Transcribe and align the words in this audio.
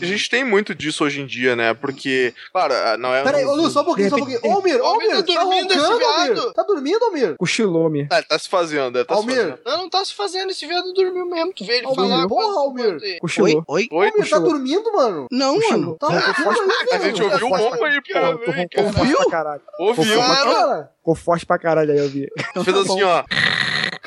A 0.00 0.04
gente 0.06 0.30
tem 0.30 0.44
muito 0.44 0.74
disso 0.74 1.04
hoje 1.04 1.20
em 1.20 1.26
dia, 1.26 1.56
né? 1.56 1.74
Porque, 1.74 2.32
claro, 2.52 2.74
não 2.98 3.14
é. 3.14 3.22
Peraí, 3.22 3.44
ô 3.44 3.54
Lu, 3.54 3.70
só 3.70 3.82
um 3.82 3.84
pouquinho, 3.84 4.10
só 4.10 4.16
um 4.16 4.18
pouquinho. 4.18 4.40
Ô, 4.44 4.52
Almir, 4.52 4.80
Almir, 4.80 5.10
tá 5.10 5.22
dormindo 5.22 5.72
esse 5.72 5.98
viado. 5.98 6.52
Tá 6.52 6.62
dormindo, 6.62 7.04
Almir? 7.04 7.36
Cochilou, 7.36 7.84
Almir. 7.84 8.06
Ah, 8.10 8.22
tá 8.22 8.38
se 8.38 8.48
fazendo, 8.48 8.92
deve 8.92 9.04
tá 9.04 9.14
Almir. 9.14 9.34
se 9.34 9.40
fazendo. 9.42 9.58
Não, 9.64 9.76
não 9.78 9.90
tá 9.90 10.04
se 10.04 10.14
fazendo, 10.14 10.50
esse 10.50 10.66
viado 10.66 10.92
dormiu 10.92 11.26
mesmo. 11.26 11.52
Tu 11.52 11.64
veio 11.64 11.78
ele 11.78 11.86
Almir, 11.86 12.08
falar. 12.08 12.28
porra, 12.28 12.60
Almir. 12.60 13.18
Cochilou. 13.20 13.64
Oi? 13.68 13.88
Oi? 13.90 14.06
Almir, 14.08 14.28
tá 14.30 14.38
dormindo, 14.38 14.92
mano? 14.92 15.26
Não, 15.30 15.58
mano. 15.58 15.96
Tá 15.98 16.08
dormindo 16.08 16.72
aí, 16.72 16.88
A 16.92 16.98
gente 16.98 17.22
ouviu 17.22 17.46
um 17.46 17.50
pouco 17.50 17.84
aí, 17.84 17.94
roncando 17.96 19.28
caralho. 19.28 19.62
Ouviu? 19.78 20.20
Cara, 20.20 20.90
Ficou 21.08 21.14
forte 21.14 21.46
pra 21.46 21.58
caralho 21.58 21.90
aí, 21.92 21.98
eu 21.98 22.08
vi. 22.08 22.28
Fez 22.64 22.76
assim, 22.76 23.02
ó. 23.02 23.24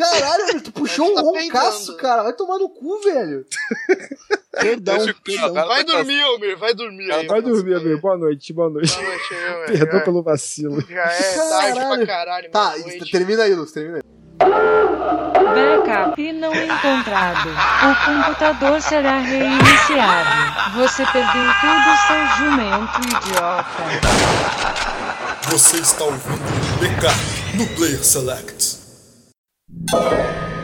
Caralho, 0.09 0.43
Almir, 0.43 0.61
tu 0.61 0.71
puxou 0.71 1.11
um 1.11 1.15
Tá 1.15 1.21
roncaço, 1.21 1.77
peidando. 1.79 1.97
cara. 1.97 2.23
Vai 2.23 2.33
tomar 2.33 2.57
no 2.59 2.69
cu, 2.69 2.99
velho. 3.03 3.45
Perdão, 4.51 4.97
perdão. 5.23 5.53
Vai 5.53 5.83
dormir, 5.85 6.21
Almir, 6.21 6.57
vai 6.57 6.73
dormir 6.73 7.11
aí. 7.11 7.25
Vai 7.25 7.41
dormir, 7.41 7.73
amigo. 7.75 8.01
Boa 8.01 8.17
noite, 8.17 8.51
boa 8.51 8.69
noite. 8.69 8.93
Boa 8.93 9.07
noite 9.07 9.29
velho. 9.33 9.65
Perdão 9.79 9.99
Já- 9.99 10.05
pelo 10.05 10.21
vacilo. 10.23 10.81
Já 10.89 11.03
é 11.03 11.35
tarde 11.35 11.79
Caralho. 11.79 11.97
pra 11.97 12.07
caralho. 12.07 12.51
Tá, 12.51 12.73
termina 13.11 13.43
aí, 13.43 13.55
Luz, 13.55 13.71
termina 13.71 13.97
aí. 13.97 14.01
Backup 15.31 16.33
não 16.33 16.53
encontrado. 16.53 17.49
O 17.49 17.95
computador 18.05 18.81
será 18.81 19.19
reiniciado. 19.19 20.29
Você 20.77 21.05
perdeu 21.05 21.51
tudo, 21.61 21.97
seu 22.07 22.27
jumento 22.37 22.99
idiota. 23.07 23.83
Você 25.49 25.77
está 25.77 26.03
ouvindo 26.03 26.39
BK 26.79 27.57
no 27.57 27.67
Player 27.75 28.03
Select. 28.03 28.80
E 29.71 30.60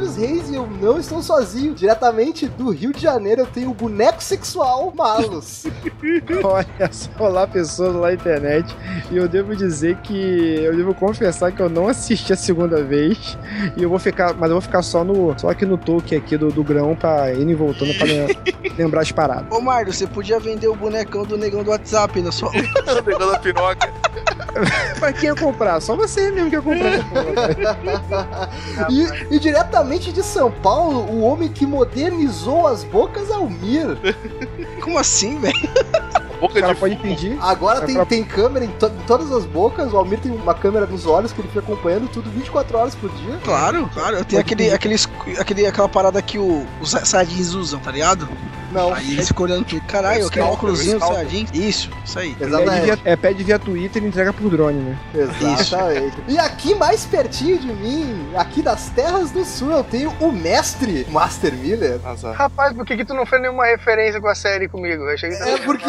Andros 0.00 0.16
Reis 0.16 0.48
e 0.48 0.54
eu 0.54 0.66
não 0.66 0.98
estou 0.98 1.22
sozinho. 1.22 1.74
Diretamente 1.74 2.48
do 2.48 2.70
Rio 2.70 2.90
de 2.92 3.02
Janeiro 3.02 3.42
eu 3.42 3.46
tenho 3.46 3.70
o 3.70 3.74
boneco 3.74 4.22
sexual 4.22 4.92
Malus. 4.96 5.64
Olha 6.42 6.90
só 6.90 7.28
lá 7.28 7.46
pessoas 7.46 7.94
lá 7.94 8.08
na 8.08 8.14
internet. 8.14 8.74
E 9.10 9.16
eu 9.18 9.28
devo 9.28 9.54
dizer 9.54 9.96
que. 9.98 10.60
Eu 10.62 10.74
devo 10.74 10.94
confessar 10.94 11.52
que 11.52 11.60
eu 11.60 11.68
não 11.68 11.86
assisti 11.86 12.32
a 12.32 12.36
segunda 12.36 12.82
vez. 12.82 13.36
E 13.76 13.82
eu 13.82 13.90
vou 13.90 13.98
ficar. 13.98 14.32
Mas 14.34 14.48
eu 14.48 14.54
vou 14.54 14.62
ficar 14.62 14.80
só 14.82 15.04
no. 15.04 15.38
Só 15.38 15.50
aqui 15.50 15.66
no 15.66 15.76
toque 15.76 16.16
aqui 16.16 16.36
do, 16.38 16.48
do 16.48 16.64
grão 16.64 16.96
pra 16.96 17.32
ir 17.34 17.46
e 17.46 17.54
voltando 17.54 17.92
pra 17.94 18.06
lem- 18.06 18.28
lembrar 18.78 19.02
as 19.02 19.12
paradas. 19.12 19.46
Ô, 19.50 19.60
Mário, 19.60 19.92
você 19.92 20.06
podia 20.06 20.40
vender 20.40 20.68
o 20.68 20.74
bonecão 20.74 21.24
do 21.24 21.36
negão 21.36 21.62
do 21.62 21.70
WhatsApp 21.70 22.22
na 22.22 22.32
sua. 22.32 22.50
Pegando 23.04 23.34
a 23.34 23.38
piroca. 23.38 23.92
pra 24.98 25.12
quem 25.12 25.28
ia 25.28 25.34
comprar? 25.34 25.80
Só 25.80 25.94
você 25.96 26.30
mesmo 26.30 26.50
que 26.50 26.56
ia 26.56 26.62
comprar 26.62 26.86
essa 26.94 27.04
porra. 27.04 28.50
E, 28.90 29.34
e 29.34 29.38
diretamente 29.38 30.12
de 30.12 30.22
São 30.22 30.50
Paulo, 30.50 31.00
o 31.10 31.20
homem 31.22 31.48
que 31.48 31.66
modernizou 31.66 32.66
as 32.66 32.82
bocas 32.84 33.30
Almir. 33.30 33.86
Como 34.82 34.98
assim, 34.98 35.38
velho? 35.38 35.54
O 36.38 36.48
Boca 36.48 36.58
cara 36.60 36.72
de 36.72 36.80
pode 36.80 36.96
pedir. 36.96 37.36
Agora 37.40 37.80
É 37.80 37.86
tem, 37.86 37.94
pra- 37.96 38.06
tem 38.06 38.24
câmera 38.24 38.64
em, 38.64 38.68
to- 38.70 38.86
em 38.86 39.06
todas 39.06 39.30
as 39.30 39.44
bocas. 39.44 39.92
O 39.92 39.96
Almir 39.98 40.18
tem 40.20 40.32
uma 40.32 40.54
câmera 40.54 40.86
nos 40.86 41.04
olhos 41.04 41.32
que 41.32 41.40
ele 41.42 41.48
fica 41.48 41.60
acompanhando 41.60 42.08
tudo 42.08 42.30
24 42.30 42.78
horas 42.78 42.94
por 42.94 43.10
dia. 43.10 43.38
Claro, 43.44 43.88
claro. 43.92 44.16
Eu 44.16 44.24
tenho 44.24 44.40
aquele, 44.40 44.72
aquele, 44.72 44.96
aquele, 45.38 45.66
aquela 45.66 45.88
parada 45.88 46.22
que 46.22 46.38
o, 46.38 46.64
os 46.80 46.92
Saiyajins 46.92 47.52
usam, 47.52 47.78
tá 47.80 47.90
ligado? 47.92 48.26
Não, 48.70 48.94
Aí 48.94 49.12
eles 49.12 49.28
ficam 49.28 49.44
olhando 49.46 49.64
tudo. 49.64 49.80
Caralho, 49.86 50.26
aquele 50.26 50.44
óculosinho 50.44 50.98
do. 50.98 51.06
Saiyajin. 51.06 51.46
Isso, 51.52 51.90
isso 52.04 52.18
aí. 52.18 52.34
Pede 52.34 52.44
exatamente. 52.54 52.84
via, 52.84 52.98
é, 53.04 53.16
pede 53.16 53.44
via 53.44 53.58
Twitter 53.58 54.02
e 54.02 54.06
entrega 54.06 54.32
por 54.32 54.50
drone, 54.50 54.80
né? 54.80 54.98
Exatamente. 55.14 56.16
E 56.28 56.38
aqui 56.38 56.74
mais 56.74 57.04
pertinho 57.04 57.58
de 57.58 57.66
mim, 57.72 58.30
aqui 58.36 58.62
das 58.62 58.88
terras 58.90 59.30
do 59.30 59.44
sul, 59.44 59.70
eu 59.72 59.82
tenho 59.84 60.10
o 60.20 60.30
mestre 60.32 61.06
Master 61.10 61.52
Miller. 61.52 62.00
Azar. 62.04 62.34
Rapaz, 62.34 62.72
por 62.72 62.86
que, 62.86 62.96
que 62.96 63.04
tu 63.04 63.14
não 63.14 63.26
fez 63.26 63.42
nenhuma 63.42 63.66
referência 63.66 64.20
com 64.20 64.28
a 64.28 64.34
série 64.34 64.68
comigo? 64.68 65.02
Eu 65.04 65.14
achei 65.14 65.30
que 65.30 65.36
É 65.36 65.58
porque- 65.58 65.84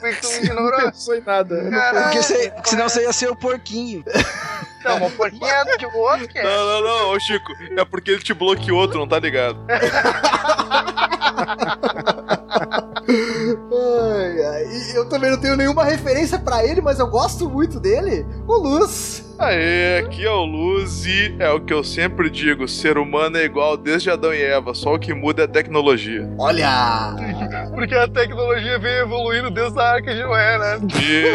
Por 0.00 0.10
que 0.10 0.20
tu 0.20 0.28
me 0.28 0.36
ignorou? 0.46 0.80
pensou 0.82 1.14
em 1.14 1.22
nada. 1.22 1.62
Não- 1.62 1.70
Caralho. 1.70 2.02
Porque, 2.04 2.22
você, 2.22 2.50
porque 2.50 2.70
senão 2.70 2.88
você 2.88 3.02
ia 3.02 3.12
ser 3.12 3.30
o 3.30 3.36
porquinho. 3.36 4.04
Não, 4.84 5.00
mas 5.00 5.12
o 5.12 5.16
porquinho 5.16 5.44
é 5.44 5.64
do 5.64 5.98
outro 5.98 6.28
que 6.28 6.38
é. 6.38 6.42
Não, 6.44 6.66
não, 6.66 6.82
não, 6.82 7.10
ô 7.10 7.18
Chico, 7.20 7.52
é 7.76 7.84
porque 7.84 8.12
ele 8.12 8.22
te 8.22 8.32
bloqueou, 8.32 8.86
tu 8.88 8.96
não 8.96 9.08
tá 9.08 9.18
ligado. 9.18 9.58
Eu 14.94 15.08
também 15.08 15.30
não 15.30 15.38
tenho 15.38 15.56
nenhuma 15.56 15.84
referência 15.84 16.38
pra 16.38 16.64
ele, 16.64 16.80
mas 16.80 16.98
eu 16.98 17.06
gosto 17.06 17.48
muito 17.48 17.78
dele. 17.80 18.26
O 18.46 18.54
Luz. 18.56 19.27
Aê, 19.38 19.98
aqui 19.98 20.26
é 20.26 20.30
o 20.30 20.44
Luz 20.44 21.06
e 21.06 21.36
é 21.38 21.48
o 21.50 21.60
que 21.60 21.72
eu 21.72 21.84
sempre 21.84 22.28
digo: 22.28 22.66
ser 22.66 22.98
humano 22.98 23.36
é 23.36 23.44
igual 23.44 23.76
desde 23.76 24.10
Adão 24.10 24.34
e 24.34 24.42
Eva, 24.42 24.74
só 24.74 24.94
o 24.94 24.98
que 24.98 25.14
muda 25.14 25.42
é 25.42 25.44
a 25.44 25.48
tecnologia. 25.48 26.28
Olha! 26.36 27.14
Porque 27.72 27.94
a 27.94 28.08
tecnologia 28.08 28.78
vem 28.80 28.94
evoluindo 28.96 29.48
desde 29.48 29.78
a 29.78 29.92
Arca 29.92 30.12
de 30.12 30.22
Noé, 30.22 30.58
né? 30.58 30.80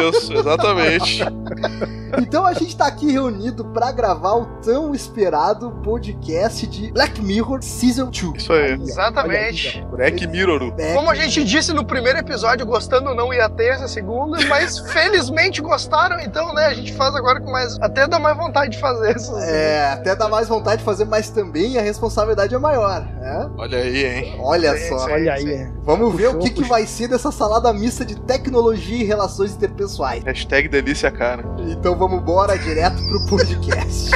Isso, 0.09 0.33
exatamente. 0.33 1.23
Então 2.17 2.45
a 2.45 2.53
gente 2.53 2.75
tá 2.77 2.85
aqui 2.85 3.11
reunido 3.11 3.65
pra 3.65 3.91
gravar 3.91 4.33
o 4.33 4.45
tão 4.61 4.93
esperado 4.93 5.71
podcast 5.83 6.67
de 6.67 6.91
Black 6.91 7.21
Mirror 7.21 7.61
Season 7.63 8.11
2. 8.11 8.35
Isso 8.37 8.53
aí. 8.53 8.73
Exatamente. 8.73 9.83
Black 9.89 10.27
Mirror. 10.27 10.73
Como 10.93 11.09
a 11.09 11.15
gente 11.15 11.43
disse 11.43 11.73
no 11.73 11.83
primeiro 11.83 12.19
episódio, 12.19 12.65
gostando 12.65 13.09
ou 13.09 13.15
não 13.15 13.33
ia 13.33 13.49
ter 13.49 13.73
essa 13.73 13.87
segunda, 13.87 14.37
mas 14.45 14.77
felizmente 14.91 15.61
gostaram, 15.61 16.19
então, 16.19 16.53
né? 16.53 16.67
A 16.67 16.73
gente 16.73 16.93
faz 16.93 17.15
agora 17.15 17.39
com 17.39 17.51
mais. 17.51 17.77
Até 17.93 18.07
dá 18.07 18.17
mais 18.17 18.35
vontade 18.35 18.71
de 18.71 18.79
fazer 18.79 19.15
isso. 19.15 19.37
É, 19.37 19.91
até 19.91 20.15
dá 20.15 20.27
mais 20.27 20.47
vontade 20.47 20.77
de 20.77 20.83
fazer, 20.83 21.05
mas 21.05 21.29
também 21.29 21.77
a 21.77 21.81
responsabilidade 21.81 22.55
é 22.55 22.57
maior, 22.57 23.01
né? 23.01 23.51
Olha 23.55 23.77
aí, 23.77 24.03
hein? 24.03 24.35
Olha 24.39 24.75
Sim, 24.75 24.89
só. 24.89 24.97
sim. 24.97 25.11
Olha 25.11 25.33
aí. 25.33 25.71
Vamos 25.83 26.15
ver 26.15 26.29
o 26.29 26.39
que, 26.39 26.49
Puxou, 26.49 26.63
que 26.63 26.69
vai 26.69 26.87
ser 26.87 27.07
dessa 27.07 27.31
salada 27.31 27.71
mista 27.71 28.03
de 28.03 28.19
tecnologia 28.21 28.97
e 28.97 29.03
relações 29.03 29.53
interpessoais. 29.53 30.23
Hashtag 30.23 30.69
delícia 30.69 31.11
cara. 31.11 31.43
Então 31.69 31.95
vamos 31.95 32.19
embora 32.19 32.57
direto 32.57 32.97
pro 33.07 33.27
podcast. 33.27 34.09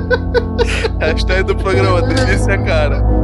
Hashtag 0.98 1.42
do 1.42 1.56
programa 1.56 2.00
delícia 2.00 2.56
cara. 2.64 3.19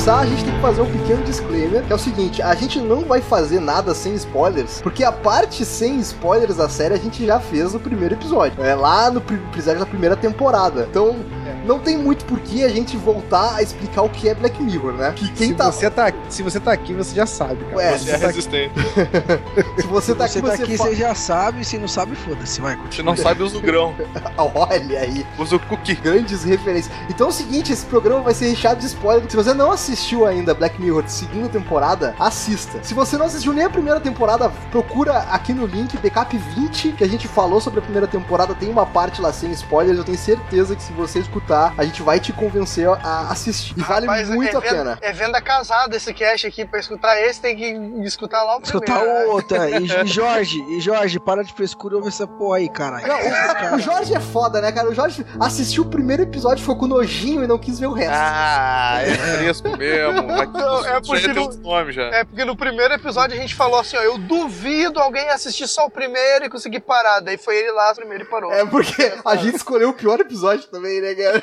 Começar, 0.00 0.20
a 0.20 0.26
gente 0.26 0.44
tem 0.44 0.54
que 0.54 0.60
fazer 0.62 0.80
um 0.80 0.90
pequeno 0.90 1.22
disclaimer, 1.24 1.84
que 1.84 1.92
é 1.92 1.94
o 1.94 1.98
seguinte, 1.98 2.40
a 2.40 2.54
gente 2.54 2.80
não 2.80 3.02
vai 3.02 3.20
fazer 3.20 3.60
nada 3.60 3.94
sem 3.94 4.14
spoilers, 4.14 4.80
porque 4.80 5.04
a 5.04 5.12
parte 5.12 5.62
sem 5.62 5.98
spoilers 5.98 6.56
da 6.56 6.70
série 6.70 6.94
a 6.94 6.96
gente 6.96 7.26
já 7.26 7.38
fez 7.38 7.74
no 7.74 7.80
primeiro 7.80 8.14
episódio. 8.14 8.64
É 8.64 8.74
lá 8.74 9.10
no 9.10 9.18
episódio 9.18 9.78
da 9.78 9.84
primeira 9.84 10.16
temporada. 10.16 10.86
Então, 10.90 11.16
não 11.64 11.78
tem 11.78 11.96
muito 11.98 12.24
por 12.24 12.38
que 12.40 12.64
a 12.64 12.68
gente 12.68 12.96
voltar 12.96 13.56
a 13.56 13.62
explicar 13.62 14.02
o 14.02 14.08
que 14.08 14.28
é 14.28 14.34
Black 14.34 14.62
Mirror, 14.62 14.92
né? 14.92 15.12
Que 15.16 15.30
quem 15.32 15.48
se, 15.48 15.54
tá... 15.54 15.70
você 15.70 15.90
tá, 15.90 16.12
se 16.28 16.42
você 16.42 16.60
tá 16.60 16.72
aqui, 16.72 16.92
você 16.94 17.14
já 17.14 17.26
sabe, 17.26 17.64
cara. 17.64 17.76
Ué, 17.76 17.98
Você 17.98 18.10
é 18.10 18.12
tá 18.12 18.16
aqui- 18.16 18.26
resistente. 18.26 18.74
Se 19.80 19.86
você 19.86 20.14
tá 20.14 20.26
Você 20.28 20.38
aqui, 20.38 20.46
tá 20.48 20.56
você 20.56 20.62
aqui, 20.62 20.76
fa- 20.76 20.84
você 20.84 20.94
já 20.94 21.14
sabe, 21.14 21.64
se 21.64 21.78
não 21.78 21.88
sabe, 21.88 22.14
foda-se, 22.16 22.60
vai. 22.60 22.78
Se 22.90 23.02
não 23.02 23.16
sabe, 23.16 23.42
usa 23.42 23.58
o 23.58 23.60
grão. 23.60 23.94
Olha 24.54 25.00
aí. 25.00 25.26
Usa 25.38 25.56
o 25.56 25.60
cookie. 25.60 25.94
grandes 25.94 26.44
referências. 26.44 26.92
Então 27.08 27.26
é 27.26 27.30
o 27.30 27.32
seguinte, 27.32 27.72
esse 27.72 27.84
programa 27.86 28.20
vai 28.22 28.34
ser 28.34 28.48
recheado 28.48 28.80
de 28.80 28.86
spoiler. 28.86 29.28
Se 29.28 29.36
você 29.36 29.52
não 29.54 29.70
assistiu 29.72 30.26
ainda 30.26 30.54
Black 30.54 30.80
Mirror 30.80 31.04
segunda 31.06 31.48
temporada, 31.48 32.14
assista. 32.18 32.78
Se 32.82 32.94
você 32.94 33.16
não 33.16 33.26
assistiu 33.26 33.52
nem 33.52 33.64
a 33.64 33.70
primeira 33.70 34.00
temporada, 34.00 34.50
procura 34.70 35.18
aqui 35.30 35.52
no 35.52 35.66
link 35.66 35.96
Backup 35.98 36.36
20, 36.36 36.92
que 36.92 37.04
a 37.04 37.08
gente 37.08 37.26
falou 37.28 37.60
sobre 37.60 37.80
a 37.80 37.82
primeira 37.82 38.06
temporada, 38.06 38.54
tem 38.54 38.68
uma 38.70 38.86
parte 38.86 39.20
lá 39.20 39.32
sem 39.32 39.50
spoilers. 39.52 39.98
Eu 39.98 40.04
tenho 40.04 40.18
certeza 40.18 40.76
que 40.76 40.82
se 40.82 40.92
você 40.92 41.18
escutar, 41.18 41.49
a 41.54 41.84
gente 41.84 42.02
vai 42.02 42.20
te 42.20 42.32
convencer 42.32 42.88
a 42.88 43.30
assistir. 43.30 43.74
E 43.76 43.82
vale 43.82 44.06
Rapaz, 44.06 44.28
muito 44.30 44.54
é 44.54 44.58
a 44.58 44.62
pena. 44.62 44.98
É 45.00 45.12
venda 45.12 45.40
casada 45.40 45.96
esse 45.96 46.12
cast 46.14 46.46
aqui. 46.46 46.64
Pra 46.64 46.78
escutar 46.78 47.20
esse, 47.20 47.40
tem 47.40 47.56
que 47.56 47.64
escutar 48.04 48.42
lá 48.42 48.58
o 48.58 48.62
Escutar 48.62 48.98
primeiro. 48.98 49.18
né? 49.18 49.24
outra. 49.26 49.70
E, 49.70 49.84
e 50.04 50.06
Jorge, 50.06 50.58
e 50.68 50.80
Jorge, 50.80 51.18
para 51.18 51.42
de 51.42 51.52
frescura 51.52 51.94
e 51.94 51.96
ouve 51.96 52.08
essa 52.08 52.26
porra 52.26 52.58
aí, 52.58 52.68
caralho. 52.68 53.06
Não, 53.06 53.72
o, 53.72 53.76
o 53.76 53.78
Jorge 53.78 54.14
é 54.14 54.20
foda, 54.20 54.60
né, 54.60 54.70
cara? 54.72 54.88
O 54.88 54.94
Jorge 54.94 55.24
assistiu 55.38 55.82
o 55.84 55.86
primeiro 55.86 56.22
episódio, 56.22 56.58
ficou 56.60 56.76
com 56.76 56.86
nojinho 56.86 57.42
e 57.44 57.46
não 57.46 57.58
quis 57.58 57.78
ver 57.78 57.86
o 57.86 57.92
resto. 57.92 58.14
Ah, 58.14 58.98
é 59.02 59.14
fresco 59.38 59.76
mesmo. 59.76 60.32
Aqui, 60.40 60.52
Não, 60.52 60.80
é 60.80 60.92
já 60.92 61.00
porque 61.00 61.92
já. 61.92 62.02
É 62.02 62.24
porque 62.24 62.44
no 62.44 62.56
primeiro 62.56 62.94
episódio 62.94 63.36
a 63.36 63.40
gente 63.40 63.54
falou 63.54 63.80
assim, 63.80 63.96
ó, 63.96 64.02
eu 64.02 64.18
duvido 64.18 65.00
alguém 65.00 65.28
assistir 65.30 65.66
só 65.66 65.86
o 65.86 65.90
primeiro 65.90 66.44
e 66.44 66.50
conseguir 66.50 66.80
parar. 66.80 67.20
Daí 67.20 67.36
foi 67.36 67.56
ele 67.56 67.72
lá, 67.72 67.92
o 67.92 67.94
primeiro 67.94 68.24
e 68.24 68.26
parou. 68.26 68.52
É 68.52 68.64
porque 68.64 69.12
a 69.24 69.36
gente 69.36 69.56
escolheu 69.56 69.90
o 69.90 69.92
pior 69.92 70.20
episódio 70.20 70.66
também, 70.68 71.00
né, 71.00 71.14
cara? 71.14 71.39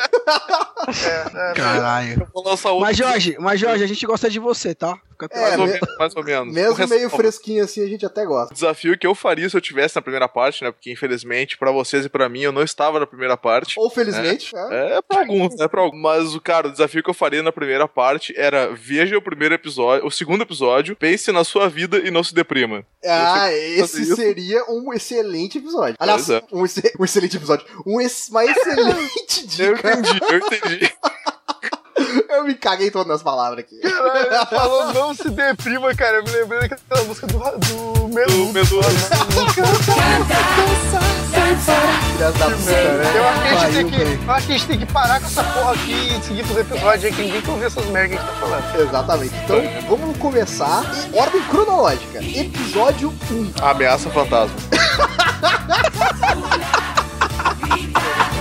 É, 0.87 1.49
é, 1.51 1.53
Caralho. 1.53 2.21
Eu 2.21 2.27
vou 2.33 2.43
lançar 2.45 2.69
outro. 2.71 2.85
Mas 2.85 2.95
Jorge, 2.97 3.35
mas 3.39 3.59
Jorge, 3.59 3.83
a 3.83 3.87
gente 3.87 4.05
gosta 4.05 4.29
de 4.29 4.39
você, 4.39 4.73
tá? 4.73 4.97
Fica 5.19 5.27
É, 5.35 5.41
mais, 5.41 5.59
ou 5.59 5.65
me- 5.65 5.71
menos, 5.73 5.97
mais 5.97 6.15
ou 6.15 6.23
menos. 6.23 6.53
Mesmo 6.53 6.87
meio 6.87 7.09
fresquinho 7.09 7.63
assim, 7.63 7.83
a 7.83 7.87
gente 7.87 8.05
até 8.05 8.23
gosta. 8.23 8.51
O 8.51 8.53
desafio 8.53 8.95
que 8.97 9.07
eu 9.07 9.15
faria 9.15 9.49
se 9.49 9.57
eu 9.57 9.61
tivesse 9.61 9.95
na 9.95 10.01
primeira 10.01 10.29
parte, 10.29 10.63
né? 10.63 10.71
Porque 10.71 10.91
infelizmente, 10.91 11.57
pra 11.57 11.71
vocês 11.71 12.05
e 12.05 12.09
pra 12.09 12.29
mim, 12.29 12.41
eu 12.41 12.51
não 12.51 12.61
estava 12.61 12.99
na 12.99 13.07
primeira 13.07 13.35
parte. 13.35 13.73
Ou 13.79 13.89
felizmente. 13.89 14.53
né? 14.53 14.97
É 14.97 15.01
pra 15.01 15.21
alguns, 15.21 15.55
né? 15.57 15.67
Pra 15.67 15.81
alguns. 15.81 15.99
Mas, 15.99 16.35
o 16.35 16.39
cara, 16.41 16.67
o 16.67 16.71
desafio 16.71 17.01
que 17.03 17.09
eu 17.09 17.15
faria 17.15 17.41
na 17.41 17.51
primeira 17.51 17.87
parte 17.87 18.31
era 18.37 18.67
veja 18.75 19.17
o 19.17 19.21
primeiro 19.21 19.55
episódio, 19.55 20.05
o 20.05 20.11
segundo 20.11 20.43
episódio, 20.43 20.95
pense 20.95 21.31
na 21.31 21.43
sua 21.43 21.67
vida 21.67 21.97
e 21.97 22.11
não 22.11 22.23
se 22.23 22.33
deprima. 22.35 22.85
Ah, 23.03 23.51
esse 23.51 24.03
isso. 24.03 24.15
seria 24.15 24.63
um 24.69 24.93
excelente 24.93 25.57
episódio. 25.57 25.95
Aliás, 25.97 26.29
é. 26.29 26.43
um, 26.51 26.61
um 26.99 27.03
excelente 27.05 27.37
episódio. 27.37 27.65
Um 27.87 27.99
ex- 27.99 28.29
uma 28.29 28.45
excelente 28.45 29.47
Eu 29.63 29.73
dica. 29.73 29.86
Entendi, 29.93 30.19
eu 30.21 30.37
entendi. 30.37 30.93
Eu 32.29 32.43
me 32.43 32.53
caguei 32.53 32.91
todo 32.91 33.07
nas 33.07 33.23
palavras 33.23 33.59
aqui. 33.59 33.79
Caralho, 33.79 34.27
ele 34.27 34.45
falou 34.45 34.93
não 34.93 35.15
se 35.15 35.29
deprima, 35.29 35.93
cara. 35.95 36.17
Eu 36.17 36.23
me 36.23 36.31
lembrei 36.31 36.69
daquela 36.69 37.03
música 37.03 37.25
do, 37.27 37.39
do 37.39 38.05
O 38.05 38.09
Meludo. 38.09 38.53
Medusa. 38.53 38.89
Filhas 42.11 42.33
da 42.35 42.45
puta, 42.45 42.71
né? 42.71 43.13
Eu 43.15 43.27
acho, 43.27 43.41
que 43.41 43.47
a 43.47 43.57
gente 43.59 43.73
tem 43.73 43.89
que, 43.89 44.01
eu 44.25 44.31
acho 44.31 44.45
que 44.45 44.53
a 44.53 44.57
gente 44.57 44.67
tem 44.67 44.79
que 44.79 44.85
parar 44.85 45.19
com 45.19 45.25
essa 45.25 45.43
porra 45.43 45.73
aqui 45.73 45.91
e 45.91 46.23
seguir 46.23 46.43
pros 46.43 46.57
episódios 46.57 47.05
aí 47.05 47.11
que 47.11 47.21
ninguém 47.23 47.41
quer 47.41 47.51
ouvir 47.51 47.65
essas 47.65 47.85
merdas 47.87 48.11
que 48.11 48.17
a 48.17 48.19
gente 48.19 48.33
tá 48.33 48.39
falando. 48.39 48.87
Exatamente. 48.87 49.35
Então, 49.43 49.57
vamos 49.89 50.17
começar 50.17 50.83
em 51.13 51.19
ordem 51.19 51.41
cronológica. 51.43 52.19
Episódio 52.19 53.13
1. 53.31 53.53
Ameaça 53.63 54.09
fantasma. 54.09 54.55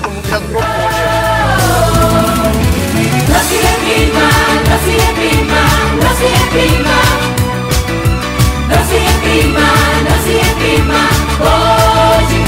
Todo 0.02 0.10
mundo 0.10 0.28
já 0.28 1.25
Brasile 3.36 3.74
prima, 3.84 4.28
Brasile 4.64 5.12
prima, 5.14 5.62
Brasile 6.00 6.42
prima. 6.52 6.96
Brasile 8.66 9.12
prima, 9.22 9.66
Brasile 10.04 10.54
prima, 10.58 11.02
oh, 11.40 12.16
hoje 12.16 12.38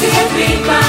que 0.00 0.24
prima. 0.34 0.79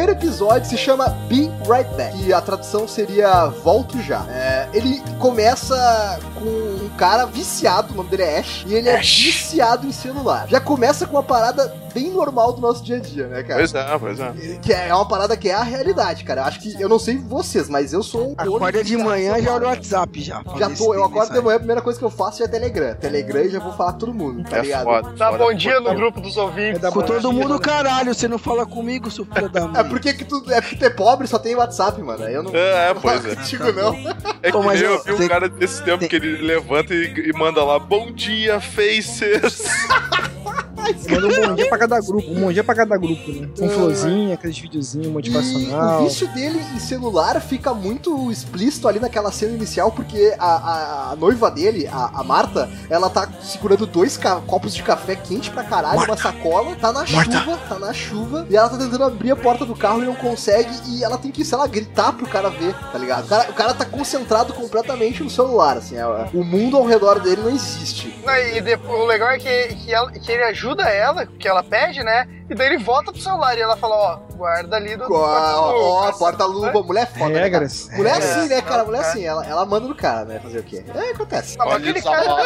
Primeiro 0.00 0.18
episódio 0.18 0.66
se 0.66 0.78
chama 0.78 1.10
Be 1.28 1.50
Right 1.68 1.94
Back, 1.94 2.16
que 2.24 2.32
a 2.32 2.40
tradução 2.40 2.88
seria 2.88 3.48
Volto 3.48 4.00
Já. 4.00 4.24
É, 4.30 4.66
ele 4.72 4.98
começa 5.18 6.18
com 6.36 6.88
cara 7.00 7.24
viciado, 7.24 7.94
o 7.94 7.96
nome 7.96 8.10
dele 8.10 8.24
é 8.24 8.38
Ash, 8.40 8.64
e 8.68 8.74
ele 8.74 8.90
é 8.90 8.98
viciado 8.98 9.86
em 9.86 9.92
celular. 9.92 10.46
Já 10.48 10.60
começa 10.60 11.06
com 11.06 11.16
uma 11.16 11.22
parada 11.22 11.74
bem 11.94 12.10
normal 12.10 12.52
do 12.52 12.60
nosso 12.60 12.84
dia 12.84 12.98
a 12.98 13.00
dia, 13.00 13.26
né, 13.26 13.42
cara? 13.42 13.58
Pois 13.58 13.74
é, 13.74 13.98
pois 13.98 14.20
é. 14.20 14.32
Que 14.62 14.72
é 14.72 14.94
uma 14.94 15.08
parada 15.08 15.34
que 15.36 15.48
é 15.48 15.54
a 15.54 15.62
realidade, 15.62 16.22
cara. 16.24 16.42
Eu 16.42 16.44
acho 16.44 16.60
que, 16.60 16.80
eu 16.80 16.88
não 16.90 16.98
sei 16.98 17.16
vocês, 17.16 17.68
mas 17.70 17.92
eu 17.94 18.02
sou 18.02 18.30
um 18.30 18.34
Acorda 18.36 18.84
de 18.84 18.96
manhã 18.98 19.32
já 19.36 19.40
já 19.40 19.54
olha 19.54 19.66
o 19.66 19.70
WhatsApp 19.70 20.20
já. 20.22 20.42
Já 20.58 20.70
tô, 20.70 20.94
eu 20.94 21.02
acordo 21.04 21.32
de 21.32 21.40
manhã, 21.40 21.56
a 21.56 21.58
primeira 21.58 21.80
coisa 21.82 21.98
que 21.98 22.04
eu 22.04 22.10
faço 22.10 22.44
é 22.44 22.48
Telegram. 22.48 22.94
Telegram 22.94 23.40
e 23.42 23.48
já 23.48 23.58
vou 23.58 23.72
falar 23.72 23.94
todo 23.94 24.12
mundo, 24.14 24.48
tá 24.48 24.58
É 24.58 24.60
ligado? 24.60 24.84
foda. 24.84 25.10
Dá 25.16 25.30
foda. 25.32 25.38
bom 25.44 25.54
dia 25.54 25.80
no 25.80 25.94
grupo 25.94 26.20
dos 26.20 26.36
ouvintes. 26.36 26.84
É 26.84 26.90
Com 26.90 27.00
todo 27.02 27.18
dia, 27.20 27.32
mundo, 27.32 27.54
né? 27.54 27.60
caralho, 27.60 28.14
você 28.14 28.28
não 28.28 28.38
fala 28.38 28.66
comigo, 28.66 29.10
seu 29.10 29.24
filho 29.24 29.48
da 29.48 29.66
mãe. 29.66 29.80
É 29.80 29.84
porque 29.84 30.12
que 30.12 30.24
tu, 30.24 30.44
é 30.50 30.60
porque 30.60 30.76
tu 30.76 30.84
é 30.84 30.90
pobre, 30.90 31.26
só 31.26 31.38
tem 31.38 31.56
WhatsApp, 31.56 32.00
mano. 32.02 32.22
Eu 32.28 32.42
não. 32.42 32.54
É, 32.54 32.92
não 32.94 33.00
pois 33.00 33.24
é. 33.24 33.34
contigo, 33.34 33.72
não. 33.72 33.94
É 34.42 34.50
que 34.50 34.56
Ô, 34.56 34.62
mas 34.62 34.80
nem 34.80 34.88
eu 34.90 35.02
eu- 35.06 35.16
vi 35.16 35.24
um 35.24 35.28
cara 35.28 35.48
desse 35.48 35.82
tempo 35.82 35.98
tem- 35.98 36.08
que 36.08 36.16
ele 36.16 36.36
levanta 36.46 36.89
e, 36.90 37.28
e 37.28 37.32
manda 37.32 37.62
lá, 37.64 37.78
bom 37.78 38.12
dia, 38.12 38.60
faces. 38.60 39.62
Manda 41.10 41.26
um 41.26 41.48
bom 41.48 41.54
dia 41.54 41.68
pra 41.68 41.78
cada 41.78 42.00
grupo. 42.00 42.30
Um 42.30 42.40
bom 42.40 42.52
dia 42.52 42.64
pra 42.64 42.74
cada 42.74 42.96
grupo, 42.96 43.30
né? 43.32 43.48
Com 43.58 43.66
É. 43.66 43.68
florzinha, 43.68 44.34
aqueles 44.34 44.58
videozinhos 44.58 45.06
E 45.06 45.10
motivacional. 45.10 46.00
o 46.02 46.04
vício 46.04 46.26
dele 46.28 46.60
em 46.74 46.78
celular 46.78 47.40
fica 47.40 47.72
muito 47.74 48.30
explícito 48.30 48.88
ali 48.88 48.98
naquela 49.00 49.30
cena 49.32 49.54
inicial, 49.54 49.90
porque 49.92 50.34
a, 50.38 50.46
a- 50.46 51.12
a 51.12 51.16
noiva 51.16 51.50
dele, 51.50 51.86
a, 51.90 52.20
a 52.20 52.24
Marta, 52.24 52.68
ela 52.88 53.08
tá 53.10 53.28
segurando 53.42 53.86
dois 53.86 54.18
copos 54.46 54.74
de 54.74 54.82
café 54.82 55.16
quente 55.16 55.50
pra 55.50 55.64
caralho, 55.64 56.04
uma 56.04 56.16
sacola, 56.16 56.76
tá 56.76 56.92
na 56.92 57.04
chuva, 57.06 57.56
tá 57.68 57.78
na 57.78 57.92
chuva, 57.92 58.46
e 58.48 58.56
ela 58.56 58.68
tá 58.68 58.76
tentando 58.78 59.04
abrir 59.04 59.30
a 59.32 59.36
porta 59.36 59.64
do 59.64 59.74
carro 59.74 60.02
e 60.02 60.06
não 60.06 60.14
consegue, 60.14 60.70
e 60.88 61.02
ela 61.04 61.18
tem 61.18 61.30
que, 61.30 61.44
sei 61.44 61.58
lá, 61.58 61.66
gritar 61.66 62.12
pro 62.12 62.26
cara 62.26 62.48
ver, 62.50 62.74
tá 62.92 62.98
ligado? 62.98 63.24
O 63.24 63.28
cara, 63.28 63.50
o 63.50 63.54
cara 63.54 63.74
tá 63.74 63.84
concentrado 63.84 64.52
completamente 64.52 65.22
no 65.22 65.30
celular, 65.30 65.76
assim, 65.76 65.96
é- 65.96 66.28
o 66.34 66.44
mundo 66.44 66.76
ao 66.76 66.84
redor 66.86 67.20
dele 67.20 67.42
não 67.42 67.50
existe. 67.50 68.14
Não, 68.24 68.34
e 68.36 68.60
depois, 68.60 69.00
o 69.00 69.06
legal 69.06 69.30
é 69.30 69.38
que, 69.38 69.74
que, 69.76 69.92
ela- 69.94 70.10
que 70.10 70.30
ele 70.30 70.42
ajuda 70.44 70.69
ela, 70.78 71.26
que 71.26 71.48
ela 71.48 71.62
pede, 71.62 72.02
né? 72.02 72.28
E 72.48 72.54
daí 72.54 72.68
ele 72.68 72.78
volta 72.78 73.12
pro 73.12 73.20
celular 73.20 73.56
e 73.56 73.60
ela 73.60 73.76
fala, 73.76 73.96
ó, 73.96 74.29
guarda 74.40 74.76
ali 74.76 74.96
do. 74.96 75.04
Ó, 75.12 76.12
porta-luva, 76.12 76.82
mulher 76.82 77.06
foda, 77.12 77.28
né? 77.34 77.42
Regras. 77.42 77.88
Mulher 77.92 78.14
é 78.20 78.24
É. 78.24 78.30
assim, 78.32 78.48
né, 78.48 78.62
cara? 78.62 78.84
Mulher 78.84 78.98
é 78.98 79.06
assim, 79.08 79.24
ela, 79.24 79.46
ela 79.46 79.66
manda 79.66 79.86
no 79.86 79.94
cara, 79.94 80.24
né? 80.24 80.40
Fazer 80.42 80.58
o 80.58 80.62
quê? 80.62 80.82
É, 80.94 81.10
acontece. 81.10 81.56
Olha 81.60 81.76
aquele 81.76 81.98
essa 81.98 82.10
cara. 82.10 82.44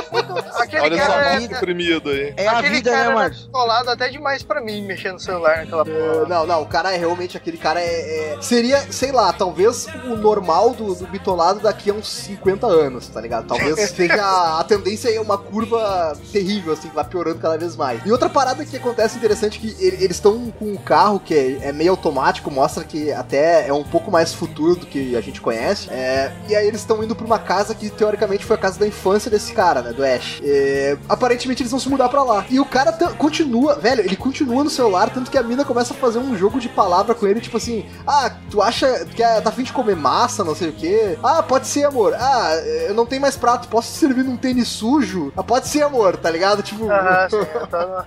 Aquele 0.58 0.82
Olha 0.82 0.94
essa 0.96 1.06
cara 1.12 1.42
é. 1.42 1.46
deprimido 1.48 2.10
aí. 2.10 2.34
É 2.36 2.46
a 2.48 2.58
aquele 2.58 2.74
vida, 2.76 2.90
cara 2.90 3.08
né, 3.08 3.14
Marcos? 3.14 3.48
colado 3.52 3.88
até 3.90 4.08
demais 4.08 4.42
pra 4.42 4.60
mim, 4.60 4.82
mexendo 4.82 5.14
no 5.14 5.20
celular 5.20 5.58
naquela 5.58 5.84
porra. 5.84 5.96
É, 6.24 6.28
Não, 6.28 6.46
não, 6.46 6.62
o 6.62 6.66
cara 6.66 6.92
é 6.92 6.96
realmente 6.96 7.36
aquele 7.36 7.56
cara 7.58 7.80
é, 7.80 8.34
é- 8.34 8.38
Seria, 8.40 8.80
sei 8.92 9.12
lá, 9.12 9.32
talvez 9.32 9.86
o 10.04 10.16
normal 10.16 10.70
do, 10.70 10.94
do 10.94 11.06
bitolado 11.06 11.60
daqui 11.60 11.90
a 11.90 11.94
uns 11.94 12.08
50 12.08 12.66
anos, 12.66 13.08
tá 13.08 13.20
ligado? 13.20 13.46
Talvez 13.46 13.78
seja 13.90 14.58
a 14.58 14.64
tendência 14.64 15.08
é 15.14 15.20
uma 15.20 15.38
curva 15.38 16.16
terrível, 16.32 16.72
assim, 16.72 16.88
que 16.88 16.94
vai 16.94 17.04
piorando 17.04 17.38
cada 17.38 17.56
vez 17.56 17.76
mais. 17.76 18.00
E 18.04 18.10
outra 18.12 18.28
parada 18.28 18.64
que 18.64 18.76
acontece 18.76 19.16
interessante 19.16 19.58
é 19.58 19.60
que 19.60 19.84
ele- 19.84 19.96
eles 20.04 20.16
estão 20.16 20.50
com 20.58 20.66
um 20.66 20.76
carro 20.76 21.20
que 21.20 21.34
é, 21.34 21.68
é 21.68 21.72
meio 21.72 21.83
automático, 21.88 22.50
mostra 22.50 22.84
que 22.84 23.12
até 23.12 23.68
é 23.68 23.72
um 23.72 23.84
pouco 23.84 24.10
mais 24.10 24.32
futuro 24.32 24.76
do 24.76 24.86
que 24.86 25.16
a 25.16 25.20
gente 25.20 25.40
conhece. 25.40 25.88
É, 25.90 26.32
e 26.48 26.54
aí 26.54 26.66
eles 26.66 26.80
estão 26.80 27.02
indo 27.02 27.14
pra 27.14 27.26
uma 27.26 27.38
casa 27.38 27.74
que 27.74 27.90
teoricamente 27.90 28.44
foi 28.44 28.56
a 28.56 28.58
casa 28.58 28.78
da 28.78 28.86
infância 28.86 29.30
desse 29.30 29.52
cara, 29.52 29.82
né? 29.82 29.92
Do 29.92 30.04
Ash. 30.04 30.40
É, 30.44 30.96
aparentemente 31.08 31.62
eles 31.62 31.70
vão 31.70 31.80
se 31.80 31.88
mudar 31.88 32.08
pra 32.08 32.22
lá. 32.22 32.44
E 32.50 32.58
o 32.60 32.64
cara 32.64 32.92
continua, 33.16 33.74
velho, 33.76 34.00
ele 34.00 34.16
continua 34.16 34.64
no 34.64 34.70
celular, 34.70 35.10
tanto 35.10 35.30
que 35.30 35.38
a 35.38 35.42
mina 35.42 35.64
começa 35.64 35.94
a 35.94 35.96
fazer 35.96 36.18
um 36.18 36.36
jogo 36.36 36.60
de 36.60 36.68
palavra 36.68 37.14
com 37.14 37.26
ele, 37.26 37.40
tipo 37.40 37.56
assim: 37.56 37.86
Ah, 38.06 38.30
tu 38.50 38.60
acha 38.62 39.04
que 39.06 39.22
é- 39.22 39.40
tá 39.40 39.50
afim 39.50 39.62
de 39.62 39.72
comer 39.72 39.96
massa, 39.96 40.44
não 40.44 40.54
sei 40.54 40.68
o 40.68 40.72
quê? 40.72 41.18
Ah, 41.22 41.42
pode 41.42 41.66
ser, 41.66 41.84
amor. 41.84 42.14
Ah, 42.14 42.54
eu 42.86 42.94
não 42.94 43.06
tenho 43.06 43.20
mais 43.22 43.36
prato, 43.36 43.68
posso 43.68 43.92
te 43.92 43.98
servir 43.98 44.24
num 44.24 44.36
tênis 44.36 44.68
sujo? 44.68 45.32
Ah, 45.36 45.42
pode 45.42 45.68
ser, 45.68 45.82
amor, 45.82 46.16
tá 46.16 46.30
ligado? 46.30 46.62
Tipo. 46.62 46.90
Ah, 46.90 47.28
sim, 47.30 47.38
tá, 47.70 48.06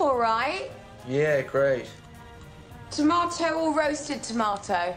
all 0.00 0.18
right? 0.18 0.79
Yeah, 1.10 1.42
great. 1.42 1.86
Tomato 2.92 3.54
or 3.54 3.76
roasted 3.76 4.22
tomato? 4.22 4.94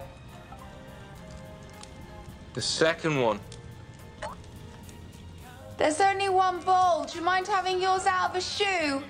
The 2.53 2.61
second 2.61 3.19
one. 3.19 3.39
There's 5.77 5.99
only 5.99 6.29
one 6.29 6.59
bowl. 6.59 7.05
Do 7.05 7.17
you 7.17 7.25
mind 7.25 7.47
having 7.47 7.81
yours 7.81 8.05
out 8.05 8.29
of 8.29 8.35
a 8.35 8.41
shoe? 8.41 9.01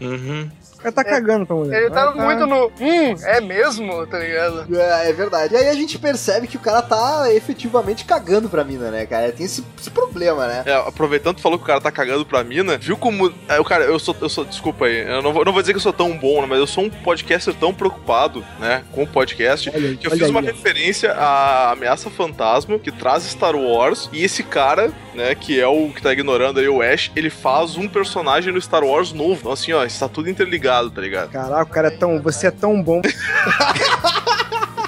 Mm-hmm. 0.00 0.77
O 0.78 0.80
cara 0.80 0.92
tá 0.92 1.04
cagando 1.04 1.44
pra 1.44 1.56
mulher. 1.56 1.82
Ele 1.82 1.90
tá 1.90 2.10
Vai, 2.12 2.24
muito 2.24 2.46
no. 2.46 2.66
Hum, 2.80 3.14
é 3.24 3.40
mesmo, 3.40 4.06
tá 4.06 4.18
ligado? 4.18 4.66
É, 4.76 5.10
é 5.10 5.12
verdade. 5.12 5.54
E 5.54 5.56
aí 5.56 5.68
a 5.68 5.74
gente 5.74 5.98
percebe 5.98 6.46
que 6.46 6.56
o 6.56 6.60
cara 6.60 6.80
tá 6.82 7.32
efetivamente 7.34 8.04
cagando 8.04 8.48
pra 8.48 8.62
mina, 8.62 8.90
né, 8.90 9.04
cara? 9.04 9.32
Tem 9.32 9.44
esse, 9.44 9.64
esse 9.78 9.90
problema, 9.90 10.46
né? 10.46 10.62
É, 10.66 10.74
aproveitando 10.74 11.36
que 11.36 11.42
falou 11.42 11.58
que 11.58 11.64
o 11.64 11.66
cara 11.66 11.80
tá 11.80 11.90
cagando 11.90 12.24
pra 12.24 12.44
mina, 12.44 12.78
viu 12.78 12.96
como. 12.96 13.32
É, 13.48 13.58
o 13.58 13.64
cara, 13.64 13.84
eu 13.84 13.98
sou, 13.98 14.16
eu 14.20 14.28
sou. 14.28 14.44
Desculpa 14.44 14.86
aí, 14.86 15.00
eu 15.00 15.20
não 15.20 15.32
vou, 15.32 15.44
não 15.44 15.52
vou 15.52 15.60
dizer 15.60 15.72
que 15.72 15.78
eu 15.78 15.82
sou 15.82 15.92
tão 15.92 16.16
bom, 16.16 16.40
né, 16.42 16.46
mas 16.48 16.58
eu 16.58 16.66
sou 16.66 16.84
um 16.84 16.90
podcaster 16.90 17.54
tão 17.54 17.74
preocupado, 17.74 18.44
né, 18.60 18.84
com 18.92 19.02
o 19.02 19.06
podcast, 19.06 19.68
Olha 19.74 19.96
que 19.96 20.06
eu 20.06 20.10
fiz 20.12 20.28
uma 20.28 20.40
aí, 20.40 20.46
ó. 20.46 20.48
referência 20.52 21.12
à 21.12 21.72
ameaça 21.72 22.08
fantasma 22.08 22.78
que 22.78 22.92
traz 22.92 23.24
Star 23.24 23.56
Wars. 23.56 24.08
E 24.12 24.22
esse 24.22 24.44
cara, 24.44 24.92
né, 25.14 25.34
que 25.34 25.58
é 25.60 25.66
o 25.66 25.90
que 25.90 26.00
tá 26.00 26.12
ignorando 26.12 26.60
aí 26.60 26.68
o 26.68 26.80
Ash, 26.80 27.10
ele 27.16 27.30
faz 27.30 27.76
um 27.76 27.88
personagem 27.88 28.52
no 28.52 28.60
Star 28.60 28.84
Wars 28.84 29.12
novo. 29.12 29.40
Então, 29.40 29.52
assim, 29.52 29.72
ó, 29.72 29.84
está 29.84 30.08
tudo 30.08 30.30
interligado, 30.30 30.67
tá 30.90 31.00
ligado? 31.00 31.30
Caraca, 31.30 31.62
o 31.62 31.66
cara 31.66 31.88
é 31.88 31.90
tão. 31.90 32.20
Você 32.22 32.46
é 32.48 32.50
tão 32.50 32.82
bom. 32.82 33.00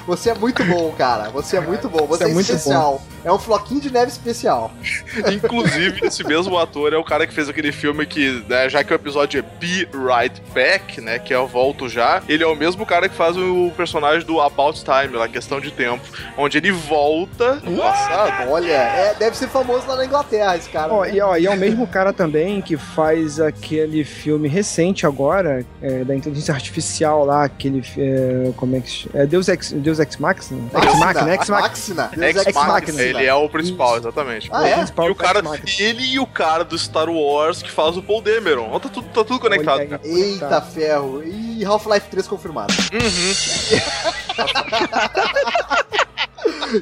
Você 0.07 0.31
é 0.31 0.33
muito 0.33 0.63
bom, 0.65 0.91
cara. 0.97 1.29
Você 1.29 1.57
é 1.57 1.61
muito 1.61 1.87
bom. 1.87 2.05
Você 2.07 2.23
Você 2.23 2.23
é, 2.25 2.31
é 2.31 2.33
muito 2.33 2.51
especial. 2.51 3.01
É 3.23 3.31
um 3.31 3.39
floquinho 3.39 3.81
de 3.81 3.91
neve 3.91 4.11
especial. 4.11 4.71
Inclusive, 5.31 6.05
esse 6.05 6.23
mesmo 6.23 6.57
ator 6.57 6.93
é 6.93 6.97
o 6.97 7.03
cara 7.03 7.27
que 7.27 7.33
fez 7.33 7.47
aquele 7.49 7.71
filme 7.71 8.05
que, 8.05 8.43
né, 8.47 8.69
já 8.69 8.83
que 8.83 8.93
o 8.93 8.95
episódio 8.95 9.39
é 9.39 9.41
Be 9.41 9.87
Right 9.93 10.41
Back, 10.53 10.99
né, 11.01 11.19
que 11.19 11.33
é 11.33 11.37
Eu 11.37 11.47
Volto 11.47 11.89
Já, 11.89 12.21
ele 12.27 12.43
é 12.43 12.47
o 12.47 12.55
mesmo 12.55 12.85
cara 12.85 13.09
que 13.09 13.15
faz 13.15 13.35
o 13.37 13.71
personagem 13.75 14.25
do 14.25 14.39
About 14.39 14.83
Time, 14.83 15.15
lá, 15.15 15.27
Questão 15.27 15.59
de 15.59 15.71
Tempo, 15.71 16.03
onde 16.37 16.57
ele 16.57 16.71
volta 16.71 17.55
no 17.55 17.77
passado. 17.77 18.49
Olha, 18.49 18.71
é, 18.71 19.15
deve 19.15 19.35
ser 19.37 19.47
famoso 19.47 19.87
lá 19.87 19.95
na 19.95 20.05
Inglaterra, 20.05 20.55
esse 20.55 20.69
cara. 20.69 20.93
Ó, 20.93 21.03
né? 21.03 21.15
e, 21.15 21.21
ó, 21.21 21.35
e 21.35 21.45
é 21.45 21.49
o 21.49 21.57
mesmo 21.57 21.85
cara 21.85 22.13
também 22.13 22.61
que 22.61 22.77
faz 22.77 23.39
aquele 23.39 24.03
filme 24.03 24.47
recente 24.47 25.05
agora, 25.05 25.65
é, 25.81 26.03
da 26.03 26.15
inteligência 26.15 26.53
artificial 26.53 27.25
lá, 27.25 27.43
aquele. 27.43 27.83
É, 27.97 28.51
como 28.55 28.75
é 28.75 28.81
que 28.81 28.89
chama? 28.89 29.19
É 29.19 29.25
Deus 29.25 29.47
Ex, 29.47 29.71
Deus 29.71 29.99
Ex 29.99 30.17
Machina? 30.17 30.69
Ex 30.73 30.99
Machina, 30.99 31.35
Ex 31.35 31.49
Machina. 31.49 32.11
Ex 32.17 32.47
Ex 32.47 32.55
Machina, 32.55 32.67
Machina. 32.67 33.10
Ele 33.11 33.25
é 33.25 33.33
o 33.33 33.47
principal, 33.49 33.97
exatamente. 33.97 34.49
Ah, 34.51 34.67
é? 34.67 34.75
principal 34.75 35.07
E 35.07 35.11
o 35.11 35.15
cara, 35.15 35.41
ele 35.79 36.03
e 36.03 36.19
o 36.19 36.25
cara 36.25 36.63
do 36.63 36.77
Star 36.77 37.09
Wars 37.09 37.61
que 37.61 37.69
faz 37.71 37.95
o 37.97 38.01
Paul 38.03 38.21
Dameron. 38.21 38.69
Ó, 38.71 38.79
Tá 38.79 38.89
tudo, 38.89 39.07
tá 39.09 39.23
tudo 39.23 39.39
conectado, 39.39 39.79
Olha 39.79 39.87
cara. 39.87 40.01
Eita 40.03 40.19
conectado. 40.47 40.71
ferro. 40.71 41.23
E 41.23 41.63
Half-Life 41.63 42.09
3 42.09 42.27
confirmado. 42.27 42.73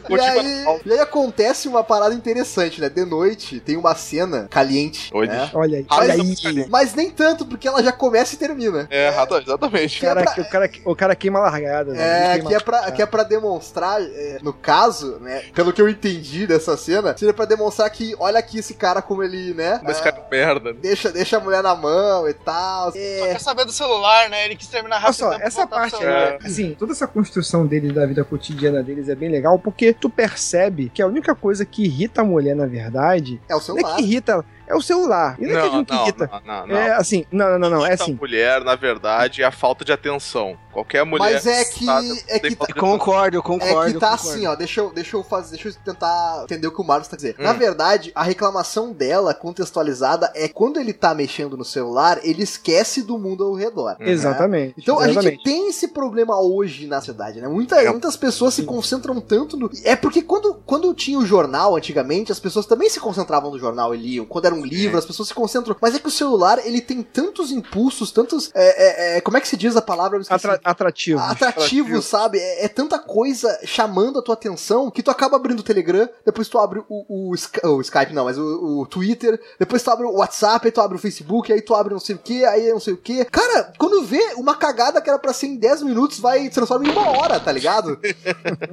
E 0.09 0.19
aí, 0.19 0.65
e 0.85 0.91
aí 0.93 0.99
acontece 0.99 1.67
uma 1.67 1.83
parada 1.83 2.13
interessante, 2.13 2.79
né? 2.81 2.89
De 2.89 3.05
noite 3.05 3.59
tem 3.59 3.75
uma 3.77 3.95
cena 3.95 4.47
caliente. 4.49 5.09
Oi, 5.13 5.27
né? 5.27 5.49
Olha 5.53 5.77
aí, 5.79 5.85
Ah, 5.89 5.97
olha 5.97 6.17
mas- 6.17 6.45
aí. 6.45 6.65
Mas 6.69 6.93
nem 6.93 7.09
tanto, 7.09 7.45
porque 7.45 7.67
ela 7.67 7.81
já 7.83 7.91
começa 7.91 8.35
e 8.35 8.37
termina. 8.37 8.87
É, 8.89 9.09
exatamente. 9.09 9.97
O 9.97 10.01
cara, 10.01 10.21
o, 10.21 10.49
cara, 10.49 10.71
o 10.85 10.95
cara 10.95 11.15
queima 11.15 11.39
largada. 11.39 11.93
né? 11.93 11.99
É, 11.99 12.33
queima 12.33 12.49
que 12.49 12.55
é, 12.55 12.59
pra, 12.59 12.91
que 12.91 13.01
é 13.01 13.05
pra 13.05 13.23
demonstrar, 13.23 14.01
é, 14.01 14.39
no 14.41 14.53
caso, 14.53 15.17
né, 15.19 15.43
pelo 15.53 15.71
que 15.73 15.81
eu 15.81 15.89
entendi 15.89 16.45
dessa 16.47 16.75
cena, 16.77 17.15
seria 17.17 17.33
pra 17.33 17.45
demonstrar 17.45 17.89
que, 17.89 18.15
olha 18.19 18.39
aqui 18.39 18.59
esse 18.59 18.73
cara 18.73 19.01
como 19.01 19.23
ele, 19.23 19.53
né, 19.53 19.79
Mas 19.83 19.99
ah, 19.99 20.03
cara 20.03 20.21
de 20.21 20.29
merda. 20.29 20.73
deixa, 20.73 21.11
deixa 21.11 21.37
a 21.37 21.39
mulher 21.39 21.63
na 21.63 21.75
mão 21.75 22.27
e 22.27 22.33
tal. 22.33 22.91
Só 22.91 22.97
É, 22.97 23.29
quer 23.33 23.39
saber 23.39 23.65
do 23.65 23.71
celular, 23.71 24.29
né? 24.29 24.45
Ele 24.45 24.55
quis 24.55 24.67
terminar 24.67 24.97
Olha 24.97 25.05
rápido. 25.05 25.17
só, 25.19 25.35
pra 25.35 25.45
essa 25.45 25.67
parte 25.67 25.95
aí, 26.03 26.37
assim, 26.43 26.75
toda 26.77 26.91
essa 26.91 27.07
construção 27.07 27.65
deles 27.65 27.93
da 27.93 28.05
vida 28.05 28.23
cotidiana 28.23 28.83
deles 28.83 29.09
é 29.09 29.15
bem 29.15 29.29
legal, 29.29 29.57
porque 29.59 29.78
tu 29.93 30.09
percebe 30.09 30.89
que 30.93 31.01
a 31.01 31.07
única 31.07 31.33
coisa 31.33 31.65
que 31.65 31.83
irrita 31.83 32.21
a 32.21 32.23
mulher, 32.23 32.55
na 32.55 32.65
verdade, 32.65 33.41
é 33.47 33.53
o 33.53 33.57
não 33.57 33.61
é 33.61 33.63
celular. 33.63 33.95
que 33.95 34.01
irrita 34.03 34.31
ela, 34.33 34.45
é 34.69 34.75
o 34.75 34.81
celular. 34.81 35.35
E 35.39 35.47
não, 35.47 35.59
é 35.59 35.69
que 35.69 35.75
Não, 35.75 35.83
que 35.85 35.93
não, 35.93 36.01
irrita. 36.03 36.29
não, 36.31 36.41
não, 36.59 36.67
não. 36.67 36.77
É 36.77 36.91
assim, 36.93 37.25
não, 37.31 37.49
não, 37.51 37.59
não, 37.59 37.69
não, 37.71 37.85
é 37.85 37.91
a 37.91 37.93
assim. 37.95 38.13
mulher, 38.13 38.63
na 38.63 38.75
verdade, 38.75 39.41
é 39.41 39.45
a 39.45 39.51
falta 39.51 39.83
de 39.83 39.91
atenção. 39.91 40.57
Qualquer 40.71 41.03
mulher. 41.03 41.33
Mas 41.33 41.45
é 41.47 41.65
que- 41.65 41.83
sabe, 41.85 42.23
é 42.27 42.39
tem 42.39 42.55
que- 42.55 42.67
de 42.67 42.73
Concordo, 42.73 43.35
eu 43.35 43.43
concordo. 43.43 43.89
É 43.89 43.93
que 43.93 43.99
tá 43.99 44.11
concordo. 44.11 44.29
assim, 44.29 44.45
ó, 44.47 44.55
deixa 44.55 44.79
eu, 44.79 44.91
deixa 44.93 45.17
eu 45.17 45.23
fazer, 45.23 45.55
deixa 45.57 45.69
eu 45.69 45.73
tentar 45.83 46.41
entender 46.43 46.67
o 46.67 46.71
que 46.71 46.79
o 46.81 46.83
Marcos 46.85 47.07
tá 47.07 47.15
dizendo. 47.15 47.35
Hum. 47.39 47.43
Na 47.43 47.53
verdade, 47.53 48.11
a 48.13 48.23
reclamação 48.23 48.93
dela, 48.93 49.33
contextualizada, 49.33 50.31
é 50.35 50.47
quando 50.47 50.79
ele 50.79 50.93
tá 50.93 51.13
mexendo 51.13 51.57
no 51.57 51.65
celular, 51.65 52.19
ele 52.23 52.43
esquece 52.43 53.01
do 53.01 53.17
mundo 53.17 53.43
ao 53.43 53.53
redor. 53.55 53.97
Uhum. 53.99 54.07
Exatamente. 54.07 54.75
Então 54.77 54.99
a 54.99 55.05
exatamente. 55.09 55.35
gente 55.35 55.43
tem 55.43 55.69
esse 55.69 55.87
problema 55.89 56.39
hoje 56.39 56.87
na 56.87 57.01
cidade, 57.01 57.41
né? 57.41 57.47
Muita- 57.47 57.81
É. 57.81 57.89
Muitas 57.89 58.15
pessoas 58.15 58.53
se 58.53 58.63
concentram 58.63 59.19
tanto 59.19 59.57
no. 59.57 59.69
É 59.83 59.95
porque 59.95 60.21
quando, 60.21 60.53
quando 60.65 60.93
tinha 60.93 61.17
o 61.17 61.25
jornal 61.25 61.75
antigamente, 61.75 62.31
as 62.31 62.39
pessoas 62.39 62.65
também 62.65 62.89
se 62.89 62.99
concentravam 62.99 63.51
no 63.51 63.59
jornal 63.59 63.93
e 63.93 63.97
liam. 63.97 64.25
Quando 64.25 64.45
era 64.45 64.55
um 64.55 64.58
livro, 64.65 64.97
as 64.97 65.05
pessoas 65.05 65.27
se 65.29 65.33
concentram. 65.33 65.75
Mas 65.81 65.95
é 65.95 65.99
que 65.99 66.07
o 66.07 66.11
celular, 66.11 66.59
ele 66.65 66.81
tem 66.81 67.01
tantos 67.01 67.51
impulsos, 67.51 68.11
tantos. 68.11 68.51
é, 68.53 69.15
é, 69.15 69.17
é, 69.17 69.21
como 69.21 69.37
é 69.37 69.41
que 69.41 69.47
se 69.47 69.57
diz 69.57 69.75
a 69.75 69.81
palavra? 69.81 70.19
Atra- 70.29 70.59
atrativo. 70.63 71.19
Atrativo, 71.19 71.49
Atrativo. 71.59 72.01
sabe? 72.01 72.39
É, 72.39 72.65
é 72.65 72.67
tanta 72.67 72.97
coisa 72.99 73.57
chamando 73.65 74.19
a 74.19 74.21
tua 74.21 74.33
atenção 74.33 74.89
que 74.91 75.01
tu 75.03 75.11
acaba 75.11 75.35
abrindo 75.35 75.59
o 75.59 75.63
Telegram, 75.63 76.07
depois 76.25 76.47
tu 76.47 76.57
abre 76.59 76.79
o, 76.89 77.05
o, 77.07 77.33
o 77.67 77.81
Skype, 77.81 78.13
não, 78.13 78.25
mas 78.25 78.37
o, 78.37 78.81
o 78.81 78.85
Twitter, 78.85 79.39
depois 79.59 79.81
tu 79.83 79.91
abre 79.91 80.05
o 80.05 80.13
WhatsApp, 80.17 80.65
aí 80.67 80.71
tu 80.71 80.81
abre 80.81 80.97
o 80.97 80.99
Facebook, 80.99 81.51
aí 81.51 81.61
tu 81.61 81.73
abre 81.75 81.93
não 81.93 81.99
sei 81.99 82.15
o 82.15 82.19
que, 82.19 82.45
aí 82.45 82.69
não 82.71 82.79
sei 82.79 82.93
o 82.93 82.97
que. 82.97 83.23
Cara, 83.25 83.73
quando 83.77 84.03
vê 84.03 84.21
uma 84.35 84.55
cagada 84.55 85.01
que 85.01 85.09
era 85.09 85.19
pra 85.19 85.33
ser 85.33 85.47
em 85.47 85.55
10 85.57 85.83
minutos, 85.83 86.19
vai 86.19 86.43
se 86.43 86.49
transforma 86.51 86.87
em 86.87 86.91
uma 86.91 87.09
hora, 87.09 87.39
tá 87.39 87.51
ligado? 87.51 87.99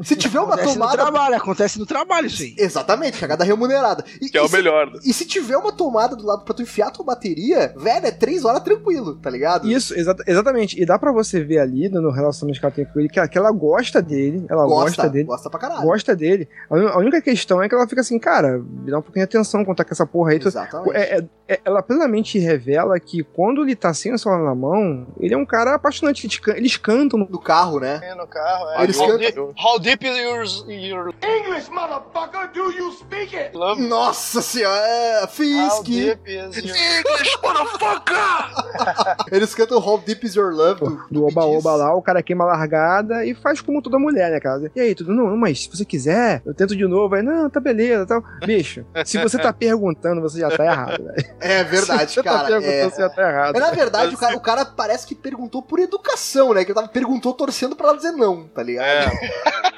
Se 0.03 0.17
tiver 0.17 0.39
uma 0.41 0.55
Acontece 0.55 0.69
no 0.79 0.85
tomada. 0.85 0.97
trabalho, 1.03 1.35
acontece 1.37 1.79
no 1.79 1.87
trabalho 1.87 2.27
isso 2.27 2.43
aí. 2.43 2.55
Exatamente, 2.59 3.19
cagada 3.19 3.45
remunerada. 3.45 4.05
E, 4.21 4.29
Que 4.31 4.39
é 4.39 4.43
o 4.43 4.49
se- 4.49 4.53
melhor. 4.57 4.87
né? 4.91 4.99
E 5.05 5.13
se 5.13 5.25
tiver 5.25 5.57
uma 5.57 5.73
tomada 5.77 6.17
do 6.17 6.25
lado 6.27 6.45
pra 6.45 6.55
tu 6.55 6.63
enfiar 6.63 6.91
tua 6.91 7.05
bateria, 7.05 7.73
velho, 7.77 8.07
é 8.07 8.11
3 8.11 8.45
horas 8.45 8.63
tranquilo, 8.63 9.17
tá 9.17 9.31
ligado? 9.31 9.69
Isso, 9.71 9.95
exa- 9.99 10.17
exatamente. 10.27 10.81
E 10.81 10.85
dá 10.87 10.99
pra 10.99 11.13
você 11.13 11.43
ver 11.45 11.59
ali 11.59 11.89
no 11.89 12.11
relacionamento 12.11 12.59
que 12.61 12.67
ela 12.67 12.75
tem 12.75 12.85
com 12.85 12.99
ele 12.99 13.09
que 13.09 13.19
ela, 13.19 13.29
que 13.29 13.39
ela 13.39 13.51
gosta 13.53 14.01
dele, 14.03 14.45
ela 14.49 14.65
gosta, 14.67 14.85
gosta, 15.03 15.09
dele, 15.11 15.25
gosta 15.25 15.51
pra 15.51 15.61
caralho. 15.61 15.83
gosta 15.83 16.17
dele. 16.17 16.49
A, 16.71 16.99
única 16.99 17.21
questão 17.21 17.63
é 17.63 17.69
que 17.69 17.75
ela 17.75 17.87
fica 17.87 18.01
assim, 18.01 18.19
cara, 18.19 18.59
me 18.59 18.91
dá 18.91 18.99
um 18.99 19.03
pouquinho 19.03 19.27
de 19.27 19.37
atenção 19.37 19.65
quando 19.65 19.77
tá 19.77 19.85
com 19.85 19.93
essa 19.93 20.07
porra 20.07 20.33
aí. 20.33 20.39
Tu- 20.39 20.49
Exatamente. 20.49 20.97
É- 20.97 21.19
é- 21.19 21.25
é- 21.49 21.61
ela 21.65 21.83
plenamente 21.83 22.39
revela 22.39 22.99
que 22.99 23.23
quando 23.23 23.63
ele 23.63 23.77
tá 23.77 23.93
sem 23.95 24.13
o 24.13 24.19
celular 24.19 24.43
na 24.43 24.55
mão, 24.55 25.07
ele 25.21 25.35
é 25.35 25.37
um 25.37 25.47
cara 25.47 25.75
apaixonante. 25.75 26.27
Eles, 26.27 26.39
can- 26.39 26.57
eles 26.57 26.77
cantam 26.77 27.19
no 27.21 27.27
No 27.29 27.41
carro, 27.41 27.79
né? 27.79 28.01
É, 28.03 28.15
no 28.15 28.27
carro. 28.27 28.69
É. 28.71 28.83
Eles 28.85 28.99
how, 28.99 29.07
cantam- 29.07 29.19
deep, 29.19 29.55
how 29.63 29.79
deep 29.79 30.07
is 30.07 30.17
your, 30.19 30.45
your 30.73 31.15
English, 31.23 31.71
motherfucker, 31.71 32.51
do 32.53 32.71
you 32.73 32.91
speak 32.93 33.37
it? 33.37 33.57
love? 33.57 33.81
Nossa 33.87 34.41
senhora, 34.43 34.81
é, 34.87 35.27
How 35.57 35.71
Fisk. 35.71 35.85
deep 35.85 36.29
is 36.29 36.57
your... 36.57 36.77
English, 36.77 37.37
motherfucker! 37.43 39.27
Eles 39.33 39.55
cantam 39.55 39.79
How 39.79 39.99
Deep 39.99 40.25
Is 40.27 40.35
Your 40.35 40.53
Love 40.53 40.81
do, 40.81 41.03
do 41.11 41.27
oba-oba 41.27 41.75
lá, 41.75 41.95
o 41.95 42.03
cara 42.03 42.23
queima 42.23 42.45
a 42.45 42.49
largada 42.49 43.25
e 43.25 43.35
faz 43.35 43.61
como 43.61 43.81
toda 43.83 43.99
mulher, 43.99 44.31
né, 44.31 44.41
cara? 44.41 44.71
E 44.75 44.81
aí, 44.81 44.95
tudo, 44.95 45.13
não, 45.15 45.37
mas 45.37 45.63
se 45.65 45.71
você 45.71 45.85
quiser, 45.85 46.43
eu 46.45 46.55
tento 46.55 46.77
de 46.77 46.87
novo. 46.87 47.15
Aí, 47.15 47.23
não, 47.23 47.49
tá 47.51 47.61
beleza, 47.61 48.07
tal. 48.07 48.23
Bicho, 48.45 48.85
se 49.05 49.19
você 49.19 49.39
tá 49.39 49.53
perguntando, 49.53 50.21
você 50.21 50.41
já 50.41 50.51
tá 50.51 50.65
errado, 50.65 51.03
velho. 51.05 51.35
É 51.41 51.65
verdade, 51.65 52.11
Se 52.13 52.17
você 52.17 52.23
tá 52.23 52.31
cara. 52.31 52.47
perguntando, 52.49 52.73
É... 52.73 52.91
você 52.91 53.01
já 53.03 53.09
tá 53.09 53.23
errado. 53.31 53.57
É, 53.57 53.61
na 53.61 53.71
verdade, 53.71 54.15
o 54.15 54.19
cara, 54.19 54.37
o 54.37 54.41
cara 54.41 54.65
parece 54.65 55.07
que 55.07 55.15
perguntou 55.15 55.63
por 55.63 55.79
educação, 55.79 56.53
né? 56.55 56.65
Que 56.65 56.71
ele 56.71 56.75
tava, 56.77 56.89
perguntou 56.89 57.33
torcendo 57.33 57.75
pra 57.77 57.89
ela 57.89 57.97
dizer 57.97 58.13
não, 58.13 58.45
tá 58.49 58.63
ligado? 58.63 58.87
É. 58.87 59.11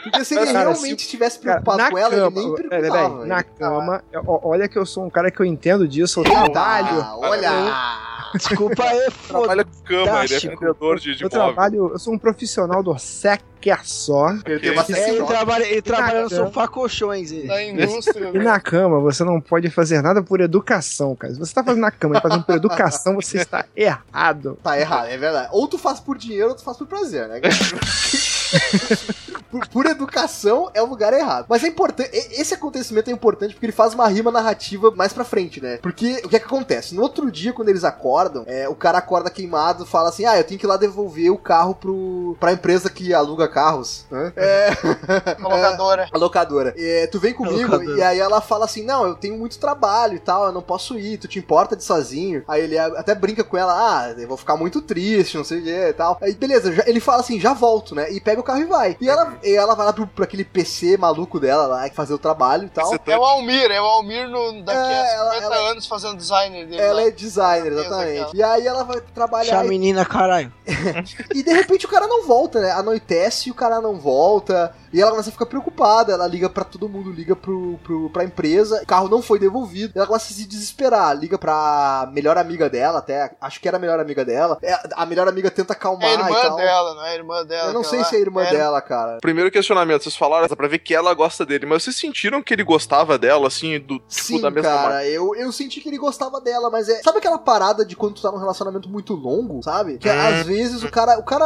Porque 0.02 0.24
se 0.24 0.34
ele 0.36 0.46
Cara, 0.52 0.70
realmente 0.70 1.00
estivesse 1.00 1.38
Cara, 1.40 1.60
preocupado 1.60 1.78
na 1.78 1.90
com 1.90 1.98
ela, 1.98 2.10
cama, 2.10 2.26
ele 2.40 2.46
nem 2.46 2.54
é, 2.54 2.68
perguntava. 2.80 3.26
na 3.26 3.42
cama, 3.42 4.04
olha 4.42 4.68
que 4.68 4.78
eu 4.78 4.86
sou 4.86 5.04
um 5.04 5.10
cara 5.10 5.30
que 5.30 5.40
eu 5.40 5.46
entendo 5.46 5.67
disso, 5.76 6.20
eu 6.20 6.24
trabalho. 6.24 7.00
Ah, 7.02 7.16
olha! 7.18 8.08
Desculpa 8.34 8.82
aí, 8.84 9.08
Trabalha 9.26 9.64
com 9.64 9.82
cama, 9.84 10.24
ele 10.24 10.34
é 10.34 10.38
vendedor 10.38 10.98
de, 10.98 11.14
de 11.14 11.22
Eu 11.24 11.30
móvel. 11.32 11.46
trabalho, 11.54 11.90
eu 11.94 11.98
sou 11.98 12.12
um 12.12 12.18
profissional 12.18 12.82
do 12.82 12.96
sequer 12.98 13.80
só. 13.84 14.28
Ele 14.44 14.60
tem 14.60 14.70
uma 14.70 14.84
É, 14.86 15.10
ele 15.10 15.24
trabalha, 15.24 15.64
ele 15.64 15.80
trabalha 15.82 16.22
no 16.24 16.28
cama. 16.28 16.46
sofá 16.46 16.68
colchões. 16.68 17.32
Ele. 17.32 17.48
Da 17.48 17.62
indústria. 17.62 18.30
E 18.34 18.38
na 18.38 18.60
cama 18.60 19.00
você 19.00 19.24
não 19.24 19.40
pode 19.40 19.70
fazer 19.70 20.02
nada 20.02 20.22
por 20.22 20.40
educação, 20.42 21.16
cara. 21.16 21.32
Se 21.32 21.38
você 21.40 21.54
tá 21.54 21.64
fazendo 21.64 21.80
na 21.80 21.90
cama 21.90 22.18
e 22.18 22.20
fazendo 22.20 22.44
por 22.44 22.54
educação, 22.54 23.14
você 23.14 23.38
está 23.38 23.64
errado. 23.74 24.58
Tá 24.62 24.78
errado, 24.78 25.06
é 25.06 25.16
verdade. 25.16 25.48
Ou 25.52 25.66
tu 25.66 25.78
faz 25.78 25.98
por 25.98 26.18
dinheiro 26.18 26.50
ou 26.50 26.54
tu 26.54 26.62
faz 26.62 26.76
por 26.76 26.86
prazer, 26.86 27.26
né? 27.28 27.40
por, 29.50 29.66
por 29.68 29.86
educação 29.86 30.70
é 30.74 30.82
o 30.82 30.86
lugar 30.86 31.12
errado. 31.12 31.46
Mas 31.48 31.64
é 31.64 31.68
importante, 31.68 32.10
esse 32.12 32.54
acontecimento 32.54 33.10
é 33.10 33.12
importante 33.12 33.54
porque 33.54 33.66
ele 33.66 33.72
faz 33.72 33.94
uma 33.94 34.06
rima 34.08 34.30
narrativa 34.30 34.90
mais 34.90 35.12
pra 35.12 35.24
frente, 35.24 35.60
né? 35.60 35.78
Porque 35.82 36.20
o 36.24 36.28
que 36.28 36.36
é 36.36 36.38
que 36.38 36.46
acontece? 36.46 36.94
No 36.94 37.02
outro 37.02 37.30
dia, 37.30 37.52
quando 37.52 37.68
eles 37.68 37.84
acordam, 37.84 38.44
é, 38.46 38.68
o 38.68 38.74
cara 38.74 38.98
acorda 38.98 39.30
queimado, 39.30 39.86
fala 39.86 40.08
assim: 40.08 40.24
ah, 40.24 40.36
eu 40.38 40.44
tenho 40.44 40.58
que 40.60 40.66
ir 40.66 40.68
lá 40.68 40.76
devolver 40.76 41.30
o 41.30 41.38
carro 41.38 41.74
pro, 41.74 42.36
pra 42.40 42.52
empresa 42.52 42.90
que 42.90 43.12
aluga 43.14 43.48
carros. 43.48 44.04
né? 44.10 44.32
É. 44.36 44.68
A 45.42 45.48
locadora. 45.48 46.08
A 46.12 46.18
locadora. 46.18 46.74
É, 46.76 47.06
tu 47.06 47.18
vem 47.18 47.32
comigo 47.34 47.82
e 47.82 48.02
aí 48.02 48.18
ela 48.18 48.40
fala 48.40 48.64
assim: 48.64 48.82
Não, 48.84 49.06
eu 49.06 49.14
tenho 49.14 49.36
muito 49.38 49.58
trabalho 49.58 50.14
e 50.14 50.18
tal, 50.20 50.46
eu 50.46 50.52
não 50.52 50.62
posso 50.62 50.98
ir, 50.98 51.18
tu 51.18 51.28
te 51.28 51.38
importa 51.38 51.76
de 51.76 51.84
sozinho. 51.84 52.42
Aí 52.48 52.62
ele 52.62 52.78
até 52.78 53.14
brinca 53.14 53.42
com 53.44 53.56
ela: 53.56 53.72
Ah, 53.74 54.10
eu 54.16 54.28
vou 54.28 54.36
ficar 54.36 54.56
muito 54.56 54.80
triste, 54.82 55.36
não 55.36 55.44
sei 55.44 55.60
o 55.60 55.62
que 55.64 55.70
e 55.70 55.92
tal. 55.92 56.18
Aí 56.20 56.34
beleza, 56.34 56.72
já- 56.72 56.84
ele 56.86 57.00
fala 57.00 57.20
assim: 57.20 57.40
Já 57.40 57.52
volto, 57.52 57.94
né? 57.94 58.10
E 58.12 58.20
pega 58.20 58.37
o 58.40 58.44
carro 58.44 58.60
e 58.60 58.64
vai. 58.66 58.96
E 59.00 59.08
ela, 59.08 59.38
e 59.42 59.54
ela 59.56 59.74
vai 59.74 59.86
lá 59.86 59.92
pro, 59.92 60.06
pro 60.06 60.24
aquele 60.24 60.44
PC 60.44 60.96
maluco 60.96 61.38
dela 61.40 61.66
lá, 61.66 61.88
fazer 61.90 62.14
o 62.14 62.18
trabalho 62.18 62.64
e 62.66 62.68
tal. 62.68 62.94
É 63.06 63.18
o 63.18 63.24
Almir, 63.24 63.70
é 63.70 63.80
o 63.80 63.84
Almir 63.84 64.28
no, 64.28 64.62
daqui 64.62 64.78
É, 64.78 65.00
a 65.00 65.14
ela- 65.14 65.34
50 65.34 65.44
ela- 65.54 65.70
anos 65.70 65.86
fazendo 65.86 66.16
designer 66.16 66.66
dele. 66.66 66.80
Ela 66.80 67.00
lá. 67.00 67.02
é 67.08 67.10
designer, 67.10 67.72
exatamente. 67.72 68.36
E 68.36 68.42
aí 68.42 68.66
ela 68.66 68.84
vai 68.84 69.00
trabalhar. 69.00 69.60
A 69.60 69.64
menina, 69.64 70.04
caralho. 70.04 70.52
E 71.34 71.42
de 71.42 71.52
repente 71.52 71.86
o 71.86 71.88
cara 71.88 72.06
não 72.06 72.26
volta, 72.26 72.60
né? 72.60 72.70
Anoitece 72.72 73.48
e 73.48 73.52
o 73.52 73.54
cara 73.54 73.80
não 73.80 73.98
volta. 73.98 74.74
E 74.92 75.00
ela 75.00 75.10
começa 75.10 75.28
a 75.28 75.32
ficar 75.32 75.46
preocupada. 75.46 76.12
Ela 76.12 76.26
liga 76.26 76.48
pra 76.48 76.64
todo 76.64 76.88
mundo, 76.88 77.10
liga 77.10 77.34
pro, 77.36 77.78
pro, 77.82 78.10
pra 78.10 78.24
empresa. 78.24 78.80
O 78.82 78.86
carro 78.86 79.08
não 79.08 79.22
foi 79.22 79.38
devolvido. 79.38 79.92
Ela 79.96 80.06
começa 80.06 80.32
a 80.32 80.36
se 80.36 80.44
desesperar. 80.46 81.16
Liga 81.16 81.38
pra 81.38 82.08
melhor 82.12 82.36
amiga 82.38 82.68
dela, 82.68 82.98
até. 82.98 83.30
Acho 83.40 83.60
que 83.60 83.68
era 83.68 83.76
a 83.76 83.80
melhor 83.80 84.00
amiga 84.00 84.24
dela. 84.24 84.58
É, 84.62 84.78
A 84.94 85.04
melhor 85.06 85.28
amiga 85.28 85.50
tenta 85.50 85.72
acalmar 85.72 86.04
É 86.08 86.14
a 86.14 86.16
e 86.16 86.20
irmã 86.24 86.42
tal. 86.42 86.56
dela, 86.56 86.94
não 86.94 87.04
é 87.04 87.10
a 87.10 87.14
irmã 87.14 87.44
dela. 87.44 87.68
Eu 87.68 87.74
não 87.74 87.84
sei 87.84 87.98
ela- 88.00 88.08
se 88.08 88.14
é 88.14 88.18
a 88.18 88.20
irmã 88.20 88.42
é, 88.44 88.50
dela, 88.50 88.80
cara. 88.80 89.18
Primeiro 89.20 89.50
questionamento, 89.50 90.02
vocês 90.02 90.16
falaram 90.16 90.46
dá 90.48 90.56
pra 90.56 90.68
ver 90.68 90.78
que 90.78 90.94
ela 90.94 91.12
gosta 91.14 91.44
dele, 91.44 91.66
mas 91.66 91.82
vocês 91.82 91.96
sentiram 91.96 92.42
que 92.42 92.54
ele 92.54 92.64
gostava 92.64 93.18
dela, 93.18 93.46
assim, 93.48 93.78
do 93.78 93.98
tipo 93.98 94.04
Sim, 94.08 94.40
da 94.40 94.50
mesma 94.50 94.70
cara, 94.70 95.06
eu, 95.06 95.34
eu 95.34 95.50
senti 95.52 95.80
que 95.80 95.88
ele 95.88 95.98
gostava 95.98 96.40
dela, 96.40 96.70
mas 96.70 96.88
é. 96.88 97.02
Sabe 97.02 97.18
aquela 97.18 97.38
parada 97.38 97.84
de 97.84 97.94
quando 97.96 98.14
tu 98.14 98.22
tá 98.22 98.30
num 98.30 98.38
relacionamento 98.38 98.88
muito 98.88 99.14
longo, 99.14 99.62
sabe? 99.62 99.98
Que 99.98 100.08
às 100.08 100.46
vezes 100.46 100.82
o 100.82 100.90
cara, 100.90 101.18
o 101.18 101.22
cara 101.22 101.44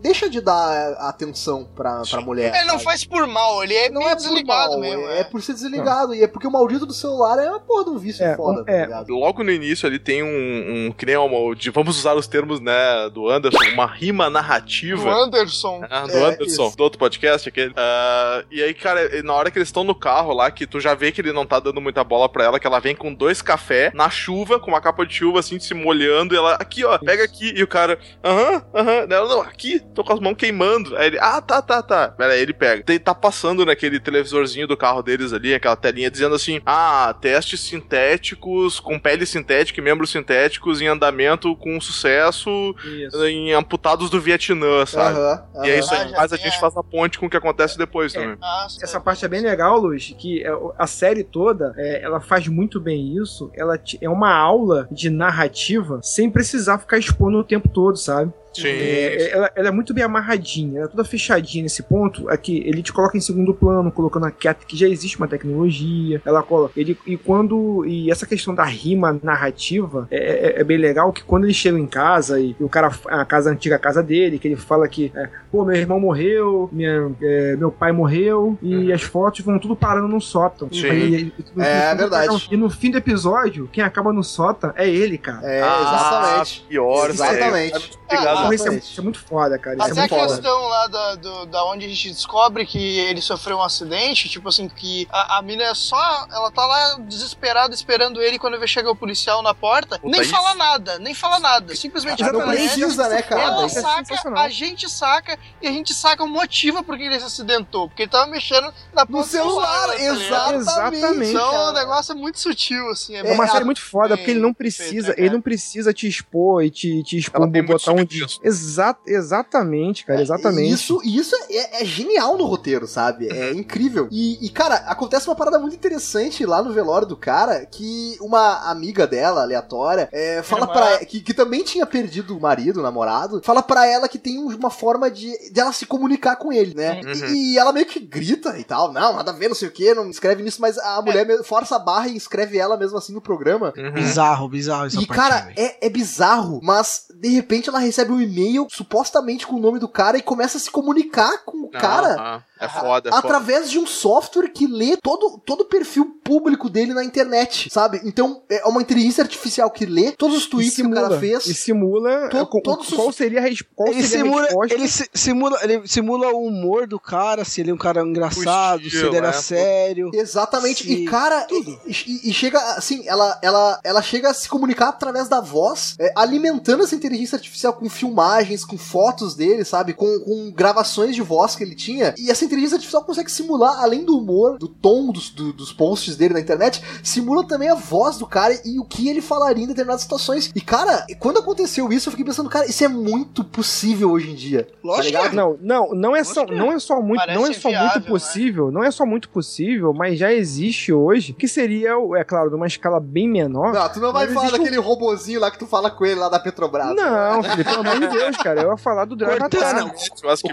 deixa 0.00 0.28
de 0.28 0.40
dar 0.40 0.92
atenção 1.08 1.68
pra, 1.74 2.02
pra 2.08 2.20
mulher. 2.20 2.54
Ele 2.54 2.67
não 2.68 2.78
faz 2.78 3.04
por 3.04 3.26
mal, 3.26 3.62
ele 3.64 3.74
é 3.74 3.88
Não 3.90 4.00
meio 4.02 4.12
é 4.12 4.14
desligado 4.14 4.70
mal, 4.72 4.80
mesmo. 4.80 5.08
é, 5.08 5.20
é 5.20 5.24
por 5.24 5.42
ser 5.42 5.54
desligado. 5.54 6.14
E 6.14 6.22
é 6.22 6.26
porque 6.28 6.46
o 6.46 6.50
maldito 6.50 6.86
do 6.86 6.92
celular 6.92 7.38
é 7.38 7.48
uma 7.50 7.60
porra 7.60 7.84
de 7.84 7.90
um 7.90 7.98
vício 7.98 8.24
É, 8.24 8.36
foda, 8.36 8.60
um- 8.60 8.64
tá 8.64 8.72
é. 8.72 8.82
ligado? 8.82 9.12
Logo 9.12 9.42
no 9.42 9.50
início 9.50 9.86
ali 9.86 9.98
tem 9.98 10.22
um, 10.22 10.86
um 10.88 10.92
que 10.92 11.04
nem 11.06 11.16
uma, 11.16 11.54
de, 11.56 11.70
vamos 11.70 11.98
usar 11.98 12.14
os 12.14 12.26
termos, 12.26 12.60
né, 12.60 13.08
do 13.12 13.28
Anderson, 13.28 13.58
uma 13.72 13.86
rima 13.86 14.28
narrativa. 14.30 15.10
Anderson. 15.10 15.80
Ah, 15.90 16.06
do 16.06 16.12
É, 16.16 16.24
Anderson, 16.24 16.66
isso. 16.68 16.76
do 16.76 16.82
outro 16.84 16.98
podcast, 16.98 17.48
aquele. 17.48 17.72
Ah, 17.76 18.44
e 18.50 18.62
aí, 18.62 18.74
cara, 18.74 19.22
na 19.22 19.32
hora 19.34 19.50
que 19.50 19.58
eles 19.58 19.68
estão 19.68 19.84
no 19.84 19.94
carro 19.94 20.32
lá, 20.32 20.50
que 20.50 20.66
tu 20.66 20.80
já 20.80 20.94
vê 20.94 21.10
que 21.10 21.20
ele 21.20 21.32
não 21.32 21.46
tá 21.46 21.58
dando 21.60 21.80
muita 21.80 22.04
bola 22.04 22.28
pra 22.28 22.44
ela, 22.44 22.58
que 22.60 22.66
ela 22.66 22.78
vem 22.80 22.94
com 22.94 23.12
dois 23.12 23.40
café 23.42 23.90
na 23.94 24.10
chuva, 24.10 24.58
com 24.60 24.70
uma 24.70 24.80
capa 24.80 25.06
de 25.06 25.14
chuva, 25.14 25.40
assim, 25.40 25.58
se 25.58 25.74
molhando, 25.74 26.34
e 26.34 26.36
ela, 26.38 26.54
aqui, 26.54 26.84
ó, 26.84 26.98
pega 26.98 27.24
aqui. 27.24 27.52
E 27.56 27.62
o 27.62 27.66
cara, 27.66 27.98
aham, 28.24 28.62
aham. 28.74 29.06
Ela, 29.10 29.28
não, 29.28 29.40
aqui, 29.40 29.80
tô 29.94 30.04
com 30.04 30.12
as 30.12 30.20
mãos 30.20 30.34
queimando. 30.36 30.96
Aí 30.96 31.06
ele, 31.08 31.18
ah, 31.20 31.40
tá, 31.40 31.62
tá, 31.62 31.82
tá. 31.82 32.08
Pera 32.08 32.32
aí, 32.34 32.40
ele 32.40 32.52
pega. 32.58 32.98
Tá 32.98 33.14
passando 33.14 33.64
naquele 33.64 34.00
televisorzinho 34.00 34.66
do 34.66 34.76
carro 34.76 35.02
deles 35.02 35.32
ali, 35.32 35.54
aquela 35.54 35.76
telinha 35.76 36.10
dizendo 36.10 36.34
assim: 36.34 36.60
ah, 36.66 37.14
testes 37.20 37.60
sintéticos, 37.60 38.80
com 38.80 38.98
pele 38.98 39.24
sintética 39.26 39.80
e 39.80 39.82
membros 39.84 40.10
sintéticos 40.10 40.80
em 40.80 40.86
andamento 40.86 41.54
com 41.56 41.80
sucesso 41.80 42.74
Isso. 42.84 43.24
em 43.26 43.52
amputados 43.52 44.10
do 44.10 44.20
Vietnã, 44.20 44.84
sabe? 44.86 45.18
Aham, 45.18 45.44
E 45.66 45.70
é 45.70 45.78
isso 45.78 45.92
aí, 45.94 46.12
Ah, 46.14 46.16
mas 46.18 46.32
a 46.32 46.36
gente 46.36 46.56
a- 46.56 46.60
faz 46.60 46.76
a 46.76 46.82
ponte 46.82 47.18
com 47.18 47.26
o 47.26 47.30
que 47.30 47.36
acontece 47.36 47.76
depois 47.78 48.14
É. 48.14 48.20
também. 48.20 48.36
Nossa, 48.38 48.82
Essa 48.84 49.00
parte 49.00 49.24
é 49.24 49.28
bem 49.28 49.40
legal, 49.40 49.78
Luz, 49.78 50.14
que 50.18 50.42
é, 50.42 50.50
a 50.78 50.86
série 50.86 51.22
toda, 51.24 51.72
é, 51.76 52.02
ela 52.02 52.20
faz 52.20 52.46
muito 52.48 52.80
bem 52.80 53.16
isso. 53.16 53.50
Ela 53.54 53.78
é 54.00 54.08
uma 54.08 54.32
aula 54.34 54.88
de 54.90 55.10
narrativa 55.10 56.00
sem 56.02 56.30
precisar 56.30 56.78
ficar 56.78 56.98
expondo 56.98 57.38
o 57.38 57.44
tempo 57.44 57.68
todo, 57.68 57.96
sabe? 57.96 58.32
Sim. 58.52 58.66
É, 58.68 59.30
ela, 59.32 59.50
ela 59.54 59.68
é 59.68 59.70
muito 59.70 59.92
bem 59.94 60.02
amarradinha, 60.04 60.78
ela 60.78 60.86
é 60.86 60.90
toda 60.90 61.04
fechadinha 61.04 61.62
nesse 61.62 61.82
ponto. 61.82 62.28
Aqui 62.28 62.62
ele 62.66 62.82
te 62.82 62.92
coloca 62.92 63.16
em 63.16 63.20
segundo 63.20 63.54
plano, 63.54 63.90
colocando 63.92 64.26
aqui 64.26 64.48
a- 64.48 64.54
que 64.54 64.76
já 64.76 64.88
existe 64.88 65.16
uma 65.16 65.28
tecnologia. 65.28 66.20
Ela 66.24 66.42
coloca. 66.42 66.72
Ele, 66.76 66.98
e 67.06 67.16
quando. 67.16 67.84
E 67.86 68.10
essa 68.10 68.26
questão 68.26 68.54
da 68.54 68.64
rima 68.64 69.18
narrativa 69.22 70.08
é, 70.10 70.56
é- 70.56 70.60
é 70.60 70.64
bem 70.64 70.76
legal 70.78 71.12
que 71.12 71.22
quando 71.22 71.44
eles 71.44 71.56
chegam 71.56 71.78
em 71.78 71.86
casa 71.86 72.40
e, 72.40 72.54
o 72.60 72.68
cara. 72.68 72.90
A 73.06 73.24
casa 73.24 73.50
a 73.50 73.52
antiga 73.52 73.78
casa 73.78 74.02
dele, 74.02 74.38
que 74.38 74.48
ele 74.48 74.56
fala 74.56 74.88
que. 74.88 75.12
é, 75.14 75.28
Pô, 75.50 75.64
meu 75.64 75.76
irmão 75.76 75.98
morreu, 75.98 76.68
minha, 76.72 77.10
é, 77.22 77.56
meu 77.56 77.70
pai 77.70 77.90
morreu, 77.92 78.58
e 78.60 78.92
as 78.92 79.02
fotos 79.02 79.40
vão 79.44 79.58
tudo 79.58 79.74
parando 79.74 80.06
no 80.08 80.20
sótão. 80.20 80.68
Sim. 80.70 80.86
E- 80.88 81.14
e- 81.16 81.32
e- 81.56 81.62
É, 81.62 81.92
e- 81.92 81.96
verdade. 81.96 82.48
E 82.50 82.56
no 82.56 82.68
fim 82.68 82.90
do 82.90 82.98
episódio, 82.98 83.68
quem 83.72 83.82
acaba 83.82 84.12
no 84.12 84.22
sótão 84.22 84.72
é 84.76 84.86
ele, 84.88 85.16
cara. 85.16 85.40
É, 85.46 85.62
Ah, 85.62 85.80
exatamente. 85.80 86.66
pior, 86.68 87.10
Exatamente. 87.10 87.72
velho. 87.72 87.84
Ah, 88.10 88.37
Obrigado. 88.44 88.44
Porra, 88.44 88.54
isso, 88.54 88.68
é, 88.68 88.90
isso 88.90 89.00
é 89.00 89.04
muito 89.04 89.18
foda, 89.20 89.58
cara. 89.58 89.76
Isso 89.76 89.88
é 89.88 89.90
Até 89.90 90.00
a 90.00 90.02
muito 90.02 90.14
foda. 90.14 90.26
questão 90.42 90.68
lá 90.68 90.86
da, 90.86 91.14
do- 91.16 91.46
da 91.46 91.64
onde 91.66 91.84
a 91.86 91.88
gente 91.88 92.10
descobre 92.10 92.64
que 92.66 92.98
ele 93.00 93.20
sofreu 93.20 93.58
um 93.58 93.62
acidente, 93.62 94.28
tipo 94.28 94.48
assim, 94.48 94.68
que 94.68 95.06
a, 95.10 95.38
a 95.38 95.42
mina 95.42 95.64
é 95.64 95.74
só. 95.74 96.26
Ela 96.30 96.50
tá 96.50 96.66
lá 96.66 96.98
desesperada 97.00 97.74
esperando 97.74 98.22
ele 98.22 98.38
quando 98.38 98.58
vê 98.58 98.66
chegar 98.66 98.90
o 98.90 98.96
policial 98.96 99.42
na 99.42 99.54
porta. 99.54 99.98
Puta, 99.98 100.08
nem 100.10 100.20
isso- 100.20 100.30
fala 100.30 100.54
nada, 100.54 100.98
nem 100.98 101.14
fala 101.14 101.38
nada. 101.40 101.74
Simplesmente 101.74 102.22
Não 102.22 102.30
Exatamente. 102.30 102.62
precisa, 102.74 103.08
né, 103.08 103.22
cara? 103.22 103.42
Ela 103.42 103.66
isso 103.66 103.78
é 103.78 103.82
saca, 103.82 104.04
sensacional. 104.04 104.44
a 104.44 104.48
gente 104.48 104.88
saca 104.90 105.38
e 105.62 105.68
a 105.68 105.72
gente 105.72 105.92
saca 105.94 106.22
o 106.24 106.28
motivo 106.28 106.82
por 106.82 106.96
que 106.96 107.04
ele 107.04 107.18
se 107.18 107.26
acidentou. 107.26 107.88
Porque 107.88 108.02
ele 108.02 108.10
tava 108.10 108.26
mexendo 108.30 108.72
na 108.92 109.04
No 109.08 109.22
celular, 109.24 109.88
tá 109.88 109.96
exatamente. 110.04 110.58
Exatamente. 110.96 111.30
Então 111.30 111.50
cara. 111.50 111.70
o 111.70 111.72
negócio 111.72 112.12
é 112.12 112.14
muito 112.14 112.38
sutil, 112.38 112.90
assim. 112.90 113.14
É, 113.16 113.20
É 113.20 113.32
uma 113.32 113.44
É, 113.44 113.48
série 113.48 113.64
muito 113.64 113.80
foda, 113.80 114.08
bem 114.08 114.16
porque 114.18 114.30
ele 114.32 114.40
não 114.40 114.48
feito, 114.48 114.56
precisa, 114.58 115.08
né, 115.08 115.14
ele 115.16 115.26
cara? 115.26 115.32
não 115.34 115.40
precisa 115.40 115.92
te 115.92 116.06
expor 116.08 116.62
e 116.64 116.70
te, 116.70 117.02
te 117.02 117.18
expor, 117.18 117.42
Ela 117.42 117.62
botar 117.62 117.92
um 117.92 118.04
subtexto. 118.28 118.46
Exa 118.46 118.96
exatamente, 119.06 120.04
cara, 120.04 120.20
exatamente. 120.20 120.72
Isso, 120.72 121.00
isso 121.04 121.34
é, 121.50 121.82
é 121.82 121.84
genial 121.84 122.36
no 122.36 122.44
roteiro, 122.44 122.86
sabe? 122.86 123.28
É 123.28 123.52
incrível. 123.54 124.08
E, 124.10 124.44
e, 124.44 124.48
cara, 124.50 124.76
acontece 124.86 125.28
uma 125.28 125.36
parada 125.36 125.58
muito 125.58 125.74
interessante 125.74 126.44
lá 126.44 126.62
no 126.62 126.72
velório 126.72 127.06
do 127.06 127.16
cara, 127.16 127.64
que 127.66 128.16
uma 128.20 128.70
amiga 128.70 129.06
dela, 129.06 129.42
aleatória, 129.42 130.08
é, 130.12 130.42
fala 130.42 130.66
pra 130.66 130.98
que, 131.04 131.20
que 131.20 131.34
também 131.34 131.62
tinha 131.62 131.86
perdido 131.86 132.36
o 132.36 132.40
marido, 132.40 132.80
o 132.80 132.82
namorado, 132.82 133.40
fala 133.44 133.62
pra 133.62 133.86
ela 133.86 134.08
que 134.08 134.18
tem 134.18 134.38
uma 134.38 134.70
forma 134.70 135.10
de, 135.10 135.30
de 135.52 135.60
ela 135.60 135.72
se 135.72 135.86
comunicar 135.86 136.36
com 136.36 136.52
ele, 136.52 136.74
né? 136.74 137.00
Uhum. 137.04 137.26
E, 137.34 137.54
e 137.54 137.58
ela 137.58 137.72
meio 137.72 137.86
que 137.86 138.00
grita 138.00 138.58
e 138.58 138.64
tal, 138.64 138.92
não, 138.92 139.16
nada 139.16 139.30
a 139.30 139.34
ver, 139.34 139.48
não 139.48 139.54
sei 139.54 139.68
o 139.68 139.72
que, 139.72 139.94
não 139.94 140.08
escreve 140.10 140.42
nisso, 140.42 140.60
mas 140.60 140.78
a 140.78 141.00
mulher 141.02 141.26
me- 141.26 141.42
força 141.42 141.76
a 141.76 141.78
barra 141.78 142.08
e 142.08 142.16
escreve 142.16 142.58
ela 142.58 142.76
mesmo 142.76 142.98
assim 142.98 143.12
no 143.12 143.20
programa. 143.20 143.72
Uhum. 143.76 143.92
Bizarro, 143.92 144.48
bizarro 144.48 144.86
essa 144.86 145.00
E, 145.00 145.06
parte. 145.06 145.18
cara, 145.20 145.52
é, 145.56 145.86
é 145.86 145.90
bizarro, 145.90 146.60
mas 146.62 147.06
de 147.14 147.28
repente 147.28 147.68
ela 147.68 147.78
recebe 147.78 148.12
um 148.12 148.17
e-mail 148.20 148.66
supostamente 148.70 149.46
com 149.46 149.56
o 149.56 149.60
nome 149.60 149.78
do 149.78 149.88
cara 149.88 150.18
e 150.18 150.22
começa 150.22 150.58
a 150.58 150.60
se 150.60 150.70
comunicar 150.70 151.44
com 151.44 151.64
o 151.64 151.70
cara. 151.70 152.16
Ah, 152.18 152.36
ah, 152.36 152.42
é 152.60 152.68
foda, 152.68 153.08
é 153.08 153.12
foda. 153.12 153.16
através 153.26 153.70
de 153.70 153.78
um 153.78 153.86
software 153.86 154.48
que 154.48 154.66
lê 154.66 154.96
todo, 154.96 155.38
todo 155.44 155.62
o 155.62 155.64
perfil 155.64 156.18
público 156.24 156.68
dele 156.68 156.92
na 156.92 157.04
internet, 157.04 157.68
sabe? 157.70 158.00
Então 158.04 158.42
é 158.50 158.64
uma 158.66 158.80
inteligência 158.82 159.22
artificial 159.22 159.70
que 159.70 159.86
lê 159.86 160.12
todos 160.12 160.36
os 160.36 160.46
tweets 160.46 160.76
que 160.76 160.82
o 160.82 160.90
cara 160.90 161.18
fez. 161.18 161.46
E 161.46 161.54
simula 161.54 162.28
To- 162.28 162.36
é, 162.38 162.60
todos 162.62 162.88
os- 162.88 162.94
qual 162.94 163.12
seria 163.12 163.38
a, 163.40 163.42
res- 163.42 163.62
qual 163.74 163.88
Ele 163.88 164.02
seria 164.02 164.24
a 164.24 164.26
simula, 164.26 164.42
resposta. 164.44 164.74
ele 164.74 164.88
si- 164.88 165.10
simula, 165.14 165.58
ele 165.62 165.88
simula 165.88 166.28
o 166.32 166.44
humor 166.46 166.86
do 166.86 166.98
cara, 167.00 167.44
se 167.44 167.60
ele 167.60 167.70
é 167.70 167.74
um 167.74 167.78
cara 167.78 168.02
engraçado, 168.02 168.80
se 168.82 168.86
estilo, 168.88 169.08
ele 169.08 169.16
era 169.18 169.28
é. 169.28 169.32
sério. 169.32 170.10
Exatamente. 170.12 170.84
Sim, 170.84 170.92
e, 170.92 171.04
cara, 171.06 171.46
e, 171.50 172.28
e- 172.28 172.32
chega 172.32 172.58
assim, 172.74 173.02
ela, 173.06 173.38
ela, 173.42 173.80
ela 173.82 174.02
chega 174.02 174.30
a 174.30 174.34
se 174.34 174.48
comunicar 174.48 174.88
através 174.88 175.28
da 175.28 175.40
voz, 175.40 175.94
é, 175.98 176.12
alimentando 176.16 176.82
essa 176.84 176.94
inteligência 176.94 177.36
artificial 177.36 177.72
com 177.72 177.88
filmagens, 177.88 178.64
com 178.64 178.76
fotos 178.78 179.34
dele, 179.34 179.64
sabe? 179.64 179.92
Com, 179.94 180.20
com 180.20 180.50
gravações 180.52 181.14
de 181.14 181.22
voz 181.22 181.54
que 181.56 181.62
ele 181.64 181.74
tinha. 181.74 182.14
E 182.18 182.30
essa 182.30 182.44
inteligência 182.48 182.76
artificial 182.76 183.04
consegue 183.04 183.30
simular, 183.30 183.80
além 183.82 184.04
do 184.04 184.18
humor, 184.18 184.58
do 184.58 184.66
tom 184.68 185.10
dos, 185.12 185.30
do- 185.30 185.52
dos 185.52 185.72
posts 185.72 186.16
dele 186.16 186.34
na 186.34 186.40
internet, 186.40 186.82
simula 187.02 187.46
também 187.46 187.68
a 187.68 187.74
voz 187.74 188.18
do 188.18 188.26
cara 188.26 188.58
e 188.64 188.78
o 188.80 188.84
que 188.84 189.08
ele 189.08 189.20
falaria 189.20 189.64
em 189.64 189.66
determinadas 189.68 190.02
situações. 190.02 190.50
E, 190.54 190.60
cara, 190.60 191.06
quando 191.20 191.38
aconteceu 191.38 191.92
isso, 191.92 192.08
eu 192.08 192.10
fiquei 192.10 192.24
pensando, 192.26 192.50
cara, 192.50 192.66
isso 192.66 192.82
é 192.84 192.88
muito 192.88 193.44
possível 193.44 194.10
hoje 194.10 194.30
em 194.30 194.34
dia. 194.34 194.66
Lógico 194.82 195.02
tá 195.12 195.22
ligado? 195.28 195.30
que 195.30 195.36
Não, 195.36 195.58
não, 195.60 195.90
não 195.94 196.16
é 196.16 196.24
só, 196.24 196.40
Lógico 196.40 196.52
que 196.54 196.58
não 196.58 196.72
é 196.72 196.78
só 196.78 197.00
muito, 197.00 197.18
parece 197.20 197.38
não 197.38 197.46
é 197.46 197.52
só 197.52 197.68
viável, 197.68 197.88
muito 197.92 198.04
né? 198.04 198.08
possível, 198.10 198.70
não 198.72 198.82
é 198.84 198.90
só 198.90 199.06
muito 199.06 199.28
possível, 199.28 199.92
mas 199.92 200.18
já 200.18 200.32
existe 200.32 200.92
hoje, 200.92 201.32
que 201.32 201.46
seria, 201.46 201.90
é 202.16 202.24
claro, 202.24 202.50
numa 202.50 202.66
escala 202.66 202.98
bem 203.00 203.28
menor. 203.28 203.72
Não, 203.72 203.88
tu 203.88 204.00
não 204.00 204.12
vai 204.12 204.26
falar 204.28 204.46
existe 204.46 204.60
um- 204.60 204.64
daquele 204.64 204.80
robozinho 204.80 205.40
lá 205.40 205.50
que 205.50 205.58
tu 205.58 205.66
fala 205.66 205.90
com 205.90 206.04
ele 206.04 206.16
lá 206.20 206.28
da 206.28 206.38
Petrobras. 206.38 206.94
Não, 206.94 207.42
Felipe, 207.42 207.64
pelo 207.64 207.80
amor 207.80 208.00
de 208.00 208.08
Deus, 208.08 208.36
cara, 208.38 208.62
eu 208.62 208.70
ia 208.70 208.76
falar 208.76 209.04
do 209.04 209.14
Drive 209.16 209.38
Cortana. 209.38 209.92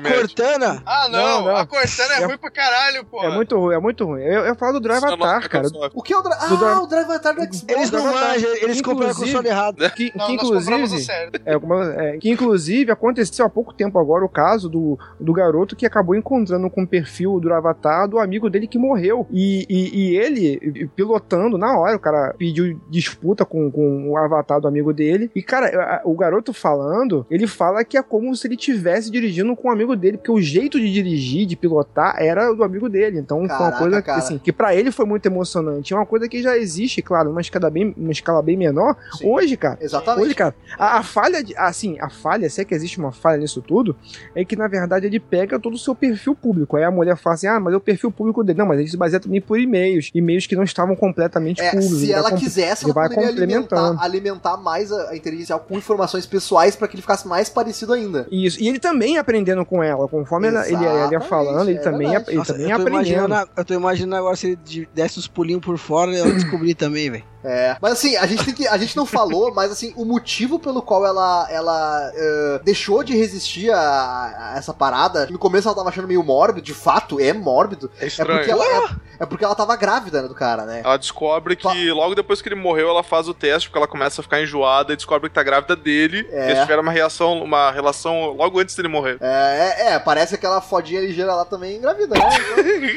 Cortana, 0.01 0.83
Ah, 0.85 1.07
não, 1.09 1.19
Não, 1.19 1.45
não. 1.45 1.55
a 1.55 1.65
Cortana 1.65 1.84
Cortana 1.85 2.13
é, 2.13 2.21
É- 2.21 2.25
ruim 2.25 2.37
pra 2.37 2.51
caralho, 2.51 3.05
pô. 3.05 3.23
É 3.23 3.29
muito 3.33 3.57
ruim, 3.57 3.75
é 3.75 3.79
muito 3.79 4.05
ruim. 4.05 4.21
Eu, 4.21 4.41
eu 4.45 4.55
falo 4.55 4.73
do 4.73 4.79
Drive 4.79 4.97
Isso 5.03 5.07
é 5.07 5.13
Atar, 5.13 5.49
cara. 5.49 5.67
O 5.93 6.01
que 6.01 6.13
é 6.13 6.17
o 6.17 6.21
Drive? 6.21 6.39
Ah, 6.41 6.47
Do 6.75 6.83
o 6.83 6.87
Drive 6.87 7.11
Atar 7.11 7.35
do 7.35 7.41
Xbox. 7.41 7.65
Eles 7.67 7.91
não 7.91 8.03
manjam, 8.05 8.55
eles 8.55 8.81
compraram 8.81 9.13
o 9.13 9.15
console 9.15 9.47
errado. 9.47 9.75
Que, 9.91 10.11
Não, 10.15 10.25
que 10.25 10.31
o 10.31 10.35
inclusive. 10.35 10.99
certo. 10.99 11.39
É, 11.45 11.59
como- 11.59 11.75
é, 11.75 12.17
que 12.17 12.29
inclusive 12.29 12.91
aconteceu 12.91 13.45
há 13.45 13.49
pouco 13.49 13.73
tempo 13.73 13.97
agora 13.99 14.23
o 14.25 14.29
caso 14.29 14.69
do, 14.69 14.97
do 15.19 15.33
garoto 15.33 15.75
que 15.75 15.85
acabou 15.85 16.15
encontrando 16.15 16.69
com 16.69 16.83
o 16.83 16.87
perfil 16.87 17.39
do 17.39 17.53
Avatar 17.53 18.07
do 18.07 18.19
amigo 18.19 18.49
dele 18.49 18.67
que 18.67 18.77
morreu. 18.77 19.27
E, 19.31 19.65
e, 19.69 20.11
e 20.11 20.17
ele, 20.17 20.89
pilotando 20.95 21.57
na 21.57 21.77
hora, 21.77 21.95
o 21.95 21.99
cara 21.99 22.33
pediu 22.37 22.79
disputa 22.89 23.45
com, 23.45 23.69
com 23.71 24.09
o 24.09 24.17
Avatar 24.17 24.59
do 24.59 24.67
amigo 24.67 24.93
dele. 24.93 25.29
E, 25.35 25.41
cara, 25.41 26.01
o 26.05 26.15
garoto 26.15 26.53
falando, 26.53 27.25
ele 27.29 27.47
fala 27.47 27.83
que 27.83 27.97
é 27.97 28.03
como 28.03 28.35
se 28.35 28.47
ele 28.47 28.55
estivesse 28.55 29.11
dirigindo 29.11 29.55
com 29.55 29.67
um 29.67 29.71
amigo 29.71 29.95
dele, 29.95 30.17
porque 30.17 30.31
o 30.31 30.41
jeito 30.41 30.79
de 30.79 30.91
dirigir, 30.91 31.45
de 31.45 31.55
pilotar, 31.55 31.74
era 32.17 32.53
do 32.53 32.63
amigo 32.63 32.87
dele. 32.89 33.19
Então 33.19 33.39
foi 33.39 33.47
Caraca, 33.47 33.65
uma 33.69 33.77
coisa 33.79 34.01
que, 34.01 34.05
cara. 34.07 34.17
assim, 34.19 34.37
que 34.37 34.51
para 34.53 34.75
ele 34.75 34.91
foi 34.91 35.05
muito 35.05 35.25
emocionante. 35.25 35.93
É 35.93 35.95
uma 35.95 36.05
coisa 36.05 36.27
que 36.27 36.41
já 36.41 36.57
existe, 36.57 37.01
claro, 37.01 37.29
numa 37.29 37.41
escala 37.41 37.69
bem, 37.69 37.93
uma 37.97 38.11
escala 38.11 38.41
bem 38.41 38.57
menor. 38.57 38.95
Sim. 39.17 39.29
Hoje, 39.31 39.57
cara, 39.57 39.77
Exatamente. 39.81 40.25
Hoje, 40.25 40.35
cara, 40.35 40.55
a, 40.77 40.99
a 40.99 41.03
falha, 41.03 41.43
de, 41.43 41.55
assim, 41.57 41.97
a 41.99 42.09
falha, 42.09 42.49
se 42.49 42.61
é 42.61 42.65
que 42.65 42.73
existe 42.73 42.97
uma 42.99 43.11
falha 43.11 43.37
nisso 43.37 43.61
tudo, 43.61 43.95
é 44.35 44.43
que 44.45 44.55
na 44.55 44.67
verdade 44.67 45.05
ele 45.05 45.19
pega 45.19 45.59
todo 45.59 45.73
o 45.73 45.77
seu 45.77 45.95
perfil 45.95 46.35
público. 46.35 46.77
Aí 46.77 46.83
a 46.83 46.91
mulher 46.91 47.15
fala 47.17 47.33
assim: 47.35 47.47
ah, 47.47 47.59
mas 47.59 47.73
é 47.73 47.77
o 47.77 47.81
perfil 47.81 48.11
público 48.11 48.43
dele. 48.43 48.59
Não, 48.59 48.65
mas 48.65 48.79
ele 48.79 48.87
se 48.89 48.97
baseia 48.97 49.19
também 49.19 49.41
por 49.41 49.59
e-mails. 49.59 50.11
E-mails 50.13 50.47
que 50.47 50.55
não 50.55 50.63
estavam 50.63 50.95
completamente 50.95 51.61
É, 51.61 51.71
públicos. 51.71 51.99
se 51.99 52.11
ela 52.11 52.31
quisesse, 52.31 52.85
ela 52.85 52.93
vai 52.93 53.09
poderia 53.09 53.29
alimentar, 53.29 53.95
alimentar 54.01 54.57
mais 54.57 54.91
a, 54.91 55.09
a 55.11 55.15
inteligência 55.15 55.57
com 55.57 55.77
informações 55.77 56.25
pessoais 56.25 56.75
pra 56.75 56.87
que 56.87 56.95
ele 56.95 57.01
ficasse 57.01 57.27
mais 57.27 57.49
parecido 57.49 57.93
ainda. 57.93 58.27
Isso. 58.31 58.61
E 58.61 58.67
ele 58.67 58.79
também 58.79 59.17
aprendendo 59.17 59.65
com 59.65 59.81
ela. 59.83 60.07
Conforme 60.07 60.47
ela- 60.47 60.65
ele, 60.67 60.75
ele 60.75 60.83
ia 60.83 60.89
Exatamente, 60.91 61.27
falando, 61.65 61.69
ele 61.69 61.77
é 61.79 61.81
também, 61.91 62.07
ia, 62.07 62.11
verdade. 62.13 62.29
ele 62.31 62.37
Nossa, 62.37 62.53
também 62.53 62.69
eu, 62.71 62.77
tô 62.77 62.81
aprendendo. 62.83 63.09
imaginando, 63.17 63.49
eu 63.57 63.65
tô 63.65 63.73
imaginando 63.73 64.15
agora 64.15 64.35
se 64.35 64.47
ele 64.47 64.55
de- 64.57 64.89
desse 64.93 65.19
uns 65.19 65.27
pulinhos 65.27 65.61
por 65.63 65.77
fora 65.77 66.11
e 66.11 66.17
ela 66.19 66.31
descobrir 66.31 66.73
também, 66.75 67.09
velho. 67.09 67.23
É. 67.47 67.77
Mas 67.79 67.91
assim, 67.93 68.15
a 68.15 68.25
gente 68.25 68.43
tem 68.43 68.53
que. 68.55 68.67
A 68.67 68.75
gente 68.75 68.97
não 68.97 69.05
falou, 69.05 69.53
mas 69.53 69.71
assim, 69.71 69.93
o 69.95 70.03
motivo 70.03 70.57
pelo 70.57 70.81
qual 70.81 71.05
ela, 71.05 71.45
ela 71.51 72.11
eh, 72.15 72.61
deixou 72.63 73.03
de 73.03 73.15
resistir 73.15 73.69
a, 73.71 74.53
a 74.53 74.57
essa 74.57 74.73
parada, 74.73 75.27
no 75.27 75.37
começo 75.37 75.67
ela 75.67 75.77
tava 75.77 75.89
achando 75.89 76.07
meio 76.07 76.23
mórbido, 76.23 76.59
de 76.65 76.73
fato, 76.73 77.19
é 77.19 77.31
mórbido. 77.33 77.91
É 77.99 78.05
É 78.05 78.07
estranho. 78.07 78.39
porque, 78.39 78.49
ela, 78.51 78.65
é, 78.65 78.89
é 79.19 79.25
porque 79.27 79.45
ela 79.45 79.53
tava 79.53 79.75
grávida 79.75 80.23
né, 80.23 80.27
do 80.27 80.33
cara, 80.33 80.65
né? 80.65 80.81
Ela 80.83 80.97
descobre 80.97 81.55
que 81.55 81.91
logo 81.91 82.15
depois 82.15 82.41
que 82.41 82.49
ele 82.49 82.55
morreu, 82.55 82.89
ela 82.89 83.03
faz 83.03 83.27
o 83.27 83.33
teste, 83.35 83.69
porque 83.69 83.77
ela 83.77 83.87
começa 83.87 84.21
a 84.21 84.23
ficar 84.23 84.41
enjoada 84.41 84.93
e 84.93 84.95
descobre 84.95 85.29
que 85.29 85.35
tá 85.35 85.43
grávida 85.43 85.75
dele. 85.75 86.27
É. 86.31 86.47
E 86.47 86.49
eles 86.49 86.61
tiveram 86.61 86.81
uma 86.81 86.91
reação, 86.91 87.43
uma 87.43 87.69
relação 87.69 88.31
logo 88.31 88.59
antes 88.59 88.75
dele 88.75 88.87
morrer. 88.87 89.17
É, 89.21 89.75
é, 89.77 89.93
é, 89.93 89.99
parece 89.99 90.33
aquela 90.33 90.61
fodinha 90.61 90.99
ligeira 91.01 91.35
lá 91.35 91.45
também 91.55 91.77
engravida, 91.77 92.15
né? 92.15 92.21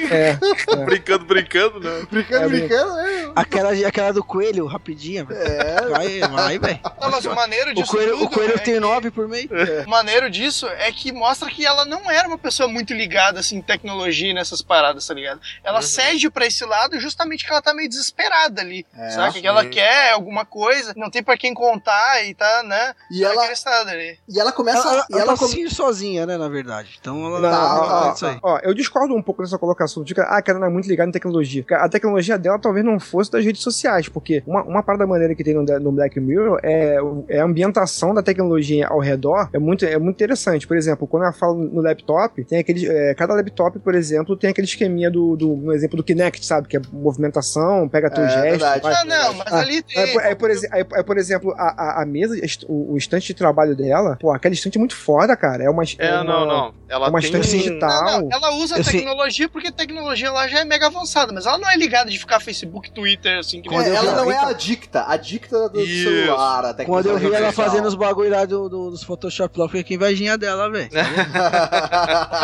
Então, 0.04 0.78
É, 0.82 0.84
brincando, 0.84 1.24
brincando, 1.24 1.80
né? 1.80 2.06
brincando, 2.10 2.44
É, 2.44 2.48
brincando, 2.48 2.94
né? 2.94 3.32
Aquela, 3.36 3.70
aquela 3.86 4.12
do 4.12 4.24
coelho, 4.24 4.66
rapidinha, 4.66 5.24
velho. 5.24 5.40
É. 5.40 5.88
Vai, 5.88 6.20
vai, 6.20 6.58
velho. 6.58 6.80
Mas 7.10 7.24
o 7.24 7.34
maneiro 7.34 7.70
O 7.70 7.74
disso 7.74 7.90
coelho, 7.92 8.12
tudo 8.12 8.24
o 8.24 8.30
coelho 8.30 8.54
é 8.54 8.58
tem 8.58 8.74
que- 8.74 8.80
nove 8.80 9.10
por 9.10 9.28
mês. 9.28 9.48
O 9.86 9.88
maneiro 9.90 10.30
disso 10.30 10.66
é 10.66 10.90
que 10.92 11.12
mostra 11.12 11.48
que 11.48 11.64
ela 11.64 11.84
não 11.84 12.10
era 12.10 12.26
uma 12.28 12.38
pessoa 12.38 12.68
muito 12.68 12.92
ligada 12.94 13.40
assim 13.40 13.56
em 13.56 13.62
tecnologia 13.62 14.30
e 14.30 14.34
nessas 14.34 14.62
paradas, 14.62 15.06
tá 15.06 15.14
ligado? 15.14 15.40
Ela 15.62 15.76
Uhum. 15.78 15.82
cede 15.82 16.30
pra 16.30 16.46
esse 16.46 16.64
lado 16.64 16.98
justamente 17.00 17.44
que 17.44 17.50
ela 17.50 17.62
tá 17.62 17.72
meio 17.74 17.88
desesperada 17.88 18.60
ali. 18.60 18.84
É, 18.96 19.10
sabe? 19.10 19.40
Que 19.40 19.46
ela 19.46 19.62
sim. 19.62 19.70
quer 19.70 20.12
alguma 20.12 20.44
coisa, 20.44 20.92
não 20.96 21.10
tem 21.10 21.22
pra 21.22 21.36
quem 21.36 21.54
contar 21.54 22.24
e 22.24 22.34
tá, 22.34 22.62
né? 22.64 22.94
E 23.10 23.22
tá 23.22 23.28
ela, 23.30 23.42
ali. 23.90 24.18
e 24.28 24.40
ela 24.40 24.52
começa. 24.52 24.78
Ela, 24.78 24.92
ela, 24.92 25.06
e 25.10 25.14
ela 25.14 25.32
tá 25.32 25.38
come- 25.38 25.52
assim 25.52 25.68
sozinha, 25.70 26.26
né, 26.26 26.36
na 26.36 26.48
verdade. 26.48 26.98
Então 27.00 27.24
ela 27.26 27.40
Não, 27.40 27.50
Tá, 27.50 28.14
tá. 28.14 28.38
Ó, 28.54 28.58
eu 28.62 28.74
discordo 28.74 29.14
um 29.14 29.22
pouco 29.22 29.42
dessa 29.42 29.58
colocação. 29.58 30.02
De 30.02 30.14
que, 30.14 30.20
ah, 30.20 30.40
que 30.42 30.50
ela 30.50 30.60
não 30.60 30.66
é 30.66 30.70
muito 30.70 30.88
ligada 30.88 31.08
em 31.08 31.12
tecnologia. 31.12 31.64
A 31.72 31.88
tecnologia 31.88 32.38
dela 32.38 32.58
talvez 32.58 32.84
não 32.84 32.98
fosse 33.00 33.30
das 33.30 33.44
redes 33.44 33.62
sociais, 33.62 34.08
porque 34.08 34.42
uma, 34.46 34.62
uma 34.62 34.82
parada 34.82 35.06
maneira 35.06 35.34
que 35.34 35.42
tem 35.44 35.54
no, 35.54 35.62
no 35.62 35.92
Black 35.92 36.18
Mirror 36.20 36.58
é, 36.62 36.96
é 37.28 37.40
a 37.40 37.44
ambientação 37.44 38.14
da 38.14 38.22
tecnologia 38.22 38.86
ao 38.88 38.98
redor. 39.00 39.48
É 39.52 39.58
muito, 39.58 39.84
é 39.84 39.98
muito 39.98 40.16
interessante. 40.16 40.66
Por 40.66 40.76
exemplo, 40.76 41.06
quando 41.06 41.24
ela 41.24 41.32
fala 41.32 41.54
no 41.54 41.80
laptop, 41.80 42.44
tem 42.44 42.58
aquele. 42.58 42.86
é, 42.86 43.14
cada 43.14 43.34
laptop, 43.34 43.78
por 43.78 43.94
exemplo, 43.94 44.36
tem 44.36 44.50
aquele 44.50 44.66
esqueminha 44.66 45.10
do, 45.10 45.36
do 45.36 45.56
no 45.56 45.72
exemplo 45.72 45.96
do 45.96 46.02
Kinect, 46.04 46.44
sabe? 46.44 46.68
Que 46.68 46.76
é 46.76 46.80
movimentação, 46.92 47.88
pega 47.88 48.10
teu 48.10 48.24
É, 48.24 48.28
gesto. 48.28 48.42
verdade. 48.50 48.82
vai- 48.82 48.94
Ah, 48.94 49.04
não, 49.04 49.34
mas 49.34 49.52
Ah, 49.52 49.58
ali 49.60 49.82
tem. 49.82 49.98
Aí, 50.02 50.12
por- 50.12 50.22
aí, 50.22 50.34
por, 50.34 50.50
exe- 50.50 50.68
aí, 50.72 50.84
aí, 50.94 51.04
por 51.04 51.18
exemplo, 51.18 51.54
a, 51.56 51.98
a, 51.98 52.02
a 52.02 52.06
mesa, 52.06 52.34
o, 52.68 52.94
o 52.94 52.96
estante 52.96 53.26
de 53.28 53.34
trabalho 53.34 53.76
dela, 53.76 54.16
pô, 54.20 54.30
aquela 54.32 54.54
estante 54.54 54.76
é 54.76 54.78
muito 54.78 54.96
foda, 54.96 55.36
cara. 55.36 55.62
É 55.64 55.70
uma. 55.70 55.82
É, 55.98 56.14
uma- 56.14 56.24
não, 56.24 56.46
não. 56.46 56.74
Ela 56.88 57.06
É 57.06 57.10
uma 57.10 57.20
tem 57.20 57.28
estante 57.30 57.48
digital. 57.50 58.04
Não, 58.04 58.20
não, 58.22 58.27
ela 58.30 58.50
usa 58.54 58.80
a 58.80 58.84
tecnologia 58.84 59.48
porque 59.48 59.68
a 59.68 59.72
tecnologia 59.72 60.30
lá 60.30 60.46
já 60.48 60.60
é 60.60 60.64
mega 60.64 60.86
avançada, 60.86 61.32
mas 61.32 61.46
ela 61.46 61.58
não 61.58 61.68
é 61.70 61.76
ligada 61.76 62.10
de 62.10 62.18
ficar 62.18 62.40
Facebook, 62.40 62.90
Twitter, 62.90 63.38
assim, 63.38 63.60
que 63.62 63.72
É, 63.74 63.94
ela 63.94 64.10
vi- 64.12 64.16
não 64.16 64.30
é 64.32 64.38
adicta, 64.38 65.04
adicta 65.04 65.68
do 65.68 65.80
Isso. 65.80 66.08
celular. 66.10 66.64
A 66.66 66.84
Quando 66.84 67.06
eu 67.06 67.18
vi 67.18 67.26
ela 67.26 67.46
digital. 67.48 67.64
fazendo 67.64 67.86
os 67.86 67.94
bagulho 67.94 68.30
lá 68.30 68.44
do, 68.44 68.68
do- 68.68 68.90
dos 68.90 69.02
Photoshop 69.02 69.58
lá, 69.58 69.64
eu 69.64 69.68
fiquei 69.68 69.84
com 69.84 70.04
invejinha 70.04 70.36
dela, 70.38 70.70
velho. 70.70 70.88
Pô, 70.90 70.96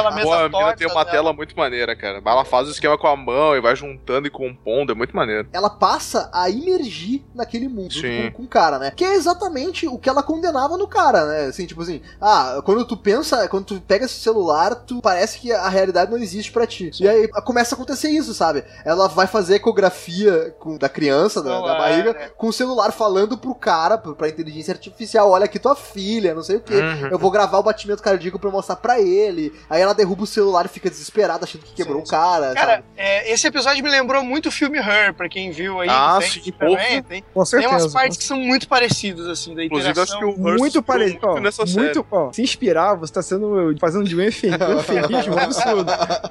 a 0.09 0.11
mina 0.13 0.51
torta 0.51 0.77
tem 0.77 0.87
uma 0.87 1.05
dela. 1.05 1.11
tela 1.17 1.33
muito 1.33 1.57
maneira, 1.57 1.95
cara. 1.97 2.21
Ela 2.25 2.45
faz 2.45 2.69
o 2.69 2.71
esquema 2.71 2.97
com 2.99 3.07
a 3.07 3.17
mão 3.17 3.57
e 3.57 3.61
vai 3.61 3.75
juntando 3.77 4.27
e 4.27 4.31
compondo, 4.31 4.93
é 4.93 4.95
muito 4.95 5.15
maneiro. 5.15 5.49
ela 5.53 5.71
passa 5.71 6.31
a 6.33 6.49
imergir 6.49 7.23
naquele 7.35 7.69
mundo 7.69 7.95
com, 7.95 8.33
com 8.33 8.43
o 8.45 8.49
cara, 8.49 8.79
né? 8.79 8.93
Que 8.95 9.05
é 9.05 9.15
exatamente 9.15 9.87
o 9.87 9.99
que 9.99 10.09
ela 10.09 10.23
condenava 10.23 10.77
no 10.77 10.87
cara, 10.87 11.25
né? 11.27 11.41
Assim, 11.47 11.67
tipo 11.67 11.83
assim, 11.83 12.01
ah, 12.21 12.61
quando 12.65 12.85
tu 12.85 12.97
pensa, 12.97 13.49
quando 13.49 13.65
tu 13.67 13.81
pega 13.81 14.05
esse 14.05 14.15
celular, 14.21 14.75
tu 14.75 15.01
parece 15.01 15.39
que 15.39 15.53
a 15.53 15.69
realidade 15.75 16.11
não 16.11 16.19
existe 16.19 16.51
pra 16.53 16.67
ti. 16.67 16.91
E 17.01 17.09
aí 17.09 17.29
começa 17.29 17.75
a 17.75 17.77
acontecer 17.77 18.09
isso, 18.09 18.33
sabe? 18.35 18.65
Ela 18.85 19.09
vai 19.09 19.27
fazer 19.27 19.57
ecografia 19.57 20.55
com, 20.59 20.77
da 20.79 20.89
criança, 20.89 21.43
da, 21.43 21.61
da 21.61 21.75
barriga, 21.79 22.13
né? 22.13 22.31
com 22.37 22.49
o 22.49 22.53
celular 22.53 22.93
falando 22.93 23.37
pro 23.37 23.55
cara, 23.55 23.99
pro- 23.99 24.15
pra 24.15 24.29
inteligência 24.29 24.73
artificial, 24.73 25.31
olha 25.31 25.45
aqui 25.45 25.59
tua 25.59 25.75
filha, 25.77 26.35
não 26.35 26.43
sei 26.43 26.57
o 26.57 26.61
que. 26.61 26.75
Uhum. 26.75 27.09
Eu 27.11 27.19
vou 27.19 27.31
gravar 27.31 27.59
o 27.59 27.63
batimento 27.63 28.03
cardíaco 28.03 28.39
pra 28.39 28.49
eu 28.49 28.53
mostrar 28.53 28.77
pra 28.77 29.01
ele. 29.01 29.53
Aí 29.69 29.81
ela 29.83 29.95
derruba 29.95 30.23
o 30.25 30.27
celular 30.27 30.65
e 30.67 30.69
fica 30.69 30.89
desesperada, 30.91 31.45
achando 31.45 31.63
que 31.63 31.75
quebrou 31.75 31.99
Sim, 31.99 32.05
o 32.07 32.11
cara, 32.11 32.55
Cara, 32.55 32.71
sabe? 32.77 32.85
é, 32.97 33.33
esse 33.33 33.47
episódio 33.47 33.83
me 33.83 33.91
lembrou 33.91 34.23
muito 34.23 34.49
o 34.49 34.53
filme 34.53 34.79
Her, 34.79 35.15
pra 35.15 35.29
quem 35.29 35.51
viu 35.51 35.81
aí. 35.81 35.89
Ah, 35.91 36.19
que 36.21 36.31
tem 36.35 36.43
sim, 36.45 36.53
também, 36.53 36.77
porra. 36.77 37.03
tem, 37.09 37.25
Com 37.35 37.41
tem 37.43 37.47
certeza. 37.47 37.73
umas 37.75 37.93
partes 37.93 38.19
que 38.19 38.25
são 38.25 38.39
muito 38.39 38.69
parecidas, 38.69 39.27
assim, 39.29 39.55
da 39.55 39.65
Inclusive, 39.65 40.01
acho 40.01 40.19
que 40.19 40.25
o 40.25 40.29
Hearst 40.31 40.59
muito 40.59 40.83
parecido. 40.83 41.21
muito 41.27 41.39
Ó, 41.39 41.41
nessa 41.41 41.67
série. 41.67 41.81
muito, 41.85 42.07
ó, 42.11 42.33
se 42.33 42.43
inspirar, 42.43 42.95
você 42.95 43.13
tá 43.13 43.23
sendo 43.23 43.75
fazendo 43.81 44.05
de 44.05 44.15
um 44.17 44.21
um 44.25 44.73
eufemismo 44.73 45.39
absurdo. 45.39 45.64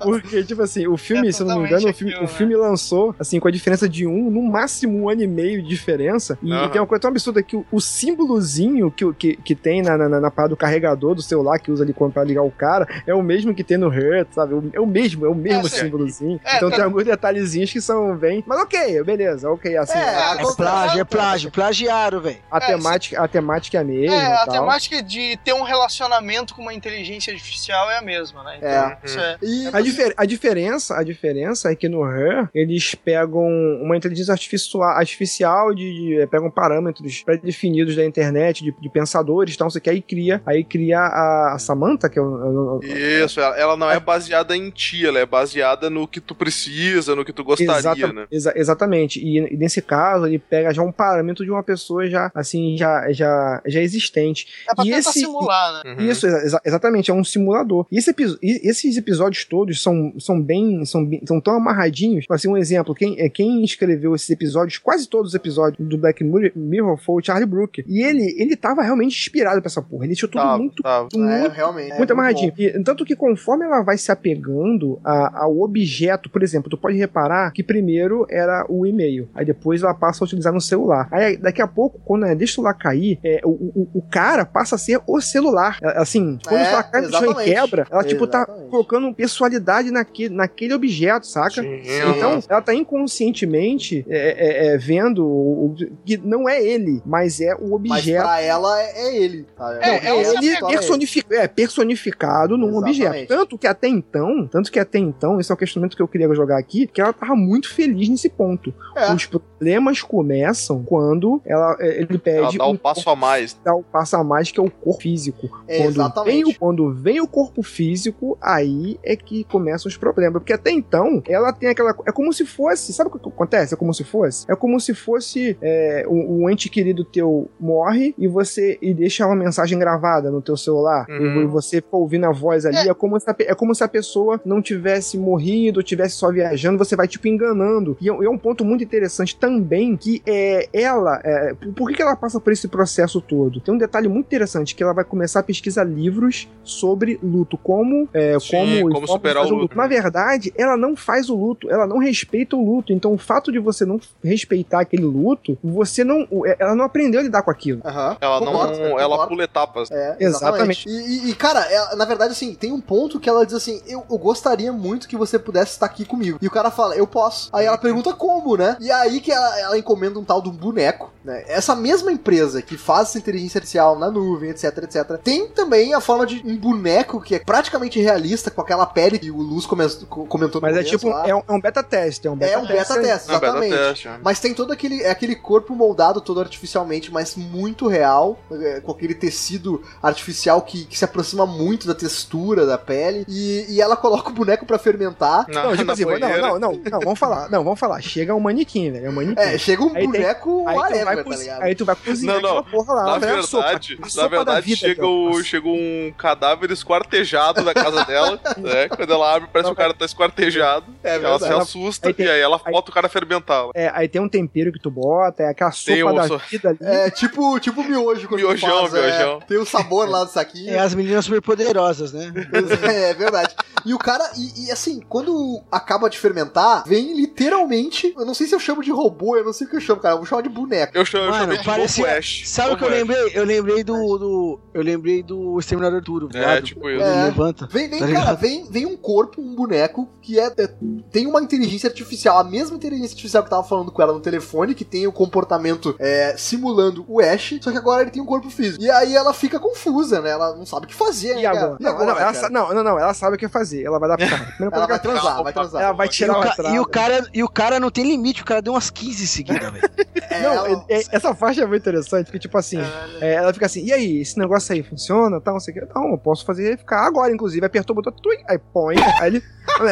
Porque, 0.01 0.43
tipo 0.43 0.61
assim, 0.61 0.87
o 0.87 0.97
filme, 0.97 1.29
É 1.29 1.31
se 1.31 1.41
eu 1.41 1.47
não 1.47 1.59
me 1.59 1.67
engano, 1.67 1.89
o 1.89 1.93
filme, 1.93 2.13
aquilo, 2.13 2.25
o 2.25 2.27
filme 2.29 2.55
lançou, 2.55 3.15
assim, 3.19 3.39
com 3.39 3.47
a 3.47 3.51
diferença 3.51 3.87
de 3.87 4.05
um, 4.07 4.29
no 4.29 4.41
máximo 4.43 4.97
um 5.03 5.09
ano 5.09 5.21
e 5.23 5.27
meio 5.27 5.61
de 5.61 5.67
diferença. 5.69 6.37
E 6.41 6.51
Aham. 6.51 6.69
tem 6.69 6.81
uma 6.81 6.87
coisa 6.87 7.01
tão 7.01 7.09
absurda 7.11 7.41
que 7.43 7.55
o, 7.55 7.65
o 7.71 7.79
símbolozinho 7.81 8.91
que, 8.91 9.11
que, 9.13 9.35
que 9.37 9.55
tem 9.55 9.81
na, 9.81 9.97
na, 9.97 10.19
na 10.19 10.31
parada 10.31 10.49
do 10.49 10.57
carregador 10.57 11.15
do 11.15 11.21
celular 11.21 11.59
que 11.59 11.71
usa 11.71 11.83
ali 11.83 11.93
pra 12.13 12.23
ligar 12.23 12.43
o 12.43 12.51
cara 12.51 12.87
é 13.07 13.13
o 13.13 13.21
mesmo 13.23 13.53
que 13.53 13.63
tem 13.63 13.77
no 13.77 13.87
Hurt, 13.87 14.27
sabe? 14.31 14.69
É 14.73 14.79
o 14.79 14.85
mesmo, 14.85 15.25
é 15.25 15.29
o 15.29 15.35
mesmo 15.35 15.65
É, 15.67 15.69
símbolozinho. 15.69 16.39
É, 16.43 16.57
então 16.57 16.69
tá- 16.69 16.75
tem 16.77 16.85
alguns 16.85 17.03
detalhezinhos 17.05 17.71
que 17.71 17.79
são 17.81 18.15
bem. 18.17 18.43
Mas 18.45 18.59
ok, 18.61 19.03
beleza, 19.03 19.49
ok. 19.49 19.75
Assim, 19.77 19.97
É, 19.97 20.41
É 20.41 20.55
plágio, 20.55 21.01
é 21.01 21.03
plágio, 21.03 21.51
plagiaram, 21.51 22.19
velho. 22.21 22.37
a 22.51 22.57
É, 22.57 22.59
temática, 22.67 23.21
a 23.21 23.27
temática 23.27 23.77
é 23.77 23.81
a 23.81 23.83
mesma. 23.83 24.15
É, 24.15 24.25
a 24.33 24.45
tal. 24.45 24.53
temática 24.55 25.01
de 25.03 25.37
ter 25.43 25.53
um 25.53 25.63
relacionamento 25.63 26.53
com 26.55 26.61
uma 26.61 26.73
inteligência 26.73 27.31
artificial 27.33 27.89
é 27.91 27.97
a 27.97 28.01
mesma, 28.01 28.43
né? 28.43 28.55
Então, 28.57 28.69
É. 28.69 28.97
isso 29.03 29.19
é. 29.23 29.37
E, 29.41 29.67
A, 29.71 29.81
difer- 29.81 30.13
a 30.17 30.25
diferença, 30.25 30.95
a 30.97 31.03
diferença 31.03 31.71
é 31.71 31.75
que 31.75 31.87
no 31.89 32.03
Her 32.05 32.49
eles 32.53 32.95
pegam 32.95 33.47
uma 33.81 33.95
inteligência 33.97 34.31
artificial, 34.31 34.83
artificial 34.83 35.73
de, 35.73 35.93
de- 36.19 36.27
pegam 36.27 36.49
parâmetros 36.49 37.23
pré-definidos 37.23 37.95
da 37.95 38.05
internet, 38.05 38.63
de, 38.63 38.71
de 38.79 38.89
pensadores, 38.89 39.55
então 39.55 39.69
você 39.69 39.79
quer 39.79 39.91
aí 39.91 40.01
cria, 40.01 40.41
aí 40.45 40.63
cria 40.63 40.99
a, 40.99 41.53
a 41.55 41.59
Samantha, 41.59 42.09
que 42.09 42.17
é 42.19 42.21
o, 42.21 42.79
o- 42.79 42.79
Isso, 42.83 43.39
ela, 43.39 43.57
ela 43.57 43.77
não 43.77 43.89
é 43.89 43.99
baseada 43.99 44.55
em 44.55 44.69
ti, 44.69 45.05
ela 45.05 45.19
é 45.19 45.25
baseada 45.25 45.89
no 45.89 46.07
que 46.07 46.19
tu 46.21 46.35
precisa, 46.35 47.15
no 47.15 47.23
que 47.25 47.33
tu 47.33 47.43
gostaria, 47.43 47.73
Exata- 47.79 48.13
né? 48.13 48.27
exa- 48.31 48.53
exatamente. 48.55 49.19
E, 49.19 49.37
e 49.53 49.57
nesse 49.57 49.81
caso 49.81 50.25
ele 50.25 50.39
pega 50.39 50.73
já 50.73 50.81
um 50.81 50.91
parâmetro 50.91 51.43
de 51.45 51.51
uma 51.51 51.63
pessoa 51.63 52.07
já 52.09 52.31
assim 52.33 52.75
já 52.77 53.11
já 53.11 53.61
já 53.65 53.79
existente. 53.81 54.47
É 54.69 54.73
pra 54.75 54.83
E 54.83 54.87
tentar 54.87 54.99
esse- 54.99 55.19
simular, 55.19 55.83
né? 55.83 55.93
Uhum. 55.95 56.01
Isso, 56.09 56.25
exa- 56.27 56.61
exatamente, 56.65 57.11
é 57.11 57.13
um 57.13 57.23
simulador. 57.23 57.85
E 57.91 57.97
esse 57.97 58.09
episo- 58.11 58.37
e 58.41 58.67
esses 58.67 58.97
episódios 58.97 59.12
todos 59.45 59.81
são, 59.81 60.13
são 60.19 60.41
bem, 60.41 60.83
são, 60.85 61.05
bem- 61.05 61.21
são 61.25 61.39
tão 61.41 61.55
amarradinhos. 61.55 62.25
Assim, 62.29 62.47
um 62.47 62.57
exemplo, 62.57 62.93
quem, 62.95 63.19
é, 63.19 63.29
quem 63.29 63.63
escreveu 63.63 64.15
esses 64.15 64.29
episódios 64.29 64.77
quase 64.77 65.07
todos 65.07 65.29
os 65.29 65.35
episódios 65.35 65.85
do 65.87 65.97
Black 65.97 66.23
Mirror- 66.23 66.97
foi 66.97 67.21
o 67.21 67.25
Charlie 67.25 67.45
Brooker. 67.45 67.83
E 67.87 68.01
ele, 68.01 68.35
ele 68.39 68.55
tava 68.55 68.81
realmente 68.81 69.15
inspirado 69.17 69.61
pra 69.61 69.67
essa 69.67 69.81
porra. 69.81 70.05
Ele 70.05 70.15
tinha 70.15 70.29
tudo 70.29 70.57
muito, 70.57 70.83
tava. 70.83 71.07
É, 71.13 71.17
muito 71.41 71.51
realmente. 71.53 71.97
muito 71.97 72.09
é 72.09 72.13
amarradinho. 72.13 72.53
E, 72.57 72.83
tanto 72.83 73.05
que 73.05 73.15
conforme 73.15 73.65
ela 73.65 73.81
vai 73.81 73.97
se 73.97 74.11
apegando 74.11 74.99
a- 75.03 75.43
ao 75.43 75.59
objeto, 75.61 76.29
por 76.29 76.43
exemplo, 76.43 76.69
tu 76.69 76.77
pode 76.77 76.97
reparar 76.97 77.51
que 77.51 77.63
primeiro 77.63 78.25
era 78.29 78.65
o 78.69 78.85
e-mail, 78.85 79.29
aí 79.33 79.45
depois 79.45 79.81
ela 79.83 79.93
passa 79.93 80.23
a 80.23 80.25
utilizar 80.25 80.53
no 80.53 80.61
celular. 80.61 81.07
Aí 81.11 81.37
daqui 81.37 81.61
a 81.61 81.67
pouco, 81.67 81.99
quando 82.05 82.25
ela 82.25 82.35
deixa 82.35 82.53
o 82.53 82.55
celular 82.55 82.73
cair, 82.73 83.19
é, 83.23 83.41
o, 83.43 83.49
o, 83.49 83.87
o 83.95 84.01
cara 84.01 84.45
passa 84.45 84.75
a 84.75 84.77
ser 84.77 84.99
o 85.07 85.21
celular. 85.21 85.77
É, 85.81 85.93
Assim, 86.03 86.37
quando 86.45 86.59
É, 86.59 86.63
o 86.63 86.65
celular 86.65 86.83
cai 86.91 87.01
no 87.01 87.09
chão 87.11 87.41
e 87.41 87.45
quebra, 87.45 87.87
ela 87.89 88.03
tipo 88.03 88.27
tá 88.27 88.39
Exatamente. 88.43 88.69
Colocando 89.03 89.15
pessoalidade 89.15 89.91
naquele, 89.91 90.33
naquele 90.35 90.73
objeto, 90.73 91.27
saca? 91.27 91.61
Sim, 91.61 91.81
Então, 92.15 92.39
ela 92.47 92.61
tá 92.61 92.73
inconscientemente 92.73 94.05
é, 94.09 94.17
é, 94.17 94.73
é, 94.73 94.77
vendo 94.77 95.25
o- 95.25 95.65
o- 95.67 95.75
que 96.05 96.17
não 96.17 96.47
é 96.47 96.61
ele, 96.63 97.01
mas 97.05 97.39
é 97.41 97.53
o 97.55 97.77
Mas 97.79 97.99
objeto. 98.01 98.23
pra 98.23 98.41
ela 98.41 98.81
é, 98.81 98.91
é 99.07 99.15
ele. 99.17 99.45
tá? 99.55 99.79
É, 99.81 99.87
Não, 99.87 99.93
é 99.93 100.05
é 100.07 100.13
um 100.13 100.19
ele 100.43 100.55
Só 100.57 100.67
ele. 100.69 100.77
personifi- 100.77 101.23
é, 101.31 101.47
personificado 101.47 102.57
num 102.57 102.69
Exatamente. 102.69 103.05
objeto. 103.05 103.27
Tanto 103.27 103.57
que 103.57 103.67
até 103.67 103.87
então, 103.87 104.47
tanto 104.47 104.71
que 104.71 104.79
até 104.79 104.99
então, 104.99 105.39
esse 105.39 105.51
é 105.51 105.55
o 105.55 105.57
questionamento 105.57 105.95
que 105.95 106.01
eu 106.01 106.07
queria 106.07 106.33
jogar 106.33 106.57
aqui, 106.57 106.87
que 106.87 107.01
ela 107.01 107.13
tava 107.13 107.35
muito 107.35 107.73
feliz 107.73 108.09
nesse 108.09 108.29
ponto. 108.29 108.73
É. 108.95 109.13
Os 109.13 109.25
problemas 109.25 110.01
começam 110.01 110.83
quando 110.83 111.41
ela, 111.45 111.75
é, 111.79 111.97
ele 112.01 112.07
Ela 112.09 112.19
pede 112.19 112.57
dá 112.57 112.67
um 112.67 112.77
passo 112.77 113.09
a 113.09 113.15
mais. 113.15 113.57
dá 113.63 113.75
um 113.75 113.83
passo 113.83 114.15
a 114.15 114.23
mais 114.23 114.51
que 114.51 114.59
é 114.59 114.63
o 114.63 114.69
corpo 114.69 115.01
físico. 115.01 115.49
É, 115.67 115.77
Quando 115.77 115.93
vem, 115.93 116.01
exatamente. 116.03 116.55
o, 116.55 116.59
quando 116.59 116.93
vem 116.93 117.21
o 117.21 117.27
corpo 117.27 117.63
físico, 117.63 118.37
aí 118.41 118.92
é 119.03 119.15
que 119.15 119.43
começam 119.45 119.89
os 119.89 119.97
problemas. 119.97 120.41
Porque 120.41 120.53
até 120.53 120.71
então, 120.71 121.21
ela 121.27 121.51
tem 121.53 121.69
aquela. 121.69 121.95
É 122.05 122.11
como 122.11 122.31
se 122.33 122.45
fosse. 122.45 122.93
Sabe 122.93 123.09
o 123.13 123.19
que 123.19 123.27
acontece? 123.27 123.73
É 123.73 123.77
como 123.77 123.93
se 123.93 124.03
fosse? 124.03 124.45
É 124.49 124.55
como 124.55 124.79
se 124.79 124.93
fosse 124.93 125.57
é, 125.61 126.05
um, 126.09 126.43
um 126.43 126.49
ente 126.49 126.69
querido 126.69 127.03
teu 127.03 127.49
morre 127.59 128.13
e 128.17 128.27
você 128.27 128.77
e 128.81 128.93
deixa 128.93 129.25
uma 129.25 129.35
mensagem 129.35 129.77
gravada 129.77 130.29
no 130.31 130.41
teu 130.41 130.57
celular. 130.57 131.05
Uhum. 131.09 131.43
E 131.43 131.45
você 131.47 131.77
fica 131.77 131.95
ouvindo 131.95 132.25
a 132.25 132.31
voz 132.31 132.65
ali. 132.65 132.89
É. 132.89 132.93
como 132.93 133.19
se 133.19 133.29
a, 133.29 133.35
é 133.39 133.55
como 133.55 133.73
se 133.75 133.83
a 133.83 133.87
pessoa 133.87 134.39
não 134.45 134.61
tivesse 134.61 135.17
morrido, 135.17 135.79
ou 135.79 135.83
tivesse 135.83 136.15
só 136.15 136.31
viajando, 136.31 136.77
você 136.77 136.95
vai 136.95 137.07
tipo 137.07 137.27
enganando. 137.27 137.97
E 138.01 138.09
é, 138.09 138.11
é 138.11 138.29
um 138.29 138.37
ponto 138.37 138.63
muito 138.65 138.83
interessante 138.83 139.35
também 139.35 139.95
que 139.95 140.21
é 140.25 140.67
ela. 140.73 141.19
é, 141.23 141.53
por- 141.75 141.87
que, 141.89 141.95
que 141.95 142.01
ela 142.01 142.15
passa 142.15 142.39
por 142.39 142.51
esse 142.51 142.67
processo 142.67 143.21
todo? 143.21 143.59
Tem 143.59 143.73
um 143.73 143.77
detalhe 143.77 144.07
muito 144.07 144.25
interessante 144.25 144.73
que 144.75 144.81
ela 144.83 144.93
vai 144.93 145.03
começar 145.03 145.39
a 145.41 145.43
pesquisar 145.43 145.83
livros 145.83 146.49
sobre 146.63 147.19
luto, 147.21 147.57
como 147.57 148.07
é, 148.13 148.37
como, 148.49 148.82
como 148.89 149.07
superar 149.07 149.45
o 149.45 149.49
luto. 149.55 149.77
Na 149.77 149.87
verdade, 149.87 150.53
ela 150.57 150.75
não 150.77 150.95
faz 150.95 151.29
o 151.29 151.35
luto, 151.35 151.69
ela 151.69 151.85
não 151.87 151.97
respeita 151.97 152.55
o 152.55 152.63
luto. 152.63 152.91
Então, 152.93 153.13
o 153.13 153.17
fato 153.17 153.51
de 153.51 153.59
você 153.59 153.85
não 153.85 153.99
respeitar 154.23 154.81
aquele 154.81 155.03
luto, 155.05 155.57
você 155.63 156.03
não, 156.03 156.27
ela 156.59 156.75
não 156.75 156.85
aprendeu 156.85 157.19
a 157.19 157.23
lidar 157.23 157.41
com 157.43 157.51
aquilo. 157.51 157.81
Aham. 157.85 158.17
Ela 158.19 158.39
Concordo, 158.39 158.77
não. 158.77 158.99
Ela 158.99 159.09
concordo. 159.09 159.27
pula 159.29 159.43
etapas. 159.43 159.91
É, 159.91 160.15
Exatamente. 160.19 160.87
exatamente. 160.87 160.89
E, 160.89 161.27
e- 161.27 161.29
e, 161.31 161.35
cara, 161.35 161.61
ela- 161.71 161.95
na 161.95 162.05
verdade, 162.05 162.31
assim, 162.31 162.53
tem 162.55 162.71
um 162.71 162.81
ponto 162.81 163.19
que 163.19 163.29
ela 163.29 163.45
diz 163.45 163.55
assim: 163.55 163.81
eu, 163.87 164.03
eu 164.09 164.17
gostaria 164.17 164.71
muito 164.71 165.07
que 165.07 165.15
você 165.15 165.37
pudesse 165.39 165.71
estar 165.71 165.85
aqui 165.85 166.05
comigo. 166.05 166.37
E 166.41 166.47
o 166.47 166.51
cara 166.51 166.71
fala, 166.71 166.95
eu 166.95 167.05
posso. 167.07 167.49
Aí 167.53 167.65
ela 167.65 167.77
pergunta 167.77 168.13
como, 168.13 168.57
né? 168.57 168.75
E 168.79 168.91
aí 168.91 169.19
que 169.21 169.31
ela, 169.31 169.59
ela 169.59 169.77
encomenda 169.77 170.19
um 170.19 170.23
tal 170.23 170.41
de 170.41 170.49
um 170.49 170.53
boneco, 170.53 171.11
né? 171.23 171.43
Essa 171.47 171.75
mesma 171.75 172.11
empresa 172.11 172.61
que 172.61 172.77
faz 172.77 173.09
essa 173.09 173.17
inteligência 173.17 173.57
artificial 173.59 173.97
na 173.97 174.09
nuvem, 174.11 174.49
etc, 174.49 174.77
etc, 174.83 175.17
tem 175.23 175.47
também 175.47 175.93
a 175.93 176.01
forma 176.01 176.25
de 176.25 176.41
um 176.45 176.55
boneco 176.57 177.21
que 177.21 177.35
é 177.35 177.39
praticamente 177.39 177.99
realista, 177.99 178.51
com 178.51 178.61
aquela 178.61 178.85
pele 178.85 179.17
que 179.19 179.31
o 179.31 179.37
Luz 179.37 179.65
come- 179.65 179.87
co- 180.09 180.25
comentou 180.25 180.59
no 180.61 180.67
Mas 180.67 180.77
é 180.77 180.83
tipo, 180.83 181.09
lá. 181.09 181.27
é 181.27 181.33
um, 181.35 181.41
é 181.47 181.51
um 181.51 181.59
beta 181.59 181.81
teste. 181.83 182.27
É 182.27 182.31
um 182.31 182.35
beta 182.35 182.53
É 182.53 182.57
um 182.57 182.65
beta 182.65 182.99
teste, 183.01 183.27
Não, 183.29 183.39
beta 183.39 183.45
exatamente. 183.47 183.75
teste. 183.77 184.07
é. 184.07 184.17
Mas 184.23 184.39
tem 184.39 184.53
todo 184.53 184.71
aquele, 184.73 185.01
é 185.01 185.09
aquele 185.09 185.35
corpo 185.35 185.75
moldado 185.75 186.21
todo 186.21 186.39
artificialmente, 186.39 187.11
mas 187.11 187.35
muito 187.35 187.87
real, 187.87 188.39
é, 188.51 188.79
com 188.81 188.91
aquele 188.91 189.13
tecido 189.15 189.81
artificial 190.01 190.61
que, 190.61 190.85
que 190.85 190.97
se 190.97 191.05
aproxima 191.05 191.45
muito 191.45 191.87
da 191.87 191.95
textura 191.95 192.65
da 192.65 192.77
pele. 192.77 193.25
E, 193.27 193.65
e 193.69 193.81
ela 193.81 193.95
coloca 193.95 194.29
o 194.29 194.33
boneco 194.33 194.65
pra 194.65 194.77
fermentar. 194.77 195.45
Na, 195.49 195.63
Não, 195.65 195.77
tipo 195.77 195.91
assim, 195.91 196.05
não, 196.05 196.19
não, 196.19 196.59
não, 196.59 196.71
não, 196.91 196.99
vamos 196.99 197.19
falar, 197.19 197.49
não, 197.49 197.63
vamos 197.63 197.79
falar. 197.79 198.01
Chega 198.01 198.33
um 198.35 198.39
manequim, 198.39 198.91
velho, 198.91 199.05
é 199.07 199.09
um 199.09 199.13
manequim. 199.13 199.39
É, 199.41 199.57
chega 199.57 199.83
um 199.83 199.87
Aí 199.87 199.93
tem- 199.93 200.11
boneco 200.11 200.63
tu, 200.65 200.69
vai 201.15 201.23
tá 201.23 201.35
ligado? 201.35 201.61
aí 201.63 201.75
tu 201.75 201.85
vai 201.85 201.95
cozinhar 201.95 202.35
Não, 202.35 202.41
não. 202.41 202.57
aquela 202.59 202.63
porra 202.71 202.93
lá. 202.93 203.03
Na 203.19 203.43
sopa, 203.43 203.63
verdade, 203.67 203.97
a 203.97 204.01
na 204.01 204.09
sopa 204.09 204.29
da 204.29 204.35
verdade 204.37 204.65
vida, 204.65 204.77
chega, 204.77 205.05
ó. 205.05 205.29
o, 205.31 205.43
chega 205.43 205.67
um 205.67 206.13
cadáver 206.17 206.71
esquartejado 206.71 207.63
da 207.63 207.73
casa 207.73 208.03
dela, 208.05 208.39
né? 208.57 208.87
Quando 208.89 209.13
ela 209.13 209.35
abre, 209.35 209.49
parece 209.51 209.69
que 209.69 209.73
o 209.73 209.77
cara 209.77 209.93
tá 209.93 210.05
esquartejado. 210.05 210.85
É 211.03 211.15
ela 211.15 211.39
se 211.39 211.45
assusta 211.51 212.07
Aí 212.07 212.13
tem- 212.13 212.25
e 212.25 212.29
aí 212.29 212.39
ela 212.41 212.59
aí- 212.63 212.71
bota 212.71 212.91
o 212.91 212.93
cara 212.93 213.07
fermentar. 213.09 213.65
É, 213.75 213.91
aí 213.93 214.07
tem 214.07 214.21
um 214.21 214.29
tempero 214.29 214.71
que 214.71 214.79
tu 214.79 214.89
bota, 214.91 215.43
é 215.43 215.49
aquela 215.49 215.71
sopa 215.71 215.91
Tem 215.93 216.03
um 216.03 216.13
da 216.15 216.27
so- 216.27 216.37
vida 216.49 216.69
ali. 216.69 216.77
É 216.81 217.09
tipo, 217.09 217.59
tipo 217.59 217.83
miojo 217.83 218.27
quando 218.27 218.41
tu 218.41 218.47
Miojão, 218.47 218.87
faz, 218.87 218.93
é, 218.93 219.01
miojão. 219.17 219.39
tem 219.41 219.57
o 219.57 219.65
sabor 219.65 220.09
lá 220.09 220.23
do 220.23 220.29
saquinho. 220.31 220.73
É 220.73 220.79
as 220.79 220.93
meninas 220.95 221.25
super 221.25 221.41
poderosas, 221.41 222.11
né? 222.13 222.31
É 222.93 223.13
verdade. 223.13 223.55
E 223.85 223.93
o 223.93 223.97
cara, 223.99 224.29
e, 224.37 224.65
e 224.67 224.71
assim, 224.71 225.01
quando 225.09 225.61
acaba 225.71 226.09
de 226.09 226.17
fermentar, 226.17 226.83
vem 226.85 227.13
literalmente. 227.15 228.13
Eu 228.17 228.25
não 228.25 228.33
sei 228.33 228.47
se 228.47 228.55
eu 228.55 228.59
chamo 228.59 228.81
de 228.81 228.91
robô, 228.91 229.35
eu 229.37 229.43
não 229.43 229.53
sei 229.53 229.67
o 229.67 229.69
que 229.69 229.75
eu 229.75 229.81
chamo, 229.81 229.99
cara. 230.01 230.13
Eu 230.15 230.19
vou 230.19 230.25
chamar 230.25 230.41
de 230.41 230.49
boneco. 230.49 230.95
Eu, 230.95 231.05
chamo, 231.05 231.25
eu 231.25 231.29
Mano, 231.31 231.41
chamei 231.43 231.57
de 231.57 231.65
parecia-. 231.65 232.19
Sabe 232.45 232.73
o 232.73 232.77
que 232.77 232.83
eu 232.83 232.89
lembrei? 232.89 233.31
Eu 233.33 233.43
lembrei 233.45 233.83
do. 233.83 234.17
do- 234.17 234.59
eu 234.73 234.81
lembrei 234.81 235.21
do 235.23 235.59
Exterminador 235.59 236.01
Duro. 236.01 236.29
É, 236.33 236.61
tipo 236.61 236.89
isso. 236.89 237.03
É. 237.03 237.25
Levanta. 237.25 237.67
Vem, 237.71 237.89
vem, 237.89 237.99
Tá 237.99 238.05
cara, 238.07 238.19
ligado? 238.19 238.39
vem, 238.39 238.65
vem 238.69 238.85
um 238.85 238.95
corpo, 238.97 239.41
um 239.41 239.55
boneco 239.55 240.09
que 240.21 240.39
é, 240.39 240.45
é- 240.57 240.73
tem 241.11 241.27
uma 241.27 241.41
inteligência 241.41 241.87
artificial, 241.89 242.37
a 242.39 242.43
mesma 242.43 242.75
inteligência 242.75 243.13
artificial 243.13 243.43
que 243.43 243.49
tava 243.49 243.63
falando 243.63 243.91
com 243.91 244.01
ela 244.01 244.13
no 244.13 244.19
telefone, 244.19 244.73
que 244.75 244.85
tem 244.85 245.05
o 245.07 245.11
comportamento 245.11 245.95
é, 245.99 246.35
simulando 246.37 247.05
o 247.07 247.19
Ash, 247.19 247.55
só 247.61 247.71
que 247.71 247.77
agora 247.77 248.01
ele 248.03 248.11
tem 248.11 248.21
um 248.21 248.25
corpo 248.25 248.49
físico. 248.49 248.83
E 248.83 248.89
aí 248.89 249.15
ela 249.15 249.33
fica 249.33 249.59
confusa, 249.59 250.21
né? 250.21 250.31
Ela 250.31 250.55
não 250.55 250.65
sabe 250.65 250.85
o 250.85 250.89
que 250.89 250.95
fazer. 250.95 251.37
E 251.37 251.41
né, 251.41 251.45
agora? 251.45 251.77
E 251.79 251.83
Não, 251.83 251.91
agora, 251.91 252.05
não, 252.05 252.11
ela 252.19 252.31
cara? 252.33 252.33
sa- 252.45 252.49
não, 252.49 252.73
não, 252.73 252.83
não, 252.83 252.99
ela 252.99 253.13
sabe 253.13 253.35
o 253.35 253.39
que 253.39 253.47
fazer. 253.47 253.72
Ela 253.81 253.97
vai 253.99 254.09
dar 254.09 254.17
pra 254.17 254.27
Primeira 254.27 254.75
Ela 254.75 254.87
vai 254.87 254.99
que 254.99 255.07
ela 255.07 255.19
transar, 255.21 255.43
vai 255.43 255.53
transar. 255.53 255.81
Ela 255.81 255.91
vai 255.93 256.09
tirar 256.09 256.37
o, 256.37 256.41
ca- 256.41 256.55
e, 256.73 256.79
o 256.79 256.85
cara, 256.85 257.27
e 257.33 257.43
o 257.43 257.49
cara 257.49 257.79
não 257.79 257.89
tem 257.89 258.03
limite, 258.03 258.41
o 258.41 258.45
cara 258.45 258.61
deu 258.61 258.73
umas 258.73 258.89
15 258.89 259.25
seguidas, 259.27 259.71
velho. 259.71 259.89
É, 260.29 260.41
Não, 260.41 260.65
é- 260.65 260.85
é- 260.89 261.03
essa 261.11 261.33
parte 261.33 261.61
é 261.61 261.65
muito 261.65 261.81
interessante, 261.81 262.25
porque, 262.25 262.39
tipo 262.39 262.57
assim, 262.57 262.79
é, 263.21 263.33
ela 263.35 263.53
fica 263.53 263.65
assim, 263.65 263.83
e 263.85 263.93
aí, 263.93 264.21
esse 264.21 264.37
negócio 264.37 264.73
aí 264.73 264.83
funciona? 264.83 265.39
Tal, 265.39 265.53
não 265.53 265.61
sei 265.61 265.73
o 265.73 265.79
que. 265.87 265.93
Não, 265.93 266.11
eu 266.11 266.17
posso 266.17 266.45
fazer 266.45 266.77
ficar 266.77 267.05
agora, 267.05 267.31
inclusive. 267.31 267.65
Apertou 267.65 267.93
o 267.93 268.01
botão, 268.01 268.11
tui, 268.21 268.37
aí 268.47 268.57
põe, 268.57 268.95
aí 269.19 269.27
ele. 269.27 269.43
Ué, 269.79 269.91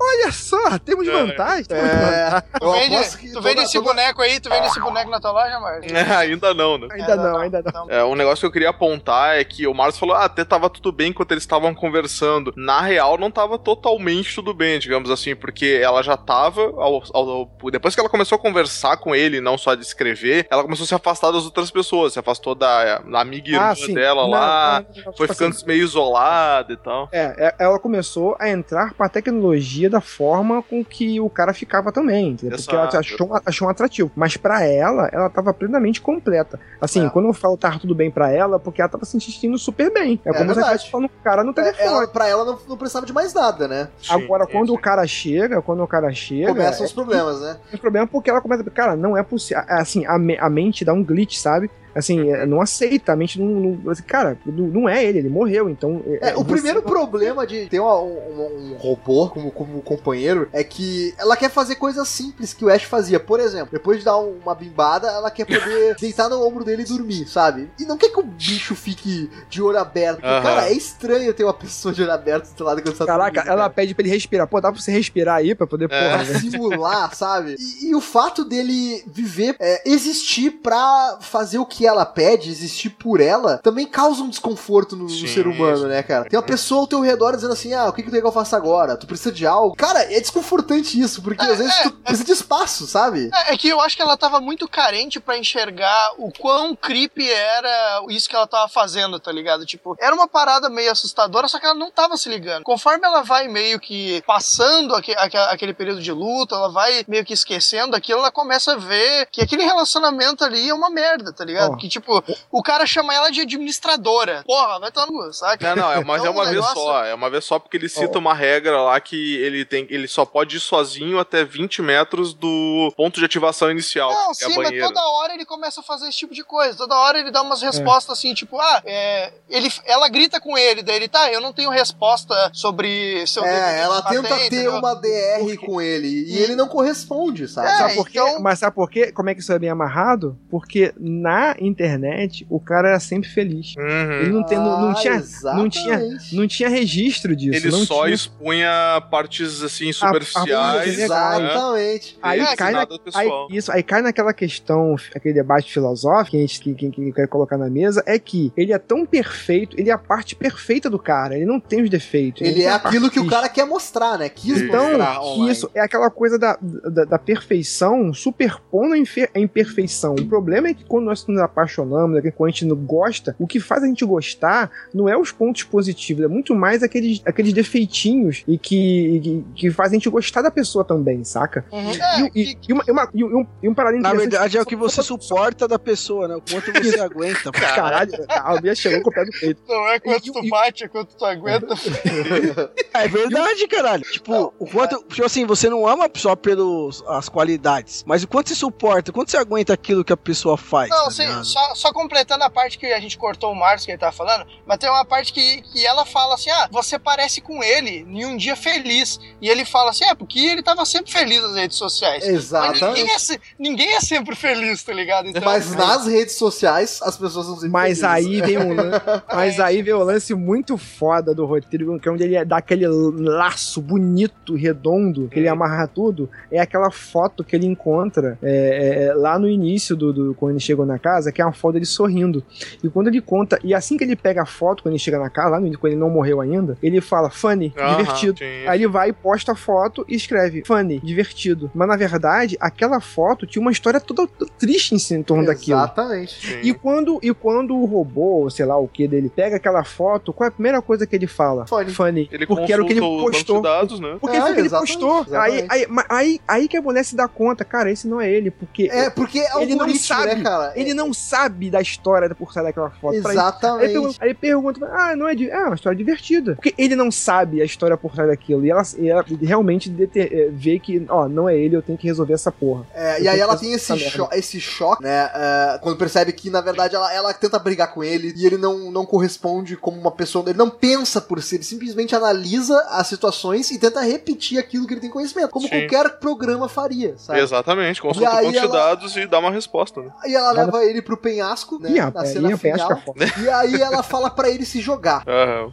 olha 0.00 0.32
só, 0.32 0.78
temos 0.78 1.06
É. 1.06 1.12
vantagem. 1.12 1.64
temos 1.64 1.84
vantagem. 1.84 2.18
É, 2.18 2.40
Tu 2.58 2.72
vende, 2.72 2.96
tu 3.28 3.32
toda- 3.34 3.48
vende 3.48 3.62
esse 3.62 3.72
toda- 3.74 3.84
boneco 3.86 4.22
aí, 4.22 4.40
tu 4.40 4.48
vende 4.50 4.66
esse 4.66 4.80
boneco 4.80 5.10
na 5.10 5.20
tua 5.20 5.30
loja, 5.32 5.60
Marcos? 5.60 5.92
É, 5.92 6.00
ainda 6.16 6.52
não, 6.54 6.76
né? 6.78 6.88
Ainda 6.90 7.16
não, 7.16 7.38
ainda 7.38 7.62
não. 7.62 7.68
Então, 7.70 7.86
É, 7.90 8.04
um 8.04 8.14
negócio 8.14 8.40
que 8.40 8.46
eu 8.46 8.52
queria 8.52 8.70
apontar 8.70 9.36
é 9.38 9.44
que 9.44 9.66
o 9.66 9.72
Marcos 9.74 9.98
falou, 9.98 10.16
ah, 10.16 10.24
até 10.24 10.44
tava 10.44 10.68
tudo 10.68 10.90
bem 10.90 11.10
enquanto 11.10 11.30
eles 11.32 11.42
estavam 11.44 11.74
conversando. 11.74 12.52
Na 12.56 12.80
real, 12.80 13.16
não 13.22 13.30
tava 13.30 13.58
totalmente 13.58 14.34
tudo 14.34 14.52
bem, 14.52 14.78
digamos 14.78 15.10
assim, 15.10 15.34
porque 15.34 15.80
ela 15.82 16.02
já 16.02 16.16
tava, 16.16 16.60
ao- 16.76 17.02
ao- 17.14 17.50
depois 17.70 17.94
que 17.94 18.00
ela 18.00 18.08
começou 18.10 18.36
a 18.36 18.38
conversar 18.38 18.96
com 18.98 19.14
ele, 19.14 19.40
não 19.40 19.56
só 19.56 19.74
de 19.74 19.82
escrever, 19.82 20.46
ela 20.50 20.62
começou 20.62 20.84
a 20.84 20.86
se 20.86 20.94
afastar 20.94 21.30
das 21.30 21.44
outras 21.44 21.70
pessoas, 21.70 22.12
se 22.12 22.18
afastou 22.18 22.54
da, 22.54 22.98
da 22.98 23.20
amiga 23.20 23.48
e 23.48 23.52
irmã 23.54 23.72
Ah, 23.72 23.94
dela 23.94 24.22
Não, 24.24 24.30
lá, 24.30 24.84
não, 24.94 25.02
foi 25.14 25.26
tipo 25.26 25.34
ficando 25.34 25.54
assim, 25.54 25.66
meio 25.66 25.82
isolada 25.84 26.72
e 26.72 26.76
tal. 26.76 27.08
É, 27.12 27.34
é, 27.38 27.54
ela 27.58 27.78
começou 27.78 28.36
a 28.38 28.48
entrar 28.48 28.92
pra 28.94 29.08
tecnologia 29.08 29.88
da 29.88 30.00
forma 30.00 30.62
com 30.62 30.84
que 30.84 31.20
o 31.20 31.30
cara 31.30 31.52
ficava 31.54 31.92
também, 31.92 32.30
entendeu? 32.30 32.58
Porque 32.58 32.74
ela 32.74 32.88
achou, 32.88 33.26
um- 33.28 33.40
achou 33.46 33.68
um 33.68 33.70
atrativo. 33.70 34.10
Mas 34.16 34.36
pra 34.36 34.64
ela, 34.64 35.08
ela 35.12 35.30
tava 35.30 35.54
plenamente 35.54 36.00
completa. 36.00 36.58
Assim, 36.80 37.06
É. 37.06 37.10
quando 37.10 37.28
eu 37.28 37.32
falo 37.32 37.56
tava 37.56 37.78
tudo 37.78 37.94
bem 37.94 38.10
pra 38.10 38.30
ela, 38.32 38.58
porque 38.58 38.80
ela 38.80 38.90
tava 38.90 39.04
se 39.04 39.20
sentindo 39.20 39.56
super 39.58 39.92
bem. 39.92 40.20
É, 40.24 40.30
É 40.30 40.32
como 40.32 40.52
se 40.52 40.58
ela 40.58 40.68
verdade. 40.68 40.90
falando 40.90 41.08
com 41.08 41.18
o 41.18 41.22
cara 41.22 41.44
no 41.44 41.50
É, 41.50 41.54
telefone. 41.54 41.86
ela, 41.86 42.08
pra 42.08 42.28
ela 42.28 42.44
não, 42.44 42.58
não 42.68 42.76
precisava 42.76 43.06
de 43.06 43.11
mais 43.12 43.32
nada, 43.34 43.68
né? 43.68 43.88
Agora, 44.08 44.44
Sim, 44.46 44.52
quando 44.52 44.68
sim. 44.68 44.74
o 44.74 44.78
cara 44.78 45.06
chega, 45.06 45.62
quando 45.62 45.82
o 45.82 45.86
cara 45.86 46.12
chega. 46.12 46.48
Começam 46.48 46.82
é, 46.82 46.86
os 46.86 46.92
problemas, 46.92 47.40
né? 47.40 47.56
tem 47.70 47.78
problema 47.80 48.06
porque 48.06 48.30
ela 48.30 48.40
começa. 48.40 48.62
Cara, 48.70 48.96
não 48.96 49.16
é 49.16 49.22
possível. 49.22 49.62
Assim, 49.68 50.04
a, 50.06 50.18
me- 50.18 50.38
a 50.38 50.48
mente 50.48 50.84
dá 50.84 50.92
um 50.92 51.04
glitch, 51.04 51.36
sabe? 51.36 51.70
Assim, 51.94 52.30
é, 52.30 52.46
não 52.46 52.60
aceita, 52.60 53.12
a 53.12 53.16
mente 53.16 53.40
não. 53.40 53.46
não- 53.46 53.90
assim, 53.90 54.02
cara, 54.02 54.38
não, 54.46 54.66
não 54.66 54.88
é 54.88 55.04
ele, 55.04 55.18
ele 55.18 55.28
morreu, 55.28 55.68
então. 55.68 56.02
É, 56.20 56.34
o 56.34 56.38
você 56.38 56.52
primeiro 56.52 56.80
não- 56.80 56.86
problema 56.88 57.46
de 57.46 57.66
ter 57.66 57.80
uma- 57.80 58.00
um, 58.00 58.72
um 58.72 58.76
robô 58.78 59.28
como, 59.28 59.50
como 59.50 59.80
companheiro 59.82 60.48
é 60.52 60.64
que 60.64 61.14
ela 61.18 61.36
quer 61.36 61.50
fazer 61.50 61.76
coisas 61.76 62.08
simples 62.08 62.52
que 62.54 62.64
o 62.64 62.68
Ash 62.70 62.84
fazia. 62.84 63.20
Por 63.20 63.40
exemplo, 63.40 63.68
depois 63.72 63.98
de 63.98 64.04
dar 64.04 64.18
um- 64.18 64.38
uma 64.42 64.54
bimbada, 64.54 65.08
ela 65.08 65.30
quer 65.30 65.44
poder 65.44 65.96
deitar 66.00 66.28
no 66.28 66.46
ombro 66.46 66.64
dele 66.64 66.82
e 66.82 66.86
dormir, 66.86 67.26
sabe? 67.28 67.70
E 67.78 67.84
não 67.84 67.96
quer 67.98 68.08
que 68.10 68.18
o 68.20 68.22
bicho 68.22 68.74
fique 68.74 69.30
de 69.50 69.60
olho 69.62 69.78
aberto. 69.78 70.20
Porque, 70.20 70.42
cara, 70.42 70.68
é 70.68 70.72
estranho 70.72 71.32
ter 71.34 71.44
uma 71.44 71.54
pessoa 71.54 71.92
de 71.94 72.02
olho 72.02 72.12
aberto 72.12 72.50
do 72.52 72.56
seu 72.56 72.66
lado 72.66 72.82
quando 72.82 72.92
você 72.94 72.98
tá 72.98 73.06
Caraca, 73.06 73.30
dormindo, 73.32 73.50
ela 73.50 73.60
cara. 73.62 73.70
pede 73.70 73.94
pra 73.94 74.02
ele 74.04 74.12
respirar. 74.14 74.46
Pô, 74.46 74.60
dá 74.60 74.72
pra 74.72 74.80
você 74.80 74.90
respirar 74.90 75.36
aí 75.36 75.54
pra 75.54 75.66
poder, 75.66 75.90
É. 75.90 76.10
porra, 76.10 76.24
velho. 76.24 76.40
simular, 76.52 77.14
sabe? 77.14 77.56
E, 77.58 77.90
e 77.90 77.94
o 77.94 78.00
fato 78.00 78.44
dele 78.44 79.02
viver, 79.06 79.56
é, 79.60 79.82
existir 79.88 80.50
pra 80.62 81.18
fazer 81.20 81.58
o 81.58 81.66
que 81.66 81.81
que 81.82 81.86
ela 81.88 82.06
pede, 82.06 82.48
existir 82.48 82.90
por 82.90 83.20
ela, 83.20 83.58
também 83.58 83.86
causa 83.86 84.22
um 84.22 84.28
desconforto 84.28 84.94
no, 84.94 85.04
no 85.04 85.08
ser 85.10 85.48
humano, 85.48 85.88
né, 85.88 86.00
cara? 86.02 86.28
Tem 86.28 86.38
uma 86.38 86.44
pessoa 86.46 86.82
ao 86.82 86.86
teu 86.86 87.00
redor 87.00 87.34
dizendo 87.34 87.52
assim, 87.52 87.74
ah, 87.74 87.88
o 87.88 87.92
que 87.92 88.02
que 88.02 88.08
tu 88.08 88.12
quer 88.14 88.20
que 88.20 88.26
eu 88.26 88.30
faça 88.32 88.56
agora? 88.56 88.96
Tu 88.96 89.04
precisa 89.06 89.32
de 89.32 89.44
algo? 89.44 89.74
Cara, 89.74 90.00
é 90.12 90.20
desconfortante 90.20 91.00
isso, 91.00 91.20
porque 91.22 91.42
às 91.44 91.58
vezes 91.58 91.76
tu 91.82 91.90
precisa 91.92 92.24
de 92.24 92.30
espaço, 92.32 92.86
sabe? 92.86 93.30
É, 93.34 93.54
é 93.54 93.56
que 93.56 93.68
eu 93.68 93.80
acho 93.80 93.96
que 93.96 94.02
ela 94.02 94.16
tava 94.16 94.40
muito 94.40 94.68
carente 94.68 95.18
pra 95.18 95.36
enxergar 95.36 96.12
o 96.18 96.30
quão 96.38 96.76
creepy 96.76 97.28
era 97.28 98.04
isso 98.10 98.28
que 98.28 98.36
ela 98.36 98.46
tava 98.46 98.68
fazendo, 98.68 99.18
tá 99.18 99.32
ligado? 99.32 99.66
Tipo, 99.66 99.96
era 99.98 100.14
uma 100.14 100.28
parada 100.28 100.70
meio 100.70 100.92
assustadora, 100.92 101.48
só 101.48 101.58
que 101.58 101.66
ela 101.66 101.74
não 101.74 101.90
tava 101.90 102.16
se 102.16 102.28
ligando. 102.28 102.62
Conforme 102.62 103.04
ela 103.04 103.22
vai 103.22 103.48
meio 103.48 103.80
que 103.80 104.22
passando 104.26 104.94
aque- 104.94 105.16
aque- 105.18 105.36
aquele 105.36 105.74
período 105.74 106.00
de 106.00 106.12
luta, 106.12 106.54
ela 106.54 106.70
vai 106.70 107.04
meio 107.08 107.24
que 107.24 107.32
esquecendo 107.34 107.96
aquilo, 107.96 108.20
ela 108.20 108.30
começa 108.30 108.74
a 108.74 108.76
ver 108.76 109.26
que 109.32 109.40
aquele 109.40 109.64
relacionamento 109.64 110.44
ali 110.44 110.68
é 110.68 110.74
uma 110.74 110.90
merda, 110.90 111.32
tá 111.32 111.44
ligado? 111.44 111.71
Que 111.76 111.88
tipo, 111.88 112.22
o 112.50 112.62
cara 112.62 112.86
chama 112.86 113.14
ela 113.14 113.30
de 113.30 113.40
administradora. 113.42 114.42
Porra, 114.46 114.78
vai 114.78 114.88
estar 114.88 115.06
no 115.06 115.12
cu, 115.12 115.32
saca? 115.32 115.74
Não, 115.74 115.82
não, 115.82 115.92
é, 115.92 116.04
mas 116.04 116.18
é 116.18 116.28
Então, 116.28 116.32
uma 116.32 116.42
o 116.42 116.44
vez 116.44 116.56
negócio- 116.56 116.74
só. 116.74 117.04
É 117.04 117.14
uma 117.14 117.30
vez 117.30 117.44
só 117.44 117.58
porque 117.58 117.76
ele 117.76 117.88
cita 117.88 118.18
uma 118.18 118.34
regra 118.34 118.80
lá 118.82 119.00
que 119.00 119.36
ele 119.36 119.64
tem, 119.64 119.86
ele 119.90 120.06
só 120.08 120.24
pode 120.24 120.56
ir 120.56 120.60
sozinho 120.60 121.18
até 121.18 121.44
20 121.44 121.82
metros 121.82 122.34
do 122.34 122.92
ponto 122.96 123.18
de 123.18 123.24
ativação 123.24 123.70
inicial, 123.70 124.10
Não, 124.10 124.32
que 124.32 124.44
é 124.44 124.46
a 124.46 124.50
sim, 124.50 124.56
mas 124.56 124.78
toda 124.80 125.00
hora 125.00 125.34
ele 125.34 125.44
começa 125.44 125.80
a 125.80 125.82
fazer 125.82 126.08
esse 126.08 126.18
tipo 126.18 126.34
de 126.34 126.44
coisa. 126.44 126.76
Toda 126.76 126.96
hora 126.96 127.18
ele 127.18 127.30
dá 127.30 127.42
umas 127.42 127.62
respostas 127.62 128.18
assim, 128.18 128.34
tipo, 128.34 128.58
ah, 128.60 128.82
é, 128.84 129.32
ele, 129.48 129.68
ela 129.84 130.08
grita 130.08 130.40
com 130.40 130.56
ele, 130.56 130.82
daí 130.82 130.96
ele, 130.96 131.08
tá, 131.08 131.30
eu 131.32 131.40
não 131.40 131.52
tenho 131.52 131.70
resposta 131.70 132.50
sobre 132.52 133.26
seu 133.26 133.44
É, 133.44 133.80
ela 133.80 134.00
bater, 134.02 134.22
tenta 134.22 134.36
ter 134.36 134.46
entendeu? 134.46 134.76
uma 134.76 134.94
DR 134.94 135.56
com 135.58 135.80
ele 135.80 136.08
e 136.28 136.38
ele 136.38 136.54
não 136.54 136.68
corresponde, 136.68 137.48
sabe? 137.48 137.68
É, 137.68 137.76
Sabe 137.76 137.94
por 137.94 138.08
quê? 138.08 138.18
então- 138.20 138.40
Mas 138.40 138.58
sabe 138.58 138.74
por 138.74 138.90
quê? 138.90 139.12
Como 139.12 139.28
é 139.30 139.34
que 139.34 139.40
isso 139.40 139.52
é 139.52 139.58
bem 139.58 139.70
amarrado? 139.70 140.38
Porque 140.50 140.92
na 140.98 141.54
internet 141.66 142.46
o 142.48 142.58
cara 142.60 142.88
era 142.90 143.00
sempre 143.00 143.28
feliz. 143.28 143.74
Uhum. 143.76 144.12
Ele 144.20 144.30
não, 144.30 144.42
tem, 144.44 144.58
não, 144.58 144.80
não 144.80 144.90
Ah, 144.90 144.94
tinha, 144.94 145.14
não, 145.54 145.68
tinha, 145.68 145.94
exatamente. 145.94 146.36
não 146.36 146.46
tinha 146.48 146.68
registro 146.68 147.34
disso. 147.36 147.56
Ele 147.56 147.70
não 147.70 147.84
só 147.84 148.02
tinha... 148.04 148.14
expunha 148.14 149.02
partes 149.10 149.62
assim 149.62 149.90
a- 149.90 149.92
superficiais. 149.92 150.50
a- 150.50 150.96
né? 150.96 151.04
Exatamente. 151.04 152.18
Aí 152.22 152.40
É, 152.40 152.56
cai, 152.56 152.72
na, 152.72 152.86
aí, 153.14 153.28
isso, 153.50 153.72
aí 153.72 153.82
cai 153.82 154.02
naquela 154.02 154.32
questão, 154.32 154.96
aquele 155.14 155.34
debate 155.34 155.72
filosófico 155.72 156.30
que 156.32 156.36
a 156.36 156.40
gente 156.40 156.60
que, 156.60 156.74
que, 156.74 156.90
que 156.90 157.12
quer 157.12 157.26
colocar 157.28 157.56
na 157.58 157.68
mesa, 157.68 158.02
é 158.06 158.18
que 158.18 158.52
ele 158.56 158.72
é 158.72 158.78
tão 158.78 159.04
perfeito, 159.06 159.78
ele 159.78 159.90
é 159.90 159.92
a 159.92 159.98
parte 159.98 160.34
perfeita 160.34 160.88
do 160.88 160.98
cara, 160.98 161.36
ele 161.36 161.46
não 161.46 161.58
tem 161.60 161.82
os 161.82 161.90
defeitos. 161.90 162.42
Ele 162.42 162.62
não 162.62 162.68
é 162.68 162.72
a 162.72 162.76
aquilo 162.76 163.10
que 163.10 163.20
o 163.20 163.26
cara 163.26 163.48
quer 163.48 163.64
mostrar, 163.66 164.18
né? 164.18 164.28
Quis 164.28 164.60
Então, 164.62 164.84
mostrar 164.88 165.20
online. 165.20 165.52
isso 165.52 165.70
é 165.74 165.80
aquela 165.80 166.10
coisa 166.10 166.38
da, 166.38 166.58
da, 166.60 167.04
da 167.04 167.18
perfeição 167.18 168.12
superpondo 168.14 168.94
a 168.94 168.98
a 169.34 169.38
imperfeição. 169.38 170.14
O 170.14 170.26
problema 170.26 170.68
é 170.68 170.74
que 170.74 170.84
quando 170.84 171.04
nós 171.06 171.26
nos 171.26 171.40
apaixonamos, 171.52 172.22
né, 172.22 172.30
quando 172.30 172.48
a 172.48 172.50
gente 172.52 172.64
não 172.64 172.76
gosta, 172.76 173.36
o 173.38 173.46
que 173.46 173.60
faz 173.60 173.82
a 173.82 173.86
gente 173.86 174.04
gostar 174.04 174.70
não 174.92 175.08
é 175.08 175.16
os 175.16 175.30
pontos 175.30 175.62
positivos, 175.62 176.24
é 176.24 176.28
muito 176.28 176.54
mais 176.54 176.82
aqueles, 176.82 177.20
aqueles 177.24 177.52
defeitinhos 177.52 178.42
e 178.48 178.58
que, 178.58 179.20
que, 179.22 179.44
que 179.54 179.70
fazem 179.70 179.96
a 179.96 179.98
gente 179.98 180.10
gostar 180.10 180.42
da 180.42 180.50
pessoa 180.50 180.84
também, 180.84 181.22
saca? 181.24 181.64
Uhum. 181.70 181.92
E, 181.92 182.00
É, 182.00 182.30
e, 182.34 182.52
e 182.52 182.58
e, 182.68 182.72
uma, 182.72 183.08
e 183.14 183.24
um, 183.24 183.46
e 183.62 183.68
um 183.68 183.74
paralelo 183.74 184.02
Na 184.02 184.12
verdade, 184.14 184.56
é 184.56 184.62
o 184.62 184.66
que 184.66 184.74
você 184.76 185.02
suporta 185.02 185.68
da 185.68 185.78
pessoa, 185.78 186.26
né? 186.28 186.36
O 186.36 186.40
quanto 186.40 186.72
você 186.72 186.98
aguenta. 187.00 187.50
Caralho, 187.52 188.12
a 188.28 188.60
Bia 188.60 188.74
chegou 188.74 189.02
com 189.02 189.10
o 189.10 189.12
pé 189.12 189.24
do 189.24 189.30
peito. 189.30 189.62
não 189.68 189.88
é 189.88 190.00
quanto 190.00 190.26
E- 190.28 190.32
tu 190.32 190.44
e- 190.44 190.48
bate, 190.50 190.84
é 190.84 190.88
quanto 190.88 191.14
tu 191.16 191.24
aguenta. 191.24 191.66
É 192.94 193.08
verdade, 193.08 193.66
caralho. 193.68 194.02
Tipo, 194.04 194.52
o 194.58 194.66
quanto. 194.66 195.02
Tipo 195.08 195.24
assim, 195.24 195.46
você 195.46 195.68
não 195.70 195.86
ama 195.86 196.08
só 196.14 196.36
pelas 196.36 197.02
as 197.08 197.28
qualidades, 197.28 198.04
mas 198.06 198.22
o 198.22 198.28
quanto 198.28 198.48
você 198.48 198.54
suporta, 198.54 199.10
o 199.10 199.14
quanto 199.14 199.30
você 199.30 199.36
aguenta 199.36 199.72
aquilo 199.72 200.04
que 200.04 200.12
a 200.12 200.16
pessoa 200.16 200.56
faz. 200.56 200.90
Não, 200.90 201.04
tá 201.06 201.10
sim, 201.10 201.26
só, 201.44 201.74
só 201.74 201.92
completando 201.92 202.44
a 202.44 202.50
parte 202.50 202.78
que 202.78 202.86
a 202.86 203.00
gente 203.00 203.16
cortou 203.18 203.52
o 203.52 203.54
Marcos 203.56 203.84
que 203.84 203.90
ele 203.92 203.98
tava 203.98 204.12
falando, 204.12 204.46
mas 204.66 204.78
tem 204.78 204.88
uma 204.90 205.04
parte 205.04 205.32
que, 205.32 205.62
que 205.62 205.86
ela 205.86 206.04
fala 206.04 206.34
assim: 206.34 206.50
ah, 206.50 206.68
você 206.70 206.98
parece 206.98 207.40
com 207.40 207.62
ele 207.62 208.06
em 208.08 208.24
um 208.24 208.36
dia 208.36 208.56
feliz. 208.56 209.18
E 209.40 209.48
ele 209.48 209.64
fala 209.64 209.90
assim: 209.90 210.04
é, 210.04 210.14
porque 210.14 210.38
ele 210.38 210.62
tava 210.62 210.84
sempre 210.84 211.12
feliz 211.12 211.42
nas 211.42 211.54
redes 211.54 211.76
sociais. 211.76 212.24
Mas 212.24 212.34
Exatamente. 212.34 212.84
ninguém 212.84 213.10
é, 213.14 213.18
se- 213.18 213.40
ninguém 213.58 213.94
é 213.94 214.00
sempre 214.00 214.34
feliz, 214.36 214.82
tá 214.82 214.92
ligado? 214.92 215.28
Então, 215.28 215.42
Mas 215.44 215.74
nas 215.74 216.06
redes 216.06 216.36
sociais 216.36 217.00
as 217.02 217.16
pessoas 217.16 217.46
não 217.48 217.54
sempre 217.54 217.70
Mas 217.70 218.00
felizes. 218.00 218.04
aí 218.04 218.40
vem 218.42 218.58
um 218.58 218.72
mas 219.32 219.60
aí 219.60 219.82
vem 219.82 219.94
o 219.94 220.02
lance 220.02 220.34
muito 220.34 220.76
foda 220.78 221.34
do 221.34 221.44
roteiro, 221.46 221.98
que 221.98 222.08
é 222.08 222.12
onde 222.12 222.22
ele 222.24 222.44
dá 222.44 222.58
aquele 222.58 222.86
laço 222.86 223.80
bonito, 223.80 224.54
redondo, 224.54 225.28
que 225.28 225.38
ele 225.38 225.48
amarra 225.48 225.86
tudo, 225.86 226.28
é 226.50 226.60
aquela 226.60 226.90
foto 226.90 227.42
que 227.44 227.56
ele 227.56 227.66
encontra 227.66 228.38
é, 228.42 229.06
é, 229.10 229.14
lá 229.14 229.38
no 229.38 229.48
início 229.48 229.96
do, 229.96 230.12
do- 230.12 230.34
quando 230.34 230.52
ele 230.52 230.60
chegou 230.60 230.84
na 230.86 230.98
casa, 230.98 231.31
que 231.32 231.40
é 231.42 231.44
uma 231.44 231.52
foto 231.52 231.74
dele 231.74 231.86
sorrindo. 231.86 232.44
E 232.82 232.88
quando 232.88 233.08
ele 233.08 233.20
conta, 233.20 233.58
e 233.64 233.74
assim 233.74 233.96
que 233.96 234.04
ele 234.04 234.14
pega 234.16 234.42
a 234.42 234.46
foto, 234.46 234.82
quando 234.82 234.92
ele 234.92 234.98
chega 235.02 235.18
na 235.18 235.30
casa, 235.30 235.48
lá 235.50 235.60
no 235.60 235.72
quando 235.78 235.92
ele 235.92 236.00
não 236.00 236.10
morreu 236.10 236.40
ainda, 236.40 236.76
ele 236.82 237.00
fala, 237.00 237.30
funny, 237.30 237.74
divertido. 237.96 238.38
sim. 238.38 238.66
Aí 238.66 238.78
ele 238.80 238.88
vai 238.88 239.08
e 239.08 239.12
posta 239.12 239.52
a 239.52 239.54
foto 239.56 240.04
e 240.08 240.14
escreve 240.14 240.62
funny, 240.64 241.00
divertido. 241.00 241.70
Mas 241.74 241.88
na 241.88 241.96
verdade, 241.96 242.56
aquela 242.60 243.00
foto 243.00 243.46
tinha 243.46 243.60
uma 243.62 243.72
história 243.72 244.00
toda 244.00 244.28
triste 244.58 244.94
em, 244.94 244.98
si, 244.98 245.14
em 245.14 245.22
torno 245.22 245.46
daquilo. 245.46 245.78
Exatamente. 245.78 246.60
E 246.62 246.74
quando, 246.74 247.18
e 247.22 247.32
quando 247.32 247.74
o 247.76 247.84
robô, 247.84 248.48
sei 248.50 248.66
lá 248.66 248.76
o 248.78 248.86
que 248.86 249.08
dele, 249.08 249.30
pega 249.34 249.56
aquela 249.56 249.82
foto, 249.84 250.32
qual 250.32 250.46
é 250.46 250.48
a 250.48 250.52
primeira 250.52 250.82
coisa 250.82 251.06
que 251.06 251.16
ele 251.16 251.26
fala? 251.26 251.66
Funny. 251.66 252.28
Ele 252.30 252.46
porque 252.46 252.72
era 252.72 252.82
o 252.82 252.86
que 252.86 252.92
ele 252.92 253.00
postou. 253.00 253.62
dados, 253.62 253.98
né? 254.00 254.16
Porque 254.20 254.36
É, 254.36 254.40
foi 254.40 254.50
o 254.50 254.54
que 254.54 254.60
ele 254.60 254.66
exatamente, 254.68 254.98
postou. 254.98 255.38
Aí, 255.38 255.58
exatamente. 255.58 255.66
aí, 255.70 255.86
aí, 256.08 256.40
aí 256.48 256.68
que 256.68 256.76
a 256.76 256.82
mulher 256.82 257.04
se 257.04 257.16
dá 257.16 257.26
conta, 257.28 257.64
cara, 257.64 257.90
esse 257.90 258.06
não 258.06 258.20
é 258.20 258.30
ele, 258.30 258.50
porque 258.50 258.88
É, 258.92 259.08
porque 259.10 259.38
é 259.38 259.62
Ele 259.62 259.74
não 259.74 259.94
sabe. 259.94 260.34
né, 260.34 260.42
cara? 260.42 260.72
ele 260.76 260.94
não 260.94 261.11
sabe 261.14 261.70
da 261.70 261.80
história 261.80 262.32
por 262.34 262.52
trás 262.52 262.66
daquela 262.66 262.90
foto. 262.90 263.00
Pra 263.00 263.08
ele- 263.10 263.26
Aí 263.26 263.32
ele, 263.32 263.40
Exatamente. 263.40 263.92
pergunta, 263.92 264.16
aí 264.20 264.28
ele 264.28 264.34
pergunta, 264.34 264.86
ah, 264.92 265.16
não 265.16 265.28
é, 265.28 265.34
de, 265.34 265.50
é 265.50 265.58
uma 265.64 265.74
história 265.74 265.96
divertida. 265.96 266.54
Porque 266.54 266.74
ele 266.78 266.94
não 266.96 267.10
sabe 267.10 267.60
a 267.60 267.64
história 267.64 267.96
por 267.96 268.12
trás 268.12 268.28
daquilo. 268.30 268.64
E 268.64 268.70
ela, 268.70 268.82
e 268.98 269.08
ela 269.08 269.24
realmente 269.42 269.88
dete- 269.90 270.20
é, 270.20 270.48
vê 270.50 270.78
que, 270.78 271.04
ó, 271.08 271.28
não 271.28 271.48
é 271.48 271.56
ele, 271.56 271.76
eu 271.76 271.82
tenho 271.82 271.98
que 271.98 272.06
resolver 272.06 272.34
essa 272.34 272.50
porra. 272.52 272.86
É, 272.94 273.18
Eu 273.20 273.24
e 273.24 273.28
aí 273.28 273.40
ela 273.40 273.56
tem 273.56 273.72
esse, 273.72 273.96
cho 273.98 274.28
esse 274.32 274.60
choque, 274.60 275.02
né? 275.02 275.30
é, 275.34 275.78
quando 275.82 275.96
percebe 275.96 276.32
que, 276.32 276.50
na 276.50 276.60
verdade, 276.60 276.94
ela, 276.94 277.12
ela 277.12 277.32
tenta 277.34 277.58
brigar 277.58 277.92
com 277.92 278.02
ele 278.02 278.32
e 278.36 278.46
ele 278.46 278.56
não, 278.56 278.90
não 278.90 279.04
corresponde 279.04 279.76
como 279.76 279.98
uma 280.00 280.10
pessoa. 280.10 280.44
Ele 280.48 280.58
não 280.58 280.70
pensa 280.70 281.20
por 281.20 281.42
si, 281.42 281.56
ele 281.56 281.64
simplesmente 281.64 282.14
analisa 282.14 282.78
as 282.90 283.06
situações 283.06 283.70
e 283.70 283.78
tenta 283.78 284.00
repetir 284.00 284.58
aquilo 284.58 284.86
que 284.86 284.94
ele 284.94 285.00
tem 285.00 285.10
conhecimento, 285.10 285.50
como 285.50 285.68
Sim. 285.68 285.80
qualquer 285.86 286.18
programa 286.18 286.68
faria, 286.68 287.14
sabe? 287.18 287.40
Exatamente, 287.40 288.00
consulta 288.00 288.28
E 288.28 288.32
aí 288.32 288.46
banco 288.46 288.52
de 288.52 288.58
ela- 288.58 288.68
dados 288.72 289.16
e 289.16 289.26
dá 289.26 289.38
uma 289.38 289.50
resposta, 289.50 290.00
né? 290.00 290.10
E 290.26 290.34
ela 290.34 290.52
leva 290.52 290.84
ele 290.84 291.01
pro 291.02 291.16
penhasco, 291.16 291.78
né? 291.78 291.90
Ih, 291.90 292.00
na 292.12 292.24
cena 292.24 292.56
final. 292.56 293.02
é. 293.18 293.40
E 293.42 293.48
aí 293.50 293.74
ela 293.80 294.02
fala 294.02 294.30
pra 294.30 294.48
ele 294.48 294.64
se 294.64 294.80
jogar. 294.80 295.24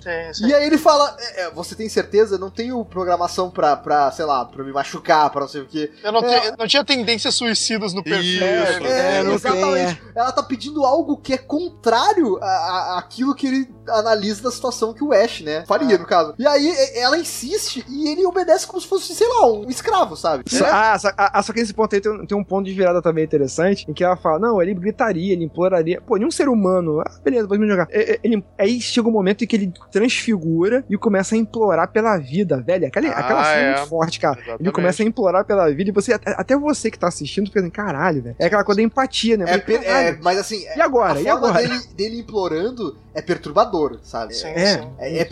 Sim, 0.02 0.34
sim. 0.34 0.48
E 0.48 0.54
aí 0.54 0.66
ele 0.66 0.78
fala: 0.78 1.16
é, 1.20 1.42
é, 1.44 1.52
Você 1.52 1.76
tem 1.76 1.88
certeza? 1.90 2.38
Não 2.38 2.50
tenho 2.50 2.84
programação 2.86 3.50
pra, 3.50 3.76
pra, 3.76 4.12
sei 4.12 4.26
lá, 4.26 4.46
pra 4.46 4.64
me 4.64 4.72
machucar, 4.72 5.30
pra 5.30 5.42
não 5.42 5.48
sei 5.48 5.62
o 5.62 5.66
quê. 5.66 5.92
Eu 6.04 6.12
não, 6.12 6.24
É. 6.24 6.40
tinha, 6.40 6.56
não 6.58 6.68
tinha 6.68 6.84
tendências 6.84 7.36
suicidas 7.36 7.94
no 7.94 8.04
perfil. 8.04 8.24
Isso. 8.24 8.44
É, 8.44 9.20
É, 9.20 9.24
não 9.24 9.34
exatamente. 9.34 9.96
tem, 10.02 10.12
Ela 10.16 10.32
tá 10.32 10.44
pedindo 10.44 10.84
algo 10.86 11.18
que 11.18 11.34
é 11.34 11.38
contrário 11.38 12.38
a, 12.42 12.46
a- 12.48 13.00
àquilo 13.00 13.34
que 13.36 13.48
ele 13.48 13.70
analisa 13.88 14.44
da 14.44 14.52
situação 14.52 14.94
que 14.94 15.04
o 15.04 15.12
Ash, 15.14 15.42
né? 15.42 15.64
Faria, 15.68 15.98
no 15.98 16.06
caso. 16.06 16.34
E 16.38 16.46
aí 16.48 16.68
e- 16.68 17.00
ela 17.00 17.18
insiste 17.18 17.84
e 17.88 18.10
ele 18.10 18.26
obedece 18.26 18.66
como 18.68 18.80
se 18.82 18.88
fosse, 18.88 19.14
sei 19.16 19.28
lá, 19.28 19.48
um 19.52 19.70
escravo, 19.70 20.16
sabe? 20.16 20.44
Só- 20.48 20.66
ah, 20.66 20.98
só, 21.00 21.10
ah, 21.18 21.42
só 21.44 21.54
que 21.54 21.60
nesse 21.60 21.74
ponto 21.74 21.94
aí 21.96 22.02
tem, 22.02 22.26
tem 22.26 22.38
um 22.38 22.44
ponto 22.44 22.66
de 22.66 22.74
virada 22.74 23.02
também 23.02 23.24
interessante, 23.24 23.86
em 23.90 23.94
que 23.94 24.04
ela 24.04 24.16
fala, 24.16 24.40
não, 24.40 24.62
ele 24.62 24.74
gritaria, 24.74 25.19
ele 25.32 25.44
imploraria. 25.46 26.02
Pô, 26.02 26.18
nenhum 26.18 26.32
ser 26.32 26.48
humano. 26.50 27.00
Ah, 27.02 27.12
beleza, 27.24 27.48
pode 27.48 27.62
me 27.62 27.68
jogar. 27.68 27.88
É, 27.92 28.14
é, 28.14 28.20
ele- 28.24 28.44
aí 28.58 28.80
chega 28.82 29.08
um 29.08 29.12
momento 29.12 29.44
em 29.44 29.48
que 29.48 29.56
ele 29.56 29.74
transfigura 29.92 30.84
e 30.90 30.98
começa 30.98 31.36
a 31.36 31.38
implorar 31.38 31.92
pela 31.92 32.18
vida, 32.18 32.62
velho. 32.62 32.88
Aquela, 32.88 33.08
Ah, 33.10 33.20
aquela 33.20 33.44
cena 33.44 33.58
é 33.58 33.72
é. 33.72 33.76
muito 33.78 33.90
forte, 33.90 34.20
cara. 34.20 34.36
Ele 34.40 34.46
Exatamente. 34.50 34.74
começa 34.74 35.04
a 35.04 35.06
implorar 35.06 35.46
pela 35.46 35.70
vida 35.74 35.90
e 35.90 35.94
você, 35.94 36.14
até 36.14 36.32
até 36.32 36.58
você 36.58 36.90
que 36.90 36.98
tá 37.00 37.08
assistindo, 37.08 37.48
fica 37.48 37.60
assim, 37.60 37.70
caralho, 37.70 38.22
velho. 38.22 38.36
É 38.40 38.46
aquela 38.46 38.64
coisa 38.64 38.80
da 38.82 38.86
empatia, 38.86 39.38
né? 39.38 39.46
É, 39.48 39.58
per- 39.58 39.84
é, 39.84 40.18
mas 40.22 40.38
assim, 40.38 40.64
E 40.76 40.82
agora? 40.82 41.20
a 41.20 41.22
E 41.22 41.26
forma 41.26 41.48
agora? 41.50 41.68
Dele, 41.68 41.80
dele 41.96 42.20
implorando 42.20 42.96
é 43.20 43.22
perturbador, 43.22 44.00
sabe? 44.04 44.34
Sim, 44.34 44.48
É. 44.48 44.78
sim. 44.80 44.90
É, 44.98 45.18
é 45.20 45.26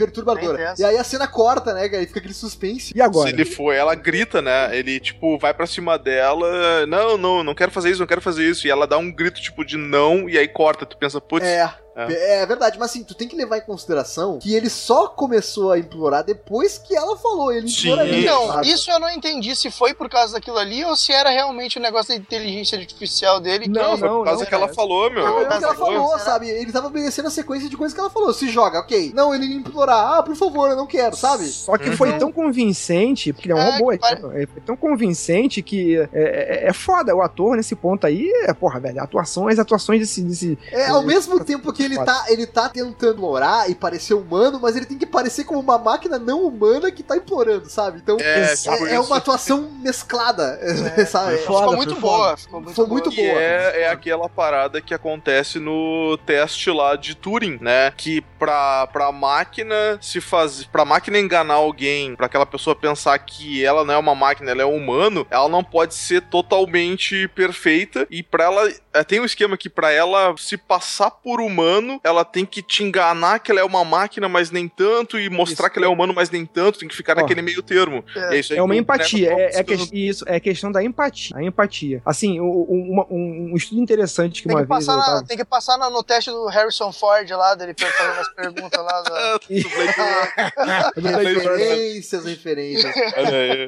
tenso. 0.57 0.81
E 0.81 0.85
aí 0.85 0.97
a 0.97 1.03
cena 1.03 1.27
corta, 1.27 1.73
né, 1.73 1.89
cara? 1.89 2.03
E 2.03 2.05
fica 2.07 2.19
aquele 2.19 2.33
suspense. 2.33 2.93
E 2.95 3.01
agora? 3.01 3.29
Se 3.29 3.35
ele 3.35 3.45
for, 3.45 3.73
ela 3.73 3.95
grita, 3.95 4.41
né? 4.41 4.75
Ele, 4.77 4.99
tipo, 4.99 5.37
vai 5.37 5.53
pra 5.53 5.65
cima 5.65 5.97
dela. 5.97 6.85
Não, 6.85 7.17
não, 7.17 7.43
não 7.43 7.55
quero 7.55 7.71
fazer 7.71 7.89
isso, 7.89 7.99
não 7.99 8.07
quero 8.07 8.21
fazer 8.21 8.43
isso. 8.47 8.67
E 8.67 8.69
ela 8.69 8.85
dá 8.85 8.97
um 8.97 9.11
grito, 9.11 9.41
tipo, 9.41 9.65
de 9.65 9.77
não, 9.77 10.29
e 10.29 10.37
aí 10.37 10.47
corta. 10.47 10.85
Tu 10.85 10.97
pensa, 10.97 11.19
putz, 11.19 11.45
É. 11.45 11.69
É. 11.97 12.41
É 12.41 12.45
verdade, 12.45 12.77
mas 12.77 12.91
assim, 12.91 13.03
tu 13.03 13.15
tem 13.15 13.27
que 13.27 13.35
levar 13.35 13.57
em 13.57 13.61
consideração 13.61 14.39
que 14.39 14.53
ele 14.53 14.69
só 14.69 15.07
começou 15.07 15.71
a 15.71 15.79
implorar 15.79 16.23
depois 16.23 16.77
que 16.77 16.95
ela 16.95 17.17
falou. 17.17 17.51
Ele 17.51 17.67
Sim. 17.67 17.87
imploraria. 17.89 18.19
Então, 18.19 18.61
isso 18.61 18.91
eu 18.91 18.99
não 18.99 19.09
entendi 19.09 19.55
se 19.55 19.71
foi 19.71 19.93
por 19.93 20.09
causa 20.09 20.33
daquilo 20.33 20.57
ali 20.57 20.83
ou 20.85 20.95
se 20.95 21.11
era 21.11 21.29
realmente 21.29 21.77
o 21.77 21.81
negócio 21.81 22.09
da 22.09 22.15
inteligência 22.15 22.77
artificial 22.77 23.39
dele. 23.39 23.67
Não, 23.67 23.91
Não, 23.91 23.97
foi 23.97 24.09
por 24.09 24.25
causa 24.25 24.41
não, 24.43 24.49
que 24.49 24.55
ela 24.55 24.67
falou, 24.67 25.09
meu. 25.11 25.23
Não, 25.25 25.39
é 25.39 25.43
o 25.45 25.49
mas 25.49 25.57
que 25.59 25.63
ela 25.63 25.75
falou, 25.75 26.07
será? 26.09 26.19
sabe? 26.19 26.49
Ele 26.49 26.71
tava 26.71 26.87
obedecendo 26.87 27.27
a 27.27 27.31
sequência 27.31 27.69
de 27.69 27.75
coisas 27.77 27.93
que 27.93 27.99
ela 27.99 28.09
falou. 28.09 28.33
Se 28.33 28.49
joga, 28.49 28.79
ok. 28.79 29.11
Não, 29.15 29.33
ele 29.33 29.45
implorar. 29.53 30.17
Ah, 30.19 30.23
por 30.23 30.35
favor, 30.35 30.69
eu 30.69 30.75
não 30.75 30.85
quero, 30.85 31.15
sabe? 31.15 31.45
Só 31.47 31.77
que 31.77 31.91
foi 31.91 32.17
tão 32.19 32.31
convincente, 32.31 33.33
porque 33.33 33.51
ele 33.51 33.59
é 33.59 33.63
um 33.63 33.67
É, 33.67 33.71
robô, 33.77 33.91
que 33.91 33.97
pare- 33.97 34.21
é, 34.43 34.45
foi 34.47 34.61
tão 34.65 34.75
convincente 34.75 35.61
que 35.61 35.97
é, 35.97 36.09
é, 36.13 36.69
é 36.69 36.73
foda. 36.73 37.15
O 37.15 37.21
ator 37.21 37.55
nesse 37.57 37.75
ponto 37.75 38.05
aí, 38.05 38.29
é, 38.43 38.53
porra, 38.53 38.79
velho, 38.79 38.99
a 38.99 39.03
atuação, 39.03 39.47
as 39.47 39.57
atuações 39.59 39.99
desse. 40.01 40.21
desse 40.21 40.57
É, 40.71 40.87
ao 40.89 41.03
mesmo 41.03 41.43
tempo 41.43 41.71
que 41.73 41.86
ele 41.87 42.05
tá, 42.05 42.25
ele 42.29 42.45
tá 42.47 42.69
tentando 42.69 43.25
orar 43.25 43.69
e 43.69 43.75
parecer 43.75 44.13
humano, 44.13 44.59
mas 44.61 44.75
ele 44.75 44.85
tem 44.85 44.97
que 44.97 45.05
parecer 45.05 45.43
como 45.43 45.59
uma 45.59 45.77
máquina 45.77 46.17
não 46.19 46.43
humana 46.45 46.91
que 46.91 47.03
tá 47.03 47.17
implorando, 47.17 47.69
sabe? 47.69 47.99
Então, 47.99 48.17
É, 48.19 48.41
é, 48.51 48.55
tipo 48.55 48.87
é 48.87 48.93
isso. 48.93 49.03
uma 49.03 49.17
atuação 49.17 49.69
mesclada, 49.81 50.59
sabe? 51.09 51.37
Foi 51.37 51.45
foda, 51.45 51.61
ficou 51.61 51.75
muito 51.77 51.93
foi 51.95 52.01
boa. 52.01 52.37
Ficou 52.37 52.61
muito 52.61 52.75
Foi 52.75 52.85
boa. 52.85 53.01
muito 53.01 53.15
boa. 53.15 53.27
é, 53.41 53.81
é 53.83 53.89
aquela 53.89 54.29
parada 54.29 54.81
que 54.81 54.93
acontece 54.93 55.59
no 55.59 56.17
teste 56.25 56.69
lá 56.71 56.95
de 56.95 57.15
Turing, 57.15 57.57
né? 57.61 57.91
Que 57.97 58.21
pra, 58.39 58.87
pra 58.87 59.11
máquina 59.11 59.97
se 60.01 60.19
fazer. 60.21 60.67
Pra 60.71 60.85
máquina 60.85 61.17
enganar 61.19 61.55
alguém, 61.55 62.15
pra 62.15 62.25
aquela 62.27 62.45
pessoa 62.45 62.75
pensar 62.75 63.17
que 63.19 63.63
ela 63.65 63.83
não 63.83 63.93
é 63.93 63.97
uma 63.97 64.15
máquina, 64.15 64.51
ela 64.51 64.61
é 64.61 64.65
um 64.65 64.75
humano, 64.75 65.25
ela 65.29 65.49
não 65.49 65.63
pode 65.63 65.93
ser 65.95 66.21
totalmente 66.21 67.27
perfeita. 67.29 68.07
E 68.09 68.21
pra 68.23 68.45
ela. 68.45 68.71
é, 68.93 69.03
Tem 69.03 69.19
um 69.19 69.25
esquema 69.25 69.57
que 69.57 69.69
pra 69.69 69.91
ela 69.91 70.33
se 70.37 70.57
passar 70.57 71.11
por 71.11 71.39
humano, 71.41 71.76
ela 72.03 72.23
tem 72.25 72.45
que 72.45 72.61
te 72.61 72.83
enganar 72.83 73.39
que 73.39 73.51
ela 73.51 73.59
é 73.61 73.63
uma 73.63 73.83
máquina, 73.83 74.27
mas 74.29 74.51
nem 74.51 74.67
tanto, 74.67 75.19
e 75.19 75.29
mostrar 75.29 75.65
Isso. 75.67 75.73
que 75.73 75.79
ela 75.79 75.85
é 75.87 75.89
humano, 75.89 76.13
mas 76.13 76.29
nem 76.29 76.45
tanto, 76.45 76.79
tem 76.79 76.87
que 76.87 76.95
ficar 76.95 77.17
Ó, 77.17 77.21
naquele 77.21 77.41
meio 77.41 77.61
termo. 77.61 78.03
é. 78.15 78.37
Isso 78.39 78.53
aí 78.53 78.59
É 78.59 78.63
uma 78.63 78.75
empatia, 78.75 79.31
é, 79.33 79.59
é, 79.59 79.63
que- 79.63 79.73
isso, 79.93 80.23
é 80.27 80.39
questão 80.39 80.71
da 80.71 80.83
empatia. 80.83 81.35
A 81.37 81.43
empatia. 81.43 82.01
Assim, 82.05 82.39
uma- 82.39 83.05
um, 83.09 83.51
um 83.51 83.55
estudo 83.55 83.81
interessante 83.81 84.41
que 84.41 84.47
Tem 84.47 84.55
uma 84.55 84.63
que, 84.63 84.67
vez 84.67 84.85
passar 84.85 84.97
na- 84.97 85.05
tava... 85.05 85.23
tem 85.25 85.37
que 85.37 85.45
passar 85.45 85.77
na- 85.77 85.89
no 85.89 86.03
teste 86.03 86.29
do 86.31 86.45
Harrison 86.47 86.91
Ford 86.91 87.29
lá, 87.31 87.55
dele 87.55 87.73
fazendo 87.77 88.13
umas 88.15 88.29
perguntas 88.33 88.83
lá. 88.83 89.01
Da... 89.01 89.39
referências, 90.95 92.25
referências. 92.25 92.93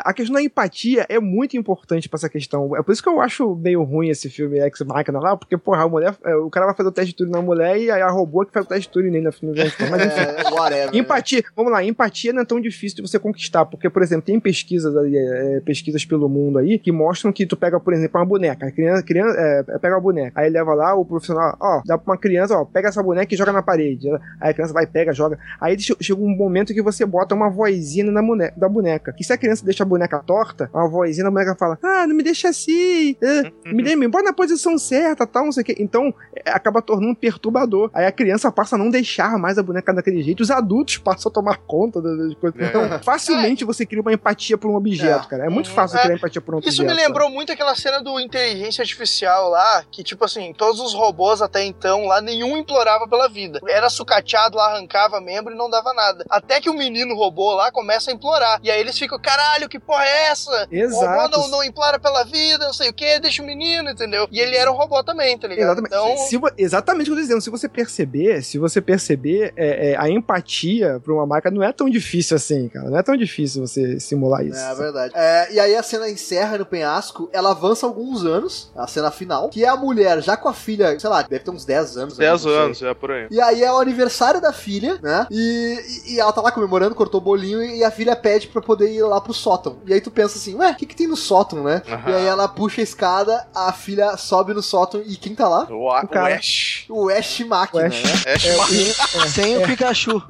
A 0.04 0.14
questão 0.14 0.36
da 0.36 0.42
empatia 0.42 1.06
é 1.10 1.20
muito 1.20 1.58
importante 1.58 2.08
pra 2.10 2.18
essa 2.18 2.30
questão. 2.30 2.76
É 2.76 2.84
por 2.84 2.92
isso 2.92 3.02
que 3.04 3.10
eu 3.10 3.22
acho 3.22 3.56
meio 3.56 3.84
ruim 3.84 4.10
esse 4.10 4.30
filme 4.30 4.60
Ex 4.60 4.80
Machina 4.82 5.20
lá, 5.20 5.36
porque, 5.38 5.58
porra, 5.58 5.84
a 5.84 5.90
mulher, 5.90 6.16
é, 6.24 6.36
o 6.36 6.50
cara 6.50 6.68
vai 6.68 6.76
fazer 6.76 6.90
o 6.90 6.92
teste 6.92 7.12
de 7.12 7.18
Turing 7.18 7.32
na 7.32 7.42
mulher 7.42 7.78
e 7.78 7.89
a 7.92 8.10
robô 8.10 8.46
que 8.46 8.54
faz 8.54 8.66
o 8.66 8.70
teste 8.70 8.90
Turing 8.90 9.10
nele 9.12 9.26
na 9.26 9.32
final. 9.32 9.54
Mas 9.56 10.06
enfim. 10.06 10.20
É, 10.20 10.50
whatever. 10.52 10.96
Empatia, 10.96 11.44
vamos 11.56 11.72
lá, 11.72 11.84
empatia 11.84 12.34
não 12.34 12.42
é 12.42 12.46
tão 12.46 12.60
difícil 12.60 12.98
de 12.98 13.02
você 13.10 13.18
conquistar, 13.20 13.66
porque, 13.66 13.90
por 13.90 14.02
exemplo, 14.02 14.26
tem 14.26 14.40
pesquisas 14.40 14.96
aí, 14.98 15.16
é, 15.16 15.62
pesquisas 15.62 16.06
pelo 16.06 16.28
mundo 16.30 16.60
aí 16.60 16.78
que 16.80 16.92
mostram 16.92 17.32
que 17.32 17.46
tu 17.46 17.56
pega, 17.58 17.80
por 17.80 17.94
exemplo, 17.94 18.20
uma 18.20 18.26
boneca, 18.26 18.68
a 18.68 18.72
criança, 18.72 19.04
criança 19.04 19.38
é, 19.40 19.64
pega 19.80 19.96
uma 19.96 20.02
boneca, 20.02 20.40
aí 20.40 20.50
leva 20.50 20.74
lá 20.74 20.94
o 20.96 21.06
profissional, 21.06 21.56
ó, 21.60 21.82
dá 21.86 21.98
pra 21.98 22.14
uma 22.14 22.18
criança, 22.18 22.56
ó, 22.58 22.66
pega 22.66 22.90
essa 22.90 23.02
boneca 23.04 23.34
e 23.34 23.38
joga 23.38 23.52
na 23.52 23.62
parede. 23.62 24.10
Aí 24.42 24.52
a 24.52 24.54
criança 24.54 24.74
vai, 24.74 24.86
pega, 24.86 25.14
joga. 25.14 25.38
Aí 25.60 25.78
che- 25.80 25.96
chega 26.02 26.20
um 26.22 26.36
momento 26.36 26.74
que 26.74 26.82
você 26.82 27.06
bota 27.06 27.34
uma 27.36 27.50
vozinha 27.50 28.12
na 28.12 28.22
boneca, 28.22 28.54
da 28.58 28.68
boneca. 28.70 29.14
E 29.20 29.24
se 29.24 29.32
a 29.34 29.38
criança 29.38 29.64
deixa 29.66 29.84
a 29.84 29.86
boneca 29.86 30.20
torta, 30.20 30.70
a 30.74 30.88
vozinha 30.88 31.24
da 31.24 31.32
boneca 31.32 31.56
fala, 31.56 31.78
ah, 31.84 32.06
não 32.08 32.16
me 32.16 32.24
deixa 32.24 32.50
assim, 32.50 33.16
me, 33.66 33.96
me 33.96 34.08
bota 34.08 34.24
na 34.26 34.34
posição 34.34 34.78
certa, 34.78 35.26
tal, 35.28 35.46
não 35.46 35.52
sei 35.52 35.62
o 35.62 35.66
quê. 35.66 35.76
Então, 35.80 36.14
é, 36.46 36.52
acaba 36.52 36.82
tornando 36.82 37.16
perturbador. 37.16 37.79
Aí 37.94 38.06
a 38.06 38.12
criança 38.12 38.52
passa 38.52 38.76
a 38.76 38.78
não 38.80 38.90
deixar 38.90 39.38
mais 39.38 39.58
a 39.58 39.64
boneca 39.64 39.94
daquele 39.94 40.22
jeito, 40.24 40.42
os 40.42 40.52
adultos 40.52 40.98
passam 40.98 41.30
a 41.30 41.34
tomar 41.34 41.58
conta 41.58 42.02
das 42.02 42.34
coisas. 42.36 42.60
É. 42.62 42.66
Então, 42.66 43.00
facilmente 43.04 43.64
você 43.66 43.86
cria 43.86 44.02
uma 44.02 44.14
empatia 44.14 44.58
por 44.58 44.70
um 44.72 44.76
objeto, 44.76 45.28
cara. 45.28 45.46
É 45.46 45.50
muito 45.50 45.70
fácil 45.70 45.98
É. 46.00 46.02
criar 46.04 46.16
empatia 46.16 46.42
por 46.42 46.56
um 46.56 46.60
Isso 46.60 46.82
objeto. 46.82 46.88
me 46.88 46.94
lembrou 46.94 47.30
muito 47.30 47.52
aquela 47.52 47.76
cena 47.76 48.02
do 48.02 48.20
inteligência 48.20 48.82
artificial 48.82 49.50
lá, 49.50 49.84
que 49.92 50.04
tipo 50.04 50.26
assim, 50.26 50.54
todos 50.54 50.80
os 50.82 50.94
robôs 50.94 51.42
até 51.42 51.64
então 51.64 52.06
lá, 52.06 52.22
nenhum 52.22 52.58
implorava 52.58 53.08
pela 53.08 53.28
vida. 53.30 53.60
Era 53.68 53.90
sucateado 53.90 54.58
lá, 54.58 54.68
arrancava 54.72 55.22
membro 55.22 55.54
e 55.54 55.58
não 55.58 55.70
dava 55.70 55.94
nada. 55.94 56.26
Até 56.30 56.60
que 56.60 56.70
o 56.70 56.74
menino 56.74 57.16
robô 57.16 57.54
lá 57.54 57.72
começa 57.72 58.12
a 58.12 58.14
implorar. 58.14 58.60
E 58.64 58.70
aí 58.72 58.80
eles 58.80 58.98
ficam, 58.98 59.20
caralho, 59.20 59.70
que 59.70 59.80
porra 59.80 60.04
é 60.06 60.28
essa? 60.28 60.52
O 60.52 60.76
robô 60.76 60.76
Exato. 60.76 61.38
não, 61.40 61.48
não 61.50 61.64
implora 61.64 62.00
pela 62.00 62.24
vida, 62.24 62.66
não 62.66 62.74
sei 62.74 62.90
o 62.90 62.94
que, 62.94 63.20
deixa 63.20 63.42
o 63.42 63.46
menino, 63.46 63.90
entendeu? 63.90 64.28
E 64.32 64.40
ele 64.40 64.56
era 64.56 64.72
um 64.72 64.76
robô 64.76 65.04
também, 65.04 65.38
tá 65.38 65.48
ligado? 65.48 65.80
Exatamente. 65.80 65.94
Então, 65.94 66.18
Se 66.18 66.40
exatamente 66.58 67.04
o 67.04 67.06
que 67.06 67.12
eu 67.12 67.16
tô 67.18 67.22
dizendo. 67.22 67.42
Se 67.42 67.50
você 67.50 67.69
perceber, 67.70 68.44
se 68.44 68.58
você 68.58 68.82
perceber, 68.82 69.54
é, 69.56 69.92
é, 69.92 69.98
a 69.98 70.10
empatia 70.10 71.00
pra 71.04 71.14
uma 71.14 71.26
marca 71.26 71.50
não 71.52 71.64
é 71.64 71.72
tão 71.72 71.90
difícil 71.90 72.36
assim, 72.36 72.68
cara. 72.70 72.90
Não 72.90 72.98
é 72.98 73.04
tão 73.04 73.16
difícil 73.16 73.66
você 73.66 74.00
simular 74.00 74.46
isso. 74.46 74.60
É 74.60 74.76
verdade. 74.76 75.14
É, 75.16 75.54
e 75.54 75.60
aí 75.60 75.76
a 75.76 75.84
cena 75.84 76.10
encerra 76.10 76.58
no 76.58 76.66
penhasco, 76.66 77.30
ela 77.32 77.52
avança 77.52 77.86
alguns 77.86 78.26
anos, 78.26 78.72
a 78.76 78.88
cena 78.88 79.12
final, 79.12 79.50
que 79.50 79.64
é 79.64 79.68
a 79.68 79.76
mulher 79.78 80.22
já 80.22 80.36
com 80.36 80.50
a 80.50 80.54
filha, 80.54 81.00
sei 81.00 81.10
lá, 81.10 81.22
deve 81.22 81.44
ter 81.44 81.52
uns 81.52 81.66
10 81.66 81.98
anos. 81.98 82.18
né, 82.18 82.26
10 82.26 82.44
não 82.46 82.52
sei. 82.52 82.60
anos, 82.62 82.82
é 82.82 82.94
por 82.94 83.12
aí. 83.12 83.28
E 83.32 83.40
aí 83.42 83.64
é 83.64 83.72
o 83.72 83.78
aniversário 83.78 84.42
da 84.42 84.52
filha, 84.54 85.00
né? 85.02 85.28
E, 85.32 86.04
e- 86.08 86.14
e 86.16 86.20
ela 86.20 86.32
tá 86.34 86.42
lá 86.42 86.52
comemorando, 86.52 86.96
cortou 86.96 87.20
o 87.22 87.24
bolinho 87.24 87.62
e 87.64 87.84
a 87.84 87.92
filha 87.92 88.16
pede 88.16 88.48
pra 88.48 88.62
poder 88.62 88.92
ir 88.92 89.02
lá 89.04 89.22
pro 89.22 89.34
sótão. 89.34 89.78
E 89.86 89.94
aí 89.94 90.02
tu 90.02 90.12
pensa 90.12 90.38
assim, 90.38 90.56
ué, 90.56 90.72
o 90.72 90.76
que, 90.76 90.86
que 90.86 90.96
tem 90.96 91.08
no 91.08 91.16
sótão, 91.18 91.64
né? 91.64 91.82
E 92.08 92.12
aí 92.14 92.26
ela 92.26 92.48
puxa 92.48 92.82
a 92.82 92.84
escada, 92.84 93.48
a 93.54 93.72
filha 93.74 94.18
sobe 94.18 94.54
no 94.54 94.62
sótão 94.62 95.02
e 95.06 95.16
quem 95.16 95.36
tá 95.36 95.48
lá? 95.48 95.68
O, 95.70 95.88
O 95.88 96.08
cara- 96.08 96.34
o 96.34 96.38
Ash. 96.38 96.86
O 96.90 97.10
Ash 97.10 97.40
Máquina, 97.60 97.86
Ash. 97.88 98.04
né? 98.04 98.34
Ash 98.34 98.46
É, 98.46 98.56
Machina. 98.58 99.28
Sem 99.28 99.58
o 99.58 99.62
Pikachu. 99.68 100.24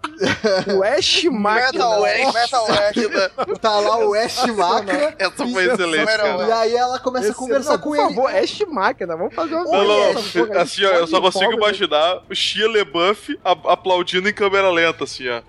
o 0.76 0.84
Ash 0.84 1.24
Máquina. 1.26 1.72
Metal 1.72 2.06
Ash, 2.06 2.34
Metal 2.34 2.68
Ash. 2.72 3.60
Tá 3.60 3.80
lá 3.80 3.98
o 4.06 4.14
Ash 4.14 4.46
Máquina. 4.48 5.14
Essa 5.18 5.48
foi 5.48 5.66
excelente, 5.66 6.10
Era 6.10 6.24
cara. 6.24 6.48
E 6.48 6.52
aí 6.52 6.76
ela 6.76 7.00
começa 7.00 7.32
a 7.32 7.36
conversar 7.36 7.74
não, 7.74 7.80
com 7.80 7.90
por 7.92 7.98
ele. 8.00 8.08
favor, 8.16 8.36
Ash 8.36 8.60
Máquina. 8.68 9.16
Vamos 9.18 9.34
fazer 9.34 9.56
uma 9.56 9.64
Não, 9.66 9.84
não, 9.86 10.62
assim, 10.62 10.86
ó, 10.86 10.90
eu 10.92 11.08
só 11.08 11.22
consigo 11.22 11.54
imaginar 11.54 12.22
o 12.30 12.36
Shia 12.36 12.68
LeBuff 12.68 13.38
aplaudindo 13.44 14.28
em 14.30 14.34
câmera 14.34 14.70
lenta, 14.70 15.04
assim, 15.04 15.26
ó. 15.30 15.42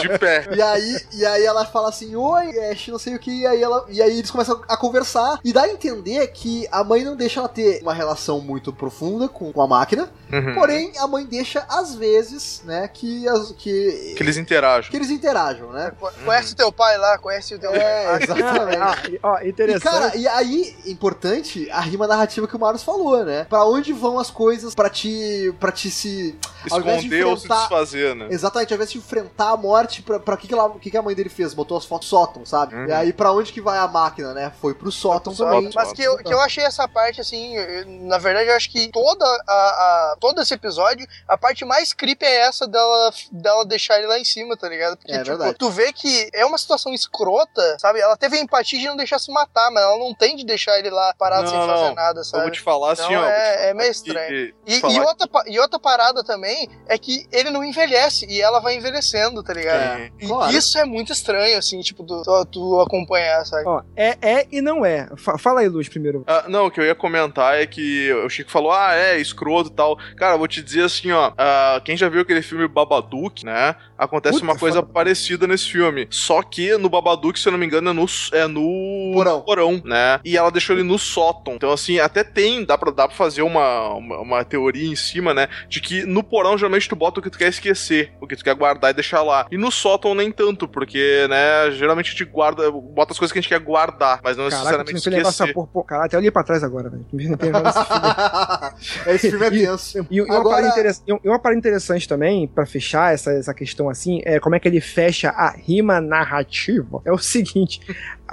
De 0.00 0.18
pé. 0.18 0.48
E 0.52 0.60
aí, 0.60 0.96
e 1.14 1.24
aí 1.26 1.44
ela 1.44 1.64
fala 1.64 1.88
assim, 1.88 2.14
oi, 2.14 2.58
Ash, 2.70 2.88
não 2.88 2.98
sei 2.98 3.14
o 3.14 3.18
que, 3.18 3.30
e 3.30 3.46
aí, 3.46 3.62
ela, 3.62 3.84
e 3.88 4.02
aí 4.02 4.18
eles 4.18 4.30
começam 4.30 4.60
a 4.68 4.76
conversar, 4.76 5.38
e 5.44 5.52
dá 5.52 5.62
a 5.62 5.68
entender 5.68 6.26
que 6.28 6.66
a 6.70 6.84
mãe 6.84 7.02
não 7.04 7.16
deixa 7.16 7.40
ela 7.40 7.48
ter 7.48 7.80
uma 7.82 7.94
relação 7.94 8.40
muito 8.40 8.72
profunda 8.72 9.28
com, 9.28 9.52
com 9.52 9.62
a 9.62 9.66
máquina, 9.66 10.10
Uhum. 10.32 10.54
porém 10.54 10.92
a 10.98 11.06
mãe 11.12 11.24
deixa, 11.26 11.64
às 11.68 11.94
vezes, 11.94 12.62
né, 12.64 12.88
que, 12.88 13.28
as, 13.28 13.52
que, 13.52 14.14
Que 14.16 14.22
eles 14.22 14.36
interagem. 14.36 14.90
que 14.90 14.96
eles 14.96 15.10
interajam, 15.10 15.70
né? 15.70 15.92
Conhece 16.24 16.56
teu 16.56 16.72
pai 16.72 16.96
lá, 16.98 17.18
conhece 17.18 17.54
o 17.54 17.58
teu 17.58 17.72
É, 17.74 18.18
exatamente. 18.22 19.20
Ah, 19.22 19.28
ó, 19.34 19.38
E, 19.40 19.48
interessante. 19.50 19.82
cara, 19.82 20.16
e 20.16 20.26
aí, 20.26 20.74
importante, 20.86 21.70
a 21.70 21.80
rima 21.80 22.06
narrativa 22.06 22.46
que 22.48 22.56
o 22.56 22.58
Marius 22.58 22.82
falou, 22.82 23.24
né? 23.24 23.44
Pra 23.48 23.64
onde 23.64 23.92
vão 23.92 24.18
as 24.18 24.30
coisas 24.30 24.74
pra 24.74 24.88
te, 24.88 25.54
pra 25.60 25.70
te 25.70 25.90
se... 25.90 26.38
Esconder 26.64 27.24
ou 27.26 27.36
se 27.36 27.44
enfrentar- 27.46 27.60
desfazer, 27.68 28.14
né? 28.14 28.28
Exatamente, 28.30 28.72
ao 28.72 28.76
invés 28.76 28.90
de 28.92 28.98
enfrentar 28.98 29.50
a 29.50 29.56
morte, 29.56 30.00
pra, 30.02 30.20
pra 30.20 30.36
que, 30.36 30.46
que, 30.46 30.54
ela, 30.54 30.66
o 30.66 30.78
que, 30.78 30.90
que 30.90 30.96
a 30.96 31.02
mãe 31.02 31.14
dele 31.14 31.28
fez? 31.28 31.52
Botou 31.54 31.76
as 31.76 31.84
fotos 31.84 32.08
sótão, 32.08 32.46
sabe? 32.46 32.74
Uhum. 32.74 32.86
E 32.86 32.92
aí, 32.92 33.12
pra 33.12 33.32
onde 33.32 33.52
que 33.52 33.60
vai 33.60 33.78
a 33.78 33.88
máquina, 33.88 34.32
né? 34.32 34.52
Foi 34.60 34.72
pro 34.74 34.90
sótão 34.92 35.34
pro 35.34 35.44
também. 35.44 35.64
sótão. 35.72 35.82
Mas 35.84 35.92
que 35.92 36.02
eu, 36.02 36.16
que 36.18 36.32
eu 36.32 36.40
achei 36.40 36.62
essa 36.64 36.86
parte, 36.86 37.20
assim, 37.20 37.56
eu- 37.56 37.84
na 38.06 38.16
verdade, 38.18 38.48
eu 38.48 38.54
acho 38.54 38.70
que 38.70 38.88
toda 38.92 39.24
a, 39.24 39.52
a- 39.52 40.16
todo 40.20 40.40
esse 40.40 40.54
episódio, 40.54 41.01
a 41.28 41.36
parte 41.36 41.64
mais 41.64 41.92
creepy 41.92 42.24
é 42.24 42.40
essa 42.46 42.66
dela, 42.66 43.12
dela 43.30 43.64
deixar 43.64 43.98
ele 43.98 44.06
lá 44.06 44.18
em 44.18 44.24
cima, 44.24 44.56
tá 44.56 44.68
ligado? 44.68 44.96
Porque, 44.96 45.12
É 45.12 45.18
tipo, 45.18 45.28
verdade. 45.36 45.56
tu 45.58 45.70
vê 45.70 45.92
que 45.92 46.28
é 46.32 46.44
uma 46.44 46.58
situação 46.58 46.92
escrota, 46.94 47.76
sabe? 47.78 48.00
Ela 48.00 48.16
teve 48.16 48.36
a 48.36 48.40
empatia 48.40 48.78
de 48.78 48.86
não 48.86 48.96
deixar 48.96 49.18
se 49.18 49.30
matar, 49.32 49.70
mas 49.70 49.82
ela 49.82 49.98
não 49.98 50.14
tem 50.14 50.36
de 50.36 50.44
deixar 50.44 50.78
ele 50.78 50.90
lá 50.90 51.14
parado 51.18 51.44
Não, 51.44 51.50
sem 51.50 51.58
não. 51.58 51.66
fazer 51.66 51.94
nada, 51.94 52.20
Eu 52.20 52.24
sabe? 52.24 52.42
vou 52.42 52.50
te 52.52 52.60
falar 52.60 52.92
assim, 52.92 53.02
Então 53.04 53.16
ó. 53.16 53.20
vou 53.22 53.30
te 53.30 53.32
é, 53.32 53.52
falar 53.54 53.64
é 53.66 53.74
meio 53.74 53.90
que- 53.90 53.96
estranho. 53.96 54.54
E, 54.66 54.80
falar 54.80 54.94
e 54.94 55.00
outra, 55.00 55.28
e 55.46 55.58
outra 55.60 55.78
parada 55.78 56.24
também 56.24 56.68
é 56.88 56.98
que 56.98 57.26
ele 57.32 57.50
não 57.50 57.64
envelhece 57.64 58.26
e 58.28 58.40
ela 58.40 58.60
vai 58.60 58.74
envelhecendo, 58.74 59.42
tá 59.42 59.52
ligado? 59.52 60.00
É, 60.00 60.10
E 60.20 60.26
claro. 60.26 60.52
isso 60.56 60.78
é 60.78 60.84
muito 60.84 61.12
estranho, 61.12 61.58
assim, 61.58 61.80
tipo, 61.80 62.04
tu, 62.04 62.22
tu- 62.22 62.46
tu 62.46 62.80
acompanhar, 62.80 63.44
sabe? 63.46 63.64
Ó, 63.66 63.82
é, 63.96 64.16
é 64.20 64.46
e 64.50 64.60
não 64.60 64.84
é. 64.84 65.08
Fa- 65.16 65.38
fala 65.38 65.60
aí, 65.60 65.68
Luz, 65.68 65.88
primeiro. 65.88 66.24
Ah, 66.26 66.44
não, 66.48 66.66
o 66.66 66.70
que 66.70 66.80
eu 66.80 66.84
ia 66.84 66.94
comentar 66.94 67.60
é 67.60 67.66
que 67.66 68.12
o 68.12 68.28
Chico 68.28 68.50
falou, 68.50 68.72
ah, 68.72 68.94
é, 68.94 69.18
escroto 69.18 69.70
e 69.70 69.74
tal. 69.74 69.96
Cara, 70.16 70.34
eu 70.34 70.38
vou 70.38 70.48
te 70.48 70.62
dizer 70.62 70.82
assim, 70.92 71.10
ó, 71.12 71.32
ah, 71.36 71.80
quem 71.84 71.96
já 71.96 72.08
viu 72.08 72.20
aquele 72.20 72.42
filme 72.42 72.68
Babadook, 72.68 73.44
né? 73.44 73.74
Acontece 74.04 74.34
Puta, 74.40 74.44
uma 74.52 74.58
coisa 74.58 74.80
foda. 74.80 74.92
parecida 74.92 75.46
nesse 75.46 75.70
filme. 75.70 76.06
Só 76.10 76.42
que 76.42 76.76
no 76.76 76.88
Babadook, 76.88 77.38
se 77.38 77.46
eu 77.48 77.52
não 77.52 77.58
me 77.58 77.66
engano, 77.66 77.90
é 77.90 77.92
no, 77.92 78.06
é 78.32 78.46
no 78.46 79.42
Porão. 79.44 79.80
né? 79.84 80.20
E 80.24 80.36
ela 80.36 80.50
deixou 80.50 80.74
ele 80.76 80.82
no 80.82 80.98
sótão. 80.98 81.54
Então, 81.54 81.70
assim, 81.72 81.98
até 81.98 82.22
tem, 82.24 82.64
dá 82.64 82.76
pra, 82.76 82.90
dá 82.90 83.06
pra 83.08 83.16
fazer 83.16 83.42
uma, 83.42 83.88
uma, 83.94 84.18
uma 84.20 84.44
teoria 84.44 84.88
em 84.90 84.96
cima, 84.96 85.32
né? 85.34 85.48
De 85.68 85.80
que 85.80 86.04
no 86.04 86.22
porão, 86.22 86.56
geralmente, 86.58 86.88
tu 86.88 86.96
bota 86.96 87.20
o 87.20 87.22
que 87.22 87.30
tu 87.30 87.38
quer 87.38 87.48
esquecer, 87.48 88.12
o 88.20 88.26
que 88.26 88.36
tu 88.36 88.44
quer 88.44 88.54
guardar 88.54 88.90
e 88.90 88.94
deixar 88.94 89.22
lá. 89.22 89.46
E 89.50 89.56
no 89.56 89.70
sótão, 89.70 90.14
nem 90.14 90.30
tanto, 90.32 90.66
porque, 90.68 91.26
né, 91.28 91.70
geralmente 91.72 92.08
a 92.08 92.10
gente 92.10 92.24
guarda, 92.24 92.70
bota 92.70 93.12
as 93.12 93.18
coisas 93.18 93.32
que 93.32 93.38
a 93.38 93.42
gente 93.42 93.48
quer 93.48 93.60
guardar, 93.60 94.20
mas 94.22 94.36
não 94.36 94.44
Caraca, 94.44 94.58
necessariamente 94.58 94.94
me 94.94 95.00
fez 95.02 95.16
levar 95.16 95.28
essa 95.28 95.44
esquecer. 95.44 95.54
porra. 95.54 95.68
Pô, 95.72 95.82
caralho, 95.84 96.06
até 96.06 96.16
olhei 96.18 96.30
pra 96.30 96.42
trás 96.42 96.62
agora, 96.64 96.90
velho. 96.90 97.06
Esse 99.06 99.30
filme 99.30 99.46
é 99.46 99.50
tenso. 99.50 100.06
E, 100.10 100.16
e 100.16 100.22
uma 100.22 100.36
Agora- 100.36 100.56
parada 100.56 100.68
interess- 100.72 101.02
e 101.06 101.28
uma 101.28 101.38
parada 101.38 101.58
interessante 101.58 102.08
também, 102.08 102.46
pra 102.48 102.66
fechar 102.66 103.12
essa, 103.14 103.30
essa 103.32 103.54
questão 103.54 103.90
assim, 103.92 104.20
é 104.24 104.40
como 104.40 104.54
é 104.54 104.60
que 104.60 104.68
ele 104.68 104.80
fecha 104.80 105.30
a 105.30 105.50
rima 105.50 106.00
narrativa. 106.00 107.00
É 107.04 107.12
o 107.12 107.18
seguinte: 107.18 107.80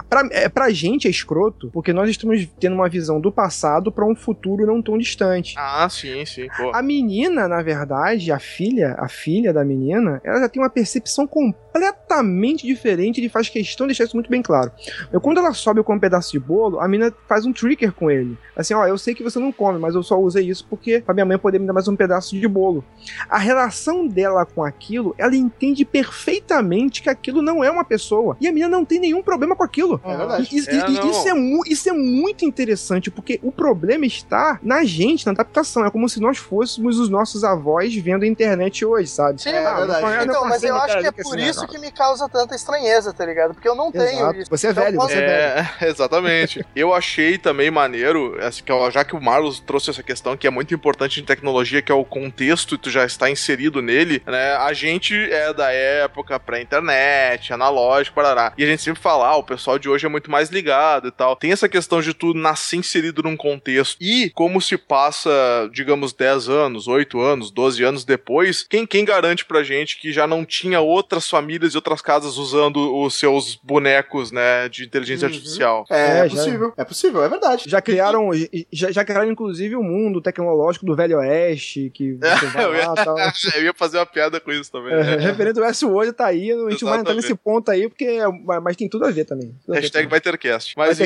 pra, 0.10 0.28
é, 0.32 0.50
pra 0.50 0.70
gente 0.70 1.08
é 1.08 1.12
escroto, 1.12 1.70
porque 1.74 1.93
nós 1.93 2.10
estamos 2.10 2.47
tendo 2.60 2.76
uma 2.76 2.89
visão 2.89 3.20
do 3.20 3.32
passado 3.32 3.91
pra 3.91 4.06
um 4.06 4.16
futuro 4.16 4.66
não 4.66 4.82
tão 4.82 4.97
distante. 4.97 5.56
Ah, 5.58 5.88
sim, 5.89 6.26
sim, 6.26 6.47
pô. 6.56 6.72
A 6.74 6.82
menina, 6.82 7.47
na 7.47 7.62
verdade, 7.62 8.32
a 8.32 8.39
filha, 8.39 8.95
a 8.97 9.08
filha 9.08 9.54
da 9.54 9.64
menina, 9.64 10.22
ela 10.24 10.39
já 10.39 10.50
tem 10.50 10.62
uma 10.62 10.70
percepção 10.70 11.26
completamente 11.28 12.66
diferente. 12.66 13.20
Ele 13.20 13.30
faz 13.30 13.50
questão 13.50 13.86
de 13.86 13.89
deixar 13.89 14.06
isso 14.06 14.16
muito 14.16 14.30
bem 14.30 14.41
claro. 14.41 14.72
Eu, 15.12 15.22
quando 15.22 15.38
ela 15.38 15.54
sobe 15.54 15.84
com 15.84 15.95
um 15.95 16.00
pedaço 16.00 16.32
de 16.32 16.39
bolo, 16.39 16.80
a 16.80 16.88
menina 16.88 17.14
faz 17.28 17.45
um 17.45 17.54
trigger 17.54 17.91
com 17.93 18.10
ele. 18.10 18.38
Assim, 18.56 18.74
ó, 18.74 18.86
eu 18.86 18.97
sei 18.97 19.16
que 19.16 19.24
você 19.24 19.39
não 19.39 19.52
come, 19.52 19.80
mas 19.80 19.95
eu 19.95 20.04
só 20.04 20.20
usei 20.20 20.50
isso 20.50 20.66
porque 20.70 21.02
pra 21.02 21.14
minha 21.14 21.26
mãe 21.26 21.38
poder 21.38 21.60
me 21.60 21.68
dar 21.68 21.74
mais 21.74 21.88
um 21.88 21.95
pedaço 21.95 22.38
de 22.38 22.47
bolo. 22.47 22.84
A 23.30 23.38
relação 23.38 24.08
dela 24.08 24.45
com 24.45 24.64
aquilo, 24.64 25.16
ela 25.18 25.36
entende 25.36 25.86
perfeitamente 25.86 27.02
que 27.02 27.10
aquilo 27.10 27.41
não 27.41 27.64
é 27.64 27.72
uma 27.72 27.86
pessoa. 27.86 28.36
E 28.41 28.47
a 28.47 28.52
menina 28.52 28.70
não 28.70 28.84
tem 28.84 29.00
nenhum 29.00 29.24
problema 29.24 29.56
com 29.56 29.64
aquilo. 29.64 29.89
É 30.04 30.18
verdade. 30.18 30.48
E- 30.52 30.60
e- 30.60 30.68
É, 30.70 30.90
e- 30.90 31.10
isso, 31.10 31.28
é 31.28 31.34
isso 31.68 31.90
é 31.90 31.94
muito 31.94 32.46
interessante, 32.46 33.10
porque 33.12 33.40
o 33.44 33.52
problema 33.52 34.06
está 34.06 34.60
na 34.62 34.84
gente, 34.84 35.26
na 35.26 35.32
adaptação. 35.32 35.86
É 35.86 35.92
como 35.92 36.08
se 36.10 36.20
nós 36.20 36.38
fôssemos 36.38 37.00
os 37.00 37.10
nossos 37.10 37.44
avós 37.44 37.96
vendo 37.96 38.24
a 38.24 38.28
internet 38.28 38.86
hoje, 38.86 39.08
sabe? 39.10 39.42
Sim, 39.42 39.50
É 39.50 39.66
Ah, 39.66 39.76
verdade. 39.78 40.02
não 40.02 40.24
Então, 40.24 40.46
mas 40.48 40.64
eu 40.64 40.76
acho 40.76 41.00
que 41.00 41.08
é 41.08 41.12
por 41.12 41.38
isso 41.40 41.62
negócio. 41.62 41.68
que 41.68 41.78
me 41.80 41.92
causa 41.92 42.28
tanta 42.30 42.56
estranheza, 42.56 43.14
tá 43.14 43.26
ligado? 43.26 43.54
Porque 43.54 43.68
eu 43.68 43.76
não 43.76 43.92
tenho 43.92 44.04
Exato. 44.06 44.40
isso. 44.40 44.50
Você 44.50 44.68
é 44.68 44.72
Então, 44.72 44.84
velho, 44.84 44.98
quando- 44.98 45.10
você 45.10 45.18
é 45.18 45.26
velho. 45.26 45.68
É, 45.82 45.88
exatamente. 45.90 46.66
Eu 46.76 46.94
achei 46.94 47.38
também 47.38 47.72
maneiro, 47.72 48.38
assim, 48.42 48.64
já 48.92 49.04
que 49.04 49.16
o 49.16 49.22
Marlos 49.22 49.60
trouxe 49.60 49.90
essa 49.90 50.04
questão 50.04 50.36
que 50.38 50.46
é 50.48 50.50
muito 50.50 50.74
importante 50.74 51.20
em 51.20 51.24
tecnologia, 51.26 51.82
que 51.82 51.92
é 51.92 51.96
o 51.96 52.06
contexto 52.06 52.76
e 52.76 52.78
tu 52.78 52.90
já 52.90 53.06
está 53.06 53.30
inserido 53.30 53.82
nele, 53.82 54.22
né? 54.26 54.54
A 54.58 54.74
gente 54.74 55.14
é 55.16 55.54
da 55.54 55.72
época 55.72 56.40
pré-internet, 56.40 57.52
analógico, 57.54 58.16
parará. 58.16 58.54
E 58.58 58.64
a 58.64 58.68
gente 58.68 58.82
sempre 58.82 59.02
fala, 59.02 59.28
ah, 59.28 59.38
o 59.38 59.44
pessoal 59.44 59.79
de 59.80 59.90
hoje 59.90 60.06
é 60.06 60.10
muito 60.10 60.30
mais 60.30 60.50
ligado 60.50 61.08
e 61.08 61.12
tal. 61.12 61.36
Tem 61.36 61.52
essa 61.52 61.68
questão 61.70 62.02
de 62.02 62.14
tu 62.14 62.34
nascer 62.34 62.78
inserido 62.78 63.24
num 63.24 63.36
contexto. 63.38 63.98
E 64.02 64.30
como 64.36 64.62
se 64.62 64.78
passa, 64.78 65.30
digamos, 65.74 66.14
10 66.14 66.50
anos, 66.50 66.88
8 66.88 67.20
anos, 67.20 67.52
12 67.52 67.84
anos 67.84 68.04
depois, 68.04 68.64
quem, 68.70 68.86
quem 68.86 69.04
garante 69.06 69.46
pra 69.46 69.64
gente 69.64 70.00
que 70.00 70.12
já 70.12 70.28
não 70.28 70.46
tinha 70.46 70.80
outras 70.80 71.28
famílias 71.30 71.74
e 71.74 71.78
outras 71.78 72.02
casas 72.02 72.38
usando 72.38 72.96
os 73.02 73.16
seus 73.18 73.56
bonecos, 73.56 74.32
né, 74.32 74.68
de 74.70 74.84
inteligência 74.86 75.28
Uhum. 75.28 75.34
artificial? 75.34 75.86
É, 75.90 76.00
É, 76.00 76.10
é 76.26 76.30
já- 76.30 76.36
possível. 76.36 76.74
É 76.78 76.84
possível, 76.86 77.24
é 77.24 77.30
verdade. 77.30 77.64
Já 77.68 77.82
criaram, 77.82 78.30
já, 78.72 78.92
já 78.92 79.04
criaram 79.06 79.32
inclusive 79.32 79.76
o 79.76 79.84
mundo 79.84 80.22
tecnológico 80.22 80.86
do 80.86 80.96
Velho 80.96 81.18
Oeste, 81.18 81.92
que 81.94 82.14
você 82.20 82.46
vai 82.48 82.66
Eu 82.66 82.76
ia- 82.76 82.88
lá 82.90 82.96
tal. 83.06 83.16
Eu 83.56 83.64
ia 83.64 83.74
fazer 83.74 83.98
uma 83.98 84.06
piada 84.06 84.40
com 84.40 84.52
isso 84.52 84.72
também. 84.72 84.94
É, 84.94 85.04
né? 85.04 85.16
referente 85.18 85.60
ao 85.60 85.66
Westworld 85.66 86.14
tá 86.14 86.26
aí, 86.28 86.52
a 86.52 86.70
gente 86.70 86.84
não 86.84 86.90
vai 86.92 87.00
entrar 87.00 87.14
Exatamente. 87.14 87.16
nesse 87.24 87.36
ponto 87.36 87.70
aí, 87.72 87.88
porque 87.88 88.06
é- 88.06 88.60
mas 88.62 88.76
tem 88.76 88.88
tudo 88.90 89.06
a 89.06 89.12
ver 89.12 89.26
também. 89.26 89.54
Hashtag 89.68 89.91
também. 89.91 90.07
vai 90.07 90.22
ter 90.22 90.38
cast. 90.38 90.74
Mas. 90.78 90.97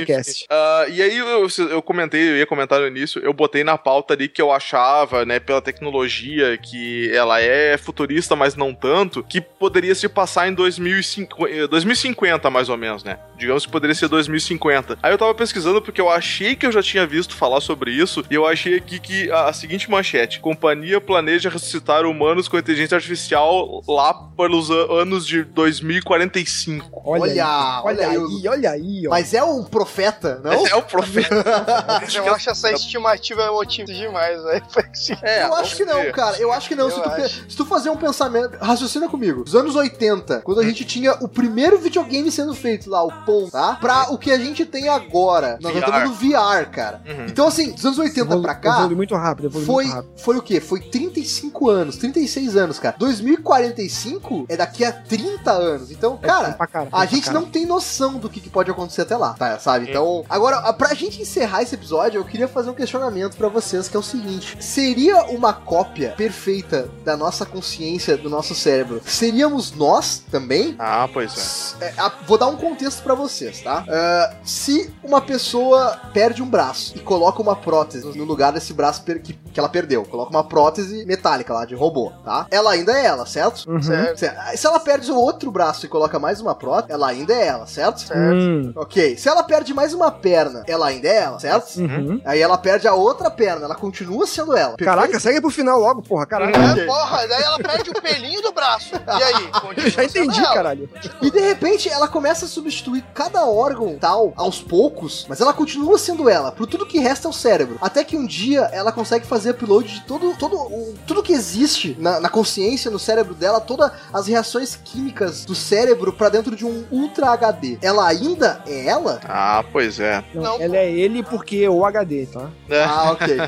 Ah, 0.50 0.86
e 0.90 1.02
aí 1.02 1.18
eu, 1.18 1.48
eu 1.70 1.82
comentei, 1.82 2.22
eu 2.30 2.38
ia 2.38 2.46
comentar 2.46 2.80
no 2.80 2.88
início, 2.88 3.22
eu 3.24 3.34
botei 3.34 3.64
na 3.64 3.78
pauta 3.78 4.14
ali 4.14 4.28
que 4.28 4.42
eu 4.42 4.52
achava, 4.52 5.26
né, 5.26 5.40
pela 5.40 5.62
tecnologia, 5.62 6.58
que 6.58 7.12
ela 7.14 7.42
é 7.42 7.78
futurista, 7.78 8.36
mas 8.36 8.56
não 8.56 8.74
tanto, 8.74 9.24
que 9.24 9.42
poderia 9.42 9.96
se 9.96 10.08
passar 10.08 10.48
em 10.48 10.54
2050, 10.54 11.68
2050 11.68 12.50
mais 12.50 12.70
ou 12.70 12.78
menos, 12.78 13.04
né? 13.04 13.20
Digamos 13.38 13.66
que 13.66 13.72
poderia 13.72 13.96
ser 13.96 14.08
2050. 14.08 14.98
Aí 15.02 15.12
eu 15.12 15.18
tava 15.18 15.34
pesquisando 15.34 15.82
porque 15.82 16.00
eu 16.00 16.10
achei 16.10 16.56
que 16.56 16.66
eu 16.66 16.72
já 16.72 16.84
tinha 16.84 17.06
visto 17.08 17.36
falar 17.36 17.62
sobre 17.62 17.92
isso, 17.92 18.24
e 18.30 18.36
eu 18.36 18.46
achei 18.46 18.76
aqui 18.76 19.00
que 19.00 19.32
a, 19.32 19.50
a 19.50 19.54
seguinte 19.54 19.90
manchete: 19.90 20.40
Companhia 20.40 21.02
planeja 21.02 21.50
ressuscitar 21.50 22.06
humanos 22.06 22.48
com 22.48 22.58
inteligência 22.58 22.96
artificial 22.96 23.82
lá 23.88 24.14
pelos 24.14 24.70
anos 24.70 25.26
de 25.26 25.44
2045. 25.44 27.02
Olha, 27.06 27.24
Olha, 27.24 27.32
aí, 27.34 27.82
olha 27.84 28.04
olha 28.04 28.10
aí, 28.10 28.48
olha 28.48 28.72
aí, 28.72 29.08
ó. 29.08 29.10
Mas 29.12 29.34
é 29.34 29.44
um 29.44 29.64
profeta, 29.64 30.40
não? 30.44 30.68
É 30.68 30.76
o 30.76 30.82
profeta. 30.82 31.44
Eu 32.14 32.34
acho 32.34 32.50
essa 32.50 32.72
estimativa 32.72 33.52
otimista 33.52 33.94
demais, 33.94 34.42
velho. 34.44 34.64
É, 35.24 35.44
eu 35.44 35.56
acho 35.56 35.76
que 35.76 35.86
não, 35.86 36.12
cara. 36.12 36.38
Eu 36.38 36.52
acho 36.52 36.68
que 36.68 36.76
não. 36.76 36.90
Se 36.90 37.02
tu, 37.02 37.52
se 37.52 37.58
tu 37.58 37.66
fazer 37.66 37.90
um 37.90 37.98
pensamento. 37.98 38.58
Raciocina 38.58 39.08
comigo. 39.10 39.44
Os 39.46 39.56
anos 39.56 39.76
80, 39.76 40.42
quando 40.42 40.60
a 40.60 40.64
gente 40.64 40.86
tinha 40.86 41.14
o 41.16 41.28
primeiro 41.28 41.78
videogame 41.78 42.32
sendo 42.32 42.54
feito 42.54 42.90
lá, 42.90 43.04
o 43.04 43.12
Pong, 43.42 43.52
tá? 43.52 43.76
Pra 43.76 44.12
o 44.12 44.18
que 44.18 44.32
a 44.32 44.38
gente 44.38 44.66
tem 44.66 44.90
agora. 44.90 45.58
Nós 45.62 45.74
VR. 45.74 45.80
estamos 45.80 46.10
no 46.10 46.14
VR, 46.16 46.70
cara. 46.72 47.02
Uhum. 47.08 47.26
Então, 47.28 47.48
assim, 47.48 47.72
dos 47.72 47.86
anos 47.86 47.98
80 48.00 48.22
Evolu- 48.22 48.42
pra 48.42 48.56
cá. 48.56 48.88
Muito 48.90 49.16
rápido, 49.16 49.50
Foi, 49.52 49.84
muito 49.86 49.96
rápido. 49.96 50.12
foi 50.18 50.38
o 50.38 50.42
quê? 50.42 50.60
Foi 50.60 50.80
35 50.80 51.70
anos, 51.70 51.98
36 51.98 52.56
anos, 52.56 52.80
cara. 52.80 52.96
2045 52.98 54.46
é 54.50 54.58
daqui 54.58 54.84
a 54.86 54.92
30 54.92 55.52
anos. 55.52 55.92
Então, 55.92 56.20
É 56.22 56.28
cara, 56.28 56.54
caralho, 56.54 56.90
a 56.92 57.06
gente 57.06 57.24
pra 57.26 57.34
não 57.34 57.46
tem 57.46 57.66
noção 57.66 58.14
do 58.18 58.30
que, 58.30 58.40
que 58.40 58.50
pode 58.50 58.70
acontecer 58.70 59.02
até 59.02 59.16
lá, 59.16 59.34
tá? 59.34 59.58
Sabe? 59.60 59.90
Então, 59.90 60.24
agora, 60.30 60.58
a- 60.58 60.74
pra 60.74 60.94
gente 60.94 61.22
encerrar 61.22 61.62
esse 61.64 61.76
episódio, 61.76 62.20
eu 62.20 62.26
queria 62.26 62.48
fazer 62.48 62.70
um 62.70 62.74
questionamento 62.74 63.36
pra 63.38 63.48
vocês, 63.48 63.88
que 63.88 63.96
é 63.96 64.00
o 64.00 64.04
seguinte: 64.04 64.58
seria 64.60 65.24
uma 65.26 65.54
cópia 65.54 66.14
perfeita 66.18 66.90
da 67.04 67.16
nossa 67.18 67.46
consciência, 67.46 68.18
do 68.18 68.30
nosso 68.30 68.54
cérebro? 68.56 69.02
Seríamos 69.06 69.72
nós 69.72 70.24
também? 70.32 70.76
Ah, 70.80 71.08
pois 71.12 71.76
é. 71.80 71.86
É, 71.88 71.94
a- 71.98 72.12
vou 72.28 72.38
dar 72.38 72.48
um 72.48 72.56
contexto 72.56 73.02
pra 73.04 73.13
vocês, 73.16 73.62
tá? 73.62 73.84
Ah, 73.88 74.34
se 74.44 74.94
uma 75.04 75.22
pessoa 75.22 76.00
perde 76.14 76.42
um 76.42 76.50
braço 76.50 76.94
e 76.96 77.00
coloca 77.00 77.42
uma 77.42 77.56
prótese 77.56 78.06
no 78.18 78.24
lugar 78.24 78.52
desse 78.52 78.74
braço 78.74 79.04
que, 79.04 79.34
que 79.34 79.60
ela 79.60 79.70
perdeu, 79.70 80.04
coloca 80.06 80.30
uma 80.30 80.44
prótese 80.44 81.06
metálica 81.06 81.54
lá 81.54 81.66
de 81.66 81.76
robô, 81.76 82.12
tá? 82.24 82.48
Ela 82.52 82.72
ainda 82.72 82.92
é 82.94 83.06
ela, 83.06 83.26
certo? 83.26 83.70
Uhum. 83.70 83.82
Certo. 83.82 84.18
Certo. 84.20 84.58
Se 84.58 84.68
ela 84.68 84.80
perde 84.80 85.12
o 85.12 85.16
outro 85.16 85.52
braço 85.52 85.86
e 85.86 85.90
coloca 85.90 86.18
mais 86.20 86.40
uma 86.42 86.56
prótese, 86.56 86.94
ela 86.94 87.08
ainda 87.08 87.34
é 87.34 87.48
ela, 87.48 87.66
certo? 87.68 88.04
Hum, 88.16 88.72
Ok. 88.76 89.18
Se 89.18 89.28
ela 89.30 89.44
perde 89.44 89.74
mais 89.74 89.94
uma 89.94 90.12
perna, 90.12 90.64
ela 90.68 90.88
ainda 90.88 91.08
é 91.08 91.18
ela, 91.18 91.40
certo? 91.40 91.78
uhum. 91.80 92.22
Aí 92.26 92.40
ela 92.42 92.58
perde 92.58 92.88
a 92.88 92.94
outra 92.94 93.30
perna, 93.30 93.66
ela 93.66 93.76
continua 93.76 94.26
sendo 94.28 94.56
ela. 94.56 94.76
Caraca, 94.78 95.20
segue 95.20 95.42
pro 95.42 95.50
final 95.50 95.80
logo, 95.80 96.02
porra. 96.02 96.26
Caralho. 96.26 96.54
É, 96.82 96.86
porra, 96.86 97.28
daí 97.28 97.44
ela 97.44 97.58
perde 97.58 97.90
o 97.90 98.02
pelinho 98.02 98.42
do 98.42 98.52
braço. 98.52 98.96
E 98.96 99.24
aí? 99.24 99.50
Eu 99.84 99.90
já 99.90 100.04
entendi, 100.04 100.42
caralho. 100.42 100.90
E 101.22 101.30
de 101.32 101.40
repente 101.40 101.90
ela 101.90 102.08
começa 102.08 102.46
a 102.46 102.48
substituir 102.48 103.03
cada 103.14 103.46
órgão 103.46 103.98
tal 104.00 104.34
aos 104.36 104.62
poucos, 104.62 105.26
mas 105.28 105.40
ela 105.42 105.54
continua 105.54 105.98
sendo 105.98 106.30
ela, 106.30 106.52
por 106.52 106.68
tudo 106.68 106.86
que 106.86 107.00
resta 107.00 107.28
é 107.28 107.30
o 107.30 107.34
cérebro. 107.34 107.78
Até 107.82 108.04
que 108.04 108.18
um 108.18 108.26
dia 108.26 108.70
ela 108.72 108.92
consegue 108.92 109.26
fazer 109.26 109.52
upload 109.52 109.94
de 109.94 110.02
todo, 110.02 110.36
todo 110.38 110.56
o, 110.56 110.96
tudo 111.06 111.24
que 111.24 111.34
existe 111.34 111.96
na, 112.00 112.20
na 112.20 112.30
consciência, 112.30 112.90
no 112.90 113.00
cérebro 113.00 113.34
dela, 113.34 113.60
todas 113.60 113.92
as 114.12 114.28
reações 114.28 114.76
químicas 114.76 115.46
do 115.46 115.56
cérebro 115.56 116.14
pra 116.14 116.30
dentro 116.30 116.56
de 116.56 116.66
um 116.66 116.84
Ultra 116.92 117.30
HD. 117.30 117.78
Ela 117.82 118.08
ainda 118.08 118.62
é 118.68 118.88
ela? 118.88 119.20
Ah, 119.24 119.64
pois 119.72 120.00
é. 120.00 120.24
Não, 120.34 120.44
Não, 120.44 120.62
ela 120.62 120.78
é 120.78 120.92
ele 120.92 121.24
porque 121.24 121.58
é 121.58 121.70
o 121.70 121.86
HD, 121.86 122.26
tá? 122.28 122.50
É. 122.70 122.84
Ah, 122.84 123.12
ok. 123.12 123.38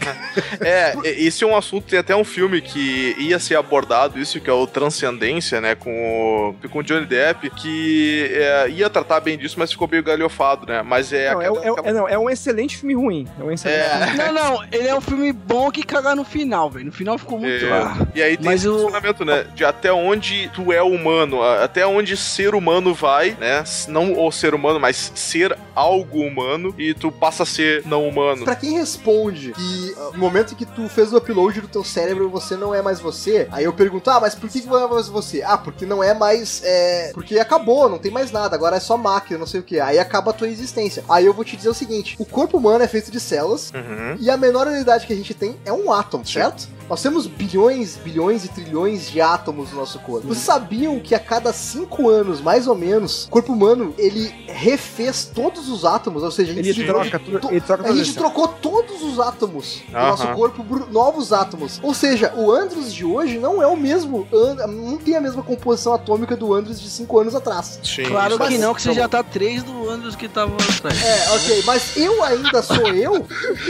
É, 0.61 0.95
esse 1.03 1.43
é 1.43 1.47
um 1.47 1.55
assunto, 1.55 1.87
tem 1.87 1.99
até 1.99 2.15
um 2.15 2.23
filme 2.23 2.61
que 2.61 3.15
ia 3.19 3.39
ser 3.39 3.55
abordado, 3.55 4.19
isso 4.19 4.39
que 4.39 4.49
é 4.49 4.53
o 4.53 4.65
Transcendência, 4.65 5.59
né, 5.59 5.75
com 5.75 6.55
o, 6.63 6.69
com 6.69 6.79
o 6.79 6.83
Johnny 6.83 7.05
Depp, 7.05 7.49
que 7.51 8.29
é, 8.31 8.69
ia 8.69 8.89
tratar 8.89 9.19
bem 9.19 9.37
disso, 9.37 9.44
mas 9.53 9.71
ficou 9.71 9.87
meio 9.87 10.01
galhofado, 10.01 10.65
né, 10.65 10.81
mas 10.81 11.11
é... 11.13 11.31
não, 11.33 11.41
é, 11.41 11.47
aquela- 11.47 11.65
é- 11.65 11.89
é- 11.89 11.93
não, 11.93 12.07
é 12.07 12.17
um 12.17 12.29
excelente 12.29 12.77
filme 12.77 12.95
ruim. 12.95 13.27
É 13.39 13.43
um 13.43 13.51
excelente 13.51 13.79
É. 13.81 14.07
filme. 14.07 14.17
Não, 14.17 14.33
não, 14.33 14.63
ele 14.71 14.87
é 14.87 14.95
um 14.95 15.01
filme 15.01 15.31
bom 15.33 15.69
que 15.69 15.83
caga 15.83 16.15
no 16.15 16.23
final, 16.23 16.69
velho. 16.69 16.85
No 16.85 16.91
final 16.91 17.17
ficou 17.17 17.37
muito. 17.39 17.65
É, 17.65 17.71
Ah. 17.71 18.07
E 18.15 18.23
aí 18.23 18.37
tem 18.37 18.45
Mas 18.45 18.61
esse 18.61 18.69
o- 18.69 18.73
questionamento, 18.75 19.25
né? 19.25 19.45
De 19.53 19.65
até 19.65 19.91
onde 19.91 20.49
tu 20.53 20.71
é 20.71 20.81
humano, 20.81 21.43
até 21.43 21.85
onde 21.85 22.15
ser 22.15 22.55
humano 22.55 22.93
vai, 22.93 23.31
né? 23.39 23.63
Não 23.87 24.25
o 24.25 24.31
ser 24.31 24.53
humano, 24.55 24.79
mas 24.79 25.11
ser 25.13 25.57
algo 25.75 26.19
humano 26.21 26.73
e 26.77 26.93
tu 26.93 27.11
passa 27.11 27.43
a 27.43 27.45
ser 27.45 27.83
não 27.85 28.07
humano. 28.07 28.45
Pra 28.45 28.55
quem 28.55 28.73
responde 28.77 29.51
que 29.51 29.93
ah, 29.97 30.09
no 30.13 30.19
momento 30.19 30.53
em 30.53 30.55
que 30.55 30.65
tu 30.65 30.87
fez 30.87 31.11
o 31.11 31.17
upload 31.17 31.61
do 31.61 31.67
teu 31.67 31.83
cérebro 31.83 32.29
você 32.29 32.55
não 32.55 32.73
é 32.73 32.81
mais 32.81 32.99
você, 32.99 33.47
aí 33.51 33.65
eu 33.65 33.73
pergunto, 33.73 34.09
ah, 34.09 34.19
mas 34.19 34.33
por 34.35 34.49
que, 34.49 34.61
que 34.61 34.67
não 34.67 34.79
é 34.85 34.87
mais 34.87 35.07
você? 35.07 35.43
Ah, 35.43 35.57
porque 35.57 35.85
não 35.85 36.03
é 36.03 36.13
mais. 36.13 36.61
É... 36.63 37.11
Porque 37.13 37.37
acabou, 37.39 37.89
não 37.89 37.97
tem 37.99 38.11
mais 38.11 38.31
nada, 38.31 38.55
agora 38.55 38.77
é 38.77 38.79
só 38.79 38.95
máquina, 38.97 39.34
não 39.39 39.47
sei 39.47 39.59
o 39.59 39.63
que. 39.63 39.79
Aí 39.79 39.97
acaba 39.99 40.31
a 40.31 40.33
tua 40.33 40.47
existência. 40.47 41.03
Aí 41.09 41.25
eu 41.25 41.33
vou 41.33 41.43
te 41.45 41.55
dizer 41.57 41.69
o 41.69 41.73
seguinte: 41.73 42.15
o 42.19 42.25
corpo 42.25 42.57
humano 42.57 42.83
é 42.83 42.87
feito 42.87 43.11
de 43.11 43.19
células 43.19 43.71
Uhum. 43.73 44.17
e 44.19 44.29
a 44.29 44.37
menor 44.37 44.67
unidade 44.67 45.05
que 45.07 45.13
a 45.13 45.15
gente 45.15 45.33
tem 45.33 45.55
é 45.65 45.71
um 45.73 45.91
átomo, 45.91 46.25
certo? 46.25 46.67
Nós 46.89 47.01
temos 47.01 47.25
bilhões, 47.25 47.97
bilhões 47.97 48.45
e 48.45 48.47
trilhões 48.49 49.09
de 49.09 49.19
átomos 49.19 49.71
no 49.71 49.79
nosso 49.79 49.97
corpo. 49.99 50.27
Vocês 50.27 50.45
sabiam 50.45 50.99
que 50.99 51.15
a 51.15 51.19
cada 51.19 51.51
cinco 51.51 52.09
anos, 52.09 52.41
mais 52.41 52.67
ou 52.67 52.75
menos, 52.75 53.25
o 53.25 53.29
corpo 53.29 53.53
humano, 53.53 53.93
ele 53.97 54.33
refez 54.47 55.25
todos 55.33 55.67
os 55.69 55.83
átomos, 55.83 56.21
ou 56.23 56.31
seja, 56.31 56.51
a 56.51 56.55
gente 56.55 56.69
Ele 56.69 56.85
troca, 56.85 57.17
de 57.19 57.25
tudo- 57.25 57.39
to- 57.39 57.49
ele 57.51 57.61
troca 57.61 57.89
a 57.89 57.95
gente 57.95 58.13
trocou 58.15 58.47
todos 58.47 59.01
os 59.01 59.19
átomos 59.19 59.81
do 59.89 59.97
Aham. 59.97 60.07
nosso 60.09 60.27
corpo 60.33 60.63
por 60.63 60.91
novos 60.91 61.33
átomos. 61.33 61.79
Ou 61.81 61.93
seja, 61.93 62.33
o 62.35 62.51
Andros 62.51 62.93
de 62.93 63.03
hoje 63.03 63.37
não 63.39 63.61
é 63.61 63.67
o 63.67 63.75
mesmo, 63.75 64.27
não 64.67 64.97
tem 64.97 65.15
a 65.15 65.21
mesma 65.21 65.41
composição 65.43 65.93
atômica 65.93 66.35
do 66.35 66.53
Andros 66.53 66.79
de 66.79 66.89
cinco 66.89 67.19
anos 67.19 67.33
atrás. 67.35 67.79
Sim, 67.83 68.03
Claro 68.05 68.35
isso 68.35 68.47
que 68.47 68.57
não, 68.57 68.73
que 68.75 68.81
você 68.81 68.93
já 68.93 69.07
tá 69.07 69.23
três 69.23 69.63
do 69.63 69.89
Andros 69.89 70.15
que 70.15 70.27
tava 70.27 70.55
atrás. 70.55 71.03
É, 71.03 71.31
ok, 71.31 71.63
mas 71.65 71.97
eu 71.97 72.23
ainda 72.23 72.61
sou 72.61 72.87
eu? 72.89 73.25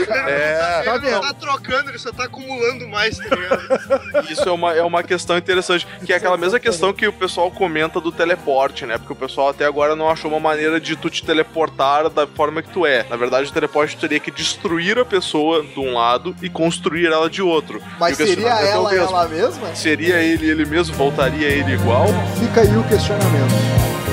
É, 0.08 0.82
Ele 0.94 1.10
não 1.10 1.20
tá 1.20 1.32
trocando, 1.34 1.90
ele 1.90 1.98
só 1.98 2.12
tá 2.12 2.24
acumulando 2.24 2.86
mais, 2.88 3.05
tá 3.10 3.36
ligado? 3.36 4.30
isso 4.30 4.48
é 4.48 4.52
uma, 4.52 4.74
é 4.74 4.82
uma 4.82 5.02
questão 5.02 5.36
interessante, 5.36 5.86
que 6.04 6.12
é 6.12 6.16
aquela 6.16 6.36
mesma 6.36 6.58
questão 6.58 6.92
que 6.92 7.06
o 7.06 7.12
pessoal 7.12 7.50
comenta 7.50 8.00
do 8.00 8.12
teleporte, 8.12 8.86
né? 8.86 8.98
Porque 8.98 9.12
o 9.12 9.16
pessoal 9.16 9.48
até 9.48 9.64
agora 9.64 9.94
não 9.94 10.08
achou 10.10 10.30
uma 10.30 10.40
maneira 10.40 10.80
de 10.80 10.96
tu 10.96 11.10
te 11.10 11.24
teleportar 11.24 12.08
da 12.08 12.26
forma 12.26 12.62
que 12.62 12.70
tu 12.70 12.86
é. 12.86 13.04
Na 13.08 13.16
verdade, 13.16 13.48
o 13.48 13.52
teleporte 13.52 13.96
teria 13.96 14.20
que 14.20 14.30
destruir 14.30 14.98
a 14.98 15.04
pessoa 15.04 15.62
de 15.62 15.80
um 15.80 15.94
lado 15.94 16.34
e 16.42 16.48
construir 16.48 17.06
ela 17.06 17.28
de 17.28 17.42
outro. 17.42 17.82
Mas 17.98 18.16
seria 18.16 18.48
é 18.48 18.70
ela 18.70 18.90
mesmo. 18.90 19.06
ela 19.08 19.28
mesma? 19.28 19.74
Seria 19.74 20.16
ele 20.16 20.48
ele 20.48 20.64
mesmo? 20.64 20.94
Voltaria 20.96 21.48
ele 21.48 21.72
igual? 21.72 22.06
Fica 22.38 22.60
aí 22.60 22.76
o 22.76 22.84
questionamento. 22.84 24.05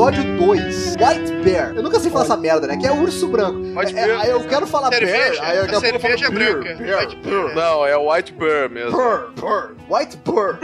Episódio 0.00 0.36
2, 0.38 0.96
White 0.96 1.32
Bear. 1.44 1.74
Eu 1.76 1.82
nunca 1.82 2.00
sei 2.00 2.10
falar 2.10 2.24
essa 2.24 2.36
merda, 2.36 2.66
né? 2.66 2.76
Que 2.78 2.86
é 2.86 2.92
urso 2.92 3.28
branco. 3.28 3.58
White 3.78 3.94
É, 3.96 4.06
Bear. 4.06 4.20
aí 4.20 4.30
eu 4.30 4.40
quero 4.48 4.66
falar 4.66 4.88
Cerveja, 4.88 5.40
bear, 5.42 5.50
aí 5.50 5.58
eu 5.58 5.80
cerveja 5.80 5.98
falo 5.98 6.24
é 6.24 6.30
branca. 6.52 6.74
bear, 6.82 7.00
White 7.00 7.16
Bear. 7.16 7.54
Não, 7.54 7.86
é 7.86 7.96
o 7.96 8.10
White 8.12 8.32
Bear 8.32 8.70
mesmo. 8.70 8.92
Burr, 8.92 9.30
burr, 9.36 9.74
White 9.90 10.16
Burr. 10.18 10.58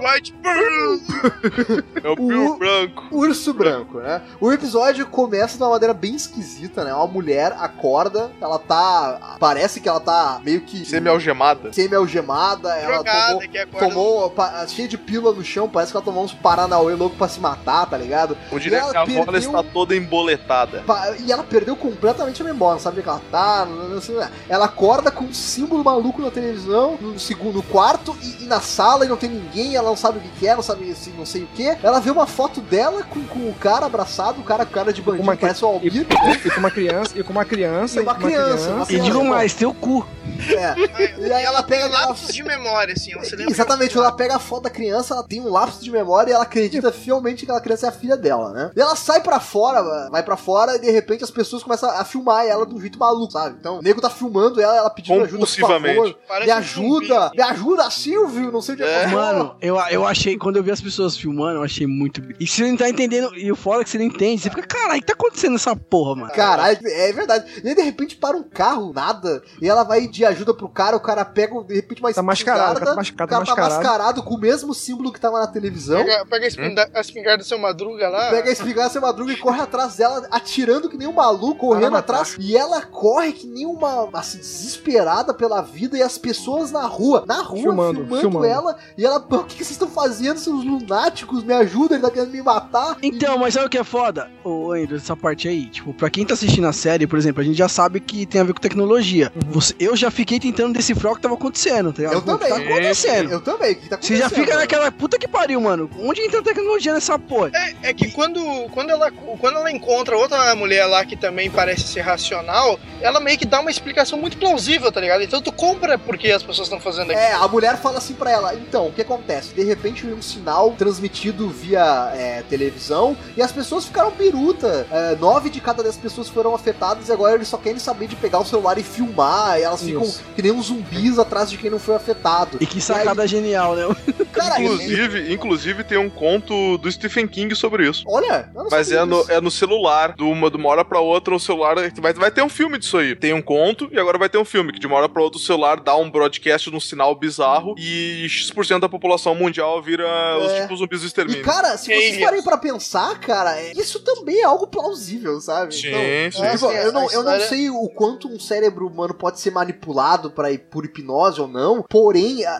White 0.00 0.32
Pearl. 0.42 0.98
É 2.02 2.08
o 2.08 2.16
Bill 2.16 2.56
Branco. 2.58 3.04
Urso 3.10 3.52
branco, 3.54 3.98
né? 3.98 4.22
O 4.40 4.52
episódio 4.52 5.06
começa 5.06 5.56
de 5.56 5.62
uma 5.62 5.70
maneira 5.70 5.94
bem 5.94 6.14
esquisita, 6.14 6.84
né? 6.84 6.92
Uma 6.92 7.06
mulher 7.06 7.54
acorda, 7.58 8.30
ela 8.40 8.58
tá. 8.58 9.36
Parece 9.38 9.80
que 9.80 9.88
ela 9.88 10.00
tá 10.00 10.40
meio 10.44 10.60
que. 10.62 10.84
Semi-algemada. 10.84 11.72
Semi-algemada, 11.72 12.70
ela 12.76 12.94
Drogada, 12.94 13.26
tomou. 13.38 13.42
acorda 13.62 13.88
Tomou 13.88 14.30
pa- 14.30 14.66
cheio 14.66 14.88
de 14.88 14.98
pílula 14.98 15.32
no 15.34 15.44
chão, 15.44 15.68
parece 15.68 15.92
que 15.92 15.96
ela 15.96 16.04
tomou 16.04 16.24
uns 16.24 16.32
Paranauê 16.34 16.94
louco 16.94 17.16
pra 17.16 17.28
se 17.28 17.38
matar, 17.40 17.86
tá 17.86 17.96
ligado? 17.96 18.36
O 18.50 18.58
direto 18.58 18.82
ela 18.84 18.92
que 18.92 18.98
a 19.16 19.24
perdeu- 19.24 19.38
está 19.40 19.62
toda 19.62 19.94
emboletada. 19.96 20.82
Pa- 20.86 21.14
E 21.20 21.30
ela 21.30 21.42
perdeu 21.44 21.76
completamente 21.76 22.42
a 22.42 22.44
memória, 22.44 22.80
sabe 22.80 22.96
onde 22.96 23.02
que 23.04 23.08
ela 23.08 23.22
tá. 23.30 23.64
não- 23.66 24.02
ela 24.48 24.64
acorda 24.66 25.10
com 25.10 25.24
um 25.24 25.32
símbolo 25.32 25.84
maluco 25.84 26.20
na 26.20 26.30
televisão, 26.30 26.96
no 27.00 27.18
segundo 27.18 27.62
quarto 27.62 28.16
e, 28.22 28.44
e 28.44 28.46
na 28.52 28.60
sala 28.60 29.04
e 29.04 29.08
não 29.08 29.16
tem 29.16 29.30
ninguém, 29.30 29.74
ela 29.74 29.88
não 29.88 29.96
sabe 29.96 30.18
o 30.18 30.20
que, 30.20 30.28
que 30.28 30.46
é, 30.46 30.54
não 30.54 30.62
sabe 30.62 30.90
assim, 30.90 31.12
não 31.16 31.24
sei 31.24 31.44
o 31.44 31.46
que. 31.48 31.76
Ela 31.82 32.00
vê 32.00 32.10
uma 32.10 32.26
foto 32.26 32.60
dela 32.60 33.02
com, 33.02 33.24
com 33.24 33.48
o 33.48 33.54
cara 33.54 33.86
abraçado, 33.86 34.40
o 34.40 34.44
cara 34.44 34.66
com 34.66 34.72
cara 34.72 34.92
de 34.92 35.00
bandido, 35.00 35.22
uma 35.22 35.36
parece 35.36 35.64
o 35.64 35.68
Albir. 35.68 36.06
E 36.44 36.50
com 36.50 36.60
uma 36.60 36.70
criança, 36.70 37.18
e 37.18 37.22
com 37.22 37.32
uma 37.32 37.44
criança, 37.44 38.00
E 38.00 38.02
uma 38.02 38.14
criança, 38.14 38.70
uma 38.70 38.86
E 38.90 39.00
digo 39.00 39.24
mais, 39.24 39.54
teu 39.54 39.72
cu. 39.72 40.06
É. 40.50 41.22
E 41.26 41.32
aí 41.32 41.44
ela 41.44 41.62
pega 41.62 41.86
lapsos 41.86 42.34
de 42.34 42.42
memória, 42.42 42.94
assim. 42.94 43.12
Você 43.18 43.36
lembra 43.36 43.52
Exatamente, 43.52 43.96
ela 43.96 44.12
pega 44.12 44.36
a 44.36 44.38
foto 44.38 44.64
da 44.64 44.70
criança, 44.70 45.14
ela 45.14 45.22
tem 45.22 45.40
um 45.40 45.48
lapso 45.48 45.82
de 45.82 45.90
memória 45.90 46.30
e 46.30 46.34
ela 46.34 46.42
acredita 46.42 46.92
fielmente 46.92 47.38
que 47.38 47.44
aquela 47.44 47.60
criança 47.60 47.86
é 47.86 47.88
a 47.88 47.92
filha 47.92 48.16
dela, 48.16 48.50
né? 48.50 48.70
E 48.76 48.80
ela 48.80 48.96
sai 48.96 49.20
pra 49.20 49.40
fora, 49.40 50.08
vai 50.10 50.22
pra 50.22 50.36
fora 50.36 50.76
e 50.76 50.78
de 50.78 50.90
repente 50.90 51.24
as 51.24 51.30
pessoas 51.30 51.62
começam 51.62 51.88
a 51.88 52.04
filmar 52.04 52.44
ela 52.46 52.66
de 52.66 52.74
um 52.74 52.80
jeito 52.80 52.98
maluco, 52.98 53.32
sabe? 53.32 53.56
Então 53.58 53.78
o 53.78 53.82
nego 53.82 54.00
tá 54.00 54.10
filmando 54.10 54.60
ela, 54.60 54.76
ela 54.76 54.90
pedindo 54.90 55.22
ajuda, 55.22 55.46
por 55.46 55.68
favor. 55.68 56.16
Parece 56.26 56.46
Me 56.46 56.52
ajuda, 56.52 57.30
me 57.34 57.42
ajuda, 57.42 57.90
Silvio, 57.90 58.41
não 58.50 58.62
sei 58.62 58.74
onde 58.74 58.82
é, 58.82 59.00
que 59.00 59.06
eu 59.06 59.10
tô. 59.10 59.16
Mano, 59.16 59.56
eu, 59.60 59.76
eu 59.90 60.06
achei, 60.06 60.36
quando 60.36 60.56
eu 60.56 60.62
vi 60.62 60.70
as 60.70 60.80
pessoas 60.80 61.16
filmando, 61.16 61.58
eu 61.58 61.62
achei 61.62 61.86
muito. 61.86 62.22
E 62.40 62.46
você 62.46 62.66
não 62.68 62.76
tá 62.76 62.88
entendendo, 62.88 63.34
e 63.36 63.50
o 63.52 63.56
foda 63.56 63.82
é 63.82 63.84
que 63.84 63.90
você 63.90 63.98
não 63.98 64.06
entende, 64.06 64.42
você 64.42 64.50
fica, 64.50 64.62
caralho, 64.66 64.98
o 64.98 65.00
que 65.00 65.06
tá 65.06 65.12
acontecendo 65.12 65.52
nessa 65.52 65.76
porra, 65.76 66.16
mano? 66.16 66.32
Caralho, 66.32 66.78
é 66.82 67.12
verdade. 67.12 67.60
E 67.62 67.68
aí, 67.68 67.74
de 67.74 67.82
repente, 67.82 68.16
para 68.16 68.36
um 68.36 68.42
carro, 68.42 68.92
nada, 68.92 69.42
e 69.60 69.68
ela 69.68 69.84
vai 69.84 70.06
de 70.08 70.24
ajuda 70.24 70.54
pro 70.54 70.68
cara, 70.68 70.96
o 70.96 71.00
cara 71.00 71.24
pega, 71.24 71.62
de 71.62 71.74
repente, 71.74 72.00
uma 72.00 72.12
Tá 72.12 72.22
mascarado, 72.22 72.72
espingarda, 72.72 72.90
tá 72.90 72.96
mascarado, 72.96 73.14
o 73.14 73.28
cara 73.28 73.44
tá 73.44 73.50
mascarado. 73.50 73.74
mascarado 73.74 74.22
com 74.22 74.34
o 74.34 74.38
mesmo 74.38 74.74
símbolo 74.74 75.12
que 75.12 75.20
tava 75.20 75.38
na 75.40 75.46
televisão. 75.46 76.04
Pega, 76.04 76.26
pega 76.26 76.44
a, 76.44 76.48
espingarda, 76.48 76.90
a 76.94 77.00
espingarda 77.00 77.38
do 77.38 77.44
seu 77.44 77.58
madruga 77.58 78.08
lá. 78.08 78.30
Pega 78.30 78.48
a 78.48 78.52
espingarda 78.52 78.90
seu 78.90 79.00
madruga 79.00 79.32
e 79.32 79.36
corre 79.36 79.60
atrás 79.60 79.96
dela, 79.96 80.26
atirando 80.30 80.88
que 80.88 80.96
nem 80.96 81.08
um 81.08 81.12
maluco, 81.12 81.56
correndo 81.56 81.82
Caramba, 81.82 81.98
atrás. 81.98 82.36
E 82.38 82.56
ela 82.56 82.82
corre 82.82 83.32
que 83.32 83.46
nem 83.46 83.66
uma, 83.66 84.08
assim, 84.12 84.38
desesperada 84.38 85.34
pela 85.34 85.60
vida. 85.62 85.96
E 85.96 86.02
as 86.02 86.18
pessoas 86.18 86.70
na 86.70 86.86
rua, 86.86 87.24
na 87.26 87.42
rua, 87.42 87.62
Filmando, 87.62 88.00
filmando, 88.00 88.20
filmando. 88.20 88.31
Ela. 88.44 88.76
E 88.96 89.04
ela, 89.04 89.20
"Pô, 89.20 89.36
o 89.36 89.44
que, 89.44 89.56
que 89.56 89.64
vocês 89.64 89.72
estão 89.72 89.88
fazendo, 89.88 90.38
seus 90.38 90.64
lunáticos? 90.64 91.42
Me 91.44 91.52
ajudem, 91.54 91.96
ele 91.98 92.06
tá 92.06 92.10
querendo 92.10 92.30
me 92.32 92.42
matar. 92.42 92.96
Então, 93.02 93.38
mas 93.38 93.54
sabe 93.54 93.66
o 93.66 93.70
que 93.70 93.78
é 93.78 93.84
foda? 93.84 94.30
Ô, 94.44 94.72
Andrew, 94.72 94.96
essa 94.96 95.16
parte 95.16 95.48
aí, 95.48 95.66
tipo, 95.66 95.92
pra 95.94 96.10
quem 96.10 96.24
tá 96.24 96.34
assistindo 96.34 96.66
a 96.66 96.72
série, 96.72 97.06
por 97.06 97.18
exemplo, 97.18 97.40
a 97.40 97.44
gente 97.44 97.56
já 97.56 97.68
sabe 97.68 98.00
que 98.00 98.26
tem 98.26 98.40
a 98.40 98.44
ver 98.44 98.52
com 98.54 98.60
tecnologia. 98.60 99.32
Você- 99.48 99.74
eu 99.78 99.96
já 99.96 100.10
fiquei 100.10 100.38
tentando 100.40 100.72
decifrar 100.74 101.12
o 101.12 101.16
que 101.16 101.22
tava 101.22 101.34
acontecendo, 101.34 101.92
tá 101.92 101.98
ligado? 102.02 102.12
Eu 102.14 102.18
O 102.18 102.22
que 102.22 102.28
também. 102.28 102.48
tá 102.48 102.56
acontecendo? 102.56 103.30
Eu 103.30 103.40
também, 103.40 103.72
o 103.72 103.76
que 103.76 103.88
tá 103.88 103.98
Você 104.00 104.16
já 104.16 104.26
acontecendo? 104.26 104.44
fica 104.46 104.56
naquela 104.58 104.90
puta 104.92 105.18
que 105.18 105.28
pariu, 105.28 105.60
mano. 105.60 105.90
Onde 105.98 106.20
entra 106.22 106.40
a 106.40 106.42
tecnologia 106.42 106.92
nessa 106.92 107.18
porra? 107.18 107.50
É, 107.54 107.90
é 107.90 107.94
que 107.94 108.10
quando, 108.10 108.40
quando, 108.70 108.90
ela, 108.90 109.10
quando 109.10 109.56
ela 109.58 109.70
encontra 109.70 110.16
outra 110.16 110.54
mulher 110.54 110.86
lá 110.86 111.04
que 111.04 111.16
também 111.16 111.50
parece 111.50 111.82
ser 111.88 112.00
racional, 112.00 112.78
ela 113.00 113.20
meio 113.20 113.38
que 113.38 113.46
dá 113.46 113.60
uma 113.60 113.70
explicação 113.70 114.18
muito 114.18 114.36
plausível, 114.36 114.90
tá 114.92 115.00
ligado? 115.00 115.22
Então 115.22 115.40
tu 115.42 115.52
compra 115.52 115.98
porque 115.98 116.30
as 116.30 116.42
pessoas 116.42 116.66
estão 116.68 116.80
fazendo 116.80 117.10
aquilo. 117.10 117.18
É, 117.18 117.32
a 117.32 117.48
mulher 117.48 117.76
fala 117.78 117.98
assim 117.98 118.11
pra 118.14 118.30
ela, 118.30 118.54
então, 118.54 118.88
o 118.88 118.92
que 118.92 119.02
acontece? 119.02 119.54
De 119.54 119.62
repente 119.64 120.04
veio 120.04 120.16
um 120.16 120.22
sinal 120.22 120.72
transmitido 120.72 121.48
via 121.48 122.12
é, 122.14 122.42
televisão 122.48 123.16
e 123.36 123.42
as 123.42 123.52
pessoas 123.52 123.84
ficaram 123.84 124.10
biruta. 124.10 124.86
É, 124.90 125.16
nove 125.16 125.50
de 125.50 125.60
cada 125.60 125.82
dez 125.82 125.96
pessoas 125.96 126.28
foram 126.28 126.54
afetadas 126.54 127.08
e 127.08 127.12
agora 127.12 127.34
eles 127.34 127.48
só 127.48 127.56
querem 127.56 127.78
saber 127.78 128.06
de 128.08 128.16
pegar 128.16 128.40
o 128.40 128.44
celular 128.44 128.78
e 128.78 128.82
filmar. 128.82 129.58
E 129.58 129.62
elas 129.62 129.82
ficam 129.82 130.02
Isso. 130.02 130.22
que 130.34 130.42
nem 130.42 130.52
uns 130.52 130.66
zumbis 130.66 131.18
atrás 131.18 131.50
de 131.50 131.56
quem 131.58 131.70
não 131.70 131.78
foi 131.78 131.94
afetado. 131.94 132.58
E 132.60 132.66
que 132.66 132.80
sacada 132.80 133.26
genial, 133.26 133.74
né? 133.74 133.84
Cara, 134.32 134.56
ele- 134.60 134.72
Inclusive, 134.72 135.32
inclusive 135.32 135.84
tem 135.84 135.98
um 135.98 136.08
conto 136.10 136.78
do 136.78 136.90
Stephen 136.90 137.26
King 137.28 137.54
sobre 137.54 137.88
isso. 137.88 138.04
olha, 138.08 138.50
eu 138.54 138.62
não 138.64 138.70
Mas 138.70 138.90
é 138.90 139.04
no, 139.04 139.24
é 139.28 139.40
no 139.40 139.50
celular, 139.50 140.14
de 140.14 140.22
uma, 140.22 140.50
de 140.50 140.56
uma 140.56 140.68
hora 140.68 140.84
pra 140.84 141.00
outra, 141.00 141.34
o 141.34 141.40
celular. 141.40 141.76
Vai, 142.00 142.12
vai 142.12 142.30
ter 142.30 142.42
um 142.42 142.48
filme 142.48 142.78
disso 142.78 142.96
aí. 142.98 143.14
Tem 143.14 143.32
um 143.32 143.42
conto 143.42 143.88
e 143.92 143.98
agora 143.98 144.18
vai 144.18 144.28
ter 144.28 144.38
um 144.38 144.44
filme, 144.44 144.72
que 144.72 144.78
de 144.78 144.86
uma 144.86 144.96
hora 144.96 145.08
pra 145.08 145.22
outra 145.22 145.38
o 145.38 145.42
celular 145.42 145.80
dá 145.80 145.94
um 145.96 146.10
broadcast 146.10 146.70
num 146.70 146.80
sinal 146.80 147.14
bizarro 147.14 147.74
e 147.78 148.01
X% 148.28 148.80
da 148.80 148.88
população 148.88 149.34
mundial 149.34 149.82
vira 149.82 150.04
os 150.38 150.50
É. 150.52 150.62
tipo 150.62 150.76
zumbis 150.76 151.00
do 151.00 151.04
E 151.04 151.06
extermínio. 151.08 151.42
cara, 151.44 151.76
se 151.76 151.86
vocês 151.86 152.12
Aliens. 152.14 152.24
parem 152.24 152.42
pra 152.42 152.56
pensar, 152.58 153.18
cara, 153.20 153.58
é- 153.60 153.72
isso 153.72 154.00
também 154.00 154.40
é 154.40 154.44
algo 154.44 154.66
plausível, 154.66 155.40
sabe? 155.40 155.74
Sim, 155.74 155.88
Então, 155.88 156.42
sim. 156.44 156.50
tipo, 156.52 156.70
É, 156.70 156.86
eu, 156.86 156.92
não, 156.92 157.08
a 157.08 157.12
eu 157.12 157.22
não 157.22 157.40
sei 157.40 157.70
o 157.70 157.88
quanto 157.90 158.28
um 158.28 158.38
cérebro 158.38 158.86
humano 158.86 159.14
pode 159.14 159.40
ser 159.40 159.50
manipulado 159.50 160.30
pra, 160.30 160.48
por 160.70 160.84
hipnose 160.84 161.40
ou 161.40 161.48
não, 161.48 161.82
porém, 161.82 162.44
a, 162.44 162.52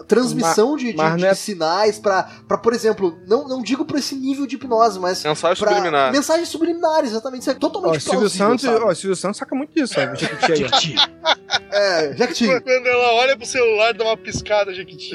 a 0.00 0.04
transmissão 0.06 0.76
de, 0.76 0.90
de- 0.92 0.96
mas 0.96 1.16
de 1.16 1.26
é- 1.26 1.34
sinais 1.34 1.98
pra, 1.98 2.24
pra, 2.48 2.58
por 2.58 2.72
exemplo, 2.72 3.18
não, 3.26 3.46
não 3.48 3.62
digo 3.62 3.84
pra 3.84 3.98
esse 3.98 4.14
nível 4.14 4.46
de 4.46 4.56
hipnose, 4.56 4.98
mas 4.98 5.22
Mensagem 5.24 5.62
pra 5.62 5.72
subliminar. 5.74 6.12
mensagens 6.12 6.48
subliminares, 6.48 7.10
exatamente. 7.10 7.42
Isso 7.42 7.50
é 7.50 7.54
Ó, 7.54 7.58
totalmente 7.58 8.00
Silvio 8.02 8.20
plausível, 8.20 8.46
Santos, 8.48 8.64
sabe? 8.64 8.84
ó, 8.84 8.94
Silvio 8.94 9.16
Santos 9.16 9.38
saca 9.38 9.54
muito 9.54 9.74
disso, 9.74 9.94
ó. 9.98 10.14
Jequiti 10.14 10.52
aí, 10.52 10.64
ó. 10.64 11.34
É, 11.72 12.14
Jequiti. 12.16 12.46
Quando 12.46 12.86
ela 12.86 13.12
olha 13.14 13.36
pro 13.36 13.46
celular, 13.46 13.92
dá 13.94 14.04
uma 14.04 14.16
piscada, 14.16 14.72
Jequiti. 14.84 15.14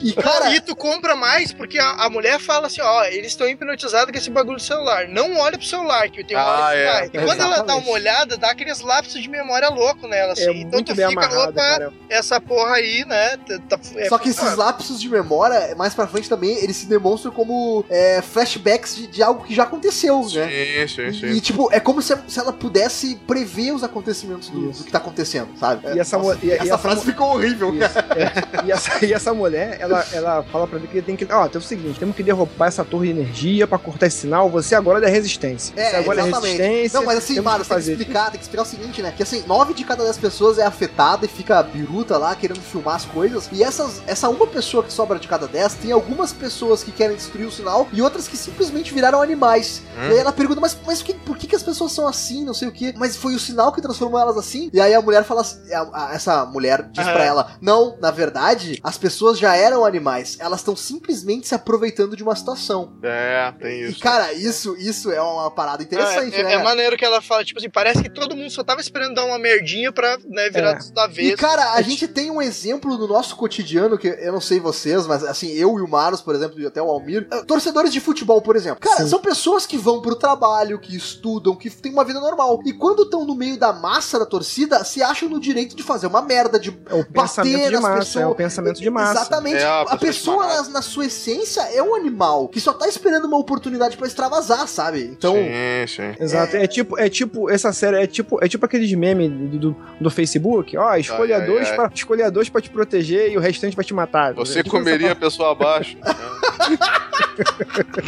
E, 0.00 0.12
cara, 0.14 0.54
e 0.54 0.60
tu 0.60 0.74
compra 0.74 1.14
mais 1.16 1.52
porque 1.52 1.78
a, 1.78 1.90
a 2.04 2.10
mulher 2.10 2.38
fala 2.40 2.66
assim: 2.66 2.80
ó, 2.80 3.04
eles 3.04 3.28
estão 3.28 3.48
hipnotizados 3.48 4.10
com 4.10 4.18
esse 4.18 4.30
bagulho 4.30 4.56
do 4.56 4.62
celular. 4.62 5.08
Não 5.08 5.36
olha 5.38 5.58
pro 5.58 5.66
celular, 5.66 6.08
que 6.10 6.24
tem 6.24 6.36
uma 6.36 6.42
Ah, 6.44 6.60
hora 6.66 6.74
que 6.74 6.80
é. 6.82 6.92
vai. 6.92 7.06
E 7.06 7.26
quando 7.26 7.40
ela 7.40 7.62
dá 7.62 7.76
uma 7.76 7.90
olhada, 7.90 8.36
dá 8.36 8.50
aqueles 8.50 8.80
lapsos 8.80 9.22
de 9.22 9.28
memória 9.28 9.68
louco 9.68 10.06
nela, 10.06 10.32
assim. 10.32 10.42
É 10.46 10.52
então 10.52 10.70
muito 10.72 10.92
tu 10.92 10.96
bem 10.96 11.08
fica, 11.08 11.26
amarrado, 11.26 11.50
opa, 11.50 11.60
cara. 11.60 11.92
essa 12.08 12.40
porra 12.40 12.74
aí, 12.76 13.04
né? 13.06 13.36
tá- 13.68 13.78
é 13.96 14.08
Só 14.08 14.18
que 14.18 14.28
esses 14.28 14.40
foda. 14.42 14.56
lapsos 14.56 15.00
de 15.00 15.08
memória, 15.08 15.74
mais 15.76 15.94
pra 15.94 16.06
frente 16.06 16.28
também, 16.28 16.56
eles 16.62 16.76
se 16.76 16.86
demonstram 16.86 17.30
como 17.32 17.84
é, 17.88 18.22
flashbacks 18.22 18.96
de, 18.96 19.06
de 19.06 19.22
algo 19.22 19.44
que 19.44 19.54
já 19.54 19.62
aconteceu, 19.64 20.20
né? 20.34 20.48
Sim, 20.86 21.12
sim, 21.12 21.20
sim. 21.20 21.26
E, 21.26 21.40
tipo, 21.40 21.68
é 21.72 21.80
como 21.80 22.00
se, 22.02 22.14
se 22.28 22.38
ela 22.38 22.52
pudesse 22.52 23.16
prever 23.26 23.72
os 23.72 23.82
acontecimentos 23.84 24.48
do, 24.48 24.70
do 24.70 24.84
que 24.84 24.90
tá 24.90 24.98
acontecendo, 24.98 25.48
sabe? 25.58 25.86
E 25.94 25.98
essa 25.98 26.18
Nossa, 26.18 26.38
e- 26.42 26.48
e 26.48 26.52
essa 26.52 26.64
essa 26.66 26.78
frase 26.78 27.04
ficou 27.04 27.34
horrível, 27.34 27.65
É. 27.74 28.46
E, 28.66 28.72
essa, 28.72 29.04
e 29.04 29.12
essa 29.12 29.32
mulher, 29.32 29.76
ela, 29.80 30.04
ela 30.12 30.42
fala 30.50 30.66
pra 30.66 30.78
ele 30.78 30.88
que 30.88 30.96
ele 30.96 31.06
tem 31.06 31.14
que. 31.14 31.24
Ó, 31.32 31.46
tem 31.46 31.60
o 31.60 31.62
seguinte: 31.64 31.98
temos 32.00 32.16
que 32.16 32.22
derrubar 32.22 32.66
essa 32.66 32.84
torre 32.84 33.12
de 33.12 33.20
energia 33.20 33.66
pra 33.66 33.78
cortar 33.78 34.06
esse 34.06 34.18
sinal. 34.18 34.48
Você 34.50 34.74
agora 34.74 34.98
é 34.98 35.02
da 35.02 35.08
resistência. 35.08 35.72
É, 35.76 35.90
você 35.90 35.96
agora 35.96 36.20
exatamente. 36.22 36.60
é 36.60 36.66
resistência. 36.66 36.98
Não, 36.98 37.06
mas 37.06 37.18
assim, 37.18 37.34
que 37.34 37.40
você 37.40 37.64
tem 37.64 37.66
que 37.66 37.90
explicar, 37.90 38.24
tem 38.30 38.38
que 38.38 38.42
explicar 38.44 38.62
o 38.62 38.66
seguinte, 38.66 39.02
né? 39.02 39.12
Que 39.16 39.22
assim, 39.22 39.44
nove 39.46 39.72
de 39.74 39.84
cada 39.84 40.02
dez 40.04 40.16
pessoas 40.18 40.58
é 40.58 40.64
afetada 40.66 41.26
e 41.26 41.28
fica 41.28 41.62
biruta 41.62 42.16
lá, 42.18 42.34
querendo 42.34 42.60
filmar 42.60 42.96
as 42.96 43.04
coisas. 43.04 43.48
E 43.52 43.62
essas, 43.62 44.02
essa 44.06 44.28
uma 44.28 44.46
pessoa 44.46 44.82
que 44.82 44.92
sobra 44.92 45.18
de 45.18 45.28
cada 45.28 45.46
dez, 45.46 45.74
tem 45.74 45.92
algumas 45.92 46.32
pessoas 46.32 46.82
que 46.82 46.90
querem 46.90 47.14
destruir 47.16 47.46
o 47.46 47.52
sinal 47.52 47.86
e 47.92 48.02
outras 48.02 48.26
que 48.26 48.36
simplesmente 48.36 48.92
viraram 48.92 49.22
animais. 49.22 49.82
Hum. 49.96 50.08
E 50.08 50.12
aí 50.12 50.18
ela 50.18 50.32
pergunta, 50.32 50.60
mas, 50.60 50.76
mas 50.84 51.02
que- 51.02 51.14
por 51.14 51.36
que, 51.36 51.46
que 51.46 51.54
as 51.56 51.62
pessoas 51.62 51.92
são 51.92 52.08
assim, 52.08 52.44
não 52.44 52.54
sei 52.54 52.66
o 52.68 52.72
que? 52.72 52.92
Mas 52.96 53.16
foi 53.16 53.34
o 53.34 53.38
sinal 53.38 53.72
que 53.72 53.80
transformou 53.80 54.18
elas 54.18 54.36
assim? 54.36 54.70
E 54.72 54.80
aí 54.80 54.92
a 54.94 55.00
mulher 55.00 55.22
fala, 55.24 55.42
assim- 55.42 55.72
a- 55.72 55.88
a- 55.92 56.14
essa 56.14 56.44
mulher 56.46 56.88
diz 56.90 57.04
Aham. 57.04 57.12
pra 57.14 57.24
ela, 57.24 57.46
não, 57.60 57.96
na 58.00 58.10
verdade, 58.10 58.78
as 58.82 58.96
pessoas 58.98 59.38
já 59.38 59.54
eram 59.56 59.84
animais. 59.84 60.36
Elas 60.40 60.60
estão 60.60 60.76
simplesmente 60.76 61.46
se 61.48 61.54
aproveitando 61.54 62.16
de 62.16 62.22
uma 62.22 62.34
situação. 62.36 62.92
É, 63.02 63.52
tem 63.60 63.80
E 63.82 63.90
isso. 63.90 64.00
cara, 64.00 64.32
isso, 64.32 64.76
isso 64.76 65.10
é 65.10 65.20
uma 65.20 65.50
parada 65.50 65.82
interessante, 65.82 66.34
é, 66.36 66.40
é- 66.40 66.44
né? 66.44 66.52
é 66.54 66.62
maneiro 66.62 66.96
que 66.96 67.04
ela 67.04 67.20
fala, 67.20 67.44
tipo 67.44 67.58
assim, 67.58 67.70
parece 67.70 68.02
que 68.02 68.10
todo 68.10 68.36
mundo 68.36 68.50
só 68.50 68.62
tava 68.64 68.80
esperando 68.80 69.14
dar 69.14 69.24
uma 69.24 69.38
merdinha 69.38 69.92
pra 69.92 70.18
né, 70.28 70.48
virar 70.50 70.72
É. 70.78 70.92
da 70.92 71.06
vez. 71.06 71.32
E, 71.32 71.36
cara, 71.36 71.72
a 71.74 71.82
gente 71.82 72.06
tem 72.08 72.30
um 72.30 72.40
exemplo 72.42 72.96
no 72.96 73.06
nosso 73.06 73.36
cotidiano, 73.36 73.98
que 73.98 74.08
eu 74.08 74.32
não 74.32 74.40
sei 74.40 74.58
vocês, 74.60 75.06
mas 75.06 75.22
assim, 75.24 75.48
eu 75.52 75.78
e 75.78 75.82
o 75.82 75.88
Maros, 75.88 76.20
por 76.20 76.34
exemplo, 76.34 76.60
e 76.60 76.66
até 76.66 76.80
o 76.82 76.90
Almir, 76.90 77.26
eh, 77.30 77.44
torcedores 77.44 77.92
de 77.92 78.00
futebol, 78.00 78.40
por 78.40 78.56
exemplo. 78.56 78.80
Cara, 78.80 79.02
Sim. 79.04 79.08
são 79.08 79.20
pessoas 79.20 79.66
que 79.66 79.76
vão 79.78 80.00
pro 80.00 80.14
trabalho, 80.16 80.78
que 80.78 80.96
estudam, 80.96 81.54
que 81.54 81.70
têm 81.70 81.92
uma 81.92 82.04
vida 82.04 82.20
normal. 82.20 82.60
E 82.64 82.72
quando 82.72 83.02
estão 83.02 83.24
no 83.24 83.34
meio 83.34 83.56
da 83.58 83.72
massa 83.72 84.18
da 84.18 84.26
torcida, 84.26 84.82
se 84.84 85.02
acham 85.02 85.28
no 85.28 85.40
direito 85.40 85.74
de 85.76 85.82
fazer 85.82 86.06
uma 86.06 86.22
merda, 86.22 86.58
de 86.58 86.76
É 86.88 86.94
o 86.94 87.04
pensamento 87.52 87.70
de 87.70 87.76
massa. 87.82 87.98
pessoas. 87.98 88.24
É 88.24 88.26
o 88.26 88.34
pensamento 88.34 88.80
de 88.80 88.90
massa. 88.90 89.20
Exatamente. 89.20 89.56
É, 89.56 89.64
a 89.64 89.82
a 89.82 89.96
pessoa 89.96 90.46
na, 90.46 90.68
na 90.70 90.82
sua 90.82 91.06
essência, 91.06 91.60
é 91.72 91.82
um 91.82 91.94
animal 91.94 92.48
que 92.48 92.60
só 92.60 92.72
tá 92.72 92.88
esperando 92.88 93.24
uma 93.26 93.38
oportunidade 93.38 93.96
pra 93.96 94.06
extravasar, 94.06 94.66
sabe? 94.68 95.02
Então. 95.04 95.34
Sim, 95.34 95.86
sim. 95.88 96.14
Exato, 96.22 96.56
é. 96.56 96.66
tipo, 96.66 96.98
é 96.98 97.08
tipo, 97.08 97.48
essa 97.50 97.72
série 97.72 98.02
é 98.02 98.06
tipo, 98.06 98.38
é 98.44 98.48
tipo 98.48 98.64
aqueles 98.66 98.92
memes 98.94 99.30
do, 99.30 99.58
do, 99.58 99.76
do 100.00 100.10
Facebook, 100.10 100.76
ó, 100.76 100.94
escolha 100.96 101.38
Ai, 101.38 101.46
dois 101.46 101.68
ai. 101.68 101.76
pra 101.76 101.90
escolha 101.94 102.30
dois 102.30 102.48
para 102.48 102.60
te 102.60 102.70
proteger 102.70 103.30
e 103.32 103.36
o 103.36 103.40
restante 103.40 103.74
vai 103.76 103.84
te 103.84 103.94
matar. 103.94 104.34
Você 104.34 104.60
É 104.60 104.62
tipo 104.62 104.76
comeria 104.76 105.06
essa- 105.08 105.12
a 105.12 105.16
pessoa 105.16 105.52
abaixo? 105.52 105.96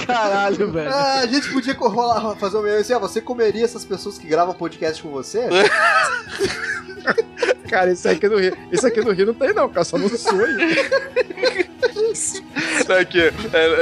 Caralho, 0.06 0.72
velho. 0.72 0.90
Ah, 0.90 1.20
a 1.20 1.26
gente 1.26 1.50
podia 1.52 1.74
rolar- 1.74 2.36
fazer 2.36 2.56
um 2.56 2.62
meme 2.62 2.76
assim, 2.78 2.92
ah, 2.94 2.98
você 2.98 3.20
comeria 3.20 3.64
essas 3.64 3.84
pessoas 3.84 4.18
que 4.18 4.26
gravam 4.26 4.54
podcast 4.54 5.02
com 5.02 5.10
você? 5.10 5.40
Cara, 7.68 7.92
isso 7.92 8.08
aqui 8.08 8.28
no 8.28 8.38
Rio, 8.38 8.56
isso 8.72 8.86
aqui 8.86 9.00
no 9.00 9.12
Rio 9.12 9.26
não 9.26 9.34
tem 9.34 9.52
não, 9.52 9.68
cara, 9.68 9.84
só 9.84 9.98
no 9.98 10.08
sul 10.08 10.44
aí. 10.44 11.67
É 12.88 13.04
que 13.04 13.20
é, 13.20 13.32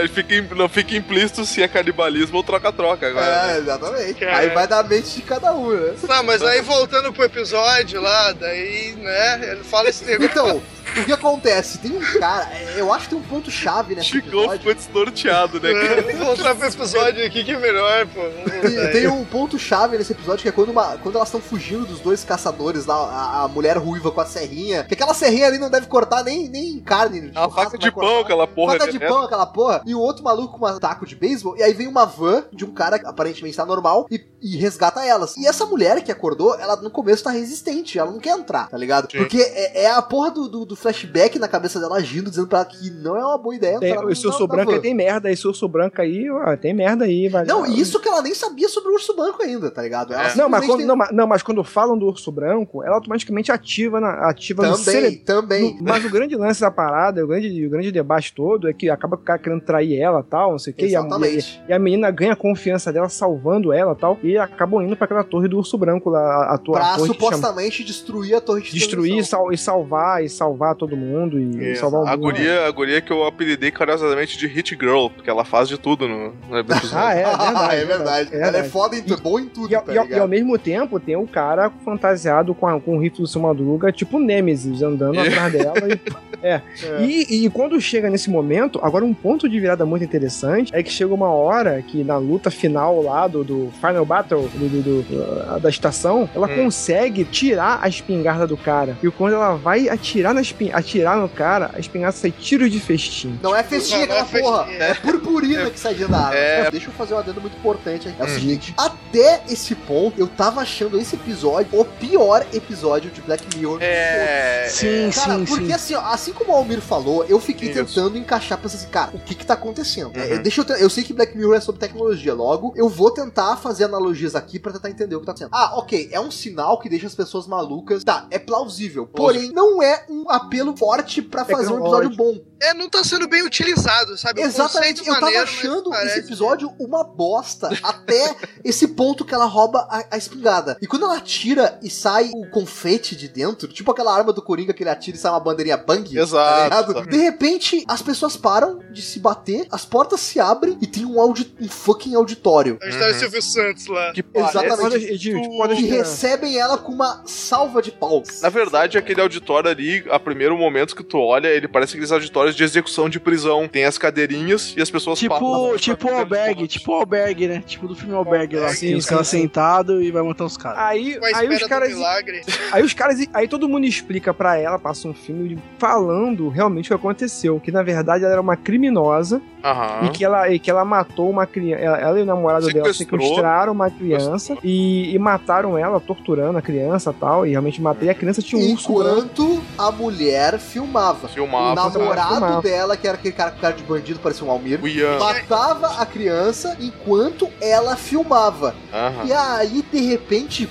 é, 0.05 0.09
fica, 0.09 0.55
não 0.55 0.68
fica 0.68 0.94
implícito 0.97 1.44
se 1.44 1.62
é 1.62 1.68
canibalismo 1.68 2.36
ou 2.36 2.42
troca-troca 2.42 3.09
agora. 3.09 3.53
É, 3.53 3.59
exatamente. 3.59 4.14
Cara. 4.14 4.36
Aí 4.38 4.51
vai 4.51 4.66
da 4.66 4.82
mente 4.82 5.14
de 5.16 5.22
cada 5.22 5.53
um, 5.55 5.70
né? 5.70 5.94
Não, 6.09 6.22
mas 6.24 6.42
aí 6.42 6.61
voltando 6.61 7.12
pro 7.12 7.24
episódio 7.24 8.01
lá, 8.01 8.32
daí, 8.32 8.94
né, 8.99 9.53
ele 9.53 9.64
fala 9.64 9.88
esse 9.88 10.05
negócio. 10.05 10.26
Então, 10.30 10.62
o 10.99 11.05
que 11.05 11.12
acontece? 11.12 11.78
Tem 11.78 11.92
um 11.92 12.01
cara, 12.18 12.49
é, 12.55 12.74
eu 12.80 12.92
acho 12.92 13.05
que 13.05 13.11
tem 13.11 13.18
um 13.18 13.22
ponto-chave 13.22 13.94
nesse 13.94 14.09
Chicão 14.09 14.40
episódio. 14.44 14.59
ficou 14.59 14.74
desnorteado, 14.74 15.61
né, 15.61 15.72
cara? 15.72 16.03
Vamos 16.03 16.18
voltar 16.26 16.55
pro 16.55 16.68
episódio 16.68 17.26
aqui 17.26 17.44
que 17.44 17.53
é 17.53 17.59
melhor, 17.59 18.07
pô. 18.07 18.22
Tem, 18.62 18.90
tem 18.92 19.07
um 19.09 19.24
ponto-chave 19.24 19.99
nesse 19.99 20.12
episódio 20.12 20.42
que 20.42 20.49
é 20.49 20.53
quando, 20.53 20.70
uma- 20.70 20.97
quando 20.99 21.16
elas 21.16 21.28
estão 21.28 21.40
fugindo 21.40 21.84
dos 21.86 22.01
dois 22.01 22.24
caçadores 22.24 22.86
lá, 22.86 22.94
a, 22.94 23.42
a 23.44 23.49
mulher 23.49 23.76
ruiva 23.76 24.11
com 24.11 24.20
a 24.20 24.26
serrinha. 24.26 24.84
Que 24.84 24.94
aquela 24.94 25.12
serrinha 25.14 25.47
ali 25.49 25.59
não 25.59 25.70
deve 25.70 25.86
cortar 25.86 26.22
nem, 26.24 26.49
nem 26.49 26.80
carne. 26.80 27.30
É 27.34 27.38
uma 27.40 27.49
churrasco, 27.49 27.55
faca 27.72 27.78
vai 27.78 27.86
de 27.87 27.95
cortar. 27.95 28.11
pão, 28.11 28.20
aquela 28.20 28.47
porra. 28.47 28.72
Faca 28.78 28.93
de 28.93 28.99
né? 28.99 29.07
pão, 29.09 29.22
aquela 29.22 29.47
porra. 29.47 29.82
E 29.87 29.95
o 29.95 30.01
outro 30.01 30.22
maluco 30.24 30.59
com 30.59 30.66
um 30.68 30.78
taco 30.78 31.07
de 31.07 31.16
beisebol. 31.16 31.57
E 31.57 31.62
aí 31.62 31.72
vem 31.72 31.87
uma 31.87 32.05
van 32.05 32.45
de 32.53 32.64
um 32.64 32.70
cara 32.72 32.99
que 32.99 33.07
aparentemente 33.07 33.57
tá 33.57 33.64
normal 33.66 34.07
e, 34.11 34.20
e 34.43 34.57
resgata 34.57 35.05
elas. 35.05 35.37
E 35.37 35.47
essa 35.47 35.64
mulher 35.66 36.03
que 36.03 36.12
acordou, 36.12 36.55
ela 36.59 36.76
no 36.76 36.91
começo 36.91 37.24
tá 37.24 37.30
resistente. 37.30 37.99
Ela 37.99 38.11
não 38.11 38.18
quer 38.18 38.37
entrar, 38.39 38.68
tá 38.68 38.76
ligado? 38.76 39.11
Sim. 39.11 39.18
Porque 39.18 39.39
é, 39.39 39.84
é 39.84 39.91
a 39.91 40.03
porra 40.03 40.30
do, 40.30 40.49
do, 40.49 40.64
do 40.64 40.76
flashback 40.76 41.39
na 41.39 41.49
cabeça 41.49 41.80
dela 41.80 41.97
agindo, 41.97 42.30
dizendo 42.30 42.47
pra 42.47 42.59
ela 42.61 42.66
que 42.68 42.91
não 42.91 43.16
é 43.16 43.24
uma 43.24 43.39
boa 43.39 43.55
ideia 43.55 43.78
Tem, 43.78 43.95
no- 43.95 44.07
urso 44.07 44.28
na- 44.28 44.39
na 44.39 44.47
branco 44.47 44.72
aí 44.72 44.80
tem 44.80 44.95
merda, 44.95 45.30
esse 45.30 45.47
urso 45.47 45.68
branco 45.68 46.01
aí, 46.01 46.30
ó, 46.30 46.57
tem 46.57 46.72
merda 46.74 47.05
aí, 47.05 47.28
vai. 47.28 47.45
Não, 47.45 47.66
e 47.66 47.80
isso 47.80 47.99
que 48.01 48.09
ela 48.09 48.22
nem 48.22 48.34
sabia 48.34 48.68
sobre 48.68 48.91
o 48.91 48.95
urso 48.95 49.14
branco 49.16 49.43
ainda, 49.43 49.70
tá 49.70 49.82
ligado? 49.82 50.12
Ela 50.12 50.28
É. 50.28 50.34
Não 50.37 50.49
mas, 50.49 50.66
quando, 50.66 50.78
tem- 50.78 50.87
não, 50.87 50.97
mas, 50.97 51.11
não, 51.12 51.26
mas 51.26 51.43
quando 51.43 51.62
falam 51.64 51.97
do 51.99 52.07
urso 52.07 52.30
branco, 52.32 52.82
ela 52.82 52.95
automaticamente 52.97 53.51
ativa, 53.53 54.01
na, 54.01 54.28
ativa 54.28 54.62
no 54.66 54.72
Também, 54.76 54.84
cérebro. 54.84 55.24
também. 55.24 55.74
No- 55.76 55.82
Mas 55.84 56.05
o 56.05 56.11
grande 56.11 56.37
lance 56.37 56.61
da 56.61 56.70
parada, 56.70 57.24
o 57.24 57.26
grande, 57.28 57.66
o 57.66 57.70
grande 57.77 57.93
debate 57.93 58.33
todo 58.35 58.68
é 58.68 58.72
que 58.72 58.89
acaba 58.91 59.16
com 59.16 59.22
o 59.22 59.27
cara 59.27 59.39
querendo 59.39 59.61
trair 59.61 59.99
ela 60.01 60.22
tal, 60.22 60.53
não 60.53 60.59
sei 60.59 60.72
o 60.72 60.77
que, 60.77 60.87
e 60.87 60.97
a, 60.97 61.01
Exatamente. 61.01 61.61
e 61.68 61.72
a 61.72 61.79
menina 61.79 62.11
ganha 62.11 62.33
a 62.33 62.37
confiança 62.37 62.93
dela 62.93 63.09
salvando 63.09 63.72
ela 63.72 63.95
tal, 63.95 64.18
e 64.22 64.37
acabam 64.37 64.83
indo 64.83 64.97
pra 64.97 65.05
aquela 65.05 65.24
torre 65.24 65.49
do 65.49 65.59
urso 65.59 65.77
branco 65.79 66.11
lá, 66.11 66.20
a, 66.20 66.55
a, 66.55 66.59
to- 66.59 66.74
a 66.74 66.79
Pra 66.81 66.97
torre 66.97 67.09
que 67.11 67.14
chama- 67.14 67.33
supostamente 67.37 67.85
destruir 67.85 68.35
a 68.35 68.41
torre 68.41 68.62
de 68.62 68.72
destruir 68.72 69.18
e, 69.18 69.24
sal- 69.24 69.53
e 69.53 69.59
salvar, 69.59 70.24
e 70.24 70.29
salvar 70.29 70.74
todo 70.74 70.97
mundo, 70.97 71.39
e, 71.39 71.45
e 71.57 71.72
Isso. 71.72 71.81
salvar 71.81 72.03
o 72.03 72.07
A 72.07 72.11
mundo. 72.12 72.20
guria, 72.20 72.66
a 72.66 72.70
guria 72.70 73.01
que 73.01 73.12
eu 73.12 73.24
apelidei 73.27 73.70
carinhosamente 73.70 74.37
de 74.39 74.47
Hit 74.47 74.77
Girl, 74.79 75.09
porque 75.09 75.29
ela 75.31 75.45
faz 75.45 75.68
de 75.68 75.79
tudo 75.79 76.07
no, 76.09 76.29
no. 76.29 76.35
Ah, 76.95 77.14
é, 77.14 77.22
é 77.22 77.24
verdade. 77.37 77.77
é 77.77 77.85
verdade. 77.85 78.29
é 78.33 78.37
Ela 78.37 78.47
é 78.47 78.51
verdade. 78.53 78.68
foda 78.70 78.97
em 78.97 79.03
tudo, 79.03 79.22
boa 79.22 79.41
em 79.41 79.47
tudo, 79.49 79.70
E, 79.70 79.74
ao- 79.74 79.83
tá 79.83 79.93
e 79.93 79.97
e 80.16 80.18
ao 80.18 80.29
mesmo 80.29 80.59
tempo 80.59 80.99
tem 81.01 81.16
o 81.16 81.27
cara 81.27 81.70
fantasiado 81.85 82.55
com, 82.55 82.66
a- 82.66 82.81
com 82.81 82.97
o 82.97 83.01
rifle 83.01 83.22
do 83.22 83.27
seu 83.27 83.41
Madruga, 83.41 83.93
tipo 83.93 84.18
Nemesis, 84.18 84.83
andando 84.83 85.18
atrás 85.20 85.53
dela. 85.53 85.74
e- 85.89 86.27
é. 86.43 86.61
E, 87.01 87.45
e 87.45 87.45
quando 87.69 87.81
chega 87.81 88.09
nesse 88.09 88.31
momento, 88.31 88.79
agora 88.81 89.05
um 89.05 89.12
ponto 89.12 89.49
de 89.49 89.59
virada 89.59 89.85
muito 89.85 90.05
interessante 90.05 90.71
é 90.73 90.83
que 90.85 90.91
chega 90.93 91.12
uma 91.12 91.29
hora 91.31 91.83
que 91.83 92.05
na 92.05 92.17
luta 92.17 92.49
final 92.49 93.03
lá 93.03 93.27
do, 93.27 93.43
do 93.43 93.73
Final 93.81 94.05
Battle 94.07 94.49
do, 94.55 94.69
do- 94.69 94.83
do- 95.03 95.55
uh, 95.57 95.61
da 95.61 95.69
estação, 95.69 96.29
ela 96.35 96.47
Hum. 96.47 96.64
consegue 96.64 97.25
tirar 97.25 97.81
a 97.83 97.89
espingarda 97.89 98.47
do 98.47 98.57
cara. 98.57 98.97
E 99.03 99.11
quando 99.11 99.35
ela 99.35 99.57
vai 99.57 99.89
atirar, 99.89 100.33
na 100.33 100.41
espin 100.41 100.71
atirar 100.73 101.17
no 101.19 101.29
cara, 101.29 101.71
a 101.75 101.81
espingarda 101.81 102.17
sai 102.17 102.31
tiro 102.31 102.71
de 102.71 102.79
festim. 102.79 103.37
Não 103.43 103.51
é 103.57 103.64
não 103.69 103.97
é 103.99 104.03
aquela 104.05 104.25
porra, 104.25 104.64
festinha. 104.67 104.85
é 104.85 104.95
purpurina 104.95 105.71
que 105.71 105.81
sai 105.81 105.95
dentro 105.95 106.12
da 106.12 106.19
arma. 106.21 106.37
É. 106.37 106.71
Deixa 106.71 106.87
eu 106.89 106.93
fazer 106.93 107.14
um 107.14 107.19
adendo 107.19 107.41
muito 107.41 107.57
importante 107.57 108.07
aí. 108.07 108.14
É 108.17 108.23
o 108.23 108.27
Hum. 108.27 108.29
seguinte, 108.29 108.75
até 108.79 109.41
esse 109.51 109.75
ponto, 109.75 110.21
eu 110.21 110.29
tava 110.29 110.61
achando 110.61 110.97
esse 111.01 111.17
episódio 111.17 111.69
o 111.73 111.85
pior 111.85 112.47
episódio 112.55 113.11
de 113.11 113.21
Black 113.23 113.45
Mirror. 113.59 113.79
É. 113.81 114.67
Sim, 114.71 115.11
Cara, 115.12 115.39
sim, 115.39 115.45
porque 115.47 115.67
sim. 115.67 115.73
assim, 115.73 115.95
ó, 115.97 116.01
assim 116.12 116.33
como 116.33 116.53
o 116.53 116.55
Almir 116.57 116.81
falou, 116.81 117.25
eu 117.29 117.41
fiquei 117.41 117.56
Isso. 117.65 117.75
tentando 117.85 118.19
encaixar 118.19 118.59
pensando 118.59 118.81
assim, 118.81 118.89
cara, 118.91 119.11
o 119.15 119.19
que 119.19 119.35
que 119.35 119.47
tá 119.47 119.55
acontecendo? 119.55 120.09
Uhum. 120.15 120.21
É, 120.23 120.39
deixa 120.39 120.63
eu, 120.69 120.77
eu 120.77 120.91
sei 120.91 121.03
que 121.03 121.13
Black 121.13 121.37
Mirror 121.37 121.55
é 121.57 121.61
sobre 121.61 121.81
tecnologia, 121.81 122.35
logo 122.35 122.73
eu 122.77 122.89
vou 122.89 123.11
tentar 123.11 123.57
fazer 123.57 123.85
analogias 123.85 124.35
aqui 124.35 124.59
pra 124.59 124.73
tentar 124.73 124.91
entender 124.91 125.17
o 125.17 125.21
que 125.21 125.27
tá 125.27 125.33
acontecendo. 125.33 125.51
Ah, 125.53 125.79
ok, 125.79 126.09
é 126.13 126.21
um 126.21 126.31
sinal 126.31 126.79
que 126.79 126.89
deixa 126.89 127.07
as 127.07 127.15
pessoas 127.15 127.47
malucas. 127.47 128.05
Tá, 128.05 128.27
é 128.31 128.39
plausível, 128.39 129.07
porém 129.07 129.51
não 129.53 129.83
é 129.83 130.05
um 130.09 130.31
apelo 130.31 130.77
forte 130.77 131.23
pra 131.23 131.45
fazer 131.45 131.73
um 131.73 131.81
episódio 131.81 132.11
bom. 132.17 132.39
É, 132.61 132.73
não 132.75 132.89
tá 132.89 133.05
sendo 133.05 133.29
bem 133.29 133.43
utilizado, 133.45 134.17
sabe? 134.17 134.41
Exatamente, 134.41 135.01
eu 135.01 135.07
tava 135.07 135.21
maneiro, 135.21 135.45
mas 135.47 135.51
achando 135.59 135.91
parece- 135.91 136.19
esse 136.19 136.27
episódio 136.27 136.73
uma 136.79 137.05
bosta 137.05 137.69
até 137.83 138.35
esse 138.65 138.89
ponto 138.89 139.25
que 139.25 139.35
ela 139.35 139.45
rouba 139.45 139.87
a, 139.91 140.05
a 140.13 140.17
espingarda. 140.17 140.77
E 140.81 140.87
quando 140.87 141.05
ela 141.05 141.17
atira 141.19 141.79
e 141.83 141.91
sai 141.91 142.31
o 142.35 142.49
confete 142.51 143.15
de 143.15 143.29
dentro, 143.29 143.69
tipo 143.69 143.91
aquela 143.91 144.15
arma 144.15 144.33
do 144.33 144.41
Coringa 144.43 144.73
que 144.73 144.83
ele 144.83 144.91
atira 144.91 145.17
e 145.17 145.21
sai 145.21 145.31
uma 145.31 145.41
bandeirinha 145.41 145.77
bang, 145.77 146.19
Exato, 146.19 146.57
tá 146.57 146.65
ligado? 146.65 146.93
sabe? 146.95 147.11
De 147.11 147.17
repente, 147.19 147.45
as 147.88 148.03
pessoas 148.03 148.36
param 148.36 148.80
de 148.90 149.03
se 149.03 149.20
bater, 149.20 149.66
as 149.70 149.84
portas 149.84 150.20
se 150.20 150.40
abrem 150.40 150.76
e 150.80 150.86
tem 150.86 151.05
um, 151.05 151.20
audi 151.20 151.53
um 151.61 151.68
fucking 151.68 152.14
auditório. 152.14 152.78
A 152.82 152.86
gente 152.90 152.99
tá 152.99 153.07
Uhum. 153.09 153.14
Silvio 153.14 153.42
Santos 153.42 153.86
lá. 153.86 154.12
Que 154.12 154.24
Exatamente. 154.34 155.07
Edil, 155.12 155.40
pode 155.57 155.82
E 155.82 155.86
recebem 155.86 156.59
ela 156.59 156.76
com 156.78 156.92
uma 156.92 157.22
salva 157.26 157.80
de 157.82 157.90
palmas. 157.90 158.40
Na 158.40 158.49
verdade, 158.49 158.99
aquele 158.99 159.20
auditório 159.20 159.70
ali, 159.70 160.05
a 160.11 160.18
primeiro 160.18 160.57
momento 160.57 160.94
que 160.97 161.05
tu 161.05 161.18
olha, 161.18 161.49
ele 161.49 161.68
parece 161.68 161.92
aqueles 161.92 162.12
auditórios 162.12 162.55
de 162.57 162.64
execução 162.64 163.09
de 163.09 163.20
prisão. 163.20 163.68
Tem 163.68 163.84
as 163.84 163.99
cadeirinhas 163.99 164.74
e 164.76 164.82
as 164.82 164.90
pessoas 164.90 165.18
Tipo, 165.18 165.34
passam- 165.34 165.76
tipo 165.76 166.09
o 166.11 166.14
albergue, 166.16 166.66
tipo 166.68 166.92
o 166.92 166.94
albergue, 166.94 167.47
né? 167.49 167.62
Tipo 167.66 167.86
do 167.88 167.94
filme 167.94 168.14
Albergue 168.14 168.57
lá, 168.57 168.68
que 168.70 168.76
Sim, 168.76 168.94
os 168.94 169.05
sim, 169.05 169.11
caras 169.11 169.28
sentados 169.28 170.03
e 170.03 170.11
vai 170.11 170.22
matar 170.22 170.44
os 170.44 170.57
caras. 170.57 170.78
Aí, 170.78 171.18
aí 171.34 171.49
os 171.49 171.62
caras 171.64 171.88
milagre. 171.90 172.42
Aí 172.72 172.82
os 172.82 172.92
caras. 172.94 173.18
Aí 173.32 173.47
todo 173.49 173.68
mundo 173.68 173.84
explica 173.86 174.32
pra 174.34 174.57
ela, 174.59 174.78
passa 174.78 175.09
um 175.09 175.14
filme 175.14 175.59
falando 175.78 176.49
realmente 176.49 176.86
o 176.86 176.88
que 176.88 176.94
aconteceu. 176.94 177.36
Que 177.61 177.70
na 177.72 177.82
verdade 177.82 178.24
ela 178.24 178.32
era 178.32 178.41
uma 178.41 178.57
criminosa 178.57 179.41
Aham. 179.64 180.07
e, 180.07 180.09
que 180.11 180.24
ela, 180.24 180.49
e 180.49 180.59
que 180.59 180.70
ela 180.70 180.84
matou 180.84 181.28
uma 181.30 181.47
criança. 181.47 181.82
Ela, 181.82 181.99
ela 181.99 182.18
e 182.18 182.22
o 182.22 182.26
namorado 182.26 182.66
dela 182.66 182.93
Sequestrou. 182.93 183.20
sequestraram 183.20 183.72
uma 183.72 183.91
criança 183.91 184.57
e, 184.62 185.14
e 185.14 185.18
mataram 185.18 185.76
ela, 185.76 186.01
torturando 186.01 186.59
a 186.59 186.62
criança 186.62 187.11
e 187.11 187.20
tal. 187.20 187.47
E 187.47 187.51
realmente 187.51 187.80
matei. 187.80 188.09
A 188.09 188.14
criança 188.14 188.41
tinha 188.43 188.61
um 188.61 188.72
urso. 188.72 188.91
Enquanto 188.91 189.62
a 189.78 189.91
mulher 189.91 190.59
filmava. 190.59 191.26
O 191.26 191.28
Filmava. 191.28 191.74
namorado 191.74 192.28
filmava. 192.34 192.62
dela, 192.62 192.97
que 192.97 193.07
era 193.07 193.16
aquele 193.16 193.34
cara 193.34 193.51
com 193.51 193.61
cara 193.61 193.74
de 193.74 193.82
bandido, 193.82 194.20
parecia 194.20 194.47
um 194.47 194.51
Almir, 194.51 194.80
O 194.82 195.18
matava 195.18 196.01
a 196.01 196.07
criança 196.07 196.76
enquanto 196.80 197.49
ela 197.61 197.97
filmava. 197.97 198.74
Aham. 198.93 199.24
E 199.26 199.32
aí, 199.32 199.84
de 199.93 200.01
repente, 200.01 200.68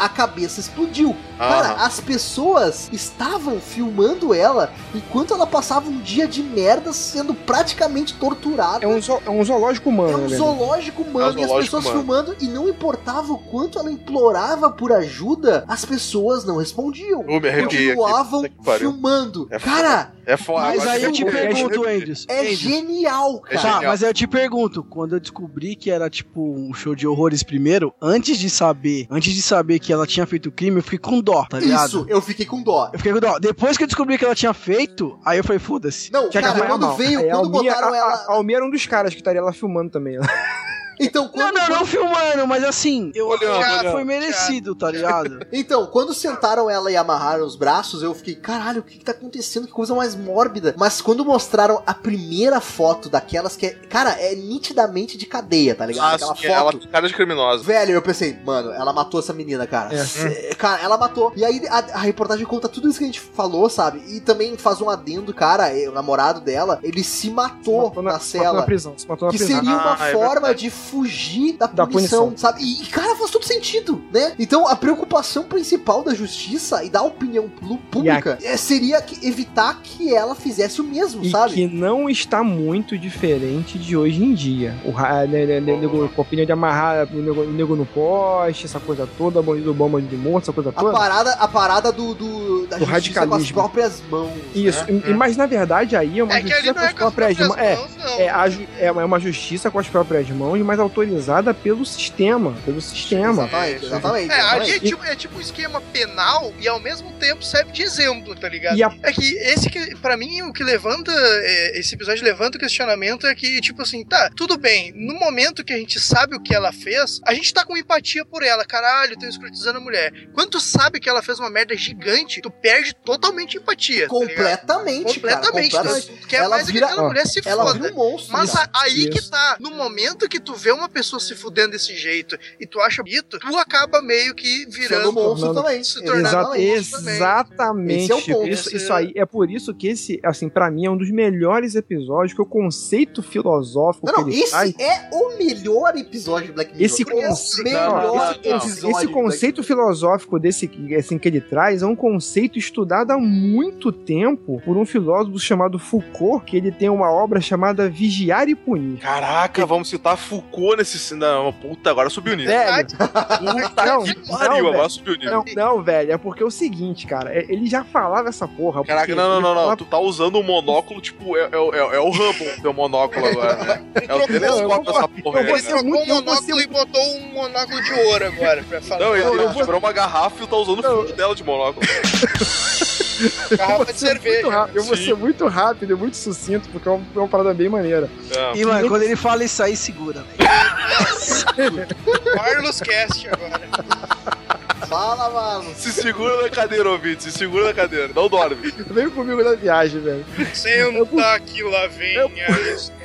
a 0.00 0.08
cabeça 0.08 0.58
explodiu. 0.60 1.14
Cara, 1.38 1.74
Aham. 1.74 1.84
as 1.86 2.00
pessoas 2.00 2.88
estavam 2.92 3.60
filmando 3.60 4.34
ela 4.34 4.72
enquanto 4.94 5.32
ela 5.32 5.46
passava 5.46 5.88
um 5.88 5.98
dia 6.00 6.26
de 6.26 6.42
merda 6.42 6.92
sendo 6.92 7.32
praticamente 7.34 8.14
torturada. 8.14 8.84
É 8.84 8.88
um, 8.88 9.00
zo- 9.00 9.20
é 9.24 9.30
um 9.30 9.44
zoológico 9.44 9.88
humano, 9.90 10.12
É 10.12 10.16
um 10.16 10.28
né, 10.28 10.36
zoológico 10.36 11.02
humano 11.02 11.30
É 11.30 11.32
um 11.34 11.38
e 11.38 11.42
as 11.42 11.48
zoológico 11.48 11.76
pessoas 11.76 11.84
humano. 12.04 12.24
filmando 12.24 12.36
e 12.40 12.46
não 12.48 12.68
importava 12.68 13.32
o 13.32 13.38
quanto 13.38 13.78
ela 13.78 13.90
implorava 13.90 14.70
por 14.70 14.92
ajuda, 14.92 15.64
as 15.68 15.84
pessoas 15.84 16.44
não 16.44 16.56
respondiam. 16.58 17.24
Eu 17.28 17.40
me 17.40 17.48
aqui. 17.48 17.60
Continuavam 17.94 18.44
pariu. 18.64 18.90
filmando. 18.92 19.48
É 19.50 19.58
Cara, 19.58 20.12
É 20.26 20.36
foda. 20.36 20.66
Mas 20.66 20.86
aí 20.86 21.02
eu 21.02 21.12
te 21.12 21.24
pergunto. 21.24 21.86
Andrews. 21.86 22.26
é 22.28 22.44
genial, 22.54 23.42
É 23.48 23.56
cara. 23.56 23.80
Tá, 23.80 23.82
mas 23.88 24.02
aí 24.02 24.10
eu 24.10 24.14
te 24.14 24.26
pergunto, 24.26 24.82
quando 24.82 25.14
eu 25.16 25.20
descobri 25.20 25.74
que 25.76 25.90
era 25.90 26.08
tipo 26.08 26.40
um 26.54 26.72
show 26.72 26.94
de 26.94 27.06
horrores 27.06 27.42
primeiro, 27.42 27.92
antes 28.00 28.38
de 28.38 28.48
saber, 28.48 29.06
antes 29.10 29.32
de 29.34 29.42
saber 29.42 29.78
que 29.78 29.89
ela 29.92 30.06
tinha 30.06 30.26
feito 30.26 30.48
o 30.48 30.52
crime, 30.52 30.78
eu 30.78 30.82
fiquei 30.82 30.98
com 30.98 31.20
dó, 31.20 31.44
tá 31.48 31.58
ligado? 31.58 31.86
Isso, 31.88 32.06
eu 32.08 32.20
fiquei 32.20 32.46
com 32.46 32.62
dó. 32.62 32.90
Eu 32.92 32.98
fiquei 32.98 33.12
com 33.12 33.20
dó. 33.20 33.38
Depois 33.38 33.76
que 33.76 33.82
eu 33.84 33.86
descobri 33.86 34.16
que 34.18 34.24
ela 34.24 34.34
tinha 34.34 34.52
feito, 34.54 35.18
aí 35.24 35.38
eu 35.38 35.44
falei, 35.44 35.58
foda-se. 35.58 36.12
Não, 36.12 36.28
que 36.28 36.40
cara, 36.40 36.66
quando 36.66 36.86
mal. 36.86 36.96
veio, 36.96 37.18
Aí 37.20 37.30
a 37.30 37.34
quando 37.36 37.56
Almir- 37.56 37.72
botaram 37.72 37.92
a- 37.92 37.96
ela. 37.96 38.12
A 38.28 38.32
Almir 38.34 38.56
era 38.56 38.64
um 38.64 38.70
dos 38.70 38.86
caras 38.86 39.12
que 39.12 39.20
estaria 39.20 39.42
lá 39.42 39.52
filmando 39.52 39.90
também. 39.90 40.16
Então, 41.00 41.24
Não, 41.24 41.30
quando, 41.30 41.54
não, 41.54 41.68
não 41.68 41.76
quando- 41.78 41.86
filmando, 41.86 42.46
mas 42.46 42.62
assim, 42.64 43.10
eu 43.14 43.26
Olhando, 43.28 43.60
já 43.60 43.80
olhando. 43.80 43.92
foi 43.92 44.04
merecido, 44.04 44.74
tá 44.74 44.90
ligado? 44.90 45.40
Então, 45.52 45.86
quando 45.86 46.12
sentaram 46.14 46.68
ela 46.70 46.90
e 46.92 46.96
amarraram 46.96 47.44
os 47.44 47.56
braços, 47.56 48.02
eu 48.02 48.14
fiquei, 48.14 48.34
caralho, 48.34 48.80
o 48.80 48.82
que, 48.84 48.98
que 48.98 49.04
tá 49.04 49.12
acontecendo? 49.12 49.66
Que 49.66 49.72
coisa 49.72 49.94
mais 49.94 50.14
mórbida. 50.14 50.74
Mas 50.78 51.00
quando 51.00 51.24
mostraram 51.24 51.82
a 51.86 51.94
primeira 51.94 52.60
foto 52.60 53.08
daquelas 53.08 53.56
que 53.56 53.66
é. 53.66 53.70
Cara, 53.70 54.10
é 54.20 54.34
nitidamente 54.34 55.16
de 55.16 55.26
cadeia, 55.26 55.74
tá 55.74 55.86
ligado? 55.86 56.04
Ah, 56.10 56.14
Aquela 56.14 56.36
sim, 56.36 56.46
ela 56.46 56.72
foto. 56.72 56.78
tem 56.82 56.90
cara 56.90 57.08
de 57.08 57.14
criminosa. 57.14 57.62
Velho, 57.64 57.92
eu 57.92 58.02
pensei, 58.02 58.36
mano, 58.44 58.70
ela 58.72 58.92
matou 58.92 59.20
essa 59.20 59.32
menina, 59.32 59.66
cara. 59.66 59.90
É. 59.94 60.54
Cara, 60.54 60.82
ela 60.82 60.96
matou. 60.98 61.32
E 61.36 61.44
aí 61.44 61.62
a, 61.68 61.78
a 61.78 61.98
reportagem 61.98 62.44
conta 62.46 62.68
tudo 62.68 62.88
isso 62.88 62.98
que 62.98 63.04
a 63.04 63.08
gente 63.08 63.20
falou, 63.20 63.68
sabe? 63.70 64.02
E 64.08 64.20
também 64.20 64.56
faz 64.56 64.80
um 64.80 64.88
adendo, 64.90 65.32
cara, 65.34 65.76
eh, 65.76 65.88
o 65.88 65.92
namorado 65.92 66.40
dela, 66.40 66.78
ele 66.82 67.02
se 67.02 67.30
matou, 67.30 67.88
Matou 67.88 68.02
na, 68.02 68.18
se 68.18 68.36
matou 68.36 68.42
cela. 68.50 68.60
na 68.60 68.66
prisão. 68.66 68.94
Se 68.96 69.08
matou 69.08 69.26
na 69.26 69.32
Que 69.32 69.38
prisão. 69.38 69.56
seria 69.56 69.74
uma 69.76 69.96
Ah, 69.98 70.08
é 70.08 70.12
forma 70.12 70.30
verdade. 70.32 70.60
de 70.60 70.70
fugir 70.90 71.54
da, 71.54 71.66
Da 71.66 71.86
punição, 71.86 72.26
punição. 72.26 72.36
sabe? 72.50 72.62
E, 72.62 72.82
e, 72.82 72.86
cara, 72.86 73.14
faz 73.16 73.30
todo 73.30 73.44
sentido, 73.44 74.02
né? 74.12 74.32
Então, 74.38 74.66
a 74.66 74.74
preocupação 74.76 75.44
principal 75.44 76.02
da 76.02 76.14
justiça 76.14 76.82
e 76.84 76.90
da 76.90 77.02
opinião 77.02 77.48
pú- 77.48 77.78
pública 77.90 78.38
eh, 78.42 78.56
seria 78.56 79.00
que- 79.00 79.26
evitar 79.26 79.80
que 79.82 80.12
ela 80.14 80.34
fizesse 80.34 80.80
o 80.80 80.84
mesmo, 80.84 81.22
E 81.24 81.30
sabe? 81.30 81.54
que 81.54 81.66
não 81.66 82.08
está 82.10 82.42
muito 82.42 82.98
diferente 82.98 83.78
de 83.78 83.96
hoje 83.96 84.22
em 84.22 84.34
dia. 84.34 84.74
O 84.84 84.90
ra- 84.90 85.26
né, 85.26 85.46
né, 85.46 85.60
né, 85.60 85.76
nego, 85.76 86.08
com 86.08 86.20
a 86.20 86.24
opinião 86.24 86.44
de 86.46 86.52
amarrar 86.52 87.06
o 87.12 87.16
nego, 87.22 87.42
o 87.42 87.50
nego 87.52 87.76
no 87.76 87.86
poste, 87.86 88.66
essa 88.66 88.80
coisa 88.80 89.08
toda, 89.18 89.40
bandido 89.42 89.72
bom, 89.72 89.88
bandido 89.88 90.16
morto, 90.16 90.44
essa 90.44 90.52
coisa 90.52 90.70
A 90.70 90.72
toda. 90.72 90.92
parada, 90.92 91.32
a 91.32 91.48
parada 91.48 91.92
do, 91.92 92.14
do- 92.14 92.66
da 92.66 92.78
Do 92.78 92.84
justiça 92.86 93.26
com 93.26 93.34
as 93.34 93.50
próprias 93.52 94.02
mãos. 94.10 94.30
Isso, 94.54 94.84
né? 94.90 95.02
e- 95.06 95.10
e- 95.10 95.14
mas 95.14 95.36
na 95.36 95.46
verdade 95.46 95.94
aí 95.96 96.18
é 96.18 96.24
uma 96.24 96.36
É 96.36 96.40
justiça 96.42 96.74
com 96.74 96.80
é 96.80 96.86
as 96.86 96.92
com 96.92 97.04
as 97.06 97.14
próprias 97.14 97.36
próprias 97.36 97.48
mãos. 97.48 97.90
É, 98.00 98.04
não. 98.04 98.20
é, 98.20 98.28
a 98.30 98.48
é 98.78 99.00
é 99.00 99.04
uma 99.04 99.20
justiça 99.20 99.70
com 99.70 99.78
as 99.78 99.86
próprias 99.88 100.28
mãos, 100.30 100.58
mas 100.62 100.79
autorizada 100.82 101.52
pelo 101.54 101.84
sistema. 101.84 102.56
Pelo 102.64 102.80
sistema. 102.80 103.44
Exatamente, 103.44 103.84
exatamente. 103.86 104.32
É, 104.32 104.40
ali 104.40 104.70
é 104.72 104.78
tipo, 104.80 105.04
é 105.04 105.16
tipo 105.16 105.36
um 105.36 105.40
esquema 105.40 105.80
penal 105.92 106.52
e 106.58 106.68
ao 106.68 106.78
mesmo 106.80 107.12
tempo 107.12 107.42
serve 107.44 107.72
de 107.72 107.82
exemplo, 107.82 108.34
tá 108.34 108.48
ligado? 108.48 108.76
E 108.76 108.82
a- 108.82 108.92
É 109.02 109.12
que 109.12 109.34
esse 109.36 109.68
que, 109.70 109.94
pra 109.96 110.16
mim, 110.16 110.42
o 110.42 110.52
que 110.52 110.62
levanta, 110.64 111.12
é, 111.12 111.78
esse 111.78 111.94
episódio 111.94 112.24
levanta 112.24 112.56
o 112.56 112.60
questionamento 112.60 113.26
é 113.26 113.34
que, 113.34 113.60
tipo 113.60 113.82
assim, 113.82 114.04
tá, 114.04 114.30
tudo 114.36 114.56
bem, 114.56 114.92
no 114.94 115.14
momento 115.14 115.64
que 115.64 115.72
a 115.72 115.76
gente 115.78 115.98
sabe 116.00 116.34
o 116.36 116.40
que 116.42 116.54
ela 116.54 116.72
fez, 116.72 117.20
a 117.26 117.34
gente 117.34 117.52
tá 117.52 117.64
com 117.64 117.76
empatia 117.76 118.24
por 118.24 118.42
ela, 118.42 118.64
caralho, 118.64 119.18
tô 119.18 119.26
escrotizando 119.26 119.78
a 119.78 119.80
mulher. 119.80 120.12
Quando 120.34 120.50
tu 120.50 120.60
sabe 120.60 121.00
que 121.00 121.08
ela 121.08 121.22
fez 121.22 121.38
uma 121.38 121.50
merda 121.50 121.76
gigante, 121.76 122.40
tu 122.40 122.50
perde 122.50 122.94
totalmente 122.94 123.56
empatia. 123.56 124.08
tá 124.08 124.14
ligado? 124.14 124.28
Completamente, 124.28 125.20
cara, 125.20 125.36
Completamente. 125.36 125.70
completamente. 125.76 126.20
Tu 126.22 126.28
quer 126.28 126.36
Ela 126.36 126.48
mais 126.50 126.66
vira- 126.66 126.86
que 126.86 126.92
aquela 126.92 127.08
mulher 127.08 127.26
se 127.26 127.40
Ela 127.44 127.64
foda. 127.66 127.78
vira 127.78 127.92
um 127.92 127.96
monstro. 127.96 128.32
Mas 128.32 128.48
Isso. 128.50 128.58
a- 128.58 128.70
aí 128.74 128.98
Isso. 129.00 129.10
que 129.10 129.30
tá, 129.30 129.56
no 129.60 129.70
momento 129.72 130.28
que 130.28 130.40
tu 130.40 130.54
vê 130.54 130.69
uma 130.72 130.88
pessoa 130.88 131.18
se 131.20 131.34
fudendo 131.34 131.72
desse 131.72 131.94
jeito 131.96 132.38
e 132.58 132.66
tu 132.66 132.80
acha 132.80 133.02
bonito, 133.02 133.38
tu 133.38 133.56
acaba 133.58 134.00
meio 134.02 134.34
que 134.34 134.66
virando. 134.66 135.12
monstro 135.12 135.48
tornando- 135.48 135.62
também. 135.62 135.84
se 135.84 136.02
tornar 136.04 136.20
Exa- 136.28 136.38
um 136.50 136.58
monstro 136.58 136.98
também. 136.98 137.14
exatamente. 137.16 138.02
Esse 138.02 138.12
é 138.12 138.14
o 138.14 138.22
ponto. 138.22 138.48
Isso, 138.48 138.76
isso 138.76 138.92
é- 138.92 138.96
aí 138.96 139.12
é 139.16 139.24
por 139.26 139.50
isso 139.50 139.74
que 139.74 139.88
esse, 139.88 140.20
assim, 140.24 140.48
para 140.48 140.70
mim 140.70 140.86
é 140.86 140.90
um 140.90 140.96
dos 140.96 141.10
melhores 141.10 141.74
episódios 141.74 142.32
que 142.34 142.42
o 142.42 142.46
conceito 142.46 143.22
filosófico 143.22 144.06
Não, 144.06 144.14
não, 144.18 144.24
que 144.24 144.30
ele 144.30 144.40
esse 144.42 144.50
traz, 144.50 144.74
é 144.78 145.08
o 145.12 145.36
melhor 145.38 145.96
episódio 145.96 146.48
de 146.48 146.52
Black 146.52 146.72
Mirror. 146.72 146.84
esse 146.86 147.02
É 147.02 147.72
não, 147.72 148.14
não, 148.14 148.30
esse, 148.30 148.38
episódio 148.48 148.90
esse 148.96 149.06
conceito 149.08 149.62
filosófico 149.62 150.38
desse 150.38 150.70
assim, 150.98 151.18
que 151.18 151.28
ele 151.28 151.40
traz 151.40 151.82
é 151.82 151.86
um 151.86 151.96
conceito 151.96 152.58
estudado 152.58 153.10
há 153.12 153.18
muito 153.18 153.92
tempo 153.92 154.60
por 154.64 154.76
um 154.76 154.84
filósofo 154.86 155.38
chamado 155.38 155.78
Foucault, 155.78 156.44
que 156.44 156.56
ele 156.56 156.70
tem 156.70 156.88
uma 156.88 157.10
obra 157.10 157.40
chamada 157.40 157.88
Vigiar 157.88 158.48
e 158.48 158.54
Punir. 158.54 158.98
Caraca, 159.00 159.64
vamos 159.66 159.88
citar 159.88 160.16
Foucault 160.16 160.49
nesse. 160.76 161.14
Não, 161.14 161.52
puta, 161.52 161.90
agora 161.90 162.08
subiu 162.10 162.32
o 162.34 162.36
nível. 162.36 162.52
Velho, 162.52 162.86
Puta 162.88 163.84
não, 163.86 164.02
que 164.04 164.14
pariu, 164.28 164.52
velho. 164.56 164.68
agora 164.68 164.88
subiu 164.88 165.14
o 165.14 165.16
nível. 165.16 165.44
não, 165.54 165.54
não, 165.76 165.82
velho, 165.82 166.12
é 166.12 166.18
porque 166.18 166.42
é 166.42 166.46
o 166.46 166.50
seguinte, 166.50 167.06
cara, 167.06 167.32
é- 167.32 167.46
ele 167.48 167.66
já 167.66 167.84
falava 167.84 168.28
essa 168.28 168.46
porra. 168.48 168.84
Caraca, 168.84 169.06
porque 169.06 169.14
não, 169.20 169.28
não, 169.28 169.34
ele 169.36 169.42
não, 169.42 169.48
não. 169.50 169.60
falava- 169.60 169.76
Tu 169.76 169.84
tá 169.84 169.98
usando 169.98 170.36
o 170.38 170.42
monóculo, 170.42 171.00
tipo, 171.00 171.36
é, 171.36 171.42
é, 171.42 171.46
é, 171.46 171.96
é 171.96 172.00
o 172.00 172.08
Hubble, 172.10 172.60
teu 172.62 172.72
monóculo 172.72 173.26
agora, 173.26 173.56
né? 173.56 173.84
É 174.08 174.14
o 174.14 174.26
telescópio 174.26 174.90
essa 174.90 175.08
porra 175.08 175.42
né? 175.42 175.52
Trocou 175.60 176.02
o 176.02 176.06
monóculo 176.06 176.60
e 176.60 176.66
botou 176.66 177.02
um 177.16 177.32
monóculo 177.32 177.82
de 177.82 177.92
ouro 177.92 178.26
agora 178.26 178.62
pra 178.68 178.80
falar. 178.80 179.00
Não, 179.04 179.16
ele, 179.16 179.42
ele 179.42 179.54
quebrou 179.54 179.78
uma 179.78 179.92
garrafa 179.92 180.42
e 180.42 180.46
tá 180.46 180.56
usando 180.56 180.80
o 180.80 180.82
fundo 180.82 181.12
dela 181.12 181.34
de 181.34 181.44
monóculo. 181.44 181.86
garrafa 183.56 183.92
de 183.92 183.94
Eu 183.94 183.94
vou 183.94 183.94
ser 183.94 183.94
muito 183.94 183.98
cerveja. 183.98 184.50
rápido, 184.50 184.76
Eu 184.76 184.84
vou 184.84 184.96
ser 184.96 185.16
muito 185.16 185.46
rápido 185.48 185.90
e 185.92 185.96
muito 185.96 186.16
sucinto, 186.16 186.68
porque 186.70 186.88
é 186.88 186.92
uma, 186.92 187.06
é 187.14 187.18
uma 187.18 187.28
parada 187.28 187.52
bem 187.54 187.68
maneira. 187.68 188.08
É. 188.30 188.58
E, 188.58 188.64
mano, 188.64 188.88
quando 188.88 189.02
ele 189.02 189.16
fala 189.16 189.44
isso 189.44 189.62
aí, 189.62 189.76
segura, 189.76 190.22
velho. 190.22 191.86
Carlos 192.34 192.80
Cast 192.80 193.28
agora. 193.28 194.39
Fala, 194.88 195.30
mano. 195.30 195.70
Se 195.76 195.92
segura 195.92 196.42
na 196.42 196.48
cadeira, 196.50 196.90
ouvinte, 196.90 197.22
se 197.22 197.32
segura 197.32 197.66
na 197.66 197.74
cadeira, 197.74 198.10
não 198.14 198.28
dorme. 198.28 198.56
Vem 198.90 199.08
comigo 199.10 199.42
na 199.42 199.54
viagem, 199.54 200.00
velho. 200.00 200.24
Senta 200.54 201.34
aqui, 201.34 201.62
lá 201.62 201.86
vem 201.88 202.14
Eu- 202.14 202.26
a 202.26 202.50
história. 202.74 203.00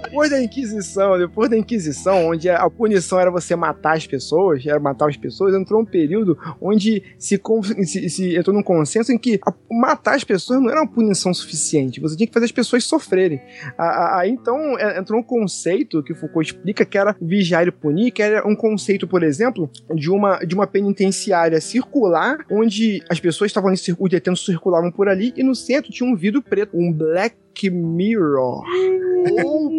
Depois 0.00 0.30
da 0.30 0.42
Inquisição, 0.42 1.18
depois 1.18 1.48
da 1.50 1.56
Inquisição, 1.56 2.28
onde 2.28 2.48
a 2.50 2.68
punição 2.68 3.18
era 3.20 3.30
você 3.30 3.54
matar 3.56 3.96
as 3.96 4.06
pessoas, 4.06 4.64
era 4.66 4.78
matar 4.80 5.08
as 5.08 5.16
pessoas, 5.16 5.54
entrou 5.54 5.80
um 5.80 5.84
período 5.84 6.36
onde 6.60 7.02
se, 7.18 7.40
se- 7.84 8.08
se 8.10 8.36
entrou 8.36 8.54
num 8.54 8.62
consenso 8.62 9.12
em 9.12 9.18
que 9.18 9.38
matar 9.70 10.16
as 10.16 10.24
pessoas 10.24 10.60
não 10.60 10.70
era 10.70 10.80
uma 10.80 10.88
punição 10.90 11.32
suficiente, 11.32 12.00
você 12.00 12.16
tinha 12.16 12.26
que 12.26 12.32
fazer 12.32 12.46
as 12.46 12.52
pessoas 12.52 12.84
sofrerem. 12.84 13.40
Aí 13.78 14.30
então 14.30 14.78
é, 14.78 14.98
entrou 14.98 15.20
um 15.20 15.22
conceito 15.22 16.02
que 16.02 16.14
Foucault 16.14 16.52
explica 16.52 16.84
que 16.84 16.98
era 16.98 17.14
vigiar 17.20 17.66
e 17.66 17.70
punir, 17.70 18.10
que 18.10 18.22
era 18.22 18.46
um 18.46 18.56
conceito, 18.56 19.06
por 19.06 19.22
exemplo, 19.22 19.70
de 19.94 20.10
uma, 20.10 20.38
de 20.44 20.54
uma 20.54 20.66
penitenciária 21.06 21.60
circular, 21.60 22.38
onde 22.50 23.02
as 23.08 23.20
pessoas 23.20 23.50
estavam 23.50 23.68
ali, 23.68 23.76
cir- 23.78 23.96
os 23.98 24.10
detentos 24.10 24.44
circulavam 24.44 24.90
por 24.90 25.08
ali, 25.08 25.32
e 25.36 25.42
no 25.42 25.54
centro 25.54 25.92
tinha 25.92 26.08
um 26.08 26.16
vidro 26.16 26.42
preto, 26.42 26.76
um 26.76 26.92
black 26.92 27.36
mirror. 27.70 28.62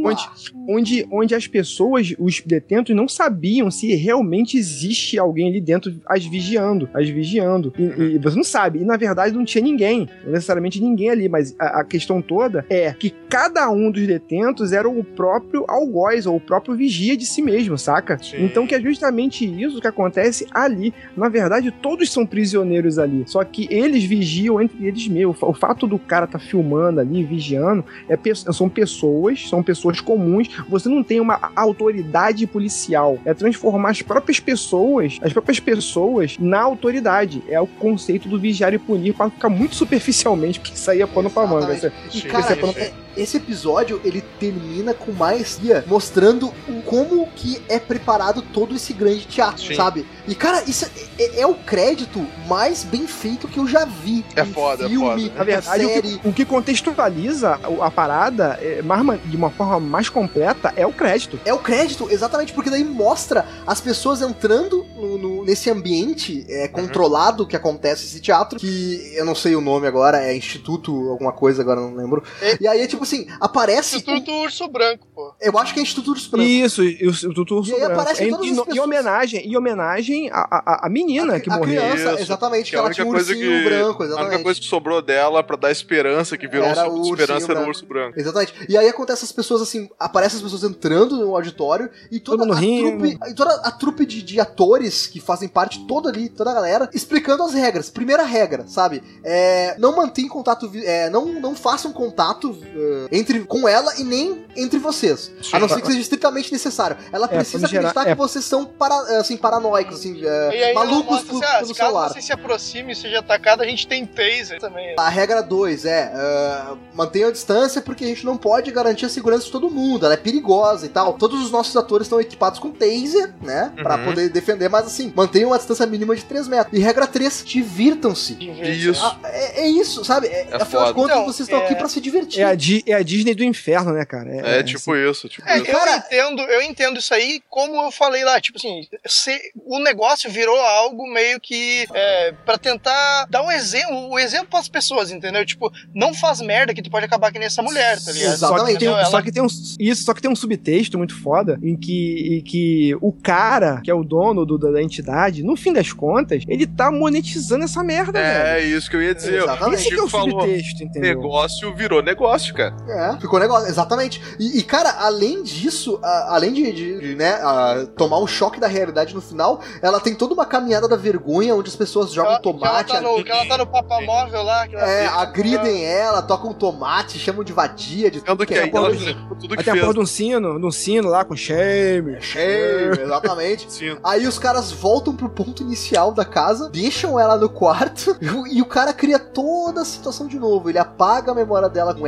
onde, 0.03 0.29
onde, 0.67 1.07
onde 1.11 1.35
as 1.35 1.47
pessoas, 1.47 2.13
os 2.19 2.41
detentos, 2.41 2.95
não 2.95 3.07
sabiam 3.07 3.71
se 3.71 3.93
realmente 3.95 4.57
existe 4.57 5.17
alguém 5.17 5.49
ali 5.49 5.61
dentro 5.61 5.95
as 6.05 6.25
vigiando, 6.25 6.89
as 6.93 7.09
vigiando. 7.09 7.73
E, 7.77 8.15
e 8.15 8.17
você 8.17 8.35
não 8.35 8.43
sabe. 8.43 8.79
E 8.79 8.85
na 8.85 8.97
verdade 8.97 9.35
não 9.35 9.45
tinha 9.45 9.63
ninguém, 9.63 10.09
não 10.23 10.31
necessariamente 10.31 10.81
ninguém 10.81 11.09
ali, 11.09 11.29
mas 11.29 11.55
a, 11.59 11.81
a 11.81 11.83
questão 11.83 12.21
toda 12.21 12.65
é 12.69 12.93
que 12.93 13.09
cada 13.29 13.69
um 13.69 13.91
dos 13.91 14.05
detentos 14.05 14.71
era 14.73 14.87
o 14.89 15.03
próprio 15.03 15.65
algoz, 15.67 16.25
ou 16.25 16.35
o 16.35 16.41
próprio 16.41 16.75
vigia 16.75 17.15
de 17.15 17.25
si 17.25 17.41
mesmo, 17.41 17.77
saca? 17.77 18.17
Sim. 18.17 18.43
Então 18.43 18.67
que 18.67 18.75
é 18.75 18.81
justamente 18.81 19.45
isso 19.45 19.81
que 19.81 19.87
acontece 19.87 20.47
ali. 20.51 20.93
Na 21.15 21.29
verdade, 21.29 21.71
todos 21.71 22.11
são 22.11 22.25
prisioneiros 22.25 22.99
ali. 22.99 23.23
Só 23.27 23.43
que 23.43 23.67
eles 23.69 24.03
vigiam 24.03 24.61
entre 24.61 24.85
eles 24.85 25.07
mesmos. 25.07 25.41
O 25.41 25.53
fato 25.53 25.87
do 25.87 25.99
cara 25.99 26.27
tá 26.27 26.39
filmando 26.39 26.99
ali, 26.99 27.23
vigiando, 27.23 27.66
é, 28.09 28.17
são 28.53 28.69
pessoas 28.69 29.47
são 29.49 29.61
pessoas 29.63 29.99
comuns. 30.01 30.47
Você 30.69 30.89
não 30.89 31.03
tem 31.03 31.19
uma 31.19 31.51
autoridade 31.55 32.45
policial. 32.47 33.17
É 33.25 33.33
transformar 33.33 33.89
as 33.91 34.01
próprias 34.01 34.39
pessoas, 34.39 35.17
as 35.21 35.31
próprias 35.33 35.59
pessoas 35.59 36.37
na 36.39 36.61
autoridade. 36.61 37.43
É 37.47 37.59
o 37.59 37.67
conceito 37.67 38.27
do 38.27 38.39
vigiar 38.39 38.73
e 38.73 38.77
punir 38.77 39.13
para 39.13 39.29
ficar 39.29 39.49
muito 39.49 39.75
superficialmente, 39.75 40.59
porque 40.59 40.75
isso 40.75 40.89
aí 40.91 41.01
é 41.01 41.05
pano 41.07 41.29
pra 41.29 41.45
manga. 41.47 41.73
Isso 41.73 42.27
cara, 42.27 42.39
esse 42.43 42.53
é 42.53 42.55
pano- 42.55 42.73
é- 42.77 43.06
esse 43.17 43.37
episódio, 43.37 43.99
ele 44.03 44.21
termina 44.39 44.93
com 44.93 45.11
maestria, 45.11 45.83
mostrando 45.87 46.53
o- 46.67 46.81
como 46.85 47.27
que 47.35 47.61
é 47.67 47.79
preparado 47.79 48.41
todo 48.41 48.75
esse 48.75 48.93
grande 48.93 49.25
teatro, 49.25 49.63
Sim. 49.65 49.75
sabe? 49.75 50.05
E, 50.27 50.35
cara, 50.35 50.63
isso 50.67 50.85
é, 50.85 51.23
é- 51.23 51.39
é 51.41 51.47
o 51.47 51.55
crédito 51.55 52.25
mais 52.47 52.83
bem 52.83 53.07
feito 53.07 53.47
que 53.47 53.59
eu 53.59 53.67
já 53.67 53.85
vi. 53.85 54.23
É 54.35 54.41
em 54.41 54.53
foda, 54.53 54.85
é 54.85 54.89
filme, 54.89 55.23
foda. 55.29 55.37
Na 55.37 55.43
verdade, 55.43 55.85
o 55.85 55.89
série. 55.89 56.17
que, 56.19 56.27
o 56.27 56.33
que 56.33 56.45
contextualiza 56.45 57.59
a, 57.81 57.91
parada 57.91 58.57
é, 58.61 58.81
de 59.25 59.35
uma 59.35 59.49
forma 59.49 59.79
mais 59.79 60.09
completa 60.09 60.71
é 60.75 60.85
o 60.85 60.93
crédito. 60.93 61.39
É 61.45 61.53
o 61.53 61.59
crédito, 61.59 62.07
exatamente, 62.09 62.53
porque 62.53 62.69
daí 62.69 62.83
mostra 62.83 63.45
as 63.65 63.81
pessoas 63.81 64.21
entrando 64.21 64.85
no- 64.95 65.17
no- 65.17 65.43
nesse 65.45 65.69
ambiente 65.69 66.45
é, 66.49 66.67
controlado 66.67 67.45
que 67.47 67.55
acontece 67.55 68.05
esse 68.05 68.19
teatro, 68.19 68.59
que 68.59 69.11
eu 69.15 69.25
não 69.25 69.35
sei 69.35 69.55
o 69.55 69.61
nome 69.61 69.87
agora, 69.87 70.21
é 70.23 70.35
Instituto 70.35 71.09
alguma 71.09 71.31
coisa, 71.31 71.61
agora 71.61 71.79
não 71.81 71.95
lembro. 71.95 72.23
É. 72.41 72.57
E 72.61 72.67
aí, 72.67 72.85
tipo 72.87 73.03
assim, 73.07 73.27
aparece. 73.39 73.97
Instituto 73.97 74.31
Urso 74.31 74.67
Branco, 74.67 75.07
pô. 75.13 75.33
Eu 75.41 75.57
acho 75.57 75.73
que 75.73 75.79
é 75.79 75.83
Instituto 75.83 76.13
dos 76.13 76.27
Brancos. 76.27 76.49
Isso, 76.49 76.83
e 76.83 77.07
o, 77.07 77.11
o 77.29 77.33
Tutu 77.33 77.63
E 77.67 77.73
aí 77.73 77.83
aparecem 77.83 78.27
em, 78.27 78.31
todas 78.31 78.45
em- 78.45 78.51
as 78.51 78.57
em 78.57 78.63
pessoas. 78.65 78.83
homenagem, 78.85 79.47
em 79.47 79.57
homenagem 79.57 80.29
à, 80.31 80.39
à, 80.41 80.85
à 80.87 80.89
menina 80.89 81.35
a, 81.35 81.39
que 81.39 81.49
a 81.51 81.57
morreu. 81.57 81.81
criança, 81.81 82.13
Isso. 82.13 82.21
exatamente, 82.23 82.69
que, 82.69 82.75
a 82.75 82.79
ela 82.79 82.87
única 82.87 82.95
tinha 83.01 83.07
um 83.07 83.13
coisa 83.13 83.31
ursinho 83.31 83.57
que 83.57 83.63
branco, 83.63 84.03
a 84.03 84.05
exatamente. 84.05 84.29
única 84.31 84.43
coisa 84.43 84.59
que 84.59 84.65
sobrou 84.65 85.01
dela 85.01 85.43
pra 85.43 85.55
dar 85.57 85.71
esperança, 85.71 86.37
que 86.37 86.47
virou 86.47 86.65
Era 86.67 86.89
um 86.89 87.01
esperança 87.03 87.33
ursinho 87.33 87.43
era 87.43 87.43
o 87.43 87.55
branco. 87.55 87.69
urso 87.69 87.85
branco. 87.85 88.19
Exatamente. 88.19 88.53
E 88.69 88.77
aí 88.77 88.87
acontece 88.87 89.23
as 89.25 89.31
pessoas 89.31 89.61
assim, 89.61 89.89
aparecem 89.99 90.37
as 90.37 90.43
pessoas 90.43 90.63
entrando 90.63 91.17
no 91.17 91.35
auditório 91.35 91.89
e 92.11 92.19
toda 92.19 92.43
Todo 92.43 92.53
a 92.53 92.59
rindo. 92.59 92.97
trupe, 92.99 93.17
e 93.29 93.33
toda 93.33 93.51
a 93.63 93.71
trupe 93.71 94.05
de, 94.05 94.21
de 94.21 94.39
atores 94.39 95.07
que 95.07 95.19
fazem 95.19 95.47
parte 95.49 95.85
toda 95.87 96.09
ali, 96.09 96.29
toda 96.29 96.51
a 96.51 96.53
galera, 96.53 96.89
explicando 96.93 97.43
as 97.43 97.53
regras. 97.53 97.89
Primeira 97.89 98.23
regra, 98.23 98.65
sabe? 98.67 99.01
É, 99.23 99.75
não 99.77 99.95
mantenha 99.95 100.29
contato, 100.29 100.69
é, 100.75 101.09
não, 101.09 101.25
não 101.39 101.55
façam 101.55 101.91
contato 101.91 102.55
eh, 102.63 102.96
entre 103.11 103.39
com 103.41 103.67
ela 103.67 103.93
e 103.97 104.03
nem 104.03 104.45
entre 104.55 104.79
vocês. 104.79 105.31
A 105.51 105.59
não 105.59 105.67
ser 105.69 105.81
que 105.81 105.87
seja 105.87 105.99
estritamente 105.99 106.51
necessário. 106.51 106.97
Ela 107.11 107.27
precisa 107.27 107.59
pra 107.59 107.67
gerar- 107.69 107.89
acreditar 107.89 108.09
é. 108.09 108.13
que 108.13 108.17
vocês 108.17 108.45
são 108.45 108.65
para, 108.65 108.95
assim, 109.19 109.37
paranoicos, 109.37 109.99
assim, 109.99 110.13
aí 110.25 110.61
ela 110.61 110.73
malucos 110.85 111.05
mostra 111.23 111.29
por- 111.33 111.43
assim, 111.43 111.53
ah, 111.53 111.57
pelo 111.59 111.67
se 111.67 111.73
caso 111.75 111.89
celular. 111.91 112.09
você 112.09 112.21
se 112.21 112.33
aproxime 112.33 112.91
e 112.93 112.95
seja 112.95 113.19
atacado, 113.19 113.61
a 113.61 113.65
gente 113.65 113.87
tem 113.87 114.05
taser 114.05 114.59
também. 114.59 114.95
A 114.97 115.09
regra 115.09 115.41
2 115.41 115.85
é 115.85 116.11
ah, 116.15 116.75
mantenha 116.93 117.27
a 117.27 117.31
distância 117.31 117.81
porque 117.81 118.03
a 118.03 118.07
gente 118.07 118.25
não 118.25 118.37
pode 118.37 118.71
garantir 118.71 119.05
a 119.05 119.09
segurança 119.09 119.45
de 119.45 119.51
todo 119.51 119.69
mundo, 119.69 120.05
ela 120.05 120.13
é 120.13 120.17
perigosa 120.17 120.85
e 120.85 120.89
tal. 120.89 121.13
Todos 121.13 121.43
os 121.43 121.51
nossos 121.51 121.75
atores 121.75 122.05
estão 122.07 122.19
equipados 122.19 122.59
com 122.59 122.71
taser, 122.71 123.33
né? 123.41 123.71
Pra 123.75 123.95
Uhum. 123.97 124.05
poder 124.05 124.29
defender, 124.29 124.69
mas 124.69 124.85
assim, 124.87 125.11
mantenham 125.15 125.49
uma 125.49 125.57
distância 125.57 125.85
mínima 125.85 126.15
de 126.15 126.23
3 126.25 126.47
metros. 126.47 126.77
E 126.77 126.81
regra 126.81 127.05
3, 127.07 127.43
divirtam-se. 127.45 128.33
Isso. 128.33 129.03
Ah, 129.05 129.17
é, 129.25 129.61
é 129.63 129.67
isso, 129.67 130.03
sabe? 130.03 130.27
É, 130.27 130.47
É 130.51 130.55
afinal 130.55 130.87
de 130.87 130.93
contas, 130.93 131.11
Então, 131.17 131.25
vocês 131.25 131.47
estão 131.47 131.59
é- 131.59 131.65
aqui 131.65 131.75
pra 131.75 131.87
se 131.89 131.99
divertir. 132.01 132.41
É 132.41 132.45
a, 132.45 132.55
é 132.85 132.93
a 132.93 133.01
Disney 133.01 133.33
do 133.33 133.43
inferno, 133.43 133.91
né, 133.93 134.05
cara? 134.05 134.29
É, 134.35 134.63
tipo 134.63 134.95
isso, 134.95 135.27
tipo 135.29 135.47
É, 135.47 135.57
isso. 135.57 135.65
eu 135.69 135.77
Cara- 135.77 135.97
entendo, 135.97 136.41
eu 136.41 136.61
entendo 136.61 136.99
isso 136.99 137.13
aí, 137.13 137.41
como 137.49 137.75
eu 137.83 137.91
falei 137.91 138.23
lá, 138.23 138.39
tipo 138.39 138.57
assim, 138.57 138.81
se, 139.05 139.37
o 139.65 139.79
negócio 139.79 140.29
virou 140.29 140.57
algo 140.59 141.07
meio 141.07 141.39
que 141.39 141.85
é, 141.93 142.33
para 142.45 142.57
tentar 142.57 143.25
dar 143.29 143.41
um 143.43 143.51
exemplo, 143.51 144.09
o 144.09 144.19
exemplo 144.19 144.47
para 144.47 144.59
as 144.59 144.67
pessoas, 144.69 145.11
entendeu? 145.11 145.45
Tipo, 145.45 145.71
não 145.93 146.13
faz 146.13 146.41
merda 146.41 146.73
que 146.73 146.81
tu 146.81 146.89
pode 146.89 147.05
acabar 147.05 147.31
que 147.31 147.39
nem 147.39 147.47
essa 147.47 147.61
mulher, 147.61 147.99
tá 148.03 148.11
ligado? 148.11 148.33
Exato. 148.33 148.57
Só 148.57 148.65
que, 148.65 148.77
tem, 148.77 148.87
um- 148.89 148.91
Entendeu? 148.91 149.05
só 149.05 149.17
Ela- 149.17 149.21
que 149.23 149.31
tem 149.31 149.41
um 149.43 149.47
isso, 149.79 150.03
só 150.03 150.13
que 150.13 150.21
tem 150.21 150.31
um 150.31 150.35
subtexto 150.35 150.97
muito 150.97 151.19
foda 151.21 151.59
em 151.63 151.75
que, 151.77 152.37
em 152.37 152.41
que 152.43 152.95
o 153.01 153.11
cara, 153.11 153.81
que 153.83 153.91
é 153.91 153.93
o 153.93 154.03
dono 154.03 154.45
do- 154.45 154.57
da, 154.57 154.71
da 154.71 154.81
entidade, 154.81 155.43
no 155.43 155.55
fim 155.55 155.73
das 155.73 155.91
contas, 155.93 156.43
ele 156.47 156.65
tá 156.67 156.91
monetizando 156.91 157.63
essa 157.63 157.83
merda, 157.83 158.13
velho. 158.19 158.47
É 158.57 158.63
isso 158.63 158.89
que 158.89 158.95
eu 158.95 159.01
ia 159.01 159.13
dizer. 159.15 159.41
Exatamente. 159.43 159.79
Esse 159.81 159.89
que 159.89 159.99
é 159.99 160.03
o 160.03 160.07
falou, 160.09 160.41
subtexto, 160.41 160.83
entendeu? 160.83 161.15
negócio 161.15 161.73
virou 161.75 162.01
negócio, 162.01 162.53
cara. 162.53 162.66
É, 162.87 163.17
ficou 163.19 163.39
negócio, 163.39 163.67
exatamente. 163.67 164.21
E, 164.39 164.59
e, 164.59 164.63
cara, 164.63 164.95
além 164.99 165.43
disso, 165.43 165.99
a- 166.03 166.35
além 166.35 166.53
de, 166.53 166.71
de- 166.71 166.99
de, 166.99 167.15
né, 167.15 167.33
a- 167.41 167.87
tomar 167.97 168.19
um 168.19 168.27
choque 168.27 168.59
da 168.59 168.67
realidade 168.67 169.13
no 169.13 169.21
final, 169.21 169.59
ela 169.81 169.99
tem 169.99 170.13
toda 170.15 170.33
uma 170.33 170.45
caminhada 170.45 170.87
da 170.87 170.95
vergonha 170.95 171.55
onde 171.55 171.69
as 171.69 171.75
pessoas 171.75 172.11
jogam 172.11 172.31
Ela- 172.33 172.41
que 172.41 172.47
ela 172.49 172.57
tomate. 172.59 172.91
tá 172.93 173.01
no, 173.01 173.23
que 173.23 173.31
ela 173.31 173.45
tá 173.45 173.57
no 173.57 173.67
papamóvel 173.67 174.43
lá. 174.43 174.65
É, 174.67 175.07
agridem 175.07 175.83
ela, 175.85 176.21
tocam 176.21 176.53
tomate, 176.53 177.17
chamam 177.19 177.43
de 177.43 177.53
vadia, 177.53 178.09
de 178.11 178.19
Sendo 178.21 178.45
que 178.45 178.53
é 178.53 178.69
ela 178.69 178.91
de- 178.91 178.97
fez 179.03 179.15
tudo 179.39 179.49
que 179.49 179.59
Aí 179.59 179.63
tem 179.63 179.71
a 179.71 179.75
fez. 179.75 179.79
porra 179.81 179.93
de 179.93 179.99
um 179.99 180.05
sino, 180.05 180.59
de 180.59 180.65
um 180.65 180.71
sino 180.71 181.09
lá 181.09 181.23
com 181.23 181.35
shame. 181.35 182.21
Cheio, 182.21 182.99
exatamente. 183.01 183.67
Sim. 183.71 183.97
Aí 184.03 184.27
os 184.27 184.37
caras 184.39 184.71
voltam 184.71 185.15
pro 185.15 185.29
ponto 185.29 185.61
inicial 185.63 186.11
da 186.11 186.25
casa, 186.25 186.69
deixam 186.69 187.19
ela 187.19 187.37
no 187.37 187.49
quarto 187.49 188.15
e 188.51 188.61
o 188.61 188.65
cara 188.65 188.93
cria 188.93 189.19
toda 189.19 189.81
a 189.81 189.85
situação 189.85 190.27
de 190.27 190.37
novo. 190.39 190.69
Ele 190.69 190.77
apaga 190.79 191.31
a 191.31 191.35
memória 191.35 191.69
dela 191.69 191.93
com 191.93 192.01
um 192.01 192.07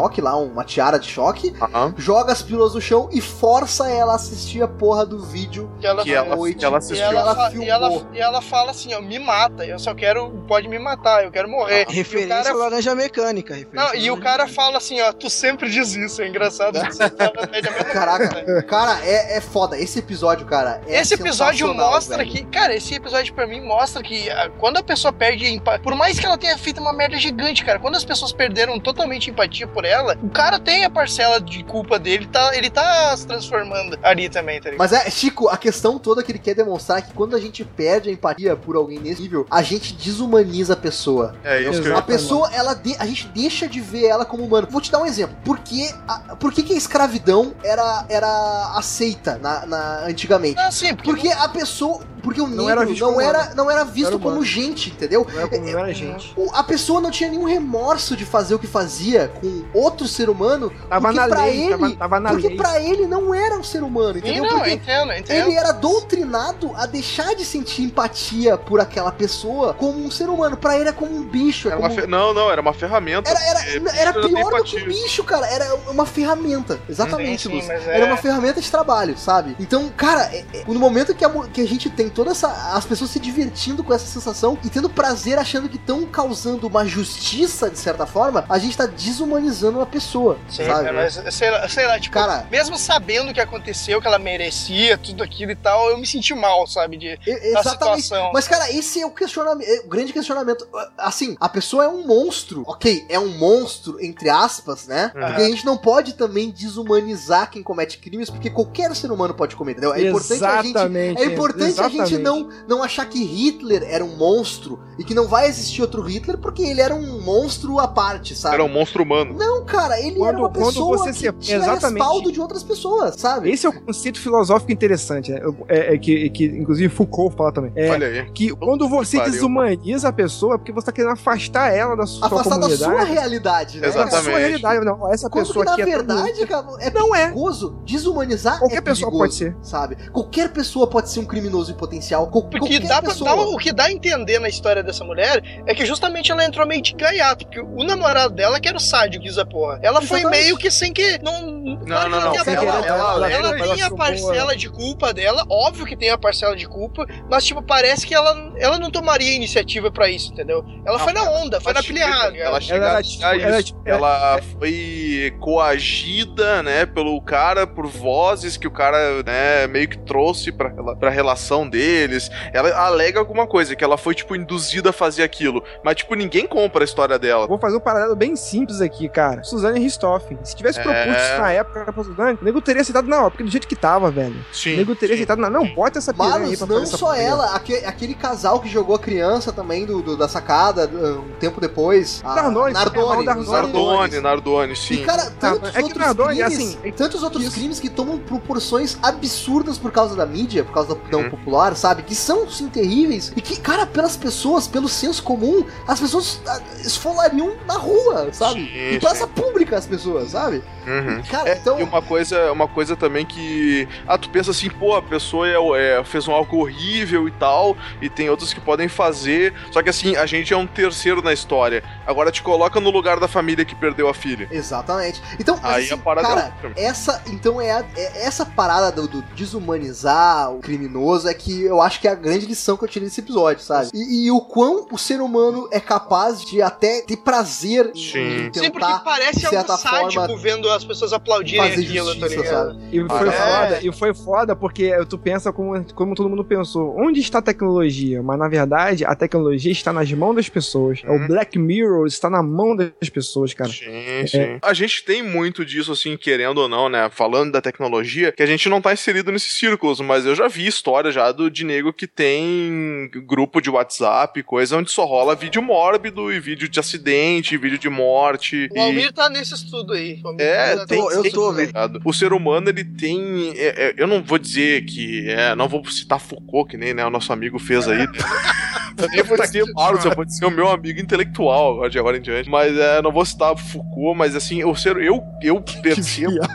eletrochoque 0.00 0.20
lá, 0.20 0.36
uma 0.36 0.64
tiara 0.64 0.98
de 0.98 1.08
choque, 1.08 1.52
joga 1.96 2.32
as 2.32 2.42
pílulas 2.42 2.74
no 2.74 2.80
chão 2.80 3.08
e 3.12 3.20
força 3.20 3.88
ela 3.90 4.12
a 4.12 4.16
assistir 4.16 4.62
a 4.62 4.68
porra 4.68 5.04
do 5.04 5.18
vídeo 5.24 5.70
que 5.80 5.86
ela, 5.86 6.02
Que 6.02 6.14
ela, 6.14 6.36
noite. 6.36 6.58
que 6.58 6.64
ela 6.64 6.76
e 6.76 6.78
assistiu. 6.78 7.04
ela, 7.06 7.20
ela 7.20 7.34
fa- 7.34 7.50
filmou. 7.50 7.66
e, 7.66 7.70
ela, 7.70 8.06
e 8.14 8.18
ela 8.20 8.40
fala 8.42 8.70
assim, 8.70 8.94
ó, 8.94 9.00
me 9.00 9.18
mata, 9.18 9.64
eu 9.64 9.78
só 9.78 9.94
quero, 9.94 10.30
pode 10.48 10.68
me 10.68 10.78
matar, 10.78 11.24
eu 11.24 11.30
quero 11.30 11.48
morrer. 11.48 11.86
E 11.88 11.92
o 11.92 11.94
Referência 11.94 12.42
cara- 12.44 12.54
laranja 12.56 12.94
mecânica. 12.94 13.54
referência 13.54 13.92
Não, 13.92 13.94
e 13.94 14.10
o 14.10 14.16
cara 14.16 14.44
mecânica. 14.44 14.54
fala 14.62 14.78
assim, 14.78 15.00
ó, 15.00 15.12
tu 15.12 15.28
sempre 15.28 15.68
diz 15.70 15.94
isso, 15.94 16.22
é 16.22 16.28
engraçado. 16.28 16.78
Caraca, 17.92 18.62
cara, 18.62 18.98
é, 19.04 19.36
é 19.36 19.40
foda. 19.40 19.78
Esse 19.78 19.98
episódio, 19.98 20.46
cara, 20.46 20.80
é 20.86 21.00
Esse 21.00 21.14
episódio 21.14 21.72
mostra 21.74 22.18
velho. 22.18 22.30
que, 22.30 22.44
cara, 22.44 22.74
esse 22.74 22.94
episódio 22.94 23.32
pra 23.34 23.46
mim 23.46 23.60
mostra 23.60 24.02
que 24.02 24.30
ah, 24.30 24.50
quando 24.58 24.76
a 24.78 24.82
pessoa 24.82 25.12
perde 25.12 25.46
empatia, 25.46 25.80
por 25.82 25.94
mais 25.94 26.18
que 26.18 26.26
ela 26.26 26.38
tenha 26.38 26.56
feito 26.58 26.80
uma 26.80 26.92
merda 26.92 27.16
gigante, 27.18 27.64
cara, 27.64 27.78
quando 27.78 27.96
as 27.96 28.04
pessoas 28.04 28.32
perderam 28.32 28.78
totalmente 28.78 29.30
empatia 29.30 29.66
por 29.66 29.84
ela, 29.84 29.89
o 30.22 30.28
cara 30.30 30.58
tem 30.58 30.84
a 30.84 30.90
parcela 30.90 31.40
de 31.40 31.62
culpa 31.64 31.98
dele, 31.98 32.26
tá, 32.26 32.56
ele 32.56 32.70
tá 32.70 33.16
se 33.16 33.26
transformando 33.26 33.98
ali 34.02 34.28
também, 34.28 34.60
tá 34.60 34.70
ligado? 34.70 34.78
Mas 34.78 34.92
é, 34.92 35.10
Chico, 35.10 35.48
a 35.48 35.56
questão 35.56 35.98
toda 35.98 36.22
que 36.22 36.30
ele 36.32 36.38
quer 36.38 36.54
demonstrar 36.54 36.98
é 36.98 37.02
que 37.02 37.12
quando 37.12 37.34
a 37.36 37.40
gente 37.40 37.64
perde 37.64 38.08
a 38.08 38.12
empatia 38.12 38.54
por 38.56 38.76
alguém 38.76 38.98
nesse 38.98 39.22
nível, 39.22 39.46
a 39.50 39.62
gente 39.62 39.92
desumaniza 39.94 40.74
a 40.74 40.76
pessoa. 40.76 41.34
É 41.44 41.60
isso 41.62 41.82
que 41.82 41.88
eu 41.88 41.96
A 41.96 42.02
pessoa, 42.02 42.50
ela 42.52 42.74
de- 42.74 42.96
a 42.98 43.06
gente 43.06 43.28
deixa 43.28 43.68
de 43.68 43.80
ver 43.80 44.06
ela 44.06 44.24
como 44.24 44.44
humano. 44.44 44.68
Vou 44.70 44.80
te 44.80 44.90
dar 44.90 45.00
um 45.00 45.06
exemplo. 45.06 45.36
Por 45.44 45.58
que 45.58 45.90
a, 46.06 46.36
por 46.36 46.52
que, 46.52 46.62
que 46.62 46.72
a 46.72 46.76
escravidão 46.76 47.54
era, 47.62 48.04
era 48.08 48.72
aceita 48.76 49.38
na, 49.38 49.66
na- 49.66 50.04
antigamente? 50.06 50.58
Ah, 50.58 50.70
sim, 50.70 50.94
porque, 50.94 51.10
Porque 51.10 51.28
a 51.28 51.48
pessoa. 51.48 52.00
Porque 52.22 52.40
o 52.40 52.46
negro 52.46 52.62
Não 52.62 52.70
era 52.70 52.84
visto 52.84 53.00
não 53.00 53.08
como 53.08 53.20
era, 53.20 53.54
não 53.54 53.70
era 53.70 53.84
visto 53.84 54.08
Era 54.08 54.18
como 54.18 54.44
gente, 54.44 54.90
entendeu? 54.90 55.26
Não 55.30 55.38
era, 55.38 55.48
como- 55.48 55.70
não 55.70 55.78
era 55.78 55.94
gente. 55.94 56.32
O- 56.36 56.50
A 56.54 56.62
pessoa 56.62 57.00
não 57.00 57.10
tinha 57.10 57.28
nenhum 57.30 57.44
remorso 57.44 58.16
de 58.16 58.24
fazer 58.24 58.54
o 58.54 58.58
que 58.58 58.66
fazia 58.66 59.28
com 59.40 59.64
outro 59.72 60.06
ser 60.06 60.28
humano. 60.28 60.70
Tava 60.88 61.08
porque 61.08 61.20
na 61.20 61.28
pra 61.28 61.44
lei, 61.44 61.60
ele, 61.62 61.70
tava, 61.70 61.90
tava 61.96 62.20
na 62.20 62.30
porque 62.30 62.48
lei. 62.48 62.56
pra 62.56 62.80
ele 62.80 63.06
não 63.06 63.34
era 63.34 63.56
um 63.58 63.62
ser 63.64 63.82
humano, 63.82 64.18
entendeu? 64.18 64.44
não, 64.44 64.58
porque 64.58 64.72
entendo, 64.72 65.12
entendo. 65.12 65.48
ele 65.48 65.56
era 65.56 65.72
doutrinado 65.72 66.72
a 66.76 66.86
deixar 66.86 67.34
de 67.34 67.44
sentir 67.44 67.82
empatia 67.82 68.56
por 68.58 68.80
aquela 68.80 69.12
pessoa 69.12 69.74
como 69.74 70.04
um 70.04 70.10
ser 70.10 70.28
humano. 70.28 70.56
Pra 70.56 70.78
ele 70.78 70.88
é 70.88 70.92
como 70.92 71.14
um 71.16 71.22
bicho. 71.22 71.68
É 71.68 71.72
Era 71.72 71.80
uma 71.80 71.88
como... 71.88 72.00
fe- 72.00 72.06
Não, 72.06 72.34
não, 72.34 72.50
era 72.50 72.60
uma 72.60 72.72
ferramenta. 72.72 73.30
Era, 73.30 73.40
era, 73.46 73.60
É, 73.60 74.00
era 74.02 74.12
pior 74.12 74.50
do 74.56 74.64
que 74.64 74.76
um 74.82 74.84
bicho, 74.86 75.24
cara. 75.24 75.46
Era 75.46 75.74
uma 75.88 76.04
ferramenta. 76.06 76.78
Exatamente, 76.88 77.48
Sim, 77.48 77.60
sim, 77.60 77.66
mas 77.68 77.86
é- 77.86 77.96
Era 77.96 78.06
uma 78.06 78.16
ferramenta 78.16 78.60
de 78.60 78.70
trabalho, 78.70 79.16
sabe? 79.16 79.56
Então, 79.58 79.88
cara, 79.96 80.22
é- 80.32 80.44
é- 80.52 80.64
no 80.66 80.78
momento 80.78 81.14
que 81.14 81.24
a, 81.24 81.30
que 81.52 81.60
a 81.60 81.66
gente 81.66 81.88
tem 81.88 82.08
toda 82.10 82.30
essa. 82.32 82.48
as 82.74 82.84
pessoas 82.84 83.10
se 83.10 83.18
divertindo 83.18 83.82
com 83.84 83.92
essa 83.92 84.06
sensação 84.06 84.58
e 84.64 84.68
tendo 84.70 84.88
prazer 84.88 85.38
achando 85.38 85.68
que 85.68 85.76
estão 85.76 86.04
causando 86.06 86.66
uma 86.66 86.84
justiça, 86.86 87.70
de 87.70 87.78
certa 87.78 88.06
forma, 88.06 88.44
a 88.48 88.58
gente 88.58 88.76
tá 88.76 88.86
desumanizando 88.86 89.78
uma 89.78 89.86
pessoa, 89.86 90.38
Sim, 90.48 90.66
sabe? 90.66 90.88
é, 90.88 90.92
mas 90.92 91.20
sei 91.34 91.50
lá, 91.50 91.68
sei 91.68 91.86
lá, 91.86 91.98
tipo, 92.00 92.14
Cara- 92.14 92.46
mesmo 92.50 92.76
sabendo 92.78 93.30
o 93.30 93.34
que 93.34 93.40
aconteceu, 93.40 94.00
que 94.00 94.06
ela 94.06 94.18
merecia, 94.18 94.96
tudo 94.98 95.22
aquilo 95.22 95.52
e 95.52 95.56
tal, 95.56 95.90
eu 95.90 95.98
me 95.98 96.06
senti 96.06 96.34
mal, 96.34 96.66
sabe? 96.66 96.96
De, 96.96 97.06
E- 97.08 97.52
da 97.52 97.60
Exatamente. 97.60 98.02
situação. 98.02 98.30
Mas, 98.32 98.46
cara, 98.48 98.70
esse 98.72 99.00
é 99.00 99.06
o 99.06 99.10
questionamento, 99.10 99.66
é 99.68 99.80
o 99.84 99.88
grande 99.88 100.12
questionamento. 100.12 100.66
Assim, 100.98 101.36
a 101.40 101.48
pessoa 101.48 101.84
é 101.84 101.88
um 101.88 102.06
monstro. 102.06 102.62
Ok, 102.66 103.04
é 103.08 103.18
um 103.18 103.28
monstro, 103.38 103.98
entre 104.02 104.28
aspas, 104.28 104.86
né? 104.86 105.12
Uhum. 105.14 105.20
Porque 105.26 105.42
a 105.42 105.48
gente 105.48 105.64
não 105.66 105.76
pode 105.76 106.14
também 106.14 106.50
desumanizar 106.50 107.50
quem 107.50 107.62
comete 107.62 107.98
crimes, 107.98 108.30
porque 108.30 108.50
qualquer 108.50 108.94
ser 108.96 109.10
humano 109.12 109.34
pode 109.34 109.54
cometer, 109.56 109.70
entendeu? 109.80 109.94
É 109.94 110.08
importante 110.08 110.44
a 110.44 110.62
gente. 110.62 110.70
Exatamente. 110.70 111.22
É 111.22 111.24
importante 111.26 111.80
a 111.80 111.88
gente 111.88 111.99
gente 112.06 112.22
não, 112.22 112.48
não 112.68 112.82
achar 112.82 113.06
que 113.06 113.22
Hitler 113.24 113.82
era 113.88 114.04
um 114.04 114.16
monstro 114.16 114.78
e 114.98 115.04
que 115.04 115.14
não 115.14 115.26
vai 115.28 115.48
existir 115.48 115.80
outro 115.82 116.02
Hitler 116.02 116.38
porque 116.38 116.62
ele 116.62 116.80
era 116.80 116.94
um 116.94 117.20
monstro 117.22 117.78
à 117.78 117.88
parte, 117.88 118.34
sabe? 118.34 118.54
Era 118.54 118.64
um 118.64 118.68
monstro 118.68 119.02
humano. 119.02 119.34
Não, 119.36 119.64
cara, 119.64 119.98
ele 120.00 120.16
era 120.22 120.32
Quando- 120.32 120.38
uma 120.40 120.50
quando 120.50 120.66
pessoa 120.66 120.98
você 120.98 121.10
que 121.12 121.18
se- 121.18 121.32
tinha 121.32 121.58
exatamente. 121.58 121.98
respaldo 121.98 122.32
de 122.32 122.40
outras 122.40 122.62
pessoas, 122.62 123.14
sabe? 123.16 123.50
Esse 123.50 123.66
é 123.66 123.68
o 123.68 123.72
conceito 123.80 124.18
filosófico 124.20 124.70
interessante, 124.72 125.30
né? 125.32 125.40
é, 125.68 125.94
é 125.94 125.98
que, 125.98 126.28
que 126.30 126.44
inclusive 126.44 126.88
Foucault 126.92 127.36
fala 127.36 127.52
também. 127.52 127.72
É 127.76 127.90
Olha 127.90 128.06
aí. 128.06 128.30
que 128.32 128.50
quando 128.54 128.88
você 128.88 129.18
desumaniza 129.20 130.08
a 130.08 130.12
pessoa 130.12 130.54
é 130.54 130.58
porque 130.58 130.72
você 130.72 130.86
tá 130.86 130.92
querendo 130.92 131.12
afastar 131.12 131.72
ela 131.72 131.96
da 131.96 132.06
sua 132.06 132.26
Afastar 132.26 132.58
da 132.58 132.70
sua 132.70 133.02
realidade, 133.04 133.76
né? 133.80 133.82
da 133.82 133.88
Exatamente. 133.88 134.24
sua 134.24 134.38
realidade. 134.38 134.84
Não, 134.84 135.12
essa 135.12 135.28
Quando 135.30 135.46
pessoa 135.46 135.64
que, 135.64 135.68
na 135.70 135.72
aqui 135.74 135.82
é 135.82 136.02
tão 136.02 136.16
verdade, 136.24 136.46
cara, 136.46 136.66
é 136.80 136.90
Não 136.90 137.14
é. 137.14 137.22
perigoso. 137.28 137.76
Desumanizar 137.84 138.58
Qualquer 138.58 138.76
é 138.78 138.80
pessoa 138.80 139.10
pode 139.10 139.34
ser. 139.34 139.56
sabe? 139.62 139.96
Qualquer 140.12 140.52
pessoa 140.52 140.86
pode 140.86 141.10
ser 141.10 141.20
um 141.20 141.24
criminoso 141.24 141.72
em 141.72 141.74
potencial. 141.90 142.26
Qual- 142.28 142.44
Porque 142.44 142.78
dá 142.78 143.02
pra, 143.02 143.12
dá- 143.12 143.34
o 143.34 143.56
que 143.58 143.72
dá 143.72 143.84
a 143.84 143.92
entender 143.92 144.38
na 144.38 144.48
história 144.48 144.82
dessa 144.82 145.04
mulher 145.04 145.42
é 145.66 145.74
que 145.74 145.84
justamente 145.84 146.30
ela 146.30 146.44
entrou 146.44 146.66
meio 146.66 146.80
de 146.80 146.94
gaiato, 146.94 147.44
porque 147.46 147.60
o 147.60 147.82
namorado 147.84 148.34
dela 148.34 148.60
que 148.60 148.68
era 148.68 148.76
o 148.76 148.80
sádio, 148.80 149.20
diz 149.20 149.36
a 149.38 149.44
porra. 149.44 149.80
Ela 149.82 150.00
foi 150.00 150.20
Exatamente. 150.20 150.42
meio 150.44 150.56
que 150.56 150.70
sem 150.70 150.92
que. 150.92 151.18
Não, 151.22 151.42
Não, 151.42 152.08
não, 152.08 152.08
não. 152.08 152.34
Ela, 152.34 152.44
Sem 152.44 152.54
ela, 152.54 152.64
ela, 152.64 152.86
ela- 152.86 153.30
ela 153.30 153.56
ela 153.58 153.74
tem 153.74 153.82
a 153.82 153.90
parcela 153.90 154.56
de 154.56 154.68
culpa 154.70 155.12
dela, 155.12 155.44
óbvio 155.50 155.84
que 155.86 155.96
tem 155.96 156.10
a 156.10 156.18
parcela 156.18 156.54
de 156.56 156.66
culpa, 156.66 157.04
mas 157.28 157.44
tipo, 157.44 157.62
parece 157.62 158.06
que 158.06 158.14
ela, 158.14 158.52
ela 158.58 158.78
não 158.78 158.90
tomaria 158.90 159.34
iniciativa 159.34 159.90
pra 159.90 160.08
isso, 160.08 160.32
entendeu? 160.32 160.64
Ela 160.86 160.98
Não, 160.98 161.04
foi 161.04 161.12
na 161.12 161.22
onda, 161.30 161.60
foi 161.60 161.72
ela 161.72 161.80
na 161.80 161.86
pilha 161.86 162.00
errada. 162.00 162.36
Ela 162.36 162.60
chega 162.60 162.86
era 162.86 162.98
a 162.98 163.02
tipo- 163.02 163.62
tipo- 163.62 163.82
ela 163.88 164.40
foi 164.58 165.34
coagida, 165.40 166.62
né, 166.62 166.86
pelo 166.86 167.20
cara 167.22 167.66
por 167.66 167.86
vozes 167.86 168.56
que 168.56 168.66
o 168.66 168.70
cara, 168.70 169.22
né, 169.22 169.66
meio 169.66 169.88
que 169.88 169.98
trouxe 169.98 170.52
pra, 170.52 170.70
pra 170.96 171.10
relação 171.10 171.68
deles. 171.80 172.30
Ela 172.52 172.70
alega 172.86 173.18
alguma 173.18 173.46
coisa, 173.46 173.74
que 173.74 173.82
ela 173.82 173.96
foi, 173.96 174.14
tipo, 174.14 174.36
induzida 174.36 174.90
a 174.90 174.92
fazer 174.92 175.22
aquilo. 175.22 175.62
Mas, 175.82 175.96
tipo, 175.96 176.14
ninguém 176.14 176.46
compra 176.46 176.82
a 176.82 176.86
história 176.86 177.18
dela. 177.18 177.46
Vou 177.46 177.58
fazer 177.58 177.76
um 177.76 177.80
paralelo 177.80 178.14
bem 178.14 178.36
simples 178.36 178.80
aqui, 178.80 179.08
cara. 179.08 179.42
Suzane 179.42 179.80
Ristoffen. 179.80 180.38
Se 180.44 180.54
tivesse 180.54 180.78
É. 180.78 180.82
proposto 180.82 181.08
isso 181.10 181.38
na 181.40 181.52
época 181.52 181.92
pra 181.92 182.04
Suzane, 182.04 182.38
o 182.40 182.44
nego 182.44 182.60
teria 182.60 182.82
aceitado 182.82 183.06
na 183.08 183.18
hora, 183.20 183.30
porque 183.30 183.44
do 183.44 183.50
jeito 183.50 183.66
que 183.66 183.76
tava, 183.76 184.10
velho. 184.10 184.36
O 184.52 184.54
Sim. 184.56 184.76
nego 184.76 184.94
teria 184.94 185.14
sim. 185.16 185.22
aceitado 185.22 185.38
na. 185.38 185.48
Não, 185.50 185.66
bota 185.74 185.98
essa 185.98 186.12
piranha 186.12 186.34
aí 186.36 186.40
Manos, 186.42 186.58
pra 186.58 186.66
não 186.66 186.74
fazer 186.74 186.86
essa 186.88 186.96
só 186.98 187.06
porcaria. 187.06 187.28
ela, 187.28 187.54
aque- 187.56 187.84
aquele 187.86 188.14
casal 188.14 188.60
que 188.60 188.68
jogou 188.68 188.94
a 188.94 188.98
criança 188.98 189.52
também 189.52 189.84
do, 189.86 190.02
do- 190.02 190.16
da 190.16 190.28
sacada 190.28 190.88
um 190.94 191.32
tempo 191.38 191.60
depois. 191.60 192.20
a 192.24 192.34
Nardone, 192.34 192.72
Nardone, 192.72 193.24
Nardone, 193.24 193.40
os 193.40 193.48
Nardone, 193.50 194.20
Nardone, 194.20 194.72
E, 194.72 194.76
sim. 194.76 195.02
cara, 195.04 195.30
tantos 195.40 195.70
é 195.70 195.72
que 195.72 195.82
outros 195.82 195.98
Nardone, 196.06 196.36
crimes, 196.36 196.54
assim, 196.54 196.78
é- 196.84 196.92
tantos 196.92 197.22
outros 197.22 197.48
crimes 197.54 197.80
que 197.80 197.88
tomam 197.88 198.18
proporções 198.18 198.96
absurdas 199.02 199.78
por 199.78 199.90
causa 199.90 200.14
da 200.16 200.26
mídia, 200.26 200.64
por 200.64 200.72
causa 200.72 200.88
da 200.90 200.94
opinião 200.94 201.22
Uhum. 201.22 201.30
popular, 201.30 201.69
sabe? 201.74 202.02
Que 202.02 202.14
são, 202.14 202.48
sim, 202.48 202.68
terríveis. 202.68 203.32
E 203.36 203.40
que, 203.40 203.58
cara, 203.60 203.86
pelas 203.86 204.16
pessoas, 204.16 204.66
pelo 204.66 204.88
senso 204.88 205.22
comum, 205.22 205.64
as 205.86 206.00
pessoas 206.00 206.40
ah, 206.46 206.60
esfolariam 206.84 207.54
na 207.66 207.74
rua, 207.74 208.28
sabe? 208.32 208.60
Sim, 208.60 208.94
em 208.96 209.00
praça 209.00 209.26
pública 209.26 209.76
as 209.76 209.86
pessoas, 209.86 210.30
sabe? 210.30 210.62
Uhum. 210.86 211.22
Cara, 211.30 211.56
então... 211.56 211.78
E 211.78 211.82
uma 211.82 212.02
coisa, 212.02 212.50
uma 212.52 212.66
coisa 212.68 212.96
também 212.96 213.24
que. 213.24 213.86
Ah, 214.06 214.18
tu 214.18 214.28
pensa 214.30 214.50
assim, 214.50 214.68
pô, 214.70 214.94
a 214.96 215.02
pessoa 215.02 215.46
é, 215.48 215.98
é, 215.98 216.04
fez 216.04 216.26
um 216.26 216.32
algo 216.32 216.58
horrível 216.58 217.28
e 217.28 217.30
tal, 217.32 217.76
e 218.00 218.08
tem 218.08 218.28
outros 218.30 218.52
que 218.52 218.60
podem 218.60 218.88
fazer. 218.88 219.52
Só 219.70 219.82
que 219.82 219.88
assim, 219.90 220.16
a 220.16 220.26
gente 220.26 220.52
é 220.52 220.56
um 220.56 220.66
terceiro 220.66 221.22
na 221.22 221.32
história. 221.32 221.82
Agora 222.06 222.30
te 222.32 222.42
coloca 222.42 222.80
no 222.80 222.90
lugar 222.90 223.20
da 223.20 223.28
família 223.28 223.64
que 223.64 223.74
perdeu 223.74 224.08
a 224.08 224.14
filha. 224.14 224.48
Exatamente. 224.50 225.22
Então, 225.38 225.58
Aí 225.62 225.84
assim, 225.84 225.94
a 225.94 225.98
parada 225.98 226.28
é 226.28 226.34
cara, 226.34 226.54
outra. 226.64 226.72
essa, 226.82 227.22
então 227.26 227.60
é, 227.60 227.70
a- 227.72 227.84
é 227.96 228.24
essa 228.26 228.44
parada 228.44 228.90
do, 228.90 229.06
do 229.06 229.22
desumanizar 229.34 230.52
o 230.52 230.58
criminoso 230.60 231.28
é 231.28 231.34
que 231.34 231.59
eu 231.62 231.80
acho 231.80 232.00
que 232.00 232.08
é 232.08 232.10
a 232.10 232.14
grande 232.14 232.46
lição 232.46 232.76
que 232.76 232.84
eu 232.84 232.88
tirei 232.88 233.08
desse 233.08 233.20
episódio, 233.20 233.62
sabe? 233.62 233.90
E, 233.94 234.26
e 234.26 234.30
o 234.30 234.40
quão 234.40 234.86
o 234.90 234.98
ser 234.98 235.20
humano 235.20 235.68
é 235.72 235.80
capaz 235.80 236.44
de 236.44 236.60
até 236.62 237.02
ter 237.02 237.16
prazer 237.18 237.90
Sim. 237.94 238.18
em 238.18 238.52
Sim, 238.52 238.70
porque 238.70 238.70
tentar 238.70 239.00
parece 239.00 239.46
algo 239.46 239.76
sádico 239.76 240.12
forma, 240.12 240.36
vendo 240.36 240.70
as 240.70 240.84
pessoas 240.84 241.12
aplaudirem 241.12 241.70
fazer 241.70 241.82
aquilo, 241.82 242.06
tá 242.06 242.28
justiça, 242.28 242.42
ligado? 242.42 242.68
sabe? 242.72 242.96
E 242.96 243.08
foi 243.08 243.28
é. 243.28 243.32
foda, 243.32 243.80
e 243.82 243.92
foi 243.92 244.14
foda 244.14 244.56
porque 244.56 245.04
tu 245.06 245.18
pensa 245.18 245.52
como, 245.52 245.84
como 245.94 246.14
todo 246.14 246.28
mundo 246.28 246.44
pensou, 246.44 246.96
onde 246.98 247.20
está 247.20 247.38
a 247.38 247.42
tecnologia? 247.42 248.22
Mas 248.22 248.38
na 248.38 248.48
verdade, 248.48 249.04
a 249.04 249.14
tecnologia 249.14 249.72
está 249.72 249.92
nas 249.92 250.10
mãos 250.12 250.34
das 250.36 250.48
pessoas. 250.48 251.02
Uhum. 251.04 251.24
O 251.24 251.26
Black 251.26 251.58
Mirror 251.58 252.06
está 252.06 252.30
na 252.30 252.42
mão 252.42 252.74
das 252.74 253.08
pessoas, 253.08 253.54
cara. 253.54 253.70
Sim, 253.70 254.26
sim. 254.26 254.58
A 254.62 254.72
gente 254.72 255.04
tem 255.04 255.22
muito 255.22 255.64
disso, 255.64 255.92
assim, 255.92 256.16
querendo 256.16 256.58
ou 256.58 256.68
não, 256.68 256.88
né? 256.88 257.08
Falando 257.10 257.52
da 257.52 257.60
tecnologia, 257.60 258.32
que 258.32 258.42
a 258.42 258.46
gente 258.46 258.68
não 258.68 258.80
tá 258.80 258.92
inserido 258.92 259.32
nesses 259.32 259.52
círculos, 259.52 260.00
mas 260.00 260.26
eu 260.26 260.34
já 260.34 260.48
vi 260.48 260.66
história 260.66 261.10
já 261.10 261.32
do, 261.32 261.49
de 261.50 261.64
nego 261.64 261.92
que 261.92 262.06
tem 262.06 263.10
grupo 263.26 263.60
de 263.60 263.68
WhatsApp, 263.68 264.42
coisa 264.42 264.76
onde 264.76 264.90
só 264.90 265.04
rola 265.04 265.34
vídeo 265.34 265.62
mórbido 265.62 266.32
e 266.32 266.40
vídeo 266.40 266.68
de 266.68 266.80
acidente, 266.80 267.56
vídeo 267.56 267.78
de 267.78 267.88
morte. 267.88 268.68
O 268.70 268.76
e... 268.76 268.80
Almir 268.80 269.12
tá 269.12 269.28
nesse 269.28 269.54
estudo 269.54 269.92
aí. 269.92 270.20
É, 270.38 270.76
tá- 270.76 270.86
tem, 270.86 270.98
eu 270.98 271.30
tô, 271.30 271.52
velho. 271.52 271.72
O 272.04 272.12
ser 272.12 272.32
humano, 272.32 272.68
ele 272.68 272.84
tem. 272.84 273.52
é, 273.56 273.88
é, 273.88 273.94
eu 273.96 274.06
não 274.06 274.22
vou 274.22 274.38
dizer 274.38 274.84
que. 274.84 275.28
É, 275.28 275.54
não 275.54 275.68
vou 275.68 275.84
citar 275.90 276.20
Foucault, 276.20 276.70
que 276.70 276.76
nem 276.76 276.94
né, 276.94 277.04
o 277.04 277.10
nosso 277.10 277.32
amigo 277.32 277.58
fez 277.58 277.88
aí. 277.88 278.06
Né? 278.96 279.04
Eu 279.04 279.08
nem 279.08 279.22
vou 279.22 279.36
dizer 279.38 279.64
Marx, 279.74 280.04
eu 280.04 280.14
vou 280.14 280.24
dizer 280.24 280.44
o 280.44 280.50
meu 280.50 280.68
amigo 280.68 281.00
intelectual 281.00 281.74
agora 281.74 281.90
de 281.90 281.98
agora 281.98 282.16
em 282.16 282.20
diante. 282.20 282.48
Mas 282.48 282.76
é, 282.76 283.02
não 283.02 283.12
vou 283.12 283.24
citar 283.24 283.56
Foucault, 283.56 284.16
mas 284.16 284.34
assim, 284.34 284.64
o 284.64 284.74
ser, 284.74 284.96
eu, 284.98 285.22
eu 285.42 285.60
percebo. 285.82 286.30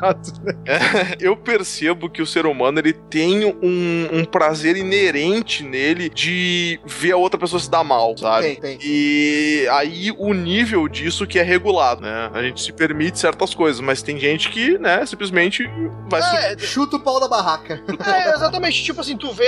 É, 0.66 1.18
eu 1.20 1.36
percebo 1.36 2.10
que 2.10 2.22
o 2.22 2.26
ser 2.26 2.46
humano 2.46 2.80
ele 2.80 2.94
tem 2.94 3.46
um, 3.46 4.10
um 4.12 4.26
prazer 4.26 4.76
inerente 4.76 5.64
nele 5.64 6.10
de 6.10 6.80
ver 6.86 7.12
a 7.12 7.18
outra 7.18 7.40
pessoa 7.40 7.60
se 7.60 7.70
dar 7.70 7.84
mal, 7.84 8.18
sabe? 8.18 8.56
Tem, 8.56 8.78
tem. 8.78 8.80
E 8.82 9.68
aí 9.72 10.12
o 10.18 10.34
nível 10.34 10.88
disso 10.88 11.28
que 11.28 11.38
é 11.38 11.44
regulado, 11.44 12.02
né? 12.02 12.30
A 12.34 12.42
gente 12.42 12.62
se 12.62 12.72
permite 12.72 13.20
certas 13.20 13.54
coisas, 13.54 13.80
mas 13.80 14.02
tem 14.02 14.20
gente 14.20 14.50
que, 14.50 14.78
né, 14.78 15.06
simplesmente 15.06 15.70
vai. 16.10 16.22
É, 16.54 16.58
Chuta 16.58 16.98
o 16.98 17.00
pau 17.00 17.20
da 17.20 17.28
barraca. 17.28 17.82
É, 18.06 18.34
exatamente. 18.34 18.84
Tipo 18.84 19.02
assim, 19.02 19.18
tu 19.18 19.32
vê, 19.32 19.48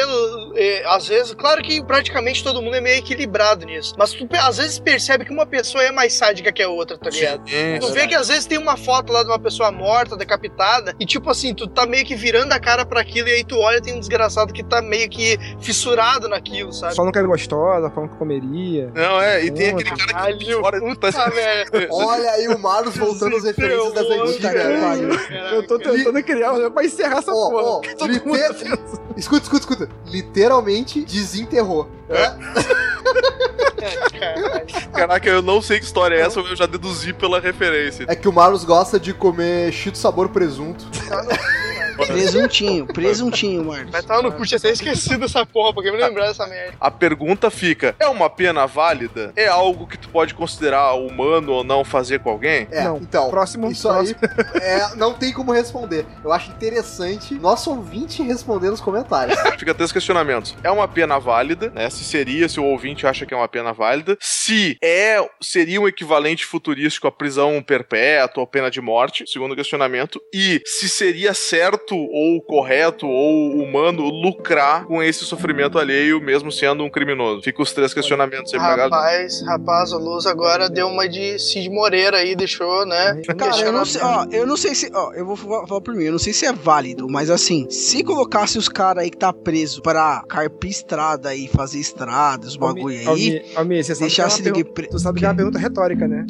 é, 0.55 0.85
às 0.87 1.07
vezes, 1.07 1.33
claro 1.33 1.61
que 1.61 1.83
praticamente 1.83 2.43
todo 2.43 2.61
mundo 2.61 2.75
é 2.77 2.81
meio 2.81 2.97
equilibrado 2.97 3.65
nisso. 3.65 3.95
Mas 3.97 4.11
tu 4.11 4.27
às 4.39 4.57
vezes 4.57 4.79
percebe 4.79 5.25
que 5.25 5.31
uma 5.31 5.45
pessoa 5.45 5.83
é 5.83 5.91
mais 5.91 6.13
sádica 6.13 6.51
que 6.51 6.61
a 6.61 6.69
outra, 6.69 6.97
tá 6.97 7.09
ligado? 7.09 7.43
É, 7.51 7.79
Tu 7.79 7.91
vê 7.93 8.07
que 8.07 8.15
às 8.15 8.27
vezes 8.27 8.45
tem 8.45 8.57
uma 8.57 8.77
foto 8.77 9.11
lá 9.11 9.23
de 9.23 9.29
uma 9.29 9.39
pessoa 9.39 9.71
morta, 9.71 10.15
decapitada, 10.15 10.95
e 10.99 11.05
tipo 11.05 11.29
assim, 11.29 11.53
tu 11.53 11.67
tá 11.67 11.85
meio 11.85 12.05
que 12.05 12.15
virando 12.15 12.51
a 12.53 12.59
cara 12.59 12.85
pra 12.85 13.01
aquilo, 13.01 13.27
e 13.27 13.33
aí 13.33 13.43
tu 13.43 13.57
olha 13.57 13.77
e 13.77 13.81
tem 13.81 13.93
um 13.93 13.99
desgraçado 13.99 14.53
que 14.53 14.63
tá 14.63 14.81
meio 14.81 15.09
que 15.09 15.37
fissurado 15.59 16.27
naquilo, 16.27 16.71
sabe? 16.73 16.95
Falando 16.95 17.11
que 17.11 17.17
era 17.19 17.27
gostosa, 17.27 17.89
falando 17.89 18.11
que 18.11 18.17
comeria. 18.17 18.91
Não, 18.93 19.21
é, 19.21 19.43
e 19.43 19.51
tem 19.51 19.69
aquele 19.69 19.89
cara 19.89 19.97
que 19.97 20.13
Caralho, 20.13 20.59
fora 20.59 20.79
puta 20.79 21.11
tá. 21.11 21.31
Olha 21.91 22.31
aí 22.31 22.47
o 22.47 22.57
Marlos 22.59 22.95
voltando 22.95 23.35
às 23.35 23.43
referências 23.43 23.87
Puta 23.87 24.01
antigas. 24.01 25.27
que 25.27 25.33
Eu 25.55 25.67
tô 25.67 25.79
tentando 25.79 26.23
criar 26.23 26.53
pra 26.71 26.83
encerrar 26.85 27.19
essa 27.19 27.31
porra. 27.31 27.81
Todo 27.97 28.11
mundo 28.25 28.33
liter-. 28.33 28.79
Escuta, 29.15 29.43
escuta, 29.43 29.59
escuta. 29.59 29.89
Literalmente 30.05 31.03
desenterrou. 31.03 31.89
né? 32.07 32.37
Caraca, 34.93 35.29
eu 35.29 35.41
não 35.41 35.61
sei 35.61 35.79
que 35.79 35.85
história 35.85 36.15
é 36.15 36.21
essa, 36.21 36.41
mas 36.41 36.51
eu 36.51 36.55
já 36.55 36.65
deduzi 36.65 37.13
pela 37.13 37.39
referência. 37.39 38.05
É 38.07 38.15
que 38.15 38.27
o 38.27 38.33
Marlos 38.33 38.63
gosta 38.63 38.99
de 38.99 39.13
comer 39.13 39.71
cheeto 39.71 39.97
sabor 39.97 40.29
presunto. 40.29 40.85
Presuntinho, 42.05 42.85
presuntinho, 42.87 43.63
Marcos. 43.65 43.91
Vai 43.91 44.01
estar 44.01 44.21
no 44.21 44.31
cu, 44.31 44.45
tinha 44.45 44.57
até 44.57 44.69
esquecido 44.69 45.25
essa 45.25 45.45
porra, 45.45 45.73
porque 45.73 45.91
me 45.91 45.97
lembrar 45.97 46.27
dessa 46.27 46.45
merda. 46.47 46.75
A 46.79 46.91
pergunta 46.91 47.49
fica: 47.49 47.95
é 47.99 48.07
uma 48.07 48.29
pena 48.29 48.65
válida? 48.65 49.31
É 49.35 49.47
algo 49.47 49.87
que 49.87 49.97
tu 49.97 50.09
pode 50.09 50.33
considerar 50.33 50.93
humano 50.93 51.53
ou 51.53 51.63
não 51.63 51.83
fazer 51.83 52.19
com 52.19 52.29
alguém? 52.29 52.67
É, 52.71 52.83
Não. 52.83 52.97
então. 52.97 53.29
Próximo, 53.29 53.69
Isso 53.71 53.89
aí 53.89 54.15
é, 54.61 54.95
não 54.95 55.13
tem 55.13 55.33
como 55.33 55.51
responder. 55.51 56.05
Eu 56.23 56.31
acho 56.31 56.51
interessante 56.51 57.33
nosso 57.35 57.69
ouvinte 57.71 58.21
responder 58.21 58.69
nos 58.69 58.81
comentários. 58.81 59.37
Fica 59.57 59.73
três 59.73 59.91
questionamentos. 59.91 60.55
É 60.63 60.71
uma 60.71 60.87
pena 60.87 61.19
válida, 61.19 61.71
né? 61.73 61.89
Se 61.89 62.03
seria, 62.03 62.47
se 62.47 62.59
o 62.59 62.63
ouvinte 62.65 63.05
acha 63.05 63.25
que 63.25 63.33
é 63.33 63.37
uma 63.37 63.47
pena 63.47 63.73
válida. 63.73 64.17
Se 64.19 64.77
é, 64.83 65.17
seria 65.41 65.79
um 65.81 65.87
equivalente 65.87 66.45
futurístico 66.45 67.07
à 67.07 67.11
prisão 67.11 67.61
perpétua 67.61 68.41
ou 68.41 68.47
pena 68.47 68.69
de 68.69 68.81
morte, 68.81 69.23
segundo 69.27 69.55
questionamento. 69.55 70.19
E 70.33 70.61
se 70.65 70.89
seria 70.89 71.33
certo 71.33 71.86
ou 71.95 72.41
correto 72.41 73.07
ou 73.07 73.55
humano 73.61 74.03
lucrar 74.09 74.85
com 74.85 75.01
esse 75.01 75.25
sofrimento 75.25 75.77
alheio, 75.79 76.19
mesmo 76.21 76.51
sendo 76.51 76.83
um 76.83 76.89
criminoso. 76.89 77.41
Fica 77.41 77.61
os 77.61 77.71
três 77.73 77.93
questionamentos 77.93 78.53
aí. 78.53 78.59
Rapaz, 78.59 79.41
rapaz, 79.45 79.91
o 79.93 79.97
Luz 79.97 80.25
agora 80.25 80.69
deu 80.69 80.87
uma 80.87 81.07
de 81.07 81.37
Cid 81.39 81.69
Moreira 81.69 82.17
aí, 82.17 82.35
deixou, 82.35 82.85
né? 82.85 83.21
Cara, 83.37 83.57
eu 83.61 83.71
não 83.71 83.85
sei, 83.85 84.01
ó, 84.01 84.25
eu 84.31 84.45
não 84.47 84.57
sei 84.57 84.75
se, 84.75 84.89
ó, 84.93 85.13
eu 85.13 85.25
vou 85.25 85.35
falar 85.35 85.81
por 85.81 85.93
mim, 85.95 86.05
eu 86.05 86.11
não 86.11 86.19
sei 86.19 86.33
se 86.33 86.45
é 86.45 86.53
válido, 86.53 87.07
mas 87.09 87.29
assim, 87.29 87.67
se 87.69 88.03
colocasse 88.03 88.57
os 88.57 88.67
caras 88.69 89.03
aí 89.03 89.09
que 89.09 89.17
tá 89.17 89.31
preso 89.31 89.81
pra 89.81 90.23
carpir 90.27 90.69
estrada 90.71 91.33
e 91.35 91.47
fazer 91.47 91.79
estradas, 91.79 92.49
os 92.49 92.55
bagulho 92.57 92.97
aí, 92.99 93.05
Almir, 93.07 93.45
Almir, 93.55 93.83
você 93.83 93.93
é 93.93 93.95
deixasse 93.95 94.37
ninguém 94.41 94.63
pergunta- 94.63 94.73
preso. 94.73 94.91
Tu 94.91 94.99
sabe 94.99 95.19
que 95.19 95.25
é 95.25 95.27
uma 95.29 95.35
pergunta 95.35 95.59
retórica, 95.59 96.07
né? 96.07 96.25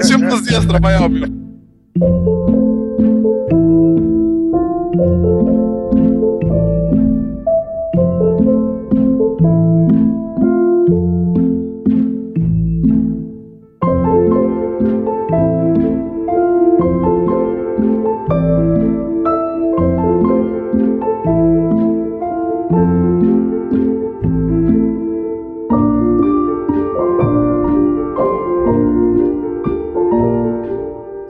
Simples 0.00 0.46
extra, 0.48 0.78
vai, 0.80 0.94
Almir. 0.96 1.28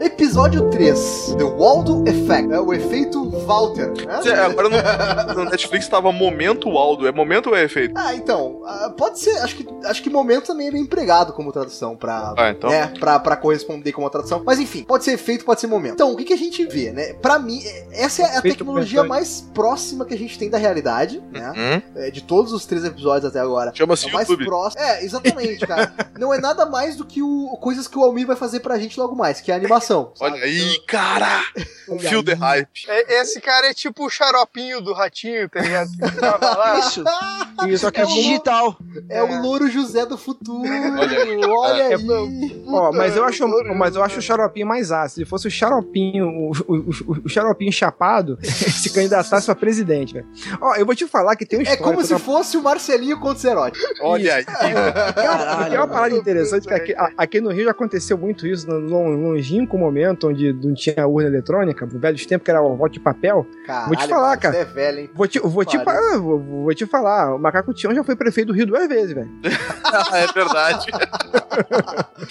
Episódio 0.01 0.71
3: 0.71 1.35
The 1.39 1.45
Waldo 1.45 2.05
Effect. 2.07 2.53
É 2.53 2.61
o 2.61 2.73
efeito 2.73 3.34
Walter. 3.45 3.89
né? 3.89 3.95
Quer 4.07 4.19
dizer, 4.19 4.39
Agora 4.39 4.69
no, 4.69 5.35
no 5.45 5.51
Netflix 5.51 5.89
tava 5.89 6.11
Momento 6.13 6.69
Aldo. 6.77 7.07
É 7.07 7.13
momento 7.13 7.51
ou 7.51 7.57
é 7.57 7.65
efeito? 7.65 7.95
Ah, 7.97 8.15
então, 8.15 8.63
ah, 8.67 8.93
pode 8.97 9.19
ser, 9.21 9.37
acho 9.39 9.57
que, 9.57 9.67
acho 9.85 10.03
que 10.03 10.11
momento 10.11 10.47
também 10.47 10.69
é 10.69 10.71
bem 10.71 10.83
empregado 10.83 11.33
como 11.33 11.53
tradução 11.53 11.97
pra, 11.97 12.35
Ah, 12.37 12.51
então. 12.51 12.71
né, 12.71 12.93
pra, 12.99 13.19
pra 13.19 13.37
corresponder 13.37 13.93
como 13.93 14.09
tradução. 14.11 14.43
Mas 14.45 14.59
enfim, 14.59 14.83
pode 14.85 15.05
ser 15.05 15.13
efeito, 15.13 15.45
pode 15.45 15.61
ser 15.61 15.67
momento. 15.67 15.95
Então, 15.95 16.13
o 16.13 16.17
que, 16.17 16.25
que 16.25 16.33
a 16.33 16.39
gente 16.39 16.65
vê, 16.67 16.91
né? 16.93 17.13
Pra 17.15 17.39
mim, 17.39 17.61
é- 17.65 18.05
essa 18.05 18.23
é 18.23 18.25
a 18.27 18.39
Efeito 18.39 18.59
tecnologia 18.59 19.05
mais 19.05 19.41
próxima 19.55 20.05
que 20.05 20.15
a 20.15 20.19
gente 20.19 20.39
tem 20.39 20.49
da 20.51 20.59
realidade, 20.59 21.23
né? 21.31 21.53
Hum? 21.57 21.83
É, 21.97 22.11
de 22.11 22.23
todos 22.23 22.53
os 22.53 22.65
três 22.67 22.85
episódios 22.85 23.25
até 23.31 23.41
agora. 23.41 23.73
Chama-se 23.75 24.09
É 24.09 24.13
mais 24.13 24.29
YouTube. 24.29 24.47
próximo. 24.47 24.83
É, 24.83 25.05
exatamente, 25.05 25.67
cara. 25.67 25.93
Não 26.19 26.33
é 26.33 26.39
nada 26.39 26.67
mais 26.67 26.97
do 26.97 27.05
que 27.05 27.23
o, 27.23 27.57
coisas 27.61 27.87
que 27.89 27.99
o 27.99 28.03
Almir 28.03 28.27
vai 28.27 28.37
fazer 28.37 28.61
pra 28.61 28.79
gente 28.79 28.99
logo 28.99 29.15
mais, 29.15 29.41
que 29.41 29.51
é 29.51 29.55
a 29.55 29.57
animação. 29.57 30.13
sabe? 30.15 30.33
Olha 30.35 30.45
aí, 30.45 30.81
cara! 30.87 31.43
Feel 32.01 32.23
the 32.25 32.33
aí. 32.33 32.39
hype. 32.39 32.69
É- 32.89 33.21
Esse 33.21 33.34
cara 33.41 33.69
é 33.69 33.75
tipo 33.75 34.07
o 34.07 34.11
xaropinho 34.11 34.81
do 34.81 34.93
ratinho, 34.93 35.49
tá 35.49 35.61
ligado? 35.61 35.91
Que 35.91 36.21
tava 36.21 36.57
lá. 36.57 36.79
Isso. 36.87 37.05
Isso, 37.69 37.79
Só 37.85 37.91
que 37.91 38.01
é 38.01 38.05
é 38.05 38.07
digital. 38.07 38.77
É 39.09 39.23
o 39.23 39.41
Louro 39.43 39.69
José 39.71 40.05
do 40.07 40.19
futuro. 40.19 40.69
Olha 40.69 41.49
Olha, 41.49 41.85
aí. 41.89 41.95
aí. 41.95 42.65
Ó, 42.67 42.93
mas 42.93 43.17
eu 43.17 43.25
acho, 43.25 43.47
mas 43.75 43.95
eu 43.97 44.03
acho 44.03 44.19
o 44.19 44.23
xaropinho 44.23 44.67
mais 44.67 44.91
ácido. 44.93 45.25
Se 45.25 45.31
fosse 45.31 45.47
o 45.49 45.51
xaropinho, 45.51 46.27
o, 46.29 46.51
o, 46.67 46.75
o- 46.77 47.23
o 47.25 47.29
xaropinho 47.29 47.73
chapado, 47.73 48.39
se 48.43 48.91
candidatasse 48.93 49.47
pra 49.47 49.55
presidente, 49.55 50.15
velho. 50.15 50.27
Ó, 50.61 50.75
eu 50.77 50.85
vou 50.85 50.95
te 50.95 51.07
falar 51.07 51.37
que 51.37 51.47
tem 51.47 51.59
um 51.61 51.63
É 51.63 51.77
como 51.77 52.05
se 52.05 52.19
fosse 52.19 52.57
o 52.57 52.63
Marcelinho 52.63 53.19
contra 53.19 53.37
o 53.37 53.41
Zerote. 53.41 53.79
Olha 54.03 54.35
aí. 54.37 54.45
Tem 55.69 55.79
uma, 55.79 55.89
parada 55.89 56.15
interessante 56.15 56.67
que 56.67 56.75
aqui, 56.75 56.95
aqui 57.17 57.41
no 57.41 57.51
Rio 57.51 57.65
já 57.65 57.71
aconteceu 57.71 58.17
muito 58.19 58.47
isso, 58.47 58.67
lon- 58.71 59.17
longínquo 59.17 59.77
momento 59.79 60.29
onde 60.29 60.53
não 60.53 60.75
tinha 60.75 61.07
urna 61.07 61.29
eletrônica, 61.29 61.87
no 61.87 61.99
velho 61.99 62.15
tempo 62.27 62.45
que 62.45 62.51
era 62.51 62.63
o 62.63 62.77
voto 62.77 62.93
de 62.93 63.01
papel. 63.01 63.24
Caralho, 63.67 63.87
Vou 63.89 63.97
te 63.97 64.09
falar, 64.09 64.29
mano, 64.29 64.41
cara. 64.41 64.55
Você 64.55 64.61
é 64.61 64.65
velho, 64.65 64.99
hein? 65.01 65.11
Vou 65.15 65.27
te, 65.29 65.39
vou, 65.41 65.65
te, 65.65 65.79
fa- 65.83 66.19
vou, 66.19 66.39
vou 66.41 66.75
te 66.75 66.87
falar, 66.87 67.35
o 67.35 67.39
Macaco 67.39 67.73
Tião 67.75 67.95
já 67.95 68.03
foi 68.05 68.15
prefeito 68.17 68.49
do 68.49 68.53
Rio 68.53 68.67
duas 68.67 68.87
vezes, 68.89 69.15
velho. 69.15 69.31
é 70.13 70.27
verdade. 70.33 70.87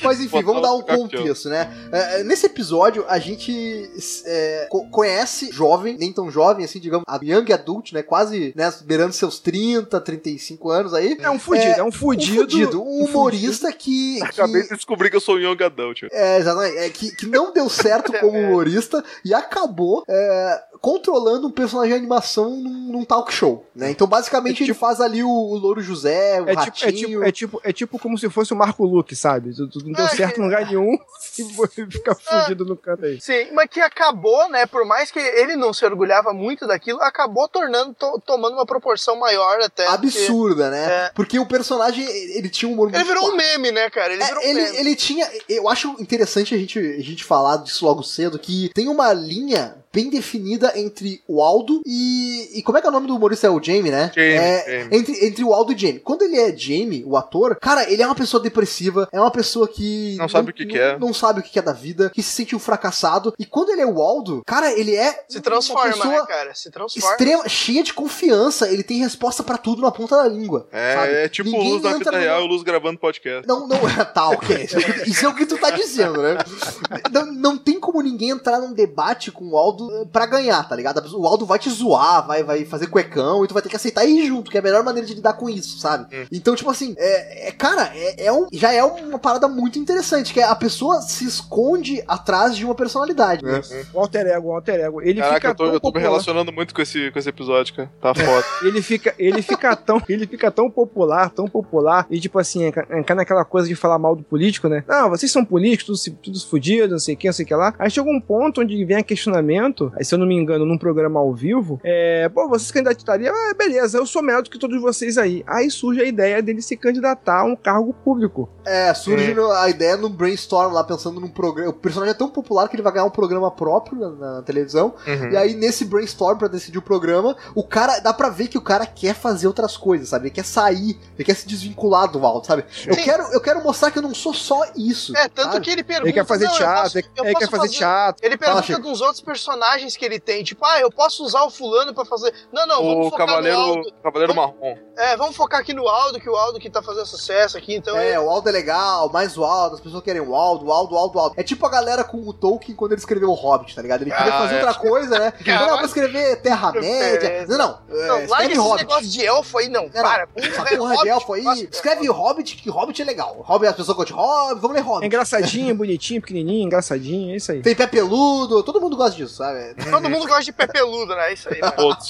Mas 0.03 0.19
enfim, 0.19 0.41
Botar 0.43 0.45
vamos 0.45 0.61
dar 0.61 0.73
um 0.73 0.81
contexto, 0.81 1.49
né? 1.49 1.71
É, 1.91 2.23
nesse 2.23 2.45
episódio, 2.45 3.05
a 3.07 3.19
gente 3.19 3.89
é, 4.25 4.67
co- 4.69 4.87
conhece 4.89 5.51
jovem, 5.51 5.97
nem 5.97 6.11
tão 6.11 6.29
jovem 6.29 6.65
assim, 6.65 6.79
digamos, 6.79 7.05
a 7.07 7.19
young 7.23 7.51
adult, 7.53 7.91
né? 7.93 8.03
Quase, 8.03 8.53
né, 8.55 8.71
beirando 8.85 9.13
seus 9.13 9.39
30, 9.39 9.99
35 10.01 10.69
anos 10.69 10.93
aí. 10.93 11.17
É 11.21 11.29
um 11.29 11.39
fudido, 11.39 11.79
é, 11.79 11.83
um 11.83 11.87
Um 11.87 11.91
fudido. 11.91 12.41
fudido, 12.41 12.81
um 12.83 13.05
humorista 13.05 13.71
que, 13.71 14.15
que- 14.31 14.41
Acabei 14.41 14.63
de 14.63 14.69
descobrir 14.69 15.09
que 15.09 15.15
eu 15.15 15.21
sou 15.21 15.35
um 15.35 15.39
young 15.39 15.63
adult. 15.63 16.03
É, 16.11 16.37
exatamente. 16.37 16.77
É, 16.77 16.89
que, 16.89 17.15
que 17.15 17.25
não 17.27 17.53
deu 17.53 17.69
certo 17.69 18.11
como 18.19 18.37
humorista 18.37 19.03
e 19.23 19.33
acabou 19.33 20.03
é, 20.09 20.61
controlando 20.83 21.47
um 21.47 21.51
personagem 21.51 21.93
de 21.93 21.97
animação 21.97 22.49
num, 22.57 22.91
num 22.91 23.05
talk 23.05 23.33
show, 23.33 23.65
né? 23.73 23.89
Então, 23.89 24.05
basicamente, 24.05 24.57
É 24.61 24.65
ele 24.65 24.73
tipo- 24.73 24.79
faz 24.85 24.99
ali 24.99 25.23
o, 25.23 25.29
o 25.29 25.55
Louro 25.57 25.81
José, 25.81 26.41
o 26.41 26.49
É 26.49 26.55
tipo, 26.57 26.59
é, 26.59 26.65
Ratinho... 26.65 26.93
tipo, 27.07 27.23
é, 27.23 27.31
tipo, 27.31 27.61
é 27.63 27.71
tipo 27.73 27.97
como 27.99 28.17
se 28.17 28.29
fosse 28.29 28.51
o 28.51 28.55
Marco 28.57 28.83
Luque, 28.83 29.15
sabe? 29.15 29.55
Tu, 29.55 29.65
tu 29.69 29.79
não 29.85 29.93
deu 29.93 30.03
Ah, 30.03 30.09
certo 30.09 30.41
em 30.41 30.43
lugar 30.43 30.65
nenhum 30.65 30.91
e 31.39 31.85
fica 31.89 32.13
fudido 32.13 32.65
no 32.65 32.75
canto 32.75 33.05
aí. 33.05 33.21
Sim, 33.21 33.47
mas 33.53 33.69
que 33.69 33.79
acabou, 33.79 34.49
né? 34.49 34.65
Por 34.65 34.83
mais 34.85 35.09
que 35.09 35.19
ele 35.19 35.55
não 35.55 35.71
se 35.71 35.85
orgulhava 35.85 36.33
muito 36.33 36.67
daquilo, 36.67 37.01
acabou 37.01 37.47
tornando, 37.47 37.93
to- 37.93 38.21
tomando 38.25 38.55
uma 38.55 38.65
proporção 38.65 39.17
maior 39.17 39.61
até. 39.61 39.87
absurda, 39.87 40.69
né? 40.69 40.85
É. 41.05 41.11
Porque 41.15 41.39
o 41.39 41.45
personagem, 41.45 42.05
ele 42.05 42.49
tinha 42.49 42.67
um 42.69 42.73
humor 42.73 42.89
Ele 42.89 42.97
muito 42.97 43.07
virou 43.07 43.23
um 43.29 43.31
claro. 43.37 43.37
meme, 43.37 43.71
né, 43.71 43.89
cara? 43.89 44.11
Ele 44.11 44.21
É, 44.21 44.25
virou 44.25 44.43
um 44.43 44.45
ele, 44.45 44.61
meme. 44.63 44.77
ele 44.79 44.95
tinha. 44.97 45.31
Eu 45.47 45.69
acho 45.69 45.95
interessante 45.97 46.53
a 46.53 46.57
gente, 46.57 46.77
a 46.77 47.01
gente 47.01 47.23
falar 47.23 47.55
disso 47.57 47.85
logo 47.85 48.03
cedo, 48.03 48.37
que 48.37 48.69
tem 48.75 48.89
uma 48.89 49.13
linha 49.13 49.77
bem 49.93 50.09
definida 50.09 50.73
entre 50.75 51.21
o 51.27 51.41
Aldo 51.41 51.81
e. 51.85 52.49
E 52.55 52.63
como 52.63 52.77
é 52.77 52.81
que 52.81 52.87
é 52.87 52.89
o 52.89 52.93
nome 52.93 53.07
do 53.07 53.15
humorista? 53.15 53.47
É 53.47 53.49
o 53.49 53.61
Jamie, 53.61 53.91
né? 53.91 54.11
Jamie, 54.15 54.31
é, 54.33 54.65
Jamie. 54.65 54.97
Entre, 54.97 55.25
entre 55.25 55.43
o 55.43 55.53
Aldo 55.53 55.71
e 55.73 55.77
Jamie. 55.77 55.99
Quando 55.99 56.23
ele 56.23 56.37
é 56.37 56.55
Jamie, 56.55 57.03
o 57.05 57.15
ator, 57.15 57.57
cara, 57.59 57.89
ele 57.91 58.01
é 58.01 58.05
uma 58.05 58.15
pessoa 58.15 58.41
depressiva, 58.41 59.07
é 59.11 59.19
uma 59.19 59.31
pessoa 59.31 59.67
que. 59.67 60.15
Não 60.17 60.27
sabe 60.27 60.49
o 60.51 60.53
que 60.53 60.65
não, 60.65 60.71
que 60.71 60.79
é. 60.79 60.97
Não 60.97 61.13
sabe 61.13 61.39
o 61.39 61.43
que 61.43 61.59
é 61.59 61.61
da 61.61 61.73
vida, 61.73 62.09
que 62.09 62.23
se 62.23 62.31
sente 62.31 62.55
um 62.55 62.59
fracassado. 62.59 63.33
E 63.37 63.45
quando 63.45 63.69
ele 63.69 63.81
é 63.81 63.85
o 63.85 64.01
Aldo, 64.01 64.41
cara, 64.45 64.71
ele 64.71 64.95
é. 64.95 65.23
Se 65.29 65.39
transforma, 65.39 65.85
uma 65.85 65.93
pessoa 65.93 66.19
né, 66.21 66.25
cara? 66.27 66.55
Se 66.55 66.71
transforma. 66.71 67.11
Extrema, 67.11 67.47
cheia 67.49 67.83
de 67.83 67.93
confiança, 67.93 68.69
ele 68.69 68.83
tem 68.83 68.99
resposta 68.99 69.43
pra 69.43 69.57
tudo 69.57 69.81
na 69.81 69.91
ponta 69.91 70.17
da 70.17 70.27
língua. 70.27 70.67
sabe? 70.71 71.13
É, 71.13 71.25
é 71.25 71.29
tipo 71.29 71.49
o 71.49 71.51
Ninguém 71.51 71.71
Luz 71.73 71.83
da 71.83 71.91
entra 71.91 72.11
vida 72.11 72.17
real 72.23 72.41
e 72.41 72.43
o 72.43 72.47
Luz 72.47 72.63
gravando 72.63 72.97
podcast. 72.99 73.47
não, 73.47 73.67
não, 73.67 73.77
tá, 74.13 74.29
ok. 74.29 74.67
Isso 75.05 75.25
é 75.25 75.29
o 75.29 75.35
que 75.35 75.45
tu 75.45 75.57
tá 75.57 75.69
dizendo, 75.71 76.21
né? 76.21 76.37
Não, 77.11 77.25
não 77.25 77.57
tem 77.57 77.79
como 77.79 78.01
ninguém 78.01 78.29
entrar 78.29 78.59
num 78.59 78.73
debate 78.73 79.31
com 79.31 79.49
o 79.49 79.57
Aldo 79.57 79.82
eh, 79.91 80.05
pra 80.11 80.25
ganhar, 80.25 80.67
tá 80.67 80.75
ligado? 80.75 81.01
O 81.17 81.25
Aldo 81.27 81.45
vai 81.45 81.59
te 81.59 81.69
zoar, 81.69 82.25
vai, 82.27 82.43
vai 82.43 82.65
fazer 82.65 82.87
cuecão 82.87 83.43
e 83.43 83.47
tu 83.47 83.53
vai 83.53 83.61
ter 83.63 83.69
que 83.69 83.75
aceitar 83.75 84.05
e 84.05 84.19
ir 84.19 84.27
junto, 84.27 84.49
que 84.51 84.57
é 84.57 84.59
a 84.59 84.63
melhor 84.63 84.83
maneira 84.83 85.07
de 85.07 85.13
lidar 85.13 85.33
com 85.33 85.49
isso, 85.49 85.79
sabe? 85.79 86.05
Então, 86.31 86.55
tipo 86.55 86.69
assim, 86.69 86.95
é, 86.97 87.47
é- 87.49 87.51
cara, 87.51 87.91
é, 87.95 88.25
é 88.25 88.31
um, 88.33 88.47
já 88.51 88.71
é 88.73 88.83
uma 88.83 89.19
parada 89.19 89.47
muito 89.47 89.77
interessante, 89.79 90.33
que 90.33 90.39
é 90.39 90.43
a 90.43 90.55
pessoa 90.55 91.01
se 91.01 91.25
esconde 91.25 92.03
atrás 92.07 92.55
de 92.55 92.65
uma 92.65 92.75
personalidade. 92.75 93.43
né? 93.43 93.61
O 93.93 93.99
alter 93.99 94.25
ego, 94.27 94.49
o 94.49 94.55
alter 94.55 94.79
ego. 94.79 95.01
Ele 95.01 95.19
Caraca, 95.19 95.35
fica 95.35 95.47
eu 95.49 95.55
tô, 95.55 95.63
tão 95.65 95.73
eu 95.73 95.79
tô 95.79 95.91
me 95.91 95.99
relacionando 95.99 96.51
muito 96.51 96.73
com 96.73 96.81
esse, 96.81 97.11
com 97.11 97.19
esse 97.19 97.29
episódio, 97.29 97.73
cara. 97.75 97.91
Tá 98.01 98.13
foda. 98.13 98.43
Ele 98.63 98.81
fica, 98.81 99.13
ele 99.19 99.41
fica 99.41 99.75
tão, 99.75 100.01
ele 100.07 100.25
fica 100.25 100.49
tão 100.51 100.69
popular, 100.69 101.29
tão 101.29 101.47
popular, 101.47 102.05
e 102.09 102.19
tipo 102.19 102.39
assim, 102.39 102.71
cai 102.71 103.15
naquela 103.15 103.43
coisa 103.45 103.67
de 103.67 103.75
falar 103.75 103.99
mal 103.99 104.15
do 104.15 104.23
político, 104.23 104.67
né? 104.67 104.83
Não, 104.87 105.09
vocês 105.09 105.31
são 105.31 105.43
políticos, 105.43 105.85
tudo, 105.85 105.97
se- 105.97 106.11
tudo 106.11 106.39
fodido, 106.47 106.91
não 106.93 106.99
sei 106.99 107.15
o 107.15 107.17
que, 107.17 107.27
não 107.27 107.33
sei 107.33 107.43
o 107.45 107.47
que 107.47 107.55
lá. 107.55 107.73
Aí 107.77 107.89
chega 107.89 108.09
um 108.09 108.21
ponto 108.21 108.61
onde 108.61 108.83
vem 108.85 108.97
a 108.97 109.03
questionamento, 109.03 109.72
aí 109.95 110.05
se 110.05 110.13
eu 110.13 110.19
não 110.19 110.25
me 110.27 110.35
engano, 110.35 110.65
num 110.65 110.77
programa 110.77 111.19
ao 111.19 111.33
vivo, 111.33 111.79
é, 111.83 112.29
pô, 112.29 112.47
vocês 112.47 112.71
candidatariam, 112.71 113.33
ah, 113.33 113.53
beleza, 113.57 113.97
eu 113.97 114.05
sou 114.05 114.21
melhor 114.21 114.41
do 114.43 114.49
que 114.49 114.59
todos 114.59 114.79
vocês 114.81 115.17
aí. 115.17 115.43
Aí 115.47 115.69
surge 115.71 116.01
a 116.01 116.05
ideia 116.05 116.41
dele 116.41 116.61
se 116.61 116.75
candidatar 116.77 117.39
a 117.41 117.43
um 117.43 117.55
cargo 117.55 117.93
público. 117.93 118.49
É, 118.65 118.93
surge 118.93 119.33
no- 119.33 119.51
a 119.51 119.69
ideia 119.69 119.97
no 119.97 120.09
brainstorm 120.09 120.73
lá, 120.73 120.83
pensando 120.83 121.19
num 121.19 121.27
programa. 121.27 121.69
O 121.71 121.73
personagem 121.73 122.11
é 122.13 122.17
tão 122.17 122.29
popular 122.29 122.67
que 122.67 122.75
ele 122.75 122.83
vai 122.83 122.93
ganhar 122.93 123.05
um 123.05 123.09
programa 123.09 123.49
próprio 123.51 123.97
na, 123.99 124.09
na 124.35 124.41
televisão. 124.41 124.93
Uhum. 125.07 125.31
E 125.31 125.37
aí, 125.37 125.53
nesse 125.55 125.85
brainstorm 125.85 126.37
pra 126.37 126.47
decidir 126.47 126.77
o 126.77 126.81
programa, 126.81 127.35
o 127.55 127.63
cara, 127.63 127.99
dá 127.99 128.13
pra 128.13 128.29
ver 128.29 128.47
que 128.47 128.57
o 128.57 128.61
cara 128.61 128.85
quer 128.85 129.13
fazer 129.15 129.47
outras 129.47 129.75
coisas, 129.77 130.09
sabe? 130.09 130.25
Ele 130.27 130.35
quer 130.35 130.45
sair, 130.45 130.97
ele 131.15 131.23
quer 131.25 131.35
se 131.35 131.47
desvincular 131.47 132.09
do 132.11 132.25
Aldo, 132.25 132.45
sabe? 132.45 132.63
Eu 132.85 132.95
quero, 132.95 133.23
eu 133.33 133.41
quero 133.41 133.63
mostrar 133.63 133.91
que 133.91 133.97
eu 133.97 134.01
não 134.03 134.13
sou 134.13 134.33
só 134.33 134.63
isso. 134.75 135.15
É, 135.17 135.27
tanto 135.27 135.53
sabe? 135.53 135.65
que 135.65 135.71
ele 135.71 135.83
pergunta. 135.83 136.07
Ele 136.07 136.13
quer 136.13 136.25
fazer 136.25 136.45
"Não, 136.45 136.51
eu 136.53 136.57
teatro, 136.57 136.83
posso- 136.83 136.97
ele, 136.97 137.07
quer 137.35 137.47
posso 137.47 137.51
fazer 137.51 137.69
teatro. 137.69 138.25
Ele 138.25 138.37
Fala, 138.37 138.51
pergunta 138.61 138.65
Chico. 138.67 138.81
dos 138.89 139.01
outros 139.01 139.21
personagens 139.21 139.62
que 139.97 140.05
ele 140.05 140.19
tem, 140.19 140.43
tipo, 140.43 140.63
ah, 140.65 140.79
eu 140.79 140.91
posso 140.91 141.23
usar 141.23 141.43
o 141.43 141.49
fulano 141.49 141.93
pra 141.93 142.05
fazer. 142.05 142.33
Não, 142.51 142.65
não, 142.67 142.83
vamos 142.83 143.07
o 143.07 143.09
focar 143.09 143.25
no 143.27 143.33
Cavaleiro, 143.33 143.57
Aldo. 143.57 143.93
Cavaleiro 144.03 144.35
Marrom. 144.35 144.75
É, 144.97 145.17
vamos 145.17 145.35
focar 145.35 145.59
aqui 145.61 145.73
no 145.73 145.87
Aldo, 145.87 146.19
que 146.19 146.29
o 146.29 146.35
Aldo 146.35 146.59
que 146.59 146.69
tá 146.69 146.81
fazendo 146.83 147.05
sucesso 147.05 147.57
aqui, 147.57 147.75
então 147.75 147.97
É, 147.97 148.11
é. 148.11 148.19
o 148.19 148.29
Aldo 148.29 148.49
é 148.49 148.51
legal, 148.51 149.09
mais 149.11 149.37
o 149.37 149.43
Aldo, 149.43 149.75
as 149.75 149.81
pessoas 149.81 150.03
querem 150.03 150.21
o 150.21 150.35
Aldo, 150.35 150.65
o 150.67 150.71
Aldo, 150.71 150.95
o 150.95 150.97
Aldo, 150.97 151.17
o 151.17 151.21
Aldo. 151.21 151.35
É 151.37 151.43
tipo 151.43 151.65
a 151.65 151.69
galera 151.69 152.03
com 152.03 152.17
o 152.17 152.33
Tolkien 152.33 152.75
quando 152.75 152.91
ele 152.91 152.99
escreveu 152.99 153.29
o 153.29 153.33
Hobbit, 153.33 153.73
tá 153.75 153.81
ligado? 153.81 154.01
Ele 154.03 154.11
queria 154.11 154.33
Ah, 154.33 154.39
fazer 154.39 154.55
é. 154.55 154.65
outra 154.65 154.73
coisa, 154.79 155.19
né? 155.19 155.33
Não, 155.45 155.67
não, 155.67 155.77
vou 155.77 155.85
escrever 155.85 156.41
Terra-média. 156.41 157.45
Não, 157.47 157.57
não, 157.57 157.79
é, 157.89 158.07
Não, 158.07 158.15
larga 158.15 158.23
escreve 158.25 158.51
esse 158.53 158.59
Hobbit. 158.61 158.83
negócio 158.85 159.07
de 159.09 159.25
elfo 159.25 159.57
aí, 159.57 159.69
não. 159.69 159.83
Não, 159.83 159.89
não. 159.93 160.01
para. 160.01 160.27
Essa 160.35 160.63
porra 160.77 160.97
de 160.97 161.09
elfo 161.09 161.33
aí, 161.33 161.69
escreve 161.71 162.07
Hobbit, 162.07 162.55
que 162.57 162.69
Hobbit 162.69 163.01
é 163.01 163.05
legal. 163.05 163.37
Hobbit, 163.45 163.69
as 163.69 163.75
pessoas 163.75 163.97
gostam 163.97 164.15
de 164.17 164.21
Hobbit, 164.21 164.61
vamos 164.61 164.75
ler 164.75 164.81
É 164.81 164.83
Hobbit. 164.83 165.05
engraçadinho, 165.07 165.75
bonitinho, 165.75 166.21
pequenininho, 166.21 166.65
engraçadinho, 166.65 167.33
é 167.33 167.37
isso 167.37 167.51
aí. 167.51 167.61
Tem 167.61 167.75
pé 167.75 167.87
peludo, 167.87 168.63
todo 168.63 168.79
mundo 168.81 168.95
gosta 168.95 169.15
disso, 169.15 169.35
sabe? 169.35 169.52
Todo 169.91 170.09
mundo 170.09 170.27
gosta 170.27 170.43
de 170.43 170.51
pé 170.51 170.67
peludo, 170.67 171.15
né? 171.15 171.33
Isso 171.33 171.49
aí. 171.49 171.61
né? 171.61 171.71
Todos. 171.71 172.09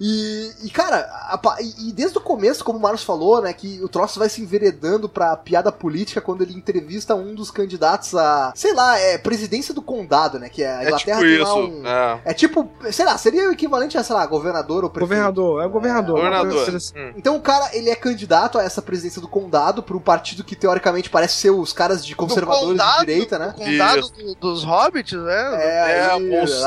E, 0.00 0.50
e, 0.64 0.70
cara, 0.70 0.98
a 1.28 1.38
e, 1.60 1.88
e 1.88 1.92
desde 1.92 2.18
o 2.18 2.20
começo, 2.20 2.64
como 2.64 2.78
o 2.78 2.82
Marcos 2.82 3.02
falou, 3.02 3.40
né, 3.42 3.52
que 3.52 3.80
o 3.82 3.88
troço 3.88 4.18
vai 4.18 4.28
se 4.28 4.40
enveredando 4.42 5.08
pra 5.08 5.36
piada 5.36 5.70
política 5.72 6.20
quando 6.20 6.42
ele 6.42 6.54
entrevista 6.54 7.14
um 7.14 7.34
dos 7.34 7.50
candidatos 7.50 8.14
a, 8.14 8.52
sei 8.54 8.72
lá, 8.74 8.98
é 8.98 9.18
presidência 9.18 9.72
do 9.74 9.82
condado, 9.82 10.38
né, 10.38 10.48
que 10.48 10.62
é 10.62 10.68
a 10.72 10.82
É 10.82 10.86
Inglaterra 10.88 11.18
tipo 11.20 11.28
tem 11.30 11.38
lá 11.38 11.44
isso. 11.44 11.58
um... 11.58 11.86
É. 11.86 12.20
É 12.26 12.34
tipo, 12.34 12.70
sei 12.90 13.04
lá, 13.04 13.16
seria 13.18 13.48
o 13.48 13.52
equivalente 13.52 13.96
a, 13.98 14.02
sei 14.02 14.14
lá, 14.14 14.24
governador 14.26 14.84
ou 14.84 14.90
prefeito. 14.90 15.08
Governador, 15.10 15.62
é 15.62 15.66
o 15.66 15.70
governador. 15.70 16.16
Governador. 16.16 16.64
Você- 16.70 16.90
Hum. 16.96 17.12
Então 17.16 17.36
o 17.36 17.40
cara, 17.40 17.68
ele 17.76 17.90
é 17.90 17.94
candidato 17.94 18.58
a 18.58 18.62
essa 18.62 18.80
presidência 18.80 19.20
do 19.20 19.28
condado 19.28 19.82
por 19.82 19.94
um 19.96 20.00
partido 20.00 20.42
que 20.42 20.56
teoricamente 20.56 21.10
parece 21.10 21.34
ser 21.34 21.50
os 21.50 21.72
caras 21.72 22.04
de 22.04 22.14
conservadores 22.16 22.68
de 22.68 22.78
condado? 22.78 23.00
direita, 23.00 23.38
né? 23.38 23.54
O 23.56 23.58
condado 23.64 24.08
do- 24.10 24.34
dos 24.36 24.64
hobbits, 24.64 25.12
né? 25.18 25.62
É, 25.62 25.68
É, 25.68 26.10
aí, 26.10 26.20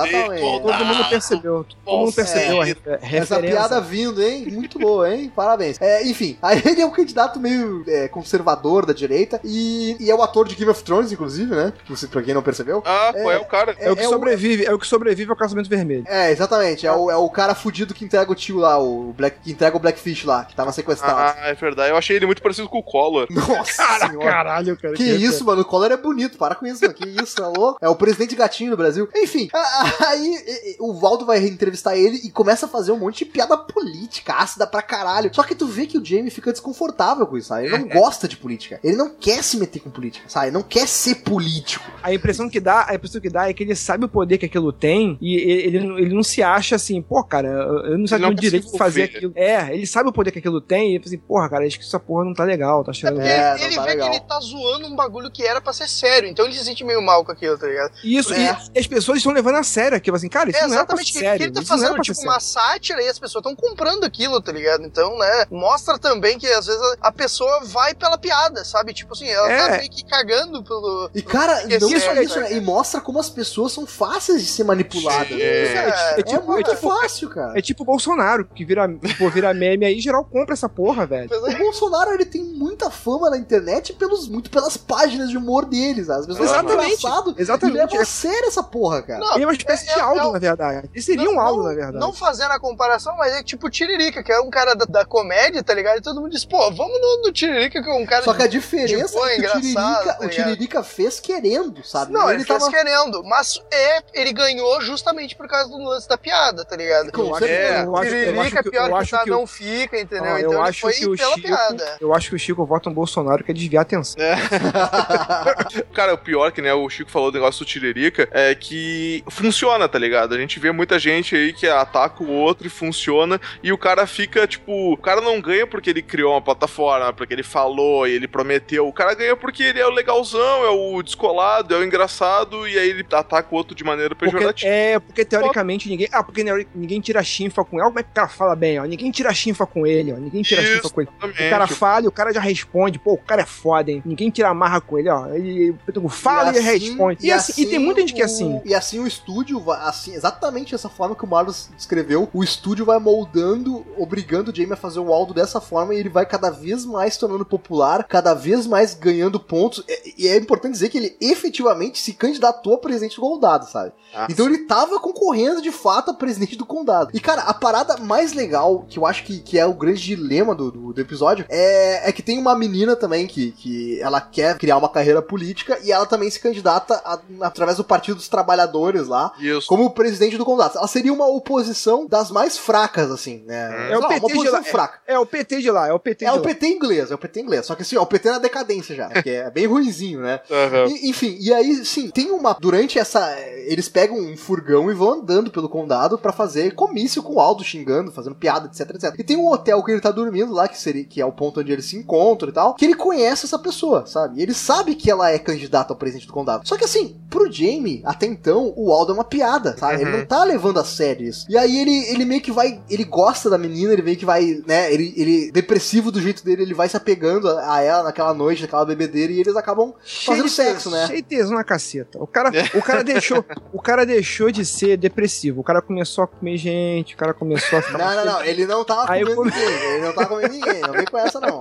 Exatamente. 0.07 0.61
Todo 0.61 0.85
mundo 0.85 1.09
percebeu. 1.09 1.65
Todo 1.85 1.97
mundo 1.99 2.13
percebeu 2.13 2.61
a 2.61 2.67
Essa 2.69 2.97
referência. 3.05 3.41
piada 3.41 3.81
vindo, 3.81 4.21
hein? 4.21 4.45
Muito 4.51 4.80
boa, 4.80 5.13
hein? 5.13 5.31
Parabéns. 5.35 5.80
É, 5.81 6.03
enfim, 6.07 6.38
aí 6.41 6.61
ele 6.65 6.81
é 6.81 6.85
um 6.85 6.91
candidato 6.91 7.39
meio 7.39 7.84
é, 7.88 8.07
conservador 8.07 8.85
da 8.85 8.93
direita 8.93 9.39
e, 9.43 9.95
e 9.99 10.09
é 10.09 10.15
o 10.15 10.21
ator 10.21 10.47
de 10.47 10.55
Game 10.55 10.69
of 10.71 10.84
Thrones, 10.84 11.11
inclusive, 11.11 11.53
né? 11.53 11.73
Você, 11.89 12.07
pra 12.07 12.21
quem 12.21 12.34
não 12.34 12.41
percebeu. 12.41 12.81
Ah, 12.85 13.11
pô, 13.13 13.31
é 13.31 13.38
o 13.38 13.45
cara. 13.45 13.75
É 13.80 13.91
o 13.91 13.95
que 13.95 14.03
é 14.03 14.07
o- 14.07 14.11
sobrevive, 14.11 14.65
é 14.65 14.73
o 14.73 14.80
que 14.80 14.88
sobrevive 14.88 15.30
ao 15.31 15.38
casamento 15.38 15.69
vermelho. 15.69 16.03
É, 16.07 16.31
exatamente. 16.31 16.85
É 16.88 16.91
o, 16.91 17.09
é 17.11 17.15
o 17.17 17.30
cara 17.30 17.53
fudido 17.55 17.93
que 17.93 18.05
entrega 18.05 18.31
o 18.31 18.35
tio 18.35 18.57
lá, 18.57 18.77
o 18.80 19.13
Black, 19.13 19.38
que 19.43 19.51
entrega 19.51 19.75
o 19.75 19.80
Blackfish 19.80 20.23
lá, 20.25 20.45
que 20.45 20.55
tava 20.55 20.71
sequestrado. 20.71 21.19
Ah, 21.19 21.35
é 21.49 21.53
verdade. 21.53 21.89
Eu 21.91 21.97
achei 21.97 22.15
ele 22.15 22.25
muito 22.25 22.41
parecido 22.41 22.67
com 22.69 22.80
o 22.80 22.84
Collor. 22.84 23.27
Nossa 23.30 23.77
Cara, 23.84 24.09
senhora. 24.09 24.25
caralho, 24.31 24.77
cara. 24.77 24.93
Que 24.95 25.03
isso, 25.03 25.43
mano, 25.45 25.61
o 25.61 25.65
Collor 25.65 25.91
é 25.91 25.97
bonito, 25.97 26.38
para 26.38 26.55
com 26.55 26.65
isso, 26.65 26.81
mano. 26.81 26.93
Que 26.93 27.07
isso, 27.09 27.41
é 27.41 27.47
louco? 27.47 27.77
É 27.81 27.89
o 27.89 27.95
presidente 27.95 28.35
gatinho 28.35 28.71
do 28.71 28.77
Brasil. 28.77 29.07
Enfim, 29.15 29.49
a- 29.53 29.57
a- 29.59 29.82
aí 30.07 30.76
o 30.80 30.93
Valdo 30.99 31.26
vai 31.26 31.39
entrevistar 31.45 31.95
ele 31.97 32.18
e 32.23 32.30
começa 32.31 32.65
a 32.65 32.69
fazer 32.69 32.91
um 32.91 32.99
monte 32.99 33.19
de 33.19 33.26
piada 33.26 33.57
política, 33.57 34.34
ácida 34.34 34.65
pra 34.68 34.81
caralho. 34.81 35.30
Só 35.34 35.43
que 35.43 35.55
tu 35.55 35.68
vê 35.68 35.85
que 35.85 35.97
o 35.97 36.05
Jamie 36.05 36.30
fica 36.31 36.51
desconfortável 36.51 37.26
com 37.27 37.38
isso, 37.38 37.49
sabe? 37.49 37.68
Ele 37.68 37.77
não 37.77 37.88
gosta 37.88 38.27
de 38.27 38.38
política. 38.38 38.80
Ele 38.84 38.95
não 38.95 39.10
quer 39.10 39.43
se 39.43 39.57
meter 39.57 39.80
com 39.80 39.89
política, 39.89 40.27
sabe? 40.30 40.47
Ele 40.47 40.53
não 40.53 40.64
quer 40.64 40.88
ser 40.88 41.15
político. 41.15 41.85
A 42.01 42.14
impressão 42.14 42.49
que 42.49 42.60
dá, 42.60 42.85
a 42.89 42.95
impressão 42.95 43.22
que 43.22 43.30
dá 43.30 43.49
é 43.49 43.53
que 43.53 43.64
ele 43.64 43.76
sabe 43.76 44.05
o 44.05 44.10
poder 44.10 44.38
que 44.38 44.45
aquilo 44.45 44.72
tem 44.72 45.18
e 45.22 45.35
ele, 45.35 45.77
ele, 45.77 45.77
ele 46.03 46.14
não 46.15 46.23
se 46.23 46.41
acha 46.43 46.76
assim, 46.76 47.01
pô, 47.01 47.23
cara, 47.23 47.47
eu 47.47 47.97
não 47.97 48.07
sei 48.07 48.18
não 48.18 48.30
o 48.30 48.34
direito 48.34 48.72
de 48.72 48.77
fazer 48.77 49.03
aquilo. 49.03 49.31
É, 49.35 49.73
ele 49.73 49.85
sabe 49.88 50.10
o 50.10 50.14
poder 50.14 50.31
que 50.31 50.39
aquilo 50.39 50.61
tem 50.61 50.91
e 50.91 50.95
ele 50.95 50.99
fala 51.03 51.07
assim, 51.15 51.18
porra, 51.18 51.49
cara, 51.49 51.65
acho 51.65 51.80
que 51.80 51.85
essa 51.85 51.99
porra 51.99 52.26
não 52.26 52.34
tá 52.34 52.43
legal, 52.43 52.84
tá 52.84 52.91
achando. 52.91 53.22
É, 53.22 53.57
não 53.57 53.65
ele 53.65 53.76
tá 53.76 53.81
vê 53.84 53.89
legal. 53.89 54.10
que 54.10 54.15
ele 54.18 54.26
tá 54.26 54.39
zoando 54.39 54.88
um 54.88 54.95
bagulho 54.95 55.31
que 55.31 55.43
era 55.43 55.61
pra 55.61 55.73
ser 55.73 55.88
sério, 55.88 56.30
então 56.30 56.45
ele 56.45 56.53
se 56.55 56.64
sente 56.65 56.84
meio 56.84 57.01
mal 57.01 57.23
com 57.23 57.31
aquilo, 57.31 57.57
tá 57.57 57.68
ligado? 57.68 57.91
E 58.03 58.18
isso, 58.18 58.34
É. 58.34 58.57
e 58.73 58.80
as 58.80 58.88
pessoas 58.88 59.18
estão 59.18 59.31
levando 59.31 59.55
a 59.55 59.64
sério 59.74 59.98
aquilo, 59.98 60.16
assim, 60.18 60.30
cara, 60.30 60.50
isso 60.50 60.60
É 60.60 60.68
não 60.68 60.80
é 60.80 60.86
pra 60.86 60.95
ser 60.98 61.04
exatamente 61.04 61.14
que, 61.14 61.20
sério. 61.20 61.38
que 61.38 61.44
ele 61.45 61.52
tá 61.54 61.62
isso 61.62 61.70
não 61.72 61.78
é 61.78 61.80
fazendo, 61.82 61.95
pra 61.95 62.04
tipo, 62.04 62.22
uma 62.22 62.40
sátira 62.40 63.02
e 63.02 63.08
as 63.08 63.20
pessoas 63.20 63.45
estão 63.45 63.56
comprando 63.56 64.04
aquilo, 64.04 64.41
tá 64.41 64.52
ligado? 64.52 64.86
Então, 64.86 65.18
né, 65.18 65.45
mostra 65.52 65.98
também 65.98 66.38
que 66.38 66.48
às 66.48 66.66
vezes 66.66 66.82
a- 67.02 67.12
pessoa 67.12 67.62
vai 67.64 67.94
pela 67.94 68.18
piada, 68.18 68.66
sabe? 68.66 68.94
Tipo 68.94 69.14
assim, 69.14 69.28
ela 69.30 69.48
tá 69.48 69.54
É. 69.54 69.78
meio 69.78 69.90
que 69.90 70.04
cagando 70.06 70.64
pelo. 70.64 71.10
E, 71.14 71.22
cara, 71.22 71.62
é 71.72 71.80
não 71.80 71.90
só 71.90 71.95
isso, 71.95 72.06
cara. 72.36 72.50
né? 72.50 72.54
E 72.54 72.60
mostra 72.62 73.00
como 73.02 73.20
as 73.20 73.30
pessoas 73.30 73.72
são 73.72 73.86
fáceis 73.86 74.41
de 74.41 74.48
ser 74.48 74.64
manipuladas. 74.64 75.28
Sim, 75.28 75.36
né? 75.38 75.44
É, 75.44 76.14
É 76.16 76.20
É, 76.20 76.24
tipo, 76.24 76.45
muito 76.45 76.70
é 76.72 76.76
tipo, 76.76 76.90
fácil, 76.90 77.30
cara. 77.30 77.58
é 77.58 77.62
tipo 77.62 77.84
o 77.84 77.86
Bolsonaro, 77.86 78.45
que 78.54 78.66
vira, 78.66 78.88
pô, 79.18 79.30
vira 79.30 79.54
meme 79.54 79.86
aí, 79.86 80.00
geral 80.00 80.26
compra 80.26 80.54
essa 80.54 80.68
porra, 80.68 81.06
velho. 81.06 81.30
O 81.34 81.58
Bolsonaro, 81.58 82.12
ele 82.12 82.26
tem 82.26 82.44
muita 82.44 82.90
fama 82.90 83.30
na 83.30 83.38
internet 83.38 83.94
pelos, 83.94 84.28
muito 84.28 84.50
pelas 84.50 84.76
páginas 84.76 85.30
de 85.30 85.38
humor 85.38 85.66
deles. 85.66 86.10
As 86.10 86.26
pessoas 86.26 86.50
Exatamente. 86.50 86.94
engraçado 86.95 87.36
Exatamente. 87.38 87.95
e 87.95 87.98
a 87.98 88.06
sério 88.06 88.48
essa 88.48 88.64
porra, 88.64 89.02
cara. 89.02 89.20
Não, 89.20 89.36
Ele 89.36 89.44
é 89.44 89.48
uma 89.48 89.54
espécie 89.64 89.90
é- 89.90 89.94
de 89.94 89.99
é- 89.99 90.03
Aldo, 90.03 90.30
é- 90.30 90.31
na 90.34 90.40
verdade. 90.40 90.90
Ele 90.94 91.02
seria 91.02 91.30
um 91.30 91.34
não- 91.35 91.41
Aldo, 91.41 91.61
não- 91.64 91.69
na 91.69 91.76
verdade. 91.76 91.98
Não 91.99 92.14
fazendo 92.14 92.52
a 92.52 92.60
comparação, 92.60 93.15
mas 93.18 93.34
é 93.34 93.44
tipo 93.44 93.68
o 93.68 93.69
Tiririca, 93.69 94.23
que 94.23 94.31
é 94.31 94.40
um 94.40 94.49
cara 94.49 94.76
da, 94.76 94.85
da 94.85 95.06
comédia, 95.06 95.64
tá 95.64 95.73
ligado? 95.73 95.98
E 95.98 96.02
todo 96.02 96.19
mundo 96.22 96.31
diz, 96.31 96.45
pô, 96.45 96.57
vamos 96.72 96.99
no, 97.02 97.22
no 97.23 97.31
Tiririca, 97.31 97.81
que 97.81 97.90
é 97.90 97.94
um 97.94 98.06
cara. 98.06 98.23
Só 98.23 98.34
que 98.34 98.44
a 98.44 98.48
de- 98.48 98.53
diferença 98.60 99.07
de 99.07 99.14
boa, 99.14 99.31
é 99.31 99.35
que 99.40 99.45
o 99.48 99.52
Tiririca, 99.61 100.14
tá 100.14 100.18
o? 100.22 100.30
Tiririca 100.30 100.84
fez 100.84 101.19
querendo, 101.19 101.84
sabe? 101.84 102.11
Não, 102.14 102.23
ele, 102.30 102.40
ele 102.40 102.44
fez 102.45 102.60
tava. 102.60 102.72
querendo, 102.72 103.23
mas 103.23 103.61
é, 103.72 104.02
ele 104.14 104.31
ganhou 104.34 104.81
justamente 104.81 105.35
por 105.35 105.48
causa 105.48 105.69
do 105.69 105.77
lance 105.77 106.07
da 106.07 106.18
piada, 106.18 106.64
tá 106.65 106.76
ligado? 106.76 107.11
Com 107.11 107.22
Eu 107.23 107.35
acho-. 107.35 107.45
É, 107.45 107.84
eu 107.84 107.95
acho- 107.95 108.10
Tiririca 108.10 108.41
acho 108.41 108.52
que- 108.64 108.69
pior 108.72 108.84
eu 108.90 108.95
que 108.95 109.02
acho 109.02 109.23
que 109.23 109.31
o- 109.31 109.34
não 109.34 109.48
fica, 109.48 109.99
entendeu? 109.99 110.38
Então 110.38 110.52
eu 110.53 110.60
ele 110.60 110.69
acho 110.69 110.81
foi 110.81 110.94
que 110.94 111.06
o 111.07 111.15
pela 111.18 111.35
Chico, 111.35 111.48
piada. 111.48 111.98
eu 112.02 112.14
acho 112.14 112.30
que 112.30 112.35
o 112.35 112.40
Chico 112.40 112.65
vota 112.65 112.90
no 112.90 112.95
Bolsonaro 112.95 113.44
quer 113.44 113.53
desviar 113.53 113.81
a 113.81 113.84
atenção. 113.84 114.15
Cara, 115.94 116.14
o 116.14 116.18
pior 116.18 116.52
que, 116.52 116.61
né, 116.61 116.73
o 116.73 116.90
Chico 116.90 117.10
falou 117.11 117.31
do 117.31 117.35
negócio 117.35 117.65
do 117.65 117.68
Tiririca, 117.68 118.27
é 118.31 118.53
que 118.56 119.23
funciona, 119.30 119.52
tá 119.88 119.99
ligado? 119.99 120.34
A 120.34 120.38
gente 120.38 120.59
vê 120.59 120.71
muita 120.71 120.97
gente 120.99 121.35
aí 121.35 121.53
que 121.53 121.67
ataca 121.67 122.23
o 122.23 122.30
outro 122.30 122.67
e 122.67 122.69
funciona, 122.69 123.39
e 123.61 123.71
o 123.71 123.77
cara 123.77 124.05
fica, 124.07 124.47
tipo, 124.47 124.93
o 124.93 124.97
cara 124.97 125.21
não 125.21 125.39
ganha 125.39 125.67
porque 125.67 125.89
ele 125.89 126.01
criou 126.01 126.34
uma 126.34 126.41
plataforma, 126.41 127.13
porque 127.13 127.34
ele 127.34 127.43
falou 127.43 128.07
e 128.07 128.11
ele 128.11 128.27
prometeu. 128.27 128.88
O 128.88 128.93
cara 128.93 129.13
ganha 129.13 129.35
porque 129.35 129.63
ele 129.63 129.80
é 129.80 129.85
o 129.85 129.91
legalzão, 129.91 130.63
é 130.63 130.69
o 130.69 131.01
descolado, 131.01 131.73
é 131.73 131.77
o 131.77 131.84
engraçado, 131.84 132.67
e 132.67 132.77
aí 132.77 132.89
ele 132.89 133.05
ataca 133.11 133.47
o 133.51 133.57
outro 133.57 133.75
de 133.75 133.84
maneira 133.84 134.15
Porque, 134.15 134.34
pejorativa. 134.35 134.71
é, 134.71 134.99
porque 134.99 135.25
teoricamente 135.25 135.89
ninguém. 135.89 136.07
Ah, 136.11 136.23
porque 136.23 136.43
ninguém 136.73 136.99
tira 136.99 137.23
chinfa 137.23 137.63
com 137.63 137.77
ele. 137.77 137.84
Olha 137.84 137.89
como 137.89 137.99
é 137.99 138.03
que 138.03 138.09
o 138.09 138.13
cara 138.13 138.27
fala 138.27 138.55
bem, 138.55 138.80
ó. 138.80 138.85
Ninguém 138.85 139.11
tira 139.11 139.34
chinfa 139.34 139.65
com 139.65 139.85
ele, 139.85 140.11
ó. 140.13 140.17
Ninguém 140.17 140.41
tira 140.41 140.61
Isso, 140.61 140.75
chinfa 140.75 140.89
com 140.89 141.01
ele. 141.01 141.09
O 141.21 141.49
cara 141.49 141.67
fala 141.67 142.05
e 142.05 142.07
o 142.07 142.11
cara 142.11 142.34
já 142.34 142.41
responde. 142.41 142.99
Pô, 142.99 143.13
o 143.13 143.17
cara 143.17 143.41
é 143.41 143.45
foda, 143.45 143.91
hein? 143.91 144.01
Ninguém 144.05 144.30
tira 144.30 144.49
amarra 144.49 144.81
com 144.81 144.97
ele, 144.97 145.09
ó. 145.09 145.27
Ele 145.34 145.75
fala 146.09 146.51
e, 146.51 146.57
ele 146.57 146.59
responde. 146.59 147.25
E, 147.25 147.31
assim, 147.31 147.61
e 147.61 147.65
tem 147.65 147.80
muita 147.80 148.01
gente 148.01 148.13
que 148.13 148.21
é 148.21 148.25
assim. 148.25 148.61
E 148.65 148.73
assim 148.73 148.99
o 148.99 149.07
estúdio, 149.07 149.43
vai, 149.60 149.80
assim, 149.88 150.14
exatamente 150.14 150.74
essa 150.76 150.88
forma 150.90 151.15
que 151.15 151.24
o 151.24 151.28
Marlos 151.28 151.70
descreveu, 151.76 152.30
o 152.34 152.44
estúdio 152.44 152.86
vai 152.86 152.99
moldando, 152.99 153.86
obrigando 153.98 154.52
o 154.52 154.56
Jamie 154.56 154.74
a 154.74 154.78
fazer 154.78 154.99
o 154.99 155.11
Aldo 155.11 155.34
dessa 155.34 155.60
forma 155.60 155.94
e 155.94 155.98
ele 155.99 156.10
vai 156.10 156.26
cada 156.26 156.49
vez 156.49 156.86
mais 156.86 157.18
tornando 157.18 157.45
popular, 157.45 158.03
cada 158.06 158.34
vez 158.34 158.68
mais 158.68 158.94
ganhando 158.94 159.40
pontos. 159.40 159.84
E, 159.88 160.24
e 160.26 160.28
é 160.28 160.38
importante 160.38 160.74
dizer 160.74 160.90
que 160.90 160.98
ele 160.98 161.18
efetivamente 161.20 161.99
se 161.99 162.14
candidatou 162.14 162.76
a 162.76 162.78
presidente 162.78 163.15
do 163.15 163.22
condado, 163.22 163.65
sabe? 163.70 163.91
Ah, 164.14 164.28
Então 164.30 164.45
ele 164.45 164.60
tava 164.60 164.99
concorrendo 164.99 165.61
de 165.61 165.72
fato 165.72 166.11
a 166.11 166.14
presidente 166.14 166.56
do 166.56 166.65
condado. 166.65 167.10
E 167.14 167.20
cara, 167.20 167.41
a 167.44 167.53
parada 167.53 167.98
mais 167.98 168.34
legal, 168.34 168.86
que 168.88 168.99
eu 168.99 169.06
acho 169.06 169.24
que, 169.24 169.40
que 169.40 169.57
é 169.57 169.65
o 169.65 169.74
grande 169.74 170.02
dilema 170.02 170.53
do, 170.53 170.72
do, 170.72 170.94
do 170.94 171.02
episódio, 171.02 171.45
é, 171.49 172.07
é 172.07 172.11
que 172.11 172.22
tem 172.22 172.38
uma 172.38 172.56
menina 172.56 172.95
também 172.95 173.26
que, 173.28 173.52
que 173.52 173.99
ela 174.02 174.22
quer 174.22 174.57
criar 174.57 174.78
uma 174.78 174.90
carreira 174.90 175.22
política 175.22 175.80
e 175.84 175.91
ela 175.91 176.06
também 176.06 176.30
se 176.30 176.40
candidata 176.40 177.02
a- 177.03 177.20
através 177.41 177.78
do 177.78 177.84
Partido 177.84 178.15
dos 178.18 178.28
Trabalhadores 178.28 179.07
lá. 179.07 179.32
Isso. 179.39 179.68
Como 179.68 179.89
presidente 179.91 180.38
do 180.38 180.45
condado. 180.45 180.77
Ela 180.77 180.88
seria 180.88 181.14
uma 181.14 181.27
oposição 181.27 182.05
das 182.07 182.31
mais 182.31 182.57
fracas, 182.57 183.11
assim, 183.11 183.43
né? 183.45 183.91
É 183.91 183.97
o 183.97 183.99
Sei 183.99 184.01
lá, 184.01 184.07
PT 184.07 184.19
uma 184.19 184.27
de 184.27 184.34
oposição 184.34 184.60
lá. 184.60 184.64
fraca. 184.65 184.99
É 185.07 185.19
o 185.19 185.26
PT 185.26 185.61
de 185.61 185.72
lá, 185.72 185.88
é 185.88 185.93
o 185.93 185.99
PT 185.99 186.26
É 186.26 186.30
de 186.31 186.34
o 186.34 186.41
lá. 186.41 186.47
PT 186.47 186.68
inglês, 186.68 187.11
é 187.11 187.15
o 187.15 187.18
PT 187.18 187.39
inglês. 187.41 187.65
Só 187.65 187.76
que 187.76 187.81
assim, 187.81 187.97
ó, 187.97 188.01
o 188.03 188.05
PT 188.05 188.30
na 188.31 188.39
decadência 188.39 188.95
já, 188.95 189.10
que 189.10 189.30
é 189.30 189.49
bem 189.51 189.65
ruinzinho, 189.68 190.19
né? 190.22 190.39
Aham. 190.49 190.85
E- 190.88 191.10
enfim, 191.10 191.38
e 191.39 191.53
aí, 191.53 191.85
sim, 191.85 192.10
tem 192.10 192.31
uma. 192.31 192.55
Durante 192.60 192.97
essa. 192.99 193.34
Eles 193.65 193.88
pegam 193.89 194.18
um 194.18 194.35
furgão 194.38 194.89
e 194.91 194.93
vão 194.93 195.14
andando 195.14 195.51
pelo 195.51 195.69
condado 195.69 196.18
pra 196.18 196.31
fazer 196.34 196.76
comício 196.76 197.23
com 197.23 197.35
o 197.35 197.39
Aldo 197.39 197.64
xingando, 197.64 198.11
fazendo 198.11 198.35
piada, 198.35 198.68
etc, 198.68 198.89
etc. 198.95 199.15
E 199.18 199.23
tem 199.23 199.38
um 199.38 199.47
hotel 199.47 199.84
que 199.84 199.91
ele 199.91 200.01
tá 200.01 200.11
dormindo 200.11 200.53
lá, 200.53 200.68
que, 200.68 200.80
seria, 200.80 201.03
que 201.05 201.22
é 201.22 201.26
o 201.26 201.31
ponto 201.31 201.60
onde 201.60 201.72
eles 201.72 201.85
se 201.85 201.95
encontram 201.97 202.49
e 202.49 202.53
tal, 202.53 202.73
que 202.76 202.85
ele 202.85 202.95
conhece 202.95 203.45
essa 203.45 203.57
pessoa, 203.60 204.05
sabe? 204.05 204.39
E 204.39 204.43
ele 204.43 204.53
sabe 204.53 204.95
que 204.95 205.10
ela 205.10 205.31
é 205.31 205.39
candidata 205.39 205.93
ao 205.93 205.97
presidente 205.97 206.27
do 206.27 206.34
condado. 206.34 206.68
Só 206.68 206.77
que 206.77 206.84
assim, 206.85 207.18
pro 207.30 207.51
Jamie, 207.51 208.01
até 208.05 208.26
então, 208.26 208.73
o 208.76 208.91
Aldo 208.91 209.11
é 209.11 209.15
uma 209.15 209.23
piada, 209.24 209.76
sabe? 209.78 210.02
Ele 210.02 210.12
Uhum. 210.12 210.18
não 210.20 210.26
tá 210.26 210.44
levando 210.44 210.80
a 210.80 210.84
sério 210.86 211.28
isso. 211.28 211.45
E 211.50 211.58
aí 211.58 211.78
ele, 211.80 212.06
ele 212.10 212.26
meio 212.26 212.41
que 212.41 212.52
vai. 212.52 212.80
Ele 212.90 213.04
gosta 213.04 213.50
da 213.50 213.58
menina, 213.58 213.94
ele 213.94 214.02
meio 214.02 214.18
que 214.18 214.26
vai, 214.26 214.62
né? 214.68 214.91
Ele, 214.94 215.14
ele 215.18 215.52
depressivo 215.52 216.12
do 216.12 216.22
jeito 216.22 216.44
dele, 216.44 216.64
ele 216.64 216.74
vai 216.74 216.88
se 216.90 216.98
apegando 216.98 217.48
a, 217.50 217.76
a 217.76 217.82
ela 217.82 218.04
naquela 218.04 218.34
noite, 218.34 218.62
naquela 218.62 218.86
bebedeira, 218.86 219.32
e 219.32 219.40
eles 219.40 219.56
acabam 219.56 219.94
fazendo 220.26 220.45
de 220.45 220.50
sexo, 220.52 220.90
né? 220.90 221.08
Cheio 221.08 221.22
de 221.22 221.28
tesão 221.28 221.56
na 221.56 221.64
caceta. 221.64 222.18
O 222.22 222.28
cara, 222.28 222.50
o 222.76 222.82
cara 222.82 223.04
deixou, 223.04 223.45
o 223.72 223.82
cara 223.82 224.06
deixou 224.06 224.52
de 224.52 224.66
ser 224.66 224.98
depressivo. 224.98 225.62
O 225.62 225.64
cara 225.64 225.82
começou 225.82 226.24
a 226.24 226.28
comer 226.28 226.58
gente, 226.58 227.14
o 227.16 227.18
cara 227.18 227.34
começou 227.34 227.80
a 227.80 227.82
ficar 227.82 227.98
Não, 227.98 228.16
não, 228.26 228.34
não. 228.34 228.44
Ele 228.44 228.66
não 228.66 228.84
tava 228.84 229.08
comendo 229.08 229.36
come- 229.36 229.52
ninguém. 229.52 229.70
Ele 229.94 230.06
não 230.06 230.14
tava 230.14 230.28
comendo 230.28 230.54
ninguém. 230.54 230.82
Não 230.82 230.91
vem 230.94 231.06
com 231.06 231.18
essa, 231.18 231.40
não. 231.40 231.60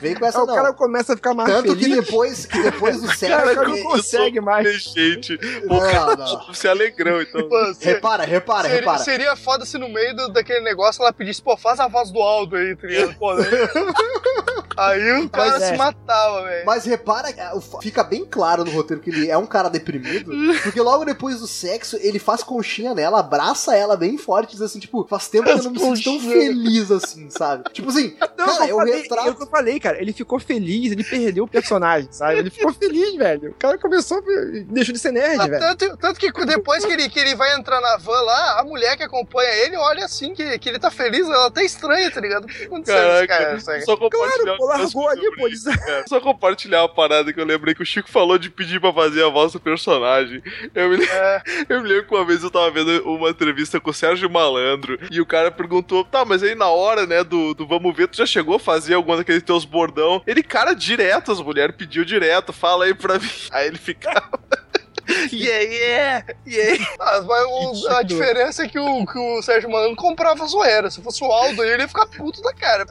Vem 0.00 0.14
com 0.14 0.26
essa, 0.26 0.38
Aí 0.38 0.44
o 0.44 0.46
não. 0.46 0.54
cara 0.54 0.72
começa 0.72 1.12
a 1.12 1.16
ficar 1.16 1.34
mais 1.34 1.48
Tanto 1.50 1.76
que 1.76 1.82
feliz. 1.84 2.04
depois, 2.04 2.46
que 2.46 2.62
depois 2.62 3.00
do 3.00 3.06
sexo. 3.08 3.28
Cara, 3.36 3.52
o 3.52 3.54
cara 3.54 3.68
não 3.68 3.74
ele- 3.76 3.84
consegue 3.84 4.40
mais. 4.40 4.82
Gente, 4.82 5.38
Não, 5.64 5.76
o 5.76 5.80
cara 5.80 6.16
não. 6.16 6.26
se 6.54 6.68
alegrão, 6.82 7.20
então. 7.22 7.48
Pô, 7.48 7.74
se- 7.74 7.84
Repara, 7.84 8.24
repara, 8.24 8.62
seria, 8.68 8.80
repara. 8.80 8.98
seria 8.98 9.36
foda 9.36 9.64
se 9.64 9.78
no 9.78 9.88
meio 9.88 10.14
do- 10.14 10.28
daquele 10.28 10.60
negócio 10.60 11.02
ela 11.02 11.12
pedisse, 11.12 11.42
pô, 11.42 11.56
faz 11.56 11.80
a 11.80 11.88
voz 11.88 12.10
do 12.10 12.20
Aldo 12.20 12.56
aí, 12.56 12.76
tá 12.76 12.86
ligado? 12.86 13.14
Pô, 13.18 13.34
né? 13.34 13.44
Aí 14.76 15.12
o 15.20 15.28
cara 15.28 15.50
Mas 15.50 15.62
se 15.64 15.74
é. 15.74 15.76
matava, 15.76 16.42
velho. 16.42 16.66
Mas 16.66 16.84
repara, 16.84 17.30
é, 17.30 17.50
fica 17.80 18.02
bem 18.02 18.24
claro 18.24 18.64
no 18.64 18.70
roteiro 18.70 19.02
que 19.02 19.10
ele 19.10 19.30
é 19.30 19.36
um 19.36 19.46
cara 19.46 19.68
deprimido, 19.68 20.32
porque 20.62 20.80
logo 20.80 21.04
depois 21.04 21.40
do 21.40 21.46
sexo, 21.46 21.96
ele 22.00 22.18
faz 22.18 22.42
conchinha 22.42 22.94
nela, 22.94 23.20
abraça 23.20 23.76
ela 23.76 23.96
bem 23.96 24.16
forte, 24.18 24.50
e 24.50 24.52
diz 24.52 24.62
assim, 24.62 24.78
tipo, 24.78 25.06
faz 25.08 25.28
tempo 25.28 25.44
que 25.44 25.50
eu 25.50 25.62
não 25.62 25.70
me 25.70 25.78
sinto 25.78 26.04
tão 26.04 26.20
feliz 26.20 26.90
assim, 26.90 27.28
sabe? 27.30 27.64
Tipo 27.72 27.90
assim, 27.90 28.16
Não, 28.36 28.46
cara, 28.46 28.64
eu, 28.64 28.68
eu 28.68 28.76
falei, 28.76 29.02
retrato... 29.02 29.28
eu 29.28 29.34
que 29.34 29.42
eu 29.42 29.46
falei, 29.46 29.80
cara. 29.80 30.00
Ele 30.00 30.12
ficou 30.12 30.38
feliz, 30.40 30.92
ele 30.92 31.04
perdeu 31.04 31.44
o 31.44 31.48
personagem, 31.48 32.08
sabe? 32.12 32.38
Ele 32.38 32.50
ficou 32.50 32.72
feliz, 32.72 33.16
velho. 33.16 33.50
O 33.50 33.54
cara 33.54 33.78
começou, 33.78 34.22
deixou 34.66 34.92
de 34.92 34.98
ser 34.98 35.12
nerd, 35.12 35.40
Ah, 35.40 35.46
velho. 35.46 35.60
tanto, 35.60 35.96
tanto 35.96 36.20
que 36.20 36.32
depois 36.46 36.84
que 36.84 36.92
ele, 36.92 37.08
que 37.08 37.18
ele 37.18 37.34
vai 37.34 37.54
entrar 37.56 37.80
na 37.80 37.96
van 37.96 38.20
lá, 38.22 38.60
a 38.60 38.64
mulher 38.64 38.96
que 38.96 39.02
acompanha 39.02 39.50
ele 39.54 39.76
olha 39.76 40.04
assim, 40.04 40.34
que, 40.34 40.58
que 40.58 40.68
ele 40.68 40.78
tá 40.78 40.90
feliz, 40.90 41.26
ela 41.26 41.46
até 41.46 41.64
estranha, 41.64 42.10
tá 42.10 42.20
ligado? 42.20 42.44
O 42.44 42.46
que 42.46 42.64
aconteceu 42.64 42.96
com 42.96 43.16
esse 43.16 43.26
cara? 43.26 43.60
Só 43.84 43.96
compartilhar 43.96 44.56
Claro, 44.56 44.58
pô, 44.62 44.68
largou 44.68 45.08
ali, 45.08 45.36
pô. 45.36 45.48
isso, 45.48 45.70
cara. 45.78 46.04
Só 46.08 46.20
compartilhar 46.20 46.82
uma 46.82 46.88
parada 46.88 47.32
que 47.32 47.40
eu 47.40 47.44
lembrei 47.44 47.74
que 47.74 47.82
o 47.82 47.86
Chico 47.86 48.10
falou 48.10 48.38
de 48.38 48.50
pedir 48.50 48.80
pra 48.80 48.92
fazer 48.92 49.24
a 49.24 49.28
voz 49.28 49.52
do 49.52 49.60
personagem. 49.60 50.42
Eu 50.74 50.88
me, 50.90 51.04
É. 51.04 51.42
eu 51.68 51.82
me 51.82 51.88
lembro 51.88 52.06
que 52.06 52.14
uma 52.14 52.24
vez 52.24 52.42
eu 52.42 52.50
tava 52.50 52.70
vendo 52.70 52.90
uma 53.04 53.30
entrevista 53.30 53.80
com 53.80 53.90
o 53.90 53.94
Sérgio 53.94 54.30
Malandro 54.30 54.98
e 55.10 55.20
o 55.20 55.26
cara 55.26 55.50
perguntou: 55.50 56.04
tá, 56.04 56.24
mas 56.24 56.42
aí 56.42 56.54
na 56.54 56.68
hora, 56.68 57.06
né, 57.06 57.24
do, 57.24 57.54
do 57.54 57.66
vamos 57.66 57.94
ver, 57.96 58.08
tu 58.08 58.16
já 58.16 58.26
chegou 58.26 58.56
a 58.56 58.60
fazer 58.60 58.94
algum 58.94 59.16
daqueles 59.16 59.42
teus 59.42 59.64
bordão? 59.64 60.22
Ele, 60.26 60.42
cara, 60.42 60.74
direto, 60.74 61.32
as 61.32 61.40
mulheres 61.40 61.74
pediu 61.76 62.04
direto, 62.04 62.52
fala 62.52 62.84
aí 62.84 62.94
pra 62.94 63.18
mim. 63.18 63.28
Aí 63.50 63.66
ele 63.66 63.78
ficava. 63.78 64.40
Yeah, 65.32 65.62
yeah, 65.62 66.24
yeah. 66.46 66.86
Ah, 67.00 67.20
mas 67.22 67.44
o- 67.82 67.88
a 67.88 68.02
diferença 68.02 68.64
é 68.64 68.68
que 68.68 68.78
o, 68.78 69.04
que 69.06 69.18
o 69.18 69.42
Sérgio 69.42 69.70
Malandro 69.70 69.96
comprava 69.96 70.46
zoeira. 70.46 70.90
Se 70.90 71.00
fosse 71.00 71.22
o 71.24 71.30
Aldo, 71.30 71.62
ele 71.64 71.82
ia 71.82 71.88
ficar 71.88 72.06
puto 72.06 72.40
da 72.42 72.52
cara. 72.52 72.86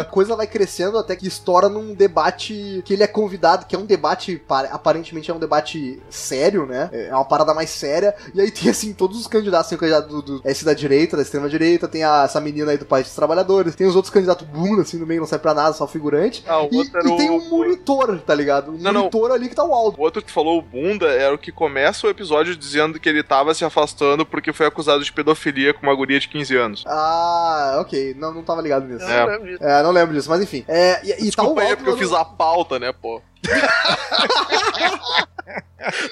A 0.00 0.04
coisa 0.04 0.34
vai 0.36 0.46
crescendo 0.46 0.98
até 0.98 1.14
que 1.16 1.26
estoura 1.28 1.68
num 1.68 1.94
debate 1.94 2.82
que 2.84 2.94
ele 2.94 3.02
é 3.02 3.06
convidado, 3.06 3.66
que 3.66 3.74
é 3.74 3.78
um 3.78 3.84
debate, 3.86 4.36
pa- 4.36 4.68
aparentemente 4.70 5.30
é 5.30 5.34
um 5.34 5.38
debate 5.38 6.00
sério, 6.08 6.66
né? 6.66 6.88
É 6.92 7.14
uma 7.14 7.24
parada 7.24 7.52
mais 7.54 7.70
séria. 7.70 8.14
E 8.34 8.40
aí 8.40 8.50
tem, 8.50 8.70
assim, 8.70 8.92
todos 8.92 9.18
os 9.20 9.26
candidatos. 9.26 9.68
Tem 9.68 9.76
o 9.76 9.80
candidato 9.80 10.08
do, 10.08 10.22
do- 10.22 10.42
esse 10.44 10.64
da 10.64 10.72
direita, 10.74 11.16
da 11.16 11.22
extrema 11.22 11.48
direita, 11.48 11.86
tem 11.88 12.02
a- 12.04 12.24
essa 12.24 12.40
menina 12.40 12.70
aí 12.72 12.78
do 12.78 12.86
País 12.86 13.06
dos 13.06 13.14
Trabalhadores, 13.14 13.74
tem 13.74 13.86
os 13.86 13.96
outros 13.96 14.12
candidatos 14.12 14.46
bunda, 14.46 14.82
assim, 14.82 14.98
no 14.98 15.06
meio, 15.06 15.20
não 15.20 15.26
sai 15.28 15.38
pra 15.38 15.54
nada, 15.54 15.72
só 15.72 15.86
figurante. 15.86 16.42
Ah, 16.46 16.62
o 16.62 16.68
E, 16.72 16.76
outro 16.76 16.98
era 16.98 17.08
e 17.08 17.16
tem 17.16 17.30
o- 17.30 17.34
um 17.36 17.48
monitor, 17.48 18.18
tá 18.20 18.34
ligado? 18.34 18.70
Um 18.72 18.78
Não, 18.78 18.92
não. 18.92 19.00
monitor 19.02 19.30
ali 19.32 19.48
que 19.48 19.54
tá 19.54 19.64
o 19.64 19.72
Aldo. 19.74 19.98
O 20.00 20.02
outro 20.02 20.22
que 20.22 20.30
falou 20.30 20.58
o 20.58 20.62
bunda 20.62 21.06
era 21.06 21.34
o 21.34 21.38
que 21.38 21.50
começa 21.60 22.06
o 22.06 22.10
episódio 22.10 22.56
dizendo 22.56 22.98
que 22.98 23.06
ele 23.06 23.22
tava 23.22 23.52
se 23.52 23.66
afastando 23.66 24.24
porque 24.24 24.50
foi 24.50 24.64
acusado 24.64 25.04
de 25.04 25.12
pedofilia 25.12 25.74
com 25.74 25.82
uma 25.86 25.94
guria 25.94 26.18
de 26.18 26.26
15 26.26 26.56
anos. 26.56 26.84
Ah, 26.86 27.76
ok. 27.82 28.14
Não, 28.16 28.32
não 28.32 28.42
tava 28.42 28.62
ligado 28.62 28.86
nisso. 28.86 29.04
Eu 29.04 29.10
É. 29.10 29.20
não 29.20 29.26
lembro 29.28 29.46
disso. 29.50 29.62
É, 29.64 29.82
não 29.82 29.90
lembro 29.90 30.14
disso, 30.14 30.30
mas 30.30 30.40
enfim. 30.40 30.64
É, 30.66 31.04
e, 31.04 31.10
e 31.10 31.14
tá 31.16 31.22
Desculpa 31.42 31.60
aí, 31.60 31.72
é 31.72 31.76
porque 31.76 31.90
eu 31.90 31.98
fiz 31.98 32.10
a 32.14 32.24
pauta, 32.24 32.78
né, 32.78 32.94
pô? 32.94 33.20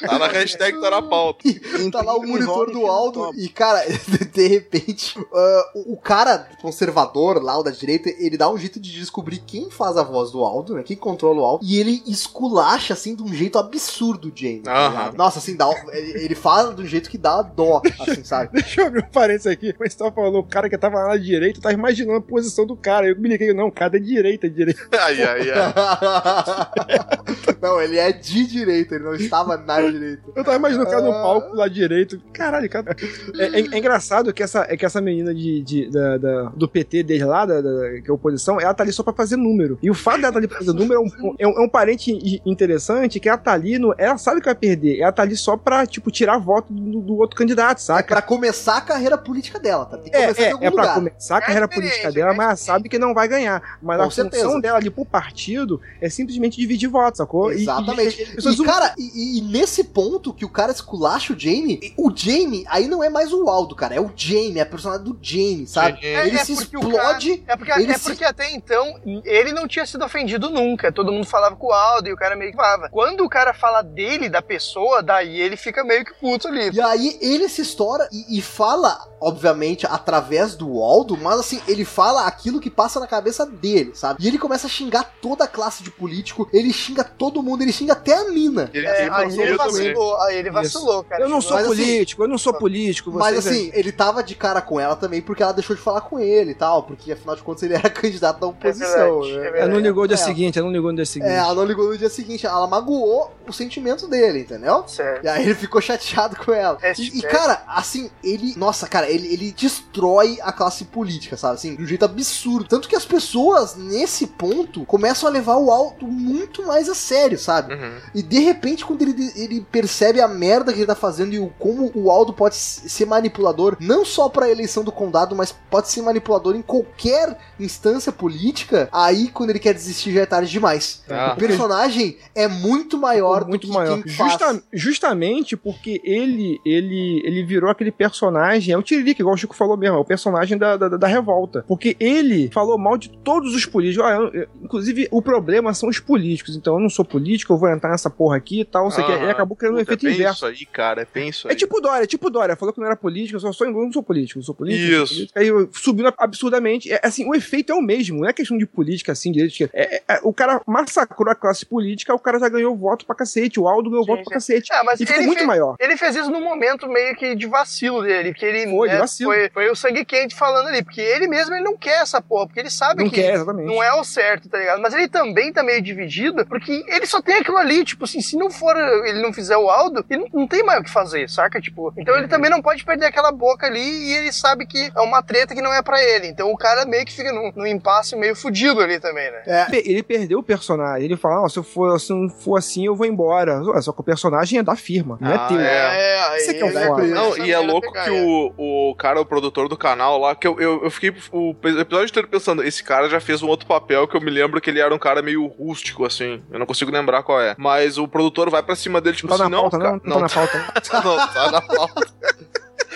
tá 0.06 0.18
na 0.18 0.26
hashtag, 0.28 0.80
tá 0.80 0.90
na 0.90 1.02
pauta. 1.02 1.44
Tá 1.92 2.02
lá 2.02 2.16
o 2.16 2.26
monitor 2.26 2.70
do 2.70 2.86
Aldo 2.86 3.32
e, 3.36 3.48
cara, 3.48 3.84
de 4.32 4.46
repente, 4.46 5.18
ah, 5.34 5.70
o 5.74 5.98
o 5.98 6.00
cara 6.00 6.48
conservador 6.62 7.42
lá, 7.42 7.58
o 7.58 7.62
da 7.64 7.72
direita, 7.72 8.08
ele 8.08 8.36
dá 8.36 8.48
um 8.48 8.56
jeito 8.56 8.78
de 8.78 8.92
descobrir 8.92 9.38
quem 9.38 9.68
faz 9.68 9.96
a 9.96 10.04
voz 10.04 10.30
do 10.30 10.44
Aldo, 10.44 10.74
né? 10.74 10.84
Quem 10.84 10.96
controla 10.96 11.40
o 11.40 11.44
Aldo. 11.44 11.64
E 11.64 11.76
ele 11.76 12.00
esculacha, 12.06 12.94
assim, 12.94 13.16
de 13.16 13.22
um 13.22 13.34
jeito 13.34 13.58
absurdo 13.58 14.28
o 14.28 14.32
Jamie. 14.34 14.60
tá? 14.60 15.12
Nossa, 15.16 15.40
assim, 15.40 15.56
dá, 15.56 15.68
ele, 15.92 16.24
ele 16.24 16.34
fala 16.36 16.72
de 16.72 16.82
um 16.82 16.86
jeito 16.86 17.10
que 17.10 17.18
dá 17.18 17.42
dó, 17.42 17.82
assim, 17.98 18.22
sabe? 18.22 18.50
Deixa 18.54 18.82
eu 18.82 18.86
abrir 18.86 19.02
um 19.02 19.10
parênteses 19.10 19.48
aqui. 19.48 19.74
Mas 19.78 19.92
você 19.92 20.08
falou, 20.12 20.40
o 20.40 20.46
cara 20.46 20.70
que 20.70 20.78
tava 20.78 20.98
lá 20.98 21.08
na 21.08 21.16
direita, 21.16 21.60
tava 21.60 21.74
imaginando 21.74 22.18
a 22.18 22.22
posição 22.22 22.64
do 22.64 22.76
cara. 22.76 23.08
Eu 23.08 23.18
me 23.18 23.28
liguei, 23.28 23.52
não, 23.52 23.66
o 23.66 23.72
cara 23.72 23.96
é 23.96 24.00
direita, 24.00 24.48
direita. 24.48 24.86
Ai, 24.92 25.20
ai, 25.20 25.50
ai. 25.50 27.56
não, 27.60 27.82
ele 27.82 27.98
é 27.98 28.12
de 28.12 28.46
direita, 28.46 28.94
ele 28.94 29.04
não 29.04 29.16
estava 29.28 29.56
na 29.56 29.80
direita. 29.80 30.22
Eu 30.34 30.44
tava 30.44 30.56
imaginando 30.56 30.86
o 30.88 30.90
cara 30.90 31.02
no 31.02 31.12
Ah. 31.12 31.22
palco 31.22 31.54
lá 31.56 31.68
direito. 31.68 32.20
Caralho, 32.32 32.68
cara. 32.68 32.96
É, 33.38 33.60
é- 33.60 33.74
é 33.74 33.78
engraçado 33.78 34.32
que 34.32 34.42
essa, 34.42 34.66
é 34.68 34.76
que 34.76 34.84
essa 34.84 35.00
menina 35.00 35.34
de, 35.34 35.62
de- 35.62 35.90
da- 35.90 36.16
da- 36.18 36.42
do 36.56 36.68
PT 36.68 37.02
desde 37.02 37.24
lá, 37.24 37.44
da, 37.46 37.60
da- 37.60 38.00
que 38.02 38.08
é 38.08 38.12
oposição, 38.12 38.60
ela 38.60 38.74
tá 38.74 38.82
ali 38.82 38.92
só 38.92 39.02
pra 39.02 39.12
fazer 39.12 39.36
número. 39.36 39.78
E 39.82 39.90
o 39.90 39.94
fato 39.94 40.20
dela 40.20 40.32
tá 40.32 40.38
ali 40.38 40.48
pra 40.48 40.58
fazer 40.58 40.72
número 40.72 40.94
é 40.94 40.98
um, 41.00 41.34
é 41.38 41.46
um, 41.46 41.62
é 41.62 41.64
um 41.64 41.68
parente 41.68 42.12
interessante 42.44 43.20
que 43.20 43.28
ela 43.28 43.38
tá 43.38 43.52
ali, 43.52 43.78
no, 43.78 43.94
ela 43.98 44.18
sabe 44.18 44.40
que 44.40 44.46
vai 44.46 44.54
perder. 44.54 44.98
Ela 45.00 45.12
tá 45.12 45.22
ali 45.22 45.36
só 45.36 45.56
pra, 45.56 45.86
tipo, 45.86 46.10
tirar 46.10 46.38
voto 46.38 46.72
do, 46.72 47.00
do 47.00 47.16
outro 47.18 47.36
candidato, 47.36 47.78
É 47.78 47.80
saca? 47.80 48.14
pra 48.14 48.22
começar 48.22 48.78
a 48.78 48.80
carreira 48.80 49.16
política 49.18 49.58
dela, 49.58 49.84
tá? 49.86 49.96
Tem 49.98 50.10
que 50.10 50.16
É, 50.16 50.22
começar 50.22 50.42
é, 50.42 50.48
em 50.48 50.52
algum 50.52 50.66
é 50.66 50.70
pra 50.70 50.94
começar 50.94 51.36
a 51.36 51.40
carreira 51.40 51.66
experiência, 51.66 51.96
política 52.02 52.12
dela, 52.20 52.32
é 52.32 52.36
mas 52.36 52.46
ela 52.46 52.56
sabe 52.56 52.88
que 52.88 52.98
não 52.98 53.14
vai 53.14 53.28
ganhar. 53.28 53.78
Mas 53.82 53.96
Com 53.98 54.02
a 54.02 54.06
função 54.06 54.30
certeza. 54.30 54.60
dela 54.60 54.78
ali 54.78 54.90
pro 54.90 55.04
partido 55.04 55.80
é 56.00 56.08
simplesmente 56.08 56.56
dividir 56.58 56.88
votos, 56.88 57.18
sacou? 57.18 57.52
E- 57.52 57.62
Exatamente. 57.62 58.20
E, 58.20 58.24
e, 58.24 58.34
pessoas 58.36 58.58
E, 58.58 58.64
cara, 58.64 58.94
e, 58.98 59.07
e 59.14 59.40
nesse 59.42 59.84
ponto 59.84 60.32
que 60.32 60.44
o 60.44 60.48
cara 60.48 60.72
esculacha 60.72 61.32
o 61.32 61.38
Jamie, 61.38 61.92
o 61.96 62.10
Jamie 62.14 62.64
aí 62.68 62.86
não 62.88 63.02
é 63.02 63.08
mais 63.08 63.32
o 63.32 63.48
Aldo, 63.48 63.74
cara, 63.74 63.94
é 63.94 64.00
o 64.00 64.10
Jamie, 64.14 64.58
é 64.58 64.62
a 64.62 64.66
personagem 64.66 65.04
do 65.04 65.18
Jamie, 65.20 65.66
sabe? 65.66 65.98
É, 66.02 66.26
ele 66.26 66.36
é 66.38 66.44
se 66.44 66.52
explode. 66.52 67.42
É 67.46 67.56
porque, 67.56 67.72
ele 67.72 67.92
é 67.92 67.98
se- 67.98 68.04
porque 68.10 68.24
até 68.24 68.50
então 68.52 69.00
ele 69.24 69.52
não 69.52 69.66
tinha 69.68 69.86
sido 69.86 70.04
ofendido 70.04 70.50
nunca. 70.50 70.90
Todo 70.92 71.12
mundo 71.12 71.26
falava 71.26 71.56
com 71.56 71.68
o 71.68 71.72
Aldo 71.72 72.08
e 72.08 72.12
o 72.12 72.16
cara 72.16 72.36
meio 72.36 72.50
que 72.50 72.56
falava. 72.56 72.88
Quando 72.90 73.24
o 73.24 73.28
cara 73.28 73.52
fala 73.54 73.82
dele, 73.82 74.28
da 74.28 74.42
pessoa, 74.42 75.02
daí 75.02 75.40
ele 75.40 75.56
fica 75.56 75.84
meio 75.84 76.04
que 76.04 76.14
puto 76.14 76.48
ali. 76.48 76.70
E 76.70 76.80
aí 76.80 77.18
ele 77.20 77.48
se 77.48 77.62
estoura 77.62 78.08
e, 78.12 78.38
e 78.38 78.42
fala, 78.42 78.98
obviamente, 79.20 79.86
através 79.86 80.54
do 80.56 80.82
Aldo, 80.82 81.16
mas 81.16 81.38
assim, 81.40 81.60
ele 81.68 81.84
fala 81.84 82.26
aquilo 82.26 82.60
que 82.60 82.70
passa 82.70 82.98
na 83.00 83.06
cabeça 83.06 83.44
dele, 83.46 83.92
sabe? 83.94 84.22
E 84.22 84.28
ele 84.28 84.38
começa 84.38 84.66
a 84.66 84.70
xingar 84.70 85.04
toda 85.20 85.44
a 85.44 85.48
classe 85.48 85.82
de 85.82 85.90
político, 85.90 86.48
ele 86.52 86.72
xinga 86.72 87.04
todo 87.04 87.42
mundo, 87.42 87.62
ele 87.62 87.72
xinga 87.72 87.92
até 87.92 88.14
a 88.14 88.24
mina. 88.30 88.70
Ele, 88.72 88.86
É, 88.98 89.04
ele 89.06 89.14
aí 89.14 89.40
ele 89.40 89.56
vacilou, 89.56 90.20
aí 90.22 90.36
ele 90.36 90.50
vacilou, 90.50 91.04
cara. 91.04 91.22
Eu 91.22 91.28
não 91.28 91.40
sou 91.40 91.56
Mas, 91.56 91.66
assim, 91.66 91.76
político, 91.76 92.22
eu 92.22 92.28
não 92.28 92.38
sou 92.38 92.54
político. 92.54 93.10
Mas 93.12 93.38
assim, 93.38 93.70
ele 93.74 93.92
tava 93.92 94.22
de 94.22 94.34
cara 94.34 94.60
com 94.60 94.78
ela 94.80 94.96
também 94.96 95.20
porque 95.22 95.42
ela 95.42 95.52
deixou 95.52 95.74
de 95.76 95.82
falar 95.82 96.00
com 96.02 96.18
ele 96.18 96.52
e 96.52 96.54
tal, 96.54 96.82
porque 96.82 97.12
afinal 97.12 97.36
de 97.36 97.42
contas 97.42 97.62
ele 97.62 97.74
era 97.78 97.88
candidato 97.90 98.40
da 98.40 98.46
oposição, 98.46 99.20
verdade, 99.20 99.30
é 99.30 99.36
né? 99.36 99.40
verdade. 99.42 99.62
Ela 99.62 99.72
não 99.72 99.80
ligou 99.80 100.02
no 100.02 100.08
dia 100.08 100.14
É. 100.14 100.18
seguinte, 100.18 100.58
ela 100.58 100.66
não 100.66 100.72
ligou 100.74 100.90
no 100.90 100.96
dia 100.96 101.06
seguinte. 101.06 101.30
É, 101.30 101.36
ela 101.36 101.54
não 101.54 101.64
ligou 101.64 101.88
no 101.88 101.98
dia 101.98 102.08
seguinte, 102.08 102.46
ela 102.46 102.66
magoou 102.66 103.32
o 103.46 103.52
sentimento 103.52 104.06
dele, 104.06 104.40
entendeu? 104.40 104.84
Certo. 104.86 105.24
E 105.24 105.28
aí 105.28 105.42
ele 105.44 105.54
ficou 105.54 105.80
chateado 105.80 106.36
com 106.36 106.52
ela. 106.52 106.78
É, 106.82 106.92
E, 106.98 107.18
e, 107.20 107.24
é. 107.24 107.28
cara, 107.28 107.62
assim, 107.68 108.10
ele. 108.22 108.54
Nossa, 108.56 108.86
cara, 108.86 109.08
ele, 109.08 109.32
ele 109.32 109.52
destrói 109.52 110.38
a 110.42 110.52
classe 110.52 110.84
política, 110.86 111.36
sabe? 111.36 111.54
Assim, 111.54 111.76
de 111.76 111.82
um 111.82 111.86
jeito 111.86 112.04
absurdo. 112.04 112.68
Tanto 112.68 112.88
que 112.88 112.96
as 112.96 113.04
pessoas, 113.04 113.74
nesse 113.76 114.26
ponto, 114.26 114.84
começam 114.84 115.28
a 115.28 115.32
levar 115.32 115.56
o 115.56 115.70
alto 115.70 116.06
muito 116.06 116.66
mais 116.66 116.88
a 116.88 116.94
sério, 116.94 117.38
sabe? 117.38 117.74
Uhum. 117.74 117.98
E 118.14 118.22
de 118.22 118.38
repente, 118.40 118.84
quando 118.88 119.02
ele, 119.02 119.14
ele 119.36 119.60
percebe 119.70 120.20
a 120.20 120.26
merda 120.26 120.72
que 120.72 120.78
ele 120.80 120.86
tá 120.86 120.94
fazendo 120.94 121.32
e 121.34 121.38
o, 121.38 121.48
como 121.58 121.90
o 121.94 122.10
Aldo 122.10 122.32
pode 122.32 122.56
ser 122.56 123.04
manipulador, 123.06 123.76
não 123.80 124.04
só 124.04 124.28
pra 124.28 124.50
eleição 124.50 124.82
do 124.82 124.90
condado, 124.90 125.36
mas 125.36 125.54
pode 125.70 125.88
ser 125.88 126.02
manipulador 126.02 126.56
em 126.56 126.62
qualquer 126.62 127.38
instância 127.60 128.10
política, 128.10 128.88
aí 128.92 129.28
quando 129.28 129.50
ele 129.50 129.58
quer 129.58 129.74
desistir 129.74 130.12
já 130.12 130.22
é 130.22 130.26
tarde 130.26 130.50
demais. 130.50 131.02
Ah. 131.08 131.34
O 131.34 131.38
personagem 131.38 132.16
é 132.34 132.48
muito 132.48 132.96
maior 132.98 133.46
muito 133.46 133.66
do 133.66 133.70
que 133.72 133.76
maior. 133.78 134.02
quem 134.02 134.12
faz. 134.12 134.32
Justa- 134.32 134.62
justamente 134.72 135.56
porque 135.56 136.00
ele, 136.02 136.58
ele, 136.64 137.20
ele 137.24 137.44
virou 137.44 137.70
aquele 137.70 137.92
personagem, 137.92 138.72
é 138.72 138.78
o 138.78 138.82
Tiririca, 138.82 139.20
igual 139.22 139.34
o 139.34 139.38
Chico 139.38 139.54
falou 139.54 139.76
mesmo, 139.76 139.96
é 139.96 140.00
o 140.00 140.04
personagem 140.04 140.56
da, 140.56 140.76
da, 140.76 140.88
da 140.88 141.06
revolta. 141.06 141.64
Porque 141.68 141.96
ele 142.00 142.50
falou 142.52 142.78
mal 142.78 142.96
de 142.96 143.10
todos 143.22 143.54
os 143.54 143.66
políticos. 143.66 144.06
Ah, 144.06 144.12
eu- 144.14 144.32
eu- 144.32 144.48
inclusive, 144.62 145.08
o 145.10 145.20
problema 145.20 145.74
são 145.74 145.88
os 145.88 145.98
políticos. 146.00 146.56
Então, 146.56 146.74
eu 146.74 146.80
não 146.80 146.88
sou 146.88 147.04
político, 147.04 147.52
eu 147.52 147.58
vou 147.58 147.68
entrar 147.68 147.90
nessa 147.90 148.08
porra 148.08 148.36
aqui 148.36 148.60
e 148.60 148.64
tal, 148.78 148.84
não 148.84 148.90
sei 148.90 149.04
o 149.04 149.06
que. 149.06 149.12
E 149.12 149.30
acabou 149.30 149.56
criando 149.56 149.76
um 149.76 149.80
efeito 149.80 150.06
é 150.06 150.10
inverso. 150.12 150.34
isso 150.34 150.46
aí, 150.46 150.66
cara, 150.66 151.02
é 151.02 151.06
bem 151.12 151.28
isso 151.28 151.48
aí. 151.48 151.52
É 151.54 151.56
tipo 151.56 151.80
Dória, 151.80 152.04
é 152.04 152.06
tipo 152.06 152.30
Dória. 152.30 152.56
Falou 152.56 152.72
que 152.72 152.80
não 152.80 152.86
era 152.86 152.96
político, 152.96 153.36
eu 153.36 153.40
só 153.40 153.52
sou, 153.52 153.66
eu 153.66 153.72
não 153.72 153.92
sou 153.92 154.02
político, 154.02 154.38
eu 154.38 154.42
sou 154.44 154.54
político. 154.54 155.02
Isso. 155.02 155.14
político. 155.14 155.38
Aí 155.38 155.48
subindo 155.72 156.12
absurdamente. 156.16 156.92
É, 156.92 157.00
assim, 157.02 157.26
o 157.28 157.34
efeito 157.34 157.72
é 157.72 157.74
o 157.74 157.82
mesmo, 157.82 158.20
não 158.20 158.28
é 158.28 158.32
questão 158.32 158.56
de 158.56 158.66
política 158.66 159.12
assim, 159.12 159.32
direito. 159.32 159.48
É, 159.72 159.96
é- 159.96 160.02
é- 160.08 160.20
o 160.22 160.32
cara 160.32 160.60
massacrou 160.66 161.30
a 161.30 161.34
classe 161.34 161.64
política, 161.66 162.14
o 162.14 162.18
cara 162.18 162.38
já 162.38 162.48
ganhou 162.48 162.76
voto 162.76 163.04
pra 163.06 163.14
cacete. 163.16 163.58
O 163.60 163.66
Aldo 163.68 163.90
ganhou 163.90 164.04
Sim, 164.04 164.10
voto 164.10 164.18
sim. 164.18 164.24
pra 164.24 164.34
cacete. 164.34 164.72
É, 164.72 164.82
mas 164.82 165.00
e 165.00 165.06
ficou 165.06 165.22
muito 165.22 165.38
fez- 165.38 165.46
maior. 165.46 165.76
Ele 165.80 165.96
fez 165.96 166.16
isso 166.16 166.30
num 166.30 166.42
momento 166.42 166.88
meio 166.88 167.14
que 167.16 167.34
de 167.34 167.46
vacilo 167.46 168.02
dele, 168.02 168.32
que 168.34 168.44
ele 168.44 168.70
Foi, 168.70 168.88
de 168.88 168.94
né, 168.94 169.00
vacilo. 169.00 169.32
foi, 169.32 169.50
foi 169.50 169.70
o 169.70 169.74
sangue 169.76 170.04
quente 170.04 170.34
falando 170.34 170.68
ali, 170.68 170.82
porque 170.82 171.00
ele 171.00 171.26
mesmo 171.26 171.54
ele 171.54 171.64
não 171.64 171.76
quer 171.76 172.02
essa 172.02 172.20
porra, 172.20 172.46
porque 172.46 172.60
ele 172.60 172.70
sabe 172.70 173.02
Não 173.02 173.10
que 173.10 173.16
quer, 173.16 173.44
não 173.44 173.82
é 173.82 173.92
o 173.94 174.04
certo, 174.04 174.48
tá 174.48 174.58
ligado? 174.58 174.80
Mas 174.80 174.94
ele 174.94 175.08
também 175.08 175.52
tá 175.52 175.62
meio 175.62 175.80
dividido, 175.82 176.44
porque 176.46 176.84
ele 176.88 177.06
só 177.06 177.20
tem 177.20 177.36
aquilo 177.36 177.56
ali, 177.56 177.84
tipo 177.84 178.04
assim, 178.04 178.20
se 178.20 178.36
não 178.36 178.50
for, 178.50 178.67
ele 178.76 179.20
não 179.22 179.32
fizer 179.32 179.56
o 179.56 179.68
Aldo, 179.70 180.04
ele 180.10 180.20
não, 180.22 180.40
não 180.40 180.46
tem 180.46 180.62
mais 180.64 180.80
o 180.80 180.84
que 180.84 180.90
fazer, 180.90 181.28
saca? 181.28 181.60
Tipo, 181.60 181.92
então 181.96 182.16
ele 182.16 182.28
também 182.28 182.50
não 182.50 182.60
pode 182.62 182.84
perder 182.84 183.06
aquela 183.06 183.30
boca 183.32 183.66
ali 183.66 183.80
e 183.80 184.12
ele 184.14 184.32
sabe 184.32 184.66
que 184.66 184.90
é 184.94 185.00
uma 185.00 185.22
treta 185.22 185.54
que 185.54 185.62
não 185.62 185.72
é 185.72 185.82
pra 185.82 186.02
ele. 186.02 186.26
Então 186.28 186.50
o 186.50 186.56
cara 186.56 186.84
meio 186.84 187.04
que 187.04 187.12
fica 187.12 187.32
num, 187.32 187.52
num 187.54 187.66
impasse 187.66 188.16
meio 188.16 188.34
fudido 188.36 188.80
ali 188.80 188.98
também, 189.00 189.30
né? 189.30 189.42
É, 189.46 189.66
Ele 189.88 190.02
perdeu 190.02 190.38
o 190.40 190.42
personagem. 190.42 191.04
Ele 191.04 191.16
fala: 191.16 191.42
"Ó, 191.42 191.48
se, 191.48 191.58
eu 191.58 191.62
for, 191.62 191.98
se 192.00 192.12
não 192.12 192.28
for 192.28 192.56
assim, 192.56 192.86
eu 192.86 192.94
vou 192.96 193.06
embora. 193.06 193.62
Ué, 193.62 193.80
Só 193.80 193.92
que 193.92 194.00
o 194.00 194.04
personagem 194.04 194.58
é 194.58 194.62
da 194.62 194.76
firma, 194.76 195.18
não 195.20 195.30
Ah, 195.30 195.44
é 195.44 195.48
teu. 195.48 195.60
é. 195.60 196.36
Isso 196.38 196.50
é 196.50 196.54
que 196.54 196.62
é 196.64 197.06
Não, 197.08 197.36
e 197.38 197.52
é 197.52 197.58
louco 197.58 197.92
pegar 197.92 198.04
que 198.04 198.10
o, 198.10 198.52
o 198.90 198.94
cara, 198.96 199.20
o 199.20 199.26
produtor 199.26 199.68
do 199.68 199.76
canal 199.76 200.18
lá, 200.18 200.34
que 200.34 200.46
eu, 200.46 200.58
eu, 200.60 200.84
eu 200.84 200.90
fiquei 200.90 201.12
o 201.32 201.54
episódio 201.64 202.06
inteiro 202.10 202.28
pensando, 202.28 202.62
esse 202.62 202.82
cara 202.82 203.08
já 203.08 203.20
fez 203.20 203.42
um 203.42 203.48
outro 203.48 203.66
papel 203.66 204.06
que 204.06 204.16
eu 204.16 204.20
me 204.20 204.30
lembro 204.30 204.60
que 204.60 204.70
ele 204.70 204.80
era 204.80 204.94
um 204.94 204.98
cara 204.98 205.22
meio 205.22 205.46
rústico, 205.46 206.04
assim. 206.04 206.42
Eu 206.50 206.58
não 206.58 206.66
consigo 206.66 206.90
lembrar 206.90 207.22
qual 207.22 207.40
é. 207.40 207.54
Mas 207.58 207.98
o 207.98 208.06
produtor 208.08 208.50
vai 208.50 208.57
pra 208.62 208.76
cima 208.76 209.00
dele, 209.00 209.16
tipo 209.16 209.28
Não 209.28 209.36
tá 209.36 209.44
assim, 209.44 209.52
não, 209.52 209.60
pauta, 209.62 209.78
cara, 209.78 209.90
não? 209.92 210.00
Não 210.04 210.16
tá 210.16 210.20
na 210.20 210.28
pauta. 210.28 210.58
não. 210.92 211.16
não 211.16 211.28
tá 211.28 211.50
na 211.50 211.62
pauta. 211.62 212.08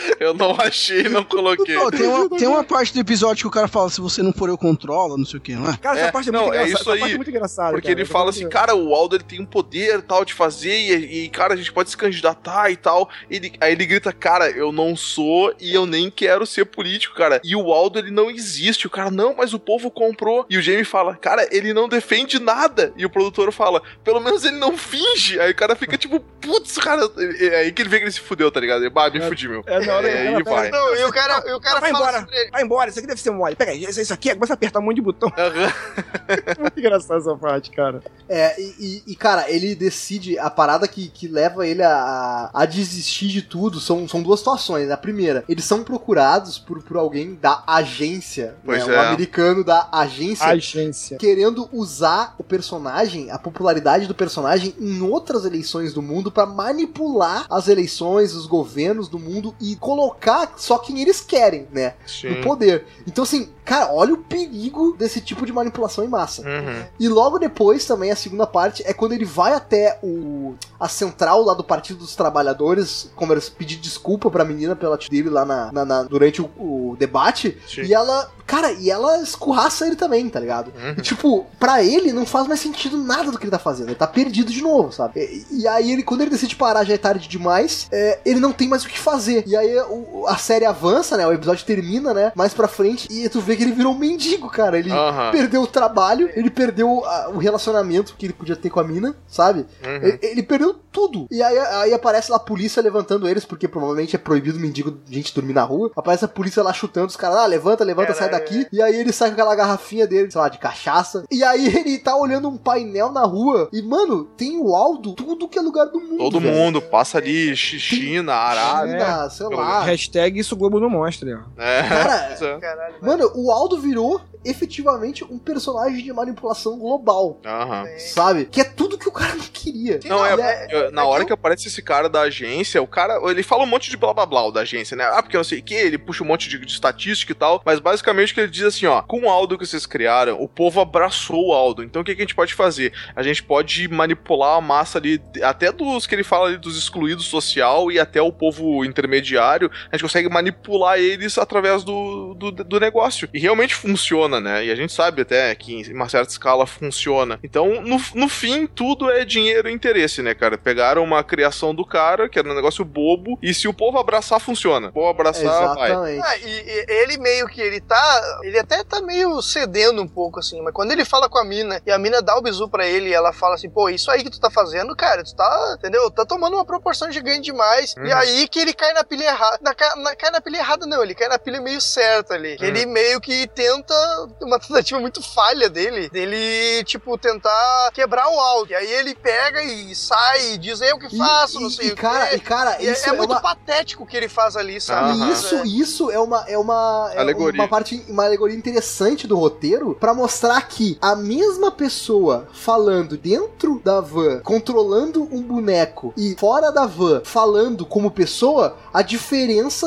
Eu 0.21 0.35
não 0.35 0.53
achei, 0.59 1.05
não 1.05 1.25
coloquei. 1.25 1.77
Pô, 1.77 1.91
tem, 1.91 2.07
uma, 2.07 2.29
tem 2.31 2.49
uma 2.49 2.65
parte 2.65 2.93
do 2.93 3.01
episódio 3.01 3.43
que 3.43 3.49
o 3.49 3.51
cara 3.51 3.69
fala: 3.69 3.91
se 3.91 4.01
você 4.01 4.23
não 4.23 4.33
for, 4.33 4.49
eu 4.49 4.59
controlo, 4.59 5.17
não 5.17 5.25
sei 5.25 5.39
o 5.39 5.41
que, 5.41 5.55
não 5.55 5.71
é? 5.71 5.77
Cara, 5.77 5.99
É, 5.99 6.03
essa 6.03 6.13
parte 6.13 6.29
é 6.29 6.33
não, 6.33 6.43
muito 6.43 6.55
é 6.55 6.65
engraçada. 6.65 6.73
isso 6.73 6.83
essa 6.83 6.91
parte 6.91 7.05
aí. 7.05 7.13
é 7.13 7.17
muito 7.17 7.31
engraçada. 7.31 7.73
Porque 7.73 7.89
cara. 7.89 8.01
ele 8.01 8.05
fala 8.09 8.31
assim, 8.31 8.49
cara, 8.49 8.75
o 8.75 8.95
Aldo 8.95 9.17
ele 9.17 9.25
tem 9.25 9.41
um 9.41 9.47
poder 9.47 10.03
tal 10.03 10.25
de 10.25 10.33
fazer 10.35 10.75
e, 10.75 11.25
e, 11.25 11.29
cara, 11.29 11.55
a 11.55 11.57
gente 11.57 11.73
pode 11.73 11.91
se 11.91 11.97
candidatar 11.97 12.71
e 12.71 12.77
tal. 12.77 13.09
Ele, 13.31 13.53
aí 13.61 13.73
ele 13.73 13.87
grita, 13.87 14.13
cara, 14.13 14.51
eu 14.51 14.73
não 14.73 14.95
sou 14.97 15.55
e 15.61 15.75
eu 15.75 15.87
nem 15.87 16.11
quero 16.11 16.47
ser 16.47 16.65
político, 16.65 17.15
cara. 17.15 17.41
E 17.45 17.55
o 17.57 17.73
Aldo 17.73 17.99
ele 17.99 18.11
não 18.11 18.31
existe. 18.31 18.87
O 18.87 18.91
cara, 18.91 19.11
não, 19.11 19.35
mas 19.35 19.53
o 19.55 19.59
povo 19.59 19.91
comprou. 19.91 20.47
E 20.49 20.57
o 20.57 20.63
Jamie 20.63 20.85
fala, 20.85 21.17
cara, 21.17 21.47
ele 21.51 21.73
não 21.73 21.89
defende 21.89 22.39
nada. 22.39 22.93
E 22.97 23.05
o 23.05 23.11
produtor 23.11 23.53
fala, 23.53 23.83
pelo 24.05 24.21
menos 24.21 24.45
ele 24.45 24.57
não 24.57 24.77
finge. 24.77 25.39
Aí 25.41 25.51
o 25.51 25.55
cara 25.55 25.75
fica 25.77 25.97
tipo, 25.97 26.21
putz, 26.41 26.77
cara, 26.79 27.03
é 27.41 27.57
aí 27.61 27.73
que 27.73 27.83
ele 27.83 27.89
vê 27.89 27.99
que 27.99 28.05
ele 28.05 28.11
se 28.13 28.21
fudeu, 28.21 28.51
tá 28.51 28.61
ligado? 28.61 28.83
Ele, 28.83 28.91
bah, 28.91 29.11
me 29.11 29.21
fudi, 29.21 29.49
meu. 29.49 29.63
É 29.67 29.81
hora 29.97 30.09
É, 30.09 30.43
vai. 30.43 30.71
Não, 30.71 30.95
e 30.97 31.05
o 31.05 31.13
cara, 31.13 31.43
e 31.47 31.53
o 31.53 31.61
cara 31.61 31.81
Vai 31.81 31.93
fala 31.93 32.09
embora. 32.19 32.29
ele, 32.33 32.51
Vai 32.51 32.63
embora, 32.63 32.91
isso 32.91 32.99
aqui 32.99 33.09
deve 33.09 33.21
ser 33.21 33.31
mole. 33.31 33.57
Pega 33.57 33.73
aí, 33.73 33.85
isso 33.85 34.13
aqui, 34.13 34.35
começa 34.35 34.53
a 34.53 34.55
apertar 34.55 34.79
um 34.81 34.83
monte 34.83 34.97
de 34.97 35.03
botão. 35.03 35.33
Aham. 35.37 35.73
Muito 36.61 36.79
engraçado 36.79 37.19
essa 37.21 37.37
parte, 37.37 37.71
cara. 37.71 38.03
É, 38.29 38.61
e, 38.61 38.75
e- 38.79 39.03
e, 39.13 39.17
cara, 39.17 39.51
ele 39.51 39.75
decide, 39.75 40.39
a 40.39 40.49
parada 40.51 40.87
que, 40.89 41.09
que 41.09 41.27
leva 41.29 41.67
ele 41.67 41.83
a, 41.83 42.51
a 42.53 42.65
desistir 42.67 43.29
de 43.29 43.43
tudo 43.43 43.81
são, 43.81 44.07
são 44.09 44.23
duas 44.23 44.41
situações. 44.41 44.91
A 44.91 44.97
primeira, 44.97 45.45
eles 45.49 45.65
são 45.65 45.83
procurados 45.85 46.59
por, 46.59 46.83
por 46.83 46.97
alguém 46.97 47.35
da 47.35 47.63
agência, 47.67 48.55
Pois 48.65 48.87
né, 48.87 48.95
é. 48.95 48.99
um 48.99 49.01
americano 49.03 49.65
da 49.65 49.89
agência, 49.93 50.47
Agência. 50.47 51.17
querendo 51.19 51.69
usar 51.73 52.35
o 52.39 52.45
personagem, 52.45 53.31
a 53.31 53.39
popularidade 53.39 54.07
do 54.07 54.15
personagem 54.15 54.75
em 54.79 55.01
outras 55.03 55.45
eleições 55.45 55.93
do 55.93 56.03
mundo 56.03 56.31
pra 56.31 56.47
manipular 56.47 57.47
as 57.51 57.69
eleições, 57.69 58.35
os 58.35 58.47
governos 58.47 59.09
do 59.09 59.19
mundo 59.19 59.55
e 59.61 59.77
colocar 59.83 60.55
só 60.57 60.79
quem 60.79 61.01
eles 61.01 61.21
querem, 61.21 61.67
né, 61.73 61.95
Sim. 62.07 62.31
no 62.37 62.43
poder. 62.43 62.87
Então 63.07 63.25
assim, 63.25 63.51
cara, 63.65 63.93
olha 63.93 64.15
o 64.15 64.19
perigo 64.19 64.95
desse 64.97 65.21
tipo 65.21 65.45
de 65.45 65.53
manipulação 65.53 66.05
em 66.05 66.09
massa. 66.09 66.43
Uhum. 66.43 66.85
E 66.99 67.09
logo 67.09 67.39
depois, 67.39 67.85
também, 67.85 68.11
a 68.13 68.17
segunda 68.17 68.47
parte, 68.47 68.83
é 68.87 68.93
quando 68.95 69.13
ele 69.13 69.25
vai 69.25 69.53
até 69.53 69.99
o 70.03 70.55
a 70.81 70.89
central 70.89 71.43
lá 71.45 71.55
do 71.55 71.63
Partido 71.63 71.99
dos 71.99 72.17
Trabalhadores, 72.17 73.11
como 73.15 73.33
eles 73.33 73.49
pedir 73.49 73.77
desculpa 73.77 74.31
pra 74.31 74.45
menina 74.45 74.75
pela 74.75 74.95
atitude 74.97 75.23
dele 75.23 75.31
lá 75.35 75.45
na, 75.45 75.71
na- 75.73 75.85
na- 75.85 76.03
durante 76.05 76.41
o, 76.43 76.47
o 76.59 76.97
debate. 76.99 77.57
Sim. 77.69 77.83
E 77.83 77.95
ela, 77.95 78.31
cara, 78.47 78.73
e 78.73 78.91
ela 78.91 79.19
escorraça 79.23 79.87
ele 79.87 79.95
também, 79.97 80.29
tá 80.29 80.41
ligado? 80.41 80.73
Uhum. 80.77 80.95
E, 80.99 81.03
tipo, 81.03 81.47
pra 81.59 81.83
ele 81.85 82.13
não 82.13 82.25
faz 82.27 82.47
mais 82.49 82.61
sentido 82.61 82.97
nada 82.97 83.31
do 83.31 83.39
que 83.39 83.45
ele 83.45 83.51
tá 83.51 83.59
fazendo. 83.59 83.89
Ele 83.89 83.95
tá 83.95 84.07
perdido 84.07 84.51
de 84.51 84.61
novo, 84.63 84.91
sabe? 84.93 85.21
E, 85.51 85.61
e 85.63 85.69
aí, 85.69 85.93
ele, 85.93 86.03
quando 86.03 86.21
ele 86.23 86.31
decide 86.31 86.57
parar, 86.57 86.85
já 86.85 86.95
é 86.95 86.99
tarde 86.99 87.29
demais. 87.29 87.87
é, 87.93 88.19
ele 88.25 88.41
não 88.41 88.53
tem 88.53 88.69
mais 88.69 88.85
o 88.85 88.89
que 88.89 88.99
fazer. 88.99 89.45
E 89.47 89.57
aí 89.57 89.72
o- 89.81 90.25
a 90.29 90.37
série 90.37 90.65
avança, 90.65 91.17
né? 91.17 91.27
O 91.27 91.33
episódio 91.33 91.65
termina, 91.65 92.13
né? 92.15 92.33
Mais 92.35 92.53
pra 92.55 92.69
frente. 92.69 93.09
E 93.11 93.29
tu 93.29 93.41
vê 93.41 93.57
que 93.57 93.63
ele 93.63 93.73
virou 93.73 93.93
um 93.93 93.99
mendigo, 93.99 94.49
cara. 94.49 94.79
Ele 94.79 94.91
perdeu 95.31 95.63
o 95.63 95.67
trabalho, 95.67 96.31
ele 96.35 96.51
perdeu 96.51 97.05
a- 97.05 97.31
o 97.35 97.39
relacionamento 97.39 98.15
que 98.17 98.27
ele 98.27 98.33
podia 98.33 98.57
ter 98.57 98.71
com 98.71 98.81
a 98.81 98.85
mina, 98.85 99.15
sabe? 99.27 99.61
Uhum. 99.85 99.97
Ele, 100.03 100.19
ele 100.23 100.43
perdeu 100.43 100.75
tudo. 100.93 101.27
E 101.31 101.43
aí, 101.43 101.59
aí 101.59 101.95
aparece 101.95 102.31
lá 102.31 102.37
a 102.37 102.41
polícia 102.41 102.83
levantando 102.83 103.27
eles, 103.29 103.45
porque 103.45 103.67
provavelmente 103.67 104.15
é 104.15 104.19
proibido 104.19 104.59
mendigo 104.61 104.99
gente 105.09 105.35
dormir 105.35 105.55
na 105.55 105.63
rua. 105.63 105.91
Aparece 105.97 106.25
a 106.25 106.29
polícia 106.29 106.63
lá 106.63 106.73
chutando 106.73 107.07
os 107.09 107.17
caras, 107.17 107.39
ah, 107.39 107.47
levanta, 107.47 107.83
levanta, 107.85 108.13
sai 108.15 108.29
Caralho, 108.29 108.45
daqui. 108.51 108.67
E 108.73 108.83
aí 108.83 108.95
ele 108.97 109.13
sai 109.13 109.29
com 109.29 109.35
aquela 109.35 109.55
garrafinha 109.55 110.07
dele, 110.07 110.31
sei 110.31 110.41
lá, 110.41 110.49
de 110.49 110.59
cachaça. 110.59 111.25
E 111.31 111.43
aí 111.43 111.67
ele 111.67 111.99
tá 111.99 112.15
olhando 112.17 112.49
um 112.49 112.57
painel 112.57 113.11
na 113.11 113.25
rua. 113.25 113.69
E, 113.73 113.81
mano, 113.83 114.25
tem 114.37 114.59
o 114.59 114.75
Aldo, 114.75 115.15
tudo 115.15 115.49
que 115.49 115.59
é 115.59 115.63
lugar 115.63 115.87
do 115.87 115.99
mundo. 116.01 116.19
Todo 116.19 116.41
velho. 116.41 116.55
mundo 116.55 116.83
passa 116.83 117.19
ali, 117.19 117.57
China, 117.57 118.35
Arábia. 118.35 118.99
China, 119.01 119.31
sei 119.31 119.47
lá. 119.47 119.62
Hashtag 119.85 120.39
isso 120.39 120.55
o 120.55 120.59
Globo 120.59 120.79
não 120.81 120.91
mostra. 120.91 121.45
ó. 121.59 121.61
É. 121.63 121.83
Cara, 121.89 122.15
é. 122.41 122.59
caralho, 122.59 122.95
Mano, 123.03 123.31
o 123.35 123.51
Aldo 123.51 123.81
virou 123.81 124.21
efetivamente 124.45 125.25
um 125.25 125.39
personagem 125.39 126.03
de 126.05 126.13
manipulação 126.13 126.79
global. 126.79 127.39
Aham. 127.45 127.87
Sabe? 127.99 128.45
Que 128.47 128.61
é 128.61 128.65
tudo 128.65 128.99
que 128.99 129.09
o 129.09 129.13
cara 129.13 129.35
não 129.35 129.45
queria. 129.45 130.01
Não, 130.05 130.25
é, 130.25 130.33
é- 130.35 130.69
eu- 130.71 130.93
na 130.93 131.05
hora 131.05 131.25
que 131.25 131.33
aparece 131.33 131.69
esse 131.69 131.81
cara 131.83 132.09
da 132.09 132.23
agência, 132.23 132.83
o 132.83 132.87
cara, 132.87 133.21
ele 133.31 133.43
fala 133.43 133.63
um 133.63 133.67
monte 133.67 133.89
de 133.91 133.97
blá 133.97 134.13
blá 134.13 134.27
blá 134.27 134.51
da 134.51 134.61
agência, 134.61 134.97
né? 134.97 135.05
Ah, 135.05 135.23
porque 135.23 135.37
eu 135.37 135.41
não 135.41 135.45
sei 135.45 135.61
o 135.61 135.63
que, 135.63 135.75
ele 135.75 135.97
puxa 135.99 136.25
um 136.25 136.27
monte 136.27 136.49
de, 136.49 136.59
de 136.59 136.73
estatística 136.73 137.31
e 137.33 137.35
tal, 137.35 137.63
mas 137.65 137.79
basicamente 137.79 138.33
o 138.33 138.35
que 138.35 138.41
ele 138.41 138.51
diz 138.51 138.65
assim, 138.65 138.87
ó, 138.87 139.01
com 139.03 139.23
o 139.23 139.29
Aldo 139.31 139.57
que 139.57 139.65
vocês 139.67 139.87
criaram, 139.87 140.41
o 140.43 140.49
povo 140.49 140.81
abraçou 140.81 141.49
o 141.49 141.53
Aldo, 141.53 141.83
então 141.85 142.03
o 142.03 142.05
que, 142.05 142.15
que 142.15 142.21
a 142.23 142.25
gente 142.25 142.35
pode 142.35 142.55
fazer? 142.55 142.93
A 143.15 143.23
gente 143.23 143.43
pode 143.43 143.87
manipular 143.89 144.57
a 144.57 144.61
massa 144.61 144.99
ali, 144.99 145.21
até 145.43 145.71
dos 145.71 146.07
que 146.07 146.15
ele 146.15 146.25
fala 146.25 146.49
ali, 146.49 146.57
dos 146.59 146.77
excluídos 146.77 147.27
social 147.27 147.91
e 147.93 147.99
até 148.01 148.21
o 148.21 148.33
povo 148.33 148.85
intermediário, 148.85 149.52
a 149.61 149.97
gente 149.97 150.03
consegue 150.03 150.29
manipular 150.29 150.99
eles 150.99 151.37
através 151.39 151.85
do, 151.85 152.35
do, 152.35 152.51
do 152.51 152.81
negócio. 152.81 153.29
E 153.33 153.39
realmente 153.39 153.75
funciona, 153.75 154.41
né? 154.41 154.65
E 154.65 154.71
a 154.71 154.77
gente 154.77 154.93
sabe 154.93 155.23
até 155.23 155.55
que 155.55 155.75
em 155.75 155.93
uma 155.93 156.09
certa 156.09 156.31
escala 156.31 156.67
funciona. 156.67 157.39
Então, 157.43 157.81
no, 157.83 158.01
no 158.15 158.29
fim, 158.29 158.67
tudo 158.67 159.11
é 159.11 159.25
dinheiro 159.25 159.69
e 159.69 159.73
interesse, 159.73 160.23
né, 160.23 160.35
cara? 160.35 160.57
Pegaram 160.59 161.03
uma 161.03 161.23
criação 161.25 161.75
do 161.75 161.85
cara, 161.85 162.29
que 162.29 162.39
era 162.39 162.49
um 162.51 162.55
negócio 162.55 162.85
bobo, 162.85 163.39
e 163.43 163.53
se 163.53 163.67
o 163.69 163.75
povo 163.75 163.99
abraçar, 163.99 164.41
funciona. 164.41 164.89
O 164.89 164.93
povo 164.93 165.09
abraçar, 165.09 165.75
vai. 165.75 165.91
Exatamente. 165.91 166.23
Ah, 166.27 166.37
e, 166.39 166.49
e 166.49 166.87
ele 166.89 167.19
meio 167.19 167.47
que 167.49 167.61
ele 167.61 167.81
tá. 167.81 168.39
Ele 168.43 168.59
até 168.59 168.83
tá 168.85 169.01
meio 169.01 169.41
cedendo 169.43 170.03
um 170.03 170.09
pouco, 170.09 170.39
assim, 170.41 170.61
mas 170.63 170.73
quando 170.73 170.93
ele 170.93 171.05
fala 171.05 171.29
com 171.29 171.39
a 171.39 171.45
mina 171.45 171.81
e 171.87 171.91
a 171.91 171.99
mina 171.99 172.21
dá 172.23 172.37
o 172.37 172.43
bisu 172.43 172.69
pra 172.69 172.87
ele 172.87 173.09
e 173.11 173.15
ela 173.15 173.33
fala 173.33 173.55
assim, 173.55 173.69
pô, 173.71 173.89
isso 173.89 174.11
aí 174.11 174.23
que 174.23 174.31
tu 174.31 174.41
tá 174.41 174.51
fazendo, 174.51 174.95
cara, 174.97 175.23
tu 175.25 175.35
tá, 175.35 175.77
entendeu? 175.79 176.11
Tá 176.11 176.25
tomando 176.25 176.55
uma 176.55 176.65
proporção 176.65 177.11
gigante 177.11 177.43
demais. 177.43 177.95
E 177.97 178.01
Uhum. 178.01 178.17
aí 178.17 178.49
que 178.49 178.59
ele 178.59 178.73
cai 178.73 178.93
na 178.93 179.05
pilha 179.05 179.25
errada. 179.25 179.42
Na, 179.61 179.75
ca- 179.75 179.97
na- 179.97 180.15
cai 180.17 180.31
na 180.31 180.41
pilha 180.41 180.59
errada, 180.59 180.87
não, 180.87 181.03
ele 181.03 181.15
cai 181.15 181.29
na 181.29 181.39
pilha 181.39 181.61
meio 181.61 181.81
certa 181.81 182.35
ali. 182.35 182.57
Uhum. 182.61 182.65
Ele 182.67 182.87
meio 182.87 183.21
que 183.21 183.47
tenta. 183.49 183.95
Uma 184.41 184.59
tentativa 184.59 184.99
muito 185.01 185.23
falha 185.23 185.69
dele. 185.69 186.09
Dele, 186.11 186.85
tipo, 186.85 187.17
tentar 187.19 187.91
quebrar 187.93 188.29
o 188.29 188.39
alto. 188.41 188.73
E 188.73 188.75
aí 188.75 188.91
ele 188.93 189.15
pega 189.15 189.63
e 189.63 189.95
sai 189.95 190.53
e 190.53 190.59
diz 190.59 190.81
eu 190.81 190.99
que 190.99 191.17
faço, 191.17 191.59
e, 191.59 191.63
não 191.63 191.71
sei 191.71 191.89
e, 191.89 191.93
o 191.93 191.97
cara, 191.97 192.27
quê. 192.29 192.37
e 192.37 192.41
cara, 192.41 192.83
E 192.83 192.89
é, 192.89 192.93
isso 192.93 193.07
é 193.07 193.13
é, 193.13 193.17
muito 193.17 193.31
uma, 193.33 193.41
patético 193.41 194.05
o 194.05 194.07
que 194.07 194.17
ele 194.17 194.29
faz 194.29 194.57
ali, 194.57 194.81
sabe? 194.81 195.11
Aham. 195.11 195.29
E 195.29 195.33
isso, 195.33 195.65
isso 195.67 196.11
é 196.11 196.19
uma 196.19 196.45
é 196.49 196.59
uma 196.59 197.11
é 197.15 197.19
Alegoria. 197.19 197.61
uma 197.61 197.69
parte 197.69 198.05
uma 198.09 198.25
alegoria 198.25 198.57
interessante 198.57 199.27
do 199.27 199.37
roteiro 199.37 199.97
pra 199.99 200.15
mostrar 200.15 200.61
que 200.69 200.99
a 201.01 201.15
mesma 201.17 201.71
pessoa 201.71 202.47
falando 202.53 203.17
dentro 203.17 203.81
da 203.85 204.01
van, 204.01 204.41
controlando 204.41 205.23
um 205.33 205.43
boneco 205.43 206.13
e 206.17 206.37
fora 206.39 206.71
da 206.71 206.87
van 206.87 207.23
falando 207.25 207.85
como 207.87 208.11
pessoa, 208.11 208.77
a 208.93 209.03
diferença 209.03 209.32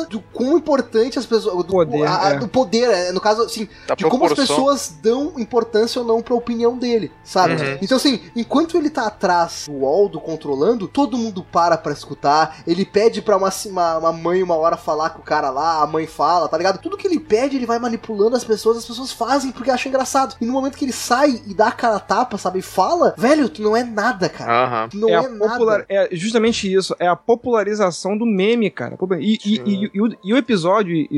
do 0.09 0.19
quão 0.33 0.57
importante 0.57 1.19
as 1.19 1.25
pessoas 1.25 1.55
do 1.65 1.71
Poder, 1.71 2.03
a- 2.03 2.23
a- 2.27 2.29
é. 2.31 2.37
do 2.39 2.47
poder, 2.47 2.89
é, 2.89 3.11
no 3.11 3.21
caso 3.21 3.43
assim, 3.43 3.67
Da 3.87 3.95
de 3.95 4.03
como 4.05 4.25
as 4.25 4.29
proporção. 4.33 4.55
pessoas 4.55 4.95
dão 5.01 5.33
importância 5.37 6.01
ou 6.01 6.07
não 6.07 6.21
pra 6.21 6.33
opinião 6.33 6.77
dele, 6.77 7.11
sabe? 7.23 7.53
Uhum. 7.53 7.77
Então, 7.81 7.97
assim, 7.97 8.19
enquanto 8.35 8.77
ele 8.77 8.89
tá 8.89 9.07
atrás 9.07 9.65
do 9.67 9.85
Aldo 9.85 10.19
controlando, 10.19 10.87
todo 10.87 11.17
mundo 11.17 11.43
para 11.51 11.77
pra 11.77 11.91
escutar. 11.91 12.57
Ele 12.65 12.85
pede 12.85 13.21
pra 13.21 13.37
uma, 13.37 13.49
uma, 13.67 13.97
uma 13.97 14.11
mãe 14.13 14.41
uma 14.41 14.55
hora 14.55 14.77
falar 14.77 15.11
com 15.11 15.19
o 15.19 15.23
cara 15.23 15.49
lá, 15.49 15.81
a 15.83 15.87
mãe 15.87 16.07
fala, 16.07 16.47
tá 16.47 16.57
ligado? 16.57 16.79
Tudo 16.81 16.97
que 16.97 17.07
ele 17.07 17.19
pede, 17.19 17.55
ele 17.55 17.65
vai 17.65 17.77
manipulando 17.79 18.35
as 18.35 18.43
pessoas, 18.43 18.77
as 18.77 18.85
pessoas 18.85 19.11
fazem 19.11 19.51
porque 19.51 19.69
acham 19.71 19.89
engraçado. 19.89 20.35
E 20.41 20.45
no 20.45 20.53
momento 20.53 20.77
que 20.77 20.85
ele 20.85 20.91
sai 20.93 21.41
e 21.45 21.53
dá 21.53 21.67
a 21.67 21.71
cara 21.71 21.95
a 21.97 21.99
tapa, 21.99 22.37
sabe? 22.37 22.59
E 22.59 22.61
fala, 22.61 23.13
velho, 23.17 23.49
tu 23.49 23.61
não 23.61 23.75
é 23.75 23.83
nada, 23.83 24.29
cara. 24.29 24.65
Aham. 24.65 24.89
Tu 24.89 24.97
não 24.97 25.09
é, 25.09 25.13
é, 25.13 25.17
a 25.17 25.29
nada. 25.29 25.51
popular, 25.51 25.85
é 25.89 26.09
justamente 26.11 26.71
isso, 26.73 26.95
é 26.99 27.07
a 27.07 27.15
popularização 27.15 28.17
do 28.17 28.25
meme, 28.25 28.69
cara. 28.69 28.97
E, 29.25 29.39
e- 29.45 29.61
e- 29.65 29.91
e 29.93 30.01
o, 30.01 30.15
e 30.23 30.33
o 30.33 30.37
episódio 30.37 30.93
e- 30.95 31.09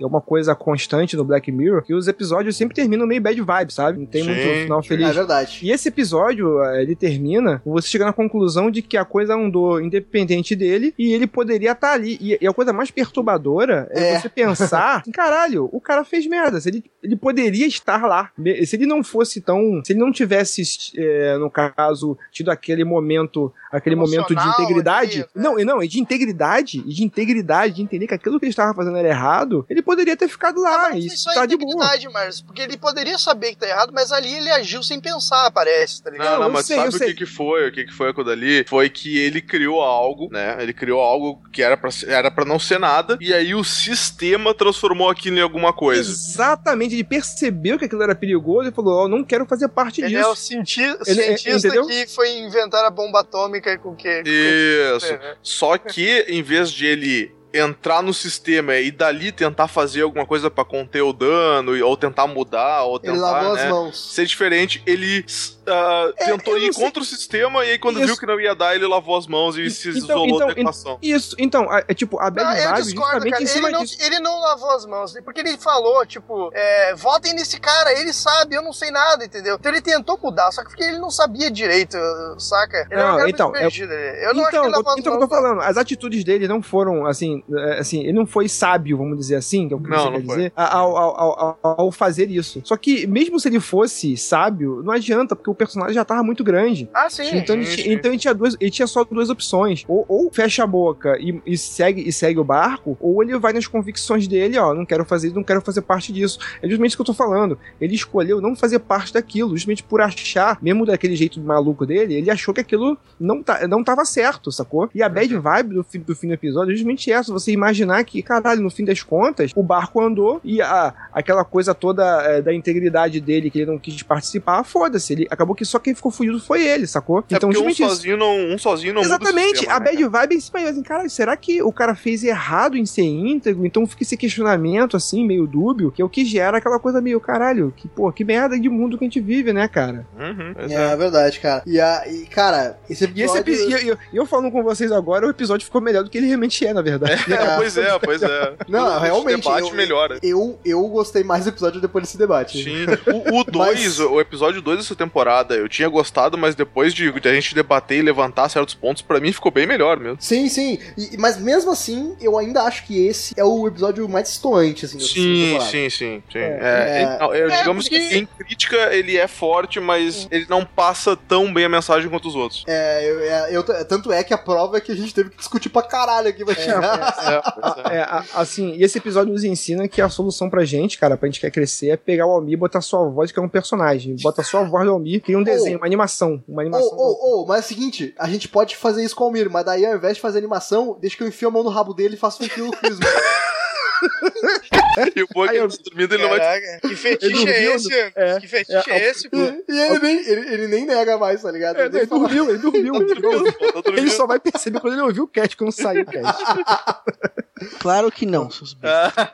é 0.00 0.06
uma 0.06 0.20
coisa 0.20 0.54
constante 0.54 1.16
no 1.16 1.24
Black 1.24 1.50
Mirror, 1.50 1.82
que 1.82 1.92
os 1.94 2.06
episódios 2.06 2.56
sempre 2.56 2.74
terminam 2.74 3.06
meio 3.06 3.20
bad 3.20 3.40
vibe, 3.40 3.72
sabe? 3.72 3.98
Não 3.98 4.06
tem 4.06 4.22
Sim, 4.22 4.28
muito 4.30 4.62
final 4.62 4.80
É 4.80 4.82
feliz. 4.82 5.14
verdade. 5.14 5.58
E 5.62 5.70
esse 5.72 5.88
episódio, 5.88 6.62
eh, 6.64 6.82
ele 6.82 6.94
termina 6.94 7.60
você 7.66 7.88
chegando 7.88 8.08
à 8.10 8.12
conclusão 8.12 8.70
de 8.70 8.80
que 8.82 8.96
a 8.96 9.04
coisa 9.04 9.34
andou 9.34 9.80
independente 9.80 10.54
dele 10.54 10.94
e 10.98 11.12
ele 11.12 11.26
poderia 11.26 11.72
estar 11.72 11.92
ali. 11.92 12.16
E, 12.20 12.38
e 12.40 12.46
a 12.46 12.52
coisa 12.52 12.72
mais 12.72 12.90
perturbadora 12.90 13.88
é, 13.90 14.14
É. 14.14 14.20
você 14.20 14.28
pensar, 14.28 15.02
caralho, 15.12 15.68
o 15.72 15.80
cara 15.80 16.04
fez 16.04 16.26
merda. 16.26 16.60
Se 16.60 16.68
ele, 16.68 16.84
ele 17.02 17.16
poderia 17.16 17.66
estar 17.66 18.06
lá. 18.06 18.30
Se 18.64 18.76
ele 18.76 18.86
não 18.86 19.02
fosse 19.04 19.40
tão. 19.40 19.82
Se 19.84 19.92
ele 19.92 20.00
não 20.00 20.10
tivesse, 20.12 20.62
eh, 20.96 21.36
no 21.38 21.50
caso, 21.50 22.18
tido 22.32 22.50
aquele 22.50 22.84
momento, 22.84 23.52
aquele 23.70 23.94
momento 23.96 24.34
de 24.34 24.48
integridade. 24.48 25.12
ali, 25.12 25.20
né? 25.20 25.26
não, 25.34 25.58
e 25.58 25.64
não, 25.64 25.78
de 25.80 26.00
integridade, 26.00 26.82
e 26.86 26.92
de 26.92 27.04
integridade, 27.04 27.74
de 27.74 27.82
entender 27.82 28.06
que 28.06 28.14
aquilo 28.14 28.38
que 28.38 28.46
ele 28.46 28.50
estava 28.50 28.74
fazendo 28.74 28.96
era 28.96 29.08
errado, 29.08 29.64
ele 29.68 29.82
poderia 29.82 30.16
ter 30.16 30.28
ficado 30.28 30.60
lá 30.60 30.86
Ah, 30.86 30.90
mas 30.90 31.04
e 31.04 31.06
isso 31.08 31.30
é 31.30 31.34
tá 31.34 31.46
de 31.46 31.56
boa. 31.56 31.70
integridade, 31.72 32.08
Marcos, 32.12 32.40
porque 32.42 32.62
ele 32.62 32.76
poderia 32.76 33.18
saber 33.18 33.50
que 33.50 33.58
tá 33.58 33.68
errado, 33.68 33.92
mas 33.94 34.10
ali 34.12 34.32
ele 34.34 34.50
agiu 34.50 34.82
sem 34.82 35.00
pensar, 35.00 35.50
parece, 35.52 36.02
tá 36.02 36.10
ligado? 36.10 36.32
Não, 36.34 36.40
não, 36.44 36.50
mas 36.50 36.66
sei, 36.66 36.76
sabe 36.76 36.88
o 36.88 36.92
sei. 36.92 37.08
que, 37.08 37.14
que 37.14 37.26
foi? 37.26 37.68
O 37.68 37.72
que, 37.72 37.84
que 37.84 37.92
foi 37.94 38.10
aquilo 38.10 38.24
dali? 38.26 38.64
Foi 38.68 38.88
que 38.90 39.18
ele 39.18 39.40
criou 39.40 39.80
algo, 39.82 40.28
né? 40.30 40.56
Ele 40.60 40.72
criou 40.72 41.00
algo 41.00 41.40
que 41.52 41.62
era 41.62 41.76
pra, 41.76 41.90
era 42.06 42.30
pra 42.30 42.44
não 42.44 42.58
ser 42.58 42.78
nada, 42.78 43.16
e 43.20 43.32
aí 43.32 43.54
o 43.54 43.62
sistema 43.64 44.52
transformou 44.54 45.08
aquilo 45.08 45.38
em 45.38 45.42
alguma 45.42 45.72
coisa. 45.72 46.10
Exatamente, 46.10 46.97
ele 46.98 47.04
percebeu 47.04 47.78
que 47.78 47.84
aquilo 47.84 48.02
era 48.02 48.14
perigoso 48.14 48.68
e 48.68 48.72
falou: 48.72 49.04
Ó, 49.04 49.08
não 49.08 49.24
quero 49.24 49.46
fazer 49.46 49.68
parte 49.68 50.00
Ele 50.00 50.08
disso. 50.10 50.20
é 50.20 50.26
o 50.26 50.34
cienti- 50.34 50.80
Ele 50.80 51.20
é- 51.20 51.36
cientista 51.36 51.68
entendeu? 51.68 51.86
que 51.86 52.06
foi 52.08 52.38
inventar 52.38 52.84
a 52.84 52.90
bomba 52.90 53.20
atômica 53.20 53.76
com 53.78 53.94
que. 53.94 54.22
Isso. 54.24 55.06
É, 55.06 55.18
né? 55.18 55.36
Só 55.42 55.78
que, 55.78 56.24
em 56.28 56.42
vez 56.42 56.70
de 56.70 56.86
ele 56.86 57.37
entrar 57.52 58.02
no 58.02 58.12
sistema 58.12 58.76
e 58.76 58.90
dali 58.90 59.32
tentar 59.32 59.68
fazer 59.68 60.02
alguma 60.02 60.26
coisa 60.26 60.50
pra 60.50 60.64
conter 60.64 61.00
o 61.02 61.12
dano, 61.12 61.72
ou 61.84 61.96
tentar 61.96 62.26
mudar, 62.26 62.82
ou 62.84 62.98
tentar, 62.98 63.12
Ele 63.14 63.20
lavou 63.22 63.54
né, 63.54 63.62
as 63.64 63.70
mãos. 63.70 64.14
ser 64.14 64.26
diferente, 64.26 64.82
ele 64.86 65.24
ah, 65.66 66.12
É, 66.16 66.24
tentou 66.26 66.54
eu 66.54 66.60
não 66.60 66.66
ir 66.68 66.72
sei. 66.74 66.84
contra 66.84 67.02
o 67.02 67.04
sistema 67.06 67.64
e 67.64 67.70
aí 67.72 67.78
quando 67.78 67.96
Isso. 67.98 68.06
viu 68.06 68.16
que 68.18 68.26
não 68.26 68.40
ia 68.40 68.54
dar, 68.54 68.74
ele 68.74 68.86
lavou 68.86 69.16
as 69.16 69.26
mãos 69.26 69.56
e 69.56 69.68
se 69.70 69.88
Então- 69.90 69.98
isolou 69.98 70.26
então, 70.36 70.46
da 70.54 70.60
equação. 70.60 70.98
Isso, 71.02 71.36
então, 71.38 71.68
é 71.72 71.94
tipo, 71.94 72.18
a 72.20 72.30
Bad 72.30 72.48
Ah, 72.48 72.58
eu 72.62 72.70
Vibe 72.70 72.82
discordo, 72.84 73.30
cara. 73.30 73.42
em 73.42 73.46
cima 73.46 73.68
Ele 73.68 73.76
não, 73.76 73.84
disso. 73.84 73.96
ele 74.00 74.18
não 74.20 74.40
lavou 74.40 74.70
as 74.70 74.86
mãos, 74.86 75.14
porque 75.24 75.40
ele 75.40 75.56
falou, 75.58 76.04
tipo, 76.06 76.50
é, 76.54 76.94
votem 76.94 77.34
nesse 77.34 77.58
cara, 77.60 77.92
ele 77.98 78.12
sabe, 78.12 78.54
eu 78.56 78.62
não 78.62 78.72
sei 78.72 78.90
nada, 78.90 79.24
entendeu? 79.24 79.56
Então 79.58 79.70
ele 79.72 79.80
tentou 79.82 80.18
mudar, 80.22 80.50
só 80.52 80.62
que 80.62 80.68
porque 80.68 80.84
ele 80.84 80.98
não 80.98 81.10
sabia 81.10 81.50
direito, 81.50 81.96
saca? 82.38 82.86
Ele 82.90 82.94
Não, 82.96 83.02
era 83.02 83.12
um 83.12 83.16
cara 83.18 83.30
então, 83.30 83.56
é- 83.56 83.66
ele- 83.66 83.82
eu 84.26 84.34
não 84.34 84.42
acho 84.42 84.50
que 84.50 84.56
então, 84.56 84.64
ele 84.64 84.76
lavou 84.76 84.92
as 84.92 84.98
então 84.98 85.12
eu 85.14 85.18
mãos. 85.18 85.28
tô 85.28 85.34
falando, 85.34 85.60
as 85.62 85.76
atitudes 85.76 86.24
dele 86.24 86.48
não 86.48 86.62
foram 86.62 87.06
assim, 87.06 87.37
é, 87.52 87.78
assim, 87.78 88.00
ele 88.00 88.12
não 88.12 88.26
foi 88.26 88.48
sábio, 88.48 88.96
vamos 88.98 89.18
dizer 89.18 89.36
assim, 89.36 89.68
que 89.68 89.74
é 89.74 89.76
o 89.76 89.80
que 89.80 89.88
Não, 89.90 89.98
você 89.98 90.04
não 90.10 90.20
quer 90.20 90.26
foi. 90.26 90.36
dizer, 90.36 90.52
ao, 90.56 90.96
ao, 90.96 91.20
ao, 91.20 91.58
ao- 91.62 91.92
fazer 91.92 92.30
isso. 92.30 92.60
Só 92.64 92.76
que 92.76 93.06
mesmo 93.06 93.40
se 93.40 93.48
ele 93.48 93.60
fosse 93.60 94.16
sábio, 94.16 94.82
não 94.84 94.92
adianta, 94.92 95.34
porque 95.34 95.50
o 95.50 95.54
personagem 95.54 95.94
já 95.94 96.04
tava 96.04 96.22
muito 96.22 96.44
grande. 96.44 96.88
Ah, 96.94 97.08
sim. 97.10 97.28
Então, 97.36 97.56
ele, 97.56 97.66
sim, 97.66 97.92
então 97.92 98.10
ele 98.10 98.18
tinha 98.18 98.34
duas, 98.34 98.56
ele 98.60 98.70
tinha 98.70 98.86
só 98.86 99.04
duas 99.04 99.30
opções. 99.30 99.84
Ou, 99.88 100.04
ou 100.08 100.30
fecha 100.32 100.62
a 100.64 100.66
boca 100.66 101.16
e, 101.18 101.40
e 101.46 101.56
segue 101.56 102.06
e 102.06 102.12
segue 102.12 102.38
o 102.38 102.44
barco, 102.44 102.96
ou 103.00 103.22
ele 103.22 103.36
vai 103.38 103.52
nas 103.52 103.66
convicções 103.66 104.28
dele, 104.28 104.58
ó, 104.58 104.74
não 104.74 104.84
quero 104.86 105.04
fazer, 105.04 105.32
não 105.32 105.42
quero 105.42 105.60
fazer 105.60 105.82
parte 105.82 106.12
disso. 106.12 106.38
É 106.62 106.68
justamente 106.68 106.90
isso 106.90 106.96
que 106.96 107.02
eu 107.02 107.06
tô 107.06 107.14
falando. 107.14 107.58
Ele 107.80 107.94
escolheu 107.94 108.40
não 108.40 108.54
fazer 108.54 108.78
parte 108.80 109.12
daquilo, 109.12 109.50
justamente 109.56 109.82
por 109.82 110.00
achar, 110.00 110.58
mesmo 110.62 110.84
daquele 110.86 111.16
jeito 111.16 111.40
maluco 111.40 111.84
dele, 111.86 112.14
ele 112.14 112.30
achou 112.30 112.52
que 112.54 112.60
aquilo 112.60 112.96
não, 113.18 113.42
tá, 113.42 113.66
não 113.66 113.82
tava 113.82 114.04
certo, 114.04 114.50
sacou? 114.52 114.88
E 114.94 115.02
a 115.02 115.08
bad 115.08 115.34
vibe 115.36 115.74
do, 115.74 115.86
do 116.06 116.14
fim 116.14 116.28
do 116.28 116.34
episódio 116.34 116.72
é 116.72 116.74
justamente 116.74 117.10
essa, 117.10 117.27
você 117.32 117.52
imaginar 117.52 118.02
que, 118.04 118.22
caralho, 118.22 118.60
no 118.62 118.70
fim 118.70 118.84
das 118.84 119.02
contas, 119.02 119.50
o 119.54 119.62
barco 119.62 120.00
andou 120.00 120.40
e 120.44 120.60
a, 120.62 120.92
aquela 121.12 121.44
coisa 121.44 121.74
toda 121.74 122.04
é, 122.22 122.42
da 122.42 122.52
integridade 122.54 123.20
dele, 123.20 123.50
que 123.50 123.60
ele 123.60 123.70
não 123.70 123.78
quis 123.78 124.02
participar, 124.02 124.62
foda-se. 124.64 125.12
Ele 125.12 125.26
acabou 125.30 125.54
que 125.54 125.64
só 125.64 125.78
quem 125.78 125.94
ficou 125.94 126.10
fudido 126.10 126.40
foi 126.40 126.66
ele, 126.66 126.86
sacou? 126.86 127.18
É 127.30 127.38
porque 127.38 127.58
um 127.58 127.74
sozinho, 127.74 128.16
não, 128.16 128.36
um 128.54 128.58
sozinho 128.58 128.94
não 128.94 129.02
muda 129.02 129.14
o 129.14 129.16
Exatamente, 129.18 129.58
sistema, 129.58 129.74
a 129.76 129.80
né, 129.80 129.84
bad 129.86 130.04
vibe 130.08 130.32
é 130.34 130.36
em 130.36 130.40
cima 130.40 130.60
assim, 130.68 130.82
cara, 130.82 131.08
será 131.08 131.36
que 131.36 131.62
o 131.62 131.72
cara 131.72 131.94
fez 131.94 132.22
errado 132.24 132.76
em 132.76 132.84
ser 132.86 133.02
íntegro? 133.02 133.64
Então 133.66 133.86
fica 133.86 134.02
esse 134.02 134.16
questionamento, 134.16 134.96
assim, 134.96 135.26
meio 135.26 135.46
dúbio, 135.46 135.90
que 135.90 136.02
é 136.02 136.04
o 136.04 136.08
que 136.08 136.24
gera 136.24 136.58
aquela 136.58 136.78
coisa 136.78 137.00
meio, 137.00 137.20
caralho, 137.20 137.72
que, 137.76 137.88
pô, 137.88 138.10
que 138.12 138.24
merda 138.24 138.58
de 138.58 138.68
mundo 138.68 138.98
que 138.98 139.04
a 139.04 139.06
gente 139.06 139.20
vive, 139.20 139.52
né, 139.52 139.66
cara? 139.68 140.06
Uhum, 140.18 140.54
É, 140.68 140.72
é. 140.74 140.92
é 140.92 140.96
verdade, 140.96 141.40
cara. 141.40 141.62
E, 141.66 141.80
a, 141.80 142.04
e 142.06 142.26
cara, 142.26 142.78
esse 142.88 143.04
E 143.14 143.22
esse 143.22 143.36
episódio... 143.38 143.76
epi- 143.76 143.84
e 143.84 143.88
eu, 143.88 143.98
e 144.12 144.16
eu 144.16 144.26
falando 144.26 144.50
com 144.50 144.62
vocês 144.62 144.90
agora, 144.92 145.26
o 145.26 145.30
episódio 145.30 145.64
ficou 145.64 145.80
melhor 145.80 146.04
do 146.04 146.10
que 146.10 146.18
ele 146.18 146.26
realmente 146.26 146.64
é, 146.66 146.72
na 146.72 146.82
verdade. 146.82 147.17
É, 147.28 147.56
pois 147.56 147.76
é, 147.76 147.98
pois 147.98 148.22
é. 148.22 148.52
Não, 148.68 148.96
O 148.96 149.00
realmente, 149.00 149.42
debate 149.42 149.68
eu- 149.68 149.74
melhora. 149.74 150.18
Eu, 150.22 150.58
eu 150.64 150.82
gostei 150.88 151.22
mais 151.24 151.44
do 151.44 151.50
episódio 151.50 151.80
depois 151.80 152.04
desse 152.04 152.18
debate. 152.18 152.62
Sim. 152.62 152.86
O 153.32 153.44
2, 153.44 153.78
Mas- 153.78 154.00
o 154.00 154.20
episódio 154.20 154.60
2 154.62 154.78
dessa 154.78 154.94
temporada, 154.94 155.54
eu 155.54 155.68
tinha 155.68 155.88
gostado, 155.88 156.36
mas 156.38 156.54
depois 156.54 156.94
de, 156.94 157.10
de 157.12 157.28
a 157.28 157.34
gente 157.34 157.54
debater 157.54 157.98
e 157.98 158.02
levantar 158.02 158.48
certos 158.48 158.74
pontos, 158.74 159.02
pra 159.02 159.20
mim 159.20 159.32
ficou 159.32 159.50
bem 159.50 159.66
melhor 159.66 159.98
mesmo. 159.98 160.16
Sim, 160.20 160.48
sim. 160.48 160.78
E- 160.96 161.16
mas 161.18 161.38
mesmo 161.38 161.70
assim, 161.70 162.16
eu 162.20 162.38
ainda 162.38 162.62
acho 162.62 162.84
que 162.86 163.06
esse 163.06 163.34
é 163.36 163.44
o 163.44 163.66
episódio 163.66 164.08
mais 164.08 164.28
distoante, 164.28 164.84
assim, 164.84 164.98
Sim, 165.00 165.58
sim, 165.60 165.90
sim, 165.90 166.22
sim. 166.30 166.38
É, 166.38 166.58
É, 166.60 167.02
é. 167.20 167.38
É, 167.48 167.58
digamos 167.58 167.88
porque- 167.88 168.08
que 168.08 168.16
em 168.18 168.26
crítica 168.26 168.76
ele 168.94 169.16
é 169.16 169.26
forte, 169.26 169.78
mas 169.80 170.26
ele 170.30 170.46
não 170.48 170.64
passa 170.64 171.16
tão 171.16 171.52
bem 171.52 171.64
a 171.64 171.68
mensagem 171.68 172.08
quanto 172.08 172.28
os 172.28 172.34
outros. 172.34 172.64
É, 172.66 173.10
eu, 173.10 173.20
é, 173.20 173.48
eu- 173.56 173.84
tanto 173.84 174.12
é 174.12 174.22
que 174.22 174.32
a 174.34 174.38
prova 174.38 174.76
é 174.76 174.80
que 174.80 174.92
a 174.92 174.96
gente 174.96 175.14
teve 175.14 175.30
que 175.30 175.36
discutir 175.36 175.68
pra 175.68 175.82
caralho 175.82 176.28
aqui 176.28 176.44
pra 176.44 176.54
chegar. 176.54 177.07
É, 177.18 177.94
é. 177.94 177.96
É, 177.98 178.00
a- 178.02 178.24
assim, 178.34 178.72
e 178.76 178.82
esse 178.84 178.98
episódio 178.98 179.32
nos 179.32 179.44
ensina 179.44 179.88
que 179.88 180.00
a 180.00 180.08
solução 180.08 180.48
pra 180.50 180.64
gente, 180.64 180.98
cara, 180.98 181.16
pra 181.16 181.26
gente 181.28 181.40
quer 181.40 181.50
crescer, 181.50 181.88
é 181.90 181.96
pegar 181.96 182.26
o 182.26 182.30
Almir 182.30 182.54
e 182.54 182.56
botar 182.56 182.80
sua 182.80 183.08
voz, 183.08 183.32
que 183.32 183.38
é 183.38 183.42
um 183.42 183.48
personagem. 183.48 184.16
Bota 184.22 184.42
só 184.42 184.58
a 184.58 184.64
voz 184.64 184.84
do 184.84 184.92
Almir, 184.92 185.20
cria 185.22 185.38
um 185.38 185.42
desenho, 185.42 185.78
uma 185.78 185.86
animação. 185.86 186.42
Uma 186.46 186.58
Ô, 186.58 186.60
animação. 186.60 186.96
ô, 186.96 187.42
ô, 187.42 187.46
mas 187.46 187.58
é 187.58 187.60
o 187.60 187.68
seguinte, 187.68 188.14
a 188.18 188.28
gente 188.28 188.48
pode 188.48 188.76
fazer 188.76 189.02
isso 189.04 189.14
com 189.16 189.24
o 189.24 189.26
Almir, 189.28 189.50
mas 189.50 189.64
daí 189.64 189.84
ao 189.86 189.96
invés 189.96 190.16
de 190.16 190.20
fazer 190.20 190.38
animação, 190.38 190.96
deixa 191.00 191.16
que 191.16 191.22
eu 191.22 191.28
enfio 191.28 191.48
a 191.48 191.50
mão 191.50 191.62
no 191.62 191.70
rabo 191.70 191.94
dele 191.94 192.14
e 192.14 192.18
faço 192.18 192.42
um 192.42 192.46
ventriloquismo. 192.46 193.00
E 195.16 195.22
o 195.22 195.28
bom 195.32 195.44
é 195.44 195.48
que 195.48 195.56
eu- 195.56 195.64
ele 195.64 195.72
tá 195.76 195.82
dormindo, 195.84 196.14
ele 196.14 196.22
não 196.22 196.30
vai. 196.30 196.38
Caraca, 196.38 196.80
que 196.80 196.86
Ele 196.86 196.96
fetiche 196.96 197.32
dormiu, 197.32 197.52
é 197.52 197.74
esse? 197.74 197.94
é. 198.16 198.40
que 198.40 198.48
fetiche 198.48 198.90
é, 198.90 198.98
É, 198.98 199.10
esse, 199.10 199.28
pô? 199.28 199.36
e 199.36 199.64
e 199.68 199.78
ele 199.80 199.98
nem, 200.00 200.16
ele, 200.28 200.54
ele 200.54 200.66
nem 200.68 200.86
nega 200.86 201.16
mais, 201.18 201.42
tá 201.42 201.50
ligado? 201.50 201.78
É, 201.80 201.86
Ele 201.86 202.06
dormiu, 202.06 202.48
ele 202.48 202.58
dormiu. 202.58 202.94
ele 202.96 203.14
dormiu. 203.20 203.52
Tá. 203.82 203.90
Ele 203.92 204.10
só 204.10 204.26
vai 204.26 204.40
perceber 204.40 204.80
quando 204.80 204.94
ele 204.94 205.02
ouvir 205.02 205.20
o 205.20 205.28
cast, 205.28 205.56
quando 205.56 205.72
sair 205.72 206.02
o 206.02 206.06
cast. 206.06 206.42
Claro 207.80 208.08
que 208.12 208.24
não, 208.24 208.48
seus 208.50 208.72
bestas. 208.72 209.28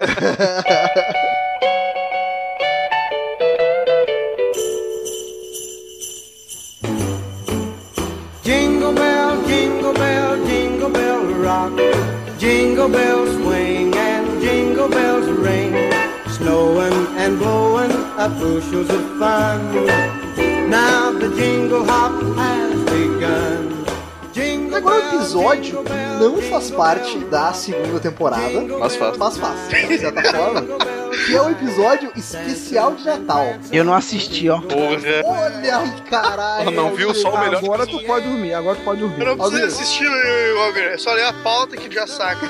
Jingle 8.42 8.92
bell, 8.92 9.42
jingle 9.46 9.92
bell, 9.94 10.36
jingle 10.46 10.90
bell 10.90 11.22
rock. 11.42 11.72
Jingle 12.38 12.88
bells 12.88 13.30
swing 13.36 13.83
jingle 14.84 14.88
bells 14.88 15.26
ring. 15.38 15.72
Snowing 16.28 17.06
and 17.16 17.38
blowing 17.38 17.90
up 18.18 18.32
bushels 18.38 18.90
of 18.90 19.18
fun. 19.18 19.86
Now 20.68 21.12
the 21.12 21.28
jingle 21.36 21.84
hop 21.84 22.12
has 22.36 22.74
begun. 22.84 23.84
Agora 24.74 24.96
o 24.96 25.14
episódio 25.16 25.84
não 26.20 26.42
faz 26.42 26.68
parte 26.70 27.18
da 27.26 27.52
segunda 27.52 28.00
temporada, 28.00 28.60
Mas 28.80 28.96
faz. 28.96 29.16
mas 29.16 29.38
faz, 29.38 29.68
de 29.68 29.98
certa 29.98 30.22
forma, 30.32 30.60
que 31.26 31.34
é 31.34 31.40
o 31.40 31.50
episódio 31.50 32.12
especial 32.16 32.94
de 32.94 33.04
Natal. 33.04 33.54
Eu 33.72 33.84
não 33.84 33.94
assisti, 33.94 34.48
ó. 34.48 34.60
Porra. 34.60 34.98
Olha 35.24 35.78
aí, 35.78 36.00
caralho. 36.10 36.70
Não 36.70 36.94
viu 36.94 37.14
só 37.14 37.34
o 37.34 37.38
melhor 37.38 37.62
Agora 37.64 37.86
tu 37.86 38.02
pode 38.04 38.28
dormir, 38.28 38.54
agora 38.54 38.76
tu 38.76 38.84
pode 38.84 39.00
dormir. 39.00 39.20
Eu 39.20 39.36
não 39.36 39.50
preciso 39.50 39.66
assistir, 39.66 40.06
Almir. 40.06 40.84
É 40.84 40.98
só 40.98 41.12
ler 41.12 41.24
a 41.24 41.32
pauta 41.32 41.76
que 41.76 41.92
já 41.92 42.06
saca. 42.06 42.48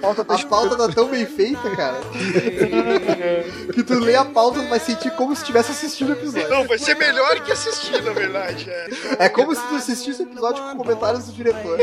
Falta 0.00 0.22
A 0.22 0.46
pauta 0.46 0.76
tá 0.76 0.88
tão 0.88 1.08
bem 1.08 1.26
feita, 1.26 1.70
cara, 1.76 2.00
que 3.72 3.82
tu 3.82 3.98
lê 3.98 4.16
a 4.16 4.24
pauta 4.24 4.60
e 4.60 4.66
vai 4.66 4.80
sentir 4.80 5.10
como 5.12 5.34
se 5.36 5.44
tivesse 5.44 5.70
assistido 5.72 6.10
o 6.10 6.12
episódio. 6.12 6.48
Não, 6.48 6.66
vai 6.66 6.78
ser 6.78 6.96
melhor 6.96 7.40
que 7.40 7.52
assistir, 7.52 8.02
na 8.02 8.12
verdade. 8.12 8.68
É. 8.68 9.26
É 9.26 9.28
como 9.28 9.54
se 9.54 9.62
tu 9.68 9.74
assistisse 9.74 10.22
o 10.22 10.26
episódio 10.26 10.62
com 10.62 10.76
comentários 10.76 11.26
do 11.26 11.32
diretor. 11.32 11.78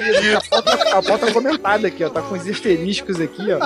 A 0.94 1.02
pauta 1.02 1.32
comentada 1.32 1.88
aqui, 1.88 2.04
ó. 2.04 2.10
Tá 2.10 2.22
com 2.22 2.36
os 2.36 2.48
asteriscos 2.48 3.20
aqui, 3.22 3.48
ó. 3.54 3.60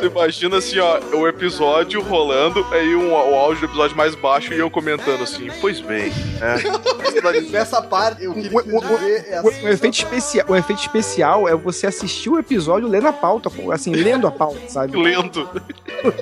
Tu 0.00 0.06
imagina 0.06 0.58
assim, 0.58 0.78
ó, 0.78 0.98
o 1.14 1.26
episódio 1.36 2.00
rolando, 2.02 2.66
aí 2.72 2.94
um, 2.96 3.12
o 3.12 3.34
áudio 3.34 3.60
do 3.60 3.66
episódio 3.66 3.96
mais 3.96 4.14
baixo 4.14 4.52
e 4.54 4.58
eu 4.58 4.70
comentando 4.70 5.22
assim, 5.22 5.48
pois 5.60 5.80
bem. 5.80 6.10
É. 6.40 6.86
Nessa 7.50 7.80
parte, 7.82 8.24
eu 8.24 8.32
queria 8.34 8.50
O- 8.52 8.76
o- 8.78 8.98
dizer 8.98 9.26
é 9.30 9.40
O, 9.42 9.48
assim, 9.48 9.64
o 9.64 9.68
efeito 9.68 9.94
especial, 9.94 10.46
o 10.48 10.56
efeito 10.56 10.80
especial 10.80 11.48
é 11.48 11.54
você 11.54 11.86
assistir 11.86 12.30
o 12.30 12.38
episódio 12.38 12.88
lendo 12.88 13.08
a 13.08 13.12
pauta, 13.12 13.50
assim, 13.72 13.92
lendo 13.92 14.26
a 14.26 14.30
pauta, 14.30 14.60
sabe? 14.68 14.96
Lento. 15.00 15.48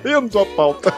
Lendo 0.02 0.38
a 0.38 0.46
pauta. 0.46 0.92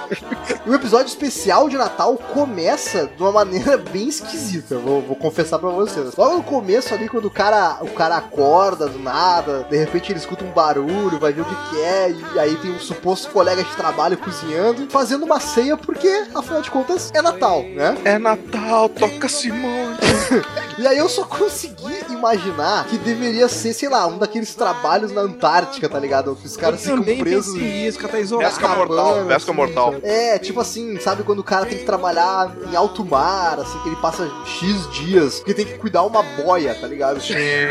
O 0.67 0.75
episódio 0.75 1.07
especial 1.07 1.69
de 1.69 1.77
Natal 1.77 2.15
começa 2.17 3.07
de 3.17 3.23
uma 3.23 3.33
maneira 3.33 3.77
bem 3.77 4.09
esquisita, 4.09 4.77
vou, 4.79 5.01
vou 5.03 5.17
confessar 5.17 5.59
pra 5.59 5.71
vocês. 5.71 6.15
Logo 6.17 6.37
no 6.37 6.43
começo 6.43 6.93
ali, 6.95 7.09
quando 7.09 7.27
o 7.27 7.31
cara, 7.31 7.79
o 7.83 7.89
cara 7.89 8.17
acorda 8.17 8.87
do 8.87 8.99
nada, 8.99 9.67
de 9.69 9.77
repente 9.77 10.13
ele 10.13 10.19
escuta 10.19 10.45
um 10.45 10.51
barulho, 10.51 11.19
vai 11.19 11.33
ver 11.33 11.41
o 11.43 11.45
que, 11.45 11.71
que 11.71 11.81
é, 11.81 12.15
e 12.35 12.39
aí 12.39 12.55
tem 12.57 12.71
um 12.71 12.79
suposto 12.79 13.31
colega 13.31 13.63
de 13.63 13.71
trabalho 13.77 14.06
cozinhando, 14.15 14.89
fazendo 14.91 15.25
uma 15.25 15.41
ceia, 15.41 15.77
porque, 15.77 16.27
afinal 16.35 16.61
de 16.61 16.71
contas, 16.71 17.11
é 17.15 17.23
Natal, 17.23 17.63
né? 17.63 17.97
É 18.05 18.19
Natal, 18.19 18.91
toca 18.91 19.27
Simone. 19.29 19.97
E 20.79 20.87
aí 20.87 20.99
eu 20.99 21.09
só 21.09 21.25
consegui 21.25 22.05
imaginar 22.11 22.87
que 22.87 22.99
deveria 22.99 23.49
ser, 23.49 23.73
sei 23.73 23.89
lá, 23.89 24.07
um 24.07 24.19
daqueles 24.19 24.55
trabalhos 24.55 25.11
na 25.11 25.23
Antártica, 25.23 25.89
tá 25.89 25.99
ligado? 25.99 26.37
Que 26.37 26.47
os 26.47 26.55
caras 26.55 26.83
ficam 26.83 27.03
presos. 27.03 27.57
isso, 27.57 28.07
tá 28.07 28.21
isolado. 28.21 28.51
Pesca 28.51 28.69
mortal, 28.69 29.07
cabana, 29.07 29.27
pesca 29.27 29.51
assim, 29.51 29.57
mortal. 29.59 29.95
É, 30.03 30.39
tipo 30.39 30.61
assim, 30.61 31.01
sabe 31.01 31.23
quando 31.23 31.39
o 31.39 31.45
cara 31.45 31.65
tem 31.65 31.79
que 31.79 31.85
trabalhar 31.85 32.55
em 32.71 32.77
alto 32.77 33.03
mar, 33.05 33.59
assim, 33.59 33.79
que 33.79 33.89
ele 33.89 33.97
passa 33.97 34.31
X 34.45 34.91
dias, 34.93 35.41
que 35.41 35.55
tem 35.55 35.65
que 35.65 35.79
cuidar 35.79 36.03
uma 36.03 36.23
boia, 36.23 36.75
tá 36.75 36.87
ligado? 36.87 37.21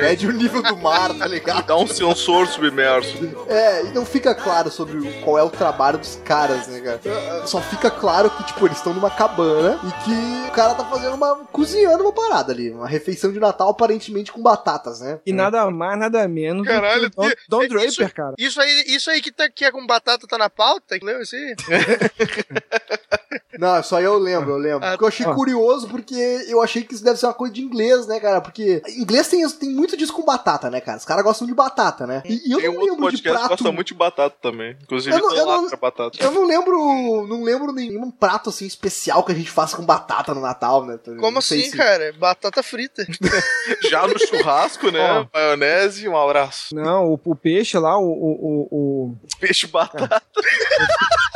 Mede 0.01 0.27
o 0.27 0.31
nível 0.31 0.63
do 0.63 0.77
mar, 0.77 1.13
tá 1.13 1.27
ligado? 1.27 1.65
Dá 1.67 1.77
um 1.77 1.87
sensor 1.87 2.47
submerso. 2.47 3.17
É, 3.47 3.85
e 3.85 3.89
não 3.89 4.05
fica 4.05 4.33
claro 4.33 4.71
sobre 4.71 5.11
qual 5.23 5.37
é 5.37 5.43
o 5.43 5.49
trabalho 5.49 5.99
dos 5.99 6.19
caras, 6.25 6.67
né, 6.67 6.79
cara? 6.79 7.45
Só 7.45 7.61
fica 7.61 7.91
claro 7.91 8.31
que, 8.31 8.43
tipo, 8.45 8.65
eles 8.65 8.77
estão 8.77 8.93
numa 8.93 9.11
cabana 9.11 9.79
e 9.83 10.03
que 10.03 10.49
o 10.49 10.51
cara 10.51 10.73
tá 10.73 10.83
fazendo 10.85 11.13
uma. 11.13 11.35
cozinhando 11.51 12.03
uma 12.03 12.11
parada 12.11 12.44
ali. 12.51 12.71
Uma 12.71 12.87
refeição 12.87 13.31
de 13.31 13.39
Natal 13.39 13.69
aparentemente 13.69 14.31
com 14.31 14.41
batatas, 14.41 14.99
né? 15.01 15.19
E 15.25 15.31
nada 15.33 15.69
mais, 15.69 15.97
nada 15.99 16.27
menos 16.27 16.65
Caralho, 16.67 17.09
do 17.09 17.11
que 17.11 17.15
Don, 17.15 17.29
Don 17.49 17.63
é 17.63 17.67
Draper, 17.67 17.87
isso- 17.89 18.09
cara. 18.13 18.33
Isso 18.37 18.61
aí, 18.61 18.83
isso 18.87 19.09
aí 19.09 19.21
que, 19.21 19.31
tá, 19.31 19.49
que 19.49 19.65
é 19.65 19.71
com 19.71 19.85
batata 19.85 20.27
tá 20.27 20.37
na 20.37 20.49
pauta? 20.49 20.97
Leu 21.01 21.21
isso 21.21 21.35
aí? 21.35 21.55
Não, 23.59 23.81
só 23.83 23.99
eu 24.01 24.17
lembro, 24.17 24.51
eu 24.51 24.57
lembro. 24.57 24.85
Ah, 24.85 24.91
Porque 24.91 25.03
eu 25.03 25.07
achei 25.07 25.25
ó. 25.25 25.33
curioso, 25.33 25.87
porque 25.87 26.15
eu 26.47 26.61
achei 26.61 26.83
que 26.83 26.93
isso 26.93 27.03
deve 27.03 27.19
ser 27.19 27.25
uma 27.27 27.33
coisa 27.33 27.53
de 27.53 27.61
inglês, 27.61 28.07
né, 28.07 28.19
cara? 28.19 28.41
Porque 28.41 28.81
inglês 28.97 29.27
tem, 29.27 29.47
tem 29.49 29.69
muito 29.69 29.95
disso 29.97 30.13
com 30.13 30.23
batata, 30.23 30.69
né, 30.69 30.81
cara? 30.81 30.97
Os 30.97 31.05
caras 31.05 31.23
gostam 31.23 31.47
de 31.47 31.53
batata, 31.53 32.05
né? 32.07 32.21
E, 32.25 32.49
e 32.49 32.51
eu 32.51 32.59
Tem 32.59 32.69
um 32.69 32.73
não 32.73 32.79
outro 32.81 32.95
lembro 32.95 33.11
de 33.11 33.17
podcast 33.17 33.21
que 33.23 33.29
prato. 33.47 33.49
gosta 33.49 33.71
muito 33.71 33.87
de 33.87 33.93
batata 33.93 34.35
também. 34.41 34.77
Inclusive, 34.81 35.15
Eu 35.15 35.19
não- 35.21 35.35
eu 35.35 35.45
não- 35.45 35.69
batata. 35.79 36.17
Eu 36.23 36.31
não 36.31 36.45
lembro. 36.45 37.25
Não 37.27 37.43
lembro 37.43 37.71
nenhum 37.71 38.09
prato 38.11 38.49
assim 38.49 38.65
especial 38.65 39.23
que 39.23 39.31
a 39.31 39.35
gente 39.35 39.49
faça 39.51 39.75
com 39.77 39.83
batata 39.85 40.33
no 40.33 40.41
Natal, 40.41 40.85
né? 40.85 40.99
Como 41.19 41.39
assim, 41.39 41.61
se- 41.61 41.77
cara? 41.77 42.13
Batata 42.17 42.61
frita. 42.63 43.05
Já 43.89 44.07
no 44.07 44.17
churrasco, 44.19 44.91
né? 44.91 44.99
Ó. 45.21 45.25
Maionese, 45.33 46.07
um 46.07 46.17
abraço. 46.17 46.73
Não, 46.75 47.05
o, 47.13 47.19
o 47.23 47.35
peixe 47.35 47.77
lá, 47.77 47.97
o, 47.97 48.03
o, 48.05 48.67
o, 48.71 49.05
o 49.11 49.17
Peixe 49.39 49.67
batata. 49.67 50.21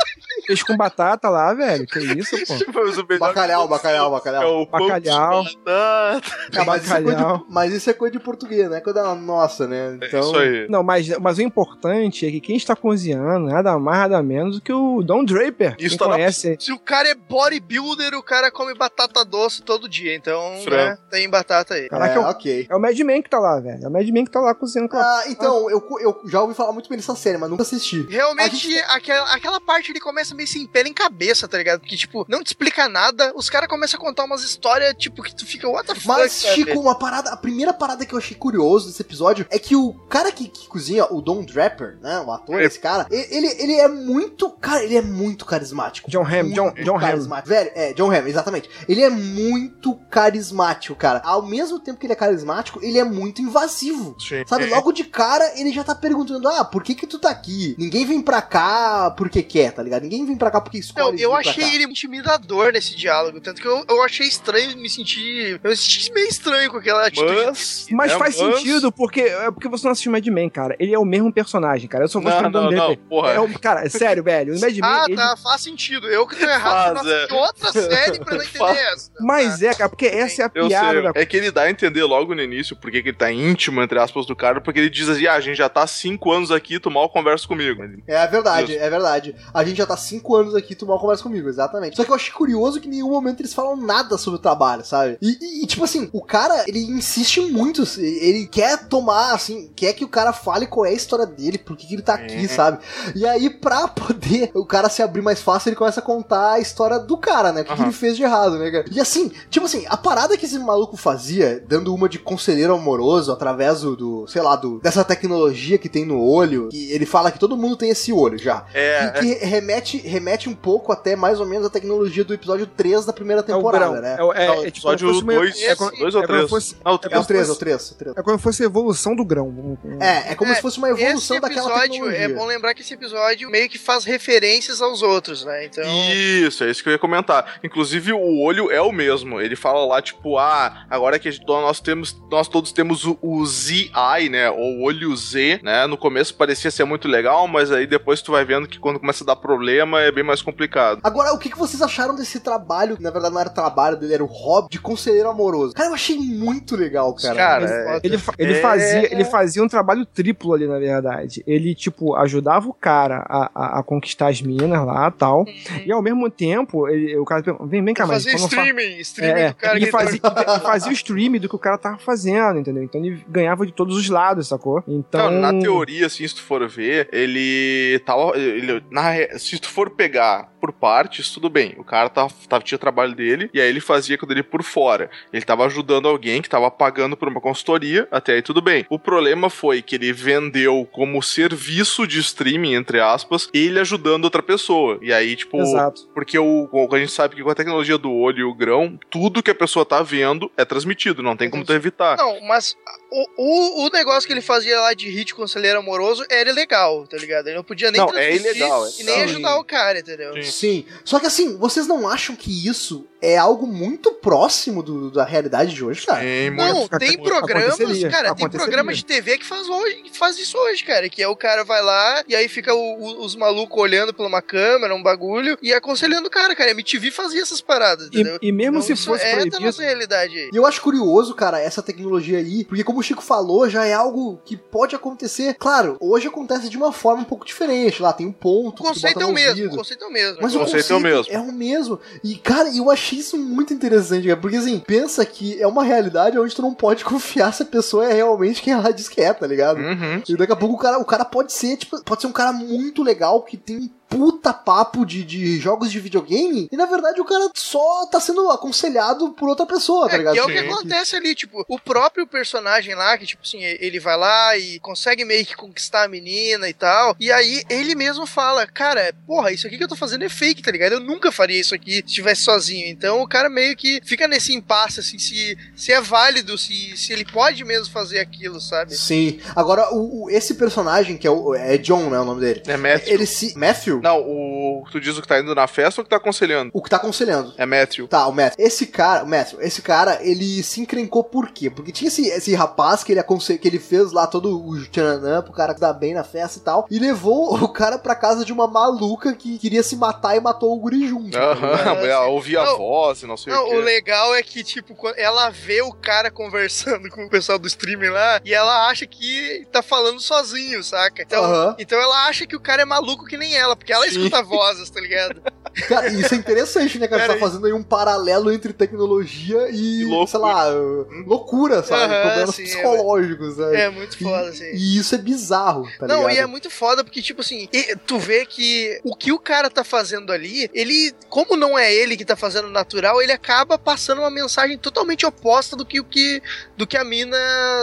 peixe 0.50 0.64
com 0.64 0.76
batata 0.76 1.28
lá, 1.28 1.52
velho. 1.54 1.86
Que 1.86 1.98
isso, 1.98 2.36
pô? 2.46 2.54
Mas 2.84 2.98
o 2.98 3.06
melhor 3.06 3.18
Bacalhau, 3.28 3.62
que- 3.64 3.70
bacalhau, 3.70 4.08
É 4.08 4.10
bacalhau. 4.10 4.62
o 4.62 4.66
Bacalhau. 4.66 5.44
Ah, 5.66 6.20
mas, 6.66 6.82
isso 6.84 6.92
é 6.94 7.02
coisa 7.02 7.16
bacalhau. 7.18 7.38
de, 7.38 7.44
mas 7.48 7.72
isso 7.72 7.90
é 7.90 7.92
coisa 7.92 8.12
de 8.12 8.20
português, 8.24 8.68
não 8.68 8.76
é 8.76 8.80
coisa 8.80 9.02
da 9.02 9.14
nossa, 9.14 9.66
né? 9.66 9.98
É 10.00 10.06
Então. 10.06 10.20
isso 10.20 10.36
aí. 10.36 10.66
Não, 10.68 10.82
mas, 10.82 11.08
mas 11.18 11.38
o 11.38 11.42
importante 11.42 12.26
é 12.26 12.30
que 12.30 12.40
quem 12.40 12.56
está 12.56 12.74
cozinhando 12.76 13.46
nada 13.46 13.78
mais, 13.78 14.00
nada 14.00 14.22
menos 14.22 14.56
do 14.56 14.62
que 14.62 14.72
o 14.72 15.02
Don 15.02 15.24
Draper. 15.24 15.74
Isso 15.78 15.90
quem 15.90 15.98
tá 15.98 16.08
na- 16.08 16.14
conhece. 16.14 16.56
Se 16.60 16.72
o 16.72 16.78
cara 16.78 17.08
é 17.08 17.14
bodybuilder, 17.14 18.14
o 18.14 18.22
cara 18.22 18.50
come 18.50 18.74
batata 18.74 19.24
doce 19.24 19.62
todo 19.62 19.88
dia. 19.88 20.14
Então, 20.14 20.54
né, 20.70 20.96
tem 21.10 21.28
batata 21.28 21.74
aí. 21.74 21.88
Caraca, 21.88 22.14
é, 22.14 22.16
é 22.16 22.20
o- 22.20 22.30
ok. 22.30 22.66
É 22.68 22.76
o 22.76 22.80
Mad 22.80 22.98
Men 23.00 23.22
que 23.22 23.30
tá 23.30 23.38
lá, 23.38 23.60
velho. 23.60 23.84
É 23.84 23.88
o 23.88 23.90
Mad 23.90 24.08
Men 24.08 24.24
que 24.24 24.30
tá 24.30 24.40
lá 24.40 24.54
cozinhando. 24.54 24.90
com 24.90 24.96
a- 24.96 25.00
Ah, 25.00 25.24
então, 25.28 25.70
eu, 25.70 25.86
eu 26.00 26.20
já 26.26 26.40
ouvi 26.42 26.54
falar 26.54 26.72
muito 26.72 26.88
bem 26.88 26.96
dessa 26.98 27.14
série, 27.14 27.36
mas 27.38 27.50
nunca 27.50 27.62
assisti. 27.62 28.06
Realmente, 28.08 28.56
gente- 28.56 28.84
aquela, 28.88 29.34
aquela 29.34 29.60
parte 29.60 29.90
ele 29.92 30.00
começa 30.00 30.34
meio 30.40 30.48
sem 30.48 30.66
pé 30.66 30.82
em 30.82 30.92
cabeça, 30.94 31.46
tá 31.46 31.58
ligado? 31.58 31.80
Porque, 31.80 31.96
tipo, 31.96 32.24
não 32.28 32.42
te 32.42 32.48
explica 32.48 32.88
nada, 32.88 33.32
os 33.36 33.50
caras 33.50 33.68
começam 33.68 33.98
a 34.00 34.02
contar 34.02 34.24
umas 34.24 34.42
histórias, 34.42 34.94
tipo, 34.98 35.22
que 35.22 35.34
tu 35.34 35.44
fica, 35.44 35.68
what 35.68 35.86
the 35.86 35.94
fuck, 35.94 36.06
Mas, 36.08 36.32
sabe? 36.32 36.54
Chico, 36.54 36.80
uma 36.80 36.94
parada. 36.94 37.30
A 37.30 37.36
primeira 37.36 37.72
parada 37.72 38.04
que 38.06 38.14
eu 38.14 38.18
achei 38.18 38.36
curioso 38.36 38.88
desse 38.88 39.02
episódio 39.02 39.46
é 39.50 39.58
que 39.58 39.76
o 39.76 39.92
cara 40.08 40.32
que, 40.32 40.48
que 40.48 40.66
cozinha, 40.66 41.06
o 41.10 41.20
Don 41.20 41.44
Draper, 41.44 41.98
né? 42.00 42.20
O 42.20 42.32
ator, 42.32 42.60
É. 42.60 42.64
esse 42.64 42.78
cara, 42.78 43.06
e- 43.10 43.36
ele, 43.36 43.46
ele 43.58 43.74
é 43.74 43.88
muito. 43.88 44.50
Cara, 44.52 44.82
ele 44.82 44.96
é 44.96 45.02
muito 45.02 45.44
carismático. 45.44 46.10
John 46.10 46.24
Hamm, 46.24 46.52
John, 46.52 46.72
John 46.84 46.96
Hamm. 46.98 47.42
Velho, 47.44 47.70
é, 47.74 47.92
John 47.92 48.10
Hamm, 48.10 48.26
exatamente. 48.26 48.70
Ele 48.88 49.02
é 49.02 49.10
muito 49.10 49.94
carismático, 50.10 50.94
cara. 50.94 51.20
Ao 51.24 51.42
mesmo 51.42 51.78
tempo 51.78 51.98
que 51.98 52.06
ele 52.06 52.12
é 52.12 52.16
carismático, 52.16 52.80
ele 52.82 52.98
é 52.98 53.04
muito 53.04 53.42
invasivo. 53.42 54.16
Sim. 54.18 54.42
Sabe, 54.46 54.66
logo 54.66 54.92
de 54.92 55.04
cara 55.04 55.52
ele 55.58 55.72
já 55.72 55.84
tá 55.84 55.94
perguntando: 55.94 56.48
ah, 56.48 56.64
por 56.64 56.82
que 56.82 56.94
que 56.94 57.06
tu 57.06 57.18
tá 57.18 57.30
aqui? 57.30 57.74
Ninguém 57.78 58.04
vem 58.06 58.20
pra 58.22 58.40
cá 58.42 59.10
porque 59.16 59.42
quer, 59.42 59.72
tá 59.72 59.82
ligado? 59.82 60.02
Ninguém 60.02 60.24
vem 60.30 60.38
pra 60.38 60.50
cá 60.50 60.60
porque 60.60 60.78
Não, 60.78 60.84
escolhe. 60.84 61.22
eu 61.22 61.30
vir 61.36 61.42
pra 61.42 61.50
achei 61.50 61.74
ele 61.74 61.84
intimidador 61.84 62.72
nesse 62.72 62.96
diálogo, 62.96 63.40
tanto 63.40 63.60
que 63.60 63.66
eu, 63.68 63.84
eu 63.88 64.02
achei 64.02 64.26
estranho 64.26 64.76
me 64.78 64.88
sentir. 64.88 65.60
Eu 65.62 65.70
me 65.70 65.76
senti 65.76 66.12
meio 66.12 66.28
estranho 66.28 66.70
com 66.70 66.78
aquela 66.78 67.06
atitude. 67.06 67.44
Mas. 67.46 67.86
Mas 67.90 68.12
é, 68.12 68.18
faz 68.18 68.40
mas- 68.40 68.56
sentido, 68.58 68.90
porque, 68.92 69.20
é 69.20 69.50
porque 69.50 69.68
você 69.68 69.84
não 69.84 69.92
assistiu 69.92 70.12
Mad 70.12 70.26
Men, 70.26 70.48
cara. 70.48 70.74
Ele 70.78 70.94
é 70.94 70.98
o 70.98 71.04
mesmo 71.04 71.32
personagem, 71.32 71.88
cara. 71.88 72.04
Eu 72.04 72.08
só 72.08 72.20
vou 72.20 72.30
Não, 72.30 72.50
não, 72.50 72.70
não, 72.70 72.96
porra. 72.96 73.32
É 73.32 73.40
o, 73.40 73.58
cara, 73.58 73.88
sério, 73.90 74.22
velho. 74.22 74.56
O 74.56 74.60
Mad 74.60 74.72
Men. 74.72 74.80
Ah, 74.84 75.04
ele- 75.06 75.16
tá, 75.16 75.36
faz 75.36 75.60
sentido. 75.62 76.08
Eu 76.08 76.26
que 76.26 76.36
tô 76.36 76.44
errado, 76.46 76.96
Faz, 76.96 77.06
eu 77.06 77.14
assisti 77.16 77.34
outra 77.34 77.72
série 77.72 78.18
pra 78.18 78.34
não 78.36 78.42
entender 78.42 78.58
Faz. 78.58 78.78
essa. 78.78 79.10
Mas 79.20 79.62
é, 79.62 79.74
cara, 79.74 79.88
porque 79.88 80.06
essa 80.06 80.42
é 80.42 80.44
a 80.46 80.50
Eu 80.54 80.68
piada 80.68 80.92
sei. 80.92 81.02
da 81.02 81.20
É 81.20 81.26
que 81.26 81.36
ele 81.36 81.50
dá 81.50 81.62
a 81.62 81.70
entender 81.70 82.04
logo 82.04 82.34
no 82.34 82.42
início 82.42 82.76
porque 82.76 83.02
que 83.02 83.08
ele 83.10 83.16
tá 83.16 83.30
íntimo, 83.32 83.82
entre 83.82 83.98
aspas, 83.98 84.26
do 84.26 84.34
cara, 84.36 84.60
porque 84.60 84.78
ele 84.80 84.90
diz 84.90 85.08
assim: 85.08 85.26
ah, 85.26 85.34
a 85.34 85.40
gente 85.40 85.56
já 85.56 85.68
tá 85.68 85.82
há 85.82 85.86
cinco 85.86 86.30
anos 86.32 86.50
aqui, 86.50 86.78
tu 86.78 86.90
mal 86.90 87.08
conversa 87.10 87.46
comigo. 87.46 87.82
É 88.06 88.26
verdade, 88.26 88.72
Isso. 88.74 88.82
é 88.82 88.90
verdade. 88.90 89.34
A 89.52 89.64
gente 89.64 89.76
já 89.78 89.86
tá 89.86 89.96
cinco 90.10 90.36
anos 90.36 90.54
aqui, 90.54 90.74
tu 90.74 90.86
mal 90.86 90.98
conversa 91.00 91.22
comigo, 91.22 91.48
exatamente. 91.48 91.96
Só 91.96 92.04
que 92.04 92.10
eu 92.10 92.14
achei 92.14 92.32
curioso 92.32 92.80
que 92.80 92.86
em 92.86 92.90
nenhum 92.92 93.10
momento 93.10 93.40
eles 93.40 93.54
falam 93.54 93.76
nada 93.76 94.18
sobre 94.18 94.38
o 94.38 94.42
trabalho, 94.42 94.84
sabe? 94.84 95.16
E, 95.22 95.38
e- 95.40 95.62
e, 95.64 95.66
tipo 95.66 95.84
assim, 95.84 96.08
o 96.12 96.22
cara, 96.22 96.64
ele 96.66 96.80
insiste 96.80 97.40
muito, 97.40 97.82
ele 97.98 98.46
quer 98.46 98.86
tomar, 98.88 99.32
assim, 99.34 99.70
quer 99.74 99.92
que 99.94 100.04
o 100.04 100.08
cara 100.08 100.32
fale 100.32 100.66
qual 100.66 100.86
é 100.86 100.90
a 100.90 100.94
história 100.94 101.26
dele, 101.26 101.58
por 101.58 101.76
que, 101.76 101.86
que 101.86 101.94
ele 101.94 102.02
tá 102.02 102.14
aqui, 102.14 102.44
É. 102.44 102.48
sabe? 102.48 102.78
E 103.14 103.26
aí, 103.26 103.48
pra 103.50 103.88
poder 103.88 104.50
o 104.54 104.64
cara 104.66 104.88
se 104.88 105.02
abrir 105.02 105.22
mais 105.22 105.40
fácil, 105.40 105.68
ele 105.70 105.76
começa 105.76 106.00
a 106.00 106.02
contar 106.02 106.52
a 106.52 106.60
história 106.60 106.98
do 106.98 107.16
cara, 107.16 107.52
né? 107.52 107.62
O 107.62 107.64
que, 107.64 107.74
que 107.74 107.82
ele 107.82 107.92
fez 107.92 108.16
de 108.16 108.22
errado, 108.22 108.58
né, 108.58 108.70
cara? 108.70 108.84
E 108.90 109.00
assim, 109.00 109.30
tipo 109.50 109.66
assim, 109.66 109.84
a 109.88 109.96
parada 109.96 110.36
que 110.36 110.44
esse 110.46 110.58
maluco 110.58 110.96
fazia, 110.96 111.62
dando 111.66 111.94
uma 111.94 112.08
de 112.08 112.18
conselheiro 112.18 112.74
amoroso 112.74 113.32
através 113.32 113.80
do, 113.82 113.96
do, 113.96 114.26
sei 114.26 114.42
lá, 114.42 114.56
do, 114.56 114.80
dessa 114.80 115.04
tecnologia 115.04 115.78
que 115.78 115.88
tem 115.88 116.04
no 116.04 116.20
olho, 116.22 116.68
que 116.70 116.90
ele 116.90 117.06
fala 117.06 117.30
que 117.30 117.38
todo 117.38 117.56
mundo 117.56 117.76
tem 117.76 117.90
esse 117.90 118.12
olho 118.12 118.38
já. 118.38 118.64
É, 118.74 119.06
E 119.06 119.20
que 119.20 119.44
remete, 119.44 119.99
remete 120.00 120.48
um 120.48 120.54
pouco 120.54 120.92
até 120.92 121.14
mais 121.16 121.40
ou 121.40 121.46
menos 121.46 121.66
a 121.66 121.70
tecnologia 121.70 122.24
do 122.24 122.34
episódio 122.34 122.66
3 122.66 123.04
da 123.04 123.12
primeira 123.12 123.40
É 123.40 123.44
temporada, 123.44 123.90
grão. 123.92 124.00
né? 124.02 124.16
É, 124.18 124.22
o- 124.22 124.32
é, 124.32 124.46
é 124.46 124.50
tipo 124.52 124.66
episódio 124.68 125.08
fosse 125.08 125.22
uma- 125.22 125.32
2 125.34 125.62
é 125.62 125.74
dois 125.74 126.14
ou 126.14 126.22
é 126.22 126.26
como 126.26 126.38
3. 126.38 126.50
fosse- 126.50 126.76
Não, 126.84 126.92
É 126.92 126.94
o 126.94 126.98
3, 126.98 127.48
é 127.48 127.52
o 127.52 127.56
3, 127.56 127.90
3. 127.98 128.16
É 128.16 128.22
como 128.22 128.36
se 128.38 128.42
fosse 128.42 128.62
a 128.62 128.66
evolução 128.66 129.14
do 129.16 129.24
grão. 129.24 129.78
É, 130.00 130.32
é 130.32 130.34
como 130.34 130.50
É, 130.52 130.54
se 130.54 130.62
fosse 130.62 130.78
uma 130.78 130.88
evolução 130.90 131.36
esse 131.36 131.40
daquela 131.40 131.66
episódio, 131.68 131.90
tecnologia. 131.92 132.18
é 132.24 132.28
bom 132.28 132.46
lembrar 132.46 132.74
que 132.74 132.82
esse 132.82 132.94
episódio 132.94 133.50
meio 133.50 133.68
que 133.68 133.78
faz 133.78 134.04
referências 134.04 134.80
aos 134.80 135.02
outros, 135.02 135.44
né? 135.44 135.64
Então. 135.66 135.84
Isso, 136.14 136.64
é 136.64 136.70
isso 136.70 136.82
que 136.82 136.88
eu 136.88 136.92
ia 136.92 136.98
comentar. 136.98 137.58
Inclusive, 137.64 138.12
o 138.12 138.40
olho 138.42 138.70
é 138.70 138.80
o 138.80 138.92
mesmo. 138.92 139.40
Ele 139.40 139.56
fala 139.56 139.84
lá, 139.84 140.00
tipo, 140.02 140.38
ah, 140.38 140.84
agora 140.88 141.18
que 141.18 141.28
a 141.28 141.30
gente- 141.30 141.46
nós 141.46 141.80
temos, 141.80 142.16
nós 142.30 142.48
todos 142.48 142.72
temos 142.72 143.04
o, 143.04 143.18
o 143.22 143.44
ZI, 143.46 144.28
né? 144.30 144.50
Ou 144.50 144.78
o 144.78 144.82
olho 144.82 145.14
Z, 145.16 145.60
né? 145.62 145.86
No 145.86 145.96
começo 145.96 146.34
parecia 146.34 146.70
ser 146.70 146.84
muito 146.84 147.08
legal, 147.08 147.46
mas 147.48 147.70
aí 147.72 147.86
depois 147.86 148.22
tu 148.22 148.32
vai 148.32 148.44
vendo 148.44 148.68
que 148.68 148.78
quando 148.78 148.98
começa 149.00 149.24
a 149.24 149.26
dar 149.26 149.36
problema 149.36 149.89
é 149.98 150.10
bem 150.12 150.24
mais 150.24 150.42
complicado. 150.42 151.00
Agora, 151.02 151.32
o 151.32 151.38
que, 151.38 151.50
que 151.50 151.58
vocês 151.58 151.80
acharam 151.82 152.14
desse 152.14 152.40
trabalho? 152.40 152.96
Na 153.00 153.10
verdade, 153.10 153.32
não 153.34 153.40
era 153.40 153.50
trabalho 153.50 153.96
dele, 153.96 154.14
era 154.14 154.24
o 154.24 154.26
hobby 154.26 154.68
de 154.70 154.78
conselheiro 154.80 155.28
amoroso. 155.28 155.74
Cara, 155.74 155.88
eu 155.90 155.94
achei 155.94 156.16
muito 156.18 156.76
legal, 156.76 157.14
cara. 157.14 157.34
Cara, 157.34 157.60
Muito 157.60 157.72
é-. 157.72 158.00
Ele, 158.06 158.18
ele 158.38 158.52
É. 158.54 158.60
fazia, 158.60 159.12
ele 159.12 159.24
fazia 159.24 159.62
um 159.62 159.68
trabalho 159.68 160.04
triplo 160.06 160.52
ali, 160.54 160.66
na 160.66 160.78
verdade. 160.78 161.42
Ele, 161.46 161.74
tipo, 161.74 162.14
ajudava 162.16 162.68
o 162.68 162.74
cara 162.74 163.24
a, 163.28 163.50
a, 163.54 163.78
a 163.80 163.82
conquistar 163.82 164.28
as 164.28 164.40
minas 164.42 164.84
lá 164.84 165.10
tal. 165.10 165.44
E 165.84 165.92
ao 165.92 166.02
mesmo 166.02 166.30
tempo, 166.30 166.88
ele- 166.88 167.16
o 167.18 167.24
cara 167.24 167.42
pergunta, 167.42 167.66
vem, 167.66 167.84
vem 167.84 167.94
cá, 167.94 168.06
mas. 168.06 168.24
fazer 168.24 168.36
quando 168.36 168.42
eu 168.42 168.48
fa- 168.48 168.56
streaming, 168.66 168.98
streaming 169.00 169.40
É, 169.40 169.48
do 169.50 169.54
cara 169.56 169.76
ele 169.76 169.86
que 169.86 169.90
fazia, 169.92 170.20
ele 170.24 170.60
fazia 170.60 170.90
o 170.90 170.92
stream 170.92 171.32
do 171.38 171.48
que 171.48 171.54
o 171.56 171.58
cara 171.58 171.78
tava 171.78 171.98
fazendo, 171.98 172.58
entendeu? 172.58 172.82
Então 172.82 173.02
ele 173.04 173.24
ganhava 173.28 173.64
de 173.66 173.72
todos 173.72 173.96
os 173.96 174.08
lados, 174.08 174.48
sacou? 174.48 174.82
Então. 174.86 175.30
Não, 175.30 175.52
na 175.52 175.58
teoria, 175.60 176.06
assim, 176.06 176.26
se 176.26 176.34
tu 176.34 176.42
for 176.42 176.68
ver, 176.68 177.08
ele 177.12 177.98
tava. 178.04 178.36
Ele, 178.36 178.82
na, 178.90 179.12
se 179.38 179.58
tu 179.58 179.68
for 179.68 179.79
pegar 179.88 180.50
por 180.60 180.72
partes, 180.72 181.30
tudo 181.30 181.48
bem. 181.48 181.74
O 181.78 181.84
cara 181.84 182.10
tava, 182.10 182.30
tava, 182.46 182.62
tinha 182.62 182.76
o 182.76 182.78
trabalho 182.78 183.14
dele, 183.14 183.48
e 183.54 183.58
aí 183.58 183.66
ele 183.66 183.80
fazia 183.80 184.16
aquilo 184.16 184.28
dele 184.28 184.42
por 184.42 184.62
fora. 184.62 185.08
Ele 185.32 185.42
tava 185.42 185.64
ajudando 185.64 186.06
alguém 186.06 186.42
que 186.42 186.50
tava 186.50 186.70
pagando 186.70 187.16
por 187.16 187.28
uma 187.28 187.40
consultoria, 187.40 188.06
até 188.10 188.34
aí 188.34 188.42
tudo 188.42 188.60
bem. 188.60 188.84
O 188.90 188.98
problema 188.98 189.48
foi 189.48 189.80
que 189.80 189.94
ele 189.94 190.12
vendeu 190.12 190.86
como 190.92 191.22
serviço 191.22 192.06
de 192.06 192.18
streaming, 192.18 192.74
entre 192.74 193.00
aspas, 193.00 193.48
ele 193.54 193.78
ajudando 193.80 194.24
outra 194.24 194.42
pessoa. 194.42 194.98
E 195.00 195.12
aí, 195.14 195.34
tipo, 195.34 195.56
Exato. 195.58 196.06
porque 196.12 196.38
o, 196.38 196.68
o- 196.70 196.94
a 196.94 196.98
gente 196.98 197.12
sabe 197.12 197.36
que 197.36 197.42
com 197.42 197.48
a 197.50 197.54
tecnologia 197.54 197.96
do 197.96 198.12
olho 198.12 198.40
e 198.40 198.44
o 198.44 198.52
grão, 198.54 198.98
tudo 199.08 199.42
que 199.42 199.50
a 199.50 199.54
pessoa 199.54 199.86
tá 199.86 200.02
vendo 200.02 200.50
é 200.58 200.64
transmitido, 200.66 201.22
não 201.22 201.36
tem 201.38 201.48
como 201.48 201.64
tu 201.64 201.72
evitar. 201.72 202.18
Não, 202.18 202.38
mas 202.42 202.76
o, 203.10 203.26
o, 203.38 203.86
o 203.86 203.90
negócio 203.90 204.26
que 204.26 204.32
ele 204.34 204.42
fazia 204.42 204.78
lá 204.78 204.92
de 204.92 205.08
hit 205.08 205.34
conselheiro 205.34 205.78
amoroso 205.78 206.22
era 206.28 206.50
ilegal, 206.50 207.06
tá 207.06 207.16
ligado? 207.16 207.46
Ele 207.46 207.56
não 207.56 207.64
podia 207.64 207.90
nem 207.90 208.00
Não, 208.00 208.08
é 208.10 208.12
transmitir 208.12 208.56
ilegal, 208.56 208.84
é 208.86 208.90
e 208.90 209.04
nem 209.04 209.14
ilegal. 209.14 209.24
ajudar 209.30 209.56
o 209.58 209.64
cara, 209.70 210.00
entendeu? 210.00 210.34
Sim. 210.42 210.50
Sim. 210.50 210.86
Só 211.04 211.20
que 211.20 211.26
assim, 211.26 211.56
vocês 211.56 211.86
não 211.86 212.08
acham 212.08 212.34
que 212.34 212.66
isso 212.68 213.06
é 213.22 213.36
algo 213.36 213.66
muito 213.66 214.12
próximo 214.12 214.82
do- 214.82 215.10
da 215.10 215.24
realidade 215.24 215.74
de 215.74 215.84
hoje, 215.84 216.06
cara? 216.06 216.20
Tem 216.20 216.50
Não, 216.50 216.74
muito. 216.74 216.98
tem 216.98 217.18
programas, 217.22 217.74
Aconteceria, 217.74 218.08
cara, 218.10 218.22
tem 218.22 218.30
aconteceria. 218.44 218.58
programa 218.66 218.94
de 218.94 219.04
TV 219.04 219.38
que 219.38 219.44
faz 219.46 219.68
hoje, 219.68 219.96
que 220.02 220.16
faz 220.16 220.38
isso 220.38 220.56
hoje, 220.58 220.84
cara, 220.84 221.08
que 221.08 221.22
é 221.22 221.28
o 221.28 221.36
cara 221.36 221.64
vai 221.64 221.82
lá 221.82 222.22
e 222.28 222.34
aí 222.34 222.48
fica 222.48 222.74
o- 222.74 222.98
o- 223.00 223.24
os 223.24 223.34
malucos 223.36 223.80
olhando 223.80 224.12
por 224.14 224.26
uma 224.26 224.40
câmera, 224.42 224.94
um 224.94 225.02
bagulho 225.02 225.58
e 225.62 225.72
aconselhando 225.72 226.28
o 226.28 226.30
cara, 226.30 226.54
cara. 226.54 226.70
A 226.70 226.72
MTV 226.72 227.10
fazia 227.10 227.42
essas 227.42 227.60
paradas, 227.60 228.06
entendeu? 228.08 228.38
E, 228.40 228.48
e 228.48 228.52
mesmo 228.52 228.78
Então, 228.78 228.96
se 228.96 228.96
fosse 229.04 229.24
é 229.24 229.30
da 229.30 229.36
proibido. 229.36 229.60
nossa 229.60 229.82
realidade 229.82 230.36
aí. 230.38 230.50
E 230.52 230.56
eu 230.56 230.64
acho 230.66 230.80
curioso, 230.80 231.34
cara, 231.34 231.60
essa 231.60 231.82
tecnologia 231.82 232.38
aí, 232.38 232.64
porque 232.64 232.84
como 232.84 233.00
o 233.00 233.02
Chico 233.02 233.22
falou, 233.22 233.68
já 233.68 233.84
é 233.84 233.92
algo 233.92 234.40
que 234.44 234.56
pode 234.56 234.94
acontecer. 234.94 235.54
Claro, 235.58 235.96
hoje 236.00 236.28
acontece 236.28 236.68
de 236.68 236.76
uma 236.76 236.92
forma 236.92 237.22
um 237.22 237.24
pouco 237.26 237.44
diferente. 237.44 238.02
Lá 238.02 238.12
tem 238.12 238.26
um 238.26 238.32
ponto 238.32 238.82
O 238.82 238.86
conceito 238.86 239.14
que 239.14 239.20
tu 239.20 239.26
bota 239.26 239.28
é 239.28 239.30
o 239.30 239.34
mesmo, 239.34 239.66
o 239.72 239.76
conceito 239.76 240.04
é 240.04 240.06
o 240.06 240.12
mesmo. 240.12 240.38
Mas 240.40 240.54
O 240.54 240.56
o 240.56 240.60
conceito 240.60 240.82
conceito, 240.82 240.92
é 240.92 240.96
o 240.96 241.00
mesmo. 241.00 241.32
é 241.34 241.38
o 241.38 241.52
mesmo. 241.52 242.00
E, 242.24 242.34
cara, 242.36 242.68
eu 242.74 242.90
achei 242.90 243.09
isso 243.18 243.38
muito 243.38 243.72
interessante, 243.72 244.26
cara. 244.26 244.40
Porque, 244.40 244.56
assim, 244.56 244.78
pensa 244.78 245.24
que 245.24 245.60
é 245.60 245.66
uma 245.66 245.84
realidade 245.84 246.38
onde 246.38 246.54
tu 246.54 246.62
não 246.62 246.74
pode 246.74 247.04
confiar 247.06 247.52
se 247.52 247.62
a 247.62 247.66
pessoa 247.66 248.08
é 248.08 248.12
realmente 248.12 248.62
quem 248.62 248.72
ela 248.72 248.92
diz 248.92 249.08
que 249.08 249.20
é, 249.20 249.32
tá 249.32 249.46
ligado? 249.46 249.78
Uhum. 249.78 250.22
E 250.28 250.36
daqui 250.36 250.52
a 250.52 250.56
pouco 250.56 250.74
o 250.74 250.78
cara, 250.78 250.98
o 250.98 251.04
cara 251.04 251.24
pode 251.24 251.52
ser, 251.52 251.76
tipo, 251.76 252.02
pode 252.04 252.20
ser 252.20 252.26
um 252.26 252.32
cara 252.32 252.52
muito 252.52 253.02
legal, 253.02 253.42
que 253.42 253.56
tem 253.56 253.90
puta 254.10 254.52
papo 254.52 255.06
de, 255.06 255.24
de 255.24 255.58
jogos 255.58 255.90
de 255.90 256.00
videogame 256.00 256.68
e 256.70 256.76
na 256.76 256.84
verdade 256.86 257.20
o 257.20 257.24
cara 257.24 257.48
só 257.54 258.06
tá 258.06 258.18
sendo 258.20 258.50
aconselhado 258.50 259.30
por 259.32 259.48
outra 259.48 259.64
pessoa, 259.64 260.08
tá 260.08 260.14
É, 260.14 260.18
ligado? 260.18 260.34
que 260.34 260.40
é 260.40 260.44
o 260.44 260.46
que 260.48 260.58
acontece 260.58 261.14
ali, 261.16 261.34
tipo, 261.34 261.64
o 261.68 261.78
próprio 261.78 262.26
personagem 262.26 262.94
lá, 262.94 263.16
que, 263.16 263.24
tipo 263.26 263.42
assim, 263.44 263.62
ele 263.62 264.00
vai 264.00 264.16
lá 264.16 264.56
e 264.58 264.78
consegue 264.80 265.24
meio 265.24 265.46
que 265.46 265.54
conquistar 265.56 266.04
a 266.04 266.08
menina 266.08 266.68
e 266.68 266.74
tal. 266.74 267.14
E 267.20 267.30
aí 267.30 267.62
ele 267.70 267.94
mesmo 267.94 268.26
fala, 268.26 268.66
cara, 268.66 269.14
porra, 269.26 269.52
isso 269.52 269.66
aqui 269.66 269.78
que 269.78 269.84
eu 269.84 269.88
tô 269.88 269.96
fazendo 269.96 270.24
é 270.24 270.28
fake, 270.28 270.62
tá 270.62 270.70
ligado? 270.70 270.92
Eu 270.94 271.00
nunca 271.00 271.30
faria 271.30 271.60
isso 271.60 271.74
aqui 271.74 271.94
se 271.96 272.04
estivesse 272.06 272.42
sozinho. 272.42 272.86
Então 272.88 273.22
o 273.22 273.28
cara 273.28 273.48
meio 273.48 273.76
que 273.76 274.00
fica 274.04 274.26
nesse 274.26 274.52
impasse, 274.52 275.00
assim, 275.00 275.18
se, 275.18 275.56
se 275.76 275.92
é 275.92 276.00
válido, 276.00 276.58
se, 276.58 276.96
se 276.96 277.12
ele 277.12 277.24
pode 277.24 277.64
mesmo 277.64 277.92
fazer 277.92 278.18
aquilo, 278.18 278.60
sabe? 278.60 278.94
Sim. 278.96 279.38
Agora, 279.54 279.92
o, 279.94 280.24
o- 280.24 280.30
esse 280.30 280.54
personagem, 280.54 281.16
que 281.16 281.26
é 281.26 281.30
o. 281.30 281.54
É 281.54 281.76
John, 281.78 282.10
né? 282.10 282.18
O 282.18 282.24
nome 282.24 282.40
dele. 282.40 282.62
É 282.66 282.76
Matthew. 282.76 283.12
Ele 283.14 283.26
se. 283.26 283.56
Matthew? 283.56 283.99
Não, 284.02 284.20
o. 284.20 284.84
Tu 284.90 285.00
diz 285.00 285.16
o 285.16 285.22
que 285.22 285.28
tá 285.28 285.38
indo 285.40 285.54
na 285.54 285.66
festa 285.66 286.00
ou 286.00 286.02
o 286.02 286.04
que 286.04 286.10
tá 286.10 286.16
aconselhando? 286.16 286.70
O 286.74 286.82
que 286.82 286.90
tá 286.90 286.96
aconselhando. 286.96 287.52
É 287.56 287.66
Matthew. 287.66 288.08
Tá, 288.08 288.26
o 288.26 288.32
Matthew. 288.32 288.64
Esse 288.64 288.86
cara, 288.86 289.24
o 289.24 289.28
Matthew, 289.28 289.60
esse 289.62 289.82
cara, 289.82 290.18
ele 290.22 290.62
se 290.62 290.80
encrencou 290.80 291.22
por 291.24 291.50
quê? 291.50 291.70
Porque 291.70 291.92
tinha 291.92 292.08
esse, 292.08 292.28
esse 292.28 292.54
rapaz 292.54 293.02
que 293.04 293.12
ele, 293.12 293.20
aconse... 293.20 293.58
que 293.58 293.68
ele 293.68 293.78
fez 293.78 294.12
lá 294.12 294.26
todo 294.26 294.58
o 294.58 294.84
tchananã 294.86 295.42
pro 295.42 295.52
cara 295.52 295.72
dar 295.74 295.92
bem 295.92 296.14
na 296.14 296.24
festa 296.24 296.58
e 296.58 296.62
tal, 296.62 296.86
e 296.90 296.98
levou 296.98 297.54
o 297.62 297.68
cara 297.68 297.98
pra 297.98 298.14
casa 298.14 298.44
de 298.44 298.52
uma 298.52 298.66
maluca 298.66 299.34
que 299.34 299.58
queria 299.58 299.82
se 299.82 299.96
matar 299.96 300.36
e 300.36 300.40
matou 300.40 300.72
o 300.74 300.78
guri 300.80 301.06
junto. 301.08 301.36
Aham, 301.36 302.06
ela 302.06 302.26
ouvia 302.28 302.60
a 302.60 302.64
Não, 302.64 302.78
voz 302.78 303.22
e 303.22 303.26
não 303.26 303.36
sei 303.36 303.52
Não, 303.52 303.64
o 303.64 303.66
o 303.66 303.70
quê. 303.70 303.76
legal 303.82 304.34
é 304.34 304.42
que, 304.42 304.62
tipo, 304.64 304.94
ela 305.16 305.50
vê 305.50 305.82
o 305.82 305.92
cara 305.92 306.30
conversando 306.30 307.08
com 307.10 307.24
o 307.24 307.30
pessoal 307.30 307.58
do 307.58 307.66
streaming 307.68 308.08
lá, 308.08 308.40
e 308.44 308.52
ela 308.52 308.88
acha 308.88 309.06
que 309.06 309.66
tá 309.72 309.82
falando 309.82 310.20
sozinho, 310.20 310.82
saca? 310.82 311.22
Então, 311.22 311.74
então 311.78 311.98
ela 312.00 312.26
acha 312.26 312.46
que 312.46 312.56
o 312.56 312.60
cara 312.60 312.82
é 312.82 312.84
maluco 312.84 313.26
que 313.26 313.36
nem 313.36 313.56
ela, 313.56 313.76
porque 313.76 313.89
ela 313.90 314.04
Sim. 314.08 314.18
escuta 314.18 314.42
vozes, 314.42 314.88
tá 314.90 315.00
ligado? 315.00 315.42
Cara, 315.88 316.08
isso 316.08 316.34
é 316.34 316.36
interessante, 316.36 316.98
né, 316.98 317.06
cara? 317.06 317.22
Você 317.22 317.32
tá 317.34 317.38
fazendo 317.38 317.64
aí 317.66 317.72
um 317.72 317.82
paralelo 317.82 318.52
entre 318.52 318.72
tecnologia 318.72 319.68
e, 319.70 320.00
E 320.00 320.04
loucura. 320.04 320.26
sei 320.26 320.40
lá, 320.40 320.74
uh, 320.74 321.06
loucura, 321.26 321.82
sabe? 321.82 322.12
Problemas 322.12 322.58
é, 322.58 322.62
psicológicos, 322.62 323.54
sabe? 323.56 323.76
É 323.76 323.88
muito 323.88 324.18
foda, 324.18 324.48
assim. 324.48 324.70
E 324.74 324.98
isso 324.98 325.14
é 325.14 325.18
bizarro, 325.18 325.88
tá 325.98 326.08
não, 326.08 326.22
ligado? 326.22 326.34
e 326.34 326.38
é 326.38 326.46
muito 326.46 326.68
foda 326.68 327.04
porque, 327.04 327.22
tipo 327.22 327.40
assim, 327.40 327.68
e 327.72 327.94
tu 328.04 328.18
vê 328.18 328.44
que 328.44 329.00
o 329.04 329.14
que 329.14 329.30
o 329.30 329.38
cara 329.38 329.70
tá 329.70 329.84
fazendo 329.84 330.32
ali, 330.32 330.68
ele, 330.74 331.14
como 331.28 331.56
não 331.56 331.78
é 331.78 331.94
ele 331.94 332.16
que 332.16 332.24
tá 332.24 332.34
fazendo 332.34 332.68
natural, 332.68 333.22
ele 333.22 333.32
acaba 333.32 333.78
passando 333.78 334.18
uma 334.20 334.30
mensagem 334.30 334.76
totalmente 334.76 335.24
oposta 335.24 335.76
do 335.76 335.86
que 335.86 336.00
o 336.00 336.04
que, 336.04 336.42
do 336.76 336.84
que 336.86 336.96
a 336.96 337.04
mina 337.04 337.38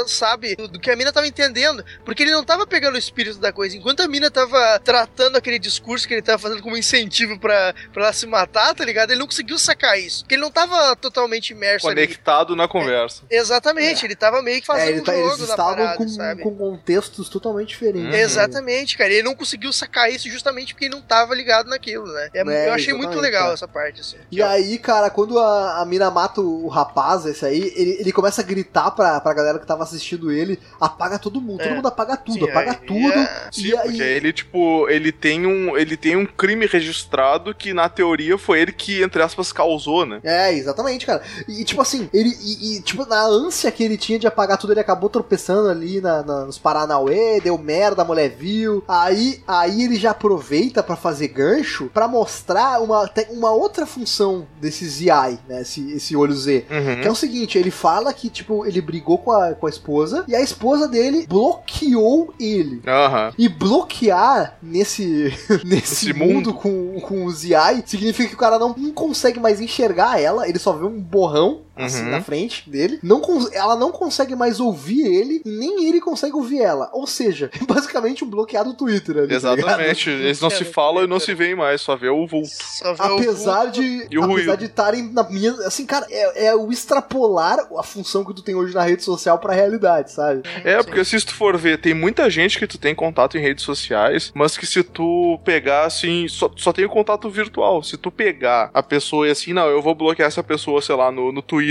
sabe, 0.08 0.58
do 0.58 0.80
que 0.80 0.92
a 0.92 0.96
mina 0.96 1.14
tava 1.14 1.28
entendendo. 1.28 1.86
Porque 2.04 2.24
ele 2.24 2.32
não 2.32 2.44
tava 2.44 2.68
pegando 2.68 2.96
o 2.96 3.00
espírito 3.00 3.40
da 3.40 3.54
coisa. 3.54 3.78
Enquanto 3.78 4.02
a 4.02 4.08
mina 4.08 4.30
tava 4.30 4.80
tratando 4.80 5.38
aquele 5.38 5.58
discurso 5.58 5.97
que 6.06 6.14
ele 6.14 6.22
tava 6.22 6.38
fazendo 6.38 6.62
como 6.62 6.78
incentivo 6.78 7.40
pra, 7.40 7.74
pra 7.94 8.04
ela 8.04 8.14
se 8.14 8.26
matar, 8.28 8.74
tá 8.76 8.84
ligado? 8.86 9.12
Ele 9.12 9.20
não 9.20 9.26
conseguiu 9.28 9.58
sacar 9.58 9.98
isso. 10.00 10.24
Porque 10.24 10.36
ele 10.36 10.42
não 10.42 10.52
tava 10.52 10.96
totalmente 10.96 11.52
imerso 11.52 11.88
ali. 11.88 11.96
Conectado 11.96 12.56
na 12.56 12.68
conversa. 12.68 13.24
Exatamente, 13.30 14.06
ele 14.06 14.16
tava 14.16 14.42
meio 14.42 14.60
que 14.62 14.68
fazendo 14.68 14.88
É, 14.88 14.92
ele 14.92 15.02
um 15.02 15.04
tá- 15.04 15.14
jogo 15.14 15.28
eles 15.30 15.40
na 15.40 15.46
estavam 15.46 15.76
parada, 15.76 15.98
com, 15.98 16.08
sabe? 16.08 16.42
com 16.44 16.56
contextos 16.56 17.30
totalmente 17.30 17.70
diferentes. 17.70 18.12
né? 18.12 18.20
Exatamente, 18.22 18.98
cara. 18.98 19.12
Ele 19.12 19.24
não 19.24 19.36
conseguiu 19.36 19.72
sacar 19.74 20.12
isso 20.12 20.30
justamente 20.30 20.74
porque 20.74 20.86
ele 20.86 20.96
não 20.96 21.02
tava 21.02 21.34
ligado 21.34 21.70
naquilo, 21.70 22.06
né? 22.12 22.30
É- 22.34 22.42
É, 22.48 22.68
eu 22.70 22.74
achei 22.74 22.94
muito 22.94 23.20
legal 23.20 23.44
cara. 23.44 23.54
essa 23.54 23.68
parte, 23.68 24.02
assim. 24.02 24.18
E 24.32 24.42
aí, 24.42 24.78
cara, 24.78 25.10
quando 25.10 25.40
a, 25.40 25.82
a 25.82 25.86
mina 25.86 26.10
mata 26.12 26.42
o, 26.42 26.68
rapaz, 26.68 27.26
esse 27.26 27.46
aí, 27.46 27.72
ele, 27.76 27.98
ele 28.00 28.12
começa 28.12 28.42
a 28.42 28.44
gritar 28.44 28.92
pra, 28.92 29.20
pra 29.22 29.34
galera 29.34 29.60
que 29.60 29.66
tava 29.66 29.84
assistindo 29.84 30.32
ele: 30.32 30.60
apaga 30.80 31.18
todo 31.20 31.40
mundo, 31.42 31.60
todo 31.60 31.72
É. 31.72 31.76
mundo 31.76 31.88
apaga 31.88 32.18
tudo, 32.18 32.46
Sim, 32.46 32.50
apaga 32.52 32.72
aí 32.72 32.78
tudo. 32.88 33.14
é- 33.14 33.50
Sim, 33.52 33.68
E 33.68 33.78
aí- 33.78 33.88
porque 33.88 34.04
ele, 34.04 34.34
tipo, 34.34 34.90
ele 34.90 35.12
tem 35.12 35.46
um. 35.46 35.78
Ele 35.78 35.87
tem 35.96 36.16
um 36.18 36.26
crime 36.26 36.66
registrado 36.66 37.54
que, 37.54 37.74
na 37.74 37.88
teoria, 37.88 38.38
foi 38.38 38.60
ele 38.62 38.72
que, 38.72 39.02
entre 39.02 39.22
aspas, 39.22 39.54
causou, 39.54 40.06
né? 40.06 40.20
É, 40.24 40.52
exatamente, 40.54 41.06
cara. 41.06 41.22
E 41.48 41.64
tipo 41.64 41.82
assim, 41.82 42.10
ele. 42.14 42.36
E, 42.42 42.78
e, 42.78 42.82
tipo, 42.82 43.06
na 43.06 43.22
ânsia 43.24 43.72
que 43.72 43.84
ele 43.84 43.98
tinha 43.98 44.18
de 44.20 44.28
apagar 44.28 44.58
tudo, 44.58 44.74
ele 44.74 44.80
acabou 44.80 45.10
tropeçando 45.10 45.70
ali 45.70 46.02
na, 46.02 46.24
na- 46.24 46.46
nos 46.46 46.58
Paranauê, 46.58 47.40
deu 47.40 47.58
merda, 47.58 48.02
a 48.02 48.06
mulher 48.06 48.30
viu. 48.30 48.84
Aí, 48.88 49.42
aí 49.48 49.84
ele 49.84 49.96
já 49.96 50.12
aproveita 50.12 50.82
pra 50.82 50.96
fazer 50.96 51.28
gancho 51.30 51.90
pra 51.94 52.08
mostrar 52.08 52.82
uma, 52.82 53.10
uma 53.30 53.52
outra 53.52 53.86
função 53.86 54.48
desse 54.60 54.86
ZI, 54.88 55.40
né? 55.48 55.62
Esse, 55.62 55.92
esse 55.94 56.16
olho 56.16 56.34
Z. 56.34 56.66
Uhum. 56.70 57.02
Que 57.02 57.08
é 57.08 57.12
o 57.12 57.16
seguinte, 57.16 57.58
ele 57.58 57.70
fala 57.72 58.12
que, 58.14 58.30
tipo, 58.30 58.66
ele 58.66 58.82
brigou 58.82 59.18
com 59.20 59.32
a, 59.32 59.54
com 59.54 59.68
a 59.68 59.70
esposa 59.70 60.24
e 60.28 60.36
a 60.36 60.42
esposa 60.42 60.88
dele 60.88 61.26
bloqueou 61.28 62.34
ele. 62.40 62.82
Aham. 62.88 63.34
E 63.38 63.48
bloquear 63.50 64.58
nesse, 64.62 65.34
nesse 65.78 66.10
Esse 66.10 66.14
mundo, 66.14 66.54
com, 66.54 67.00
com 67.00 67.26
o 67.26 67.32
ZI 67.32 67.84
significa 67.86 68.30
que 68.30 68.36
o 68.36 68.40
cara 68.40 68.60
não, 68.60 68.74
não 68.78 68.92
consegue 68.92 69.40
mais 69.40 69.62
enxergar 69.62 70.20
ela, 70.20 70.48
ele 70.48 70.60
só 70.60 70.74
vê 70.74 70.86
um 70.86 71.00
borrão 71.00 71.62
assim 71.80 72.04
Uhum. 72.04 72.12
na 72.12 72.22
frente 72.22 72.70
dele. 72.70 73.00
Não 73.04 73.22
ela 73.54 73.76
não 73.76 73.92
consegue 73.92 74.36
mais 74.36 74.60
ouvir 74.60 75.06
ele, 75.06 75.42
nem 75.46 75.88
ele 75.88 76.00
consegue 76.00 76.36
ouvir 76.36 76.62
ela. 76.62 76.90
Ou 76.94 77.06
seja, 77.08 77.50
é 77.54 77.64
basicamente 77.66 78.24
um 78.24 78.30
bloqueado 78.30 78.74
Twitter 78.74 79.18
ali. 79.18 79.28
tá 79.28 79.36
Exatamente. 79.36 80.10
ligado? 80.10 80.24
Eles 80.26 80.42
não 80.42 80.50
se 80.50 80.64
falam 80.66 81.04
e 81.04 81.08
não 81.08 81.20
se 81.20 81.34
veem 81.34 81.56
mais, 81.56 81.82
só 81.82 81.96
vê 81.96 82.10
o 82.10 82.26
vulto. 82.26 82.48
Só 82.52 82.94
vê 82.94 83.04
Apesar 83.04 83.68
o... 83.68 83.72
de 83.72 84.08
E 84.10 84.18
o 84.18 84.24
apesar 84.24 84.28
ruído. 84.52 84.58
de 84.58 84.66
estarem 84.66 85.04
na 85.12 85.24
minha. 85.30 85.52
Assim, 85.66 85.86
cara, 85.86 86.06
é, 86.10 86.48
é 86.48 86.56
o 86.56 86.72
extrapolar 86.72 87.60
a 87.78 87.84
função 87.84 88.24
que 88.26 88.34
tu 88.34 88.42
tem 88.42 88.56
hoje 88.56 88.74
na 88.74 88.84
rede 88.84 89.04
social 89.04 89.38
pra 89.40 89.54
realidade, 89.54 90.12
sabe? 90.12 90.42
É, 90.64 90.82
porque 90.84 91.04
se 91.04 91.18
tu 91.26 91.34
for 91.34 91.58
ver, 91.58 91.80
tem 91.80 91.94
muita 91.94 92.30
gente 92.30 92.58
que 92.60 92.68
tu 92.68 92.78
tem 92.78 92.94
contato 92.96 93.38
em 93.38 93.42
redes 93.42 93.64
sociais, 93.64 94.32
mas 94.36 94.58
que 94.58 94.66
se 94.66 94.84
tu 94.84 95.40
pegar 95.44 95.86
assim, 95.86 96.28
só, 96.28 96.52
só 96.56 96.72
tem 96.74 96.86
o 96.86 96.90
contato 96.90 97.30
virtual. 97.30 97.82
Se 97.84 97.98
tu 97.98 98.12
pegar 98.12 98.70
a 98.74 98.82
pessoa 98.84 99.28
e 99.28 99.32
assim, 99.32 99.54
não, 99.54 99.68
eu 99.68 99.82
vou 99.82 99.94
bloquear 99.96 100.28
essa 100.28 100.44
pessoa, 100.44 100.82
sei 100.82 100.96
lá, 100.96 101.12
no, 101.12 101.32
no 101.32 101.42
Twitter, 101.42 101.67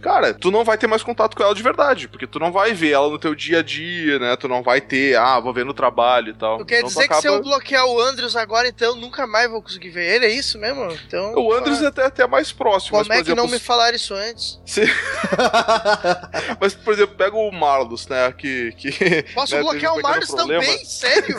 cara, 0.00 0.32
tu 0.34 0.50
não 0.50 0.64
vai 0.64 0.76
ter 0.78 0.86
mais 0.86 1.02
contato 1.02 1.36
com 1.36 1.42
ela 1.42 1.54
de 1.54 1.62
verdade, 1.62 2.08
porque 2.08 2.26
tu 2.26 2.38
não 2.38 2.52
vai 2.52 2.72
ver 2.74 2.92
ela 2.92 3.08
no 3.08 3.18
teu 3.18 3.34
dia 3.34 3.58
a 3.60 3.62
dia, 3.62 4.18
né? 4.18 4.36
Tu 4.36 4.48
não 4.48 4.62
vai 4.62 4.80
ter, 4.80 5.16
ah, 5.16 5.38
vou 5.40 5.52
ver 5.52 5.64
no 5.64 5.74
trabalho 5.74 6.30
e 6.30 6.34
tal. 6.34 6.58
Tu 6.58 6.64
quer 6.64 6.78
Então 6.78 6.88
tu 6.88 6.94
dizer 6.94 7.08
que 7.08 7.14
se 7.16 7.26
eu 7.28 7.34
acaba- 7.34 7.48
bloquear 7.48 7.86
o 7.86 8.00
Andrews 8.00 8.36
agora, 8.36 8.68
então 8.68 8.94
nunca 8.96 9.26
mais 9.26 9.50
vou 9.50 9.62
conseguir 9.62 9.90
ver 9.90 10.14
ele? 10.16 10.26
É 10.26 10.30
isso 10.30 10.58
mesmo? 10.58 10.84
Então. 11.06 11.34
O 11.36 11.52
Andrews 11.52 11.82
é 11.82 11.86
até, 11.86 12.04
até 12.06 12.26
mais 12.26 12.52
próximo, 12.52 12.92
Como 12.98 13.08
mas, 13.08 13.18
é 13.18 13.22
que 13.22 13.28
exemplo, 13.30 13.44
não 13.44 13.50
me 13.50 13.58
falaram 13.58 13.96
isso 13.96 14.14
antes? 14.14 14.60
se- 14.64 14.84
mas, 16.60 16.74
por 16.74 16.92
exemplo, 16.94 17.14
pega 17.16 17.36
o 17.36 17.50
Marlos, 17.50 18.06
né? 18.08 18.32
Que. 18.36 18.72
que 18.72 19.22
Posso 19.34 19.54
né, 19.54 19.60
bloquear 19.62 19.92
o 19.92 19.94
um 19.94 19.96
pequeno 19.98 20.14
Marius 20.14 20.30
problema. 20.30 20.62
também? 20.64 20.84
Sério? 20.84 21.36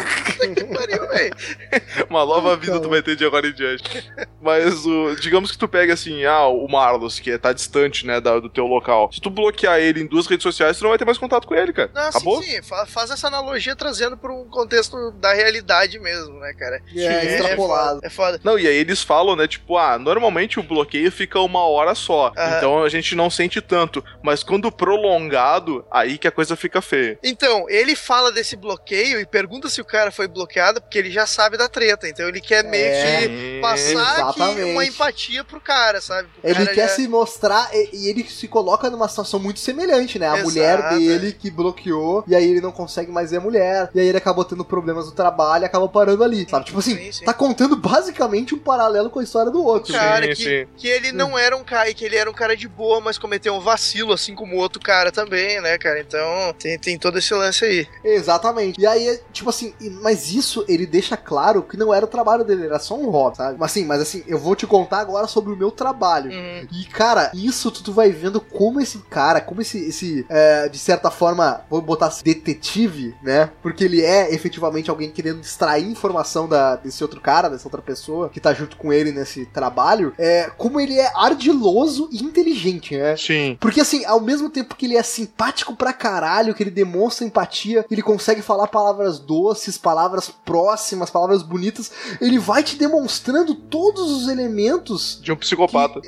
Que 0.55 0.63
pariu, 0.65 1.07
velho. 1.09 1.35
Uma 2.09 2.25
nova 2.25 2.55
vida 2.57 2.79
tu 2.79 2.89
vai 2.89 3.01
ter 3.01 3.15
de 3.15 3.25
agora 3.25 3.47
em 3.47 3.53
diante. 3.53 4.11
Mas 4.41 4.85
o, 4.85 5.15
digamos 5.15 5.51
que 5.51 5.57
tu 5.57 5.67
pega 5.67 5.93
assim, 5.93 6.23
ah, 6.25 6.47
o 6.47 6.67
Marlos, 6.67 7.19
que 7.19 7.35
tá 7.37 7.53
distante, 7.53 7.94
né, 8.03 8.19
da- 8.19 8.39
do 8.39 8.49
teu 8.49 8.65
local. 8.65 9.11
Se 9.13 9.21
tu 9.21 9.29
bloquear 9.29 9.79
ele 9.79 10.01
em 10.01 10.07
duas 10.07 10.25
redes 10.27 10.43
sociais, 10.43 10.77
tu 10.77 10.83
não 10.83 10.89
vai 10.89 10.97
ter 10.97 11.05
mais 11.05 11.17
contato 11.17 11.47
com 11.47 11.53
ele, 11.55 11.71
cara. 11.73 11.89
Não, 11.93 12.01
Acabou? 12.09 12.41
sim, 12.41 12.49
sim. 12.51 12.61
Fa- 12.61 12.85
Faz 12.85 13.11
essa 13.11 13.27
analogia 13.27 13.75
trazendo 13.75 14.17
para 14.17 14.31
um 14.31 14.45
contexto 14.49 15.11
da 15.11 15.33
realidade 15.33 15.99
mesmo, 15.99 16.39
né, 16.39 16.53
cara? 16.53 16.81
É, 16.95 17.25
extrapolado. 17.35 17.99
É 18.03 18.09
foda. 18.09 18.39
Não, 18.43 18.57
e 18.57 18.67
aí 18.67 18.75
eles 18.75 19.01
falam, 19.03 19.35
né, 19.35 19.47
tipo, 19.47 19.77
ah, 19.77 19.97
normalmente 19.99 20.59
o 20.59 20.63
bloqueio 20.63 21.11
fica 21.11 21.39
uma 21.39 21.65
hora 21.67 21.93
só. 21.95 22.31
Então 22.57 22.83
a 22.83 22.89
gente 22.89 23.15
não 23.15 23.29
sente 23.29 23.61
tanto. 23.61 24.03
Mas 24.23 24.43
quando 24.43 24.71
prolongado, 24.71 25.85
aí 25.91 26.17
que 26.17 26.27
a 26.27 26.31
coisa 26.31 26.55
fica 26.55 26.81
feia. 26.81 27.17
Então, 27.23 27.69
ele 27.69 27.95
fala 27.95 28.31
desse 28.31 28.55
bloqueio 28.55 29.19
e 29.19 29.25
pergunta 29.25 29.69
se 29.69 29.81
o 29.81 29.85
cara 29.85 30.11
foi 30.11 30.27
bloqueado, 30.27 30.81
porque 30.81 30.97
ele 30.97 31.11
já 31.11 31.25
sabe 31.25 31.57
da 31.57 31.67
treta. 31.69 32.07
Então 32.07 32.27
ele 32.27 32.41
quer 32.41 32.63
meio 32.63 32.85
É, 32.85 33.27
que 33.27 33.59
passar 33.61 34.33
uma 34.37 34.85
empatia 34.85 35.43
pro 35.43 35.59
cara, 35.59 36.01
sabe? 36.01 36.27
O 36.43 36.47
Ele 36.47 36.53
cara 36.55 36.73
quer 36.73 36.87
já- 36.89 36.95
se 36.95 37.07
mostrar 37.07 37.69
e, 37.91 38.05
e 38.05 38.09
ele 38.09 38.23
se 38.23 38.47
coloca 38.47 38.89
numa 38.89 39.07
situação 39.07 39.39
muito 39.39 39.59
semelhante, 39.59 40.17
né? 40.19 40.27
A 40.27 40.33
Exato, 40.33 40.49
mulher 40.49 40.89
dele 40.89 41.31
que 41.33 41.49
bloqueou, 41.49 42.23
e 42.27 42.35
aí 42.35 42.49
ele 42.49 42.61
não 42.61 42.71
consegue 42.71 43.11
mais 43.11 43.31
ver 43.31 43.37
a 43.37 43.41
mulher, 43.41 43.89
e 43.93 43.99
aí 43.99 44.07
ele 44.07 44.17
acabou 44.17 44.45
tendo 44.45 44.63
problemas 44.65 45.05
no 45.05 45.11
trabalho 45.11 45.63
e 45.63 45.65
acabou 45.65 45.89
parando 45.89 46.23
ali, 46.23 46.47
sabe? 46.49 46.65
Tipo 46.65 46.79
assim, 46.79 46.95
Sim, 46.95 47.11
sim. 47.11 47.25
tá 47.25 47.33
contando 47.33 47.75
basicamente 47.75 48.53
um 48.55 48.59
paralelo 48.59 49.09
com 49.09 49.19
a 49.19 49.23
história 49.23 49.51
do 49.51 49.63
outro. 49.63 49.93
Um 49.93 49.97
cara 49.97 50.25
Sim, 50.27 50.33
que, 50.33 50.43
sim. 50.43 50.67
que 50.77 50.87
ele 50.87 51.11
não 51.11 51.37
era 51.37 51.55
um 51.55 51.63
cara, 51.63 51.93
que 51.93 52.05
ele 52.05 52.15
era 52.15 52.29
um 52.29 52.33
cara 52.33 52.55
de 52.55 52.67
boa, 52.67 52.99
mas 53.01 53.17
cometeu 53.17 53.53
um 53.53 53.59
vacilo, 53.59 54.13
assim 54.13 54.33
como 54.35 54.55
o 54.55 54.59
outro 54.59 54.81
cara 54.81 55.11
também, 55.11 55.61
né, 55.61 55.77
cara? 55.77 55.99
Então 55.99 56.53
tem, 56.57 56.77
tem 56.77 56.97
todo 56.97 57.17
esse 57.17 57.33
lance 57.33 57.65
aí. 57.65 57.87
Exatamente. 58.03 58.79
E 58.79 58.85
aí, 58.87 59.07
é, 59.07 59.21
tipo 59.31 59.49
assim, 59.49 59.73
mas 60.01 60.31
isso 60.31 60.65
ele 60.67 60.85
deixa 60.85 61.15
claro 61.17 61.61
que 61.63 61.77
não 61.77 61.93
era 61.93 62.05
o 62.05 62.07
trabalho 62.07 62.43
dele, 62.43 62.65
era 62.65 62.79
só 62.79 62.95
um 62.95 63.09
hobby, 63.09 63.37
sabe? 63.37 63.57
Mas 63.59 63.71
assim, 63.71 63.85
mas 63.85 64.01
assim, 64.01 64.23
eu 64.27 64.39
vou 64.39 64.55
te 64.55 64.65
contar 64.65 64.99
agora 64.99 65.27
sobre 65.27 65.53
o 65.53 65.57
meu 65.57 65.71
trabalho. 65.71 66.31
Hum. 66.31 66.67
E, 66.71 66.85
cara, 66.85 67.31
isso 67.33 67.71
tu, 67.75 67.83
tu 67.83 67.93
vai 67.93 68.11
vendo 68.11 68.39
como 68.39 68.79
esse 68.79 68.99
cara, 69.09 69.41
como 69.41 69.61
esse, 69.61 69.77
esse 69.77 70.25
é, 70.29 70.69
de 70.69 70.77
certa 70.77 71.11
forma, 71.11 71.61
vou 71.69 71.81
botar 71.81 72.07
assim, 72.07 72.23
detetive, 72.23 73.15
né? 73.21 73.51
Porque 73.61 73.83
ele 73.83 74.01
é 74.01 74.33
efetivamente 74.33 74.89
alguém 74.89 75.09
querendo 75.09 75.41
extrair 75.41 75.85
informação 75.85 76.47
da, 76.47 76.75
desse 76.75 77.03
outro 77.03 77.19
cara, 77.19 77.49
dessa 77.49 77.67
outra 77.67 77.81
pessoa 77.81 78.29
que 78.29 78.39
tá 78.39 78.53
junto 78.53 78.77
com 78.77 78.91
ele 78.91 79.11
nesse 79.11 79.45
trabalho. 79.47 80.13
É, 80.17 80.49
como 80.57 80.79
ele 80.79 80.97
é 80.97 81.11
ardiloso 81.15 82.09
e 82.11 82.23
inteligente, 82.23 82.97
né? 82.97 83.15
Sim. 83.17 83.57
Porque 83.59 83.81
assim, 83.81 84.05
ao 84.05 84.19
mesmo 84.19 84.49
tempo 84.49 84.75
que 84.75 84.85
ele 84.85 84.97
é 84.97 85.03
simpático 85.03 85.75
pra 85.75 85.93
caralho, 85.93 86.53
que 86.53 86.63
ele 86.63 86.71
demonstra 86.71 87.25
empatia, 87.25 87.85
ele 87.89 88.01
consegue 88.01 88.41
falar 88.41 88.67
palavras 88.67 89.19
doces, 89.19 89.77
palavras 89.77 90.29
próximas, 90.45 91.09
palavras 91.09 91.43
bonitas, 91.43 91.91
ele 92.21 92.39
vai 92.39 92.63
te 92.63 92.75
demonstrando 92.75 93.55
todos 93.55 94.11
os 94.11 94.27
elementos 94.27 95.19
De 95.21 95.31
um 95.31 95.35
psicopata. 95.35 96.01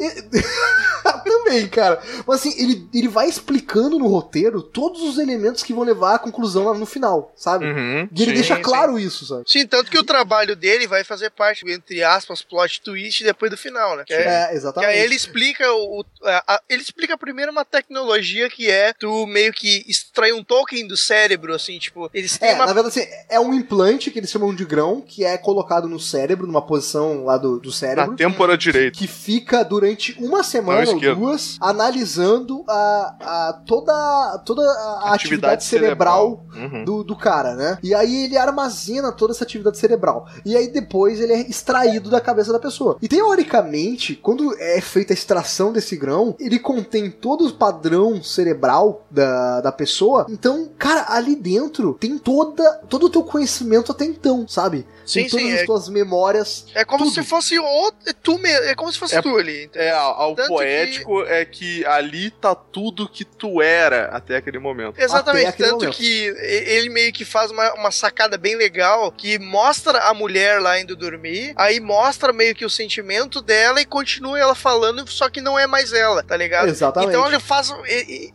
também, 1.47 1.67
cara. 1.67 2.01
Mas 2.27 2.39
assim, 2.41 2.61
ele, 2.61 2.87
ele 2.93 3.07
vai 3.07 3.27
explicando 3.27 3.97
no 3.97 4.07
roteiro 4.07 4.61
todos 4.61 5.01
os 5.01 5.17
elementos 5.17 5.63
que 5.63 5.73
vão 5.73 5.83
levar 5.83 6.15
à 6.15 6.19
conclusão 6.19 6.65
lá 6.65 6.73
no 6.73 6.85
final, 6.85 7.31
sabe? 7.35 7.65
Uhum, 7.65 8.09
E 8.13 8.21
ele 8.21 8.31
sim. 8.31 8.33
deixa 8.33 8.57
claro 8.57 8.99
isso, 8.99 9.25
sabe? 9.25 9.43
Sim, 9.47 9.65
tanto 9.65 9.89
que 9.89 9.97
o 9.97 10.03
trabalho 10.03 10.55
dele 10.55 10.87
vai 10.87 11.03
fazer 11.03 11.29
parte, 11.31 11.69
entre 11.69 12.03
aspas, 12.03 12.41
plot 12.41 12.81
twist 12.81 13.23
depois 13.23 13.49
do 13.51 13.57
final, 13.57 13.95
né? 13.97 14.03
Que 14.05 14.13
É, 14.13 14.47
Que 14.49 14.55
exatamente. 14.55 14.89
aí 14.91 14.99
ele 14.99 15.15
explica 15.15 15.71
o. 15.71 15.99
o- 16.01 16.05
a- 16.23 16.43
a- 16.55 16.61
ele 16.69 16.81
explica 16.81 17.17
primeiro 17.17 17.51
uma 17.51 17.65
tecnologia 17.65 18.49
que 18.49 18.69
é 18.69 18.93
tu 18.93 19.25
meio 19.27 19.53
que 19.53 19.83
extrair 19.87 20.33
um 20.33 20.43
token 20.43 20.87
do 20.87 20.97
cérebro, 20.97 21.53
assim, 21.53 21.77
tipo, 21.79 22.09
eles 22.13 22.37
têm 22.37 22.49
É, 22.49 22.53
uma. 22.55 22.65
na 22.65 22.73
verdade, 22.73 22.87
assim, 22.99 23.07
é 23.29 23.39
um 23.39 23.53
implante 23.53 24.11
que 24.11 24.19
eles 24.19 24.29
chamam 24.29 24.53
de 24.53 24.65
grão, 24.65 25.01
que 25.01 25.23
é 25.23 25.37
colocado 25.37 25.87
no 25.87 25.99
cérebro, 25.99 26.45
numa 26.47 26.61
posição 26.65 27.23
lá 27.25 27.37
do, 27.37 27.59
do 27.59 27.71
cérebro. 27.71 28.11
Na 28.11 28.17
têmpora 28.17 28.57
direita. 28.57 28.97
que 28.97 29.07
fica 29.07 29.63
durante 29.63 30.15
uma 30.19 30.43
semana 30.43 30.79
ou 30.79 30.83
esquerda. 30.95 31.15
Duas 31.37 31.57
analisando 31.61 32.63
a, 32.67 33.15
a 33.21 33.53
toda, 33.65 34.41
toda 34.45 34.61
a 34.63 35.13
atividade, 35.13 35.27
Atividade 35.27 35.63
cerebral, 35.63 36.43
cerebral. 36.51 36.71
Uhum. 36.71 36.85
do, 36.85 37.03
do 37.03 37.15
cara, 37.15 37.55
né? 37.55 37.77
E 37.83 37.93
aí 37.93 38.25
ele 38.25 38.37
armazena 38.37 39.11
toda 39.11 39.33
essa 39.33 39.43
atividade 39.43 39.77
cerebral. 39.77 40.27
E 40.45 40.55
aí 40.55 40.67
depois 40.67 41.19
ele 41.19 41.33
é 41.33 41.41
extraído 41.41 42.09
da 42.09 42.19
cabeça 42.19 42.51
da 42.51 42.59
pessoa. 42.59 42.97
E 43.01 43.07
teoricamente, 43.07 44.15
quando 44.15 44.55
é 44.59 44.81
feita 44.81 45.13
a 45.13 45.15
extração 45.15 45.71
desse 45.71 45.95
grão, 45.95 46.35
ele 46.39 46.59
contém 46.59 47.09
todo 47.11 47.45
o 47.45 47.53
padrão 47.53 48.21
cerebral 48.23 49.05
da, 49.09 49.61
da 49.61 49.71
pessoa. 49.71 50.25
Então, 50.29 50.69
cara, 50.77 51.05
ali 51.09 51.35
dentro 51.35 51.93
tem 51.99 52.17
toda, 52.17 52.63
todo 52.89 53.05
o 53.05 53.09
teu 53.09 53.23
conhecimento 53.23 53.91
até 53.91 54.05
então, 54.05 54.47
sabe? 54.47 54.85
Sim, 55.05 55.21
tem 55.21 55.29
todas 55.29 55.45
sim, 55.45 55.53
as 55.53 55.59
é- 55.61 55.65
tuas 55.65 55.89
memórias. 55.89 56.65
É 56.75 56.83
como 56.83 57.05
tudo. 57.05 57.13
se 57.13 57.23
fosse 57.23 57.57
o, 57.59 57.91
tu 58.21 58.37
mesmo. 58.39 58.65
É 58.65 58.75
como 58.75 58.91
se 58.91 58.99
fosse 58.99 59.15
É- 59.15 59.21
tu 59.21 59.37
ali. 59.37 59.69
É, 59.73 59.91
ao 59.91 60.35
Tanto 60.35 60.49
poético 60.49 61.21
é 61.29 61.45
que 61.45 61.85
ali 61.85 62.31
tá 62.31 62.55
tudo 62.55 63.07
que 63.07 63.23
tu 63.25 63.61
era 63.61 64.05
até 64.07 64.37
aquele 64.37 64.59
momento. 64.59 64.99
Exatamente, 64.99 65.47
aquele 65.47 65.69
tanto 65.69 65.79
momento. 65.81 65.97
que 65.97 66.25
ele 66.67 66.89
meio 66.89 67.11
que 67.13 67.25
faz 67.25 67.51
uma, 67.51 67.73
uma 67.73 67.91
sacada 67.91 68.37
bem 68.37 68.55
legal 68.55 69.11
que 69.11 69.37
mostra 69.39 69.99
a 70.03 70.13
mulher 70.13 70.59
lá 70.61 70.79
indo 70.79 70.95
dormir, 70.95 71.53
aí 71.55 71.79
mostra 71.79 72.31
meio 72.33 72.55
que 72.55 72.65
o 72.65 72.69
sentimento 72.69 73.41
dela 73.41 73.79
e 73.81 73.85
continua 73.85 74.39
ela 74.39 74.55
falando, 74.55 75.07
só 75.09 75.29
que 75.29 75.41
não 75.41 75.57
é 75.57 75.67
mais 75.67 75.93
ela, 75.93 76.23
tá 76.23 76.35
ligado? 76.35 76.67
Exatamente. 76.69 77.09
Então 77.11 77.27
ele 77.27 77.39
faz 77.39 77.71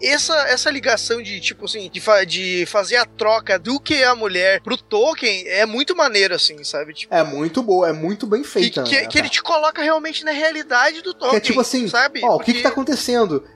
essa, 0.00 0.34
essa 0.48 0.70
ligação 0.70 1.22
de 1.22 1.40
tipo 1.40 1.64
assim, 1.64 1.88
de, 1.90 2.00
fa- 2.00 2.24
de 2.24 2.64
fazer 2.66 2.96
a 2.96 3.04
troca 3.04 3.58
do 3.58 3.80
que 3.80 3.94
é 3.94 4.04
a 4.06 4.14
mulher 4.14 4.60
pro 4.62 4.76
Tolkien 4.76 5.44
é 5.48 5.64
muito 5.66 5.94
maneiro, 5.96 6.34
assim, 6.34 6.62
sabe? 6.64 6.94
Tipo, 6.94 7.14
É 7.14 7.22
muito 7.22 7.62
boa, 7.62 7.88
é 7.88 7.92
muito 7.92 8.26
bem 8.26 8.42
que, 8.42 8.48
feita. 8.48 8.82
que, 8.82 9.00
né, 9.00 9.06
que 9.06 9.18
ele 9.18 9.28
te 9.28 9.42
coloca 9.42 9.82
realmente 9.82 10.24
na 10.24 10.32
realidade 10.32 11.02
do 11.02 11.12
Que 11.14 11.20
Tolkien. 11.20 11.36
é 11.38 11.40
tipo 11.40 11.60
assim, 11.60 11.88
sabe? 11.88 12.20
ó, 12.22 12.36
o 12.36 12.38
que 12.38 12.44
Porque- 12.44 12.52
que 12.54 12.62
tá 12.62 12.68
acontecendo? 12.68 12.81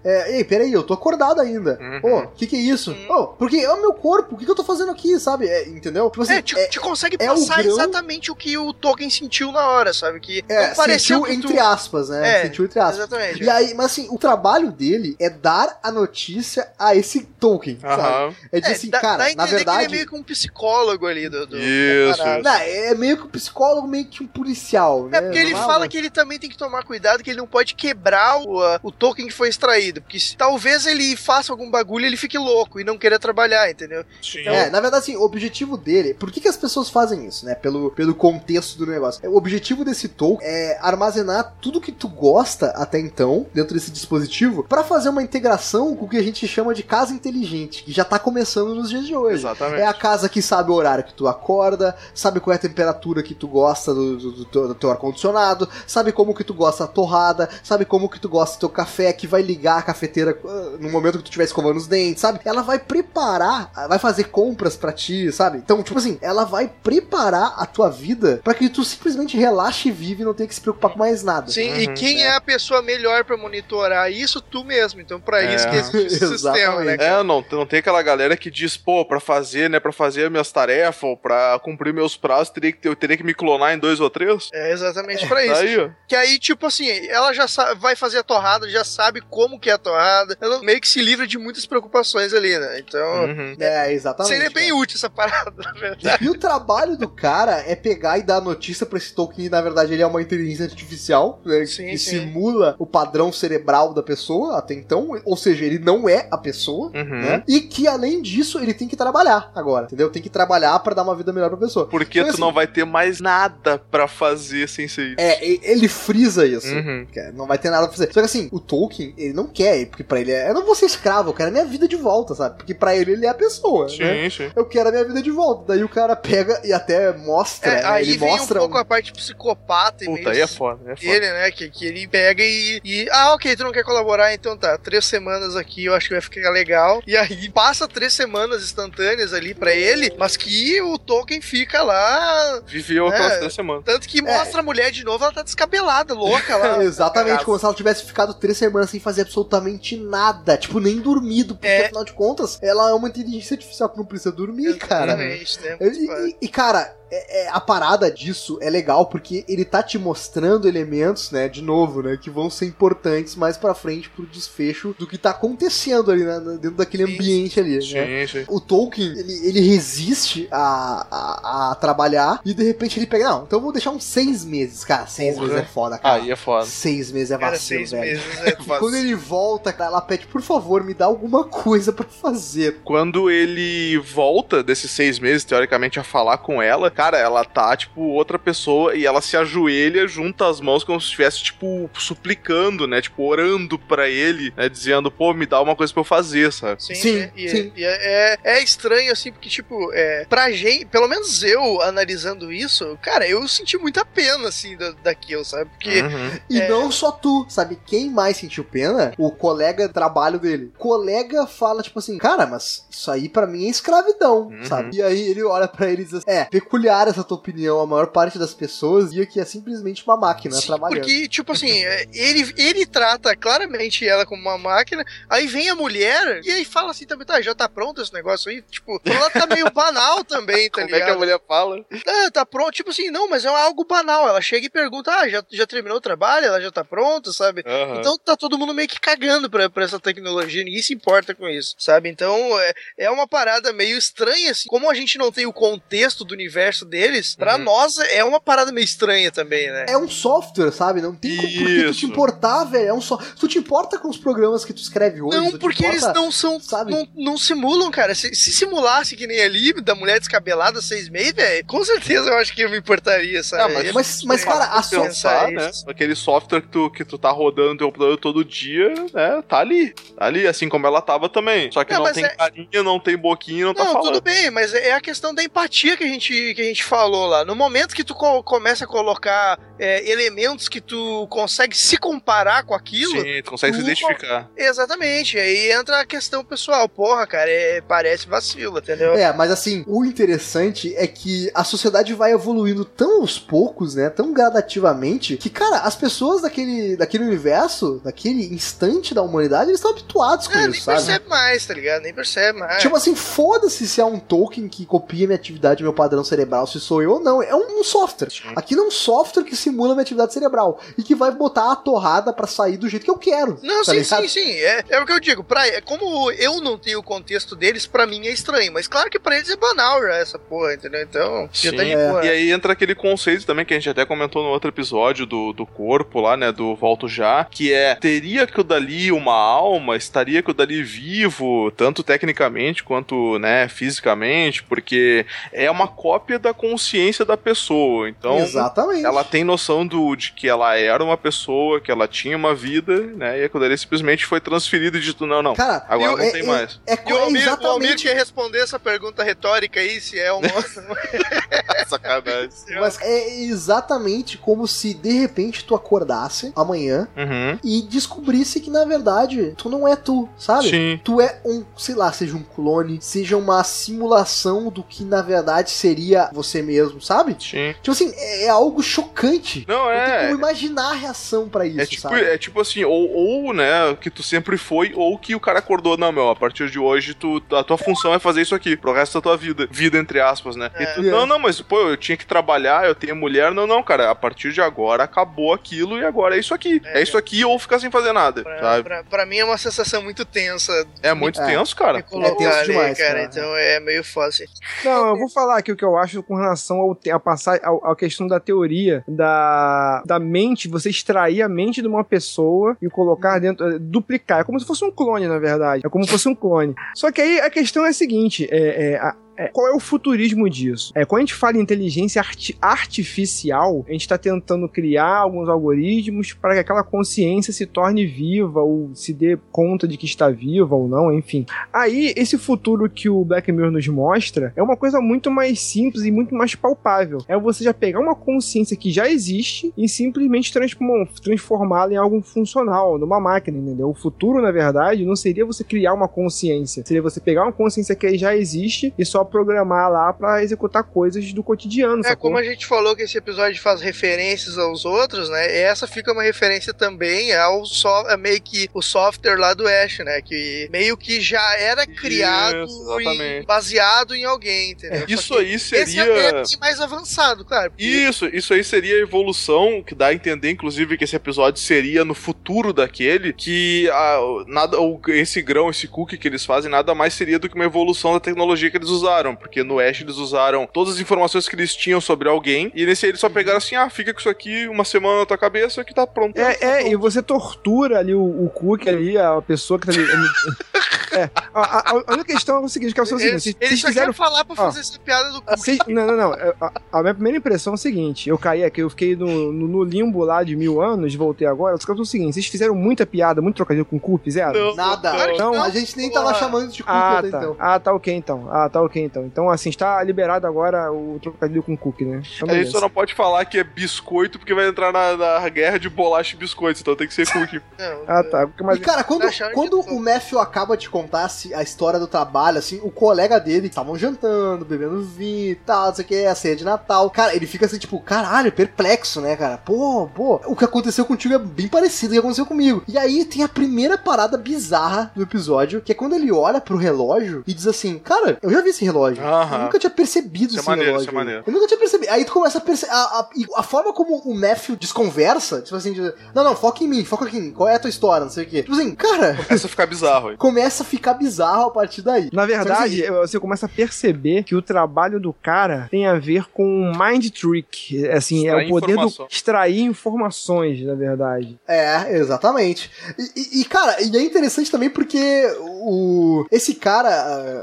É, 0.04 0.36
ei, 0.36 0.44
peraí, 0.44 0.72
eu 0.72 0.82
tô 0.82 0.94
acordado 0.94 1.40
ainda. 1.40 1.78
Ô, 2.02 2.06
Uhum. 2.08 2.18
o 2.24 2.28
que 2.28 2.46
que 2.46 2.56
é 2.56 2.60
isso? 2.60 2.92
Uhum. 2.92 3.10
Ô, 3.10 3.26
porque 3.28 3.56
é 3.56 3.72
o 3.72 3.80
meu 3.80 3.92
corpo, 3.94 4.34
o 4.34 4.38
que 4.38 4.44
que 4.44 4.50
eu 4.50 4.54
tô 4.54 4.64
fazendo 4.64 4.90
aqui, 4.90 5.18
sabe? 5.18 5.46
É, 5.48 5.68
entendeu? 5.68 6.08
Tipo 6.10 6.22
assim, 6.22 6.34
É, 6.34 6.42
te, 6.42 6.54
te 6.68 6.78
consegue 6.80 7.16
é 7.18 7.30
o 7.30 7.34
passar 7.34 7.62
grão- 7.62 7.72
exatamente 7.74 8.30
o 8.30 8.36
que 8.36 8.56
o 8.58 8.72
Tolkien 8.72 9.10
sentiu 9.10 9.50
na 9.52 9.66
hora, 9.68 9.92
sabe? 9.92 10.20
Que 10.20 10.44
é, 10.48 10.68
não 10.68 10.74
pareceu 10.76 11.18
sentiu 11.18 11.22
que 11.22 11.42
tu- 11.42 11.48
entre 11.48 11.58
aspas, 11.58 12.08
né? 12.08 12.40
É, 12.40 12.42
sentiu 12.42 12.64
entre 12.64 12.78
aspas. 12.78 12.96
Exatamente. 12.98 13.42
E 13.42 13.50
aí, 13.50 13.74
mas 13.74 13.86
assim, 13.86 14.08
o 14.10 14.18
trabalho 14.18 14.70
dele 14.72 15.16
é 15.20 15.28
dar 15.30 15.78
a 15.82 15.90
notícia 15.92 16.68
a 16.78 16.94
esse 16.94 17.22
Tolkien, 17.38 17.78
sabe? 17.80 18.02
Aham. 18.02 18.34
É 18.52 18.58
É, 18.58 18.72
assim, 18.72 18.90
dá, 18.90 19.00
cara, 19.00 19.16
dá 19.18 19.24
na 19.24 19.28
que 19.28 19.40
ele 19.40 19.42
é 19.42 19.56
verdade... 19.56 19.88
meio 19.94 20.06
que 20.06 20.14
um 20.14 20.22
psicólogo 20.22 21.06
ali 21.06 21.28
do. 21.28 21.46
do 21.46 21.56
Isso. 21.58 22.22
Não, 22.42 22.52
é 22.54 22.94
meio 22.94 23.16
que 23.16 23.24
um 23.24 23.28
psicólogo, 23.28 23.86
meio 23.86 24.06
que 24.06 24.22
um 24.22 24.26
policial, 24.26 25.08
né? 25.08 25.18
É 25.18 25.20
porque 25.22 25.38
ele 25.38 25.52
Não 25.52 25.66
fala 25.66 25.88
que 25.88 25.96
ele 25.96 26.10
também 26.10 26.38
tem 26.38 26.50
que 26.50 26.56
tomar 26.56 26.82
cuidado, 26.84 27.22
que 27.22 27.30
ele 27.30 27.38
não 27.38 27.46
pode 27.46 27.74
quebrar 27.74 28.40
o, 28.42 28.60
o 28.82 28.90
que 29.24 29.30
foi 29.30 29.48
extraído. 29.48 30.00
Porque 30.02 30.18
se, 30.20 30.36
talvez 30.36 30.86
ele 30.86 31.16
faça 31.16 31.52
algum 31.52 31.70
bagulho 31.70 32.04
e 32.04 32.08
ele 32.08 32.16
fique 32.16 32.36
louco 32.38 32.78
e 32.80 32.84
não 32.84 32.98
queira 32.98 33.18
trabalhar, 33.18 33.70
entendeu? 33.70 34.04
Sim. 34.22 34.40
É, 34.46 34.68
na 34.70 34.80
verdade, 34.80 35.02
assim, 35.04 35.16
o 35.16 35.22
objetivo 35.22 35.76
dele. 35.76 36.14
Por 36.14 36.30
que, 36.30 36.40
que 36.40 36.48
as 36.48 36.56
pessoas 36.56 36.90
fazem 36.90 37.26
isso, 37.26 37.46
né? 37.46 37.54
Pelo, 37.54 37.90
pelo 37.92 38.14
contexto 38.14 38.76
do 38.78 38.86
negócio. 38.86 39.28
O 39.30 39.36
objetivo 39.36 39.84
desse 39.84 40.08
token 40.08 40.46
é 40.46 40.78
armazenar 40.80 41.54
tudo 41.60 41.80
que 41.80 41.92
tu 41.92 42.08
gosta 42.08 42.66
até 42.76 42.98
então, 42.98 43.46
dentro 43.54 43.74
desse 43.74 43.90
dispositivo, 43.90 44.64
pra 44.64 44.82
fazer 44.84 45.08
uma 45.08 45.22
integração 45.22 45.94
com 45.96 46.04
o 46.04 46.08
que 46.08 46.16
a 46.16 46.22
gente 46.22 46.46
chama 46.46 46.74
de 46.74 46.82
casa 46.82 47.12
inteligente, 47.12 47.82
que 47.84 47.92
já 47.92 48.04
tá 48.04 48.18
começando 48.18 48.74
nos 48.74 48.90
dias 48.90 49.06
de 49.06 49.14
hoje. 49.14 49.36
Exatamente. 49.36 49.80
É 49.80 49.86
a 49.86 49.94
casa 49.94 50.28
que 50.28 50.42
sabe 50.42 50.70
o 50.70 50.74
horário 50.74 51.04
que 51.04 51.14
tu 51.14 51.28
acorda, 51.28 51.96
sabe 52.14 52.40
qual 52.40 52.52
é 52.52 52.56
a 52.56 52.60
temperatura 52.60 53.22
que 53.22 53.34
tu 53.34 53.46
gosta 53.48 53.94
do, 53.94 54.16
do- 54.16 54.32
do 54.32 54.44
teu, 54.44 54.68
do 54.68 54.74
teu 54.74 54.90
ar-condicionado, 54.90 55.68
sabe 55.86 56.12
como 56.12 56.34
que 56.34 56.44
tu 56.44 56.54
gosta 56.54 56.86
da 56.86 56.92
torrada, 56.92 57.48
sabe 57.62 57.84
como 57.84 58.08
que 58.08 58.18
tu 58.20 58.28
gosta 58.28 58.56
do 58.56 58.60
teu 58.60 58.68
café, 58.68 59.05
que 59.12 59.26
vai 59.26 59.42
ligar 59.42 59.78
a 59.78 59.82
cafeteira 59.82 60.38
ah, 60.44 60.76
no 60.78 60.90
momento 60.90 61.18
que 61.18 61.24
tu 61.24 61.26
estiver 61.26 61.44
escovando 61.44 61.76
os 61.76 61.86
dentes, 61.86 62.20
sabe? 62.20 62.40
Ela 62.44 62.62
vai 62.62 62.78
preparar, 62.78 63.70
vai 63.88 63.98
fazer 63.98 64.24
compras 64.24 64.76
pra 64.76 64.92
ti, 64.92 65.30
sabe? 65.32 65.58
Então, 65.58 65.82
tipo 65.82 65.98
assim, 65.98 66.18
ela 66.20 66.44
vai 66.44 66.68
preparar 66.82 67.54
a 67.56 67.66
tua 67.66 67.88
vida 67.90 68.40
pra 68.42 68.54
que 68.54 68.68
tu 68.68 68.84
simplesmente 68.84 69.36
relaxe 69.36 69.88
e 69.88 69.92
vive 69.92 70.22
e 70.22 70.24
não 70.24 70.34
tenha 70.34 70.48
que 70.48 70.54
se 70.54 70.60
preocupar 70.60 70.90
com 70.92 70.98
mais 70.98 71.22
nada. 71.22 71.50
Sim, 71.50 71.72
e 71.76 71.86
Uhum, 71.88 71.94
quem 71.94 72.22
é. 72.24 72.34
a 72.34 72.40
pessoa 72.40 72.82
melhor 72.82 73.24
pra 73.24 73.36
monitorar 73.36 74.10
isso? 74.10 74.40
Tu 74.40 74.64
mesmo. 74.64 75.00
Então, 75.00 75.20
pra 75.20 75.42
É. 75.42 75.54
isso 75.54 75.68
que 75.68 75.76
existe 75.76 75.96
esse 76.24 76.28
sistema, 76.38 76.82
né? 76.84 76.96
É, 76.98 77.22
não, 77.22 77.44
não 77.52 77.66
tem 77.66 77.78
aquela 77.78 78.02
galera 78.02 78.36
que 78.36 78.50
diz, 78.50 78.76
pô, 78.76 79.04
pra 79.04 79.20
fazer, 79.20 79.70
né, 79.70 79.78
pra 79.80 79.92
fazer 79.92 80.30
minhas 80.30 80.50
tarefas 80.52 81.02
ou 81.02 81.16
pra 81.16 81.58
cumprir 81.62 81.92
meus 81.92 82.16
prazos, 82.16 82.50
teria 82.50 82.72
que, 82.72 82.86
eu 82.86 82.96
teria 82.96 83.16
que 83.16 83.24
me 83.24 83.34
clonar 83.34 83.74
em 83.74 83.78
dois 83.78 84.00
ou 84.00 84.10
três? 84.10 84.48
É 84.52 84.72
exatamente 84.72 85.26
pra 85.26 85.36
Tá 85.36 85.44
isso. 85.64 85.80
aí. 85.80 85.90
Que 86.08 86.16
aí, 86.16 86.38
tipo 86.38 86.66
assim, 86.66 86.88
ela 87.08 87.32
já 87.32 87.46
vai 87.76 87.94
fazer 87.96 88.18
a 88.18 88.22
torrada, 88.22 88.68
já 88.68 88.82
sabe 88.84 88.95
como 89.28 89.58
que 89.58 89.70
é 89.70 89.72
a 89.74 89.78
torrada. 89.78 90.36
Ela 90.40 90.60
meio 90.62 90.80
que 90.80 90.88
se 90.88 91.00
livra 91.02 91.26
de 91.26 91.38
muitas 91.38 91.66
preocupações 91.66 92.32
ali, 92.32 92.58
né? 92.58 92.78
Então, 92.78 93.24
Uhum. 93.26 93.56
É, 93.58 93.92
exatamente. 93.92 94.32
seria 94.32 94.50
bem 94.50 94.68
cara. 94.70 94.80
útil 94.80 94.96
essa 94.96 95.10
parada, 95.10 95.52
na 95.56 95.72
verdade. 95.72 96.24
E 96.24 96.28
o 96.30 96.38
trabalho 96.38 96.96
do 96.96 97.08
cara 97.08 97.62
é 97.66 97.74
pegar 97.74 98.18
e 98.18 98.22
dar 98.22 98.40
notícia 98.40 98.86
pra 98.86 98.98
esse 98.98 99.14
Tolkien, 99.14 99.48
na 99.48 99.60
verdade 99.60 99.92
ele 99.92 100.02
é 100.02 100.06
uma 100.06 100.20
inteligência 100.22 100.64
artificial, 100.66 101.40
né, 101.44 101.64
Sim, 101.66 101.86
que 101.88 101.98
sim. 101.98 102.20
simula 102.20 102.74
o 102.78 102.86
padrão 102.86 103.32
cerebral 103.32 103.92
da 103.94 104.02
pessoa 104.02 104.58
até 104.58 104.74
então, 104.74 105.10
ou 105.24 105.36
seja, 105.36 105.64
ele 105.64 105.78
não 105.78 106.08
é 106.08 106.28
a 106.30 106.38
pessoa, 106.38 106.90
Uhum. 106.94 107.04
né? 107.20 107.42
E 107.48 107.60
que 107.60 107.86
além 107.88 108.22
disso 108.22 108.58
ele 108.58 108.74
tem 108.74 108.88
que 108.88 108.96
trabalhar 108.96 109.50
agora, 109.54 109.86
entendeu? 109.86 110.10
Tem 110.10 110.22
que 110.22 110.30
trabalhar 110.30 110.78
pra 110.80 110.94
dar 110.94 111.02
uma 111.02 111.14
vida 111.14 111.32
melhor 111.32 111.48
pra 111.48 111.58
pessoa. 111.58 111.86
Porque 111.86 112.18
Então, 112.18 112.30
tu 112.30 112.34
assim, 112.34 112.40
não 112.40 112.52
vai 112.52 112.66
ter 112.66 112.84
mais 112.84 113.20
nada 113.20 113.78
pra 113.78 114.06
fazer 114.08 114.68
sem 114.68 114.86
ser 114.88 115.06
isso. 115.08 115.16
É, 115.18 115.44
ele 115.44 115.88
frisa 115.88 116.46
isso. 116.46 116.72
Uhum. 116.74 117.06
que 117.10 117.20
Não 117.32 117.46
vai 117.46 117.58
ter 117.58 117.70
nada 117.70 117.86
pra 117.86 117.96
fazer. 117.96 118.12
Só 118.12 118.20
que 118.20 118.26
assim, 118.26 118.48
o 118.52 118.60
Tolkien, 118.60 118.85
ele 119.16 119.32
não 119.32 119.46
quer, 119.46 119.86
porque 119.86 120.02
pra 120.04 120.20
ele 120.20 120.32
é. 120.32 120.48
Eu 120.50 120.54
não 120.54 120.64
vou 120.64 120.74
ser 120.74 120.86
escravo, 120.86 121.30
eu 121.30 121.34
quero 121.34 121.48
a 121.48 121.52
minha 121.52 121.64
vida 121.64 121.86
de 121.88 121.96
volta, 121.96 122.34
sabe? 122.34 122.56
Porque 122.56 122.74
pra 122.74 122.94
ele 122.96 123.12
ele 123.12 123.26
é 123.26 123.28
a 123.28 123.34
pessoa, 123.34 123.86
né? 123.98 124.28
Sim, 124.28 124.30
sim. 124.30 124.52
Eu 124.54 124.64
quero 124.66 124.88
a 124.88 124.92
minha 124.92 125.04
vida 125.04 125.22
de 125.22 125.30
volta. 125.30 125.64
Daí 125.68 125.82
o 125.84 125.88
cara 125.88 126.14
pega 126.16 126.60
e 126.64 126.72
até 126.72 127.12
mostra, 127.12 127.70
É, 127.70 127.74
né? 127.76 127.88
aí 127.88 128.08
ele 128.08 128.18
vem 128.18 128.28
mostra 128.30 128.58
um 128.58 128.62
pouco 128.62 128.78
a 128.78 128.84
parte 128.84 129.12
psicopata 129.12 130.04
e 130.04 130.06
Puta, 130.06 130.18
meio 130.18 130.30
aí 130.30 130.40
é 130.40 130.46
foda, 130.46 130.80
é 130.92 130.96
foda. 130.96 131.00
dele, 131.08 131.32
né? 131.32 131.50
Que, 131.50 131.68
que 131.70 131.86
ele 131.86 132.06
pega 132.06 132.42
e, 132.42 132.80
e. 132.84 133.08
Ah, 133.10 133.34
ok, 133.34 133.56
tu 133.56 133.64
não 133.64 133.72
quer 133.72 133.84
colaborar, 133.84 134.32
então 134.34 134.56
tá. 134.56 134.76
Três 134.78 135.04
semanas 135.04 135.56
aqui 135.56 135.84
eu 135.86 135.94
acho 135.94 136.08
que 136.08 136.14
vai 136.14 136.20
ficar 136.20 136.50
legal. 136.50 137.02
E 137.06 137.16
aí 137.16 137.48
passa 137.50 137.86
três 137.88 138.12
semanas 138.12 138.62
instantâneas 138.62 139.32
ali 139.32 139.54
pra 139.54 139.74
ele, 139.74 140.12
mas 140.18 140.36
que 140.36 140.80
o 140.82 140.98
Tolkien 140.98 141.40
fica 141.40 141.82
lá. 141.82 142.60
Viveu 142.66 143.06
É. 143.06 143.08
aquelas 143.10 143.38
três 143.38 143.54
semanas. 143.54 143.84
Tanto 143.84 144.08
que 144.08 144.20
mostra 144.22 144.60
a 144.60 144.62
mulher 144.62 144.90
de 144.90 145.04
novo, 145.04 145.24
ela 145.24 145.32
tá 145.32 145.42
descabelada, 145.42 146.14
louca 146.14 146.56
lá. 146.56 146.82
Exatamente, 146.84 147.44
como 147.44 147.58
se 147.58 147.64
ela 147.64 147.74
tivesse 147.74 148.04
ficado 148.04 148.34
três 148.34 148.56
semanas 148.56 148.65
sem 148.86 149.00
fazer 149.00 149.22
absolutamente 149.22 149.96
nada. 149.96 150.56
Tipo, 150.56 150.80
nem 150.80 150.98
dormido. 151.00 151.54
Porque 151.54 151.66
É. 151.68 151.86
afinal 151.86 152.04
de 152.04 152.12
contas, 152.12 152.58
ela 152.62 152.90
é 152.90 152.92
uma 152.94 153.08
inteligência 153.08 153.54
artificial 153.54 153.88
que 153.88 153.98
não 153.98 154.04
precisa 154.04 154.32
dormir, 154.32 154.76
cara. 154.78 155.12
Exatamente, 155.12 155.60
né? 155.60 155.76
E, 155.80 156.30
e- 156.30 156.36
e, 156.42 156.48
cara, 156.48 156.96
é- 157.10 157.44
é, 157.44 157.48
a 157.50 157.60
parada 157.60 158.10
disso 158.10 158.58
é 158.60 158.68
legal 158.68 159.06
porque 159.06 159.44
ele 159.48 159.64
tá 159.64 159.82
te 159.82 159.98
mostrando 159.98 160.66
elementos, 160.66 161.30
né, 161.30 161.48
de 161.48 161.62
novo, 161.62 162.02
né, 162.02 162.18
que 162.20 162.28
vão 162.28 162.50
ser 162.50 162.66
importantes 162.66 163.36
mais 163.36 163.56
pra 163.56 163.74
frente 163.74 164.10
pro 164.10 164.26
desfecho 164.26 164.94
do 164.98 165.06
que 165.06 165.16
tá 165.16 165.30
acontecendo 165.30 166.10
ali, 166.10 166.24
né, 166.24 166.40
dentro 166.60 166.72
daquele 166.76 167.06
Sim, 167.06 167.14
ambiente 167.14 167.60
ali, 167.60 167.78
né. 167.94 168.26
Sim. 168.26 168.44
O 168.48 168.60
Tolkien, 168.60 169.16
ele, 169.16 169.46
ele 169.46 169.60
resiste 169.60 170.48
a, 170.50 171.06
a, 171.10 171.70
a 171.70 171.74
trabalhar 171.76 172.40
e 172.44 172.52
de 172.52 172.64
repente 172.64 172.98
ele 172.98 173.06
pega, 173.06 173.28
não, 173.28 173.44
então 173.44 173.58
eu 173.58 173.62
vou 173.62 173.72
deixar 173.72 173.90
uns 173.92 174.02
seis 174.04 174.44
meses. 174.44 174.84
Cara, 174.84 175.06
seis 175.06 175.34
Porra. 175.36 175.46
meses 175.48 175.62
é 175.62 175.66
foda, 175.66 175.98
cara. 175.98 176.22
Aí 176.22 176.30
é 176.30 176.36
foda. 176.36 176.66
Seis 176.66 177.12
meses 177.12 177.30
é 177.30 177.38
Cara, 177.38 177.52
vacilo, 177.52 177.86
seis 177.86 177.90
velho. 177.92 178.18
meses. 178.18 178.55
Fazer. 178.64 178.80
Quando 178.80 178.96
ele 178.96 179.14
volta, 179.14 179.74
ela 179.78 180.00
pede, 180.00 180.26
por 180.26 180.42
favor, 180.42 180.82
me 180.84 180.94
dá 180.94 181.04
alguma 181.06 181.44
coisa 181.44 181.92
pra 181.92 182.04
fazer. 182.06 182.78
Quando 182.84 183.30
ele 183.30 183.98
volta 183.98 184.62
desses 184.62 184.90
seis 184.90 185.18
meses, 185.18 185.44
teoricamente, 185.44 185.98
a 185.98 186.04
falar 186.04 186.38
com 186.38 186.60
ela, 186.62 186.90
cara, 186.90 187.18
ela 187.18 187.44
tá, 187.44 187.76
tipo, 187.76 188.00
outra 188.02 188.38
pessoa 188.38 188.94
e 188.94 189.04
ela 189.06 189.20
se 189.20 189.36
ajoelha, 189.36 190.06
junta 190.08 190.48
as 190.48 190.60
mãos 190.60 190.84
como 190.84 191.00
se 191.00 191.06
estivesse, 191.06 191.42
tipo, 191.42 191.90
suplicando, 191.98 192.86
né? 192.86 193.00
Tipo, 193.00 193.24
orando 193.24 193.78
pra 193.78 194.08
ele, 194.08 194.52
né? 194.56 194.68
Dizendo, 194.68 195.10
pô, 195.10 195.32
me 195.34 195.46
dá 195.46 195.60
uma 195.60 195.76
coisa 195.76 195.92
pra 195.92 196.00
eu 196.00 196.04
fazer, 196.04 196.52
sabe? 196.52 196.82
Sim, 196.82 196.94
Sim, 196.94 197.18
é, 197.20 197.32
e, 197.36 197.48
sim. 197.48 197.72
e 197.76 197.84
é, 197.84 198.34
é- 198.34 198.38
é 198.58 198.62
estranho, 198.62 199.12
assim, 199.12 199.30
porque, 199.32 199.48
tipo, 199.48 199.90
é, 199.92 200.24
pra 200.28 200.50
gente, 200.50 200.86
pelo 200.86 201.08
menos 201.08 201.42
eu 201.42 201.80
analisando 201.82 202.52
isso, 202.52 202.98
cara, 203.02 203.28
eu 203.28 203.46
senti 203.48 203.76
muita 203.78 204.04
pena, 204.04 204.48
assim, 204.48 204.76
da, 204.76 204.90
daquilo, 205.02 205.44
sabe? 205.44 205.70
Porque 205.70 206.02
Uhum. 206.02 206.30
E 206.50 206.60
É. 206.60 206.68
não 206.68 206.90
só 206.90 207.10
tu, 207.10 207.46
sabe? 207.48 207.78
Quem 207.86 208.10
mais 208.10 208.38
sentiu 208.46 208.64
pena? 208.64 209.12
O 209.18 209.30
colega 209.30 209.88
trabalho 209.88 210.38
dele. 210.38 210.72
O 210.74 210.78
colega 210.78 211.46
fala, 211.46 211.82
tipo 211.82 211.98
assim, 211.98 212.16
cara, 212.18 212.46
mas 212.46 212.84
isso 212.90 213.10
aí 213.10 213.28
pra 213.28 213.46
mim 213.46 213.66
é 213.66 213.70
escravidão, 213.70 214.48
Uhum. 214.48 214.64
sabe? 214.64 214.96
E 214.96 215.02
aí 215.02 215.20
ele 215.30 215.42
olha 215.44 215.68
pra 215.68 215.90
ele 215.90 216.02
e 216.02 216.04
diz 216.04 216.14
assim, 216.14 216.24
é, 216.30 216.44
peculiar 216.44 217.08
essa 217.08 217.22
tua 217.24 217.36
opinião, 217.36 217.80
a 217.80 217.86
maior 217.86 218.06
parte 218.08 218.38
das 218.38 218.54
pessoas 218.54 219.12
via 219.12 219.26
que 219.26 219.40
é 219.40 219.44
simplesmente 219.44 220.04
uma 220.04 220.16
máquina 220.16 220.54
Sim, 220.56 220.66
trabalhando. 220.66 220.98
porque, 221.00 221.28
tipo 221.28 221.52
assim, 221.52 221.84
é, 221.84 222.06
ele, 222.12 222.52
ele 222.56 222.86
trata 222.86 223.34
claramente 223.36 224.06
ela 224.06 224.24
como 224.24 224.40
uma 224.42 224.58
máquina, 224.58 225.04
aí 225.28 225.46
vem 225.46 225.68
a 225.68 225.74
mulher 225.74 226.40
e 226.44 226.50
aí 226.50 226.64
fala 226.64 226.90
assim 226.90 227.06
também, 227.06 227.26
tá, 227.26 227.40
já 227.40 227.54
tá 227.54 227.68
pronto 227.68 228.00
esse 228.02 228.12
negócio 228.12 228.50
aí? 228.50 228.62
Tipo, 228.62 229.00
ela 229.04 229.30
tá 229.30 229.46
meio 229.46 229.70
banal 229.72 230.24
também, 230.24 230.70
tá 230.70 230.82
Como 230.82 230.86
é 230.86 230.88
que 230.88 230.94
a 230.94 230.98
ligado? 231.06 231.18
mulher 231.18 231.40
fala? 231.46 231.84
Ah, 232.06 232.30
tá 232.30 232.44
pronto, 232.46 232.72
tipo 232.72 232.90
assim, 232.90 233.10
não, 233.10 233.28
mas 233.28 233.44
é 233.44 233.48
algo 233.48 233.84
banal. 233.84 234.28
Ela 234.28 234.40
chega 234.40 234.66
e 234.66 234.70
pergunta, 234.70 235.10
ah, 235.10 235.28
já, 235.28 235.42
já 235.50 235.66
terminou 235.66 235.98
o 235.98 236.00
trabalho? 236.00 236.46
Ela 236.46 236.60
já 236.60 236.70
tá 236.70 236.84
pronta, 236.84 237.32
sabe? 237.32 237.62
Aham. 237.66 237.96
Então 237.98 238.18
tá 238.18 238.35
todo 238.36 238.58
mundo 238.58 238.74
meio 238.74 238.88
que 238.88 239.00
cagando 239.00 239.48
pra, 239.50 239.68
pra 239.70 239.84
essa 239.84 239.98
tecnologia, 240.00 240.64
ninguém 240.64 240.82
se 240.82 240.94
importa 240.94 241.34
com 241.34 241.48
isso, 241.48 241.74
sabe? 241.78 242.08
Então 242.08 242.36
é, 242.60 242.74
é 242.98 243.10
uma 243.10 243.26
parada 243.26 243.72
meio 243.72 243.96
estranha, 243.98 244.50
assim. 244.50 244.68
Como 244.68 244.90
a 244.90 244.94
gente 244.94 245.18
não 245.18 245.30
tem 245.32 245.46
o 245.46 245.52
contexto 245.52 246.24
do 246.24 246.32
universo 246.34 246.84
deles, 246.84 247.34
pra 247.34 247.56
Uhum. 247.56 247.64
nós 247.64 247.98
é 247.98 248.22
uma 248.24 248.40
parada 248.40 248.70
meio 248.72 248.84
estranha 248.84 249.30
também, 249.30 249.70
né? 249.70 249.86
É 249.88 249.96
um 249.96 250.08
software, 250.08 250.70
sabe? 250.72 251.00
Não 251.00 251.14
tem 251.14 251.36
como 251.36 251.48
por 251.48 251.66
que 251.66 251.84
tu 251.84 251.92
te 251.94 252.06
importar, 252.06 252.64
velho. 252.64 252.88
É 252.88 252.92
um 252.92 253.00
só. 253.00 253.16
Tu 253.16 253.48
te 253.48 253.58
importa 253.58 253.98
com 253.98 254.08
os 254.08 254.18
programas 254.18 254.64
que 254.64 254.72
tu 254.72 254.80
escreve 254.82 255.20
hoje? 255.22 255.36
Não, 255.36 255.52
porque 255.58 255.84
eles 255.84 256.02
importa- 256.02 256.20
não 256.20 256.30
são. 256.32 256.60
sabe? 256.60 256.90
Não, 256.90 257.06
não 257.14 257.38
simulam, 257.38 257.90
cara. 257.90 258.14
Se, 258.14 258.34
se 258.34 258.52
simulasse 258.52 259.16
que 259.16 259.26
nem 259.26 259.40
ali, 259.40 259.72
da 259.82 259.94
mulher 259.94 260.18
descabelada 260.18 260.80
seis 260.82 261.08
meses, 261.08 261.32
velho, 261.32 261.64
com 261.66 261.84
certeza 261.84 262.28
eu 262.30 262.36
acho 262.38 262.54
que 262.54 262.62
eu 262.62 262.70
me 262.70 262.78
importaria, 262.78 263.42
sabe? 263.42 263.62
Ah, 263.62 263.68
mas- 263.68 263.86
É 263.88 263.92
Mas, 263.92 264.22
mas 264.24 264.44
cara, 264.44 264.64
a 264.66 264.82
so... 264.82 265.00
pensar, 265.00 265.50
né? 265.50 265.70
Aquele 265.86 266.14
software 266.14 266.60
que 266.62 266.68
tu, 266.68 266.90
que 266.90 267.04
tu 267.04 267.16
tá 267.18 267.30
rodando 267.30 267.78
teu 267.78 267.86
computador 267.88 268.18
todo 268.26 268.44
dia, 268.44 268.88
né? 269.12 269.42
Tá 269.48 269.58
ali. 269.58 269.90
Tá 269.92 270.24
ali, 270.26 270.46
assim 270.46 270.68
como 270.68 270.86
ela 270.86 271.00
tava 271.00 271.28
também. 271.28 271.70
Só 271.70 271.84
que 271.84 271.92
É, 271.92 271.96
não 271.96 272.02
mas 272.04 272.14
tem 272.14 272.24
é- 272.24 272.28
carinha, 272.28 272.82
não 272.82 272.98
tem 272.98 273.16
boquinha, 273.16 273.66
não, 273.66 273.74
tá 273.74 273.84
Não, 273.84 273.92
falando. 273.92 274.06
tudo 274.14 274.20
bem, 274.22 274.50
mas 274.50 274.74
é 274.74 274.92
a 274.92 275.00
questão 275.00 275.32
da 275.34 275.42
empatia 275.44 275.96
que 275.96 276.02
a 276.04 276.08
gente, 276.08 276.54
que 276.54 276.60
a 276.60 276.64
gente 276.64 276.82
falou 276.82 277.26
lá. 277.26 277.44
No 277.44 277.54
momento 277.54 277.94
que 277.94 278.02
tu 278.02 278.14
co- 278.14 278.42
começa 278.42 278.84
a 278.84 278.88
colocar 278.88 279.58
é, 279.78 280.10
elementos 280.10 280.68
que 280.68 280.80
tu 280.80 281.26
consegue 281.28 281.76
se 281.76 281.96
comparar 281.98 282.64
com 282.64 282.74
aquilo. 282.74 283.12
Sim, 283.20 283.42
tu 283.44 283.50
consegue 283.50 283.76
se 283.76 283.82
tu- 283.82 283.84
identificar. 283.84 284.48
Exatamente, 284.56 285.38
aí 285.38 285.70
entra 285.70 286.00
a 286.00 286.06
questão 286.06 286.44
pessoal. 286.44 286.88
Porra, 286.88 287.26
cara, 287.26 287.50
é, 287.50 287.80
parece 287.80 288.26
vacilo, 288.26 288.78
entendeu? 288.78 289.14
É, 289.14 289.32
mas 289.32 289.50
assim, 289.50 289.84
o 289.86 290.04
interessante 290.04 290.94
é 290.96 291.06
que 291.06 291.50
a 291.54 291.62
sociedade 291.62 292.12
vai 292.14 292.32
evoluindo 292.32 292.84
tão 292.84 293.20
aos 293.20 293.38
poucos, 293.38 293.94
né? 293.94 294.08
Tão 294.10 294.32
gradativamente, 294.32 295.36
que, 295.36 295.50
cara, 295.50 295.78
as 295.80 295.94
pessoas 295.94 296.42
daquele, 296.42 296.96
daquele 296.96 297.24
universo, 297.24 298.00
daquele 298.04 298.15
instante 298.24 299.14
da 299.14 299.22
humanidade, 299.22 299.70
eles 299.70 299.78
estão 299.78 299.90
habituados 299.92 300.46
com 300.48 300.54
É, 300.54 300.62
isso, 300.62 300.70
nem 300.70 300.80
sabe? 300.80 300.96
percebe 300.98 301.28
mais, 301.28 301.66
tá 301.66 301.74
ligado? 301.74 302.02
Nem 302.02 302.14
percebe 302.14 302.58
mais. 302.58 302.80
Tipo 302.82 302.96
assim, 302.96 303.14
foda-se 303.14 303.86
se 303.86 304.00
é 304.00 304.04
um 304.04 304.18
token 304.18 304.68
que 304.68 304.86
copia 304.86 305.26
minha 305.26 305.36
atividade, 305.36 305.82
meu 305.82 305.92
padrão 305.92 306.24
cerebral, 306.24 306.66
se 306.66 306.80
sou 306.80 307.02
eu 307.02 307.12
ou 307.12 307.20
não. 307.20 307.42
É 307.42 307.54
um 307.54 307.82
software. 307.84 308.28
Aquilo 308.56 308.82
é 308.82 308.86
um 308.86 308.90
software 308.90 309.44
que 309.44 309.54
simula 309.56 309.94
minha 309.94 310.02
atividade 310.02 310.32
cerebral 310.32 310.80
e 310.96 311.02
que 311.02 311.14
vai 311.14 311.30
botar 311.30 311.72
a 311.72 311.76
torrada 311.76 312.32
pra 312.32 312.46
sair 312.46 312.76
do 312.76 312.88
jeito 312.88 313.04
que 313.04 313.10
eu 313.10 313.18
quero. 313.18 313.58
Não, 313.62 313.78
tá 313.84 313.92
sim, 313.92 313.98
ligado? 314.00 314.22
sim, 314.22 314.28
sim. 314.28 314.50
É, 314.52 314.84
é 314.90 315.00
o 315.00 315.06
que 315.06 315.12
eu 315.12 315.20
digo. 315.20 315.44
Pra, 315.44 315.66
é 315.66 315.80
como 315.80 316.30
eu 316.32 316.60
não 316.60 316.78
tenho 316.78 316.98
o 316.98 317.02
contexto 317.02 317.54
deles, 317.54 317.86
pra 317.86 318.06
mim 318.06 318.26
é 318.26 318.30
estranho. 318.32 318.72
Mas 318.72 318.86
claro 318.88 319.10
que 319.10 319.18
pra 319.18 319.36
eles 319.36 319.50
é 319.50 319.56
banal 319.56 320.00
já 320.02 320.14
essa 320.16 320.38
porra, 320.38 320.74
entendeu? 320.74 321.00
Então, 321.02 321.48
já 321.52 321.70
Sim, 321.70 321.76
tá 321.76 321.84
de 321.84 321.92
é. 321.92 322.24
E 322.24 322.28
aí 322.28 322.50
entra 322.50 322.72
aquele 322.72 322.94
conceito 322.94 323.44
também 323.46 323.64
que 323.64 323.74
a 323.74 323.76
gente 323.76 323.88
até 323.90 324.04
comentou 324.04 324.42
no 324.42 324.50
outro 324.50 324.68
episódio 324.70 325.26
do, 325.26 325.52
do 325.52 325.66
corpo 325.66 326.20
lá, 326.20 326.36
né? 326.36 326.52
Do 326.52 326.74
Volto 326.76 327.08
Já, 327.08 327.44
que 327.44 327.72
é 327.72 327.94
teria 328.06 328.46
que 328.46 328.60
o 328.60 328.62
Dali 328.62 329.10
uma 329.10 329.34
alma, 329.34 329.96
estaria 329.96 330.40
que 330.40 330.48
o 330.50 330.54
Dali 330.54 330.80
vivo, 330.84 331.72
tanto 331.76 332.04
tecnicamente 332.04 332.84
quanto, 332.84 333.36
né, 333.40 333.66
fisicamente, 333.68 334.62
porque 334.62 335.26
é 335.52 335.68
uma 335.68 335.88
cópia 335.88 336.38
da 336.38 336.54
consciência 336.54 337.24
da 337.24 337.36
pessoa. 337.36 338.08
Então, 338.08 338.38
Exatamente. 338.38 339.04
ela 339.04 339.24
tem 339.24 339.42
noção 339.42 339.84
do, 339.84 340.14
de 340.14 340.30
que 340.32 340.48
ela 340.48 340.76
era 340.78 341.02
uma 341.02 341.16
pessoa, 341.16 341.80
que 341.80 341.90
ela 341.90 342.06
tinha 342.06 342.36
uma 342.36 342.54
vida, 342.54 342.96
né? 343.16 343.40
E 343.40 343.50
a 343.52 343.58
Dali 343.58 343.76
simplesmente 343.76 344.24
foi 344.24 344.40
transferido 344.40 344.98
e 344.98 345.00
dito, 345.00 345.26
não, 345.26 345.42
não, 345.42 345.54
Cara, 345.54 345.84
agora 345.88 346.12
eu- 346.12 346.16
não 346.16 346.24
é- 346.24 346.30
tem 346.30 346.42
é- 346.42 346.46
mais. 346.46 346.80
É, 346.86 346.92
E 346.94 347.12
o 347.12 347.16
é 347.16 347.20
Almir, 347.20 347.20
o 347.20 347.24
Almir 347.24 347.42
exatamente. 347.42 348.02
quer 348.04 348.14
responder 348.14 348.58
essa 348.60 348.78
pergunta 348.78 349.24
retórica 349.24 349.80
aí, 349.80 350.00
se 350.00 350.16
é 350.16 350.32
uma. 350.32 350.46
Sacanagem. 351.88 352.50
Mas 352.80 353.00
é 353.00 353.40
exatamente 353.42 354.38
como 354.38 354.66
se 354.66 354.94
de 354.94 355.10
repente 355.20 355.64
tu 355.64 355.74
acordasse 355.74 356.52
amanhã 356.56 357.08
Uhum. 357.16 357.58
e 357.64 357.82
descobrisse 357.96 358.60
que 358.60 358.70
na 358.70 358.84
verdade 358.84 359.54
tu 359.56 359.68
não 359.68 359.86
é 359.88 359.96
tu, 359.96 360.28
sabe? 360.38 360.70
Sim. 360.70 361.00
Tu 361.02 361.20
é 361.20 361.40
um, 361.44 361.64
sei 361.76 361.94
lá, 361.94 362.12
seja 362.12 362.36
um 362.36 362.42
clone, 362.42 362.98
seja 363.00 363.36
uma 363.36 363.62
simulação 363.64 364.70
do 364.70 364.82
que 364.82 365.02
na 365.04 365.22
verdade 365.22 365.70
seria 365.70 366.28
você 366.32 366.62
mesmo, 366.62 367.00
sabe? 367.00 367.36
Sim. 367.40 367.74
Tipo 367.82 367.90
assim, 367.92 368.12
é, 368.14 368.44
é 368.44 368.48
algo 368.48 368.82
chocante. 368.82 369.64
Não, 369.68 369.84
Não 369.86 369.90
tem 369.90 369.98
é. 370.14 370.20
como 370.28 370.38
imaginar 370.38 370.90
a 370.90 370.94
reação 370.94 371.48
pra 371.48 371.66
isso, 371.66 371.80
É 371.80 371.86
tipo, 371.86 372.02
sabe? 372.02 372.20
é 372.20 372.38
tipo 372.38 372.60
assim, 372.60 372.84
ou, 372.84 373.10
ou, 373.12 373.52
né, 373.52 373.96
que 374.00 374.10
tu 374.10 374.22
sempre 374.22 374.56
foi, 374.56 374.92
ou 374.94 375.18
que 375.18 375.34
o 375.34 375.40
cara 375.40 375.58
acordou, 375.58 375.96
não, 375.96 376.12
meu, 376.12 376.28
a 376.30 376.36
partir 376.36 376.70
de 376.70 376.78
hoje 376.78 377.14
tu, 377.14 377.42
a 377.52 377.62
tua 377.64 377.78
função 377.78 378.12
é 378.14 378.18
fazer 378.18 378.42
isso 378.42 378.54
aqui, 378.54 378.76
pro 378.76 378.92
resto 378.92 379.14
da 379.14 379.20
tua 379.22 379.36
vida. 379.36 379.66
Vida, 379.70 379.98
entre 379.98 380.20
aspas, 380.20 380.56
né? 380.56 380.70
E 380.78 380.86
tu, 380.86 381.00
É. 381.00 381.10
não, 381.10 381.26
não, 381.26 381.38
mas, 381.38 381.60
pô, 381.60 381.80
eu 381.88 381.96
tinha 381.96 382.16
que 382.16 382.26
trabalhar, 382.26 382.86
eu 382.86 382.94
tenho 382.94 383.16
mulher. 383.16 383.52
Não, 383.52 383.66
não, 383.66 383.82
cara, 383.82 384.10
a 384.10 384.14
partir 384.14 384.52
de 384.52 384.60
agora 384.60 385.04
acabou 385.04 385.52
aquilo 385.52 385.98
e 385.98 386.04
agora 386.04 386.36
é 386.36 386.38
isso 386.40 386.54
aqui. 386.54 386.80
É, 386.84 387.00
É. 387.00 387.02
isso 387.02 387.16
aqui 387.16 387.44
ou 387.44 387.58
ficar 387.58 387.78
sem 387.78 387.85
fazer 387.90 388.12
nada, 388.12 388.42
Pra, 388.42 388.58
sabe? 388.60 388.82
pra, 388.84 389.04
pra 389.04 389.26
mim 389.26 389.36
é 389.38 389.44
uma 389.44 389.56
sensação 389.58 390.02
muito 390.02 390.24
tensa 390.24 390.72
É 391.02 391.12
muito 391.14 391.40
É. 391.40 391.46
tenso, 391.46 391.74
cara. 391.76 392.02
colocar 392.02 392.36
tenso 392.36 392.58
ali, 392.58 392.66
demais, 392.72 392.98
cara. 392.98 393.10
cara. 393.14 393.24
Então 393.24 393.56
é 393.56 393.80
meio 393.80 394.02
fácil. 394.04 394.46
Não, 394.84 395.08
eu 395.08 395.16
vou 395.18 395.28
falar 395.28 395.58
aqui 395.58 395.72
o 395.72 395.76
que 395.76 395.84
eu 395.84 395.96
acho 395.96 396.22
com 396.22 396.34
relação 396.36 396.78
ao, 396.78 396.98
a 397.12 397.18
passar 397.20 397.58
ao- 397.62 397.84
à 397.90 397.96
questão 397.96 398.26
da 398.26 398.38
teoria 398.40 399.04
da, 399.06 400.02
da 400.06 400.18
mente, 400.18 400.68
você 400.68 400.90
extrair 400.90 401.42
a 401.42 401.48
mente 401.48 401.80
de 401.82 401.88
uma 401.88 402.04
pessoa 402.04 402.76
e 402.80 402.88
colocar 402.88 403.38
dentro, 403.38 403.66
eh, 403.68 403.78
duplicar. 403.78 404.40
É 404.40 404.44
como 404.44 404.58
se 404.60 404.66
fosse 404.66 404.84
um 404.84 404.90
clone, 404.90 405.26
na 405.28 405.38
verdade. 405.38 405.82
É 405.84 405.88
como 405.88 406.04
se 406.04 406.10
fosse 406.10 406.28
um 406.28 406.34
clone. 406.34 406.74
Só 406.94 407.10
que 407.12 407.20
aí 407.20 407.40
a 407.40 407.50
questão 407.50 407.84
é 407.84 407.88
a 407.90 407.92
seguinte: 407.92 408.46
é, 408.50 408.92
é, 408.92 408.96
a- 408.96 409.14
é, 409.36 409.48
qual 409.48 409.66
é 409.68 409.74
o 409.74 409.80
futurismo 409.80 410.48
disso? 410.48 410.92
É, 410.94 411.04
quando 411.04 411.18
a 411.18 411.22
gente 411.22 411.34
fala 411.34 411.56
em 411.56 411.60
inteligência 411.60 412.20
arti- 412.20 412.56
artificial, 412.60 413.84
a 413.88 413.92
gente 413.92 414.02
está 414.02 414.18
tentando 414.18 414.68
criar 414.68 415.16
alguns 415.18 415.48
algoritmos 415.48 416.32
para 416.32 416.54
que 416.54 416.60
aquela 416.60 416.82
consciência 416.82 417.52
se 417.52 417.66
torne 417.66 418.06
viva 418.06 418.60
ou 418.60 418.90
se 418.94 419.12
dê 419.12 419.38
conta 419.50 419.86
de 419.86 419.96
que 419.96 420.06
está 420.06 420.28
viva 420.30 420.74
ou 420.74 420.88
não, 420.88 421.12
enfim. 421.12 421.44
Aí, 421.72 422.12
esse 422.16 422.38
futuro 422.38 422.88
que 422.88 423.08
o 423.08 423.24
Black 423.24 423.50
Mirror 423.52 423.70
nos 423.70 423.86
mostra 423.88 424.52
é 424.56 424.62
uma 424.62 424.76
coisa 424.76 425.00
muito 425.00 425.30
mais 425.30 425.60
simples 425.60 426.04
e 426.04 426.10
muito 426.10 426.34
mais 426.34 426.54
palpável. 426.54 427.18
É 427.28 427.38
você 427.38 427.64
já 427.64 427.74
pegar 427.74 428.00
uma 428.00 428.14
consciência 428.14 428.76
que 428.76 428.90
já 428.90 429.08
existe 429.08 429.72
e 429.76 429.88
simplesmente 429.88 430.52
transform- 430.52 431.06
transformá-la 431.22 431.92
em 431.92 431.96
algo 431.96 432.20
funcional, 432.22 432.98
numa 432.98 433.20
máquina, 433.20 433.58
entendeu? 433.58 433.90
O 433.90 433.94
futuro, 433.94 434.40
na 434.40 434.50
verdade, 434.50 435.04
não 435.04 435.16
seria 435.16 435.44
você 435.44 435.62
criar 435.62 435.94
uma 435.94 436.08
consciência, 436.08 436.82
seria 436.86 437.02
você 437.02 437.20
pegar 437.20 437.42
uma 437.42 437.52
consciência 437.52 437.94
que 437.94 438.16
já 438.16 438.34
existe 438.36 438.94
e 438.98 439.04
só 439.04 439.25
programar 439.26 439.90
lá 439.90 440.12
para 440.12 440.42
executar 440.42 440.82
coisas 440.84 441.32
do 441.32 441.42
cotidiano, 441.42 442.00
É, 442.00 442.08
sacou? 442.08 442.30
como 442.30 442.38
a 442.38 442.42
gente 442.44 442.66
falou 442.66 442.94
que 442.96 443.02
esse 443.02 443.18
episódio 443.18 443.60
faz 443.60 443.80
referências 443.80 444.56
aos 444.58 444.84
outros, 444.84 445.28
né? 445.28 445.58
Essa 445.60 445.86
fica 445.86 446.12
uma 446.12 446.22
referência 446.22 446.72
também 446.72 447.34
ao 447.34 447.64
so, 447.66 447.88
é 448.08 448.16
meio 448.16 448.40
que 448.40 448.68
o 448.72 448.82
software 448.82 449.36
lá 449.38 449.54
do 449.54 449.66
Ash, 449.66 449.98
né? 450.00 450.20
Que 450.22 450.68
meio 450.70 450.96
que 450.96 451.20
já 451.20 451.56
era 451.58 451.86
criado 451.86 452.64
Isso, 452.64 453.00
em- 453.00 453.44
baseado 453.44 454.14
em 454.14 454.24
alguém, 454.24 454.72
entendeu? 454.72 455.00
Só 455.00 455.14
Isso 455.14 455.34
aí 455.36 455.54
Esse 455.54 455.76
é 455.76 455.84
seria. 455.86 456.04
bem 456.32 456.44
mais 456.60 456.80
avançado, 456.80 457.44
claro. 457.44 457.70
porque- 457.70 457.84
Isso, 457.84 458.26
isso 458.26 458.52
aí 458.54 458.62
seria 458.62 458.96
a 458.96 459.00
evolução 459.00 459.82
que 459.86 459.94
dá 459.94 460.08
a 460.08 460.14
entender, 460.14 460.50
inclusive, 460.50 460.96
que 460.96 461.04
esse 461.04 461.16
episódio 461.16 461.60
seria 461.60 462.04
no 462.04 462.14
futuro 462.14 462.72
daquele, 462.72 463.32
que 463.32 463.88
a, 463.90 464.18
nada, 464.46 464.80
o- 464.80 465.00
esse 465.08 465.40
grão, 465.42 465.70
esse 465.70 465.86
cookie 465.88 466.16
que 466.18 466.28
eles 466.28 466.44
fazem, 466.44 466.70
nada 466.70 466.94
mais 466.94 467.14
seria 467.14 467.38
do 467.38 467.48
que 467.48 467.54
uma 467.54 467.64
evolução 467.64 468.12
da 468.12 468.20
tecnologia 468.20 468.70
que 468.70 468.76
eles 468.76 468.88
usaram. 468.88 469.15
Usaram, 469.16 469.34
porque 469.34 469.62
no 469.62 469.78
Ash 469.78 470.00
eles 470.00 470.16
usaram 470.16 470.66
todas 470.70 470.94
as 470.94 471.00
informações 471.00 471.48
que 471.48 471.56
eles 471.56 471.74
tinham 471.74 472.00
sobre 472.00 472.28
alguém, 472.28 472.70
e 472.74 472.84
nesse 472.84 473.06
aí 473.06 473.10
eles 473.10 473.20
só 473.20 473.28
pegaram 473.28 473.58
assim, 473.58 473.74
ah, 473.74 473.88
fica 473.88 474.12
com 474.12 474.20
isso 474.20 474.28
aqui 474.28 474.68
uma 474.68 474.84
semana 474.84 475.20
na 475.20 475.26
tua 475.26 475.38
cabeça 475.38 475.84
que 475.84 475.94
tá 475.94 476.06
pronto. 476.06 476.38
É, 476.38 476.56
é, 476.60 476.88
e 476.88 476.96
você 476.96 477.22
tortura 477.22 477.98
ali 477.98 478.14
o, 478.14 478.22
o 478.22 478.50
Cook 478.50 478.86
ali, 478.86 479.16
a 479.16 479.40
pessoa 479.40 479.78
que 479.80 479.86
tá 479.86 479.92
ali. 479.92 480.06
É, 481.16 481.30
a, 481.54 481.60
a- 481.78 481.90
a 482.06 482.12
única 482.12 482.24
questão 482.24 482.56
é 482.56 482.60
o 482.60 482.68
seguinte, 482.68 482.92
que 482.94 483.00
é 483.00 483.02
o 483.02 483.06
seguinte, 483.06 483.24
Ele, 483.26 483.40
vocês, 483.40 483.56
ele 483.60 483.68
vocês 483.68 483.80
só 483.80 483.88
fizeram... 483.88 484.06
quer 484.12 484.16
falar 484.16 484.44
pra 484.44 484.52
Ó. 484.54 484.56
fazer 484.66 484.80
essa 484.80 484.98
piada 484.98 485.30
do 485.30 485.42
cu. 485.42 485.56
Vocês- 485.56 485.78
não, 485.88 486.06
não, 486.06 486.16
não. 486.16 486.34
é, 486.34 486.54
A, 486.60 486.72
a 486.92 487.02
minha 487.02 487.14
primeira 487.14 487.38
impressão 487.38 487.72
é 487.72 487.76
o 487.76 487.78
seguinte: 487.78 488.28
eu 488.28 488.38
caí 488.38 488.64
aqui, 488.64 488.80
eu 488.82 488.90
fiquei 488.90 489.16
no, 489.16 489.52
no, 489.52 489.68
no 489.68 489.84
limbo 489.84 490.24
lá 490.24 490.42
de 490.42 490.54
mil 490.56 490.80
anos, 490.82 491.14
voltei 491.14 491.46
agora. 491.46 491.76
Só 491.78 491.86
que 491.86 491.92
é 491.98 492.02
o 492.02 492.04
seguinte: 492.04 492.34
vocês 492.34 492.46
fizeram 492.46 492.74
muita 492.74 493.06
piada, 493.06 493.40
muito 493.40 493.56
trocadilho 493.56 493.84
com 493.84 493.96
o 493.96 494.00
cu, 494.00 494.20
fizeram? 494.22 494.74
Nada. 494.74 495.12
Não. 495.38 495.62
a 495.62 495.70
gente 495.70 495.96
nem 495.96 496.10
tava 496.10 496.34
chamando 496.34 496.70
de 496.70 496.82
culpa 496.82 496.92
Ah, 496.98 497.18
até 497.18 497.30
tá. 497.30 497.38
então. 497.38 497.56
Ah, 497.58 497.80
tá 497.80 497.92
ok 497.94 498.14
então. 498.14 498.48
Ah, 498.50 498.68
tá 498.68 498.82
ok 498.82 499.02
então. 499.02 499.24
Então, 499.24 499.48
assim, 499.50 499.70
está 499.70 500.02
liberado 500.02 500.46
agora 500.46 500.92
o 500.92 501.18
trocadilho 501.22 501.62
com 501.62 501.74
o 501.74 501.78
Cook, 501.78 502.00
né? 502.02 502.22
Então, 502.36 502.48
A 502.54 502.58
gente 502.58 502.70
só 502.70 502.80
não 502.80 502.90
pode 502.90 503.14
falar 503.14 503.44
que 503.44 503.58
é 503.58 503.64
biscoito 503.64 504.38
porque 504.38 504.54
vai 504.54 504.68
entrar 504.68 504.92
na, 504.92 505.16
na 505.40 505.48
guerra 505.48 505.78
de 505.78 505.88
bolacha 505.88 506.34
e 506.34 506.38
biscoitos, 506.38 506.80
então 506.82 506.94
tem 506.96 507.06
que 507.06 507.14
ser 507.14 507.26
cookie. 507.32 507.60
Ah, 508.06 508.22
tá. 508.22 508.48
Mas... 508.62 508.76
E 508.78 508.80
cara, 508.80 509.02
quando, 509.04 509.26
quando 509.54 509.80
o 509.80 510.00
Matthew 510.00 510.38
acaba 510.40 510.76
de 510.76 510.88
contar 510.88 511.05
assim, 511.14 511.52
a 511.54 511.62
história 511.62 511.98
do 511.98 512.06
trabalho, 512.06 512.58
assim, 512.58 512.80
o 512.82 512.90
colega 512.90 513.38
dele 513.38 513.66
estavam 513.68 513.96
jantando, 513.96 514.64
bebendo 514.64 515.02
vinho 515.02 515.52
e 515.52 515.54
tal, 515.54 515.88
não 515.88 515.94
sei 515.94 516.04
o 516.04 516.08
que, 516.08 516.24
a 516.24 516.34
ceia 516.34 516.56
de 516.56 516.64
Natal. 516.64 517.08
Cara, 517.10 517.34
ele 517.34 517.46
fica 517.46 517.66
assim, 517.66 517.78
tipo, 517.78 518.00
caralho, 518.00 518.52
perplexo, 518.52 519.20
né, 519.20 519.36
cara? 519.36 519.58
Pô, 519.58 520.08
pô, 520.14 520.40
o 520.46 520.56
que 520.56 520.64
aconteceu 520.64 521.04
contigo 521.04 521.34
é 521.34 521.38
bem 521.38 521.68
parecido 521.68 522.14
com 522.14 522.18
o 522.18 522.20
que 522.20 522.26
aconteceu 522.26 522.46
comigo. 522.46 522.82
E 522.88 522.98
aí 522.98 523.24
tem 523.24 523.42
a 523.42 523.48
primeira 523.48 523.98
parada 523.98 524.36
bizarra 524.36 525.10
do 525.14 525.22
episódio, 525.22 525.80
que 525.80 525.92
é 525.92 525.94
quando 525.94 526.14
ele 526.14 526.32
olha 526.32 526.60
pro 526.60 526.76
relógio 526.76 527.42
e 527.46 527.54
diz 527.54 527.66
assim, 527.66 527.98
cara, 527.98 528.38
eu 528.42 528.50
já 528.50 528.60
vi 528.60 528.70
esse 528.70 528.84
relógio. 528.84 529.22
Aham. 529.22 529.56
Eu 529.56 529.62
nunca 529.64 529.78
tinha 529.78 529.90
percebido 529.90 530.50
Isso 530.50 530.56
é 530.56 530.60
esse 530.60 530.68
maneiro, 530.68 530.90
relógio. 530.90 531.08
isso 531.08 531.10
é 531.10 531.18
maneiro. 531.18 531.44
Eu 531.46 531.52
nunca 531.52 531.66
tinha 531.66 531.78
percebido. 531.78 532.12
Aí 532.12 532.24
tu 532.24 532.32
começa 532.32 532.58
a 532.58 532.60
perceber. 532.60 532.92
A, 532.92 532.96
a, 532.96 533.28
a 533.56 533.62
forma 533.62 533.92
como 533.92 534.16
o 534.18 534.34
Matthew 534.34 534.76
desconversa, 534.76 535.62
tipo 535.62 535.76
assim, 535.76 535.94
não, 536.34 536.44
não, 536.44 536.56
foca 536.56 536.82
em 536.84 536.88
mim, 536.88 537.04
foca 537.04 537.24
aqui 537.24 537.38
em 537.38 537.42
mim, 537.42 537.52
qual 537.52 537.68
é 537.68 537.74
a 537.74 537.78
tua 537.78 537.90
história, 537.90 538.24
não 538.24 538.30
sei 538.30 538.44
o 538.44 538.46
quê. 538.48 538.62
Tipo 538.62 538.74
assim, 538.74 538.94
cara. 538.94 539.36
Começa 539.46 539.66
a 539.66 539.70
ficar 539.70 539.86
bizarro 539.86 540.28
aí. 540.28 540.36
Começa 540.36 540.82
a 540.82 540.86
ficar 540.86 540.95
bizarro 541.14 541.66
a 541.66 541.70
partir 541.70 542.02
daí. 542.02 542.28
Na 542.32 542.42
que, 542.46 542.48
verdade, 542.54 543.04
assim, 543.04 543.12
você 543.12 543.40
começa 543.40 543.66
a 543.66 543.68
perceber 543.68 544.42
que 544.44 544.54
o 544.54 544.62
trabalho 544.62 545.20
do 545.20 545.32
cara 545.32 545.88
tem 545.90 546.06
a 546.06 546.14
ver 546.18 546.44
com 546.52 546.92
mind 546.96 547.28
trick. 547.30 548.04
É, 548.06 548.16
Assim, 548.16 548.46
é 548.48 548.50
Extrair 548.50 548.66
o 548.66 548.70
poder 548.70 548.92
informação. 548.92 549.26
do 549.26 549.32
extrair 549.32 549.80
informações, 549.82 550.80
na 550.84 550.94
verdade. 550.94 551.58
É, 551.68 552.16
exatamente. 552.16 552.90
E, 553.18 553.22
e- 553.58 553.60
e, 553.60 553.64
cara, 553.64 553.96
e 554.02 554.16
é 554.16 554.22
interessante 554.22 554.70
também 554.70 554.88
porque 554.90 555.18
o 555.60 556.46
esse 556.50 556.74
cara, 556.74 557.08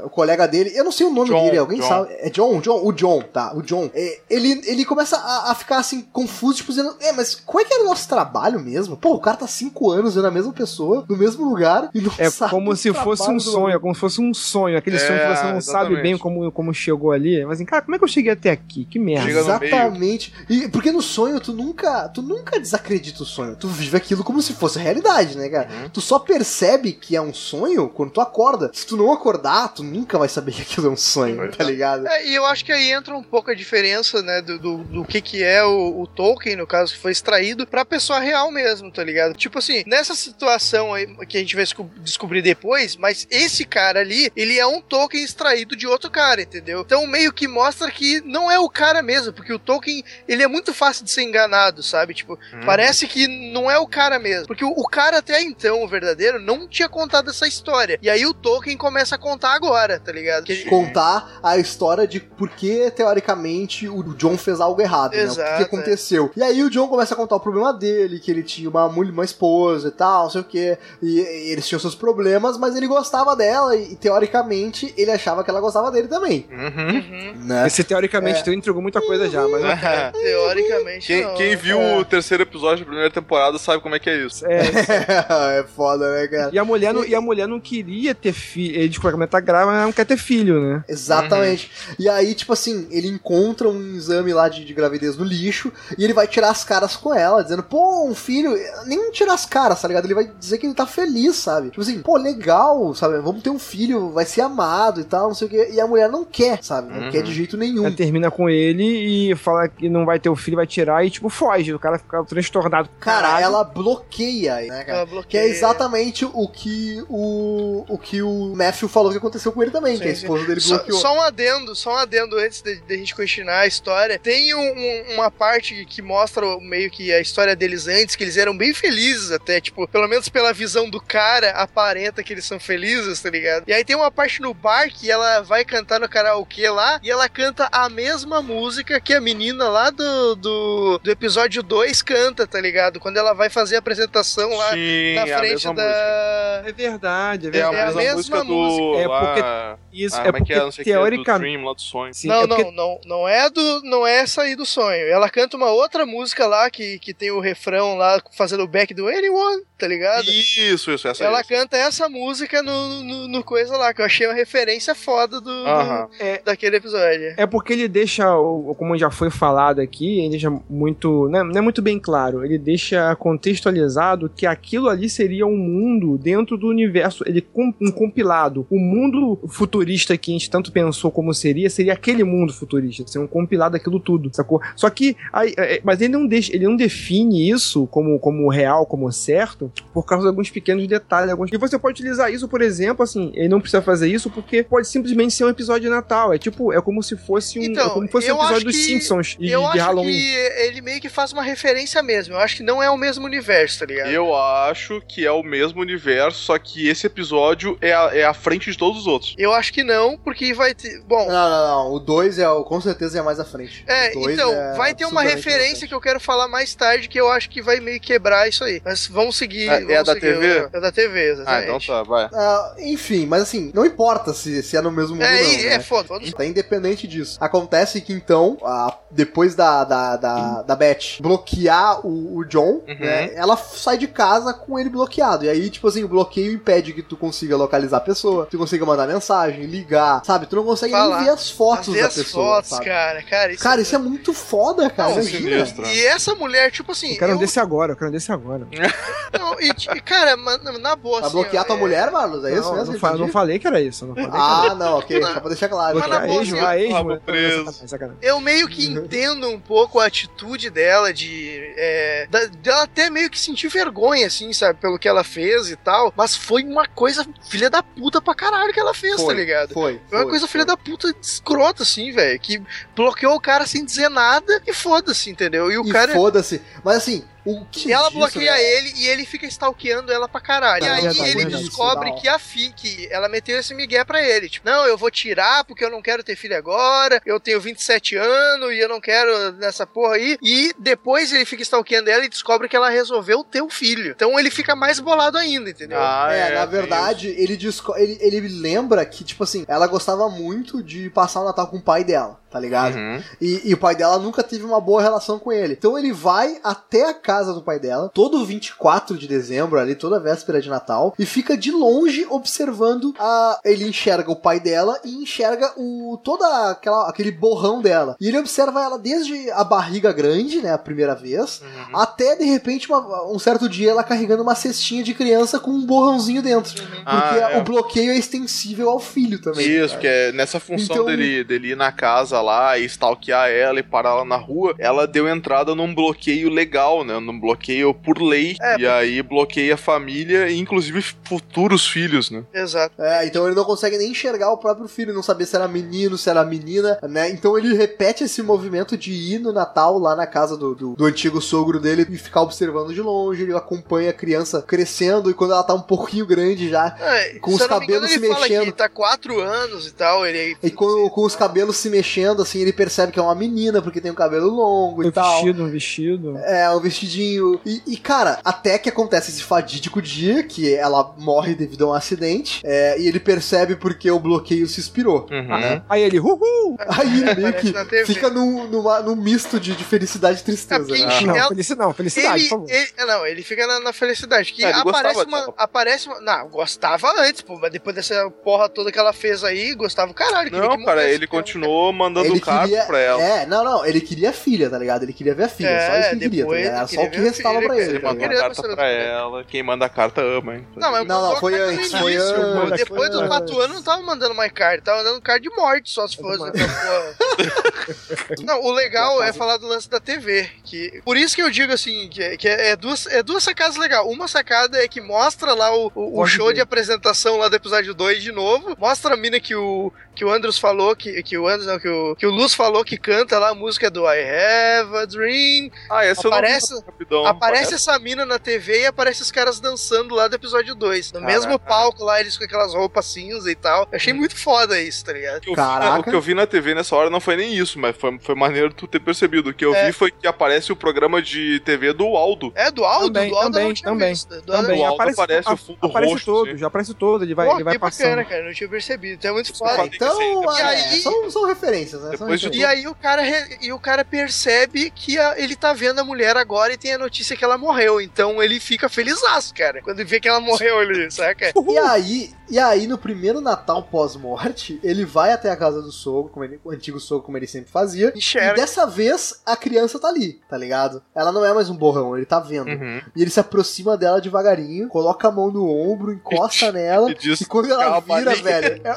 ah, 0.02 0.06
o 0.06 0.10
colega 0.10 0.46
dele, 0.46 0.72
eu 0.74 0.84
não 0.84 0.92
sei 0.92 1.06
o 1.06 1.10
nome 1.10 1.30
John, 1.30 1.44
dele, 1.44 1.58
alguém 1.58 1.80
John. 1.80 1.88
sabe? 1.88 2.12
É 2.18 2.30
John, 2.30 2.60
John, 2.60 2.80
o 2.84 2.92
John, 2.92 3.22
tá? 3.32 3.52
O 3.54 3.62
John. 3.62 3.90
É, 3.94 4.20
ele, 4.30 4.62
ele 4.66 4.84
começa 4.84 5.16
a, 5.16 5.50
a 5.50 5.54
ficar 5.54 5.78
assim 5.78 6.00
confuso, 6.12 6.56
tipo 6.58 6.70
dizendo, 6.70 6.94
é, 7.00 7.12
mas 7.12 7.34
qual 7.34 7.62
é 7.62 7.64
que 7.64 7.74
era 7.74 7.82
o 7.82 7.86
nosso 7.86 8.08
trabalho 8.08 8.60
mesmo? 8.60 8.96
Pô, 8.96 9.14
o 9.14 9.20
cara 9.20 9.36
tá 9.36 9.46
cinco 9.46 9.90
anos 9.90 10.14
vendo 10.14 10.26
a 10.26 10.30
mesma 10.30 10.52
pessoa, 10.52 11.04
no 11.08 11.16
mesmo 11.16 11.44
lugar, 11.48 11.90
e 11.94 12.00
não 12.00 12.12
É 12.18 12.30
sabe 12.30 12.50
como 12.50 12.70
o 12.72 12.76
se 12.76 12.92
fosse 12.92 13.23
trabalho 13.24 13.36
um 13.36 13.40
sonho, 13.52 13.76
é 13.76 13.78
como 13.78 13.94
se 13.94 14.00
fosse 14.00 14.20
um 14.20 14.34
sonho, 14.34 14.76
aquele 14.78 14.96
É, 14.96 14.98
sonho 14.98 15.18
que 15.18 15.26
você 15.26 15.42
não 15.44 15.60
sabe 15.60 15.84
exatamente. 15.94 16.02
bem 16.02 16.18
como, 16.18 16.50
como 16.52 16.74
chegou 16.74 17.12
ali. 17.12 17.44
Mas 17.44 17.58
assim, 17.58 17.64
cara, 17.64 17.82
como 17.82 17.94
é 17.94 17.98
que 17.98 18.04
eu 18.04 18.08
cheguei 18.08 18.32
até 18.32 18.50
aqui? 18.50 18.84
Que 18.84 18.98
merda. 18.98 19.26
Chega 19.26 19.40
no 19.42 19.58
meio. 19.60 19.74
Exatamente. 19.74 20.34
E 20.48 20.68
porque 20.68 20.90
no 20.92 21.02
sonho 21.02 21.40
tu 21.40 21.52
nunca, 21.52 22.08
tu 22.08 22.22
nunca 22.22 22.58
desacredita 22.60 23.22
o 23.22 23.26
sonho. 23.26 23.56
Tu 23.56 23.68
vive 23.68 23.96
aquilo 23.96 24.22
como 24.24 24.40
se 24.42 24.52
fosse 24.54 24.78
realidade, 24.78 25.36
né, 25.36 25.48
cara? 25.48 25.68
Uhum. 25.70 25.88
Tu 25.90 26.00
só 26.00 26.18
percebe 26.18 26.92
que 26.92 27.16
é 27.16 27.20
um 27.20 27.32
sonho 27.34 27.88
quando 27.88 28.10
tu 28.12 28.20
acorda. 28.20 28.70
Se 28.72 28.86
tu 28.86 28.96
não 28.96 29.12
acordar, 29.12 29.68
tu 29.68 29.82
nunca 29.82 30.18
vai 30.18 30.28
saber 30.28 30.52
que 30.54 30.62
aquilo 30.62 30.88
é 30.88 30.90
um 30.90 30.96
sonho, 30.96 31.50
tá 31.52 31.64
ligado? 31.64 32.06
É, 32.06 32.26
e 32.28 32.34
eu 32.34 32.44
acho 32.46 32.64
que 32.64 32.72
aí 32.72 32.90
entra 32.90 33.16
um 33.16 33.22
pouco 33.22 33.50
a 33.50 33.54
diferença, 33.54 34.22
né, 34.22 34.42
do, 34.42 34.58
do, 34.58 34.76
do 34.78 35.04
que 35.04 35.20
que 35.20 35.42
é 35.42 35.64
o, 35.64 36.00
o 36.02 36.06
Tolkien, 36.06 36.56
no 36.56 36.66
caso, 36.66 36.92
que 36.92 36.98
foi 36.98 37.12
extraído 37.12 37.66
pra 37.66 37.84
pessoa 37.84 38.18
real 38.18 38.50
mesmo, 38.50 38.90
tá 38.90 39.02
ligado? 39.02 39.34
Tipo 39.34 39.58
assim, 39.58 39.82
nessa 39.86 40.14
situação 40.14 40.92
aí, 40.92 41.06
que 41.26 41.36
a 41.36 41.40
gente 41.40 41.54
vai 41.54 41.64
desco- 41.64 41.90
descobrir 41.98 42.42
depois, 42.42 42.96
mas 43.04 43.26
esse 43.30 43.66
cara 43.66 44.00
ali, 44.00 44.32
ele 44.34 44.58
é 44.58 44.66
um 44.66 44.80
Tolkien 44.80 45.22
extraído 45.22 45.76
de 45.76 45.86
outro 45.86 46.10
cara, 46.10 46.40
entendeu? 46.40 46.80
Então 46.80 47.06
meio 47.06 47.32
que 47.34 47.46
mostra 47.46 47.90
que 47.90 48.22
não 48.22 48.50
é 48.50 48.58
o 48.58 48.70
cara 48.70 49.02
mesmo, 49.02 49.30
porque 49.30 49.52
o 49.52 49.58
Tolkien, 49.58 50.02
ele 50.26 50.42
é 50.42 50.48
muito 50.48 50.72
fácil 50.72 51.04
de 51.04 51.10
ser 51.10 51.22
enganado, 51.22 51.82
sabe? 51.82 52.14
Tipo, 52.14 52.38
parece 52.64 53.06
que 53.06 53.28
não 53.52 53.70
é 53.70 53.78
o 53.78 53.86
cara 53.86 54.18
mesmo. 54.18 54.46
Porque 54.46 54.64
o, 54.64 54.70
o 54.70 54.88
cara 54.88 55.18
até 55.18 55.42
então, 55.42 55.82
o 55.84 55.88
verdadeiro, 55.88 56.40
não 56.40 56.66
tinha 56.66 56.88
contado 56.88 57.28
essa 57.28 57.46
história. 57.46 57.98
E 58.00 58.08
aí 58.08 58.24
o 58.24 58.32
Tolkien 58.32 58.76
começa 58.76 59.16
a 59.16 59.18
contar 59.18 59.52
agora, 59.54 60.00
tá 60.00 60.10
ligado? 60.10 60.44
Que- 60.44 60.64
Contar 60.64 61.38
a 61.42 61.58
história 61.58 62.06
de 62.06 62.20
por 62.20 62.48
que, 62.48 62.90
teoricamente, 62.90 63.88
o 63.88 64.02
John 64.14 64.36
fez 64.38 64.60
algo 64.60 64.80
errado, 64.80 65.12
né? 65.12 65.24
O 65.24 65.28
que 65.28 65.34
que, 65.34 65.40
Exato, 65.40 65.62
aconteceu. 65.62 66.30
E 66.36 66.42
aí 66.42 66.62
o 66.62 66.70
John 66.70 66.88
começa 66.88 67.14
a 67.14 67.16
contar 67.16 67.36
o 67.36 67.40
problema 67.40 67.72
dele, 67.72 68.18
que 68.18 68.30
ele 68.30 68.42
tinha 68.42 68.68
uma 68.70 68.88
mulher, 68.88 69.12
uma 69.12 69.24
esposa 69.24 69.88
e 69.88 69.90
tal, 69.90 70.24
não 70.24 70.30
sei 70.30 70.40
o 70.40 70.44
quê. 70.44 70.78
E, 71.02 71.20
e 71.20 71.52
eles 71.52 71.66
tinham 71.66 71.80
seus 71.80 71.94
problemas, 71.94 72.56
mas 72.56 72.74
ele 72.76 72.86
gostava 72.94 73.34
dela 73.36 73.76
e, 73.76 73.94
teoricamente, 73.96 74.94
ele 74.96 75.10
achava 75.10 75.42
que 75.44 75.50
ela 75.50 75.60
gostava 75.60 75.90
dele 75.90 76.08
também. 76.08 76.46
Uhum. 76.50 77.34
Né? 77.44 77.66
Esse 77.66 77.84
teoricamente 77.84 78.40
É. 78.40 78.42
tu 78.42 78.52
entregou 78.52 78.80
muita 78.80 79.00
coisa 79.00 79.28
já, 79.28 79.46
mas 79.48 79.62
É. 79.64 80.10
Teoricamente, 80.24 81.06
Quem, 81.06 81.22
não. 81.22 81.34
quem 81.34 81.56
viu 81.56 81.80
É. 81.80 81.98
o 81.98 82.04
terceiro 82.04 82.42
episódio 82.42 82.78
da 82.80 82.84
primeira 82.86 83.10
temporada 83.10 83.58
sabe 83.58 83.82
como 83.82 83.94
é 83.94 83.98
que 83.98 84.08
é 84.08 84.16
isso. 84.24 84.44
é, 84.46 84.60
é 85.60 85.64
foda, 85.64 86.10
né, 86.14 86.26
cara? 86.28 86.50
E 86.52 86.58
a 86.58 86.64
mulher 86.64 86.92
não, 86.94 87.04
e 87.04 87.14
a 87.14 87.20
mulher 87.20 87.46
não 87.48 87.60
queria 87.60 88.14
ter 88.14 88.32
filho. 88.32 88.76
Ele 88.76 88.88
descobriu 88.88 89.12
que 89.12 89.14
a 89.14 89.18
mulher 89.18 89.30
tá 89.30 89.40
grávida, 89.40 89.66
mas 89.66 89.76
ela 89.76 89.86
não 89.86 89.92
quer 89.92 90.06
ter 90.06 90.16
filho, 90.16 90.60
né? 90.60 90.84
Exatamente. 90.88 91.70
E 91.98 92.08
aí, 92.08 92.34
tipo 92.34 92.52
assim, 92.52 92.86
ele 92.90 93.08
encontra 93.08 93.68
um 93.68 93.94
exame 93.96 94.32
lá 94.32 94.48
de, 94.48 94.64
de 94.64 94.72
gravidez 94.74 95.16
no 95.16 95.24
lixo 95.24 95.72
e 95.98 96.04
ele 96.04 96.12
vai 96.12 96.26
tirar 96.26 96.50
as 96.50 96.64
caras 96.64 96.96
com 96.96 97.14
ela, 97.14 97.42
dizendo, 97.42 97.62
pô, 97.62 98.04
um 98.06 98.14
filho. 98.14 98.54
Nem 98.86 99.10
tirar 99.10 99.34
as 99.34 99.46
caras, 99.46 99.80
tá 99.80 99.88
ligado? 99.88 100.04
Ele 100.04 100.14
vai 100.14 100.30
dizer 100.38 100.58
que 100.58 100.66
ele 100.66 100.74
tá 100.74 100.86
feliz, 100.86 101.36
sabe? 101.36 101.70
Tipo 101.70 101.80
assim, 101.82 102.00
pô, 102.00 102.16
legal, 102.16 102.83
sabe? 102.92 103.18
Vamos 103.20 103.40
ter 103.42 103.50
um 103.50 103.58
filho, 103.58 104.10
vai 104.10 104.24
ser 104.24 104.40
amado 104.40 105.00
e 105.00 105.04
tal, 105.04 105.28
não 105.28 105.34
sei 105.34 105.46
o 105.46 105.50
quê. 105.50 105.68
E 105.72 105.80
a 105.80 105.86
mulher 105.86 106.08
não 106.08 106.24
quer, 106.24 106.58
sabe? 106.64 106.92
Não 106.92 107.04
Uhum. 107.04 107.10
quer 107.12 107.22
de 107.22 107.32
jeito 107.32 107.56
nenhum. 107.56 107.86
Ela 107.86 107.94
termina 107.94 108.30
com 108.32 108.50
ele 108.50 109.30
e 109.30 109.36
fala 109.36 109.68
que 109.68 109.88
não 109.88 110.04
vai 110.04 110.18
ter 110.18 110.28
o 110.28 110.34
filho, 110.34 110.56
vai 110.56 110.66
tirar 110.66 111.06
e, 111.06 111.10
tipo, 111.10 111.28
foge. 111.28 111.72
O 111.72 111.78
cara 111.78 111.98
fica 111.98 112.24
transtornado. 112.24 112.88
Cara, 112.98 113.22
Caralho. 113.28 113.44
ela 113.44 113.62
bloqueia, 113.64 114.56
né, 114.62 114.84
cara? 114.84 114.98
Ela 114.98 115.06
Que 115.06 115.12
bloqueia. 115.12 115.42
é 115.42 115.48
exatamente 115.48 116.24
o 116.24 116.48
que 116.48 117.02
o, 117.08 117.84
o 117.88 117.98
que 117.98 118.22
o 118.22 118.54
Matthew 118.56 118.88
falou 118.88 119.12
que 119.12 119.18
aconteceu 119.18 119.52
com 119.52 119.62
ele 119.62 119.70
também, 119.70 119.96
que 119.98 120.04
a 120.04 120.08
Sim, 120.08 120.14
sim. 120.14 120.22
esposa 120.22 120.44
dele 120.46 120.60
Só, 120.60 120.76
bloqueou. 120.76 120.98
só 120.98 121.14
um 121.16 121.20
adendo, 121.20 121.74
só 121.76 121.92
um 121.94 121.96
adendo 121.98 122.36
antes 122.38 122.60
de, 122.60 122.80
de 122.80 122.94
a 122.94 122.96
gente 122.96 123.14
continuar 123.14 123.60
a 123.60 123.66
história. 123.66 124.18
Tem 124.18 124.54
um- 124.54 124.58
um- 124.60 125.14
uma 125.14 125.30
parte 125.30 125.84
que 125.84 126.02
mostra 126.02 126.44
meio 126.60 126.90
que 126.90 127.12
a 127.12 127.20
história 127.20 127.54
deles 127.54 127.86
antes, 127.86 128.16
que 128.16 128.24
eles 128.24 128.36
eram 128.36 128.56
bem 128.56 128.72
felizes 128.74 129.30
até, 129.30 129.60
tipo, 129.60 129.86
pelo 129.86 130.08
menos 130.08 130.28
pela 130.28 130.52
visão 130.52 130.88
do 130.90 131.00
cara, 131.00 131.50
aparenta 131.52 132.22
que 132.22 132.32
eles 132.32 132.44
são 132.44 132.58
felizes, 132.58 132.73
tá 133.22 133.30
ligado? 133.30 133.64
E 133.66 133.72
aí 133.72 133.84
tem 133.84 133.96
uma 133.96 134.10
parte 134.10 134.40
no 134.40 134.52
bar 134.54 134.88
que 134.90 135.10
ela 135.10 135.40
vai 135.42 135.64
cantar 135.64 136.00
no 136.00 136.08
karaokê 136.08 136.68
lá, 136.70 137.00
e 137.02 137.10
ela 137.10 137.28
canta 137.28 137.68
a 137.72 137.88
mesma 137.88 138.42
música 138.42 139.00
que 139.00 139.14
a 139.14 139.20
menina 139.20 139.68
lá 139.68 139.90
do, 139.90 140.34
do, 140.36 140.98
do 141.02 141.10
episódio 141.10 141.62
2 141.62 142.02
canta, 142.02 142.46
tá 142.46 142.60
ligado? 142.60 143.00
Quando 143.00 143.16
ela 143.16 143.32
vai 143.32 143.48
fazer 143.50 143.76
a 143.76 143.78
apresentação 143.78 144.54
lá 144.56 144.70
Sim, 144.72 145.14
na 145.14 145.26
é 145.26 145.32
a 145.34 145.38
frente 145.38 145.52
mesma 145.52 145.74
da. 145.74 146.62
É 146.66 146.72
verdade, 146.72 147.46
é 147.48 147.58
É 147.58 147.62
a 147.62 147.70
verdade. 147.70 147.76
É 147.76 147.82
a 147.82 147.86
mesma, 147.86 148.00
mesma 148.02 148.44
música 148.44 148.44
do. 148.44 148.54
música. 148.54 149.02
É 149.02 149.06
lá, 149.08 149.20
porque- 149.20 149.84
Isso, 150.04 150.16
ah, 150.16 150.20
é 150.20 150.22
como 150.24 150.38
porque 150.38 150.52
que 150.54 150.58
Não 150.58 150.72
sei 150.72 150.82
o 150.82 150.84
que, 150.84 150.90
do 150.92 150.94
teoricamente. 150.96 151.52
Dream, 151.52 151.64
lá 151.64 151.72
do 151.74 151.80
sonho. 151.80 152.14
Sim, 152.14 152.28
não, 152.28 152.42
é 152.42 152.46
porque- 152.46 152.64
não, 152.64 152.72
não, 152.72 153.00
não 153.04 153.28
é 153.28 153.48
do, 153.50 153.82
não 153.84 154.06
é 154.06 154.16
essa 154.16 154.42
aí 154.42 154.56
do 154.56 154.66
sonho. 154.66 155.06
Ela 155.08 155.28
canta 155.30 155.56
uma 155.56 155.70
outra 155.70 156.04
música 156.06 156.46
lá 156.46 156.68
que, 156.70 156.98
que 156.98 157.14
tem 157.14 157.30
o 157.30 157.40
refrão 157.40 157.96
lá 157.96 158.20
fazendo 158.36 158.62
o 158.64 158.68
back 158.68 158.92
do 158.94 159.06
Anyone, 159.08 159.62
tá 159.78 159.86
ligado? 159.86 160.24
Isso, 160.28 160.90
isso, 160.90 161.08
essa 161.08 161.24
Ela 161.24 161.42
canta 161.44 161.76
essa 161.76 162.08
música 162.08 162.62
no, 162.64 163.02
no, 163.04 163.28
no 163.28 163.44
coisa 163.44 163.76
lá, 163.76 163.92
que 163.92 164.00
eu 164.00 164.06
achei 164.06 164.26
uma 164.26 164.34
referência 164.34 164.94
foda 164.94 165.40
do, 165.40 165.46
do-. 165.64 166.08
É, 166.18 166.40
daquele 166.44 166.76
episódio. 166.76 167.34
É 167.36 167.46
porque 167.46 167.72
ele 167.72 167.88
deixa, 167.88 168.36
o- 168.36 168.74
como 168.74 168.96
já 168.96 169.10
foi 169.10 169.30
falado 169.30 169.80
aqui, 169.80 170.20
ele 170.20 170.30
deixa 170.30 170.50
muito. 170.68 171.28
Não 171.28 171.40
é, 171.40 171.44
não 171.44 171.58
é 171.58 171.60
muito 171.60 171.82
bem 171.82 171.98
claro. 171.98 172.44
Ele 172.44 172.58
deixa 172.58 173.14
contextualizado 173.16 174.28
que 174.34 174.46
aquilo 174.46 174.88
ali 174.88 175.08
seria 175.08 175.46
um 175.46 175.56
mundo 175.56 176.18
dentro 176.18 176.56
do 176.56 176.68
universo. 176.68 177.24
Ele 177.26 177.44
um 177.56 177.90
compilado. 177.90 178.66
O 178.70 178.78
mundo 178.78 179.38
futurista 179.48 180.16
que 180.16 180.30
a 180.30 180.34
gente 180.34 180.50
tanto 180.50 180.72
pensou 180.72 181.10
como 181.10 181.32
seria, 181.34 181.68
seria 181.70 181.92
aquele 181.92 182.24
mundo 182.24 182.52
futurista. 182.52 183.06
Seria 183.06 183.24
um 183.24 183.28
compilado 183.28 183.72
daquilo 183.72 184.00
tudo, 184.00 184.30
sacou? 184.32 184.60
Só 184.76 184.88
que. 184.90 185.16
aí, 185.32 185.54
é, 185.56 185.76
é, 185.76 185.80
mas 185.84 186.00
ele 186.00 186.12
não 186.12 186.26
deixa, 186.26 186.54
ele 186.54 186.64
não 186.64 186.76
define 186.76 187.48
isso 187.48 187.86
como, 187.88 188.18
como 188.18 188.48
real, 188.48 188.86
como 188.86 189.10
certo, 189.12 189.70
por 189.92 190.04
causa 190.04 190.22
de 190.24 190.28
alguns 190.28 190.50
pequenos 190.50 190.86
detalhes. 190.86 191.30
Alguns... 191.30 191.52
E 191.52 191.56
você 191.58 191.78
pode 191.78 192.00
utilizar 192.00 192.32
isso, 192.32 192.48
por 192.54 192.62
exemplo, 192.62 193.02
assim, 193.02 193.32
ele 193.34 193.48
não 193.48 193.60
precisa 193.60 193.82
fazer 193.82 194.06
isso 194.08 194.30
porque 194.30 194.62
pode 194.62 194.86
simplesmente 194.86 195.34
ser 195.34 195.42
um 195.44 195.48
episódio 195.48 195.82
de 195.82 195.88
Natal. 195.88 196.32
É 196.32 196.38
tipo, 196.38 196.72
é 196.72 196.80
como 196.80 197.02
se 197.02 197.16
fosse 197.16 197.58
um, 197.58 197.62
Então, 197.64 197.86
é 197.88 197.90
como 197.90 198.06
se 198.06 198.12
fosse 198.12 198.30
um 198.30 198.36
episódio 198.36 198.66
dos 198.66 198.76
que- 198.76 198.82
Simpsons 198.82 199.36
de, 199.40 199.50
eu 199.50 199.60
de 199.62 199.66
acho 199.80 199.86
Halloween. 199.88 200.12
que 200.12 200.34
ele 200.68 200.80
meio 200.80 201.00
que 201.00 201.08
faz 201.08 201.32
uma 201.32 201.42
referência 201.42 202.00
mesmo. 202.00 202.34
Eu 202.34 202.38
acho 202.38 202.56
que 202.58 202.62
não 202.62 202.80
é 202.80 202.88
o 202.88 202.96
mesmo 202.96 203.24
universo, 203.26 203.80
tá 203.80 203.86
ligado? 203.86 204.08
Eu 204.08 204.32
acho 204.36 205.02
que 205.08 205.26
é 205.26 205.32
o 205.32 205.42
mesmo 205.42 205.80
universo, 205.80 206.38
só 206.44 206.56
que 206.60 206.88
esse 206.88 207.08
episódio 207.08 207.76
é 207.80 207.92
a, 207.92 208.10
é 208.14 208.24
a 208.24 208.32
frente 208.32 208.70
de 208.70 208.78
todos 208.78 209.00
os 209.00 209.06
outros. 209.08 209.34
Eu 209.36 209.52
acho 209.52 209.72
que 209.72 209.82
não, 209.82 210.16
porque 210.16 210.54
vai 210.54 210.74
ter. 210.76 211.02
Bom. 211.08 211.26
Não, 211.26 211.50
não, 211.50 211.66
não. 211.68 211.92
O 211.92 211.98
2 211.98 212.38
é 212.38 212.48
o, 212.48 212.62
com 212.62 212.80
certeza 212.80 213.18
é 213.18 213.22
mais 213.22 213.40
à 213.40 213.44
frente. 213.44 213.84
É, 213.88 214.12
então, 214.16 214.52
é 214.52 214.76
vai 214.76 214.94
ter 214.94 215.06
uma 215.06 215.22
referência 215.22 215.88
que 215.88 215.94
eu 215.94 216.00
quero 216.00 216.20
falar 216.20 216.46
mais 216.46 216.72
tarde 216.72 217.08
que 217.08 217.20
eu 217.20 217.28
acho 217.28 217.50
que 217.50 217.60
vai 217.60 217.80
meio 217.80 218.00
quebrar 218.00 218.48
isso 218.48 218.62
aí. 218.62 218.80
Mas 218.84 219.08
vamos 219.08 219.36
seguir. 219.36 219.68
É- 219.68 219.76
é 219.76 219.80
vamos 219.80 219.96
a 219.98 220.02
da 220.02 220.12
seguir, 220.14 220.20
TV? 220.20 220.68
É 220.72 220.80
da 220.80 220.92
TV, 220.92 221.20
Ah, 221.20 221.32
exatamente. 221.32 221.64
então 221.64 221.78
tá, 221.80 222.02
vai. 222.04 222.28
Ah, 222.32 222.43
enfim, 222.78 223.26
mas 223.26 223.42
assim, 223.42 223.70
não 223.74 223.84
importa 223.84 224.32
se, 224.32 224.62
se 224.62 224.76
é 224.76 224.80
no 224.80 224.90
mesmo 224.90 225.14
mundo 225.16 225.24
É, 225.24 225.42
não, 225.42 225.50
e- 225.52 225.56
né? 225.64 225.74
é 225.74 225.80
foda, 225.80 226.08
foda. 226.08 226.32
Tá 226.32 226.44
independente 226.44 227.06
disso. 227.06 227.36
Acontece 227.40 228.00
que 228.00 228.12
então, 228.12 228.58
a- 228.62 228.96
depois 229.10 229.54
da, 229.54 229.84
da, 229.84 230.16
da, 230.16 230.62
da 230.62 230.76
Beth 230.76 231.20
bloquear 231.20 232.04
o, 232.06 232.36
o 232.38 232.44
John, 232.44 232.82
Uhum. 232.86 232.96
né, 232.98 233.30
ela 233.34 233.56
sai 233.56 233.96
de 233.98 234.06
casa 234.08 234.52
com 234.52 234.78
ele 234.78 234.88
bloqueado. 234.90 235.44
E 235.44 235.48
aí, 235.48 235.70
tipo 235.70 235.86
assim, 235.88 236.04
o 236.04 236.08
bloqueio 236.08 236.52
impede 236.52 236.92
que 236.92 237.02
tu 237.02 237.16
consiga 237.16 237.56
localizar 237.56 237.98
a 237.98 238.00
pessoa, 238.00 238.46
tu 238.50 238.58
consiga 238.58 238.84
mandar 238.84 239.06
mensagem, 239.06 239.64
ligar, 239.66 240.22
sabe? 240.24 240.46
Tu 240.46 240.56
não 240.56 240.64
consegue 240.64 240.92
Falar. 240.92 241.16
nem 241.16 241.24
ver 241.26 241.30
as 241.32 241.50
fotos 241.50 241.94
Ver 241.94 242.02
da 242.02 242.06
as 242.08 242.14
pessoa. 242.14 242.54
fotos, 242.56 242.70
sabe? 242.70 242.84
cara. 242.84 243.22
Cara, 243.22 243.52
isso, 243.52 243.62
Cara, 243.62 243.80
isso 243.80 243.94
é 243.94 243.98
muito 243.98 244.32
foda, 244.32 244.88
cara. 244.90 245.10
Não, 245.10 245.20
imagina. 245.22 245.88
E 245.88 246.04
essa 246.06 246.34
mulher, 246.34 246.70
tipo 246.70 246.92
assim. 246.92 247.12
Eu 247.12 247.18
quero 247.18 247.32
um 247.32 247.34
eu- 247.36 247.40
desse 247.40 247.60
agora, 247.60 247.92
eu 247.92 247.96
quero 247.96 248.08
um 248.10 248.12
desse 248.12 248.32
agora. 248.32 248.66
não, 249.38 249.60
e, 249.60 249.72
cara, 250.02 250.36
na, 250.80 250.96
boa. 250.96 251.20
Vai 251.20 251.28
assim, 251.28 251.36
bloquear 251.36 251.64
ó, 251.64 251.66
tua 251.66 251.76
é- 251.76 251.78
mulher, 251.80 252.10
É 252.44 252.52
isso 252.54 252.62
não, 252.62 252.74
mesmo? 252.76 252.92
não, 252.92 252.98
fa- 253.00 253.16
não 253.16 253.28
falei 253.28 253.58
que 253.58 253.66
era 253.66 253.80
isso. 253.80 254.06
Não 254.06 254.14
Ah, 254.32 254.62
era 254.66 254.74
não, 254.74 254.98
ok. 254.98 255.22
Só 255.22 255.40
pra 255.40 255.48
deixar 255.48 255.68
claro. 255.68 255.98
Mas 255.98 256.08
na 256.08 256.26
isso. 256.26 256.54
boa, 256.56 256.68
A 256.68 256.78
ex, 256.78 256.94
a. 256.94 258.10
Eu 258.22 258.40
meio 258.40 258.68
que 258.68 258.86
entendo 258.88 259.48
um 259.48 259.58
pouco 259.60 260.00
a 260.00 260.06
atitude 260.06 260.70
dela 260.70 261.12
de. 261.12 261.72
É, 261.76 262.26
da- 262.30 262.46
dela 262.46 262.82
até 262.84 263.10
meio 263.10 263.30
que 263.30 263.38
sentir 263.38 263.68
vergonha, 263.68 264.26
assim, 264.26 264.52
sabe, 264.52 264.78
pelo 264.80 264.98
que 264.98 265.08
ela 265.08 265.22
fez 265.24 265.70
e 265.70 265.76
tal. 265.76 266.12
Mas 266.16 266.34
foi 266.36 266.62
uma 266.64 266.86
coisa 266.88 267.26
filha 267.48 267.68
da 267.70 267.82
puta 267.82 268.20
pra 268.20 268.34
caralho 268.34 268.72
que 268.72 268.80
ela 268.80 268.94
fez, 268.94 269.16
Foi, 269.16 269.26
tá 269.34 269.40
ligado? 269.40 269.72
Foi. 269.74 270.00
Foi 270.08 270.18
uma 270.18 270.28
coisa 270.28 270.46
filha 270.48 270.64
da 270.64 270.76
puta 270.76 271.14
escrota, 271.20 271.82
assim, 271.82 272.12
velho. 272.12 272.38
Que 272.40 272.62
bloqueou 272.96 273.34
o 273.34 273.40
cara 273.40 273.66
sem 273.66 273.84
dizer 273.84 274.08
nada 274.08 274.62
e 274.66 274.72
foda-se, 274.72 275.30
entendeu? 275.30 275.70
E 275.70 275.78
o 275.78 275.84
E 275.86 275.92
cara. 275.92 276.12
foda-se. 276.12 276.60
Mas 276.82 276.96
assim, 276.98 277.24
o 277.44 277.64
que. 277.66 277.88
E 277.88 277.92
ela 277.92 278.08
disso, 278.08 278.18
bloqueia 278.18 278.52
né? 278.52 278.62
ele 278.62 278.92
e 278.96 279.06
ele 279.08 279.24
fica 279.26 279.46
stalkeando 279.46 280.12
ela 280.12 280.28
pra 280.28 280.40
caralho. 280.40 280.84
É 280.84 280.88
e 280.88 280.90
aí 280.90 281.00
verdade, 281.02 281.20
ele 281.30 281.42
verdade. 281.42 281.64
descobre 281.64 282.10
Isso, 282.10 282.20
que 282.20 282.28
a 282.28 282.38
fi, 282.38 282.72
que 282.76 283.08
ela 283.10 283.28
meteu 283.28 283.58
esse 283.58 283.74
migué 283.74 284.04
pra 284.04 284.22
ele. 284.22 284.48
Tipo, 284.48 284.68
não, 284.68 284.86
eu 284.86 284.96
vou 284.96 285.10
tirar 285.10 285.64
porque 285.64 285.84
eu 285.84 285.90
não 285.90 286.00
quero 286.02 286.22
ter 286.24 286.36
filho 286.36 286.56
agora, 286.56 287.20
eu 287.26 287.38
tenho 287.40 287.60
27 287.60 288.16
anos 288.16 288.72
e 288.72 288.78
eu 288.78 288.88
não 288.88 289.00
quero 289.00 289.52
nessa 289.52 289.86
porra 289.86 290.14
aí. 290.14 290.38
E 290.42 290.72
depois 290.78 291.32
ele 291.32 291.44
fica 291.44 291.62
stalkeando 291.62 292.08
ela 292.10 292.24
e 292.24 292.28
descobre 292.28 292.68
que 292.68 292.76
ela 292.76 292.88
resolveu 292.90 293.42
ter 293.44 293.62
um 293.62 293.70
filho. 293.70 294.12
Então 294.12 294.38
ele 294.38 294.50
fica 294.50 294.74
mais 294.74 294.98
bolado 295.00 295.36
ainda, 295.38 295.70
entendeu? 295.70 295.98
Ah, 296.00 296.28
é, 296.32 296.54
na 296.54 296.64
verdade, 296.66 297.28
ele, 297.36 297.56
disco- 297.56 297.94
ele, 297.96 298.16
ele 298.20 298.48
lembra 298.48 299.04
que, 299.04 299.24
tipo 299.24 299.44
assim, 299.44 299.64
ela 299.68 299.86
gostava 299.86 300.28
muito 300.28 300.82
de 300.82 301.10
passar 301.10 301.40
o 301.40 301.44
Natal 301.44 301.66
com 301.66 301.76
o 301.76 301.82
pai 301.82 302.04
dela, 302.04 302.40
tá 302.50 302.58
ligado? 302.60 302.96
Uhum. 302.96 303.22
E, 303.40 303.62
e 303.70 303.74
o 303.74 303.78
pai 303.78 303.94
dela 303.94 304.18
nunca 304.18 304.42
teve 304.42 304.64
uma 304.64 304.80
boa 304.80 305.02
relação 305.02 305.38
com 305.38 305.52
ele. 305.52 305.74
Então 305.74 305.98
ele 305.98 306.12
vai 306.12 306.58
até 306.62 307.08
a 307.08 307.14
casa 307.14 307.33
do 307.42 307.62
pai 307.62 307.78
dela, 307.78 308.10
todo 308.12 308.44
24 308.44 309.16
de 309.18 309.26
dezembro, 309.26 309.78
ali, 309.78 309.94
toda 309.94 310.20
véspera 310.20 310.60
de 310.60 310.68
Natal, 310.68 311.14
e 311.18 311.26
fica 311.26 311.56
de 311.56 311.70
longe 311.70 312.26
observando 312.30 313.14
a. 313.18 313.58
Ele 313.64 313.86
enxerga 313.88 314.30
o 314.30 314.36
pai 314.36 314.60
dela 314.60 314.98
e 315.04 315.14
enxerga 315.22 315.72
o 315.76 316.18
toda 316.22 316.70
aquela, 316.70 317.08
aquele 317.08 317.30
borrão 317.32 317.80
dela. 317.82 318.16
E 318.20 318.28
ele 318.28 318.38
observa 318.38 318.82
ela 318.82 318.98
desde 318.98 319.50
a 319.50 319.64
barriga 319.64 320.12
grande, 320.12 320.60
né, 320.60 320.72
a 320.72 320.78
primeira 320.78 321.14
vez, 321.14 321.60
Uhum. 321.62 321.96
até 321.98 322.36
de 322.36 322.44
repente 322.44 322.88
uma- 322.90 323.24
um 323.30 323.38
certo 323.38 323.68
dia 323.68 323.90
ela 323.90 324.04
carregando 324.04 324.42
uma 324.42 324.54
cestinha 324.54 325.02
de 325.02 325.14
criança 325.14 325.58
com 325.58 325.70
um 325.70 325.84
borrãozinho 325.84 326.42
dentro. 326.42 326.74
Porque 326.74 327.02
Ah, 327.06 327.50
é. 327.52 327.58
o 327.58 327.62
bloqueio 327.62 328.12
é 328.12 328.16
extensível 328.16 328.90
ao 328.90 329.00
filho 329.00 329.40
também. 329.40 329.66
Isso, 329.66 329.98
que 329.98 330.06
é 330.06 330.32
nessa 330.32 330.60
função 330.60 330.96
Então- 330.96 331.06
dele, 331.06 331.42
dele 331.44 331.70
ir 331.72 331.76
na 331.76 331.90
casa 331.92 332.40
lá 332.40 332.78
e 332.78 332.84
stalkear 332.84 333.48
ela 333.50 333.78
e 333.80 333.82
parar 333.82 334.10
ela 334.10 334.24
na 334.24 334.36
rua, 334.36 334.74
ela 334.78 335.06
deu 335.06 335.28
entrada 335.28 335.74
num 335.74 335.94
bloqueio 335.94 336.48
legal, 336.50 337.04
né? 337.04 337.18
Num 337.24 337.38
bloqueio 337.40 337.92
por 337.94 338.20
lei. 338.20 338.56
É, 338.60 338.78
e 338.80 338.86
aí 338.86 339.22
bloqueia 339.22 339.74
a 339.74 339.78
família 339.78 340.48
e 340.50 340.58
inclusive 340.58 341.00
futuros 341.24 341.86
filhos, 341.86 342.30
né? 342.30 342.44
Exato. 342.52 342.94
É, 343.02 343.26
então 343.26 343.46
ele 343.46 343.54
não 343.56 343.64
consegue 343.64 343.96
nem 343.98 344.10
enxergar 344.10 344.50
o 344.50 344.58
próprio 344.58 344.86
filho, 344.88 345.12
não 345.14 345.22
saber 345.22 345.46
se 345.46 345.56
era 345.56 345.66
menino, 345.68 346.16
se 346.18 346.28
era 346.30 346.44
menina, 346.44 346.98
né? 347.02 347.30
Então 347.30 347.56
ele 347.58 347.74
repete 347.74 348.24
esse 348.24 348.42
movimento 348.42 348.96
de 348.96 349.12
ir 349.12 349.38
no 349.38 349.52
Natal 349.52 349.98
lá 349.98 350.14
na 350.14 350.26
casa 350.26 350.56
do, 350.56 350.74
do, 350.74 350.94
do 350.94 351.04
antigo 351.04 351.40
sogro 351.40 351.80
dele 351.80 352.06
e 352.10 352.18
ficar 352.18 352.42
observando 352.42 352.92
de 352.94 353.00
longe. 353.00 353.42
Ele 353.42 353.54
acompanha 353.54 354.10
a 354.10 354.14
criança 354.14 354.62
crescendo 354.62 355.30
e 355.30 355.34
quando 355.34 355.52
ela 355.52 355.62
tá 355.62 355.74
um 355.74 355.80
pouquinho 355.82 356.26
grande 356.26 356.68
já, 356.68 356.94
É, 357.00 357.38
com 357.38 357.52
os 357.52 357.58
não 357.60 357.68
me 357.68 357.74
engano, 357.74 357.80
cabelos 357.80 358.10
se 358.10 358.16
ele 358.16 358.28
fala 358.28 358.40
mexendo. 358.48 358.64
que 358.66 358.72
tá 358.72 358.88
4 358.88 359.40
anos 359.40 359.86
e 359.86 359.92
tal, 359.92 360.26
ele 360.26 360.56
E 360.62 360.70
com, 360.70 361.08
com 361.10 361.24
os 361.24 361.34
cabelos 361.36 361.76
se 361.76 361.88
mexendo, 361.90 362.42
assim, 362.42 362.60
ele 362.60 362.72
percebe 362.72 363.12
que 363.12 363.18
é 363.18 363.22
uma 363.22 363.34
menina, 363.34 363.80
porque 363.82 364.00
tem 364.00 364.10
o 364.10 364.14
cabelo 364.14 364.50
longo 364.50 365.02
e 365.02 365.06
Um 365.08 365.10
tal. 365.10 365.34
vestido, 365.34 365.64
um 365.64 365.68
vestido. 365.68 366.38
É, 366.38 366.70
um 366.70 366.80
vestidinho. 367.14 367.60
E, 367.64 367.82
e, 367.86 367.96
cara, 367.96 368.40
até 368.44 368.78
que 368.78 368.88
acontece 368.88 369.30
esse 369.30 369.42
fadídico 369.42 370.00
dia 370.02 370.42
que 370.42 370.74
ela 370.74 371.14
morre 371.18 371.54
devido 371.54 371.84
a 371.86 371.90
um 371.90 371.94
acidente. 371.94 372.60
é, 372.64 372.98
e 372.98 373.06
ele 373.08 373.20
percebe 373.20 373.76
porque 373.76 374.10
o 374.10 374.18
bloqueio 374.18 374.66
se 374.66 374.80
expirou. 374.80 375.26
Uhum. 375.30 375.42
né? 375.48 375.82
Aí 375.88 376.02
ele, 376.02 376.18
uhul! 376.20 376.76
Aí 376.88 377.20
ele 377.22 377.34
meio 377.34 377.52
que 377.54 377.72
fica 378.04 378.28
num, 378.30 378.66
numa- 378.68 379.00
num 379.00 379.16
misto 379.16 379.58
de, 379.60 379.74
de 379.74 379.84
felicidade 379.84 380.38
e 380.38 380.40
É, 380.40 380.44
tristeza. 380.44 380.84
porque 380.84 381.02
né? 381.04 381.20
Não, 381.22 381.36
ela- 381.36 381.48
felicidade, 381.48 381.80
não, 381.88 381.94
felicidade, 381.94 382.40
ele, 382.40 382.48
por 382.48 382.58
favor. 382.60 382.70
ele- 382.70 382.88
é, 382.96 383.06
não, 383.06 383.26
ele 383.26 383.42
fica 383.42 383.66
na, 383.66 383.80
na 383.80 383.92
felicidade. 383.92 384.52
Que 384.52 384.64
É, 384.64 384.72
aparece 384.72 384.84
gostava 385.14 385.28
uma, 385.28 385.40
dela. 385.40 385.54
aparece 385.56 386.08
uma. 386.08 386.20
Não, 386.20 386.48
gostava 386.48 387.12
antes, 387.20 387.42
pô, 387.42 387.58
mas 387.58 387.70
depois 387.72 387.94
dessa 387.96 388.30
porra 388.42 388.68
toda 388.68 388.90
que 388.92 388.98
ela 388.98 389.12
fez 389.12 389.42
aí, 389.44 389.74
gostava 389.74 390.10
o 390.10 390.14
caralho. 390.14 390.50
Não, 390.50 390.76
que 390.76 390.84
cara, 390.84 391.08
ele 391.08 391.26
continuou 391.26 391.92
mandando 391.92 392.26
Ele 392.28 392.40
carta 392.40 392.68
queria. 392.68 392.84
pra 392.84 392.98
ela. 392.98 393.22
É, 393.22 393.46
não, 393.46 393.64
não, 393.64 393.84
ele 393.86 394.00
queria 394.00 394.30
a 394.30 394.32
filha, 394.32 394.68
tá 394.70 394.78
ligado? 394.78 395.02
Ele 395.02 395.12
queria 395.12 395.34
ver 395.34 395.44
a 395.44 395.48
filha, 395.48 395.68
É, 395.68 395.86
só 395.86 395.98
isso 396.00 396.08
que 396.10 396.14
ele 396.16 396.20
queria, 396.30 396.46
tá 396.46 396.52
ligado? 396.52 396.72
Era 396.74 396.78
ele 396.84 396.88
só 396.88 397.03
o 397.06 397.10
que 397.10 397.16
queria 397.16 397.22
ver 397.22 397.28
a 397.28 397.32
restava 397.32 397.54
filha, 397.56 397.68
pra 397.68 397.76
ele. 397.76 397.90
Ele 397.90 397.98
tá 398.00 398.08
mandou 398.08 398.28
carta 398.28 398.62
pra 398.62 398.74
pra 398.76 398.88
ela. 398.88 399.44
Quem 399.44 399.62
manda 399.62 399.88
carta 399.88 400.20
ama, 400.22 400.54
hein? 400.56 400.66
Não, 400.76 400.90
mas 400.90 401.06
Não, 401.06 401.22
não, 401.30 401.36
foi 401.36 401.52
carta 401.52 401.66
no 401.66 401.72
antes, 401.72 401.90
início, 401.90 401.98
foi 401.98 402.16
antes, 402.16 402.78
Depois 402.78 403.00
foi 403.00 403.08
dos 403.10 403.18
antes. 403.20 403.28
4 403.28 403.60
anos 403.60 403.76
não 403.76 403.82
tava 403.82 404.02
mandando 404.02 404.34
mais 404.34 404.52
carta, 404.52 404.82
tava 404.84 404.98
mandando 404.98 405.20
carta 405.20 405.40
de 405.40 405.50
morte, 405.50 405.90
só 405.90 406.06
se 406.08 406.16
fosse. 406.16 406.44
não, 408.44 408.60
o 408.62 408.72
legal 408.72 409.22
é 409.22 409.32
falar 409.32 409.56
do 409.56 409.66
lance 409.66 409.88
da 409.88 410.00
TV. 410.00 410.48
Que, 410.64 411.00
por 411.04 411.16
isso 411.16 411.34
que 411.34 411.42
eu 411.42 411.50
digo 411.50 411.72
assim, 411.72 412.08
que, 412.08 412.22
é- 412.22 412.36
que 412.36 412.48
é, 412.48 412.70
é 412.70 412.76
duas, 412.76 413.06
é 413.06 413.22
duas 413.22 413.42
sacadas 413.42 413.76
legais. 413.76 414.04
Uma 414.06 414.28
sacada 414.28 414.78
é 414.82 414.88
que 414.88 415.00
mostra 415.00 415.54
lá 415.54 415.74
o, 415.76 415.90
o- 415.94 416.20
o 416.20 416.26
show 416.26 416.48
ver. 416.48 416.54
de 416.54 416.60
apresentação 416.60 417.36
lá 417.36 417.48
do 417.48 417.56
episódio 417.56 417.94
2 417.94 418.22
de 418.22 418.32
novo. 418.32 418.76
Mostra 418.78 419.14
a 419.14 419.16
mina 419.16 419.38
que 419.40 419.54
o, 419.54 419.92
que 420.14 420.24
o 420.24 420.30
Andros 420.30 420.58
falou, 420.58 420.94
que, 420.96 421.22
que 421.22 421.36
o 421.38 421.46
Andros, 421.48 421.66
não, 421.66 421.78
que 421.78 421.88
o, 421.88 422.16
que 422.16 422.26
o 422.26 422.30
Luz 422.30 422.54
falou 422.54 422.84
que 422.84 422.96
canta 422.96 423.38
lá 423.38 423.50
a 423.50 423.54
música 423.54 423.90
do 423.90 424.04
I 424.06 424.20
Have 424.20 424.96
a 424.96 425.04
Dream. 425.04 425.70
Ah, 425.90 426.04
essa 426.04 426.26
Aparece- 426.28 426.72
eu 426.74 426.80
não 426.80 426.86
rapidão. 426.94 427.26
Aparece 427.26 427.74
essa 427.74 427.98
mina 427.98 428.24
na 428.24 428.38
TV 428.38 428.82
e 428.82 428.86
aparece 428.86 429.22
os 429.22 429.30
caras 429.30 429.60
dançando 429.60 430.14
lá 430.14 430.28
do 430.28 430.36
episódio 430.36 430.74
2. 430.74 431.12
No 431.12 431.20
Caraca. 431.20 431.32
mesmo 431.38 431.58
palco 431.58 432.04
lá, 432.04 432.20
eles 432.20 432.36
com 432.38 432.44
aquelas 432.44 432.72
roupas 432.74 433.06
cinza 433.06 433.50
e 433.50 433.54
tal. 433.54 433.82
Eu 433.92 433.96
achei 433.96 434.12
muito 434.12 434.36
foda 434.36 434.80
isso, 434.80 435.04
tá 435.04 435.12
ligado? 435.12 435.38
O 435.38 435.40
que 435.40 435.50
eu 435.50 435.54
vi- 435.54 435.56
Caraca. 435.60 436.00
o 436.00 436.04
que 436.04 436.14
eu 436.14 436.20
vi 436.20 436.34
na 436.34 436.46
TV 436.46 436.74
nessa 436.74 436.94
hora 436.96 437.10
não 437.10 437.20
foi 437.20 437.36
nem 437.36 437.54
isso, 437.54 437.78
mas 437.78 437.96
foi, 437.96 438.18
foi 438.20 438.34
maneiro 438.34 438.72
tu 438.72 438.86
ter 438.86 439.00
percebido. 439.00 439.50
O 439.50 439.54
que 439.54 439.64
eu 439.64 439.74
É. 439.74 439.86
vi 439.86 439.92
foi 439.92 440.10
que 440.10 440.26
aparece 440.26 440.72
o 440.72 440.76
programa 440.76 441.20
de 441.20 441.60
TV 441.60 441.92
do 441.92 442.16
Aldo. 442.16 442.52
É, 442.54 442.70
do 442.70 442.84
Aldo? 442.84 443.12
Também, 443.12 443.30
do 443.30 443.36
Aldo 443.36 443.50
também, 443.52 443.66
não 443.68 443.74
tinha 443.74 443.90
também. 443.90 444.08
visto. 444.10 444.28
Do 444.42 444.52
Aldo 444.54 444.66
Também 444.66 444.80
o 444.80 444.84
Aldo 444.84 444.94
aparece, 444.94 445.20
aparece 445.20 445.48
a- 445.48 445.52
o 445.52 445.56
fundo 445.56 445.78
aparece 445.82 446.12
roxo, 446.12 446.24
todo, 446.26 446.48
assim. 446.50 446.58
já 446.58 446.66
aparece 446.66 446.94
todo, 446.94 447.24
ele 447.24 447.34
vai, 447.34 447.46
Pô, 447.48 447.54
ele 447.56 447.64
vai 447.64 447.78
passando. 447.78 448.06
bacana, 448.08 448.24
cara. 448.24 448.44
Não 448.44 448.52
tinha 448.54 448.68
percebido. 448.68 449.14
Então 449.14 449.30
é 449.30 449.34
muito 449.34 449.50
eu 449.50 449.56
foda. 449.56 449.74
falei. 449.76 449.90
Então, 449.94 450.44
E 450.54 450.60
é, 450.60 450.62
aí- 450.64 451.00
são, 451.02 451.30
são 451.30 451.46
referências, 451.46 452.00
né? 452.02 452.16
São 452.16 452.26
de 452.26 452.32
referências. 452.34 452.56
E 452.56 452.64
aí 452.64 452.86
o 452.86 452.94
cara, 452.94 453.22
re- 453.22 453.58
e 453.60 453.72
o 453.72 453.78
cara 453.78 454.04
percebe 454.04 454.90
que 454.90 455.18
a- 455.18 455.34
ele 455.38 455.56
tá 455.56 455.72
vendo 455.72 455.98
a 456.00 456.04
mulher 456.04 456.36
agora 456.36 456.72
e 456.74 456.78
tem 456.78 456.92
a 456.94 456.98
notícia 456.98 457.36
que 457.36 457.44
ela 457.44 457.56
morreu. 457.58 458.00
Então 458.00 458.42
ele 458.42 458.60
fica 458.60 458.88
felizaço, 458.88 459.54
cara. 459.54 459.80
Quando 459.82 460.04
vê 460.04 460.20
que 460.20 460.28
ela 460.28 460.40
morreu 460.40 460.78
ali, 460.78 461.10
saca? 461.12 461.52
E 461.68 461.78
aí, 461.78 462.30
e 462.50 462.58
aí, 462.58 462.86
no 462.86 462.98
primeiro 462.98 463.40
Natal 463.40 463.82
pós-morte, 463.84 464.78
ele 464.82 465.04
vai 465.04 465.32
até 465.32 465.50
a 465.50 465.56
casa 465.56 465.80
do 465.82 465.90
sogro, 465.90 466.30
como 466.32 466.44
ele- 466.44 466.60
o 466.64 466.70
antigo 466.70 467.00
sogro, 467.00 467.24
como 467.24 467.36
ele 467.36 467.46
sempre 467.46 467.70
fazia. 467.70 468.12
E 468.14 468.18
Enxerga. 468.18 468.54
dessa 468.54 468.86
vez, 468.86 469.40
a 469.46 469.56
criança 469.56 469.98
tá 469.98 470.08
ali, 470.08 470.40
tá 470.48 470.56
ligado? 470.56 471.02
Ela 471.14 471.32
não 471.32 471.44
é 471.44 471.52
mais 471.52 471.70
um 471.70 471.76
borrão, 471.76 472.16
ele 472.16 472.26
tá 472.26 472.38
vendo. 472.40 472.68
Uhum. 472.68 473.00
E 473.16 473.22
ele 473.22 473.30
se 473.30 473.40
aproxima 473.40 473.96
dela 473.96 474.20
devagarinho, 474.20 474.88
coloca 474.88 475.28
a 475.28 475.30
mão 475.32 475.50
no 475.50 475.68
ombro, 475.68 476.12
encosta 476.12 476.70
nela. 476.72 477.10
E 477.10 477.14
diz 477.14 477.40
E 477.40 477.46
quando 477.46 477.70
ela 477.72 477.84
é 477.84 477.88
uma 477.88 478.00
vira, 478.00 478.24
balinha. 478.30 478.42
velho, 478.42 478.80
é, 478.84 478.88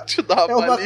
é 0.51 0.55
uma, 0.55 0.77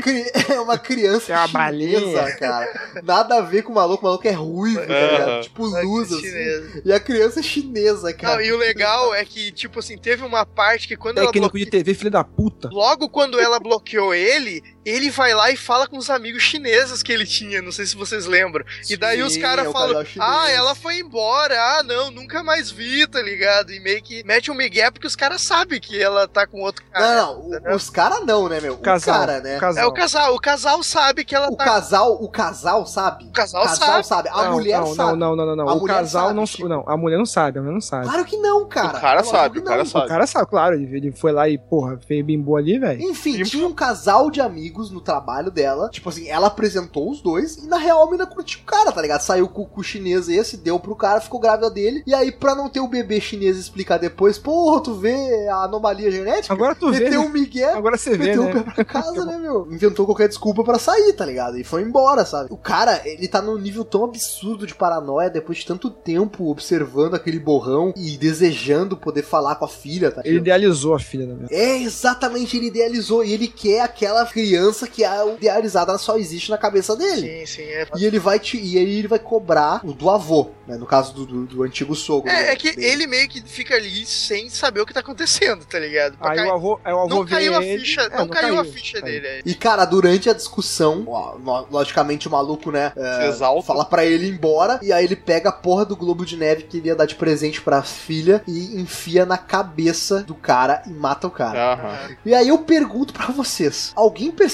é 0.56 0.60
uma 0.60 0.78
criança 0.78 1.34
É 1.34 1.36
uma 1.38 1.48
chinesa, 1.48 2.00
balinha. 2.02 2.36
cara. 2.38 3.02
Nada 3.04 3.38
a 3.38 3.42
ver 3.42 3.64
com 3.64 3.72
o 3.72 3.76
maluco, 3.76 4.02
o 4.02 4.06
maluco 4.08 4.28
é 4.28 4.32
ruivo, 4.32 4.80
tá 4.86 4.94
Aham. 4.94 5.12
ligado? 5.12 5.44
Tipo 5.44 5.66
luz, 5.66 6.12
assim. 6.12 6.81
E 6.84 6.92
a 6.92 7.00
criança 7.00 7.40
é 7.40 7.44
chinesa, 7.44 8.14
cara. 8.14 8.36
Não, 8.36 8.42
e 8.42 8.52
o 8.52 8.58
legal 8.58 9.14
é 9.14 9.24
que, 9.24 9.52
tipo 9.52 9.80
assim, 9.80 9.98
teve 9.98 10.24
uma 10.24 10.46
parte 10.46 10.88
que 10.88 10.96
quando 10.96 11.20
ela 11.20 11.28
Técnico 11.28 11.54
bloqueou. 11.54 11.66
de 11.66 11.72
TV, 11.72 11.94
filho 11.94 12.12
da 12.12 12.24
puta. 12.24 12.70
Logo 12.72 13.10
quando 13.10 13.40
ela 13.40 13.60
bloqueou 13.60 14.14
ele, 14.14 14.64
ele 14.86 15.10
vai 15.10 15.34
lá 15.34 15.52
e 15.52 15.58
fala 15.58 15.88
com 15.88 15.98
os 15.98 16.10
amigos 16.10 16.42
chineses 16.44 17.04
que 17.04 17.12
ele 17.12 17.26
tinha, 17.26 17.62
não 17.62 17.72
sei 17.72 17.86
se 17.86 17.96
vocês 17.96 18.26
lembram. 18.26 18.66
e 18.90 18.98
daí 18.98 19.18
Sim, 19.18 19.24
os 19.24 19.38
é 19.38 19.40
caras 19.40 19.68
o 19.68 19.72
falam, 19.72 20.04
casal 20.04 20.12
ah, 20.20 20.50
ela 20.52 20.76
foi 20.76 20.98
embora, 21.00 21.56
ah, 21.78 21.84
não, 21.84 22.10
nunca 22.12 22.44
mais 22.44 22.72
vi, 22.72 23.06
tá 23.08 23.22
ligado? 23.22 23.72
E 23.72 23.80
meio 23.80 24.02
que 24.02 24.24
mete 24.26 24.50
um 24.50 24.56
migué 24.56 24.90
porque 24.90 25.08
os 25.08 25.16
caras 25.16 25.42
sabem 25.42 25.80
que 25.80 26.02
ela 26.02 26.28
tá 26.28 26.48
com 26.48 26.62
outro 26.62 26.84
cara. 26.92 27.16
Não, 27.18 27.50
não, 27.50 27.72
o- 27.72 27.76
os 27.76 27.90
caras 27.90 28.26
não, 28.26 28.50
né, 28.50 28.60
meu? 28.60 28.74
O 28.74 28.78
Casal, 28.78 29.20
cara, 29.20 29.40
né? 29.42 29.54
É 29.78 29.86
o 29.86 29.92
casal, 29.94 30.36
o 30.36 30.40
casal 30.40 30.84
sabe 30.84 31.24
que 31.24 31.36
ela 31.36 31.50
O 31.50 31.56
tá 31.56 31.64
casal, 31.64 32.14
o 32.24 32.30
casal 32.30 32.86
sabe? 32.86 33.26
O 33.26 33.32
casal 33.32 33.68
sabe. 34.04 34.30
A 34.30 34.46
não, 34.46 34.54
mulher 34.54 34.80
não, 34.80 34.96
sabe. 34.96 35.18
Não, 35.18 35.36
não, 35.36 35.46
não, 35.46 35.56
não. 35.56 35.70
A 35.70 35.74
O 35.76 35.80
mulher 35.80 35.94
casal 35.96 36.28
sabe, 36.46 36.64
não, 36.64 36.70
não. 36.70 36.84
A 36.88 36.98
mulher 36.98 37.18
não 37.18 37.26
sabe, 37.26 37.60
a 37.60 37.62
mulher 37.62 37.74
não 37.74 37.82
sabe. 37.82 38.06
Claro 38.08 38.26
que 38.26 38.38
não, 38.38 38.68
cara. 38.68 38.98
O 38.98 39.02
cara 39.02 39.24
sabe, 39.24 39.60
o 39.60 39.64
cara 39.64 39.86
sabe. 39.86 40.06
O 40.06 40.08
cara 40.08 40.28
sabe, 40.28 40.48
claro. 40.50 40.76
Ele, 40.76 41.12
foi 41.12 41.32
lá 41.32 41.48
e, 41.48 41.58
porra, 41.58 42.00
fez 42.08 42.26
bimbou 42.26 42.58
ali, 42.58 42.80
velho. 42.80 43.02
Enfim, 43.02 43.44
tinha 43.44 43.68
um 43.68 43.74
casal 43.74 44.30
de 44.32 44.42
amigos 44.42 44.71
no 44.92 45.02
trabalho 45.02 45.52
dela. 45.52 45.90
Tipo 45.90 46.10
assim, 46.10 46.28
ela 46.28 46.48
apresentou 46.48 47.10
os 47.10 47.22
dois 47.22 47.58
e 47.58 47.68
na 47.68 47.78
real 47.78 48.08
a 48.08 48.12
mina 48.12 48.26
curtiu 48.26 48.60
o 48.62 48.66
cara, 48.66 48.92
tá 48.92 49.02
ligado? 49.02 49.22
Saiu 49.22 49.48
com, 49.48 49.66
com 49.66 49.82
o 49.82 49.84
chinês 49.84 50.30
esse, 50.30 50.58
deu 50.58 50.80
pro 50.80 50.96
cara, 50.96 51.22
ficou 51.22 51.40
grávida 51.40 51.70
dele. 51.70 52.04
E 52.06 52.14
aí, 52.14 52.32
pra 52.32 52.56
não 52.56 52.70
ter 52.70 52.80
o 52.80 52.88
bebê 52.88 53.20
chinês 53.20 53.58
explicar 53.58 53.98
depois, 53.98 54.38
porra, 54.38 54.82
tu 54.82 54.94
vê 54.94 55.48
a 55.48 55.64
anomalia 55.64 56.12
genética? 56.12 56.54
Agora 56.54 56.76
tu 56.76 56.92
vê. 56.92 57.02
Meteu 57.02 57.22
né? 57.22 57.28
um 57.28 57.30
migué. 57.30 57.74
Agora 57.74 57.98
você 57.98 58.12
vê, 58.18 58.28
Meteu 58.28 58.44
o 58.44 58.46
né? 58.46 58.54
pé 58.54 58.72
pra 58.72 58.86
casa, 58.86 59.26
né, 59.26 59.38
meu? 59.38 59.68
Inventou 59.72 60.06
qualquer 60.06 60.28
desculpa 60.28 60.64
pra 60.64 60.80
sair, 60.80 61.14
tá 61.14 61.26
ligado? 61.26 61.58
E 61.58 61.64
foi 61.64 61.82
embora, 61.82 62.26
sabe? 62.26 62.52
O 62.52 62.58
cara, 62.58 63.02
ele 63.06 63.28
tá 63.28 63.42
num 63.42 63.58
nível 63.58 63.84
tão 63.84 64.04
absurdo 64.04 64.66
de 64.66 64.76
paranoia 64.76 65.30
depois 65.30 65.60
de 65.60 65.66
tanto 65.66 65.90
tempo 65.90 66.50
observando 66.50 67.16
aquele 67.16 67.40
borrão 67.40 67.94
e 67.96 68.18
desejando 68.18 68.98
poder 68.98 69.24
falar 69.24 69.56
com 69.56 69.66
a 69.66 69.68
filha, 69.68 70.12
tá 70.12 70.22
Ele 70.24 70.38
idealizou 70.38 70.94
a 70.94 71.00
filha 71.00 71.26
minha. 71.26 71.48
É, 71.50 71.78
exatamente, 71.78 72.58
ele 72.58 72.68
idealizou. 72.68 73.24
E 73.24 73.34
ele 73.34 73.48
quer 73.48 73.82
aquela 73.82 74.26
criança 74.26 74.61
que 74.92 75.04
a 75.04 75.26
idealizada 75.26 75.98
só 75.98 76.18
existe 76.18 76.50
na 76.52 76.58
cabeça 76.58 76.96
dele. 76.96 77.46
Sim, 77.46 77.46
sim, 77.46 77.64
é. 77.64 77.88
E 77.98 78.06
ele 78.06 78.20
vai 78.20 78.40
te, 78.40 78.58
e 78.58 78.78
aí 78.78 79.00
ele 79.00 79.08
vai 79.08 79.20
cobrar 79.20 79.82
o 79.84 79.94
do 79.94 80.10
avô, 80.10 80.50
né? 80.68 80.76
No 80.78 80.86
caso 80.86 81.14
do, 81.14 81.26
do, 81.26 81.46
do 81.46 81.64
antigo 81.64 81.96
sogro. 81.96 82.30
É, 82.30 82.34
né, 82.44 82.52
é 82.52 82.56
que 82.56 82.72
dele. 82.76 82.86
ele 82.88 83.08
meio 83.08 83.28
que 83.28 83.42
fica 83.42 83.76
ali 83.76 84.06
sem 84.06 84.50
saber 84.50 84.82
o 84.82 84.86
que 84.86 84.94
tá 84.94 85.00
acontecendo, 85.00 85.66
tá 85.66 85.80
ligado? 85.80 86.18
Pra 86.18 86.32
Aí 86.32 86.38
cair- 86.38 86.50
o 86.50 86.54
avô, 86.54 86.80
aí 86.84 86.94
o 86.94 87.00
avô 87.00 87.10
não 87.10 87.26
caiu 87.26 87.56
a 87.58 87.64
ele- 87.64 87.80
ficha, 87.80 88.02
É, 88.02 88.18
não, 88.18 88.28
caiu, 88.28 88.60
a 88.60 88.66
ficha 88.66 89.02
Caiu. 89.02 89.06
dele. 89.22 89.28
é. 89.28 89.42
E, 89.46 89.54
cara, 89.56 89.86
durante 89.86 90.30
a 90.30 90.34
discussão, 90.34 91.06
ó, 91.08 91.66
logicamente 91.70 92.28
o 92.28 92.32
maluco, 92.32 92.72
né, 92.72 92.92
é, 92.96 93.22
Se 93.22 93.28
exalta. 93.30 93.66
fala 93.68 93.86
pra 93.86 94.06
ele 94.06 94.28
ir 94.28 94.34
embora, 94.34 94.80
e 94.82 94.92
aí 94.94 95.04
ele 95.06 95.16
pega 95.16 95.50
a 95.50 95.52
porra 95.54 95.86
do 95.86 95.96
globo 95.96 96.26
de 96.26 96.38
neve 96.38 96.64
que 96.64 96.78
ele 96.78 96.88
ia 96.88 96.96
dar 96.96 97.06
de 97.06 97.16
presente 97.16 97.62
pra 97.62 97.82
filha 97.84 98.42
e 98.48 98.80
enfia 98.80 99.26
na 99.26 99.38
cabeça 99.38 100.24
do 100.24 100.36
cara 100.36 100.82
e 100.88 100.90
mata 100.92 101.28
o 101.28 101.32
cara. 101.32 101.74
Aham. 101.74 102.16
E 102.26 102.34
aí 102.34 102.48
eu 102.48 102.58
pergunto 102.60 103.14
pra 103.14 103.28
vocês, 103.28 103.92
alguém 103.96 104.32
percebeu 104.32 104.51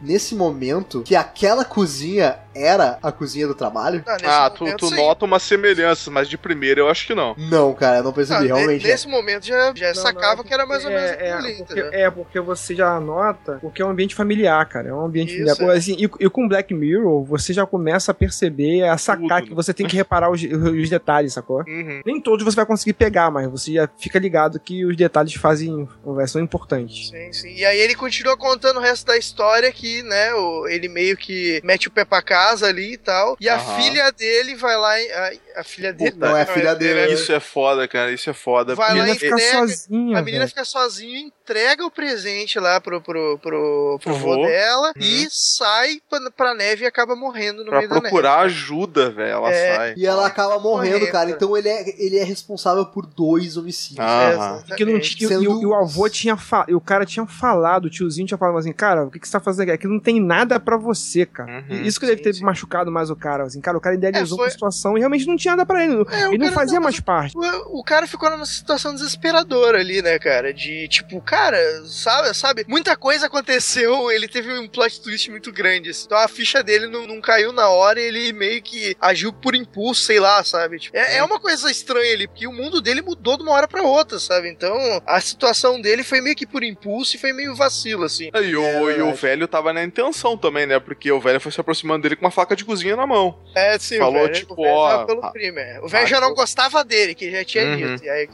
nesse 0.00 0.34
momento 0.34 1.02
que 1.02 1.16
aquela 1.16 1.64
cozinha 1.64 2.38
era 2.64 2.98
a 3.02 3.12
cozinha 3.12 3.46
do 3.46 3.54
trabalho? 3.54 4.02
Ah, 4.06 4.12
nesse 4.14 4.24
Ah, 4.26 4.50
tu, 4.50 4.64
momento, 4.64 4.88
tu 4.88 4.94
nota 4.94 5.24
umas 5.24 5.42
semelhanças, 5.42 6.08
mas 6.08 6.28
de 6.28 6.36
primeira 6.38 6.80
eu 6.80 6.88
acho 6.88 7.06
que 7.06 7.14
não. 7.14 7.34
Não, 7.36 7.72
cara, 7.74 7.98
eu 7.98 8.02
não 8.04 8.12
percebi, 8.12 8.38
Ah, 8.38 8.40
ne- 8.42 8.46
realmente. 8.48 8.86
é. 8.86 8.88
nesse 8.88 9.08
momento 9.08 9.46
já, 9.46 9.72
já 9.74 9.88
Não, 9.88 9.94
sacava 9.94 10.36
não, 10.36 10.44
que 10.44 10.52
era 10.54 10.66
mais 10.66 10.84
ou 10.84 10.90
menos 10.90 11.10
é, 11.10 11.28
é, 11.28 11.32
ali, 11.32 11.54
porque, 11.56 11.72
entendeu? 11.72 11.90
é, 11.92 12.10
porque 12.10 12.40
você 12.40 12.74
já 12.74 12.98
nota, 13.00 13.58
porque 13.60 13.82
é 13.82 13.84
um 13.86 13.90
ambiente 13.90 14.14
familiar, 14.14 14.64
cara. 14.68 14.88
É 14.88 14.92
um 14.94 15.04
ambiente 15.04 15.34
Isso, 15.34 15.54
familiar. 15.56 15.74
É. 15.74 15.78
assim, 15.78 15.96
e, 15.98 16.04
e 16.24 16.30
com 16.30 16.48
Black 16.48 16.72
Mirror, 16.74 17.24
você 17.24 17.52
já 17.52 17.66
começa 17.66 18.10
a 18.10 18.14
perceber, 18.14 18.82
a 18.84 18.96
sacar 18.98 19.40
Tudo. 19.40 19.48
que 19.48 19.54
você 19.54 19.72
tem 19.74 19.86
que 19.86 19.96
reparar 19.96 20.30
os, 20.30 20.42
os 20.42 20.90
detalhes, 20.90 21.32
sacou? 21.32 21.62
Uhum. 21.66 22.00
Nem 22.04 22.20
todos 22.20 22.44
você 22.44 22.56
vai 22.56 22.66
conseguir 22.66 22.92
pegar, 22.94 23.30
mas 23.30 23.48
você 23.48 23.72
já 23.74 23.88
fica 23.98 24.18
ligado 24.18 24.58
que 24.60 24.84
os 24.84 24.96
detalhes 24.96 25.34
fazem, 25.34 25.88
são 26.26 26.40
importantes. 26.42 27.08
Sim, 27.10 27.32
sim. 27.32 27.54
E 27.54 27.64
aí 27.64 27.78
ele 27.78 27.94
continua 27.94 28.36
contando 28.36 28.78
o 28.78 28.80
resto 28.82 29.06
da 29.06 29.16
história 29.16 29.70
que, 29.72 30.02
né, 30.02 30.32
o, 30.34 30.66
ele 30.68 30.88
meio 30.88 31.16
que 31.16 31.60
mete 31.64 31.88
o 31.88 31.90
pé 31.90 32.04
pra 32.04 32.22
casa 32.46 32.66
ali 32.66 32.92
e 32.94 32.96
tal. 32.96 33.36
E 33.40 33.48
a 33.48 33.56
Aham. 33.56 33.76
filha 33.76 34.12
dele 34.12 34.54
vai 34.54 34.76
lá. 34.76 35.00
e- 35.00 35.12
A, 35.12 35.60
a 35.60 35.64
filha 35.64 35.92
dele. 35.92 36.14
Não 36.16 36.36
é 36.36 36.42
a 36.42 36.46
filha 36.46 36.74
dele, 36.74 37.12
Isso 37.12 37.32
é 37.32 37.40
foda, 37.40 37.86
cara. 37.88 38.12
Isso 38.12 38.28
é 38.28 38.32
foda. 38.34 38.74
Vai 38.74 38.86
A 38.90 38.94
lá 38.94 38.94
menina 39.04 39.16
e 39.16 39.18
fica 39.18 39.34
entrega- 39.34 39.58
sozinha, 39.58 40.18
A 40.18 40.22
menina 40.22 40.38
velho. 40.44 40.48
fica 40.48 40.64
sozinha, 40.64 41.18
entrega 41.20 41.84
o 41.84 41.90
presente 41.90 42.58
lá 42.58 42.80
pro, 42.80 43.00
pro, 43.00 43.38
pro, 43.38 43.98
pro 44.02 44.14
Vô. 44.14 44.34
vô 44.36 44.46
dela 44.46 44.88
Uhum. 44.96 45.02
e 45.02 45.26
sai 45.30 46.00
pra, 46.08 46.30
pra 46.30 46.54
neve 46.54 46.84
e 46.84 46.86
acaba 46.86 47.16
morrendo 47.16 47.64
no 47.64 47.70
Pra 47.70 47.78
meio 47.78 47.88
da 47.90 48.00
procurar 48.00 48.36
neve. 48.42 48.46
ajuda, 48.46 49.10
velho. 49.10 49.30
Ela 49.30 49.50
É. 49.52 49.76
sai. 49.76 49.94
E 49.96 50.06
ela 50.06 50.26
acaba 50.26 50.58
morrendo, 50.58 50.94
Morrendo. 50.98 51.12
cara. 51.12 51.30
Então 51.30 51.56
ele 51.56 51.68
é, 51.68 52.02
ele 52.04 52.18
é 52.18 52.24
responsável 52.24 52.84
por 52.86 53.06
dois 53.06 53.56
homicídios. 53.56 53.98
Aham. 54.06 54.62
Que 54.76 54.84
não 54.84 54.98
tinha, 55.00 55.32
e, 55.34 55.48
o- 55.48 55.62
e 55.62 55.66
o 55.66 55.74
avô 55.74 56.08
tinha 56.08 56.36
falado, 56.36 56.70
e 56.70 56.74
o 56.74 56.80
cara 56.80 57.06
tinha 57.06 57.26
falado, 57.26 57.86
o 57.86 57.90
tiozinho 57.90 58.26
tinha 58.26 58.38
falado 58.38 58.58
assim, 58.58 58.72
cara, 58.72 59.04
o 59.04 59.10
que, 59.10 59.18
que 59.18 59.26
você 59.26 59.32
tá 59.32 59.40
fazendo 59.40 59.62
aqui? 59.62 59.72
Aqui 59.72 59.86
não 59.86 60.00
tem 60.00 60.20
nada 60.20 60.58
pra 60.60 60.76
você, 60.76 61.24
cara. 61.26 61.64
Uhum. 61.70 61.82
Isso 61.82 61.98
que 62.00 62.06
deve 62.06 62.18
Sim, 62.18 62.22
ter 62.40 62.44
machucado 62.44 62.90
mais 62.90 63.10
o 63.10 63.16
cara, 63.16 63.44
assim, 63.44 63.60
cara, 63.60 63.76
o 63.76 63.80
cara 63.80 63.94
idealizou 63.94 64.36
É, 64.38 64.40
foi- 64.40 64.48
a 64.48 64.50
situação 64.50 64.96
e 64.96 65.00
realmente 65.00 65.26
não 65.26 65.36
tinha 65.36 65.52
nada 65.56 65.66
pra 65.66 65.84
ele. 65.84 65.94
É, 66.10 66.26
ele 66.28 66.38
não 66.38 66.52
fazia 66.52 66.76
não- 66.76 66.82
mais 66.84 67.00
parte. 67.00 67.36
O, 67.36 67.80
o 67.80 67.84
cara 67.84 68.06
ficou 68.06 68.30
numa 68.30 68.46
situação 68.46 68.94
desesperadora 68.94 69.78
ali, 69.80 70.02
né, 70.02 70.18
cara? 70.18 70.52
De 70.52 70.88
tipo, 70.88 71.20
cara, 71.20 71.56
sabe, 71.86 72.34
sabe? 72.34 72.64
Muita 72.68 72.96
coisa 72.96 73.26
aconteceu, 73.26 74.10
ele 74.10 74.28
teve 74.28 74.52
um 74.58 74.68
plot 74.68 75.00
twist 75.00 75.30
muito 75.30 75.52
grande. 75.52 75.90
assim. 75.90 76.04
Então 76.06 76.18
a 76.18 76.28
ficha 76.28 76.62
dele 76.62 76.86
não, 76.86 77.06
não 77.06 77.20
caiu 77.20 77.52
na 77.52 77.68
hora, 77.68 78.00
ele 78.00 78.32
meio 78.32 78.62
que 78.62 78.96
agiu 79.00 79.32
por 79.32 79.54
impulso, 79.54 80.02
sei 80.02 80.18
lá, 80.20 80.42
sabe? 80.44 80.78
Tipo, 80.78 80.96
é, 80.96 81.16
é 81.18 81.22
uma 81.24 81.38
coisa 81.40 81.70
estranha 81.70 82.12
ali, 82.12 82.26
porque 82.26 82.46
o 82.46 82.52
mundo 82.52 82.80
dele 82.80 83.02
mudou 83.02 83.36
de 83.36 83.42
uma 83.42 83.52
hora 83.52 83.68
pra 83.68 83.82
outra, 83.82 84.18
sabe? 84.18 84.48
Então 84.48 84.76
a 85.06 85.20
situação 85.20 85.80
dele 85.80 86.02
foi 86.04 86.20
meio 86.20 86.36
que 86.36 86.46
por 86.46 86.62
impulso 86.62 87.16
e 87.16 87.18
foi 87.18 87.32
meio 87.32 87.54
vacilo, 87.54 88.04
assim. 88.04 88.30
E 88.34 88.56
o, 88.56 88.90
É 88.90 88.98
e 88.98 89.02
o 89.02 89.14
velho 89.14 89.46
tava 89.48 89.72
na 89.72 89.82
intenção 89.84 90.36
também, 90.36 90.66
né? 90.66 90.78
Porque 90.78 91.10
o 91.10 91.20
velho 91.20 91.40
foi 91.40 91.52
se 91.52 91.60
aproximando 91.60 92.02
dele 92.02 92.16
com 92.16 92.25
uma 92.26 92.30
faca 92.30 92.54
de 92.56 92.64
cozinha 92.64 92.96
na 92.96 93.06
mão. 93.06 93.36
É, 93.54 93.78
sim, 93.78 93.98
Falou, 93.98 94.20
o 94.20 94.22
velho, 94.24 94.34
tipo, 94.34 94.52
o 94.52 94.56
velho 94.56 94.68
ó, 94.74 94.88
tava 94.90 95.06
pelo 95.06 95.32
crime. 95.32 95.60
é. 95.60 95.80
O 95.82 95.88
velho 95.88 96.06
já 96.06 96.20
não 96.20 96.34
gostava 96.34 96.84
dele, 96.84 97.14
que 97.14 97.30
já 97.30 97.44
tinha 97.44 97.64
Uhum. 97.64 97.76
dito. 97.96 98.04
E 98.04 98.08
aí, 98.10 98.28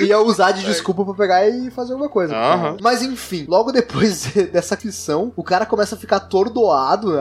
Ia 0.00 0.18
usar 0.20 0.52
de 0.52 0.64
desculpa 0.66 1.04
pra 1.04 1.14
pegar 1.14 1.48
e 1.48 1.70
fazer 1.70 1.92
alguma 1.92 2.08
coisa. 2.10 2.34
Aham. 2.34 2.76
Mas 2.80 3.02
enfim, 3.02 3.44
logo 3.48 3.72
depois 3.72 4.26
dessa 4.52 4.78
missão, 4.82 5.32
o 5.36 5.42
cara 5.42 5.66
começa 5.66 5.94
a 5.94 5.98
ficar 5.98 6.16
atordoado, 6.16 7.12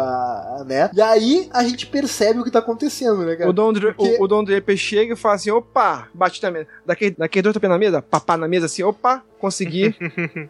né? 0.66 0.90
E 0.94 1.02
aí 1.02 1.50
a 1.54 1.64
gente 1.64 1.88
percebe 1.88 2.40
o 2.40 2.44
que 2.44 2.52
tá 2.52 2.60
acontecendo, 2.60 3.26
né, 3.26 3.36
cara? 3.36 3.50
O 3.50 3.54
Don, 3.54 3.74
Dra- 3.74 3.94
Porque- 3.94 4.18
o, 4.20 4.24
o 4.24 4.28
Don 4.28 4.44
Draper 4.44 4.78
chega 4.78 5.14
e 5.14 5.18
fala 5.18 5.36
assim: 5.36 5.52
opa, 5.52 6.08
bate 6.14 6.42
na 6.42 6.52
mesa. 6.52 6.68
Daquele, 6.86 7.16
daquele 7.18 7.42
dois 7.44 7.54
tapinhos 7.54 7.74
na 7.74 7.80
mesa, 7.80 8.02
papá 8.02 8.38
na 8.38 8.48
mesa 8.48 8.66
assim, 8.68 8.84
opa, 8.84 9.24
consegui. 9.40 9.96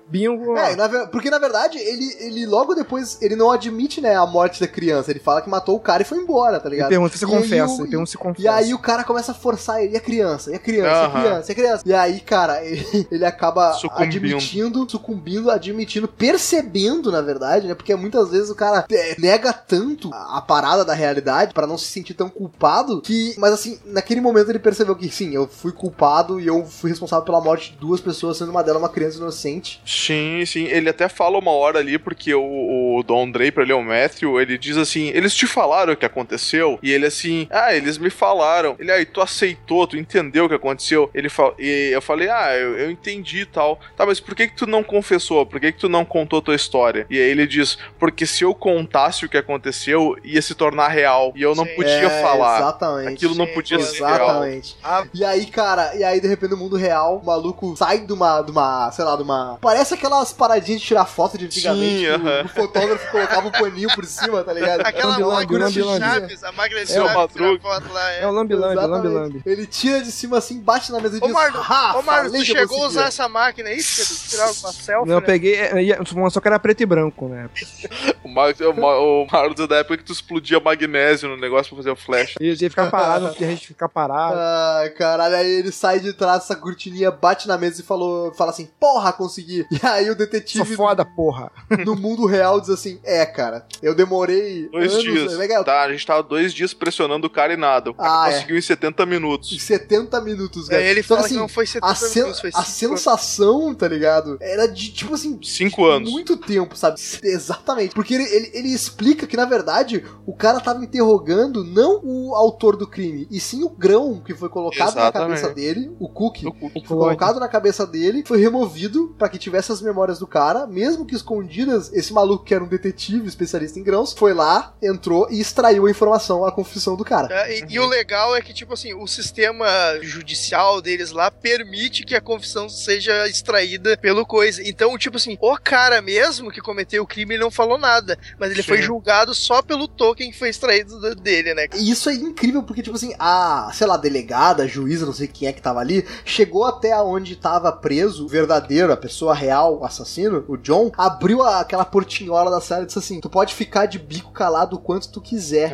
Bingo. 0.08 0.58
É, 0.58 0.76
na 0.76 1.08
porque 1.08 1.30
na 1.30 1.40
verdade, 1.40 1.78
ele, 1.78 2.16
ele 2.20 2.46
logo 2.46 2.74
depois, 2.74 3.22
ele 3.22 3.36
não 3.36 3.52
admite, 3.52 4.02
né, 4.02 4.16
a 4.16 4.26
morte 4.26 4.60
da 4.60 4.68
criança. 4.68 4.95
Ele 5.08 5.20
fala 5.20 5.42
que 5.42 5.50
matou 5.50 5.76
o 5.76 5.80
cara 5.80 6.02
e 6.02 6.06
foi 6.06 6.18
embora, 6.18 6.60
tá 6.60 6.70
ligado? 6.70 6.90
pergunta 6.90 7.18
se 7.18 7.24
E 7.24 7.28
aí 7.28 7.32
confessa. 7.42 7.74
o- 7.74 7.82
Ele 7.82 7.90
pergunta 7.90 8.12
se 8.12 8.18
confessa. 8.18 8.42
E 8.44 8.48
aí 8.48 8.74
o 8.74 8.80
cara 8.80 9.04
começa 9.04 9.32
a 9.32 9.36
forçar 9.36 9.82
ele, 9.84 9.94
e 9.94 9.98
a 9.98 10.02
criança, 10.02 10.52
e 10.52 10.56
a 10.56 10.60
criança, 10.60 10.90
e 10.90 11.06
a 11.06 11.10
criança, 11.22 11.52
e 11.52 11.52
a 11.52 11.56
criança. 11.56 11.84
E 11.86 11.94
aí, 11.94 12.20
cara, 12.20 12.64
ele, 12.64 12.86
ele 13.12 13.26
acaba 13.26 13.74
Sucumbindo. 13.74 14.16
admitindo, 14.18 14.90
sucumbindo, 14.90 15.52
admitindo, 15.52 16.08
percebendo, 16.08 17.12
na 17.12 17.22
verdade, 17.22 17.68
né? 17.68 17.74
Porque 17.76 17.96
muitas 17.96 18.30
vezes 18.32 18.50
o 18.50 18.56
cara 18.56 18.86
é, 18.92 19.16
nega 19.20 19.52
tanto 19.54 20.10
a, 20.14 20.38
a 20.38 20.42
parada 20.42 20.84
da 20.86 20.94
realidade 20.94 21.54
pra 21.54 21.66
não 21.68 21.78
se 21.78 21.88
sentir 21.88 22.14
tão 22.14 22.30
culpado 22.30 23.02
que. 23.02 23.34
Mas 23.38 23.54
assim, 23.54 23.80
naquele 23.86 24.22
momento 24.22 24.50
ele 24.50 24.60
percebeu 24.60 24.96
que 24.96 25.10
sim, 25.10 25.34
eu 25.34 25.48
fui 25.48 25.72
culpado 25.72 26.40
e 26.40 26.48
eu 26.48 26.66
fui 26.66 26.90
responsável 26.90 27.26
pela 27.26 27.42
morte 27.42 27.72
de 27.72 27.78
duas 27.78 28.00
pessoas, 28.02 28.38
sendo 28.38 28.52
uma 28.52 28.64
delas 28.64 28.82
uma 28.82 28.90
criança 28.90 29.18
inocente. 29.18 29.82
Sim, 29.86 30.44
sim. 30.46 30.66
Ele 30.66 30.90
até 30.90 31.08
fala 31.08 31.38
uma 31.40 31.52
hora 31.52 31.80
ali, 31.80 31.98
porque 31.98 32.34
o, 32.34 32.98
o 33.00 33.04
Don 33.04 33.30
Draper, 33.32 33.64
ele 33.64 33.72
é 33.72 33.76
o 33.76 33.84
Matthew, 33.84 34.40
ele 34.40 34.58
diz 34.58 34.78
assim: 34.78 34.85
eles 34.96 35.34
te 35.34 35.48
falaram 35.48 35.94
o 35.94 35.98
que 35.98 36.06
aconteceu? 36.06 36.78
E 36.82 36.92
ele 36.92 37.06
assim, 37.06 37.48
ah, 37.50 37.74
eles 37.74 37.98
me 37.98 38.10
falaram. 38.10 38.76
Ele, 38.80 38.92
aí, 38.92 39.06
tu 39.06 39.22
aceitou, 39.22 39.88
tu 39.88 39.98
entendeu 39.98 40.46
o 40.46 40.50
que 40.50 40.56
aconteceu? 40.56 41.10
Ele 41.14 41.30
fala, 41.30 41.54
e 41.60 41.90
eu 41.94 42.02
falei, 42.02 42.30
ah, 42.30 42.54
eu, 42.56 42.78
eu 42.78 42.92
entendi 42.92 43.42
e 43.42 43.46
tal. 43.46 43.80
Tá, 43.96 44.06
mas 44.06 44.20
por 44.20 44.36
que 44.36 44.48
que 44.48 44.56
tu 44.56 44.66
não 44.66 44.84
confessou? 44.84 45.46
Por 45.46 45.60
que 45.60 45.72
que 45.72 45.80
tu 45.80 45.90
não 45.90 46.04
contou 46.06 46.42
tua 46.42 46.56
história? 46.56 47.06
E 47.10 47.18
aí 47.18 47.30
ele 47.30 47.48
diz, 47.48 47.78
porque 48.00 48.26
se 48.26 48.44
eu 48.44 48.54
contasse 48.54 49.26
o 49.26 49.30
que 49.30 49.38
aconteceu, 49.38 50.16
ia 50.24 50.42
se 50.42 50.54
tornar 50.56 50.88
real. 50.90 51.32
E 51.36 51.42
eu 51.42 51.56
não 51.56 51.66
Sim. 51.66 51.76
podia 51.76 52.08
É, 52.08 52.22
falar. 52.22 52.60
Exatamente. 52.60 53.14
Aquilo 53.14 53.36
não 53.36 53.46
Sim, 53.46 53.54
podia 53.54 53.78
pô, 53.78 53.84
ser 53.84 53.98
real. 54.04 54.16
Exatamente. 54.16 54.78
Ah. 54.84 55.04
E 55.14 55.24
aí, 55.24 55.46
cara, 55.46 55.96
e 55.96 56.04
aí 56.04 56.20
de 56.20 56.28
repente 56.28 56.52
no 56.52 56.58
mundo 56.58 56.76
real, 56.76 57.18
o 57.18 57.26
maluco 57.26 57.76
sai 57.76 58.00
de 58.00 58.14
uma, 58.14 58.42
de 58.42 58.52
uma, 58.52 58.92
sei 58.92 59.06
lá, 59.06 59.16
de 59.16 59.24
uma. 59.24 59.58
Parece 59.62 59.94
aquelas 59.94 60.32
paradinhas 60.34 60.82
de 60.82 60.88
tirar 60.88 61.06
foto 61.06 61.38
de 61.38 61.46
antigamente. 61.46 61.98
Sim, 61.98 62.04
que 62.04 62.10
o- 62.10 62.16
aham. 62.16 62.42
o, 62.46 62.48
fotógrafo 62.50 63.12
colocava 63.12 63.48
um 63.48 63.52
paninho 63.52 63.90
por 63.94 64.06
cima, 64.06 64.44
tá 64.44 64.54
ligado? 64.54 64.75
Velho. 64.78 64.88
Aquela 64.90 65.12
Lambi-lambi, 65.12 65.36
máquina 65.54 65.72
de 65.72 65.82
lambi-lambi. 65.82 66.20
Chaves, 66.20 66.44
a 66.44 66.52
máquina 66.52 66.86
de 66.86 66.94
É 66.94 67.02
o 67.02 67.08
Chaves, 67.08 67.34
tira 67.34 67.60
foto 67.60 67.94
lá, 67.94 68.12
é. 68.14 68.22
É 68.24 68.28
o 68.28 68.32
lambi-lambi, 68.32 68.76
o 68.76 68.80
Exatamente. 68.80 69.04
lambi-lambi. 69.14 69.42
Ele 69.46 69.66
tira 69.66 70.02
de 70.02 70.12
cima 70.12 70.38
assim, 70.38 70.60
bate 70.62 70.92
na 70.92 71.00
mesa 71.00 71.16
e 71.16 71.20
Ô, 71.20 71.26
diz: 71.26 71.32
Mardo, 71.34 71.60
"Ha, 71.60 71.98
ô, 71.98 72.04
falei 72.04 72.32
tu 72.42 72.46
chegou 72.46 72.62
a 72.64 72.68
conseguia." 72.68 72.88
usar 72.88 73.06
essa 73.08 73.30
máquina 73.30 73.70
aí? 73.70 73.78
Porque 73.84 74.02
tu 74.04 74.30
tirava 74.30 74.52
uma 74.52 74.72
selfie, 74.74 75.08
Não, 75.10 75.16
eu 75.16 75.22
né? 75.22 75.26
peguei, 75.26 75.56
é, 75.56 75.84
ia- 75.84 76.00
só 76.32 76.40
que 76.40 76.48
era 76.48 76.60
preto 76.60 76.82
e 76.82 76.86
branco, 76.86 77.28
né? 77.28 77.50
O 78.26 78.28
Marcos 78.36 78.66
o, 78.66 78.74
Ma- 78.74 78.98
o 78.98 79.28
Marcos 79.32 79.60
é 79.64 79.68
da 79.68 79.76
época 79.78 79.98
que 79.98 80.04
tu 80.04 80.12
explodia 80.12 80.60
magnésio 80.60 81.30
no 81.30 81.38
negócio 81.38 81.68
pra 81.70 81.78
fazer 81.78 81.92
o 81.92 81.96
flash. 81.96 82.34
E 82.42 82.48
ia 82.50 82.58
ficar 82.70 82.90
parado, 82.90 83.28
a 83.28 83.32
gente 83.32 83.68
ficar 83.68 83.88
parado. 83.88 84.36
Ai, 84.38 84.90
caralho, 84.90 85.36
aí 85.36 85.48
ele 85.60 85.72
sai 85.72 86.00
de 86.00 86.12
trás 86.12 86.40
dessa 86.42 86.56
cortininha, 86.56 87.12
bate 87.12 87.48
na 87.48 87.56
mesa 87.58 87.82
e 87.82 87.84
falou, 87.84 88.34
fala 88.34 88.50
assim, 88.52 88.68
porra, 88.80 89.14
consegui. 89.14 89.66
E 89.76 89.80
aí 89.86 90.06
o 90.06 90.08
Sou 90.08 90.16
detetive 90.16 90.76
foda, 90.76 91.06
porra. 91.06 91.52
no 91.86 91.96
mundo 91.96 92.26
real 92.26 92.60
diz 92.60 92.70
assim, 92.72 93.00
é, 93.04 93.26
cara, 93.26 93.66
eu 93.82 93.94
demorei 93.94 94.65
Dois 94.72 94.92
anos, 94.94 95.04
dias. 95.04 95.34
legal, 95.38 95.64
Tá, 95.64 95.84
a 95.84 95.92
gente 95.92 96.06
tava 96.06 96.24
dois 96.24 96.54
dias 96.54 96.74
pressionando 96.74 97.28
o 97.28 97.30
cara 97.30 97.54
e 97.54 97.58
nada. 97.58 97.90
O 97.92 97.94
cara 97.94 98.24
Ah, 98.24 98.30
é. 98.30 98.34
conseguiu 98.36 98.58
em 98.58 98.62
70 98.62 99.04
em 99.04 99.06
minutos. 99.06 99.62
70 99.62 100.22
minutos, 100.22 100.70
Aí 100.70 100.78
velho. 100.78 100.90
ele 100.90 101.00
Então, 101.02 101.16
fala 101.18 101.26
assim, 101.26 101.36
que 101.36 101.42
não 101.42 101.48
foi 101.48 101.66
70 101.66 101.92
a, 101.92 101.96
sen- 101.96 102.22
minutos, 102.24 102.42
foi 102.42 102.50
a 102.54 102.64
5 102.64 102.98
sensação, 102.98 103.74
tá 103.74 103.88
ligado? 103.88 104.38
Era 104.42 104.68
de, 104.68 104.92
tipo 104.92 105.14
assim, 105.14 105.40
Cinco 105.44 105.86
anos. 105.86 106.12
muito 106.12 106.38
tempo, 106.38 106.76
sabe? 106.78 107.00
Exatamente. 107.24 107.94
Porque 107.94 108.14
ele, 108.14 108.24
ele, 108.24 108.52
ele 108.54 108.70
explica 108.70 109.28
que, 109.28 109.38
na 109.38 109.46
verdade, 109.46 110.04
o 110.26 110.34
cara 110.36 110.60
tava 110.60 110.84
interrogando 110.84 111.64
não 111.64 112.00
o 112.04 112.34
autor 112.36 112.76
do 112.76 112.88
crime, 112.88 113.28
e 113.30 113.40
sim 113.40 113.64
o 113.64 113.70
grão 113.70 114.22
que 114.26 114.34
foi 114.34 114.50
colocado 114.50 114.96
na 114.96 115.02
Exatamente. 115.04 115.42
cabeça 115.42 115.54
dele, 115.54 115.92
o 116.00 116.08
cookie. 116.10 116.46
O 116.48 116.52
cu- 116.54 116.70
que 116.70 116.88
foi 116.88 116.98
colocado 116.98 117.40
na 117.40 117.48
cabeça 117.48 117.86
dele, 117.86 118.24
foi 118.26 118.40
removido 118.40 119.14
pra 119.18 119.30
que 119.30 119.38
tivesse 119.38 119.72
as 119.72 119.82
memórias 119.82 120.20
do 120.20 120.28
cara, 120.28 120.66
mesmo 120.68 121.06
que 121.06 121.16
escondidas, 121.16 121.92
esse 121.94 122.14
maluco 122.14 122.44
que 122.44 122.54
era 122.54 122.64
um 122.64 122.68
detetive 122.68 123.28
especialista 123.28 123.80
em 123.80 123.84
grãos, 123.84 124.14
foi 124.14 124.34
lá, 124.34 124.55
entrou 124.82 125.28
e 125.32 125.40
extraiu 125.40 125.86
a 125.86 125.92
informação, 125.92 126.46
a 126.46 126.52
confissão 126.52 126.96
do 126.96 127.04
cara. 127.04 127.28
É, 127.48 127.60
e, 127.60 127.66
e 127.70 127.80
o 127.80 127.86
legal 127.88 128.36
é 128.36 128.42
que, 128.42 128.54
tipo 128.54 128.74
assim, 128.74 128.94
o 128.94 129.08
sistema 129.08 129.66
judicial 130.02 130.82
deles 130.82 131.12
lá 131.12 131.30
permite 131.30 132.04
que 132.06 132.16
a 132.16 132.22
confissão 132.22 132.68
seja 132.70 133.28
extraída 133.28 133.98
pelo 133.98 134.26
coisa. 134.26 134.62
Então, 134.68 134.98
tipo 134.98 135.18
assim, 135.18 135.38
o 135.42 135.58
cara 135.58 136.02
mesmo 136.02 136.52
que 136.52 136.62
cometeu 136.62 137.04
o 137.04 137.08
crime 137.08 137.36
ele 137.36 137.44
não 137.44 137.52
falou 137.52 137.78
nada, 137.78 138.18
mas 138.40 138.52
ele 138.52 138.64
foi 138.64 138.78
Sim. 138.78 138.84
julgado 138.84 139.34
só 139.34 139.62
pelo 139.62 139.88
token 139.88 140.32
que 140.32 140.38
foi 140.38 140.50
extraído 140.50 141.16
dele, 141.16 141.54
né? 141.54 141.68
E 141.76 141.90
isso 141.92 142.10
é 142.10 142.14
incrível 142.14 142.64
porque, 142.64 142.82
tipo 142.82 142.96
assim, 142.96 143.14
a, 143.20 143.70
sei 143.74 143.88
lá, 143.88 143.98
delegada, 143.98 144.64
a 144.64 144.68
juíza, 144.68 145.06
não 145.06 145.14
sei 145.14 145.28
quem 145.28 145.48
é 145.48 145.54
que 145.54 145.62
tava 145.62 145.80
ali, 145.80 146.06
chegou 146.24 146.66
até 146.66 146.96
onde 147.02 147.36
tava 147.36 147.72
preso 147.72 148.26
o 148.26 148.28
verdadeiro, 148.30 148.92
a 148.94 148.98
pessoa 148.98 149.34
real, 149.34 149.80
o 149.80 149.86
assassino, 149.86 150.44
o 150.48 150.58
John, 150.58 150.92
abriu 150.98 151.42
a- 151.44 151.60
aquela 151.60 151.86
portinhola 151.86 152.50
da 152.52 152.62
sala 152.62 152.84
e 152.84 152.86
disse 152.86 153.00
assim: 153.00 153.20
Tu 153.20 153.30
pode 153.30 153.54
ficar 153.54 153.86
de 153.86 154.00
bico 154.00 154.32
calado 154.46 154.76
o 154.76 154.80
quanto 154.80 155.10
tu 155.10 155.20
quiser, 155.20 155.72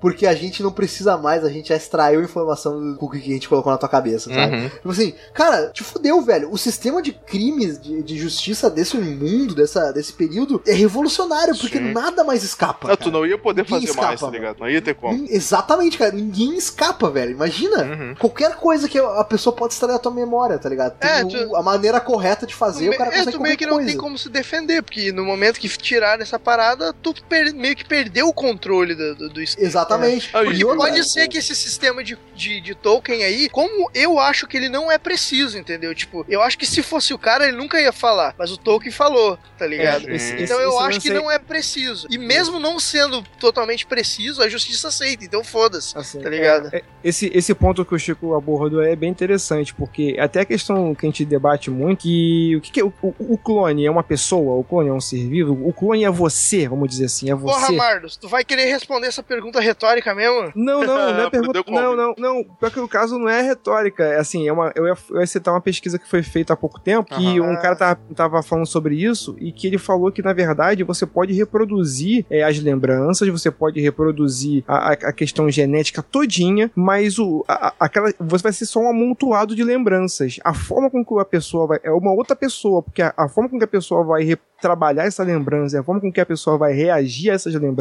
porque 0.00 0.26
a 0.26 0.34
gente 0.34 0.62
não 0.62 0.70
precisa 0.70 1.16
mais, 1.16 1.44
a 1.44 1.48
gente 1.48 1.70
já 1.70 1.76
extraiu 1.76 2.22
informação 2.22 2.78
do 2.92 2.96
cookie 2.98 3.20
que 3.20 3.30
a 3.30 3.34
gente 3.34 3.48
colocou 3.48 3.72
na 3.72 3.78
tua 3.78 3.88
cabeça, 3.88 4.28
sabe? 4.32 4.56
Uhum. 4.56 4.68
Tipo 4.68 4.90
assim, 4.90 5.14
cara, 5.32 5.70
te 5.70 5.82
fudeu, 5.82 6.20
velho. 6.20 6.50
O 6.52 6.58
sistema 6.58 7.00
de 7.00 7.12
crimes, 7.12 7.80
de, 7.80 8.02
de 8.02 8.18
justiça 8.18 8.68
desse 8.68 8.98
mundo, 8.98 9.54
dessa, 9.54 9.90
desse 9.92 10.12
período, 10.12 10.62
é 10.66 10.72
revolucionário, 10.74 11.56
porque 11.56 11.78
Sim. 11.78 11.92
nada 11.92 12.22
mais 12.22 12.42
escapa. 12.44 12.88
Não, 12.88 12.96
tu 12.96 13.10
não 13.10 13.24
ia 13.26 13.38
poder 13.38 13.62
Ninguém 13.62 13.86
fazer 13.86 13.98
mais, 13.98 14.14
escapa, 14.14 14.30
tá 14.32 14.38
ligado? 14.38 14.58
Não 14.60 14.68
ia 14.68 14.82
ter 14.82 14.94
como. 14.94 15.26
Exatamente, 15.30 15.96
cara. 15.96 16.12
Ninguém 16.12 16.56
escapa, 16.56 17.08
velho. 17.10 17.30
Imagina. 17.32 17.82
Uhum. 17.84 18.14
Qualquer 18.18 18.56
coisa 18.56 18.88
que 18.88 18.98
a 18.98 19.24
pessoa 19.24 19.54
pode 19.56 19.72
extrair 19.72 19.92
da 19.94 19.98
tua 19.98 20.12
memória, 20.12 20.58
tá 20.58 20.68
ligado? 20.68 20.98
Tem 20.98 21.10
É, 21.10 21.24
tu- 21.24 21.56
a 21.56 21.62
maneira 21.62 21.98
correta 22.00 22.46
de 22.46 22.54
fazer, 22.54 22.90
o 22.90 22.96
cara 22.98 23.10
é, 23.10 23.18
consegue 23.18 23.36
tu 23.36 23.40
meio 23.42 23.56
que 23.56 23.64
não 23.66 23.74
coisa. 23.74 23.88
tem 23.88 23.96
como 23.96 24.18
se 24.18 24.28
defender, 24.28 24.82
porque 24.82 25.10
no 25.12 25.24
momento 25.24 25.58
que 25.58 25.68
tirar 25.68 26.20
essa 26.20 26.38
parada, 26.38 26.92
tu 27.02 27.14
per- 27.28 27.54
meio 27.54 27.74
que 27.76 27.84
perdeu 27.84 28.01
o 28.24 28.32
controle 28.32 28.94
do, 28.94 29.14
do, 29.14 29.28
do. 29.30 29.40
Exatamente. 29.40 30.30
Ah, 30.32 30.44
E 30.44 30.58
e 30.60 30.64
outra- 30.64 30.78
Pode 30.88 31.08
ser 31.08 31.28
que 31.28 31.38
esse 31.38 31.54
sistema 31.54 32.02
de, 32.02 32.18
de, 32.34 32.60
de 32.60 32.74
token 32.74 33.22
aí, 33.24 33.48
como 33.48 33.90
eu 33.94 34.18
acho 34.18 34.46
que 34.46 34.56
ele 34.56 34.68
não 34.68 34.90
é 34.90 34.98
preciso, 34.98 35.58
entendeu? 35.58 35.94
Tipo, 35.94 36.24
eu 36.28 36.42
acho 36.42 36.58
que 36.58 36.66
se 36.66 36.82
fosse 36.82 37.12
o 37.14 37.18
cara, 37.18 37.46
ele 37.48 37.56
nunca 37.56 37.80
ia 37.80 37.92
falar, 37.92 38.34
mas 38.38 38.50
o 38.50 38.56
token 38.56 38.90
falou, 38.90 39.38
tá 39.58 39.66
ligado? 39.66 40.08
É, 40.08 40.14
esse- 40.16 40.32
então 40.34 40.42
esse- 40.44 40.52
eu 40.64 40.70
esse 40.70 40.82
acho 40.88 41.00
que 41.00 41.08
aí- 41.10 41.14
não 41.14 41.30
é 41.30 41.38
preciso. 41.38 42.06
E 42.10 42.18
mesmo 42.18 42.58
não 42.58 42.78
sendo 42.78 43.22
totalmente 43.38 43.86
preciso, 43.86 44.42
a 44.42 44.48
justiça 44.48 44.88
aceita, 44.88 45.24
então 45.24 45.42
foda-se. 45.44 45.96
Assim, 45.96 46.20
Tá 46.20 46.28
ligado? 46.30 46.68
é- 46.72 46.78
é- 46.78 46.82
esse, 47.04 47.30
esse 47.34 47.54
ponto 47.54 47.84
que 47.84 47.94
o 47.94 47.98
Chico 47.98 48.34
abordou 48.34 48.82
é 48.82 48.94
bem 48.96 49.10
interessante, 49.10 49.74
porque 49.74 50.16
até 50.18 50.40
a 50.40 50.44
questão 50.44 50.94
que 50.94 51.06
a 51.06 51.08
gente 51.08 51.24
debate 51.24 51.70
muito, 51.70 52.02
que 52.02 52.56
o 52.56 52.60
que, 52.60 52.70
que 52.72 52.80
é 52.80 52.84
o, 52.84 52.92
o- 53.02 53.14
o 53.34 53.38
clone 53.38 53.86
é 53.86 53.90
uma 53.90 54.02
pessoa, 54.02 54.56
o 54.56 54.64
clone 54.64 54.88
é 54.88 54.92
um 54.92 55.00
ser 55.00 55.26
vivo, 55.28 55.52
o 55.66 55.72
clone 55.72 56.04
é 56.04 56.10
você, 56.10 56.66
vamos 56.68 56.88
dizer 56.88 57.04
assim, 57.06 57.30
é 57.30 57.36
Porra, 57.36 57.66
você. 57.92 58.02
Marlos, 58.02 58.16
tu 58.16 58.28
vai 58.28 58.44
querer 58.44 58.64
responder 58.66 59.06
essa 59.06 59.22
pergunta 59.22 59.60
retórica 59.60 60.14
mesmo? 60.14 60.52
Não, 60.54 60.82
não, 60.84 61.12
não 61.14 61.22
é 61.24 61.30
pergunta. 61.30 61.62
Não, 61.68 61.94
não, 61.96 62.14
não. 62.18 62.44
Pior 62.44 62.70
que 62.70 62.80
o 62.80 62.88
caso 62.88 63.18
não 63.18 63.28
é 63.28 63.42
retórica. 63.42 64.02
É 64.04 64.18
assim, 64.18 64.48
é 64.48 64.52
uma, 64.52 64.72
eu, 64.74 64.86
ia, 64.86 64.94
eu 65.10 65.20
ia 65.20 65.26
citar 65.26 65.52
uma 65.54 65.60
pesquisa 65.60 65.98
que 65.98 66.08
foi 66.08 66.22
feita 66.22 66.52
há 66.52 66.56
pouco 66.56 66.80
tempo, 66.80 67.14
que 67.14 67.40
um 67.40 67.54
cara 67.56 67.76
tava, 67.76 68.00
tava 68.14 68.42
falando 68.42 68.66
sobre 68.66 68.94
isso, 68.96 69.36
e 69.38 69.52
que 69.52 69.66
ele 69.66 69.78
falou 69.78 70.10
que, 70.10 70.22
na 70.22 70.32
verdade, 70.32 70.82
você 70.84 71.04
pode 71.06 71.32
reproduzir 71.32 72.24
é, 72.30 72.42
as 72.42 72.58
lembranças, 72.58 73.28
você 73.28 73.50
pode 73.50 73.80
reproduzir 73.80 74.64
a, 74.66 74.90
a- 74.90 74.92
a 74.92 75.12
questão 75.12 75.50
genética 75.50 76.02
todinha, 76.02 76.70
mas 76.74 77.18
o, 77.18 77.44
a- 77.46 77.68
a- 77.68 77.74
aquela, 77.80 78.12
você 78.18 78.42
vai 78.42 78.52
ser 78.52 78.66
só 78.66 78.80
um 78.80 78.88
amontoado 78.88 79.54
de 79.54 79.62
lembranças. 79.64 80.38
A 80.44 80.54
forma 80.54 80.90
com 80.90 81.04
que 81.04 81.18
a 81.20 81.24
pessoa 81.24 81.66
vai. 81.66 81.80
É 81.82 81.90
uma 81.90 82.12
outra 82.12 82.34
pessoa, 82.34 82.82
porque 82.82 83.02
a, 83.02 83.12
a 83.16 83.28
forma 83.28 83.50
com 83.50 83.58
que 83.58 83.64
a 83.64 83.68
pessoa 83.68 84.04
vai 84.04 84.36
trabalhar 84.60 85.04
essa 85.04 85.24
lembrança, 85.24 85.80
a 85.80 85.82
forma 85.82 86.00
com 86.00 86.12
que 86.12 86.20
a 86.20 86.26
pessoa 86.26 86.56
vai 86.56 86.72
reagir 86.72 87.30
a 87.30 87.34
essas 87.34 87.52
lembranças 87.54 87.71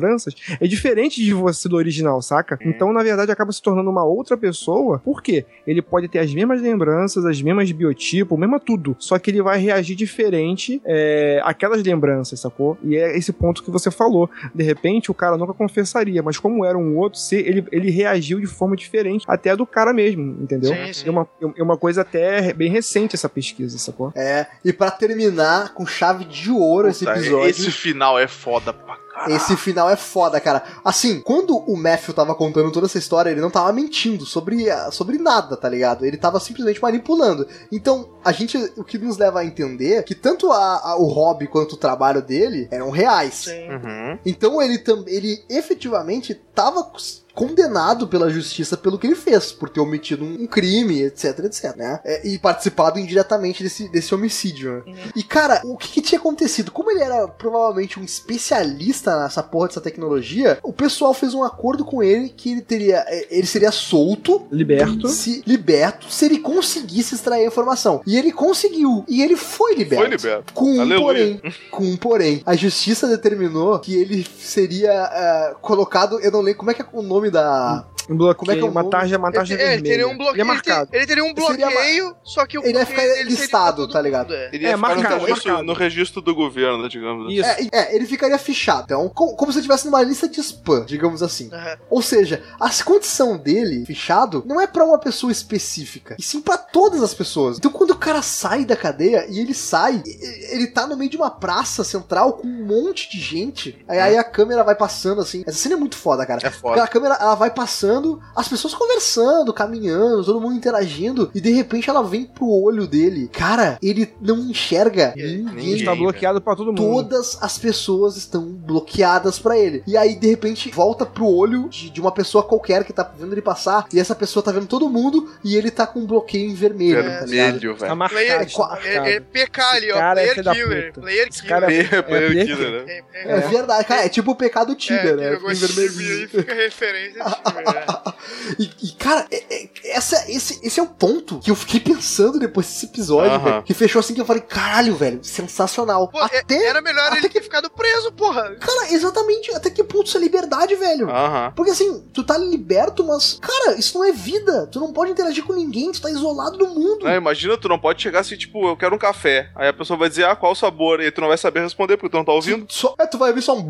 é 0.59 0.67
diferente 0.67 1.23
de 1.23 1.33
você 1.33 1.67
do 1.67 1.75
original, 1.75 2.21
saca? 2.21 2.57
Então, 2.61 2.91
na 2.93 3.03
verdade, 3.03 3.31
acaba 3.31 3.51
se 3.51 3.61
tornando 3.61 3.89
uma 3.89 4.03
outra 4.03 4.37
pessoa. 4.37 4.99
Por 4.99 5.21
quê? 5.21 5.45
Ele 5.65 5.81
pode 5.81 6.07
ter 6.07 6.19
as 6.19 6.33
mesmas 6.33 6.61
lembranças, 6.61 7.25
as 7.25 7.41
mesmas 7.41 7.71
biotipos, 7.71 8.37
mesma 8.37 8.59
tudo. 8.59 8.95
Só 8.99 9.17
que 9.17 9.31
ele 9.31 9.41
vai 9.41 9.59
reagir 9.59 9.95
diferente 9.95 10.81
é, 10.85 11.41
àquelas 11.43 11.83
lembranças, 11.83 12.39
sacou? 12.39 12.77
E 12.83 12.95
é 12.95 13.17
esse 13.17 13.31
ponto 13.31 13.63
que 13.63 13.71
você 13.71 13.89
falou. 13.91 14.29
De 14.53 14.63
repente, 14.63 15.11
o 15.11 15.13
cara 15.13 15.37
nunca 15.37 15.53
confessaria, 15.53 16.21
mas 16.21 16.37
como 16.37 16.65
era 16.65 16.77
um 16.77 16.97
outro 16.97 17.19
ser, 17.19 17.47
ele, 17.47 17.65
ele 17.71 17.89
reagiu 17.89 18.39
de 18.39 18.47
forma 18.47 18.75
diferente 18.75 19.25
até 19.27 19.51
a 19.51 19.55
do 19.55 19.65
cara 19.65 19.93
mesmo, 19.93 20.37
entendeu? 20.41 20.73
Sim, 20.73 20.93
sim. 20.93 21.07
É, 21.07 21.11
uma, 21.11 21.27
é 21.57 21.63
uma 21.63 21.77
coisa 21.77 22.01
até 22.01 22.53
bem 22.53 22.69
recente 22.69 23.15
essa 23.15 23.29
pesquisa, 23.29 23.77
sacou? 23.77 24.11
É, 24.15 24.47
e 24.63 24.73
pra 24.73 24.91
terminar 24.91 25.73
com 25.73 25.85
chave 25.85 26.25
de 26.25 26.49
ouro 26.51 26.87
esse 26.87 27.05
Puta, 27.05 27.17
episódio. 27.17 27.49
Esse 27.49 27.71
final 27.71 28.17
é 28.19 28.27
foda 28.27 28.73
pra 28.73 28.95
caralho. 28.95 29.00
Esse 29.27 29.55
final 29.55 29.89
é 29.89 29.95
foda, 29.95 30.39
cara. 30.39 30.63
Assim, 30.83 31.19
quando 31.21 31.55
o 31.57 31.75
Matthew 31.77 32.13
tava 32.13 32.33
contando 32.35 32.71
toda 32.71 32.85
essa 32.87 32.97
história, 32.97 33.29
ele 33.29 33.41
não 33.41 33.49
tava 33.49 33.71
mentindo 33.71 34.25
sobre, 34.25 34.69
ah, 34.69 34.89
sobre 34.91 35.17
nada, 35.17 35.55
tá 35.57 35.69
ligado? 35.69 36.05
Ele 36.05 36.17
tava 36.17 36.39
simplesmente 36.39 36.81
manipulando. 36.81 37.47
Então, 37.71 38.09
a 38.23 38.31
gente, 38.31 38.57
o 38.77 38.83
que 38.83 38.97
nos 38.97 39.17
leva 39.17 39.39
a 39.41 39.45
entender 39.45 40.03
que 40.03 40.15
tanto 40.15 40.51
a, 40.51 40.91
a- 40.91 40.95
o 40.97 41.05
hobby 41.05 41.47
quanto 41.47 41.73
o 41.73 41.77
trabalho 41.77 42.21
dele 42.21 42.67
eram 42.71 42.89
reais. 42.89 43.33
Sim. 43.45 43.69
Uhum. 43.69 44.19
Então 44.25 44.61
ele 44.61 44.77
também, 44.77 45.13
ele 45.13 45.43
efetivamente 45.49 46.33
tava 46.33 46.83
condenado 47.33 48.07
pela 48.07 48.29
justiça 48.29 48.77
pelo 48.77 48.97
que 48.97 49.07
ele 49.07 49.15
fez, 49.15 49.51
por 49.51 49.69
ter 49.69 49.79
omitido 49.79 50.23
um, 50.23 50.43
um 50.43 50.47
crime, 50.47 51.01
etc, 51.03 51.39
etc, 51.39 51.75
né? 51.75 51.99
É, 52.03 52.27
e 52.27 52.37
participado 52.37 52.99
indiretamente 52.99 53.63
desse, 53.63 53.89
desse 53.89 54.13
homicídio. 54.13 54.83
né? 54.85 54.93
E 55.15 55.23
cara, 55.23 55.61
o 55.63 55.77
que, 55.77 55.89
que 55.89 56.01
tinha 56.01 56.19
acontecido? 56.19 56.71
Como 56.71 56.91
ele 56.91 57.01
era 57.01 57.27
provavelmente 57.27 57.99
um 57.99 58.03
especialista 58.03 59.21
nessa 59.21 59.43
porra 59.43 59.67
dessa 59.67 59.81
tecnologia, 59.81 60.59
o 60.63 60.73
pessoal 60.73 61.13
fez 61.13 61.33
um 61.33 61.43
acordo 61.43 61.85
com 61.85 62.03
ele 62.03 62.29
que 62.29 62.51
ele 62.51 62.61
teria, 62.61 63.03
é, 63.07 63.27
ele 63.29 63.47
seria 63.47 63.71
solto 63.71 64.47
Liberto. 64.51 65.07
se 65.07 65.43
liberto 65.45 66.11
se 66.11 66.25
ele 66.25 66.39
conseguisse 66.39 67.15
extrair 67.15 67.43
a 67.43 67.47
informação. 67.47 68.01
E 68.05 68.17
ele 68.17 68.31
conseguiu. 68.31 69.03
E 69.07 69.21
ele 69.21 69.35
foi 69.35 69.75
liberto. 69.75 70.03
Foi 70.03 70.11
liberto. 70.11 70.53
Com 70.53 70.65
um 70.65 70.81
Aleluia. 70.81 70.99
porém. 71.01 71.41
Com 71.69 71.83
um 71.83 71.97
porém. 71.97 72.41
A 72.45 72.55
justiça 72.55 73.07
determinou 73.07 73.79
que 73.79 73.95
ele 73.95 74.25
seria 74.39 74.91
ah, 74.91 75.55
colocado. 75.61 76.19
Eu 76.19 76.31
não 76.31 76.41
lembro 76.41 76.59
como 76.59 76.71
é 76.71 76.73
que 76.73 76.81
é 76.81 76.85
o 76.91 77.01
nome 77.01 77.20
da. 77.29 77.85
Um 78.09 78.15
bloqueio, 78.17 78.35
Como 78.37 78.51
é 78.51 78.55
que 78.55 78.61
é 78.61 78.63
o 78.65 78.71
uma 78.71 78.83
tarja, 78.89 79.17
uma 79.17 79.31
tarja 79.31 79.53
Ele, 79.53 79.61
é, 79.61 79.65
ele 79.65 79.73
vermelha. 79.75 79.91
teria 79.95 80.07
um 80.07 80.17
bloqueio. 80.17 80.33
Ele 80.35 80.41
é 80.41 80.43
marcado. 80.43 80.81
Ele, 80.81 80.89
ter- 80.91 80.97
ele 80.97 81.07
teria 81.07 81.23
um 81.23 81.47
Seria 81.47 81.67
bloqueio, 81.69 82.15
só 82.23 82.45
que 82.45 82.57
o 82.57 82.61
Ele 82.63 82.77
ia 82.77 82.85
bloqueio 82.85 83.09
ficar 83.15 83.23
listado, 83.29 83.87
tá 83.87 84.01
ligado? 84.01 84.29
mundo, 84.29 84.35
é. 84.35 84.49
Ele 84.53 84.63
ia 84.63 84.69
É, 84.71 84.75
ficar 84.75 84.77
marcado, 84.87 85.15
no, 85.15 85.21
registro, 85.25 85.49
marcado. 85.51 85.67
no 85.67 85.73
registro 85.73 86.21
do 86.21 86.35
governo, 86.35 86.89
digamos 86.89 87.25
assim. 87.27 87.35
Isso. 87.35 87.69
É, 87.73 87.79
é, 87.91 87.95
ele 87.95 88.05
ficaria 88.05 88.37
fichado. 88.37 88.83
Então, 88.85 89.09
co- 89.09 89.35
como 89.35 89.51
se 89.51 89.57
ele 89.59 89.61
estivesse 89.65 89.85
numa 89.85 90.01
lista 90.01 90.27
de 90.27 90.39
spam, 90.39 90.85
digamos 90.85 91.21
assim. 91.23 91.49
Aham. 91.53 91.77
Ou 91.89 92.01
seja, 92.01 92.41
a 92.59 92.69
condição 92.83 93.37
dele, 93.37 93.85
fichado, 93.85 94.43
não 94.45 94.59
é 94.59 94.65
pra 94.67 94.83
uma 94.83 94.97
pessoa 94.97 95.31
específica, 95.31 96.15
e 96.17 96.23
sim 96.23 96.41
pra 96.41 96.57
todas 96.57 97.01
as 97.03 97.13
pessoas. 97.13 97.57
Então 97.57 97.71
quando 97.71 97.91
o 97.91 97.95
cara 97.97 98.21
sai 98.21 98.65
da 98.65 98.75
cadeia, 98.75 99.25
e 99.29 99.39
ele 99.39 99.53
sai, 99.53 100.01
ele 100.49 100.67
tá 100.67 100.87
no 100.87 100.97
meio 100.97 101.09
de 101.09 101.17
uma 101.17 101.29
praça 101.29 101.83
central 101.83 102.33
com 102.33 102.47
um 102.47 102.65
monte 102.65 103.09
de 103.11 103.19
gente, 103.19 103.83
aí, 103.87 103.99
aí 103.99 104.17
a 104.17 104.23
câmera 104.23 104.63
vai 104.63 104.75
passando 104.75 105.21
assim. 105.21 105.43
Essa 105.45 105.57
cena 105.57 105.75
é 105.75 105.77
muito 105.77 105.95
foda, 105.97 106.25
cara. 106.25 106.39
É 106.41 106.49
Porque 106.49 106.59
foda. 106.59 106.83
a 106.83 106.87
câmera 106.87 107.15
ela 107.19 107.35
vai 107.35 107.51
passando 107.51 107.90
passando, 107.91 108.21
as 108.35 108.47
pessoas 108.47 108.73
conversando, 108.73 109.53
caminhando, 109.53 110.23
todo 110.23 110.39
mundo 110.39 110.55
interagindo, 110.55 111.29
e 111.35 111.41
de 111.41 111.51
repente 111.51 111.89
ela 111.89 112.01
vem 112.03 112.25
pro 112.25 112.47
olho 112.49 112.87
dele. 112.87 113.29
Cara, 113.31 113.77
ele 113.81 114.11
não 114.21 114.37
enxerga 114.49 115.13
ninguém. 115.15 115.37
ninguém. 115.43 115.85
Tá 115.85 115.95
bloqueado 115.95 116.41
pra 116.41 116.55
todo 116.55 116.67
mundo. 116.67 116.77
Todas 116.81 117.37
as 117.41 117.57
pessoas 117.57 118.15
estão 118.17 118.43
bloqueadas 118.45 119.39
pra 119.39 119.57
ele. 119.57 119.83
E 119.85 119.97
aí, 119.97 120.15
de 120.15 120.27
repente, 120.27 120.69
volta 120.71 121.05
pro 121.05 121.25
olho 121.27 121.67
de, 121.69 121.89
de 121.89 121.99
uma 121.99 122.11
pessoa 122.11 122.43
qualquer 122.43 122.83
que 122.83 122.93
tá 122.93 123.09
vendo 123.17 123.33
ele 123.33 123.41
passar, 123.41 123.85
e 123.93 123.99
essa 123.99 124.15
pessoa 124.15 124.43
tá 124.43 124.51
vendo 124.51 124.67
todo 124.67 124.89
mundo, 124.89 125.29
e 125.43 125.55
ele 125.55 125.69
tá 125.71 125.85
com 125.85 125.99
um 125.99 126.05
bloqueio 126.05 126.49
em 126.49 126.53
vermelho. 126.53 127.03
tá? 127.03 127.25
Vermelho, 127.25 127.75
Tá 127.75 127.85
velho. 127.85 127.97
marcado. 127.97 128.21
Player, 128.21 128.51
tá 128.51 128.57
marcado. 128.67 128.87
é, 128.87 129.13
é 129.15 129.19
PK 129.19 129.61
ali, 129.61 129.91
ó. 129.91 129.95
cara 129.95 130.21
é 130.21 130.25
Player 130.27 130.43
da 130.43 130.53
killer. 130.55 130.93
Player 130.93 131.27
Esse 131.27 131.41
killer. 131.41 131.49
cara 131.59 131.73
é- 131.73 132.01
Player- 132.01 132.45
killer, 132.47 132.85
né? 132.85 133.01
É, 133.13 133.31
É 133.31 133.39
verdade, 133.41 133.85
cara, 133.87 134.05
é 134.05 134.09
tipo 134.09 134.31
o 134.31 134.35
pecado 134.35 134.75
Tiber, 134.75 135.15
né? 135.15 135.31
pegou 135.31 135.49
Em 135.49 135.53
esse 135.53 135.67
time 135.67 135.81
aí, 135.81 135.87
vermelhinho. 135.89 136.29
fica 136.29 136.53
referência 136.53 137.21
esse 137.21 137.35
time, 137.43 137.63
né? 137.63 137.80
E, 138.59 138.69
e, 138.83 138.91
cara, 138.93 139.25
é- 139.31 139.43
é- 139.63 139.69
essa, 139.91 140.29
esse, 140.29 140.59
esse 140.65 140.79
é 140.79 140.83
o 140.83 140.87
ponto 140.87 141.39
que 141.39 141.49
eu 141.51 141.55
fiquei 141.55 141.79
pensando 141.79 142.37
depois 142.39 142.65
desse 142.67 142.85
episódio, 142.87 143.31
Aham. 143.31 143.43
velho. 143.43 143.63
Que 143.63 143.73
fechou 143.73 143.99
assim 143.99 144.13
que 144.13 144.21
eu 144.21 144.25
falei, 144.25 144.41
caralho, 144.41 144.95
velho, 144.95 145.23
sensacional. 145.23 146.07
Pô, 146.07 146.19
é- 146.19 146.39
até, 146.39 146.65
era 146.65 146.81
melhor 146.81 147.05
até 147.07 147.17
ele 147.17 147.27
que- 147.29 147.35
ter 147.39 147.43
ficado 147.43 147.69
preso, 147.69 148.11
porra. 148.11 148.55
cara, 148.55 148.91
exatamente, 148.91 149.53
até 149.55 149.69
que 149.69 149.83
ponto 149.83 150.07
isso 150.07 150.17
é 150.17 150.19
liberdade, 150.19 150.75
velho? 150.75 151.09
Aham. 151.09 151.53
Porque 151.55 151.71
assim, 151.71 152.03
tu 152.13 152.23
tá 152.23 152.37
liberto, 152.37 153.03
mas, 153.05 153.39
cara, 153.41 153.77
isso 153.77 153.97
não 153.97 154.05
é 154.05 154.11
vida. 154.11 154.67
Tu 154.67 154.79
não 154.79 154.91
pode 154.91 155.11
interagir 155.11 155.43
com 155.43 155.53
ninguém, 155.53 155.91
tu 155.91 156.01
tá 156.01 156.09
isolado 156.09 156.57
do 156.57 156.67
mundo. 156.67 157.07
É, 157.07 157.15
imagina, 157.15 157.57
tu 157.57 157.67
não 157.69 157.79
pode 157.79 158.01
chegar 158.01 158.19
assim, 158.21 158.35
tipo, 158.37 158.67
eu 158.67 158.75
quero 158.77 158.95
um 158.95 158.99
café. 158.99 159.49
Aí 159.55 159.67
a 159.69 159.73
pessoa 159.73 159.97
vai 159.97 160.09
dizer, 160.09 160.25
ah, 160.25 160.35
qual 160.35 160.51
o 160.51 160.55
sabor? 160.55 160.99
E 161.01 161.11
tu 161.11 161.21
não 161.21 161.27
vai 161.29 161.37
saber 161.37 161.61
responder 161.61 161.95
porque 161.97 162.09
tu 162.09 162.17
não 162.17 162.25
tá 162.25 162.33
ouvindo. 162.33 162.65
Só, 162.69 162.95
é, 162.99 163.05
tu 163.05 163.17
vai 163.17 163.31
ver 163.33 163.41
só 163.41 163.55
um. 163.55 163.61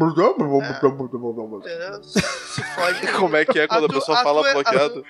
Entendeu? 1.59 2.03
Se 2.03 2.63
fode. 2.75 3.07
Como 3.17 3.35
é 3.35 3.45
que 3.45 3.59
é 3.59 3.67
quando 3.67 3.85
a, 3.85 3.87
tu- 3.87 3.93
pessoa 4.01 4.23
fala 4.23 4.53
bloqueado? 4.53 5.03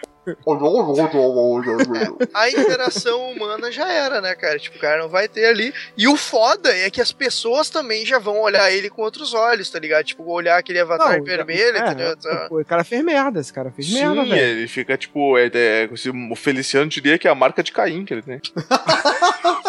a 2.33 2.49
interação 2.49 3.31
humana 3.31 3.71
já 3.71 3.91
era, 3.91 4.21
né, 4.21 4.35
cara? 4.35 4.59
Tipo, 4.59 4.77
o 4.77 4.79
cara 4.79 5.01
não 5.01 5.09
vai 5.09 5.27
ter 5.27 5.45
ali. 5.45 5.73
E 5.97 6.07
o 6.07 6.15
foda 6.15 6.69
é 6.69 6.89
que 6.89 7.01
as 7.01 7.11
pessoas 7.11 7.69
também 7.69 8.05
já 8.05 8.19
vão 8.19 8.39
olhar 8.39 8.71
ele 8.71 8.89
com 8.89 9.01
outros 9.01 9.33
olhos, 9.33 9.69
tá 9.69 9.79
ligado? 9.79 10.05
Tipo, 10.05 10.23
olhar 10.31 10.57
aquele 10.57 10.79
avatar 10.79 11.17
Não, 11.17 11.25
vermelho, 11.25 11.77
é, 11.77 11.79
entendeu? 11.79 12.15
Tá. 12.17 12.45
Pô, 12.49 12.59
O 12.59 12.65
cara 12.65 12.83
fez 12.83 13.03
merda, 13.03 13.39
esse 13.39 13.51
cara 13.51 13.71
fez 13.71 13.91
merda, 13.91 14.23
Sim, 14.23 14.29
velho. 14.29 14.41
ele 14.41 14.67
fica 14.67 14.97
tipo. 14.97 15.37
É, 15.37 15.49
é, 15.53 15.89
o 16.31 16.35
Feliciano 16.35 16.87
diria 16.87 17.17
que 17.17 17.27
é 17.27 17.31
a 17.31 17.35
marca 17.35 17.63
de 17.63 17.71
Caim 17.71 18.05
que 18.05 18.13
ele 18.13 18.21
tem. 18.21 18.39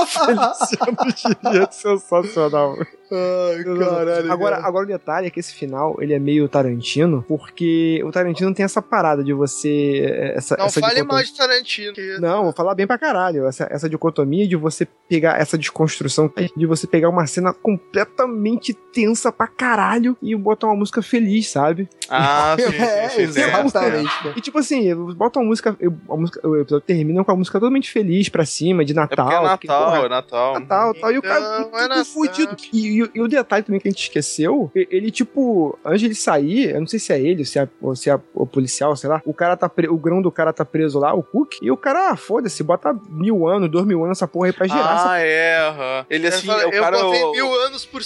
Feliciano 0.07 0.97
diria 1.43 1.69
sensacional. 1.71 2.77
Ai, 3.13 3.63
caralho. 3.65 4.33
Agora, 4.33 4.57
cara. 4.57 4.69
agora 4.69 4.85
o 4.85 4.89
detalhe 4.89 5.27
é 5.27 5.31
que 5.31 5.39
esse 5.39 5.53
final 5.55 5.97
ele 6.01 6.15
é 6.15 6.19
meio 6.19 6.49
Tarantino, 6.49 7.23
porque 7.29 8.03
o 8.05 8.11
Tarantino 8.11 8.55
tem 8.55 8.65
essa 8.65 8.81
parada 8.81 9.23
de 9.23 9.35
você. 9.35 10.33
Essa, 10.43 10.57
Não 10.57 10.67
essa 10.67 10.81
fale 10.81 10.95
dicotomia- 10.97 11.15
mal 11.15 11.25
de 11.25 11.37
Tarantino. 11.37 11.93
que- 11.95 12.19
Não, 12.19 12.43
vou 12.45 12.53
falar 12.53 12.75
bem 12.75 12.87
pra 12.87 12.99
caralho. 12.99 13.47
Essa, 13.47 13.69
essa 13.71 13.89
dicotomia 13.89 14.47
de 14.49 14.57
você 14.57 14.87
pegar 15.09 15.41
essa 15.41 15.57
desconstrução, 15.57 16.31
de 16.57 16.67
você 16.67 16.87
pegar 16.87 17.09
uma 17.09 17.27
cena 17.27 17.53
completamente 17.53 18.75
tensa 18.75 19.31
pra 19.31 19.47
caralho 19.47 20.17
e 20.21 20.35
botar 20.35 20.67
uma 20.67 20.77
música 20.77 21.01
feliz, 21.03 21.49
sabe? 21.49 21.89
Ah, 22.13 22.57
sim, 22.59 22.77
É, 22.77 23.09
sim, 23.09 23.27
sim, 23.27 23.33
sim. 23.33 23.41
exatamente. 23.41 24.19
cara. 24.23 24.35
E 24.37 24.41
tipo 24.41 24.59
assim, 24.59 24.95
bota 25.15 25.39
uma 25.41 25.47
música. 25.47 25.77
eu- 25.81 25.95
A 26.11 26.17
música 26.17 26.47
o 26.47 26.57
episódio 26.57 26.85
termina 26.87 27.25
com 27.25 27.33
a 27.33 27.37
música 27.37 27.59
totalmente 27.59 27.91
feliz 27.91 28.29
pra 28.29 28.45
cima, 28.45 28.85
de 28.85 28.93
É 28.93 28.97
Natal. 28.97 29.27
porque 29.27 29.35
é 29.35 29.49
porque, 29.49 29.67
Natal, 29.67 29.85
porra, 29.87 29.99
é 29.99 30.09
Natal. 30.09 30.55
Natal, 30.61 30.95
tal, 30.95 31.13
e 31.13 31.19
o 31.19 31.23
cara 31.23 31.39
Então, 31.41 31.65
tudo 31.65 31.79
é 31.79 31.89
Natal. 31.89 32.05
fudido. 32.05 32.57
E, 32.73 33.03
e- 33.03 33.11
e 33.15 33.21
o 33.21 33.29
detalhe 33.29 33.63
também 33.63 33.81
que 33.81 33.89
a 33.89 33.91
gente 33.91 34.03
esqueceu, 34.03 34.71
ele, 34.75 35.11
tipo, 35.11 35.79
antes 35.85 36.01
de 36.01 36.07
ele 36.07 36.15
sair, 36.15 36.71
eu 36.71 36.81
não 36.81 36.87
sei 36.87 36.99
se 36.99 37.13
é 37.13 37.21
ele, 37.21 37.45
se 37.45 37.59
é, 37.59 37.69
ou 37.81 37.97
se 37.97 38.11
é 38.11 38.19
o 38.35 38.47
policial, 38.47 38.95
sei 38.97 39.09
lá, 39.09 39.23
o 39.25 39.33
cara 39.33 39.57
tá 39.57 39.69
pre- 39.69 39.89
o 39.89 39.97
grão 39.97 40.21
do 40.21 40.31
cara 40.31 40.53
tá 40.53 40.65
preso 40.65 40.99
lá, 40.99 41.15
o 41.15 41.23
Cook, 41.23 41.55
e 41.63 41.71
o 41.71 41.77
cara, 41.77 42.11
ah, 42.11 42.17
foda-se, 42.17 42.63
bota 42.63 42.95
mil 43.09 43.47
anos, 43.49 43.71
dois 43.71 43.87
mil 43.87 44.05
anos 44.05 44.19
essa 44.19 44.29
porra 44.29 44.47
aí 44.49 44.53
pra 44.53 44.67
gerar 44.67 44.95
essa 44.95 45.11
Ah, 45.13 45.19
é, 45.19 45.59
aham. 45.69 46.07
Ele 46.11 46.27
assim, 46.27 46.49
eu, 46.49 46.55
é 46.61 46.67
o 46.67 46.71
eu 46.73 46.83
cara. 46.83 46.99
botei 47.03 47.23
o- 47.25 47.33
mil 47.33 47.55
anos 47.67 47.85
por, 47.87 48.03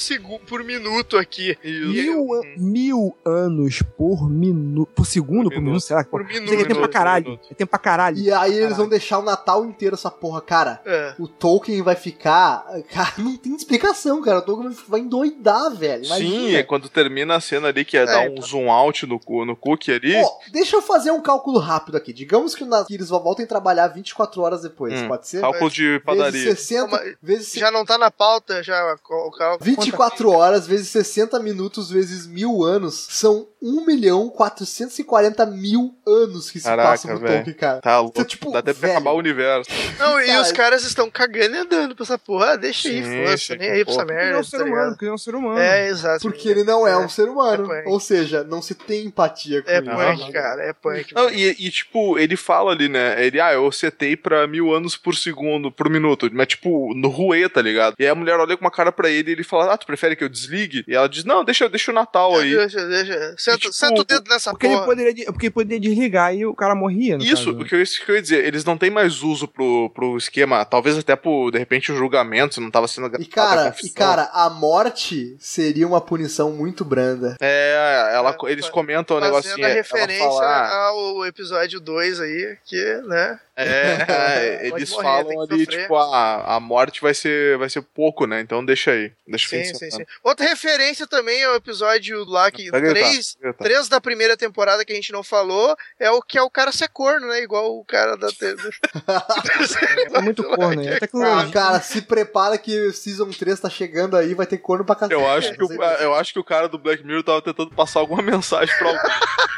por 0.49 0.63
minuto 0.65 1.17
aqui. 1.17 1.57
Mil, 1.65 2.35
an- 2.35 2.43
mil 2.59 3.17
anos 3.25 3.83
por 3.97 4.29
minuto. 4.29 4.91
Por 4.95 5.07
segundo, 5.07 5.45
por, 5.45 5.57
minuto. 5.57 5.65
minuto, 5.65 5.81
sei 5.83 5.97
lá. 5.97 6.05
Por 6.05 6.25
minuto. 6.25 6.53
é 6.53 6.65
tempo 6.65 6.81
pra 6.81 6.89
caralho. 6.89 7.41
É 7.51 7.55
tempo 7.55 7.71
pra 7.71 7.79
caralho. 7.79 8.17
E 8.19 8.31
aí 8.31 8.55
eles 8.57 8.77
vão 8.77 8.89
deixar 8.89 9.19
o 9.19 9.23
Natal 9.23 9.65
inteiro 9.65 9.95
essa 9.95 10.11
porra, 10.11 10.41
cara. 10.41 10.81
É. 10.85 11.15
O 11.19 11.27
Tolkien 11.27 11.81
vai 11.83 11.97
ficar. 11.97 12.65
Cara, 12.93 13.13
não 13.19 13.37
tem 13.37 13.55
explicação, 13.55 14.21
cara. 14.23 14.39
O 14.39 14.43
Tolkien 14.43 14.77
vai 14.89 15.01
endoidar, 15.01 15.75
velho. 15.75 16.05
Sim, 16.05 16.11
Imagina. 16.35 16.59
é 16.59 16.63
quando 16.63 16.89
termina 16.89 17.37
a 17.37 17.41
cena 17.41 17.69
ali, 17.69 17.85
que 17.85 17.97
é, 17.97 18.05
dar 18.05 18.29
um 18.31 18.41
zoom 18.43 18.71
out 18.71 19.07
no, 19.07 19.21
no 19.45 19.57
Cook 19.57 19.89
ali. 19.89 20.15
Ó, 20.17 20.29
deixa 20.53 20.77
eu 20.77 20.83
fazer 20.83 21.11
um 21.11 21.21
cálculo 21.21 21.59
rápido 21.59 21.97
aqui. 21.97 22.13
Digamos 22.13 22.55
que, 22.55 22.65
o 22.65 22.67
Na- 22.67 22.85
que 22.85 22.95
eles 22.95 23.09
voltem 23.09 23.45
a 23.45 23.49
trabalhar 23.49 23.89
24 23.89 24.43
horas 24.43 24.63
depois, 24.63 24.93
Hum, 24.93 25.09
pode 25.09 25.29
ser? 25.29 25.41
cálculo 25.41 25.71
de 25.71 26.01
padaria. 26.05 26.33
Vezes 26.33 26.61
60, 26.61 26.89
Calma, 26.99 27.15
vezes 27.23 27.53
Já 27.53 27.71
não 27.71 27.85
tá 27.85 27.97
na 27.97 28.11
pauta, 28.11 28.63
já 28.63 28.95
o 29.09 29.31
cara. 29.31 29.57
24 29.61 30.31
horas 30.31 30.67
vezes 30.67 30.89
60 30.89 31.39
minutos 31.41 31.91
vezes 31.91 32.27
mil 32.27 32.63
anos 32.63 33.07
são 33.11 33.47
1 33.63 33.86
milhão 33.87 34.29
440 34.29 35.47
mil 35.47 35.95
anos 36.07 36.51
que 36.51 36.59
se 36.59 36.65
Caraca, 36.65 36.91
passam 36.91 37.15
no. 37.15 37.21
Tolkien, 37.27 37.55
cara. 37.55 37.81
Tá 37.81 37.99
louco. 38.01 38.13
Então, 38.15 38.25
tipo, 38.25 38.53
Dá 38.53 38.59
até 38.61 38.73
pra 38.73 38.91
acabar 38.91 39.13
o 39.13 39.19
universo. 39.19 39.71
Não, 39.99 40.21
e 40.21 40.27
Cara, 40.27 40.43
os 40.43 40.53
caras 40.53 40.85
estão 40.85 41.11
cagando 41.11 41.55
e 41.57 41.59
andando 41.59 41.95
pra 41.95 42.05
essa 42.05 42.19
porra. 42.19 42.53
Ah, 42.53 42.57
deixa 42.57 42.89
aí, 42.89 43.03
foda-se, 43.03 43.57
nem 43.57 43.71
aí 43.71 43.85
pra 43.85 43.93
essa. 43.95 44.05
Porque 44.05 44.13
ele 44.13 44.21
é 44.21 44.25
merda. 44.25 44.41
um 44.41 44.45
ser 44.45 44.59
tá 44.59 44.65
humano, 44.65 44.91
porque 44.91 45.05
ele 45.05 45.11
é 45.11 45.15
um 45.15 45.19
ser 45.19 45.35
humano. 45.35 45.59
É, 45.59 45.89
exato. 45.89 46.23
Porque 46.23 46.49
ele 46.49 46.65
não 46.65 46.87
é, 46.87 46.97
um 46.97 47.09
ser 47.09 47.29
humano. 47.29 47.73
é 47.73 47.85
ou 47.87 47.99
seja, 48.01 48.45
não 48.45 48.61
se 48.63 48.75
tem 48.75 49.07
empatia 49.07 49.63
com 49.63 49.71
É 49.71 49.79
ele. 49.79 49.91
punk, 49.91 50.33
cara, 50.33 50.63
é 50.63 50.73
punk. 50.73 51.15
Não, 51.15 51.31
e, 51.31 51.49
e, 51.59 51.71
tipo, 51.71 52.19
ele 52.19 52.37
fala 52.37 52.73
ali, 52.73 52.89
né? 52.89 53.25
Ele, 53.25 53.41
ah, 53.41 53.53
eu 53.53 53.71
setei 53.73 54.17
pra 54.17 54.47
mil 54.47 54.75
anos 54.75 54.97
por 54.97 55.15
segundo, 55.17 55.71
por 55.71 55.89
minuto. 55.89 56.29
Mas, 56.33 56.49
tipo, 56.49 56.93
no 56.95 57.09
ruê, 57.09 57.49
tá 57.49 57.61
ligado? 57.63 57.95
E 57.99 58.05
aí 58.05 58.09
a 58.11 58.15
mulher 58.15 58.39
olha 58.39 58.57
com 58.57 58.65
uma 58.65 58.71
cara 58.71 58.93
pra 58.93 59.09
ele 59.11 59.31
e 59.31 59.33
ele 59.33 59.45
fala, 59.45 59.73
ah, 59.73 59.79
tu 59.79 59.87
prefere 59.87 60.17
que 60.17 60.25
eu 60.25 60.29
desligue? 60.29 60.85
E 60.87 60.95
ela 60.95 61.09
diz, 61.09 61.25
não, 61.25 61.45
deixa, 61.45 61.69
deixa 61.69 61.91
o 61.91 61.95
Natal 61.95 62.39
aí. 62.39 62.55
Deixa, 62.55 62.87
deixa. 62.87 63.35
Senta, 63.37 63.59
tipo, 63.59 63.73
senta 63.77 64.01
o 64.01 64.05
dedo 64.05 64.29
nessa 64.29 64.51
Porque 64.51 64.67
ele, 64.67 64.75
porra. 64.75 64.87
poderia, 64.87 65.15
de- 65.15 65.25
porque 65.27 65.47
ele 65.47 65.53
poderia 65.55 65.81
desligar 65.81 66.35
e 66.35 66.45
o 66.47 66.55
cara 66.55 66.75
morria. 66.75 67.17
No 67.17 67.25
Isso, 67.25 67.47
caso. 67.53 67.61
o 67.61 67.65
que 67.65 67.75
eu, 67.75 67.83
isso 67.83 68.05
que 68.05 68.11
eu 68.11 68.17
ia 68.17 68.23
dizer, 68.23 68.45
eles 68.45 68.65
não 68.65 68.77
têm 68.79 68.91
mais 68.91 69.23
uso 69.23 69.47
pro, 69.47 69.91
pro 69.91 70.17
esquema, 70.17 70.65
talvez 70.65 70.97
até 70.99 71.15
pro, 71.17 71.51
de 71.51 71.59
repente, 71.59 71.93
o 71.93 71.97
julgamento, 71.97 72.55
se 72.55 72.61
não 72.61 72.71
tava 72.71 72.89
sendo 72.89 73.07
E 73.21 73.25
a 73.25 73.35
cara, 73.35 73.75
e 73.83 73.91
cara, 73.91 74.31
a 74.33 74.49
morte 74.51 75.37
seria 75.39 75.87
uma 75.87 76.01
punição 76.01 76.51
muito 76.53 76.85
branda. 76.85 77.37
É, 77.41 78.11
ela, 78.15 78.31
É, 78.47 78.51
eles 78.53 78.69
comentam 78.69 79.17
o 79.17 79.21
Fazendo 79.21 79.35
negocinho. 79.35 79.67
a 79.67 79.69
ela 79.69 79.75
referência 79.77 80.25
fala, 80.27 80.47
ah, 80.47 80.87
ao 80.89 81.27
episódio 81.27 81.79
2 81.81 82.21
aí, 82.21 82.57
que, 82.65 82.83
né? 83.07 83.39
É, 83.57 84.61
eles 84.69 84.91
morrer, 84.91 85.03
falam 85.03 85.41
ali, 85.41 85.65
sofrer. 85.65 85.81
tipo, 85.83 85.97
a, 85.97 86.57
a 86.57 86.61
morte 86.61 87.01
vai 87.01 87.15
ser, 87.15 87.57
vai 87.57 87.71
ser 87.71 87.81
pouco, 87.83 88.27
né? 88.27 88.41
Então 88.41 88.65
deixa 88.65 88.91
aí. 88.91 89.11
Deixa 89.27 89.47
o 89.47 89.49
Sim, 89.49 89.75
sim, 89.75 89.91
sim. 89.91 90.05
Outra 90.23 90.47
referência 90.47 91.07
também 91.07 91.43
ao 91.45 91.55
episódio 91.57 92.25
lá 92.27 92.51
que 92.51 92.71
Vai 92.71 92.81
gritar, 92.81 93.09
três, 93.09 93.37
vai 93.41 93.51
gritar. 93.51 93.65
três 93.65 93.89
da 93.89 94.01
primeira 94.01 94.37
temporada 94.37 94.85
que 94.85 94.93
a 94.93 94.97
gente 94.97 95.11
não 95.13 95.23
falou 95.23 95.75
é 95.99 96.11
o 96.11 96.21
que 96.21 96.37
é 96.37 96.43
o 96.43 96.51
cara 96.51 96.71
ser 96.71 96.89
corno, 96.89 97.27
né? 97.29 97.41
Igual 97.43 97.77
o 97.79 97.85
cara 97.85 98.17
da 98.17 98.29
te- 98.29 98.55
É 100.15 100.21
muito 100.21 100.45
corno, 100.45 100.83
é 100.83 100.97
Ah, 100.97 101.01
tecnologia. 101.01 101.53
cara, 101.53 101.81
se 101.81 102.03
prepara 102.03 102.59
que 102.59 102.93
Season 102.93 103.31
3 103.31 103.59
tá 103.61 103.71
chegando 103.71 104.17
aí, 104.17 104.35
vai 104.35 104.47
ter 104.47 104.59
corno 104.59 104.85
pra 104.85 104.95
cacete. 104.95 105.15
Eu 105.15 105.27
acho, 105.31 105.53
que 105.55 105.65
o, 105.65 105.73
eu 105.83 106.15
acho 106.15 106.33
que 106.33 106.39
o 106.39 106.45
cara 106.45 106.69
do 106.69 106.79
Black 106.79 107.05
Mirror 107.05 107.23
tava 107.23 107.43
tentando 107.43 107.71
passar 107.71 108.01
alguma 108.01 108.23
mensagem 108.23 108.75
pra 108.77 108.89
alguém. 108.89 109.03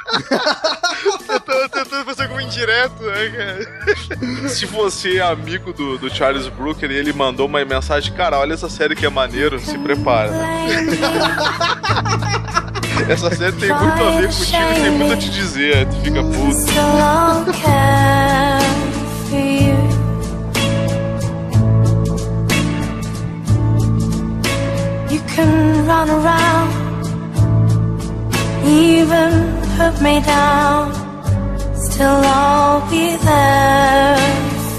tentando, 1.27 1.69
tentando 1.69 2.05
fazer 2.05 2.23
algum 2.25 2.41
indireto, 2.41 3.03
né, 3.03 3.31
cara? 3.31 3.88
Se 4.49 4.67
você 4.67 5.19
é 5.19 5.21
amigo 5.21 5.73
do, 5.73 5.99
do 5.99 6.11
Charles 6.15 6.49
Brooker 6.49 6.91
e 6.91 6.97
ele 6.97 7.13
mandou 7.13 7.47
uma 7.47 7.65
mensagem, 7.65 8.13
cara, 8.13 8.39
olha 8.39 8.55
essa 8.55 8.69
série 8.69 8.95
que 8.95 9.07
é 9.07 9.11
maneiro, 9.11 9.59
se 9.59 9.79
prepara. 9.79 10.33
Essa 13.09 13.35
série 13.35 13.53
tem 13.53 13.73
muito 13.73 14.03
a 14.03 14.11
ver 14.21 14.27
contigo 14.27 14.73
e 14.77 14.83
tem 14.83 14.91
muito 14.91 15.13
a 15.13 15.17
te 15.17 15.31
dizer. 15.31 15.87
Tu 15.87 15.97
fica 16.03 16.23
puto. 16.23 16.59
Run 25.89 26.11
around, 26.11 26.71
even 28.63 29.33
put 29.79 30.03
me 30.03 30.21
down. 30.21 31.08
Still, 31.91 32.23
I'll 32.25 32.91
be 32.91 33.17
there 33.17 34.17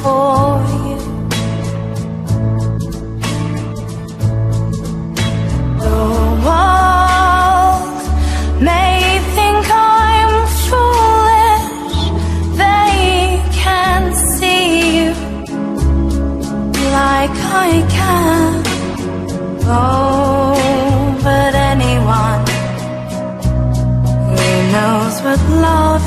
for 0.02 0.62
you. 0.86 1.00
The 5.86 6.02
world 6.46 8.02
may 8.62 9.20
think 9.36 9.64
I'm 9.70 10.34
foolish, 10.70 12.00
they 12.58 13.42
can't 13.64 14.16
see 14.16 14.68
you 14.98 15.12
like 16.96 17.36
I 17.66 17.70
can. 17.98 18.52
Oh, 19.66 21.20
but 21.22 21.54
anyone 21.74 22.44
who 24.38 24.50
knows 24.72 25.16
what 25.22 25.42
love 25.68 26.06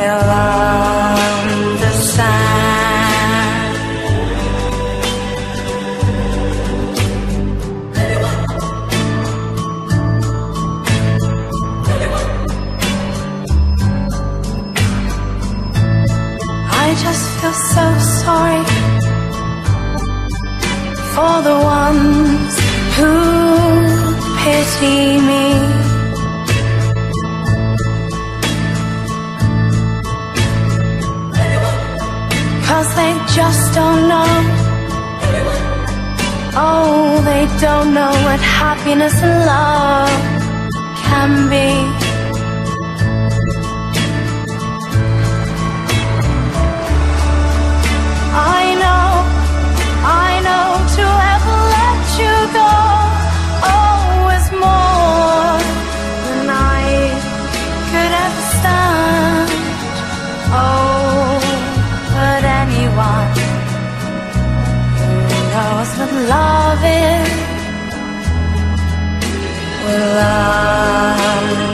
I 0.00 0.04
just 16.94 17.40
feel 17.40 17.52
so 17.52 17.98
sorry 18.22 18.64
for 21.14 21.42
the 21.42 21.58
ones 21.64 22.58
who 22.96 23.10
pity 24.42 25.20
me. 25.20 25.77
Cause 32.78 32.94
they 32.94 33.12
just 33.34 33.74
don't 33.74 34.08
know. 34.08 34.30
Oh, 36.54 37.20
they 37.24 37.44
don't 37.60 37.92
know 37.92 38.12
what 38.26 38.38
happiness 38.38 39.14
and 39.20 39.46
love 39.46 40.20
can 41.02 41.50
be. 41.50 42.07
Is 66.30 67.28
will 69.84 70.18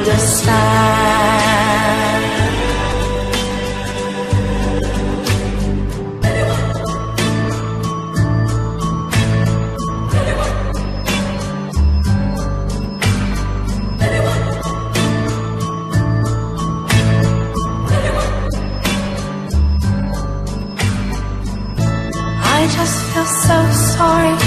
understand. 0.04 0.54
I 22.56 22.68
just 22.76 22.98
feel 23.12 23.24
so 23.24 23.56
sorry 23.96 24.43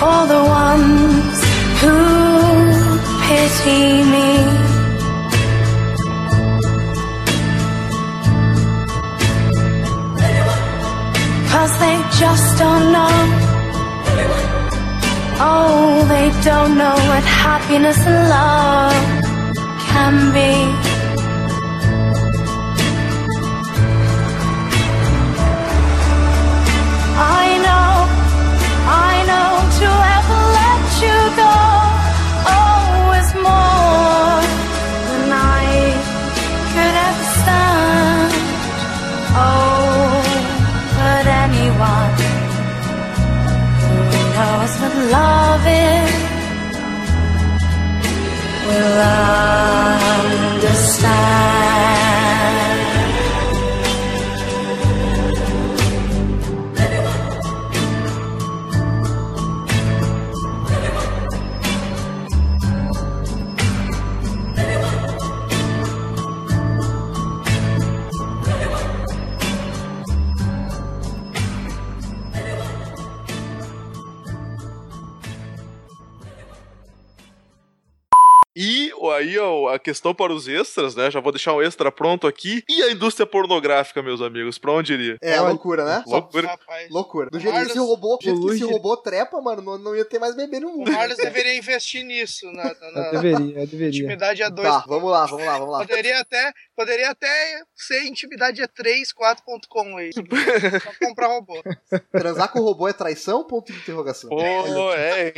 for 0.00 0.26
the 0.32 0.42
ones 0.64 1.36
who 1.80 1.96
pity 3.24 3.84
me. 4.14 4.30
Cause 11.50 11.72
they 11.82 11.96
just 12.20 12.58
don't 12.58 12.86
know. 12.96 13.16
Oh, 15.48 16.04
they 16.12 16.28
don't 16.48 16.76
know 16.76 16.96
what 17.10 17.24
happiness 17.46 17.98
and 18.06 18.20
love 18.36 19.26
can 19.88 20.14
be. 20.36 20.95
Knows 44.80 44.94
what 44.94 45.10
love 45.10 45.66
is 45.66 46.12
will 48.66 49.00
understand. 50.60 51.85
Questão 79.86 80.12
para 80.12 80.32
os 80.32 80.48
extras, 80.48 80.96
né? 80.96 81.10
Já 81.12 81.20
vou 81.20 81.30
deixar 81.30 81.54
um 81.54 81.62
extra 81.62 81.92
pronto 81.92 82.26
aqui. 82.26 82.64
E 82.68 82.82
a 82.82 82.90
indústria 82.90 83.24
pornográfica, 83.24 84.02
meus 84.02 84.20
amigos, 84.20 84.58
pra 84.58 84.72
onde 84.72 84.92
iria? 84.92 85.16
É 85.22 85.40
loucura, 85.40 85.84
né? 85.84 86.02
Loucura. 86.06 86.48
Rapaz, 86.48 86.90
Loucura. 86.90 87.30
Do 87.30 87.36
O 87.36 87.40
jeito 87.40 87.54
que 87.54 87.60
esse 87.60 87.68
Marlos- 87.76 87.88
robô, 87.88 88.16
do 88.16 88.24
jeito 88.24 88.40
que 88.40 88.46
Luigi- 88.46 88.64
esse 88.64 88.72
robô 88.72 88.96
trepa, 88.96 89.40
mano, 89.40 89.62
não, 89.62 89.78
não 89.78 89.96
ia 89.96 90.04
ter 90.04 90.18
mais 90.18 90.34
bebê 90.34 90.58
no 90.58 90.68
o 90.70 90.78
mundo. 90.78 90.90
Marlos 90.90 91.16
deveria 91.16 91.56
investir 91.56 92.04
nisso, 92.04 92.46
na, 92.52 92.64
na- 92.64 92.90
na 92.92 93.00
Eu 93.06 93.12
deveria, 93.12 93.60
eu 93.60 93.66
deveria. 93.66 93.88
intimidade 93.88 94.42
a 94.42 94.48
dois. 94.48 94.66
Tá, 94.68 94.84
vamos 94.88 95.08
lá, 95.10 95.26
vamos 95.26 95.46
lá, 95.46 95.58
vamos 95.58 95.72
lá. 95.72 95.78
Poderia 95.86 96.20
até, 96.20 96.52
poderia 96.76 97.10
até 97.10 97.62
ser 97.74 98.04
intimidade 98.04 98.62
a 98.62 98.68
3, 98.68 99.12
4.com 99.12 99.96
aí. 99.96 100.10
Só 100.12 100.22
comprar 101.06 101.28
robô. 101.28 101.62
Transar 102.12 102.52
com 102.52 102.60
o 102.60 102.64
robô 102.64 102.88
é 102.88 102.92
traição? 102.92 103.44
Ponto 103.44 103.72
de 103.72 103.78
interrogação. 103.78 104.28
Pô, 104.28 104.92
é, 104.92 105.28
hein? 105.28 105.32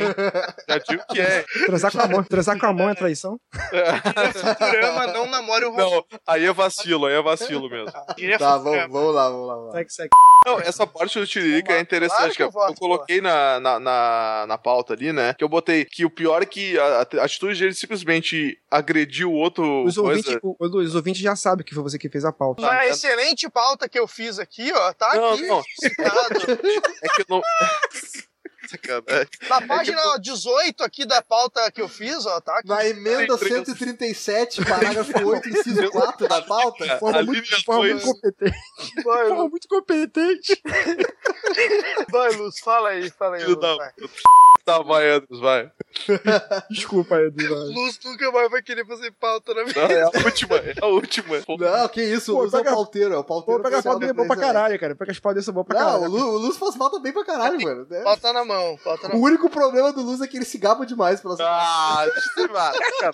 Já 0.67 0.77
digo 0.79 1.03
que 1.09 1.21
é. 1.21 1.45
Transar 1.65 1.91
com 1.91 2.01
a 2.01 2.07
mão, 2.07 2.23
transar 2.23 2.59
com 2.59 2.65
a 2.65 2.73
mão 2.73 2.89
é 2.89 2.95
traição? 2.95 3.39
Futurama 4.33 5.07
não 5.07 5.27
namore 5.27 5.65
o 5.65 5.71
robô. 5.71 6.05
Não, 6.11 6.19
aí 6.27 6.45
é 6.45 6.51
vacilo, 6.51 7.05
aí 7.05 7.15
é 7.15 7.21
vacilo 7.21 7.69
mesmo. 7.69 7.91
Diria 8.17 8.37
Tá, 8.37 8.57
vamos, 8.57 8.91
vamos 8.91 9.15
lá, 9.15 9.29
vamos 9.29 9.47
lá. 9.47 9.55
Vamos 9.55 9.67
lá. 9.67 9.73
Segue, 9.73 9.93
segue. 9.93 10.09
Não, 10.45 10.59
essa 10.59 10.87
parte 10.87 11.19
do 11.19 11.27
Tiririca 11.27 11.73
é 11.73 11.81
interessante, 11.81 12.17
Claro 12.17 12.33
que 12.35 12.43
eu 12.43 12.51
voto, 12.51 12.71
eu 12.71 12.75
coloquei 12.75 13.21
na, 13.21 13.59
na, 13.59 13.79
na, 13.79 14.45
na 14.47 14.57
pauta 14.57 14.93
ali, 14.93 15.11
né? 15.11 15.33
Que 15.33 15.43
eu 15.43 15.49
botei 15.49 15.85
que 15.85 16.05
o 16.05 16.09
pior 16.09 16.41
é 16.41 16.45
que 16.45 16.77
a, 16.79 17.07
a 17.19 17.23
atitude 17.25 17.59
dele 17.59 17.73
simplesmente 17.73 18.57
agrediu 18.71 19.31
o 19.31 19.35
outro. 19.35 19.83
Os 19.83 19.97
ouvintes, 19.97 20.37
os 20.41 20.95
ouvintes 20.95 21.21
já 21.21 21.28
sabem 21.35 21.65
que 21.65 21.73
foi 21.73 21.83
você 21.83 21.97
que 21.97 22.09
fez 22.09 22.23
a 22.25 22.31
pauta. 22.31 22.61
Uma 22.61 22.85
excelente 22.85 23.49
pauta 23.49 23.87
que 23.89 23.99
eu 23.99 24.07
fiz 24.07 24.39
aqui, 24.39 24.71
ó. 24.71 24.93
Tá 24.93 25.15
Não, 25.15 25.33
aqui. 25.33 25.47
não. 25.47 25.63
citado. 25.79 26.39
É 27.01 27.07
que 27.09 27.21
eu 27.21 27.25
não. 27.29 27.41
Sacanagem. 28.69 29.27
Na 29.49 29.61
página 29.67 30.01
ó, 30.13 30.17
18 30.17 30.83
aqui 30.83 31.05
da 31.05 31.21
pauta 31.21 31.71
que 31.71 31.81
eu 31.81 31.87
fiz, 31.89 32.25
ó, 32.25 32.39
tá 32.39 32.57
aqui. 32.59 32.67
Na 32.67 32.85
emenda 32.85 33.37
Tem 33.37 33.49
três. 33.49 33.65
137, 33.67 34.63
parágrafo 34.65 35.11
8, 35.27 35.49
inciso 35.49 35.89
4 35.91 36.27
da 36.27 36.41
pauta. 36.41 36.97
Forma 36.99 37.17
Ali 37.19 37.27
muito, 37.27 37.45
já 37.45 37.57
forma 37.61 37.85
muito 37.85 38.05
competente. 38.05 38.57
Vai, 39.03 39.27
Forma 39.27 39.49
muito 39.49 39.67
competente. 39.67 40.61
vai, 42.11 42.31
Luz, 42.35 42.59
fala 42.59 42.89
aí, 42.89 43.09
fala 43.09 43.35
aí, 43.37 43.43
Luz, 43.45 43.59
da 43.59 43.75
vai. 43.75 43.91
Tá, 44.65 44.79
vai, 44.83 45.09
Andros, 45.09 45.39
vai. 45.39 45.71
Desculpa, 46.69 47.15
Edu. 47.19 47.43
vai. 47.49 47.57
Luz 47.73 47.99
nunca 48.05 48.31
mais 48.31 48.51
vai 48.51 48.61
querer 48.61 48.85
fazer 48.85 49.11
pauta 49.11 49.53
na 49.53 49.63
vida. 49.63 49.81
Não, 49.81 49.89
é 49.95 50.01
a 50.03 50.09
última, 50.25 50.55
é 50.57 50.73
a 50.81 50.85
última. 50.85 51.37
Não, 51.47 51.87
que 51.87 52.01
isso, 52.03 52.33
Pô, 52.33 52.39
o 52.39 52.41
Luz 52.43 52.53
é 52.53 52.57
o 52.57 52.59
pega- 52.63 52.75
pauteiro, 52.75 53.13
é 53.13 53.17
o 53.17 53.23
pauteiro. 53.23 53.59
Pô, 53.61 53.63
pega 53.63 53.79
a 53.79 53.83
pauta 53.83 54.05
é 54.05 54.13
bom 54.13 54.27
pra 54.27 54.35
Presidente. 54.35 54.53
caralho, 54.53 54.79
cara. 54.79 54.95
Pega 54.95 55.11
as 55.11 55.19
pautas 55.19 55.45
são 55.45 55.53
bom 55.53 55.63
pra 55.63 55.79
Não, 55.79 55.87
o 55.87 55.91
caralho. 55.93 56.11
Lu, 56.11 56.19
o 56.33 56.37
Luz 56.37 56.57
faz 56.57 56.75
falta 56.75 56.99
bem 56.99 57.11
pra 57.11 57.25
caralho, 57.25 57.59
mano. 57.61 57.87
né? 57.89 58.01
Pauta 58.03 58.31
na 58.33 58.45
mão, 58.45 58.58
pauta 58.83 59.07
na 59.07 59.13
O 59.15 59.17
mão. 59.17 59.25
único 59.27 59.49
problema 59.49 59.91
do 59.93 60.01
Luz 60.01 60.21
é 60.21 60.27
que 60.27 60.37
ele 60.37 60.45
se 60.45 60.57
gaba 60.57 60.85
demais 60.85 61.19
pelas 61.21 61.39
Ah, 61.39 62.05
eu. 62.37 63.11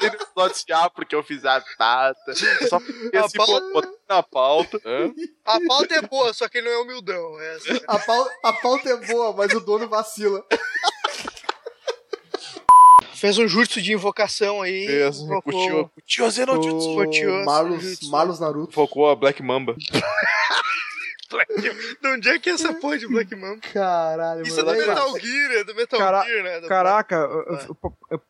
Ele 0.00 0.18
noticiar 0.36 0.90
porque 0.90 1.14
eu 1.14 1.22
fiz 1.22 1.44
a 1.44 1.62
data. 1.78 2.34
Só 2.68 2.78
porque 2.80 3.16
A 3.16 3.20
esse 3.24 3.36
pô, 3.36 3.46
pauta- 3.46 3.88
na 4.08 4.22
pauta. 4.22 4.80
Hã? 4.84 5.12
A 5.44 5.58
pauta 5.66 5.94
é 5.94 6.02
boa, 6.02 6.32
só 6.34 6.48
que 6.48 6.58
ele 6.58 6.68
não 6.68 6.74
é 6.76 6.82
humildão. 6.82 7.40
É 7.40 7.54
assim. 7.54 7.80
A, 7.86 7.98
pau- 7.98 8.28
a 8.44 8.52
pauta 8.52 8.88
é 8.90 8.96
boa, 8.96 9.32
mas 9.32 9.52
o 9.52 9.60
dono 9.60 9.88
vacila. 9.88 10.44
Fez 13.14 13.38
um 13.38 13.48
jutsu 13.48 13.80
de 13.80 13.92
invocação 13.94 14.60
aí. 14.60 14.86
Fez, 14.86 15.18
curtiu. 15.42 15.88
Curtiu, 15.94 16.30
Zeno 16.30 16.62
Jutsu. 16.62 16.94
Curtiu, 16.94 17.30
O. 17.42 17.44
Marlos 18.10 18.40
Naruto. 18.40 18.74
Focou 18.74 19.08
a 19.08 19.16
Black 19.16 19.42
Mamba. 19.42 19.74
De 22.02 22.08
onde 22.08 22.28
é 22.28 22.38
que 22.38 22.50
é 22.50 22.52
essa 22.54 22.72
porra 22.74 22.98
de 22.98 23.06
Black 23.08 23.34
Mamba? 23.34 23.60
Caralho, 23.72 24.42
Isso 24.42 24.60
é 24.60 24.62
mano. 24.64 24.76
do 24.76 24.82
Aí, 24.82 24.88
Metal 24.88 25.18
Gear, 25.18 25.52
é 25.52 25.64
do 25.64 25.74
Metal 25.74 25.98
Cara- 26.00 26.22
Gear, 26.24 26.42
né? 26.44 26.60
Do 26.60 26.68
Caraca, 26.68 27.28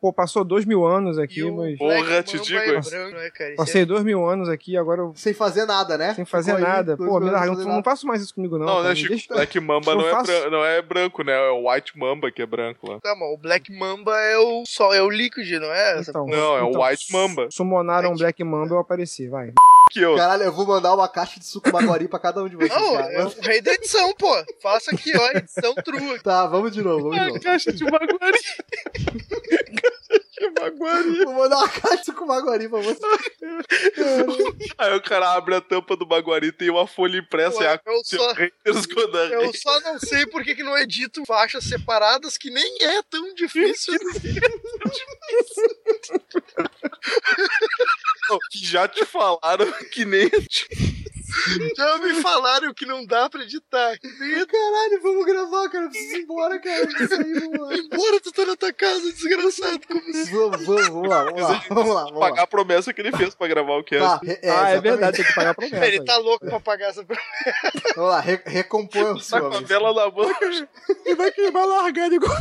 pô, 0.00 0.12
passou 0.12 0.44
dois 0.44 0.64
mil 0.64 0.84
anos 0.86 1.18
E 1.18 1.22
aqui, 1.22 1.42
o 1.42 1.56
mas. 1.56 1.78
Porra, 1.78 2.22
te 2.22 2.38
digo, 2.40 2.58
é 2.58 2.80
branco, 2.80 3.16
né, 3.16 3.30
cara? 3.30 3.54
Passei 3.56 3.84
dois 3.84 4.02
mil 4.04 4.26
anos 4.28 4.48
aqui, 4.48 4.76
agora 4.76 5.00
eu. 5.02 5.12
Sem 5.16 5.32
fazer 5.34 5.66
nada, 5.66 5.96
né? 5.98 6.14
Sem 6.14 6.24
fazer 6.24 6.52
Ficou 6.52 6.66
aí 6.66 6.72
nada. 6.72 6.96
dois 6.96 7.10
Pô, 7.10 7.20
me 7.20 7.28
anos 7.28 7.40
larga, 7.40 7.56
sem 7.56 7.64
não, 7.66 7.76
não 7.76 7.82
faço 7.82 8.06
mais 8.06 8.22
isso 8.22 8.34
comigo, 8.34 8.58
não. 8.58 8.66
Não, 8.66 8.76
cara. 8.76 8.88
né, 8.88 8.94
Chico? 8.94 9.08
deixa- 9.10 9.34
Black 9.34 9.60
Mamba 9.60 9.92
Eu 9.92 9.96
não 9.98 10.06
é, 10.08 10.10
faço- 10.10 10.26
bran- 10.26 10.50
não 10.50 10.64
é 10.64 10.82
branco, 10.82 11.22
né? 11.22 11.32
É 11.32 11.50
o 11.50 11.70
White 11.70 11.98
Mamba 11.98 12.30
que 12.30 12.42
é 12.42 12.46
branco 12.46 12.88
lá. 12.90 12.96
é- 12.96 13.00
Tá, 13.00 13.14
mas 13.14 13.28
o 13.32 13.36
Black 13.36 13.72
Mamba 13.72 14.16
é 14.18 14.38
o 14.38 14.62
sol, 14.66 14.92
é 14.94 15.02
o 15.02 15.10
líquido, 15.10 15.60
não 15.60 15.72
é? 15.72 16.00
Então, 16.00 16.26
Não, 16.26 16.56
é 16.56 16.62
o 16.62 16.68
então, 16.70 16.82
White 16.82 17.12
Mamba. 17.12 17.48
Sumonaram 17.50 18.12
um 18.12 18.16
Black 18.16 18.42
Mamba, 18.44 18.74
eu 18.74 18.78
apareci, 18.78 19.28
vai. 19.28 19.52
Que 19.90 20.00
eu. 20.00 20.16
Caralho, 20.16 20.42
eu 20.44 20.52
vou 20.52 20.66
mandar 20.66 20.94
uma 20.94 21.08
caixa 21.08 21.38
de 21.38 21.46
suco 21.46 21.72
maguari 21.72 22.08
pra 22.08 22.18
cada 22.18 22.42
um 22.42 22.48
de 22.48 22.56
vocês. 22.56 22.74
Não, 22.74 22.94
cara. 22.94 23.12
é 23.12 23.24
o 23.24 23.28
rei 23.40 23.60
da 23.60 23.72
edição, 23.72 24.14
pô. 24.14 24.44
Faça 24.62 24.90
aqui, 24.94 25.12
ó, 25.16 25.30
edição 25.38 25.74
true. 25.74 26.20
Tá, 26.20 26.46
vamos 26.46 26.72
de 26.72 26.82
novo, 26.82 27.10
vamos 27.10 27.18
de 27.18 27.26
novo. 27.28 27.40
Caixa 27.40 27.72
de 27.72 27.84
maguari. 27.84 28.38
de 30.38 30.50
maguari. 30.60 31.24
Vou 31.24 31.34
mandar 31.34 31.56
uma 31.58 31.68
caixa 31.68 31.96
de 31.98 32.04
suco 32.04 32.26
maguari 32.26 32.68
pra 32.68 32.80
você. 32.80 33.00
Aí 34.78 34.94
o 34.94 35.02
cara 35.02 35.32
abre 35.34 35.54
a 35.56 35.60
tampa 35.60 35.96
do 35.96 36.06
maguari 36.06 36.52
tem 36.52 36.70
uma 36.70 36.86
folha 36.86 37.18
impressa 37.18 37.58
Pô, 37.58 37.62
e 37.62 37.66
a 37.66 37.80
eu 37.86 38.04
só- 38.04 38.32
Haters 38.32 38.86
Eu 39.30 39.52
só 39.54 39.80
não 39.80 39.98
sei 39.98 40.26
por 40.26 40.42
que, 40.42 40.54
que 40.54 40.62
não 40.62 40.76
edito 40.76 41.24
faixas 41.26 41.64
separadas, 41.64 42.36
que 42.38 42.50
nem 42.50 42.82
é 42.82 43.02
tão 43.02 43.34
difícil. 43.34 43.94
que 48.50 48.58
já 48.64 48.88
te 48.88 49.04
falaram 49.04 49.70
que 49.92 50.04
nem. 50.04 50.30
Já 51.76 51.98
me 51.98 52.14
falaram 52.22 52.72
que 52.74 52.86
não 52.86 53.04
dá 53.04 53.28
pra 53.28 53.42
editar. 53.42 53.98
Caralho, 54.00 55.02
vamos 55.02 55.24
gravar, 55.26 55.68
cara. 55.68 55.84
Eu 55.84 55.90
preciso 55.90 56.16
ir 56.16 56.22
embora, 56.22 56.58
cara. 56.58 56.86
Preciso 56.86 57.40
vamos 57.40 57.60
lá. 57.60 57.74
Embora, 57.76 58.20
tu 58.20 58.32
tá 58.32 58.44
na 58.46 58.56
tua 58.56 58.72
casa, 58.72 59.12
desgraçado. 59.12 59.80
Como 59.86 60.00
assim? 60.10 60.24
Vamos, 60.36 60.64
vamos, 60.66 60.88
vamos 60.88 61.08
lá, 61.08 61.24
vamos 61.24 61.42
lá, 61.42 61.64
vamos 61.68 61.94
lá. 61.94 62.04
Vamos 62.04 62.20
Pagar 62.20 62.36
lá. 62.36 62.42
a 62.42 62.46
promessa 62.46 62.92
que 62.92 63.00
ele 63.00 63.16
fez 63.16 63.34
pra 63.34 63.48
gravar 63.48 63.76
o 63.78 63.84
cast. 63.84 64.04
Tá, 64.04 64.20
re- 64.22 64.38
é, 64.42 64.50
ah, 64.50 64.68
é 64.70 64.80
verdade, 64.80 65.16
tem 65.18 65.26
que 65.26 65.34
pagar 65.34 65.50
a 65.50 65.54
promessa. 65.54 65.86
Ele 65.86 66.04
tá 66.04 66.16
louco 66.18 66.46
pra 66.46 66.60
pagar 66.60 66.88
essa 66.90 67.04
Vamos 67.04 68.10
lá, 68.10 68.20
re 68.20 68.40
recompõe 68.44 69.02
o 69.02 69.14
Tá 69.16 69.20
seu 69.22 69.50
com 69.50 69.56
a 69.56 69.60
vela 69.60 69.92
na 69.92 70.10
mão. 70.10 70.30
E 71.06 71.14
vai 71.14 71.30
queimar 71.32 71.66
largado 71.66 72.14
igual. 72.14 72.36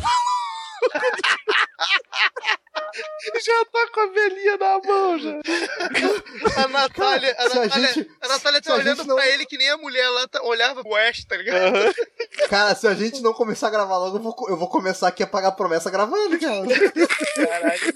já 3.45 3.65
tá 3.71 3.87
com 3.93 3.99
a 4.01 4.07
velhinha 4.07 4.57
na 4.57 4.79
mão, 4.79 5.17
já. 5.19 5.31
A 6.63 6.67
Natália, 6.67 7.35
a 7.37 7.49
se 7.49 7.57
a 7.57 7.61
Natália, 7.61 7.93
gente- 7.93 8.09
a 8.21 8.27
Natália 8.27 8.59
se 8.61 8.67
tá 8.67 8.73
a 8.73 8.77
olhando 8.77 8.97
gente 8.97 9.07
não- 9.07 9.15
pra 9.15 9.27
ele 9.29 9.45
que 9.45 9.57
nem 9.57 9.69
a 9.69 9.77
mulher 9.77 10.07
lá 10.09 10.27
tá- 10.27 10.41
olhava 10.43 10.83
pro 10.83 10.95
Ash, 10.95 11.23
tá 11.25 11.37
ligado? 11.37 11.73
Cara, 12.49 12.75
se 12.75 12.87
a 12.87 12.93
gente 12.93 13.21
não 13.21 13.33
começar 13.33 13.67
a 13.67 13.71
gravar 13.71 13.97
logo, 13.97 14.17
eu 14.17 14.21
vou, 14.21 14.35
eu 14.49 14.57
vou 14.57 14.69
começar 14.69 15.07
aqui 15.07 15.23
a 15.23 15.27
pagar 15.27 15.47
a 15.49 15.53
promessa 15.53 15.89
gravando, 15.89 16.37
cara. 16.39 16.63
Caralho. 17.35 17.93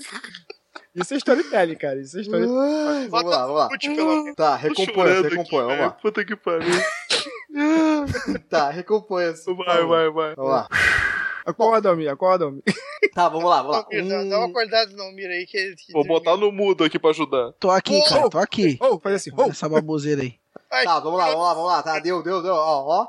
Isso 0.95 1.13
é 1.13 1.17
storytelling, 1.17 1.75
cara. 1.75 2.01
Isso 2.01 2.17
é 2.17 2.21
storytelling. 2.21 2.87
Ai, 2.87 3.07
vamos 3.07 3.29
lá, 3.31 3.41
vamos 3.45 3.59
lá. 3.61 3.69
Pelo. 3.69 4.35
Tá, 4.35 4.55
recompõe, 4.55 5.21
recompõe, 5.21 5.63
vamos 5.65 5.79
lá. 5.79 5.89
Puta 5.91 6.25
que 6.25 6.35
pariu. 6.35 6.67
Tá, 8.49 8.69
recompõe. 8.69 9.33
Vai, 9.65 9.83
vai, 9.85 10.09
vai. 10.11 10.35
Vamos 10.35 10.51
lá. 10.51 10.67
Acorda, 11.47 11.89
Almir, 11.89 12.09
acorda, 12.11 12.43
Almir. 12.43 12.61
Tá, 13.13 13.29
vamos 13.29 13.49
lá, 13.49 13.61
vamos 13.61 13.77
lá. 13.77 13.87
Não, 13.89 14.03
Mira, 14.03 14.25
Dá 14.25 14.37
uma 14.39 14.47
acordada 14.47 14.91
no 14.91 15.11
Mira 15.13 15.33
aí 15.33 15.45
que, 15.45 15.75
que 15.75 15.93
Vou 15.93 16.05
botar 16.05 16.35
no 16.35 16.51
mudo 16.51 16.83
aqui 16.83 16.99
pra 16.99 17.11
ajudar. 17.11 17.53
Tô 17.53 17.69
aqui, 17.71 18.03
cara, 18.03 18.29
tô 18.29 18.37
aqui. 18.37 18.77
Ô, 18.81 18.99
faz 18.99 19.15
assim, 19.15 19.31
ô. 19.33 19.43
Essa 19.43 19.69
baboseira 19.69 20.23
aí. 20.23 20.35
Ai, 20.69 20.83
Tá, 20.83 20.99
vamos 20.99 21.17
lá, 21.17 21.27
vamos 21.27 21.43
lá, 21.43 21.53
vamos 21.53 21.69
lá. 21.69 21.83
Tá, 21.83 21.99
deu, 21.99 22.21
deu, 22.21 22.43
deu. 22.43 22.53
Ó, 22.53 23.01
ó. 23.01 23.07